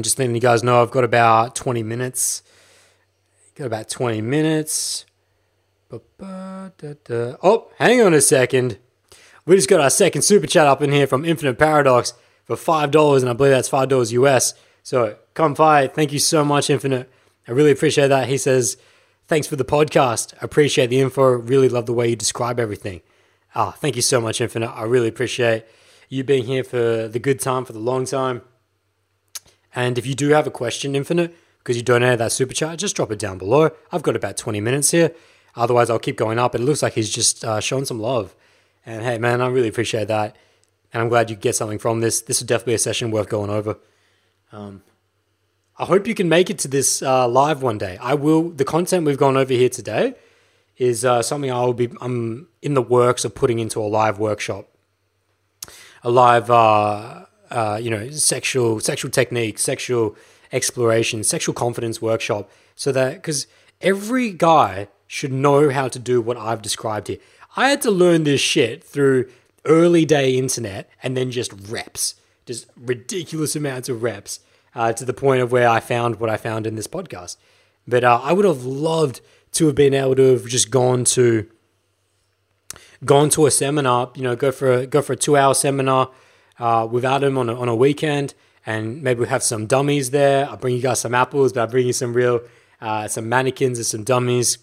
just 0.00 0.18
letting 0.18 0.34
you 0.34 0.40
guys 0.40 0.62
know, 0.62 0.80
I've 0.80 0.90
got 0.90 1.04
about 1.04 1.54
20 1.54 1.82
minutes. 1.82 2.42
Got 3.56 3.66
about 3.66 3.90
20 3.90 4.22
minutes. 4.22 5.04
Oh, 7.42 7.68
hang 7.78 8.00
on 8.00 8.14
a 8.14 8.20
second. 8.20 8.78
We 9.50 9.56
just 9.56 9.68
got 9.68 9.80
our 9.80 9.90
second 9.90 10.22
super 10.22 10.46
chat 10.46 10.68
up 10.68 10.80
in 10.80 10.92
here 10.92 11.08
from 11.08 11.24
Infinite 11.24 11.58
Paradox 11.58 12.14
for 12.44 12.54
$5, 12.54 13.20
and 13.20 13.28
I 13.28 13.32
believe 13.32 13.50
that's 13.50 13.68
$5 13.68 14.12
US. 14.12 14.54
So 14.84 15.16
come 15.34 15.56
fight. 15.56 15.92
Thank 15.92 16.12
you 16.12 16.20
so 16.20 16.44
much, 16.44 16.70
Infinite. 16.70 17.10
I 17.48 17.50
really 17.50 17.72
appreciate 17.72 18.06
that. 18.06 18.28
He 18.28 18.38
says, 18.38 18.76
Thanks 19.26 19.48
for 19.48 19.56
the 19.56 19.64
podcast. 19.64 20.34
I 20.34 20.44
appreciate 20.44 20.86
the 20.86 21.00
info. 21.00 21.24
Really 21.24 21.68
love 21.68 21.86
the 21.86 21.92
way 21.92 22.08
you 22.08 22.14
describe 22.14 22.60
everything. 22.60 23.00
Ah, 23.56 23.72
thank 23.72 23.96
you 23.96 24.02
so 24.02 24.20
much, 24.20 24.40
Infinite. 24.40 24.68
I 24.68 24.84
really 24.84 25.08
appreciate 25.08 25.64
you 26.08 26.22
being 26.22 26.44
here 26.44 26.62
for 26.62 27.08
the 27.08 27.18
good 27.18 27.40
time, 27.40 27.64
for 27.64 27.72
the 27.72 27.80
long 27.80 28.04
time. 28.04 28.42
And 29.74 29.98
if 29.98 30.06
you 30.06 30.14
do 30.14 30.28
have 30.28 30.46
a 30.46 30.52
question, 30.52 30.94
Infinite, 30.94 31.36
because 31.58 31.76
you 31.76 31.82
donated 31.82 32.20
that 32.20 32.30
super 32.30 32.54
chat, 32.54 32.78
just 32.78 32.94
drop 32.94 33.10
it 33.10 33.18
down 33.18 33.36
below. 33.36 33.70
I've 33.90 34.04
got 34.04 34.14
about 34.14 34.36
20 34.36 34.60
minutes 34.60 34.92
here. 34.92 35.10
Otherwise, 35.56 35.90
I'll 35.90 35.98
keep 35.98 36.16
going 36.16 36.38
up. 36.38 36.54
It 36.54 36.60
looks 36.60 36.84
like 36.84 36.92
he's 36.92 37.10
just 37.10 37.44
uh, 37.44 37.58
showing 37.58 37.84
some 37.84 37.98
love. 37.98 38.36
And 38.86 39.02
hey, 39.02 39.18
man, 39.18 39.40
I 39.40 39.48
really 39.48 39.68
appreciate 39.68 40.08
that. 40.08 40.36
And 40.92 41.02
I'm 41.02 41.08
glad 41.08 41.30
you 41.30 41.36
get 41.36 41.54
something 41.54 41.78
from 41.78 42.00
this. 42.00 42.20
This 42.20 42.40
would 42.40 42.48
definitely 42.48 42.74
a 42.74 42.78
session 42.78 43.10
worth 43.10 43.28
going 43.28 43.50
over. 43.50 43.78
Um, 44.52 44.82
I 45.78 45.84
hope 45.86 46.06
you 46.06 46.14
can 46.14 46.28
make 46.28 46.50
it 46.50 46.58
to 46.60 46.68
this 46.68 47.00
uh, 47.00 47.26
live 47.28 47.62
one 47.62 47.78
day. 47.78 47.96
I 48.00 48.14
will. 48.14 48.50
The 48.50 48.64
content 48.64 49.06
we've 49.06 49.16
gone 49.16 49.36
over 49.36 49.52
here 49.52 49.68
today 49.68 50.14
is 50.76 51.04
uh, 51.04 51.22
something 51.22 51.50
I 51.50 51.60
will 51.64 51.74
be. 51.74 51.90
I'm 52.00 52.48
in 52.60 52.74
the 52.74 52.82
works 52.82 53.24
of 53.24 53.34
putting 53.34 53.58
into 53.60 53.80
a 53.80 53.86
live 53.86 54.18
workshop, 54.18 54.68
a 56.02 56.10
live, 56.10 56.50
uh, 56.50 57.26
uh, 57.50 57.78
you 57.80 57.90
know, 57.90 58.10
sexual 58.10 58.80
sexual 58.80 59.10
techniques, 59.10 59.62
sexual 59.62 60.16
exploration, 60.52 61.22
sexual 61.22 61.54
confidence 61.54 62.02
workshop, 62.02 62.50
so 62.74 62.92
that 62.92 63.14
because 63.14 63.46
every 63.80 64.32
guy 64.32 64.88
should 65.06 65.32
know 65.32 65.70
how 65.70 65.88
to 65.88 65.98
do 65.98 66.20
what 66.20 66.36
I've 66.36 66.62
described 66.62 67.08
here. 67.08 67.18
I 67.56 67.70
had 67.70 67.82
to 67.82 67.90
learn 67.90 68.24
this 68.24 68.40
shit 68.40 68.84
through 68.84 69.30
early 69.64 70.04
day 70.04 70.36
internet 70.36 70.88
and 71.02 71.16
then 71.16 71.30
just 71.30 71.52
reps, 71.68 72.14
just 72.46 72.66
ridiculous 72.76 73.56
amounts 73.56 73.88
of 73.88 74.02
reps 74.02 74.40
uh, 74.74 74.92
to 74.92 75.04
the 75.04 75.12
point 75.12 75.42
of 75.42 75.52
where 75.52 75.68
I 75.68 75.80
found 75.80 76.20
what 76.20 76.30
I 76.30 76.36
found 76.36 76.66
in 76.66 76.76
this 76.76 76.86
podcast. 76.86 77.36
But 77.86 78.04
uh, 78.04 78.20
I 78.22 78.32
would 78.32 78.44
have 78.44 78.64
loved 78.64 79.20
to 79.52 79.66
have 79.66 79.74
been 79.74 79.94
able 79.94 80.14
to 80.16 80.32
have 80.32 80.46
just 80.46 80.70
gone 80.70 81.04
to 81.04 81.48
gone 83.04 83.30
to 83.30 83.46
a 83.46 83.50
seminar, 83.50 84.10
you 84.14 84.22
know, 84.22 84.36
go 84.36 84.52
for 84.52 84.72
a 84.72 84.86
go 84.86 85.02
for 85.02 85.14
a 85.14 85.16
two 85.16 85.36
hour 85.36 85.54
seminar 85.54 86.10
uh, 86.58 86.86
without 86.90 87.24
him 87.24 87.38
on 87.38 87.48
a, 87.48 87.58
on 87.58 87.68
a 87.68 87.74
weekend, 87.74 88.34
and 88.64 89.02
maybe 89.02 89.20
we 89.20 89.28
have 89.28 89.42
some 89.42 89.66
dummies 89.66 90.10
there. 90.10 90.48
I'll 90.48 90.56
bring 90.56 90.76
you 90.76 90.82
guys 90.82 91.00
some 91.00 91.14
apples, 91.14 91.52
but 91.52 91.62
I'll 91.62 91.66
bring 91.66 91.86
you 91.86 91.92
some 91.92 92.14
real 92.14 92.42
uh, 92.80 93.08
some 93.08 93.28
mannequins 93.28 93.78
and 93.78 93.86
some 93.86 94.04
dummies, 94.04 94.58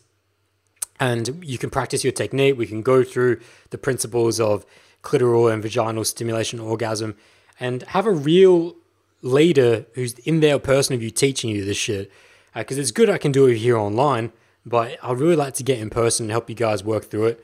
and 1.00 1.44
you 1.44 1.58
can 1.58 1.70
practice 1.70 2.04
your 2.04 2.14
technique. 2.14 2.58
We 2.58 2.68
can 2.68 2.82
go 2.82 3.04
through 3.04 3.40
the 3.70 3.78
principles 3.78 4.40
of 4.40 4.66
clitoral 5.04 5.52
and 5.52 5.62
vaginal 5.62 6.04
stimulation, 6.04 6.60
orgasm, 6.60 7.16
and 7.60 7.84
have 7.84 8.06
a 8.06 8.12
real 8.12 8.76
leader 9.22 9.86
who's 9.94 10.14
in 10.20 10.40
there, 10.40 10.60
person 10.60 10.96
of 10.96 11.04
you 11.04 11.10
teaching 11.10 11.50
you 11.50 11.64
this 11.64 11.78
shit. 11.78 12.12
Because 12.54 12.78
uh, 12.78 12.82
it's 12.82 12.92
good 12.92 13.10
I 13.10 13.18
can 13.18 13.32
do 13.32 13.46
it 13.46 13.58
here 13.58 13.78
online, 13.78 14.32
but 14.66 14.98
I'd 15.04 15.20
really 15.20 15.36
like 15.36 15.54
to 15.56 15.64
get 15.64 15.80
in 15.80 15.90
person 15.90 16.26
and 16.26 16.32
help 16.32 16.50
you 16.50 16.56
guys 16.56 16.84
work 16.84 17.06
through 17.06 17.28
it 17.28 17.44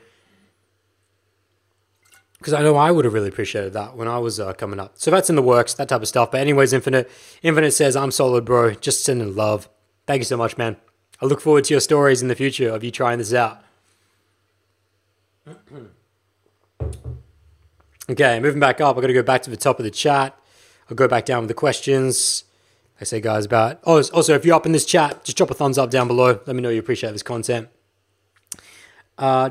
because 2.44 2.52
I 2.52 2.60
know 2.60 2.76
I 2.76 2.90
would 2.90 3.06
have 3.06 3.14
really 3.14 3.30
appreciated 3.30 3.72
that 3.72 3.96
when 3.96 4.06
I 4.06 4.18
was 4.18 4.38
uh, 4.38 4.52
coming 4.52 4.78
up. 4.78 4.92
So 4.96 5.10
that's 5.10 5.30
in 5.30 5.36
the 5.36 5.40
works, 5.40 5.72
that 5.74 5.88
type 5.88 6.02
of 6.02 6.08
stuff. 6.08 6.30
But 6.30 6.42
anyways, 6.42 6.74
Infinite, 6.74 7.10
Infinite 7.42 7.70
says 7.70 7.96
I'm 7.96 8.10
solid, 8.10 8.44
bro. 8.44 8.74
Just 8.74 9.02
sending 9.02 9.34
love. 9.34 9.70
Thank 10.06 10.20
you 10.20 10.24
so 10.26 10.36
much, 10.36 10.58
man. 10.58 10.76
I 11.20 11.26
look 11.26 11.40
forward 11.40 11.64
to 11.64 11.74
your 11.74 11.80
stories 11.80 12.22
in 12.22 12.28
the 12.28 12.34
future 12.34 12.68
of 12.70 12.82
you 12.82 12.90
trying 12.90 13.18
this 13.18 13.32
out. 13.32 13.62
okay, 18.10 18.40
moving 18.40 18.60
back 18.60 18.80
up. 18.80 18.96
I 18.96 19.00
got 19.00 19.06
to 19.06 19.12
go 19.12 19.22
back 19.22 19.42
to 19.42 19.50
the 19.50 19.56
top 19.56 19.78
of 19.78 19.84
the 19.84 19.90
chat. 19.90 20.36
I'll 20.90 20.96
go 20.96 21.08
back 21.08 21.24
down 21.24 21.40
with 21.40 21.48
the 21.48 21.54
questions. 21.54 22.44
I 23.00 23.04
say, 23.04 23.20
guys, 23.20 23.44
about. 23.46 23.80
Oh, 23.84 24.02
also, 24.12 24.34
if 24.34 24.44
you're 24.44 24.54
up 24.54 24.66
in 24.66 24.72
this 24.72 24.84
chat, 24.84 25.24
just 25.24 25.36
drop 25.36 25.50
a 25.50 25.54
thumbs 25.54 25.78
up 25.78 25.90
down 25.90 26.06
below. 26.06 26.40
Let 26.46 26.54
me 26.54 26.62
know 26.62 26.68
you 26.68 26.78
appreciate 26.78 27.12
this 27.12 27.22
content. 27.22 27.68
Uh, 29.18 29.50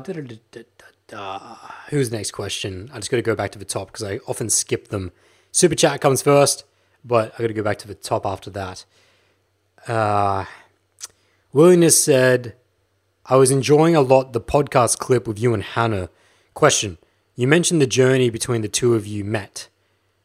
uh, 1.12 1.56
who's 1.90 2.10
next 2.10 2.30
question? 2.32 2.90
I 2.92 2.96
just 2.98 3.10
got 3.10 3.16
to 3.18 3.22
go 3.22 3.34
back 3.34 3.50
to 3.52 3.58
the 3.58 3.64
top 3.64 3.88
because 3.88 4.02
I 4.02 4.18
often 4.26 4.48
skip 4.48 4.88
them. 4.88 5.12
Super 5.52 5.74
chat 5.74 6.00
comes 6.00 6.22
first, 6.22 6.64
but 7.04 7.34
I 7.34 7.42
got 7.42 7.48
to 7.48 7.54
go 7.54 7.62
back 7.62 7.78
to 7.78 7.88
the 7.88 7.94
top 7.94 8.26
after 8.26 8.50
that. 8.50 8.84
Uh, 9.86 10.44
Willingness 11.54 12.02
said, 12.02 12.56
I 13.26 13.36
was 13.36 13.52
enjoying 13.52 13.94
a 13.94 14.00
lot 14.00 14.32
the 14.32 14.40
podcast 14.40 14.98
clip 14.98 15.28
with 15.28 15.38
you 15.38 15.54
and 15.54 15.62
Hannah. 15.62 16.10
Question 16.52 16.98
You 17.36 17.46
mentioned 17.46 17.80
the 17.80 17.86
journey 17.86 18.28
between 18.28 18.62
the 18.62 18.68
two 18.68 18.96
of 18.96 19.06
you 19.06 19.24
met 19.24 19.68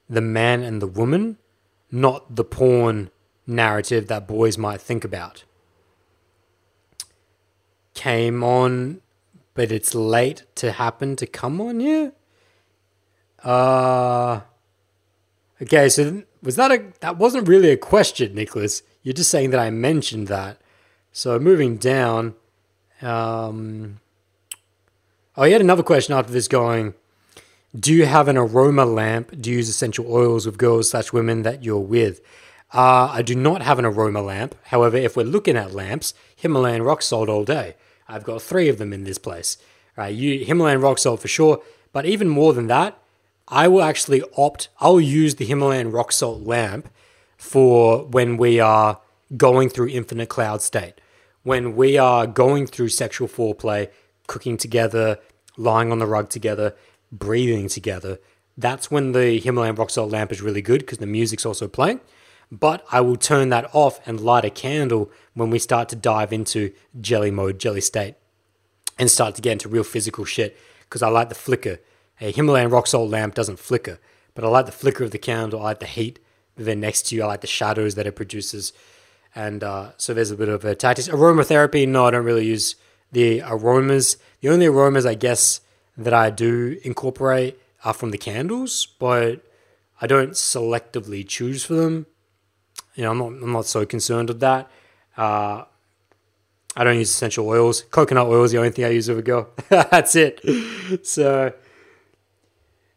the 0.10 0.22
man 0.22 0.64
and 0.64 0.82
the 0.82 0.88
woman, 0.88 1.38
not 1.92 2.36
the 2.36 2.44
porn 2.44 3.12
narrative 3.46 4.08
that 4.08 4.28
boys 4.28 4.58
might 4.58 4.82
think 4.82 5.06
about. 5.06 5.44
Came 7.94 8.44
on 8.44 9.02
but 9.54 9.72
it's 9.72 9.94
late 9.94 10.46
to 10.56 10.72
happen 10.72 11.16
to 11.16 11.28
come 11.28 11.62
on 11.62 11.80
you. 11.80 12.12
Uh 13.44 14.42
okay, 15.62 15.90
so 15.90 16.24
was 16.42 16.56
that 16.56 16.72
a 16.72 16.86
that 17.02 17.18
wasn't 17.18 17.48
really 17.48 17.70
a 17.70 17.78
question, 17.78 18.34
Nicholas. 18.34 18.82
You're 19.04 19.14
just 19.14 19.30
saying 19.30 19.52
that 19.52 19.60
I 19.60 19.70
mentioned 19.70 20.28
that. 20.30 20.60
So 21.20 21.38
moving 21.38 21.76
down, 21.76 22.36
um, 23.02 24.00
oh, 25.36 25.44
he 25.44 25.52
had 25.52 25.60
another 25.60 25.84
question 25.84 26.16
after 26.16 26.32
this 26.32 26.48
going. 26.48 26.94
Do 27.78 27.94
you 27.94 28.06
have 28.06 28.30
an 28.30 28.38
aroma 28.38 28.86
lamp? 28.86 29.34
Do 29.42 29.52
you 29.52 29.58
use 29.58 29.68
essential 29.68 30.06
oils 30.10 30.46
with 30.46 30.58
girls 30.58 30.92
slash 30.92 31.12
women 31.12 31.42
that 31.42 31.62
you're 31.62 31.78
with? 31.78 32.22
Uh, 32.74 33.10
I 33.12 33.22
do 33.22 33.36
not 33.36 33.62
have 33.64 33.80
an 33.80 33.84
aroma 33.84 34.22
lamp. 34.22 34.56
However, 34.68 34.96
if 34.96 35.18
we're 35.18 35.24
looking 35.24 35.58
at 35.58 35.74
lamps, 35.74 36.14
Himalayan 36.38 36.84
rock 36.84 37.02
salt 37.02 37.28
all 37.28 37.44
day. 37.44 37.76
I've 38.08 38.24
got 38.24 38.42
three 38.42 38.70
of 38.70 38.78
them 38.78 38.94
in 38.94 39.04
this 39.04 39.18
place. 39.18 39.58
Right, 39.98 40.16
you 40.16 40.46
Himalayan 40.46 40.80
rock 40.80 41.00
salt 41.00 41.20
for 41.20 41.28
sure, 41.28 41.62
but 41.92 42.06
even 42.06 42.30
more 42.30 42.54
than 42.54 42.68
that, 42.68 42.98
I 43.50 43.68
will 43.68 43.84
actually 43.84 44.24
opt. 44.38 44.70
I'll 44.80 45.02
use 45.02 45.36
the 45.36 45.44
Himalayan 45.44 45.92
rock 45.92 46.14
salt 46.14 46.44
lamp 46.44 46.88
for 47.36 48.06
when 48.06 48.38
we 48.38 48.62
are 48.62 49.02
going 49.36 49.68
through 49.68 49.90
infinite 49.90 50.30
cloud 50.30 50.62
state, 50.62 50.94
when 51.50 51.76
we 51.76 51.98
are 51.98 52.28
going 52.28 52.68
through 52.68 52.90
sexual 52.90 53.28
foreplay, 53.28 53.90
cooking 54.28 54.58
together, 54.58 55.18
lying 55.58 55.92
on 55.92 56.00
the 56.00 56.06
rug 56.06 56.30
together, 56.30 56.76
breathing 57.12 57.68
together. 57.68 58.20
That's 58.56 58.92
when 58.92 59.14
the 59.14 59.40
Himalayan 59.40 59.76
rock 59.76 59.90
salt 59.90 60.12
lamp 60.12 60.32
is 60.32 60.42
really 60.42 60.62
good 60.62 60.82
because 60.82 61.00
the 61.00 61.08
music's 61.08 61.46
also 61.46 61.68
playing 61.68 62.02
but 62.52 62.84
I 62.92 63.02
will 63.02 63.16
turn 63.16 63.50
that 63.50 63.70
off 63.74 64.06
and 64.08 64.20
light 64.20 64.46
a 64.46 64.50
candle 64.50 65.12
when 65.34 65.50
we 65.50 65.60
start 65.60 65.90
to 65.90 65.96
dive 65.96 66.34
into 66.34 66.74
jelly 67.00 67.32
mode, 67.32 67.60
jelly 67.60 67.82
state, 67.82 68.16
and 68.98 69.10
start 69.10 69.36
to 69.36 69.42
get 69.42 69.54
into 69.54 69.70
real 69.70 69.84
physical 69.84 70.26
shit 70.26 70.58
because 70.82 71.04
I 71.04 71.10
like 71.10 71.30
the 71.30 71.36
flicker. 71.36 71.80
A 72.22 72.32
Himalayan 72.32 72.72
rock 72.72 72.88
salt 72.88 73.10
lamp 73.10 73.36
doesn't 73.36 73.60
flicker, 73.60 74.00
but 74.34 74.44
I 74.44 74.48
like 74.48 74.66
the 74.66 74.72
flicker 74.72 75.04
of 75.04 75.12
the 75.12 75.20
candle. 75.20 75.62
I 75.62 75.64
like 75.66 75.80
the 75.80 75.86
heat. 75.86 76.20
Then 76.56 76.80
next 76.80 77.04
to 77.08 77.16
you, 77.16 77.24
I 77.24 77.28
like 77.28 77.42
the 77.42 77.48
shadows 77.48 77.96
that 77.96 78.08
it 78.08 78.16
produces. 78.16 78.74
And 79.36 79.64
uh, 79.64 79.92
so 79.98 80.14
there's 80.14 80.32
a 80.32 80.36
bit 80.36 80.50
of 80.50 80.66
a 80.66 80.76
tactics. 80.76 81.08
Aromatherapy, 81.08 81.88
no, 81.88 82.06
I 82.06 82.12
don't 82.12 82.26
really 82.26 82.46
use 82.46 82.76
the 83.12 83.42
aromas. 83.46 84.18
The 84.42 84.50
only 84.50 84.66
aromas 84.66 85.06
I 85.06 85.16
guess 85.16 85.62
that 85.98 86.14
I 86.14 86.30
do 86.30 86.80
incorporate 86.84 87.60
are 87.84 87.94
from 87.94 88.12
the 88.12 88.18
candles, 88.18 88.88
but 89.00 89.42
I 90.02 90.08
don't 90.08 90.32
selectively 90.32 91.28
choose 91.28 91.64
for 91.64 91.76
them 91.76 92.06
you 93.00 93.06
know, 93.06 93.12
I'm 93.12 93.18
not, 93.18 93.28
I'm 93.28 93.52
not 93.54 93.66
so 93.66 93.86
concerned 93.86 94.28
with 94.28 94.42
that. 94.42 94.70
Uh, 95.16 95.64
I 96.76 96.84
don't 96.84 96.98
use 96.98 97.10
essential 97.10 97.48
oils. 97.48 97.84
Coconut 97.84 98.28
oil 98.28 98.44
is 98.44 98.52
the 98.52 98.58
only 98.58 98.72
thing 98.72 98.84
I 98.84 98.90
use 98.90 99.08
with 99.08 99.20
a 99.20 99.22
girl. 99.22 99.50
That's 99.70 100.18
it. 100.18 100.42
So, 101.06 101.54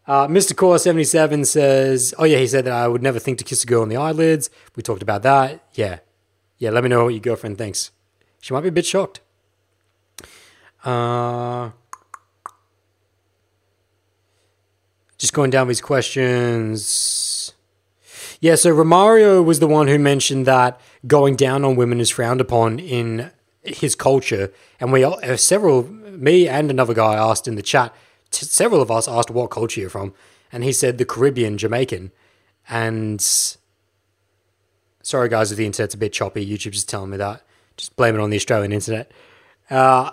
uh, 0.06 0.26
Mr. 0.26 0.56
Core 0.56 0.78
77 0.78 1.44
says, 1.44 2.14
Oh, 2.18 2.24
yeah, 2.24 2.38
he 2.38 2.48
said 2.48 2.64
that 2.64 2.72
I 2.72 2.88
would 2.88 3.02
never 3.02 3.20
think 3.20 3.38
to 3.38 3.44
kiss 3.44 3.62
a 3.62 3.66
girl 3.66 3.82
on 3.82 3.88
the 3.90 3.96
eyelids. 3.96 4.50
We 4.74 4.82
talked 4.82 5.02
about 5.02 5.22
that. 5.22 5.64
Yeah. 5.74 6.00
Yeah, 6.62 6.70
let 6.70 6.84
me 6.84 6.90
know 6.90 7.06
what 7.06 7.14
your 7.14 7.18
girlfriend 7.20 7.58
thinks. 7.58 7.90
She 8.40 8.54
might 8.54 8.60
be 8.60 8.68
a 8.68 8.70
bit 8.70 8.86
shocked. 8.86 9.18
Uh, 10.84 11.70
just 15.18 15.32
going 15.32 15.50
down 15.50 15.66
these 15.66 15.80
questions. 15.80 17.52
Yeah, 18.38 18.54
so 18.54 18.72
Romario 18.72 19.44
was 19.44 19.58
the 19.58 19.66
one 19.66 19.88
who 19.88 19.98
mentioned 19.98 20.46
that 20.46 20.80
going 21.04 21.34
down 21.34 21.64
on 21.64 21.74
women 21.74 21.98
is 21.98 22.10
frowned 22.10 22.40
upon 22.40 22.78
in 22.78 23.32
his 23.64 23.96
culture, 23.96 24.52
and 24.78 24.92
we 24.92 25.02
uh, 25.02 25.36
several 25.36 25.82
me 25.88 26.46
and 26.46 26.70
another 26.70 26.94
guy 26.94 27.16
asked 27.16 27.48
in 27.48 27.56
the 27.56 27.62
chat. 27.62 27.92
T- 28.30 28.46
several 28.46 28.80
of 28.80 28.88
us 28.88 29.08
asked 29.08 29.32
what 29.32 29.50
culture 29.50 29.80
you're 29.80 29.90
from, 29.90 30.14
and 30.52 30.62
he 30.62 30.72
said 30.72 30.98
the 30.98 31.04
Caribbean, 31.04 31.58
Jamaican, 31.58 32.12
and 32.68 33.20
sorry 35.02 35.28
guys 35.28 35.52
if 35.52 35.58
the 35.58 35.66
internet's 35.66 35.94
a 35.94 35.98
bit 35.98 36.12
choppy. 36.12 36.44
YouTube's 36.46 36.76
just 36.76 36.88
telling 36.88 37.10
me 37.10 37.16
that. 37.18 37.42
Just 37.76 37.96
blame 37.96 38.14
it 38.14 38.20
on 38.20 38.30
the 38.30 38.36
Australian 38.36 38.72
internet. 38.72 39.10
Uh, 39.70 40.10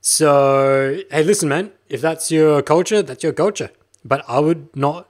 so 0.00 1.00
hey, 1.10 1.22
listen, 1.22 1.48
man. 1.48 1.72
If 1.88 2.00
that's 2.00 2.30
your 2.30 2.62
culture, 2.62 3.02
that's 3.02 3.22
your 3.22 3.32
culture. 3.32 3.70
But 4.04 4.24
I 4.28 4.40
would 4.40 4.74
not 4.76 5.08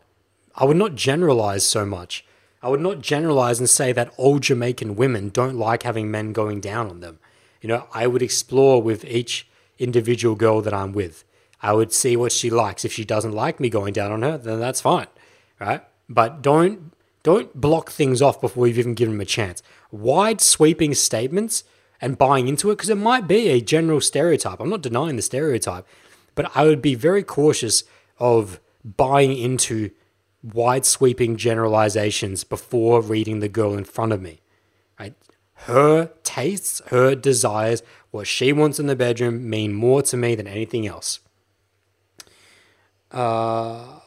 I 0.54 0.64
would 0.64 0.76
not 0.76 0.94
generalize 0.94 1.66
so 1.66 1.86
much. 1.86 2.24
I 2.62 2.68
would 2.68 2.80
not 2.80 3.00
generalize 3.00 3.60
and 3.60 3.70
say 3.70 3.92
that 3.92 4.12
all 4.16 4.40
Jamaican 4.40 4.96
women 4.96 5.28
don't 5.28 5.56
like 5.56 5.84
having 5.84 6.10
men 6.10 6.32
going 6.32 6.60
down 6.60 6.88
on 6.88 7.00
them. 7.00 7.20
You 7.60 7.68
know, 7.68 7.86
I 7.92 8.06
would 8.06 8.22
explore 8.22 8.82
with 8.82 9.04
each 9.04 9.46
individual 9.78 10.34
girl 10.34 10.60
that 10.62 10.74
I'm 10.74 10.92
with. 10.92 11.24
I 11.62 11.72
would 11.72 11.92
see 11.92 12.16
what 12.16 12.32
she 12.32 12.50
likes. 12.50 12.84
If 12.84 12.92
she 12.92 13.04
doesn't 13.04 13.32
like 13.32 13.60
me 13.60 13.68
going 13.68 13.92
down 13.92 14.12
on 14.12 14.22
her, 14.22 14.38
then 14.38 14.60
that's 14.60 14.80
fine, 14.80 15.06
right? 15.60 15.82
But 16.08 16.42
don't 16.42 16.92
don't 17.22 17.60
block 17.60 17.90
things 17.90 18.22
off 18.22 18.40
before 18.40 18.66
you've 18.66 18.78
even 18.78 18.94
given 18.94 19.14
them 19.14 19.20
a 19.20 19.24
chance. 19.26 19.62
Wide 19.90 20.40
sweeping 20.40 20.94
statements 20.94 21.64
and 22.00 22.18
buying 22.18 22.48
into 22.48 22.70
it 22.70 22.76
because 22.76 22.90
it 22.90 22.96
might 22.96 23.26
be 23.26 23.48
a 23.48 23.60
general 23.60 24.00
stereotype. 24.00 24.60
I'm 24.60 24.70
not 24.70 24.82
denying 24.82 25.16
the 25.16 25.22
stereotype, 25.22 25.86
but 26.34 26.50
I 26.54 26.64
would 26.64 26.82
be 26.82 26.94
very 26.94 27.22
cautious 27.22 27.84
of 28.18 28.60
buying 28.84 29.36
into 29.36 29.90
wide 30.42 30.86
sweeping 30.86 31.36
generalizations 31.36 32.44
before 32.44 33.00
reading 33.00 33.40
the 33.40 33.48
girl 33.48 33.74
in 33.74 33.84
front 33.84 34.12
of 34.12 34.22
me. 34.22 34.40
Right? 34.98 35.14
Her 35.54 36.12
tastes, 36.22 36.80
her 36.88 37.14
desires, 37.14 37.82
what 38.10 38.26
she 38.26 38.52
wants 38.52 38.78
in 38.78 38.86
the 38.86 38.96
bedroom 38.96 39.48
mean 39.50 39.74
more 39.74 40.02
to 40.02 40.16
me 40.16 40.34
than 40.34 40.46
anything 40.46 40.86
else. 40.86 41.20
Uh, 43.10 43.97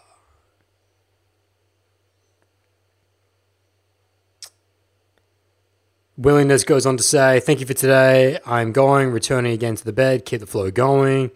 Willingness 6.21 6.63
goes 6.63 6.85
on 6.85 6.97
to 6.97 7.03
say, 7.03 7.39
Thank 7.39 7.61
you 7.61 7.65
for 7.65 7.73
today. 7.73 8.37
I'm 8.45 8.71
going, 8.71 9.09
returning 9.09 9.53
again 9.53 9.75
to 9.75 9.83
the 9.83 9.91
bed. 9.91 10.23
Keep 10.23 10.41
the 10.41 10.45
flow 10.45 10.69
going. 10.69 11.31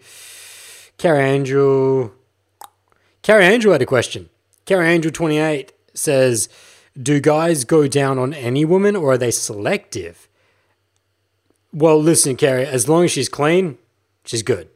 Carrie 0.96 1.24
Angel. 1.24 2.12
Carrie 3.20 3.46
Angel 3.46 3.72
had 3.72 3.82
a 3.82 3.86
question. 3.86 4.30
Carrie 4.64 4.86
Angel 4.86 5.10
28 5.10 5.72
says, 5.92 6.48
Do 7.00 7.18
guys 7.18 7.64
go 7.64 7.88
down 7.88 8.16
on 8.20 8.32
any 8.32 8.64
woman 8.64 8.94
or 8.94 9.14
are 9.14 9.18
they 9.18 9.32
selective? 9.32 10.28
Well, 11.72 12.00
listen, 12.00 12.36
Carrie, 12.36 12.64
as 12.64 12.88
long 12.88 13.02
as 13.02 13.10
she's 13.10 13.28
clean, 13.28 13.78
she's 14.24 14.44
good. 14.44 14.68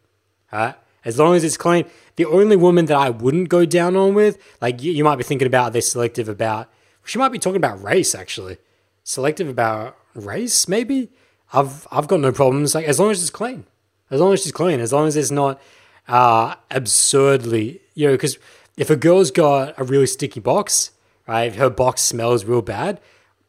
Huh? 0.49 0.75
As 1.05 1.21
long 1.21 1.37
as 1.37 1.45
it's 1.45 1.57
clean. 1.57 1.85
The 2.17 2.25
only 2.25 2.57
woman 2.57 2.87
that 2.87 2.99
I 2.99 3.11
wouldn't 3.11 3.49
go 3.49 3.65
down 3.65 3.95
on 3.95 4.15
with, 4.15 4.43
like 4.61 4.83
you, 4.83 4.91
you 4.91 5.05
might 5.05 5.17
be 5.17 5.23
thinking 5.23 5.47
about, 5.47 5.73
they're 5.73 5.81
selective 5.81 6.29
about, 6.29 6.69
she 7.05 7.17
might 7.17 7.31
be 7.31 7.39
talking 7.39 7.59
about 7.59 7.81
race 7.81 8.13
actually. 8.13 8.59
Selective 9.05 9.49
about 9.49 9.97
race, 10.15 10.69
maybe? 10.69 11.11
I've 11.53 11.87
I've 11.91 12.09
got 12.09 12.21
no 12.21 12.33
problems. 12.33 12.75
Like 12.75 12.87
as 12.87 12.99
long 13.01 13.11
as 13.11 13.21
it's 13.21 13.31
clean. 13.31 13.65
As 14.11 14.21
long 14.21 14.33
as 14.33 14.43
she's 14.43 14.53
clean. 14.53 14.81
As 14.81 14.93
long 14.93 15.07
as 15.07 15.17
it's 15.17 15.31
not 15.31 15.61
uh, 16.09 16.55
absurdly, 16.71 17.81
you 17.95 18.09
know, 18.09 18.15
because 18.15 18.39
if 18.77 18.91
a 18.91 18.97
girl's 18.97 19.31
got 19.31 19.79
a 19.79 19.85
really 19.85 20.07
sticky 20.07 20.41
box, 20.41 20.91
right, 21.27 21.55
her 21.55 21.71
box 21.71 22.03
smells 22.03 22.45
real 22.45 22.63
bad, 22.63 23.01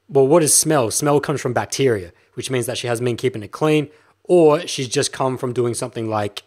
well, 0.09 0.27
what 0.27 0.43
is 0.43 0.55
smell? 0.55 0.91
Smell 0.91 1.19
comes 1.19 1.41
from 1.41 1.53
bacteria, 1.53 2.11
which 2.33 2.51
means 2.51 2.65
that 2.65 2.77
she 2.77 2.87
hasn't 2.87 3.05
been 3.05 3.17
keeping 3.17 3.43
it 3.43 3.51
clean, 3.51 3.89
or 4.23 4.67
she's 4.67 4.87
just 4.87 5.11
come 5.13 5.37
from 5.37 5.53
doing 5.53 5.73
something 5.73 6.09
like 6.09 6.43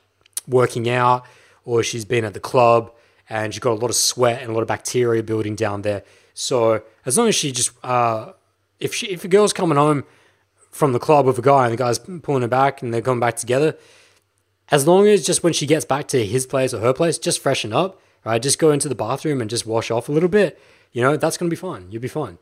working 0.46 0.88
out, 0.88 1.24
or 1.64 1.82
she's 1.82 2.04
been 2.04 2.24
at 2.24 2.34
the 2.34 2.40
club 2.40 2.92
and 3.28 3.54
she's 3.54 3.60
got 3.60 3.72
a 3.72 3.80
lot 3.80 3.88
of 3.88 3.96
sweat 3.96 4.42
and 4.42 4.50
a 4.50 4.52
lot 4.52 4.60
of 4.60 4.68
bacteria 4.68 5.22
building 5.22 5.54
down 5.54 5.82
there. 5.82 6.02
So 6.34 6.82
as 7.06 7.16
long 7.16 7.28
as 7.28 7.34
she 7.34 7.52
just, 7.52 7.72
uh, 7.82 8.32
if 8.84 8.94
she, 8.94 9.06
if 9.06 9.24
a 9.24 9.28
girl's 9.28 9.54
coming 9.54 9.78
home 9.78 10.04
from 10.70 10.92
the 10.92 10.98
club 10.98 11.24
with 11.24 11.38
a 11.38 11.42
guy 11.42 11.64
and 11.64 11.72
the 11.72 11.78
guy's 11.78 11.98
pulling 11.98 12.42
her 12.42 12.48
back 12.48 12.82
and 12.82 12.92
they're 12.92 13.00
going 13.00 13.18
back 13.18 13.36
together, 13.36 13.76
as 14.70 14.86
long 14.86 15.06
as 15.06 15.24
just 15.24 15.42
when 15.42 15.54
she 15.54 15.66
gets 15.66 15.86
back 15.86 16.06
to 16.08 16.24
his 16.24 16.46
place 16.46 16.74
or 16.74 16.80
her 16.80 16.92
place, 16.92 17.18
just 17.18 17.40
freshen 17.40 17.72
up, 17.72 18.00
right? 18.24 18.42
Just 18.42 18.58
go 18.58 18.70
into 18.70 18.88
the 18.88 18.94
bathroom 18.94 19.40
and 19.40 19.48
just 19.48 19.66
wash 19.66 19.90
off 19.90 20.08
a 20.08 20.12
little 20.12 20.28
bit. 20.28 20.60
You 20.92 21.02
know, 21.02 21.16
that's 21.16 21.38
going 21.38 21.48
to 21.48 21.54
be 21.54 21.60
fine. 21.60 21.90
You'll 21.90 22.02
be 22.02 22.08
fine. 22.08 22.38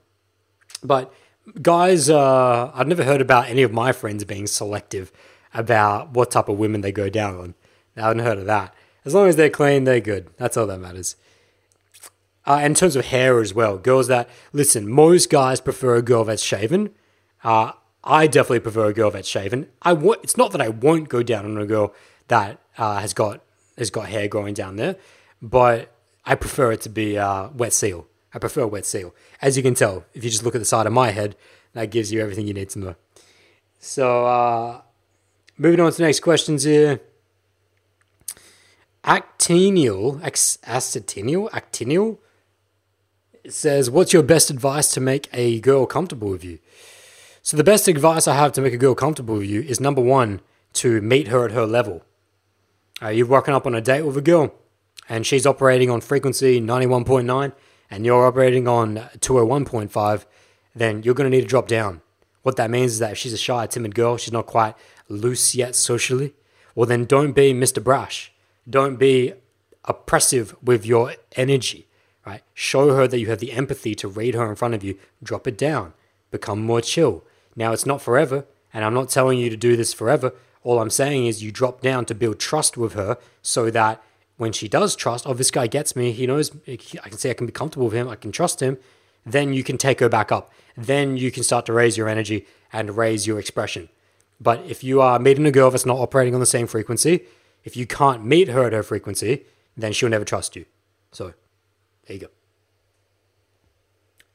But 0.82 1.14
guys, 1.60 2.10
uh, 2.10 2.72
I've 2.74 2.88
never 2.88 3.04
heard 3.04 3.20
about 3.20 3.48
any 3.48 3.62
of 3.62 3.72
my 3.72 3.92
friends 3.92 4.24
being 4.24 4.48
selective 4.48 5.12
about 5.54 6.10
what 6.10 6.32
type 6.32 6.48
of 6.48 6.58
women 6.58 6.80
they 6.80 6.92
go 6.92 7.08
down 7.08 7.38
on. 7.38 7.54
I 7.96 8.00
haven't 8.00 8.24
heard 8.24 8.38
of 8.38 8.46
that. 8.46 8.74
As 9.04 9.14
long 9.14 9.28
as 9.28 9.36
they're 9.36 9.50
clean, 9.50 9.84
they're 9.84 10.00
good. 10.00 10.30
That's 10.38 10.56
all 10.56 10.66
that 10.66 10.80
matters. 10.80 11.14
Uh, 12.44 12.60
in 12.64 12.74
terms 12.74 12.96
of 12.96 13.06
hair 13.06 13.40
as 13.40 13.54
well, 13.54 13.78
girls 13.78 14.08
that 14.08 14.28
listen, 14.52 14.90
most 14.90 15.30
guys 15.30 15.60
prefer 15.60 15.96
a 15.96 16.02
girl 16.02 16.24
that's 16.24 16.42
shaven. 16.42 16.90
Uh, 17.44 17.72
I 18.02 18.26
definitely 18.26 18.60
prefer 18.60 18.86
a 18.86 18.92
girl 18.92 19.10
that's 19.10 19.28
shaven. 19.28 19.68
I 19.82 19.92
want. 19.92 20.20
It's 20.24 20.36
not 20.36 20.50
that 20.52 20.60
I 20.60 20.68
won't 20.68 21.08
go 21.08 21.22
down 21.22 21.44
on 21.44 21.56
a 21.56 21.66
girl 21.66 21.94
that 22.28 22.60
uh, 22.76 22.98
has 22.98 23.14
got 23.14 23.42
has 23.78 23.90
got 23.90 24.08
hair 24.08 24.26
growing 24.26 24.54
down 24.54 24.76
there, 24.76 24.96
but 25.40 25.94
I 26.24 26.34
prefer 26.34 26.72
it 26.72 26.80
to 26.82 26.88
be 26.88 27.16
uh, 27.16 27.48
wet 27.50 27.72
seal. 27.72 28.08
I 28.34 28.38
prefer 28.38 28.66
wet 28.66 28.86
seal. 28.86 29.14
As 29.40 29.56
you 29.56 29.62
can 29.62 29.74
tell, 29.74 30.04
if 30.14 30.24
you 30.24 30.30
just 30.30 30.42
look 30.42 30.54
at 30.54 30.60
the 30.60 30.64
side 30.64 30.86
of 30.86 30.92
my 30.92 31.10
head, 31.10 31.36
that 31.74 31.90
gives 31.90 32.12
you 32.12 32.20
everything 32.20 32.46
you 32.46 32.54
need 32.54 32.70
to 32.70 32.78
know. 32.78 32.94
So, 33.78 34.26
uh, 34.26 34.80
moving 35.58 35.80
on 35.80 35.90
to 35.90 35.98
the 35.98 36.04
next 36.04 36.20
questions 36.20 36.64
here. 36.64 37.00
Actinial, 39.04 40.20
ex-actinial, 40.22 41.50
actinial 41.52 42.20
says, 43.48 43.90
"What's 43.90 44.12
your 44.12 44.22
best 44.22 44.50
advice 44.50 44.92
to 44.92 45.00
make 45.00 45.28
a 45.32 45.60
girl 45.60 45.86
comfortable 45.86 46.28
with 46.28 46.44
you?" 46.44 46.58
So 47.42 47.56
the 47.56 47.64
best 47.64 47.88
advice 47.88 48.28
I 48.28 48.36
have 48.36 48.52
to 48.52 48.60
make 48.60 48.72
a 48.72 48.78
girl 48.78 48.94
comfortable 48.94 49.34
with 49.36 49.48
you 49.48 49.62
is 49.62 49.80
number 49.80 50.00
one 50.00 50.40
to 50.74 51.00
meet 51.00 51.28
her 51.28 51.44
at 51.44 51.50
her 51.50 51.66
level. 51.66 52.02
Uh, 53.02 53.08
you're 53.08 53.26
working 53.26 53.52
up 53.52 53.66
on 53.66 53.74
a 53.74 53.80
date 53.80 54.02
with 54.02 54.16
a 54.16 54.22
girl, 54.22 54.54
and 55.08 55.26
she's 55.26 55.44
operating 55.44 55.90
on 55.90 56.00
frequency 56.00 56.60
91.9, 56.60 57.52
and 57.90 58.06
you're 58.06 58.26
operating 58.26 58.68
on 58.68 59.08
201.5. 59.18 60.24
Then 60.74 61.02
you're 61.02 61.14
going 61.14 61.28
to 61.28 61.36
need 61.36 61.42
to 61.42 61.48
drop 61.48 61.66
down. 61.66 62.00
What 62.42 62.56
that 62.56 62.70
means 62.70 62.92
is 62.92 62.98
that 63.00 63.12
if 63.12 63.18
she's 63.18 63.32
a 63.32 63.38
shy, 63.38 63.66
timid 63.66 63.94
girl, 63.94 64.16
she's 64.16 64.32
not 64.32 64.46
quite 64.46 64.74
loose 65.08 65.54
yet 65.54 65.74
socially. 65.74 66.34
Well, 66.74 66.86
then 66.86 67.04
don't 67.04 67.32
be 67.32 67.52
Mr. 67.52 67.82
Brash. 67.82 68.32
Don't 68.70 68.96
be 68.96 69.34
oppressive 69.84 70.54
with 70.62 70.86
your 70.86 71.14
energy 71.34 71.88
right? 72.26 72.42
Show 72.54 72.94
her 72.94 73.06
that 73.08 73.18
you 73.18 73.28
have 73.28 73.40
the 73.40 73.52
empathy 73.52 73.94
to 73.96 74.08
read 74.08 74.34
her 74.34 74.48
in 74.48 74.56
front 74.56 74.74
of 74.74 74.84
you. 74.84 74.98
Drop 75.22 75.46
it 75.46 75.58
down. 75.58 75.94
Become 76.30 76.62
more 76.64 76.80
chill. 76.80 77.24
Now, 77.54 77.72
it's 77.72 77.86
not 77.86 78.00
forever, 78.00 78.46
and 78.72 78.84
I'm 78.84 78.94
not 78.94 79.08
telling 79.08 79.38
you 79.38 79.50
to 79.50 79.56
do 79.56 79.76
this 79.76 79.92
forever. 79.92 80.32
All 80.64 80.78
I'm 80.78 80.90
saying 80.90 81.26
is 81.26 81.42
you 81.42 81.50
drop 81.50 81.80
down 81.80 82.04
to 82.06 82.14
build 82.14 82.38
trust 82.38 82.76
with 82.76 82.94
her 82.94 83.18
so 83.42 83.70
that 83.70 84.02
when 84.36 84.52
she 84.52 84.68
does 84.68 84.96
trust, 84.96 85.26
oh, 85.26 85.34
this 85.34 85.50
guy 85.50 85.66
gets 85.66 85.94
me, 85.94 86.12
he 86.12 86.26
knows, 86.26 86.50
I 86.66 86.76
can 86.76 87.18
say 87.18 87.30
I 87.30 87.34
can 87.34 87.46
be 87.46 87.52
comfortable 87.52 87.86
with 87.86 87.94
him, 87.94 88.08
I 88.08 88.16
can 88.16 88.32
trust 88.32 88.60
him, 88.60 88.78
then 89.26 89.52
you 89.52 89.62
can 89.62 89.78
take 89.78 90.00
her 90.00 90.08
back 90.08 90.32
up. 90.32 90.52
Then 90.76 91.16
you 91.16 91.30
can 91.30 91.42
start 91.42 91.66
to 91.66 91.72
raise 91.72 91.96
your 91.96 92.08
energy 92.08 92.46
and 92.72 92.96
raise 92.96 93.26
your 93.26 93.38
expression. 93.38 93.88
But 94.40 94.64
if 94.66 94.82
you 94.82 95.00
are 95.00 95.18
meeting 95.18 95.46
a 95.46 95.52
girl 95.52 95.70
that's 95.70 95.86
not 95.86 95.98
operating 95.98 96.34
on 96.34 96.40
the 96.40 96.46
same 96.46 96.66
frequency, 96.66 97.24
if 97.64 97.76
you 97.76 97.86
can't 97.86 98.24
meet 98.24 98.48
her 98.48 98.64
at 98.64 98.72
her 98.72 98.82
frequency, 98.82 99.44
then 99.76 99.92
she'll 99.92 100.08
never 100.08 100.24
trust 100.24 100.56
you. 100.56 100.64
So 101.12 101.34
there 102.06 102.16
you 102.16 102.20
go. 102.22 102.28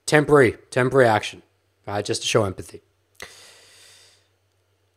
Temporary, 0.05 0.55
temporary 0.71 1.07
action, 1.07 1.41
right? 1.85 2.03
Just 2.03 2.21
to 2.21 2.27
show 2.27 2.45
empathy. 2.45 2.81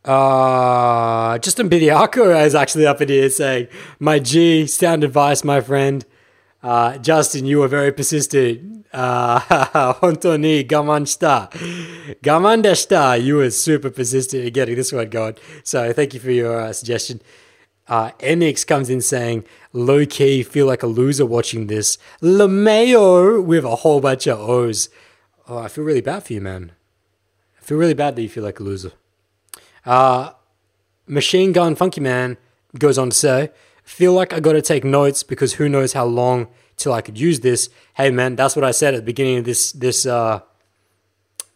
Uh, 0.04 1.36
Justin 1.38 1.68
Bediaco 1.68 2.44
is 2.44 2.54
actually 2.54 2.86
up 2.86 3.00
in 3.02 3.08
here 3.08 3.28
saying, 3.28 3.68
My 3.98 4.18
G, 4.18 4.66
sound 4.66 5.04
advice, 5.04 5.44
my 5.44 5.60
friend. 5.60 6.04
Uh, 6.62 6.98
Justin, 6.98 7.44
you 7.46 7.58
were 7.58 7.68
very 7.68 7.92
persistent. 7.92 8.86
Uh, 8.92 9.40
Hontoni, 10.00 10.66
gaman 10.66 11.04
shita. 11.06 11.50
Gaman 12.22 12.62
deshita. 12.62 13.22
You 13.22 13.36
were 13.36 13.50
super 13.50 13.90
persistent 13.90 14.44
in 14.44 14.52
getting 14.52 14.76
this 14.76 14.92
one 14.92 15.08
going. 15.08 15.36
So 15.64 15.92
thank 15.92 16.14
you 16.14 16.20
for 16.20 16.30
your 16.30 16.60
uh, 16.60 16.72
suggestion. 16.72 17.20
Uh, 17.90 18.12
Enix 18.20 18.64
comes 18.64 18.88
in 18.88 19.00
saying, 19.00 19.44
low 19.72 20.06
key, 20.06 20.44
feel 20.44 20.64
like 20.64 20.84
a 20.84 20.86
loser 20.86 21.26
watching 21.26 21.66
this. 21.66 21.98
LeMayo 22.22 23.44
with 23.44 23.64
a 23.64 23.76
whole 23.76 24.00
bunch 24.00 24.28
of 24.28 24.38
O's. 24.38 24.88
Oh, 25.48 25.58
I 25.58 25.66
feel 25.66 25.82
really 25.82 26.00
bad 26.00 26.22
for 26.22 26.32
you, 26.32 26.40
man. 26.40 26.70
I 27.60 27.64
feel 27.64 27.76
really 27.76 27.94
bad 27.94 28.14
that 28.14 28.22
you 28.22 28.28
feel 28.28 28.44
like 28.44 28.60
a 28.60 28.62
loser. 28.62 28.92
Uh, 29.84 30.30
Machine 31.08 31.50
Gun 31.50 31.74
Funky 31.74 32.00
Man 32.00 32.36
goes 32.78 32.96
on 32.96 33.10
to 33.10 33.16
say, 33.16 33.50
feel 33.82 34.12
like 34.12 34.32
I 34.32 34.38
gotta 34.38 34.62
take 34.62 34.84
notes 34.84 35.24
because 35.24 35.54
who 35.54 35.68
knows 35.68 35.92
how 35.92 36.04
long 36.04 36.46
till 36.76 36.92
I 36.92 37.00
could 37.00 37.18
use 37.18 37.40
this. 37.40 37.68
Hey 37.94 38.12
man, 38.12 38.36
that's 38.36 38.54
what 38.54 38.64
I 38.64 38.70
said 38.70 38.94
at 38.94 38.98
the 38.98 39.06
beginning 39.06 39.38
of 39.38 39.44
this 39.44 39.72
this 39.72 40.06
uh 40.06 40.40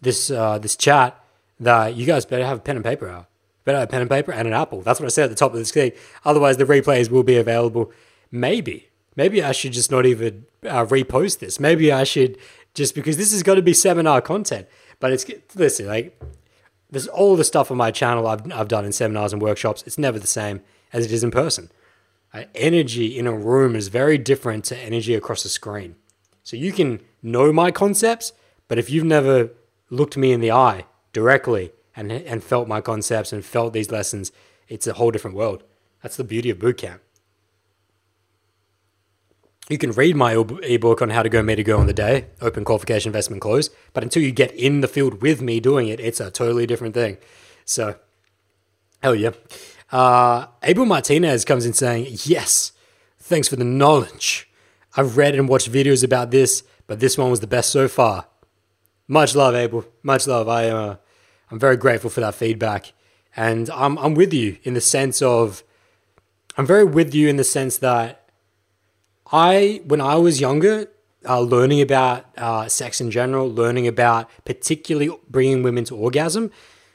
this 0.01 0.33
uh 0.33 0.59
this 0.59 0.75
chat 0.75 1.25
that 1.61 1.95
you 1.95 2.07
guys 2.07 2.27
better 2.27 2.45
have 2.45 2.59
a 2.59 2.61
pen 2.61 2.75
and 2.77 2.85
paper 2.85 3.09
out 3.09 3.29
better 3.65 3.79
a 3.79 3.87
pen 3.87 4.01
and 4.01 4.11
paper 4.11 4.33
and 4.33 4.47
an 4.47 4.55
apple. 4.55 4.83
That's 4.83 5.01
what 5.01 5.07
I 5.07 5.11
said 5.11 5.25
at 5.25 5.31
the 5.31 5.37
top 5.37 5.53
of 5.53 5.59
the 5.59 5.65
screen. 5.65 5.93
Otherwise, 6.25 6.57
the 6.57 6.65
replays 6.65 7.11
will 7.11 7.23
be 7.23 7.37
available. 7.37 7.93
Maybe, 8.31 8.89
maybe 9.17 9.43
I 9.43 9.53
should 9.53 9.73
just 9.73 9.91
not 9.91 10.07
even 10.07 10.47
uh, 10.65 10.85
repost 10.87 11.39
this. 11.39 11.59
Maybe 11.59 11.93
I 11.93 12.05
should 12.05 12.39
just 12.75 12.95
because 12.95 13.17
this 13.17 13.33
is 13.33 13.43
going 13.43 13.57
to 13.57 13.63
be 13.63 13.75
seminar 13.75 14.21
content. 14.21 14.67
But 15.01 15.13
it's 15.13 15.27
listen, 15.55 15.87
like 15.87 16.21
there's 16.91 17.09
all 17.09 17.37
the 17.37 17.45
stuff 17.45 17.71
on 17.71 17.77
my 17.77 17.91
channel 17.91 18.27
I've 18.27 18.51
I've 18.53 18.69
done 18.69 18.85
in 18.85 18.93
seminars 18.93 19.33
and 19.33 19.41
workshops. 19.41 19.83
It's 19.87 19.99
never 19.99 20.19
the 20.19 20.27
same 20.27 20.61
as 20.93 21.05
it 21.05 21.13
is 21.13 21.25
in 21.25 21.31
person. 21.31 21.71
Uh, 22.33 22.45
energy 22.55 23.17
in 23.17 23.27
a 23.27 23.33
room 23.33 23.77
is 23.77 23.89
very 23.89 24.19
different 24.19 24.65
to 24.65 24.77
energy 24.77 25.15
across 25.15 25.45
a 25.45 25.49
screen. 25.49 25.95
So 26.43 26.57
you 26.57 26.73
can 26.73 27.01
know 27.23 27.53
my 27.53 27.71
concepts, 27.71 28.33
but 28.67 28.77
if 28.77 28.91
you've 28.91 29.05
never 29.05 29.51
looked 29.89 30.17
me 30.17 30.33
in 30.33 30.41
the 30.41 30.51
eye 30.51 30.85
directly 31.13 31.71
and 31.97 32.11
and 32.13 32.43
felt 32.43 32.69
my 32.69 32.81
concepts 32.81 33.33
and 33.33 33.45
felt 33.45 33.73
these 33.73 33.91
lessons, 33.91 34.33
it's 34.69 34.87
a 34.87 34.95
whole 34.95 35.11
different 35.11 35.37
world. 35.37 35.63
That's 36.03 36.17
the 36.17 36.25
beauty 36.25 36.51
of 36.51 36.59
bootcamp. 36.59 37.01
You 39.71 39.79
can 39.79 39.93
read 39.93 40.15
my 40.15 40.35
ebook 40.35 41.01
on 41.01 41.09
how 41.09 41.23
to 41.23 41.31
go 41.31 41.43
meet 41.43 41.59
a 41.59 41.63
girl 41.63 41.81
on 41.81 41.87
the 41.87 41.95
day, 41.95 42.27
open 42.43 42.65
qualification 42.67 43.09
investment 43.09 43.41
close, 43.41 43.71
but 43.95 44.03
until 44.03 44.23
you 44.23 44.31
get 44.31 44.53
in 44.53 44.83
the 44.83 44.89
field 44.89 45.23
with 45.23 45.41
me 45.41 45.59
doing 45.59 45.89
it, 45.89 46.01
it's 46.01 46.21
a 46.21 46.31
totally 46.31 46.67
different 46.67 46.93
thing. 46.93 47.17
So, 47.65 47.97
hell 49.03 49.15
yeah. 49.15 49.31
Uh, 49.91 50.49
Abel 50.63 50.85
Martinez 50.85 51.47
comes 51.47 51.65
in 51.65 51.73
saying, 51.73 52.09
Yes, 52.25 52.73
thanks 53.19 53.49
for 53.49 53.57
the 53.57 53.65
knowledge. 53.65 54.51
I've 54.99 55.17
read 55.17 55.35
and 55.35 55.49
watched 55.49 55.73
videos 55.73 56.05
about 56.05 56.31
this, 56.31 56.63
but 56.87 57.01
this 57.01 57.17
one 57.17 57.31
was 57.31 57.41
the 57.41 57.47
best 57.47 57.71
so 57.71 57.89
far. 57.89 58.27
Much 59.09 59.35
love, 59.35 59.55
Abel. 59.55 59.87
Much 60.03 60.27
love. 60.27 60.47
I 60.47 60.69
uh, 60.69 60.97
I'm 61.55 61.61
very 61.61 61.77
grateful 61.77 62.11
for 62.11 62.19
that 62.19 62.35
feedback. 62.35 62.93
And 63.37 63.71
I'm, 63.71 63.97
I'm 63.99 64.15
with 64.15 64.35
you 64.35 64.59
in 64.65 64.75
the 64.75 64.81
sense 64.81 65.23
of, 65.23 65.63
I'm 66.59 66.67
very 66.67 66.83
with 66.83 67.15
you 67.15 67.29
in 67.29 67.37
the 67.37 67.45
sense 67.45 67.79
that 67.79 68.29
I, 69.31 69.81
when 69.87 70.01
I 70.01 70.17
was 70.17 70.41
younger, 70.41 70.89
uh, 71.25 71.39
learning 71.39 71.81
about 71.81 72.27
uh, 72.37 72.67
sex 72.67 73.01
in 73.01 73.13
general, 73.13 73.49
learning 73.49 73.87
about 73.87 74.29
particularly 74.45 75.17
bringing 75.31 75.63
women 75.63 75.85
to 75.85 75.95
orgasm, 75.95 76.51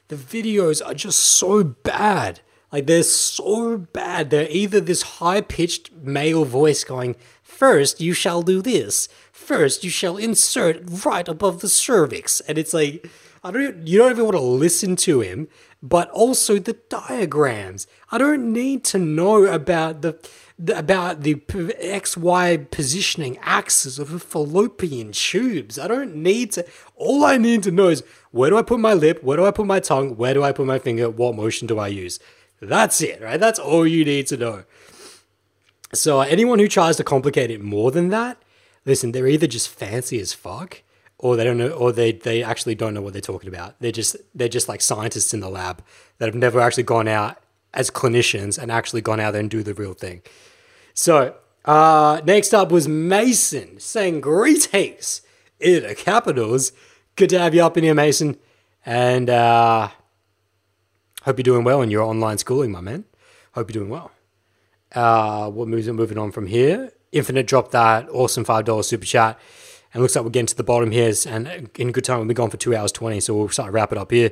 the 0.09 0.17
videos 0.17 0.85
are 0.85 0.93
just 0.93 1.21
so 1.21 1.63
bad. 1.63 2.41
Like 2.69 2.85
they're 2.85 3.03
so 3.03 3.77
bad. 3.77 4.29
They're 4.29 4.51
either 4.51 4.81
this 4.81 5.03
high 5.03 5.39
pitched 5.39 5.93
male 5.93 6.43
voice 6.43 6.83
going, 6.83 7.15
First, 7.41 8.01
you 8.01 8.11
shall 8.11 8.41
do 8.41 8.61
this. 8.61 9.07
First, 9.31 9.85
you 9.85 9.89
shall 9.89 10.17
insert 10.17 10.81
right 11.05 11.29
above 11.29 11.61
the 11.61 11.69
cervix. 11.69 12.41
And 12.41 12.57
it's 12.57 12.73
like, 12.73 13.09
I 13.43 13.51
don't, 13.51 13.87
you 13.87 13.99
don't 13.99 14.11
even 14.11 14.25
want 14.25 14.37
to 14.37 14.43
listen 14.43 14.95
to 14.97 15.21
him, 15.21 15.47
but 15.81 16.09
also 16.11 16.59
the 16.59 16.73
diagrams. 16.89 17.87
I 18.11 18.17
don't 18.17 18.51
need 18.51 18.83
to 18.85 18.97
know 18.97 19.45
about 19.45 20.01
the, 20.01 20.19
the 20.57 20.77
about 20.77 21.21
the 21.21 21.35
XY 21.35 22.69
positioning 22.69 23.37
axis 23.41 23.97
of 23.97 24.11
the 24.11 24.19
fallopian 24.19 25.13
tubes. 25.13 25.79
I 25.79 25.87
don't 25.87 26.15
need 26.15 26.51
to, 26.53 26.65
all 26.95 27.23
I 27.23 27.37
need 27.37 27.63
to 27.63 27.71
know 27.71 27.87
is 27.87 28.03
where 28.31 28.49
do 28.49 28.57
I 28.57 28.61
put 28.61 28.79
my 28.79 28.93
lip? 28.93 29.23
Where 29.23 29.37
do 29.37 29.45
I 29.45 29.51
put 29.51 29.65
my 29.65 29.79
tongue? 29.79 30.17
Where 30.17 30.33
do 30.33 30.43
I 30.43 30.51
put 30.51 30.67
my 30.67 30.79
finger? 30.79 31.09
What 31.09 31.35
motion 31.35 31.67
do 31.67 31.79
I 31.79 31.87
use? 31.87 32.19
That's 32.61 32.99
it, 33.01 33.21
right? 33.21 33.39
That's 33.39 33.59
all 33.59 33.87
you 33.87 34.03
need 34.03 34.27
to 34.27 34.37
know. 34.37 34.63
So 35.93 36.21
anyone 36.21 36.59
who 36.59 36.67
tries 36.67 36.97
to 36.97 37.03
complicate 37.03 37.49
it 37.49 37.61
more 37.61 37.89
than 37.89 38.09
that, 38.09 38.37
listen, 38.85 39.11
they're 39.11 39.27
either 39.27 39.47
just 39.47 39.69
fancy 39.69 40.19
as 40.19 40.33
fuck, 40.33 40.81
or 41.19 41.35
they 41.35 41.43
don't 41.43 41.57
know, 41.57 41.69
or 41.69 41.91
they 41.91 42.13
they 42.13 42.41
actually 42.41 42.75
don't 42.75 42.93
know 42.93 43.01
what 43.01 43.13
they're 43.13 43.21
talking 43.21 43.49
about. 43.49 43.75
They're 43.79 43.91
just 43.91 44.15
they're 44.33 44.47
just 44.47 44.67
like 44.69 44.81
scientists 44.81 45.33
in 45.33 45.41
the 45.41 45.49
lab 45.49 45.83
that 46.17 46.25
have 46.25 46.35
never 46.35 46.59
actually 46.59 46.83
gone 46.83 47.07
out 47.07 47.37
as 47.73 47.91
clinicians 47.91 48.57
and 48.57 48.71
actually 48.71 49.01
gone 49.01 49.19
out 49.19 49.31
there 49.31 49.41
and 49.41 49.49
do 49.49 49.61
the 49.61 49.73
real 49.73 49.93
thing. 49.93 50.21
So 50.93 51.35
uh, 51.65 52.21
next 52.25 52.53
up 52.53 52.71
was 52.71 52.87
Mason 52.87 53.79
saying 53.79 54.21
greetings 54.21 55.21
in 55.59 55.83
the 55.83 55.93
capitals. 55.93 56.71
Good 57.15 57.29
to 57.31 57.39
have 57.39 57.53
you 57.53 57.63
up 57.63 57.77
in 57.77 57.83
here, 57.83 57.93
Mason, 57.93 58.37
and 58.85 59.29
uh, 59.29 59.89
hope 61.23 61.37
you're 61.37 61.43
doing 61.43 61.65
well 61.65 61.81
in 61.81 61.91
your 61.91 62.03
online 62.03 62.37
schooling, 62.37 62.71
my 62.71 62.81
man. 62.81 63.03
Hope 63.53 63.69
you're 63.69 63.81
doing 63.81 63.89
well. 63.89 64.11
Uh, 64.93 65.49
what 65.49 65.67
moves 65.67 65.87
moving 65.89 66.17
on 66.17 66.31
from 66.31 66.47
here? 66.47 66.93
Infinite 67.11 67.45
dropped 67.45 67.71
that 67.71 68.07
awesome 68.09 68.45
five 68.45 68.65
dollar 68.65 68.83
super 68.83 69.05
chat, 69.05 69.37
and 69.93 70.01
looks 70.01 70.15
like 70.15 70.23
we're 70.23 70.31
getting 70.31 70.47
to 70.47 70.55
the 70.55 70.63
bottom 70.63 70.91
here. 70.91 71.13
And 71.27 71.69
in 71.77 71.91
good 71.91 72.03
time, 72.03 72.19
we've 72.19 72.27
been 72.27 72.35
gone 72.35 72.49
for 72.49 72.57
two 72.57 72.75
hours 72.75 72.91
twenty, 72.91 73.19
so 73.19 73.35
we'll 73.35 73.49
start 73.49 73.67
to 73.67 73.71
wrap 73.71 73.91
it 73.91 73.97
up 73.97 74.11
here. 74.11 74.31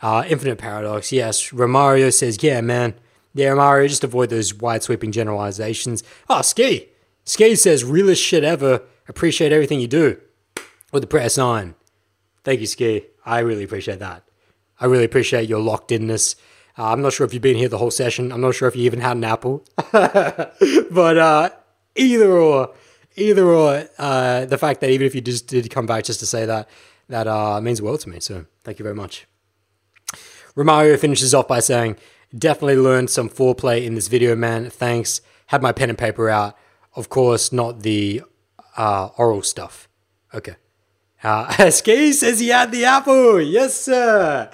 Uh, 0.00 0.24
Infinite 0.28 0.58
paradox, 0.58 1.12
yes. 1.12 1.50
Romario 1.50 2.12
says, 2.12 2.42
"Yeah, 2.42 2.60
man, 2.60 2.94
yeah, 3.34 3.50
Romario, 3.50 3.88
just 3.88 4.04
avoid 4.04 4.30
those 4.30 4.54
wide 4.54 4.82
sweeping 4.82 5.12
generalizations." 5.12 6.02
Oh, 6.28 6.42
ski, 6.42 6.88
ski 7.24 7.54
says, 7.54 7.84
"Realest 7.84 8.22
shit 8.22 8.44
ever. 8.44 8.82
Appreciate 9.08 9.52
everything 9.52 9.80
you 9.80 9.88
do." 9.88 10.18
With 10.92 11.02
the 11.02 11.06
press 11.06 11.36
on. 11.36 11.74
Thank 12.44 12.60
you, 12.60 12.66
Ski. 12.66 13.04
I 13.26 13.40
really 13.40 13.64
appreciate 13.64 13.98
that. 13.98 14.24
I 14.80 14.86
really 14.86 15.04
appreciate 15.04 15.48
your 15.48 15.60
locked 15.60 15.92
inness. 15.92 16.34
Uh, 16.78 16.92
I'm 16.92 17.02
not 17.02 17.12
sure 17.12 17.26
if 17.26 17.34
you've 17.34 17.42
been 17.42 17.56
here 17.56 17.68
the 17.68 17.78
whole 17.78 17.90
session. 17.90 18.32
I'm 18.32 18.40
not 18.40 18.54
sure 18.54 18.68
if 18.68 18.76
you 18.76 18.84
even 18.84 19.00
had 19.00 19.16
an 19.16 19.24
apple. 19.24 19.66
but 19.92 21.18
uh, 21.18 21.50
either 21.96 22.30
or, 22.32 22.72
either 23.18 23.46
or, 23.46 23.88
uh, 23.98 24.44
the 24.44 24.58
fact 24.58 24.80
that 24.80 24.90
even 24.90 25.06
if 25.06 25.14
you 25.14 25.20
just 25.20 25.46
did 25.46 25.70
come 25.70 25.86
back 25.86 26.04
just 26.04 26.20
to 26.20 26.26
say 26.26 26.46
that, 26.46 26.68
that 27.08 27.26
uh, 27.26 27.60
means 27.60 27.78
the 27.78 27.84
world 27.84 28.00
to 28.00 28.08
me. 28.08 28.20
So 28.20 28.46
thank 28.64 28.78
you 28.78 28.82
very 28.82 28.94
much. 28.94 29.26
Romario 30.56 30.98
finishes 30.98 31.34
off 31.34 31.48
by 31.48 31.60
saying, 31.60 31.96
Definitely 32.36 32.76
learned 32.76 33.08
some 33.08 33.30
foreplay 33.30 33.86
in 33.86 33.94
this 33.94 34.08
video, 34.08 34.36
man. 34.36 34.68
Thanks. 34.68 35.22
Had 35.46 35.62
my 35.62 35.72
pen 35.72 35.88
and 35.88 35.96
paper 35.96 36.28
out. 36.28 36.58
Of 36.94 37.08
course, 37.08 37.52
not 37.52 37.80
the 37.80 38.22
uh, 38.76 39.08
oral 39.16 39.42
stuff. 39.42 39.88
Okay. 40.34 40.56
Uh, 41.22 41.70
Ski 41.70 42.12
says 42.12 42.38
he 42.38 42.48
had 42.48 42.70
the 42.70 42.84
apple. 42.84 43.40
Yes, 43.40 43.80
sir. 43.80 44.50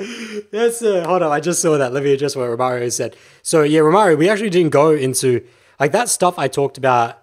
Yes, 0.52 0.78
sir. 0.78 1.04
Hold 1.04 1.22
on. 1.22 1.32
I 1.32 1.40
just 1.40 1.60
saw 1.60 1.76
that. 1.76 1.92
Let 1.92 2.04
me 2.04 2.12
adjust 2.12 2.36
what 2.36 2.48
Romario 2.48 2.92
said. 2.92 3.16
So, 3.42 3.64
yeah, 3.64 3.80
Romario, 3.80 4.16
we 4.16 4.28
actually 4.28 4.50
didn't 4.50 4.70
go 4.70 4.92
into 4.92 5.44
like 5.80 5.90
that 5.92 6.08
stuff 6.08 6.38
I 6.38 6.46
talked 6.46 6.78
about 6.78 7.18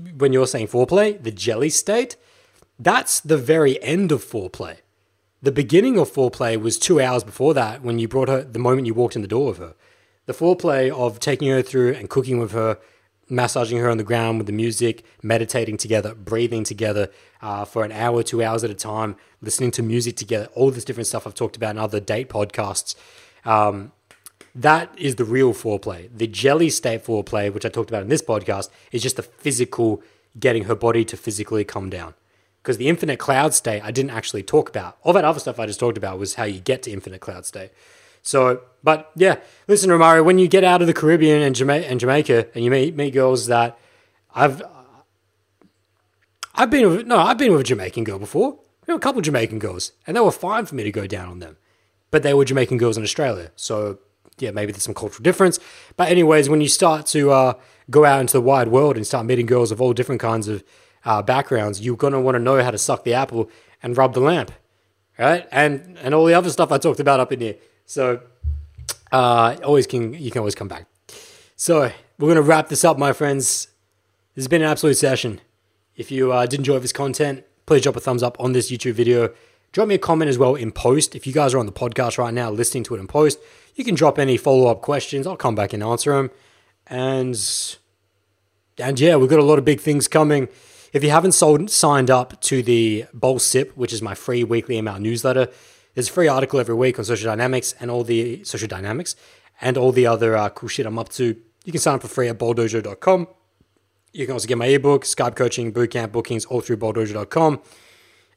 when 0.00 0.32
you're 0.32 0.46
saying 0.46 0.68
foreplay, 0.68 1.22
the 1.22 1.30
jelly 1.30 1.70
state. 1.70 2.16
That's 2.78 3.20
the 3.20 3.38
very 3.38 3.82
end 3.82 4.12
of 4.12 4.24
foreplay. 4.24 4.78
The 5.42 5.52
beginning 5.52 5.98
of 5.98 6.10
foreplay 6.10 6.60
was 6.60 6.78
two 6.78 7.00
hours 7.00 7.24
before 7.24 7.54
that 7.54 7.82
when 7.82 7.98
you 7.98 8.08
brought 8.08 8.28
her, 8.28 8.42
the 8.42 8.58
moment 8.58 8.86
you 8.86 8.94
walked 8.94 9.16
in 9.16 9.22
the 9.22 9.28
door 9.28 9.48
with 9.48 9.58
her. 9.58 9.74
The 10.26 10.32
foreplay 10.32 10.90
of 10.90 11.20
taking 11.20 11.48
her 11.48 11.62
through 11.62 11.94
and 11.94 12.10
cooking 12.10 12.38
with 12.38 12.52
her 12.52 12.78
massaging 13.28 13.78
her 13.78 13.90
on 13.90 13.98
the 13.98 14.04
ground 14.04 14.38
with 14.38 14.46
the 14.46 14.52
music, 14.52 15.04
meditating 15.22 15.76
together, 15.76 16.14
breathing 16.14 16.64
together 16.64 17.10
uh, 17.42 17.64
for 17.64 17.84
an 17.84 17.92
hour, 17.92 18.22
two 18.22 18.42
hours 18.42 18.62
at 18.64 18.70
a 18.70 18.74
time, 18.74 19.16
listening 19.40 19.70
to 19.72 19.82
music 19.82 20.16
together, 20.16 20.48
all 20.54 20.70
this 20.70 20.84
different 20.84 21.06
stuff 21.06 21.26
I've 21.26 21.34
talked 21.34 21.56
about 21.56 21.70
in 21.70 21.78
other 21.78 22.00
date 22.00 22.28
podcasts. 22.28 22.94
Um, 23.44 23.92
that 24.56 24.90
is 24.98 25.16
the 25.16 25.24
real 25.24 25.52
foreplay. 25.52 26.08
The 26.14 26.26
jelly 26.26 26.70
state 26.70 27.04
foreplay, 27.04 27.52
which 27.52 27.66
I 27.66 27.68
talked 27.68 27.90
about 27.90 28.02
in 28.02 28.08
this 28.08 28.22
podcast, 28.22 28.70
is 28.90 29.02
just 29.02 29.16
the 29.16 29.22
physical 29.22 30.02
getting 30.38 30.64
her 30.64 30.74
body 30.74 31.04
to 31.04 31.16
physically 31.16 31.64
come 31.64 31.90
down. 31.90 32.14
Because 32.62 32.78
the 32.78 32.88
infinite 32.88 33.18
cloud 33.18 33.54
state, 33.54 33.82
I 33.84 33.90
didn't 33.90 34.10
actually 34.10 34.42
talk 34.42 34.68
about. 34.68 34.96
All 35.02 35.12
that 35.12 35.24
other 35.24 35.38
stuff 35.38 35.60
I 35.60 35.66
just 35.66 35.78
talked 35.78 35.98
about 35.98 36.18
was 36.18 36.34
how 36.34 36.44
you 36.44 36.58
get 36.58 36.82
to 36.84 36.90
infinite 36.90 37.20
cloud 37.20 37.46
state. 37.46 37.70
So, 38.22 38.62
but 38.82 39.12
yeah, 39.14 39.36
listen, 39.68 39.90
Romario, 39.90 40.24
when 40.24 40.38
you 40.38 40.48
get 40.48 40.64
out 40.64 40.80
of 40.80 40.88
the 40.88 40.94
Caribbean 40.94 41.42
and, 41.42 41.54
Jama- 41.54 41.74
and 41.74 42.00
Jamaica 42.00 42.48
and 42.54 42.64
you 42.64 42.70
meet, 42.70 42.96
meet 42.96 43.12
girls 43.12 43.46
that 43.46 43.78
I've, 44.34 44.62
I've 46.54 46.70
been 46.70 46.88
with, 46.88 47.06
no, 47.06 47.18
I've 47.18 47.38
been 47.38 47.52
with 47.52 47.60
a 47.60 47.64
Jamaican 47.64 48.04
girl 48.04 48.18
before. 48.18 48.58
You 48.86 48.94
know, 48.94 48.96
a 48.96 49.00
couple 49.00 49.20
Jamaican 49.20 49.58
girls, 49.58 49.92
and 50.06 50.16
they 50.16 50.20
were 50.20 50.32
fine 50.32 50.64
for 50.64 50.76
me 50.76 50.82
to 50.82 50.92
go 50.92 51.06
down 51.06 51.28
on 51.28 51.38
them. 51.40 51.56
But 52.10 52.22
they 52.22 52.34
were 52.34 52.44
Jamaican 52.44 52.78
girls 52.78 52.96
in 52.96 53.02
Australia. 53.02 53.50
So, 53.56 53.98
yeah, 54.38 54.50
maybe 54.50 54.72
there's 54.72 54.82
some 54.82 54.94
cultural 54.94 55.22
difference. 55.22 55.58
But, 55.96 56.08
anyways, 56.08 56.48
when 56.48 56.60
you 56.60 56.68
start 56.68 57.06
to 57.06 57.30
uh, 57.30 57.54
go 57.90 58.04
out 58.04 58.20
into 58.20 58.34
the 58.34 58.40
wide 58.40 58.68
world 58.68 58.96
and 58.96 59.06
start 59.06 59.26
meeting 59.26 59.46
girls 59.46 59.72
of 59.72 59.80
all 59.80 59.92
different 59.92 60.20
kinds 60.20 60.48
of 60.48 60.62
uh, 61.04 61.22
backgrounds, 61.22 61.80
you're 61.80 61.96
to 61.96 62.20
want 62.20 62.34
to 62.34 62.38
know 62.38 62.62
how 62.62 62.70
to 62.70 62.78
suck 62.78 63.04
the 63.04 63.14
apple 63.14 63.50
and 63.82 63.96
rub 63.96 64.14
the 64.14 64.20
lamp, 64.20 64.52
right? 65.18 65.46
And, 65.50 65.96
and 66.02 66.14
all 66.14 66.24
the 66.24 66.34
other 66.34 66.50
stuff 66.50 66.72
I 66.72 66.78
talked 66.78 67.00
about 67.00 67.20
up 67.20 67.32
in 67.32 67.40
here. 67.40 67.56
So 67.86 68.20
uh, 69.12 69.56
always 69.64 69.86
can 69.86 70.12
you 70.14 70.30
can 70.30 70.40
always 70.40 70.54
come 70.54 70.68
back. 70.68 70.86
So 71.54 71.90
we're 72.18 72.28
gonna 72.28 72.42
wrap 72.42 72.68
this 72.68 72.84
up, 72.84 72.98
my 72.98 73.12
friends. 73.12 73.68
This 74.34 74.42
has 74.42 74.48
been 74.48 74.62
an 74.62 74.68
absolute 74.68 74.96
session. 74.96 75.40
If 75.94 76.10
you 76.10 76.32
uh, 76.32 76.46
did 76.46 76.60
enjoy 76.60 76.78
this 76.80 76.92
content, 76.92 77.44
please 77.64 77.82
drop 77.82 77.96
a 77.96 78.00
thumbs 78.00 78.22
up 78.22 78.38
on 78.38 78.52
this 78.52 78.70
YouTube 78.70 78.92
video. 78.92 79.32
Drop 79.72 79.88
me 79.88 79.94
a 79.94 79.98
comment 79.98 80.28
as 80.28 80.38
well 80.38 80.54
in 80.54 80.72
post. 80.72 81.14
If 81.14 81.26
you 81.26 81.32
guys 81.32 81.54
are 81.54 81.58
on 81.58 81.66
the 81.66 81.72
podcast 81.72 82.18
right 82.18 82.34
now, 82.34 82.50
listening 82.50 82.84
to 82.84 82.94
it 82.94 82.98
in 82.98 83.06
post, 83.06 83.38
you 83.76 83.84
can 83.84 83.94
drop 83.94 84.18
any 84.18 84.36
follow 84.36 84.66
up 84.66 84.80
questions. 84.80 85.26
I'll 85.26 85.36
come 85.36 85.54
back 85.54 85.72
and 85.72 85.82
answer 85.82 86.12
them. 86.12 86.30
And 86.88 87.38
and 88.78 89.00
yeah, 89.00 89.16
we've 89.16 89.30
got 89.30 89.38
a 89.38 89.44
lot 89.44 89.58
of 89.58 89.64
big 89.64 89.80
things 89.80 90.08
coming. 90.08 90.48
If 90.92 91.04
you 91.04 91.10
haven't 91.10 91.32
sold, 91.32 91.70
signed 91.70 92.10
up 92.10 92.40
to 92.42 92.62
the 92.62 93.04
Bold 93.12 93.42
Sip, 93.42 93.76
which 93.76 93.92
is 93.92 94.02
my 94.02 94.14
free 94.14 94.44
weekly 94.44 94.78
email 94.78 94.98
newsletter, 94.98 95.48
there's 95.94 96.08
a 96.08 96.12
free 96.12 96.28
article 96.28 96.58
every 96.58 96.74
week 96.74 96.98
on 96.98 97.04
social 97.04 97.26
dynamics 97.26 97.74
and 97.80 97.90
all 97.90 98.02
the 98.02 98.42
social 98.44 98.68
dynamics 98.68 99.14
and 99.60 99.76
all 99.76 99.92
the 99.92 100.06
other 100.06 100.36
uh, 100.36 100.48
cool 100.50 100.68
shit 100.68 100.86
I'm 100.86 100.98
up 100.98 101.10
to. 101.10 101.36
You 101.64 101.72
can 101.72 101.80
sign 101.80 101.96
up 101.96 102.02
for 102.02 102.08
free 102.08 102.28
at 102.28 102.38
boldojo.com. 102.38 103.28
You 104.12 104.26
can 104.26 104.32
also 104.32 104.46
get 104.46 104.56
my 104.56 104.66
ebook, 104.66 105.04
Skype 105.04 105.36
coaching, 105.36 105.72
bootcamp 105.72 106.12
bookings, 106.12 106.44
all 106.46 106.60
through 106.60 106.78
boldojo.com. 106.78 107.60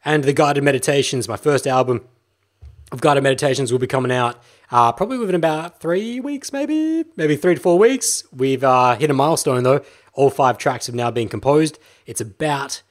And 0.04 0.24
the 0.24 0.34
guided 0.34 0.64
meditations, 0.64 1.28
my 1.28 1.38
first 1.38 1.68
album 1.68 2.08
of 2.92 3.02
guided 3.02 3.24
meditations 3.24 3.72
will 3.72 3.80
be 3.80 3.88
coming 3.88 4.12
out 4.12 4.42
uh, 4.72 4.92
probably 4.92 5.18
within 5.18 5.36
about 5.36 5.80
three 5.80 6.20
weeks, 6.20 6.54
maybe, 6.54 7.04
maybe 7.16 7.36
three 7.36 7.56
to 7.56 7.62
four 7.62 7.78
weeks. 7.80 8.24
We've 8.36 8.64
uh, 8.64 8.96
hit 8.96 9.10
a 9.10 9.14
milestone 9.14 9.64
though. 9.64 9.84
All 10.14 10.30
five 10.30 10.58
tracks 10.58 10.88
have 10.88 10.96
now 10.96 11.12
been 11.12 11.30
composed. 11.30 11.80
It's 12.06 12.22
about 12.22 12.82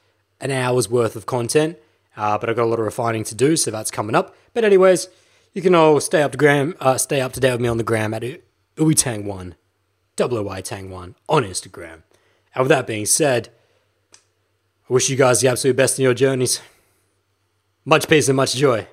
an 0.41 0.51
hour's 0.51 0.89
worth 0.89 1.15
of 1.15 1.25
content. 1.25 1.77
Uh, 2.17 2.37
but 2.37 2.49
I've 2.49 2.55
got 2.55 2.63
a 2.63 2.65
lot 2.65 2.79
of 2.79 2.85
refining 2.85 3.23
to 3.25 3.35
do, 3.35 3.55
so 3.55 3.71
that's 3.71 3.91
coming 3.91 4.15
up. 4.15 4.35
But 4.53 4.65
anyways, 4.65 5.07
you 5.53 5.61
can 5.61 5.73
all 5.73 5.99
stay 6.01 6.21
up 6.21 6.33
to 6.33 6.37
gram, 6.37 6.75
uh, 6.79 6.97
stay 6.97 7.21
up 7.21 7.31
to 7.33 7.39
date 7.39 7.53
with 7.53 7.61
me 7.61 7.69
on 7.69 7.77
the 7.77 7.83
gram 7.83 8.13
at 8.13 8.23
ooitang1, 8.75 9.53
double 10.15 10.43
tang1 10.43 11.15
on 11.29 11.43
Instagram. 11.43 12.03
And 12.53 12.63
with 12.63 12.69
that 12.69 12.87
being 12.87 13.05
said, 13.05 13.49
I 14.13 14.93
wish 14.93 15.09
you 15.09 15.15
guys 15.15 15.39
the 15.39 15.47
absolute 15.47 15.77
best 15.77 15.97
in 15.97 16.03
your 16.03 16.13
journeys. 16.13 16.61
Much 17.85 18.09
peace 18.09 18.27
and 18.27 18.35
much 18.35 18.55
joy. 18.55 18.87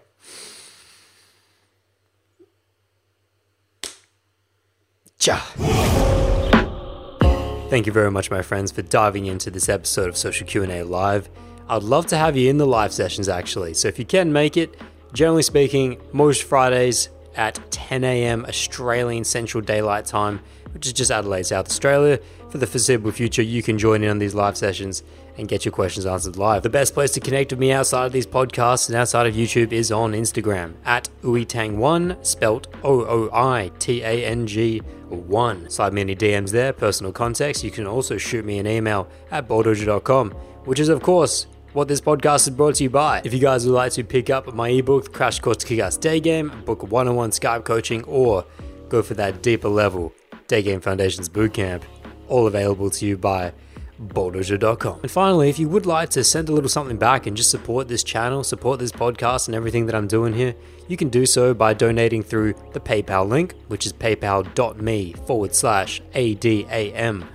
Thank 7.68 7.86
you 7.86 7.92
very 7.92 8.12
much, 8.12 8.30
my 8.30 8.42
friends, 8.42 8.70
for 8.70 8.82
diving 8.82 9.26
into 9.26 9.50
this 9.50 9.68
episode 9.68 10.08
of 10.08 10.16
Social 10.16 10.46
Q&A 10.46 10.84
Live. 10.84 11.28
I'd 11.68 11.82
love 11.82 12.06
to 12.06 12.16
have 12.16 12.36
you 12.36 12.48
in 12.48 12.58
the 12.58 12.66
live 12.66 12.92
sessions 12.92 13.28
actually. 13.28 13.74
So 13.74 13.88
if 13.88 13.98
you 13.98 14.04
can 14.04 14.32
make 14.32 14.56
it, 14.56 14.80
generally 15.12 15.42
speaking, 15.42 16.00
most 16.12 16.44
Fridays 16.44 17.08
at 17.34 17.58
10 17.72 18.04
a.m. 18.04 18.44
Australian 18.46 19.24
Central 19.24 19.60
Daylight 19.60 20.06
Time, 20.06 20.40
which 20.72 20.86
is 20.86 20.92
just 20.92 21.10
Adelaide, 21.10 21.46
South 21.46 21.66
Australia. 21.66 22.20
for 22.50 22.58
the 22.58 22.66
foreseeable 22.66 23.10
future, 23.10 23.42
you 23.42 23.64
can 23.64 23.78
join 23.78 24.04
in 24.04 24.10
on 24.10 24.18
these 24.18 24.34
live 24.34 24.56
sessions 24.56 25.02
and 25.38 25.48
get 25.48 25.64
your 25.64 25.72
questions 25.72 26.06
answered 26.06 26.36
live. 26.36 26.62
The 26.62 26.70
best 26.70 26.94
place 26.94 27.10
to 27.12 27.20
connect 27.20 27.52
with 27.52 27.58
me 27.58 27.72
outside 27.72 28.06
of 28.06 28.12
these 28.12 28.26
podcasts 28.26 28.88
and 28.88 28.96
outside 28.96 29.26
of 29.26 29.34
YouTube 29.34 29.72
is 29.72 29.92
on 29.92 30.12
Instagram 30.12 30.74
at 30.84 31.08
Ooitang1, 31.22 32.24
spelt 32.24 32.68
O 32.82 33.04
O 33.04 33.30
I 33.32 33.70
T 33.78 34.02
A 34.02 34.24
N 34.24 34.46
G 34.46 34.78
1. 35.08 35.70
Slide 35.70 35.92
me 35.92 36.00
any 36.00 36.16
DMs 36.16 36.50
there, 36.50 36.72
personal 36.72 37.12
context. 37.12 37.62
You 37.62 37.70
can 37.70 37.86
also 37.86 38.16
shoot 38.16 38.44
me 38.44 38.58
an 38.58 38.66
email 38.66 39.08
at 39.30 39.48
boldojo.com, 39.48 40.30
which 40.64 40.80
is, 40.80 40.88
of 40.88 41.02
course, 41.02 41.46
what 41.72 41.88
this 41.88 42.00
podcast 42.00 42.48
is 42.48 42.50
brought 42.50 42.76
to 42.76 42.84
you 42.84 42.90
by. 42.90 43.20
If 43.24 43.34
you 43.34 43.40
guys 43.40 43.66
would 43.66 43.74
like 43.74 43.92
to 43.92 44.04
pick 44.04 44.30
up 44.30 44.52
my 44.54 44.70
ebook, 44.70 45.12
Crash 45.12 45.40
Course 45.40 45.58
to 45.58 45.66
Kick-Ass 45.66 45.98
Day 45.98 46.20
Game, 46.20 46.50
book 46.64 46.82
one 46.90 47.06
on 47.06 47.14
one 47.16 47.30
Skype 47.30 47.64
coaching, 47.64 48.02
or 48.04 48.46
go 48.88 49.02
for 49.02 49.14
that 49.14 49.42
deeper 49.42 49.68
level 49.68 50.12
Day 50.48 50.62
Game 50.62 50.80
Foundations 50.80 51.28
Bootcamp, 51.28 51.82
all 52.28 52.46
available 52.46 52.88
to 52.90 53.06
you 53.06 53.18
by 53.18 53.52
boldojo.com. 54.00 55.00
And 55.02 55.10
finally, 55.10 55.48
if 55.48 55.58
you 55.58 55.68
would 55.68 55.86
like 55.86 56.10
to 56.10 56.22
send 56.24 56.48
a 56.48 56.52
little 56.52 56.68
something 56.68 56.96
back 56.96 57.26
and 57.26 57.36
just 57.36 57.50
support 57.50 57.88
this 57.88 58.02
channel, 58.02 58.44
support 58.44 58.78
this 58.78 58.92
podcast 58.92 59.48
and 59.48 59.54
everything 59.54 59.86
that 59.86 59.94
I'm 59.94 60.06
doing 60.06 60.34
here, 60.34 60.54
you 60.88 60.96
can 60.96 61.08
do 61.08 61.26
so 61.26 61.54
by 61.54 61.74
donating 61.74 62.22
through 62.22 62.54
the 62.72 62.80
PayPal 62.80 63.28
link, 63.28 63.54
which 63.68 63.86
is 63.86 63.92
paypal.me 63.92 65.12
forward 65.26 65.54
slash 65.54 66.00
ADAMOOI, 66.14 67.26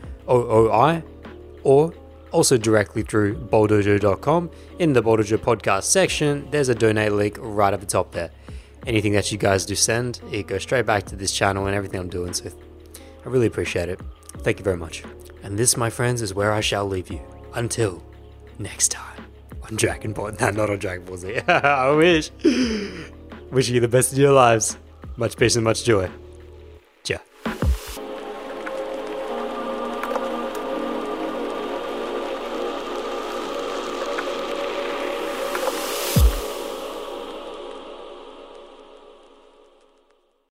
or 1.64 1.94
also 2.32 2.58
directly 2.58 3.04
through 3.04 3.36
boldojo.com. 3.36 4.50
In 4.80 4.94
the 4.94 5.04
Boldojo 5.04 5.38
podcast 5.38 5.84
section, 5.84 6.48
there's 6.52 6.70
a 6.70 6.76
donate 6.76 7.12
link 7.12 7.38
right 7.40 7.74
at 7.74 7.82
the 7.82 7.86
top 7.86 8.12
there. 8.12 8.32
Anything 8.88 9.14
that 9.14 9.32
you 9.32 9.38
guys 9.38 9.66
do 9.66 9.76
send, 9.76 10.22
it 10.32 10.48
goes 10.48 10.64
straight 10.64 10.86
back 10.86 11.04
to 11.08 11.16
this 11.16 11.32
channel 11.32 11.68
and 11.68 11.76
everything 11.76 12.00
I'm 12.00 12.10
doing. 12.10 12.34
So 12.34 12.50
I 13.26 13.30
really 13.30 13.48
appreciate 13.48 13.90
it. 13.90 14.00
Thank 14.40 14.58
you 14.58 14.64
very 14.64 14.78
much. 14.78 15.04
And 15.44 15.58
this, 15.58 15.76
my 15.78 15.90
friends, 15.90 16.22
is 16.22 16.34
where 16.34 16.52
I 16.52 16.62
shall 16.62 16.86
leave 16.86 17.10
you. 17.10 17.22
Until 17.54 18.04
next 18.60 18.90
time 18.90 19.26
on 19.64 19.76
Dragon 19.76 20.14
Ball. 20.14 20.32
No, 20.40 20.50
not 20.52 20.70
on 20.70 20.80
Dragon 20.80 21.06
Ball 21.06 21.18
Z. 21.18 21.38
I 21.48 21.92
wish. 21.92 22.32
Wishing 23.52 23.76
you 23.76 23.82
the 23.82 23.88
best 23.88 24.12
of 24.14 24.18
your 24.18 24.32
lives. 24.34 24.78
Much 25.18 25.36
peace 25.38 25.56
and 25.56 25.64
much 25.64 25.84
joy. 25.84 26.10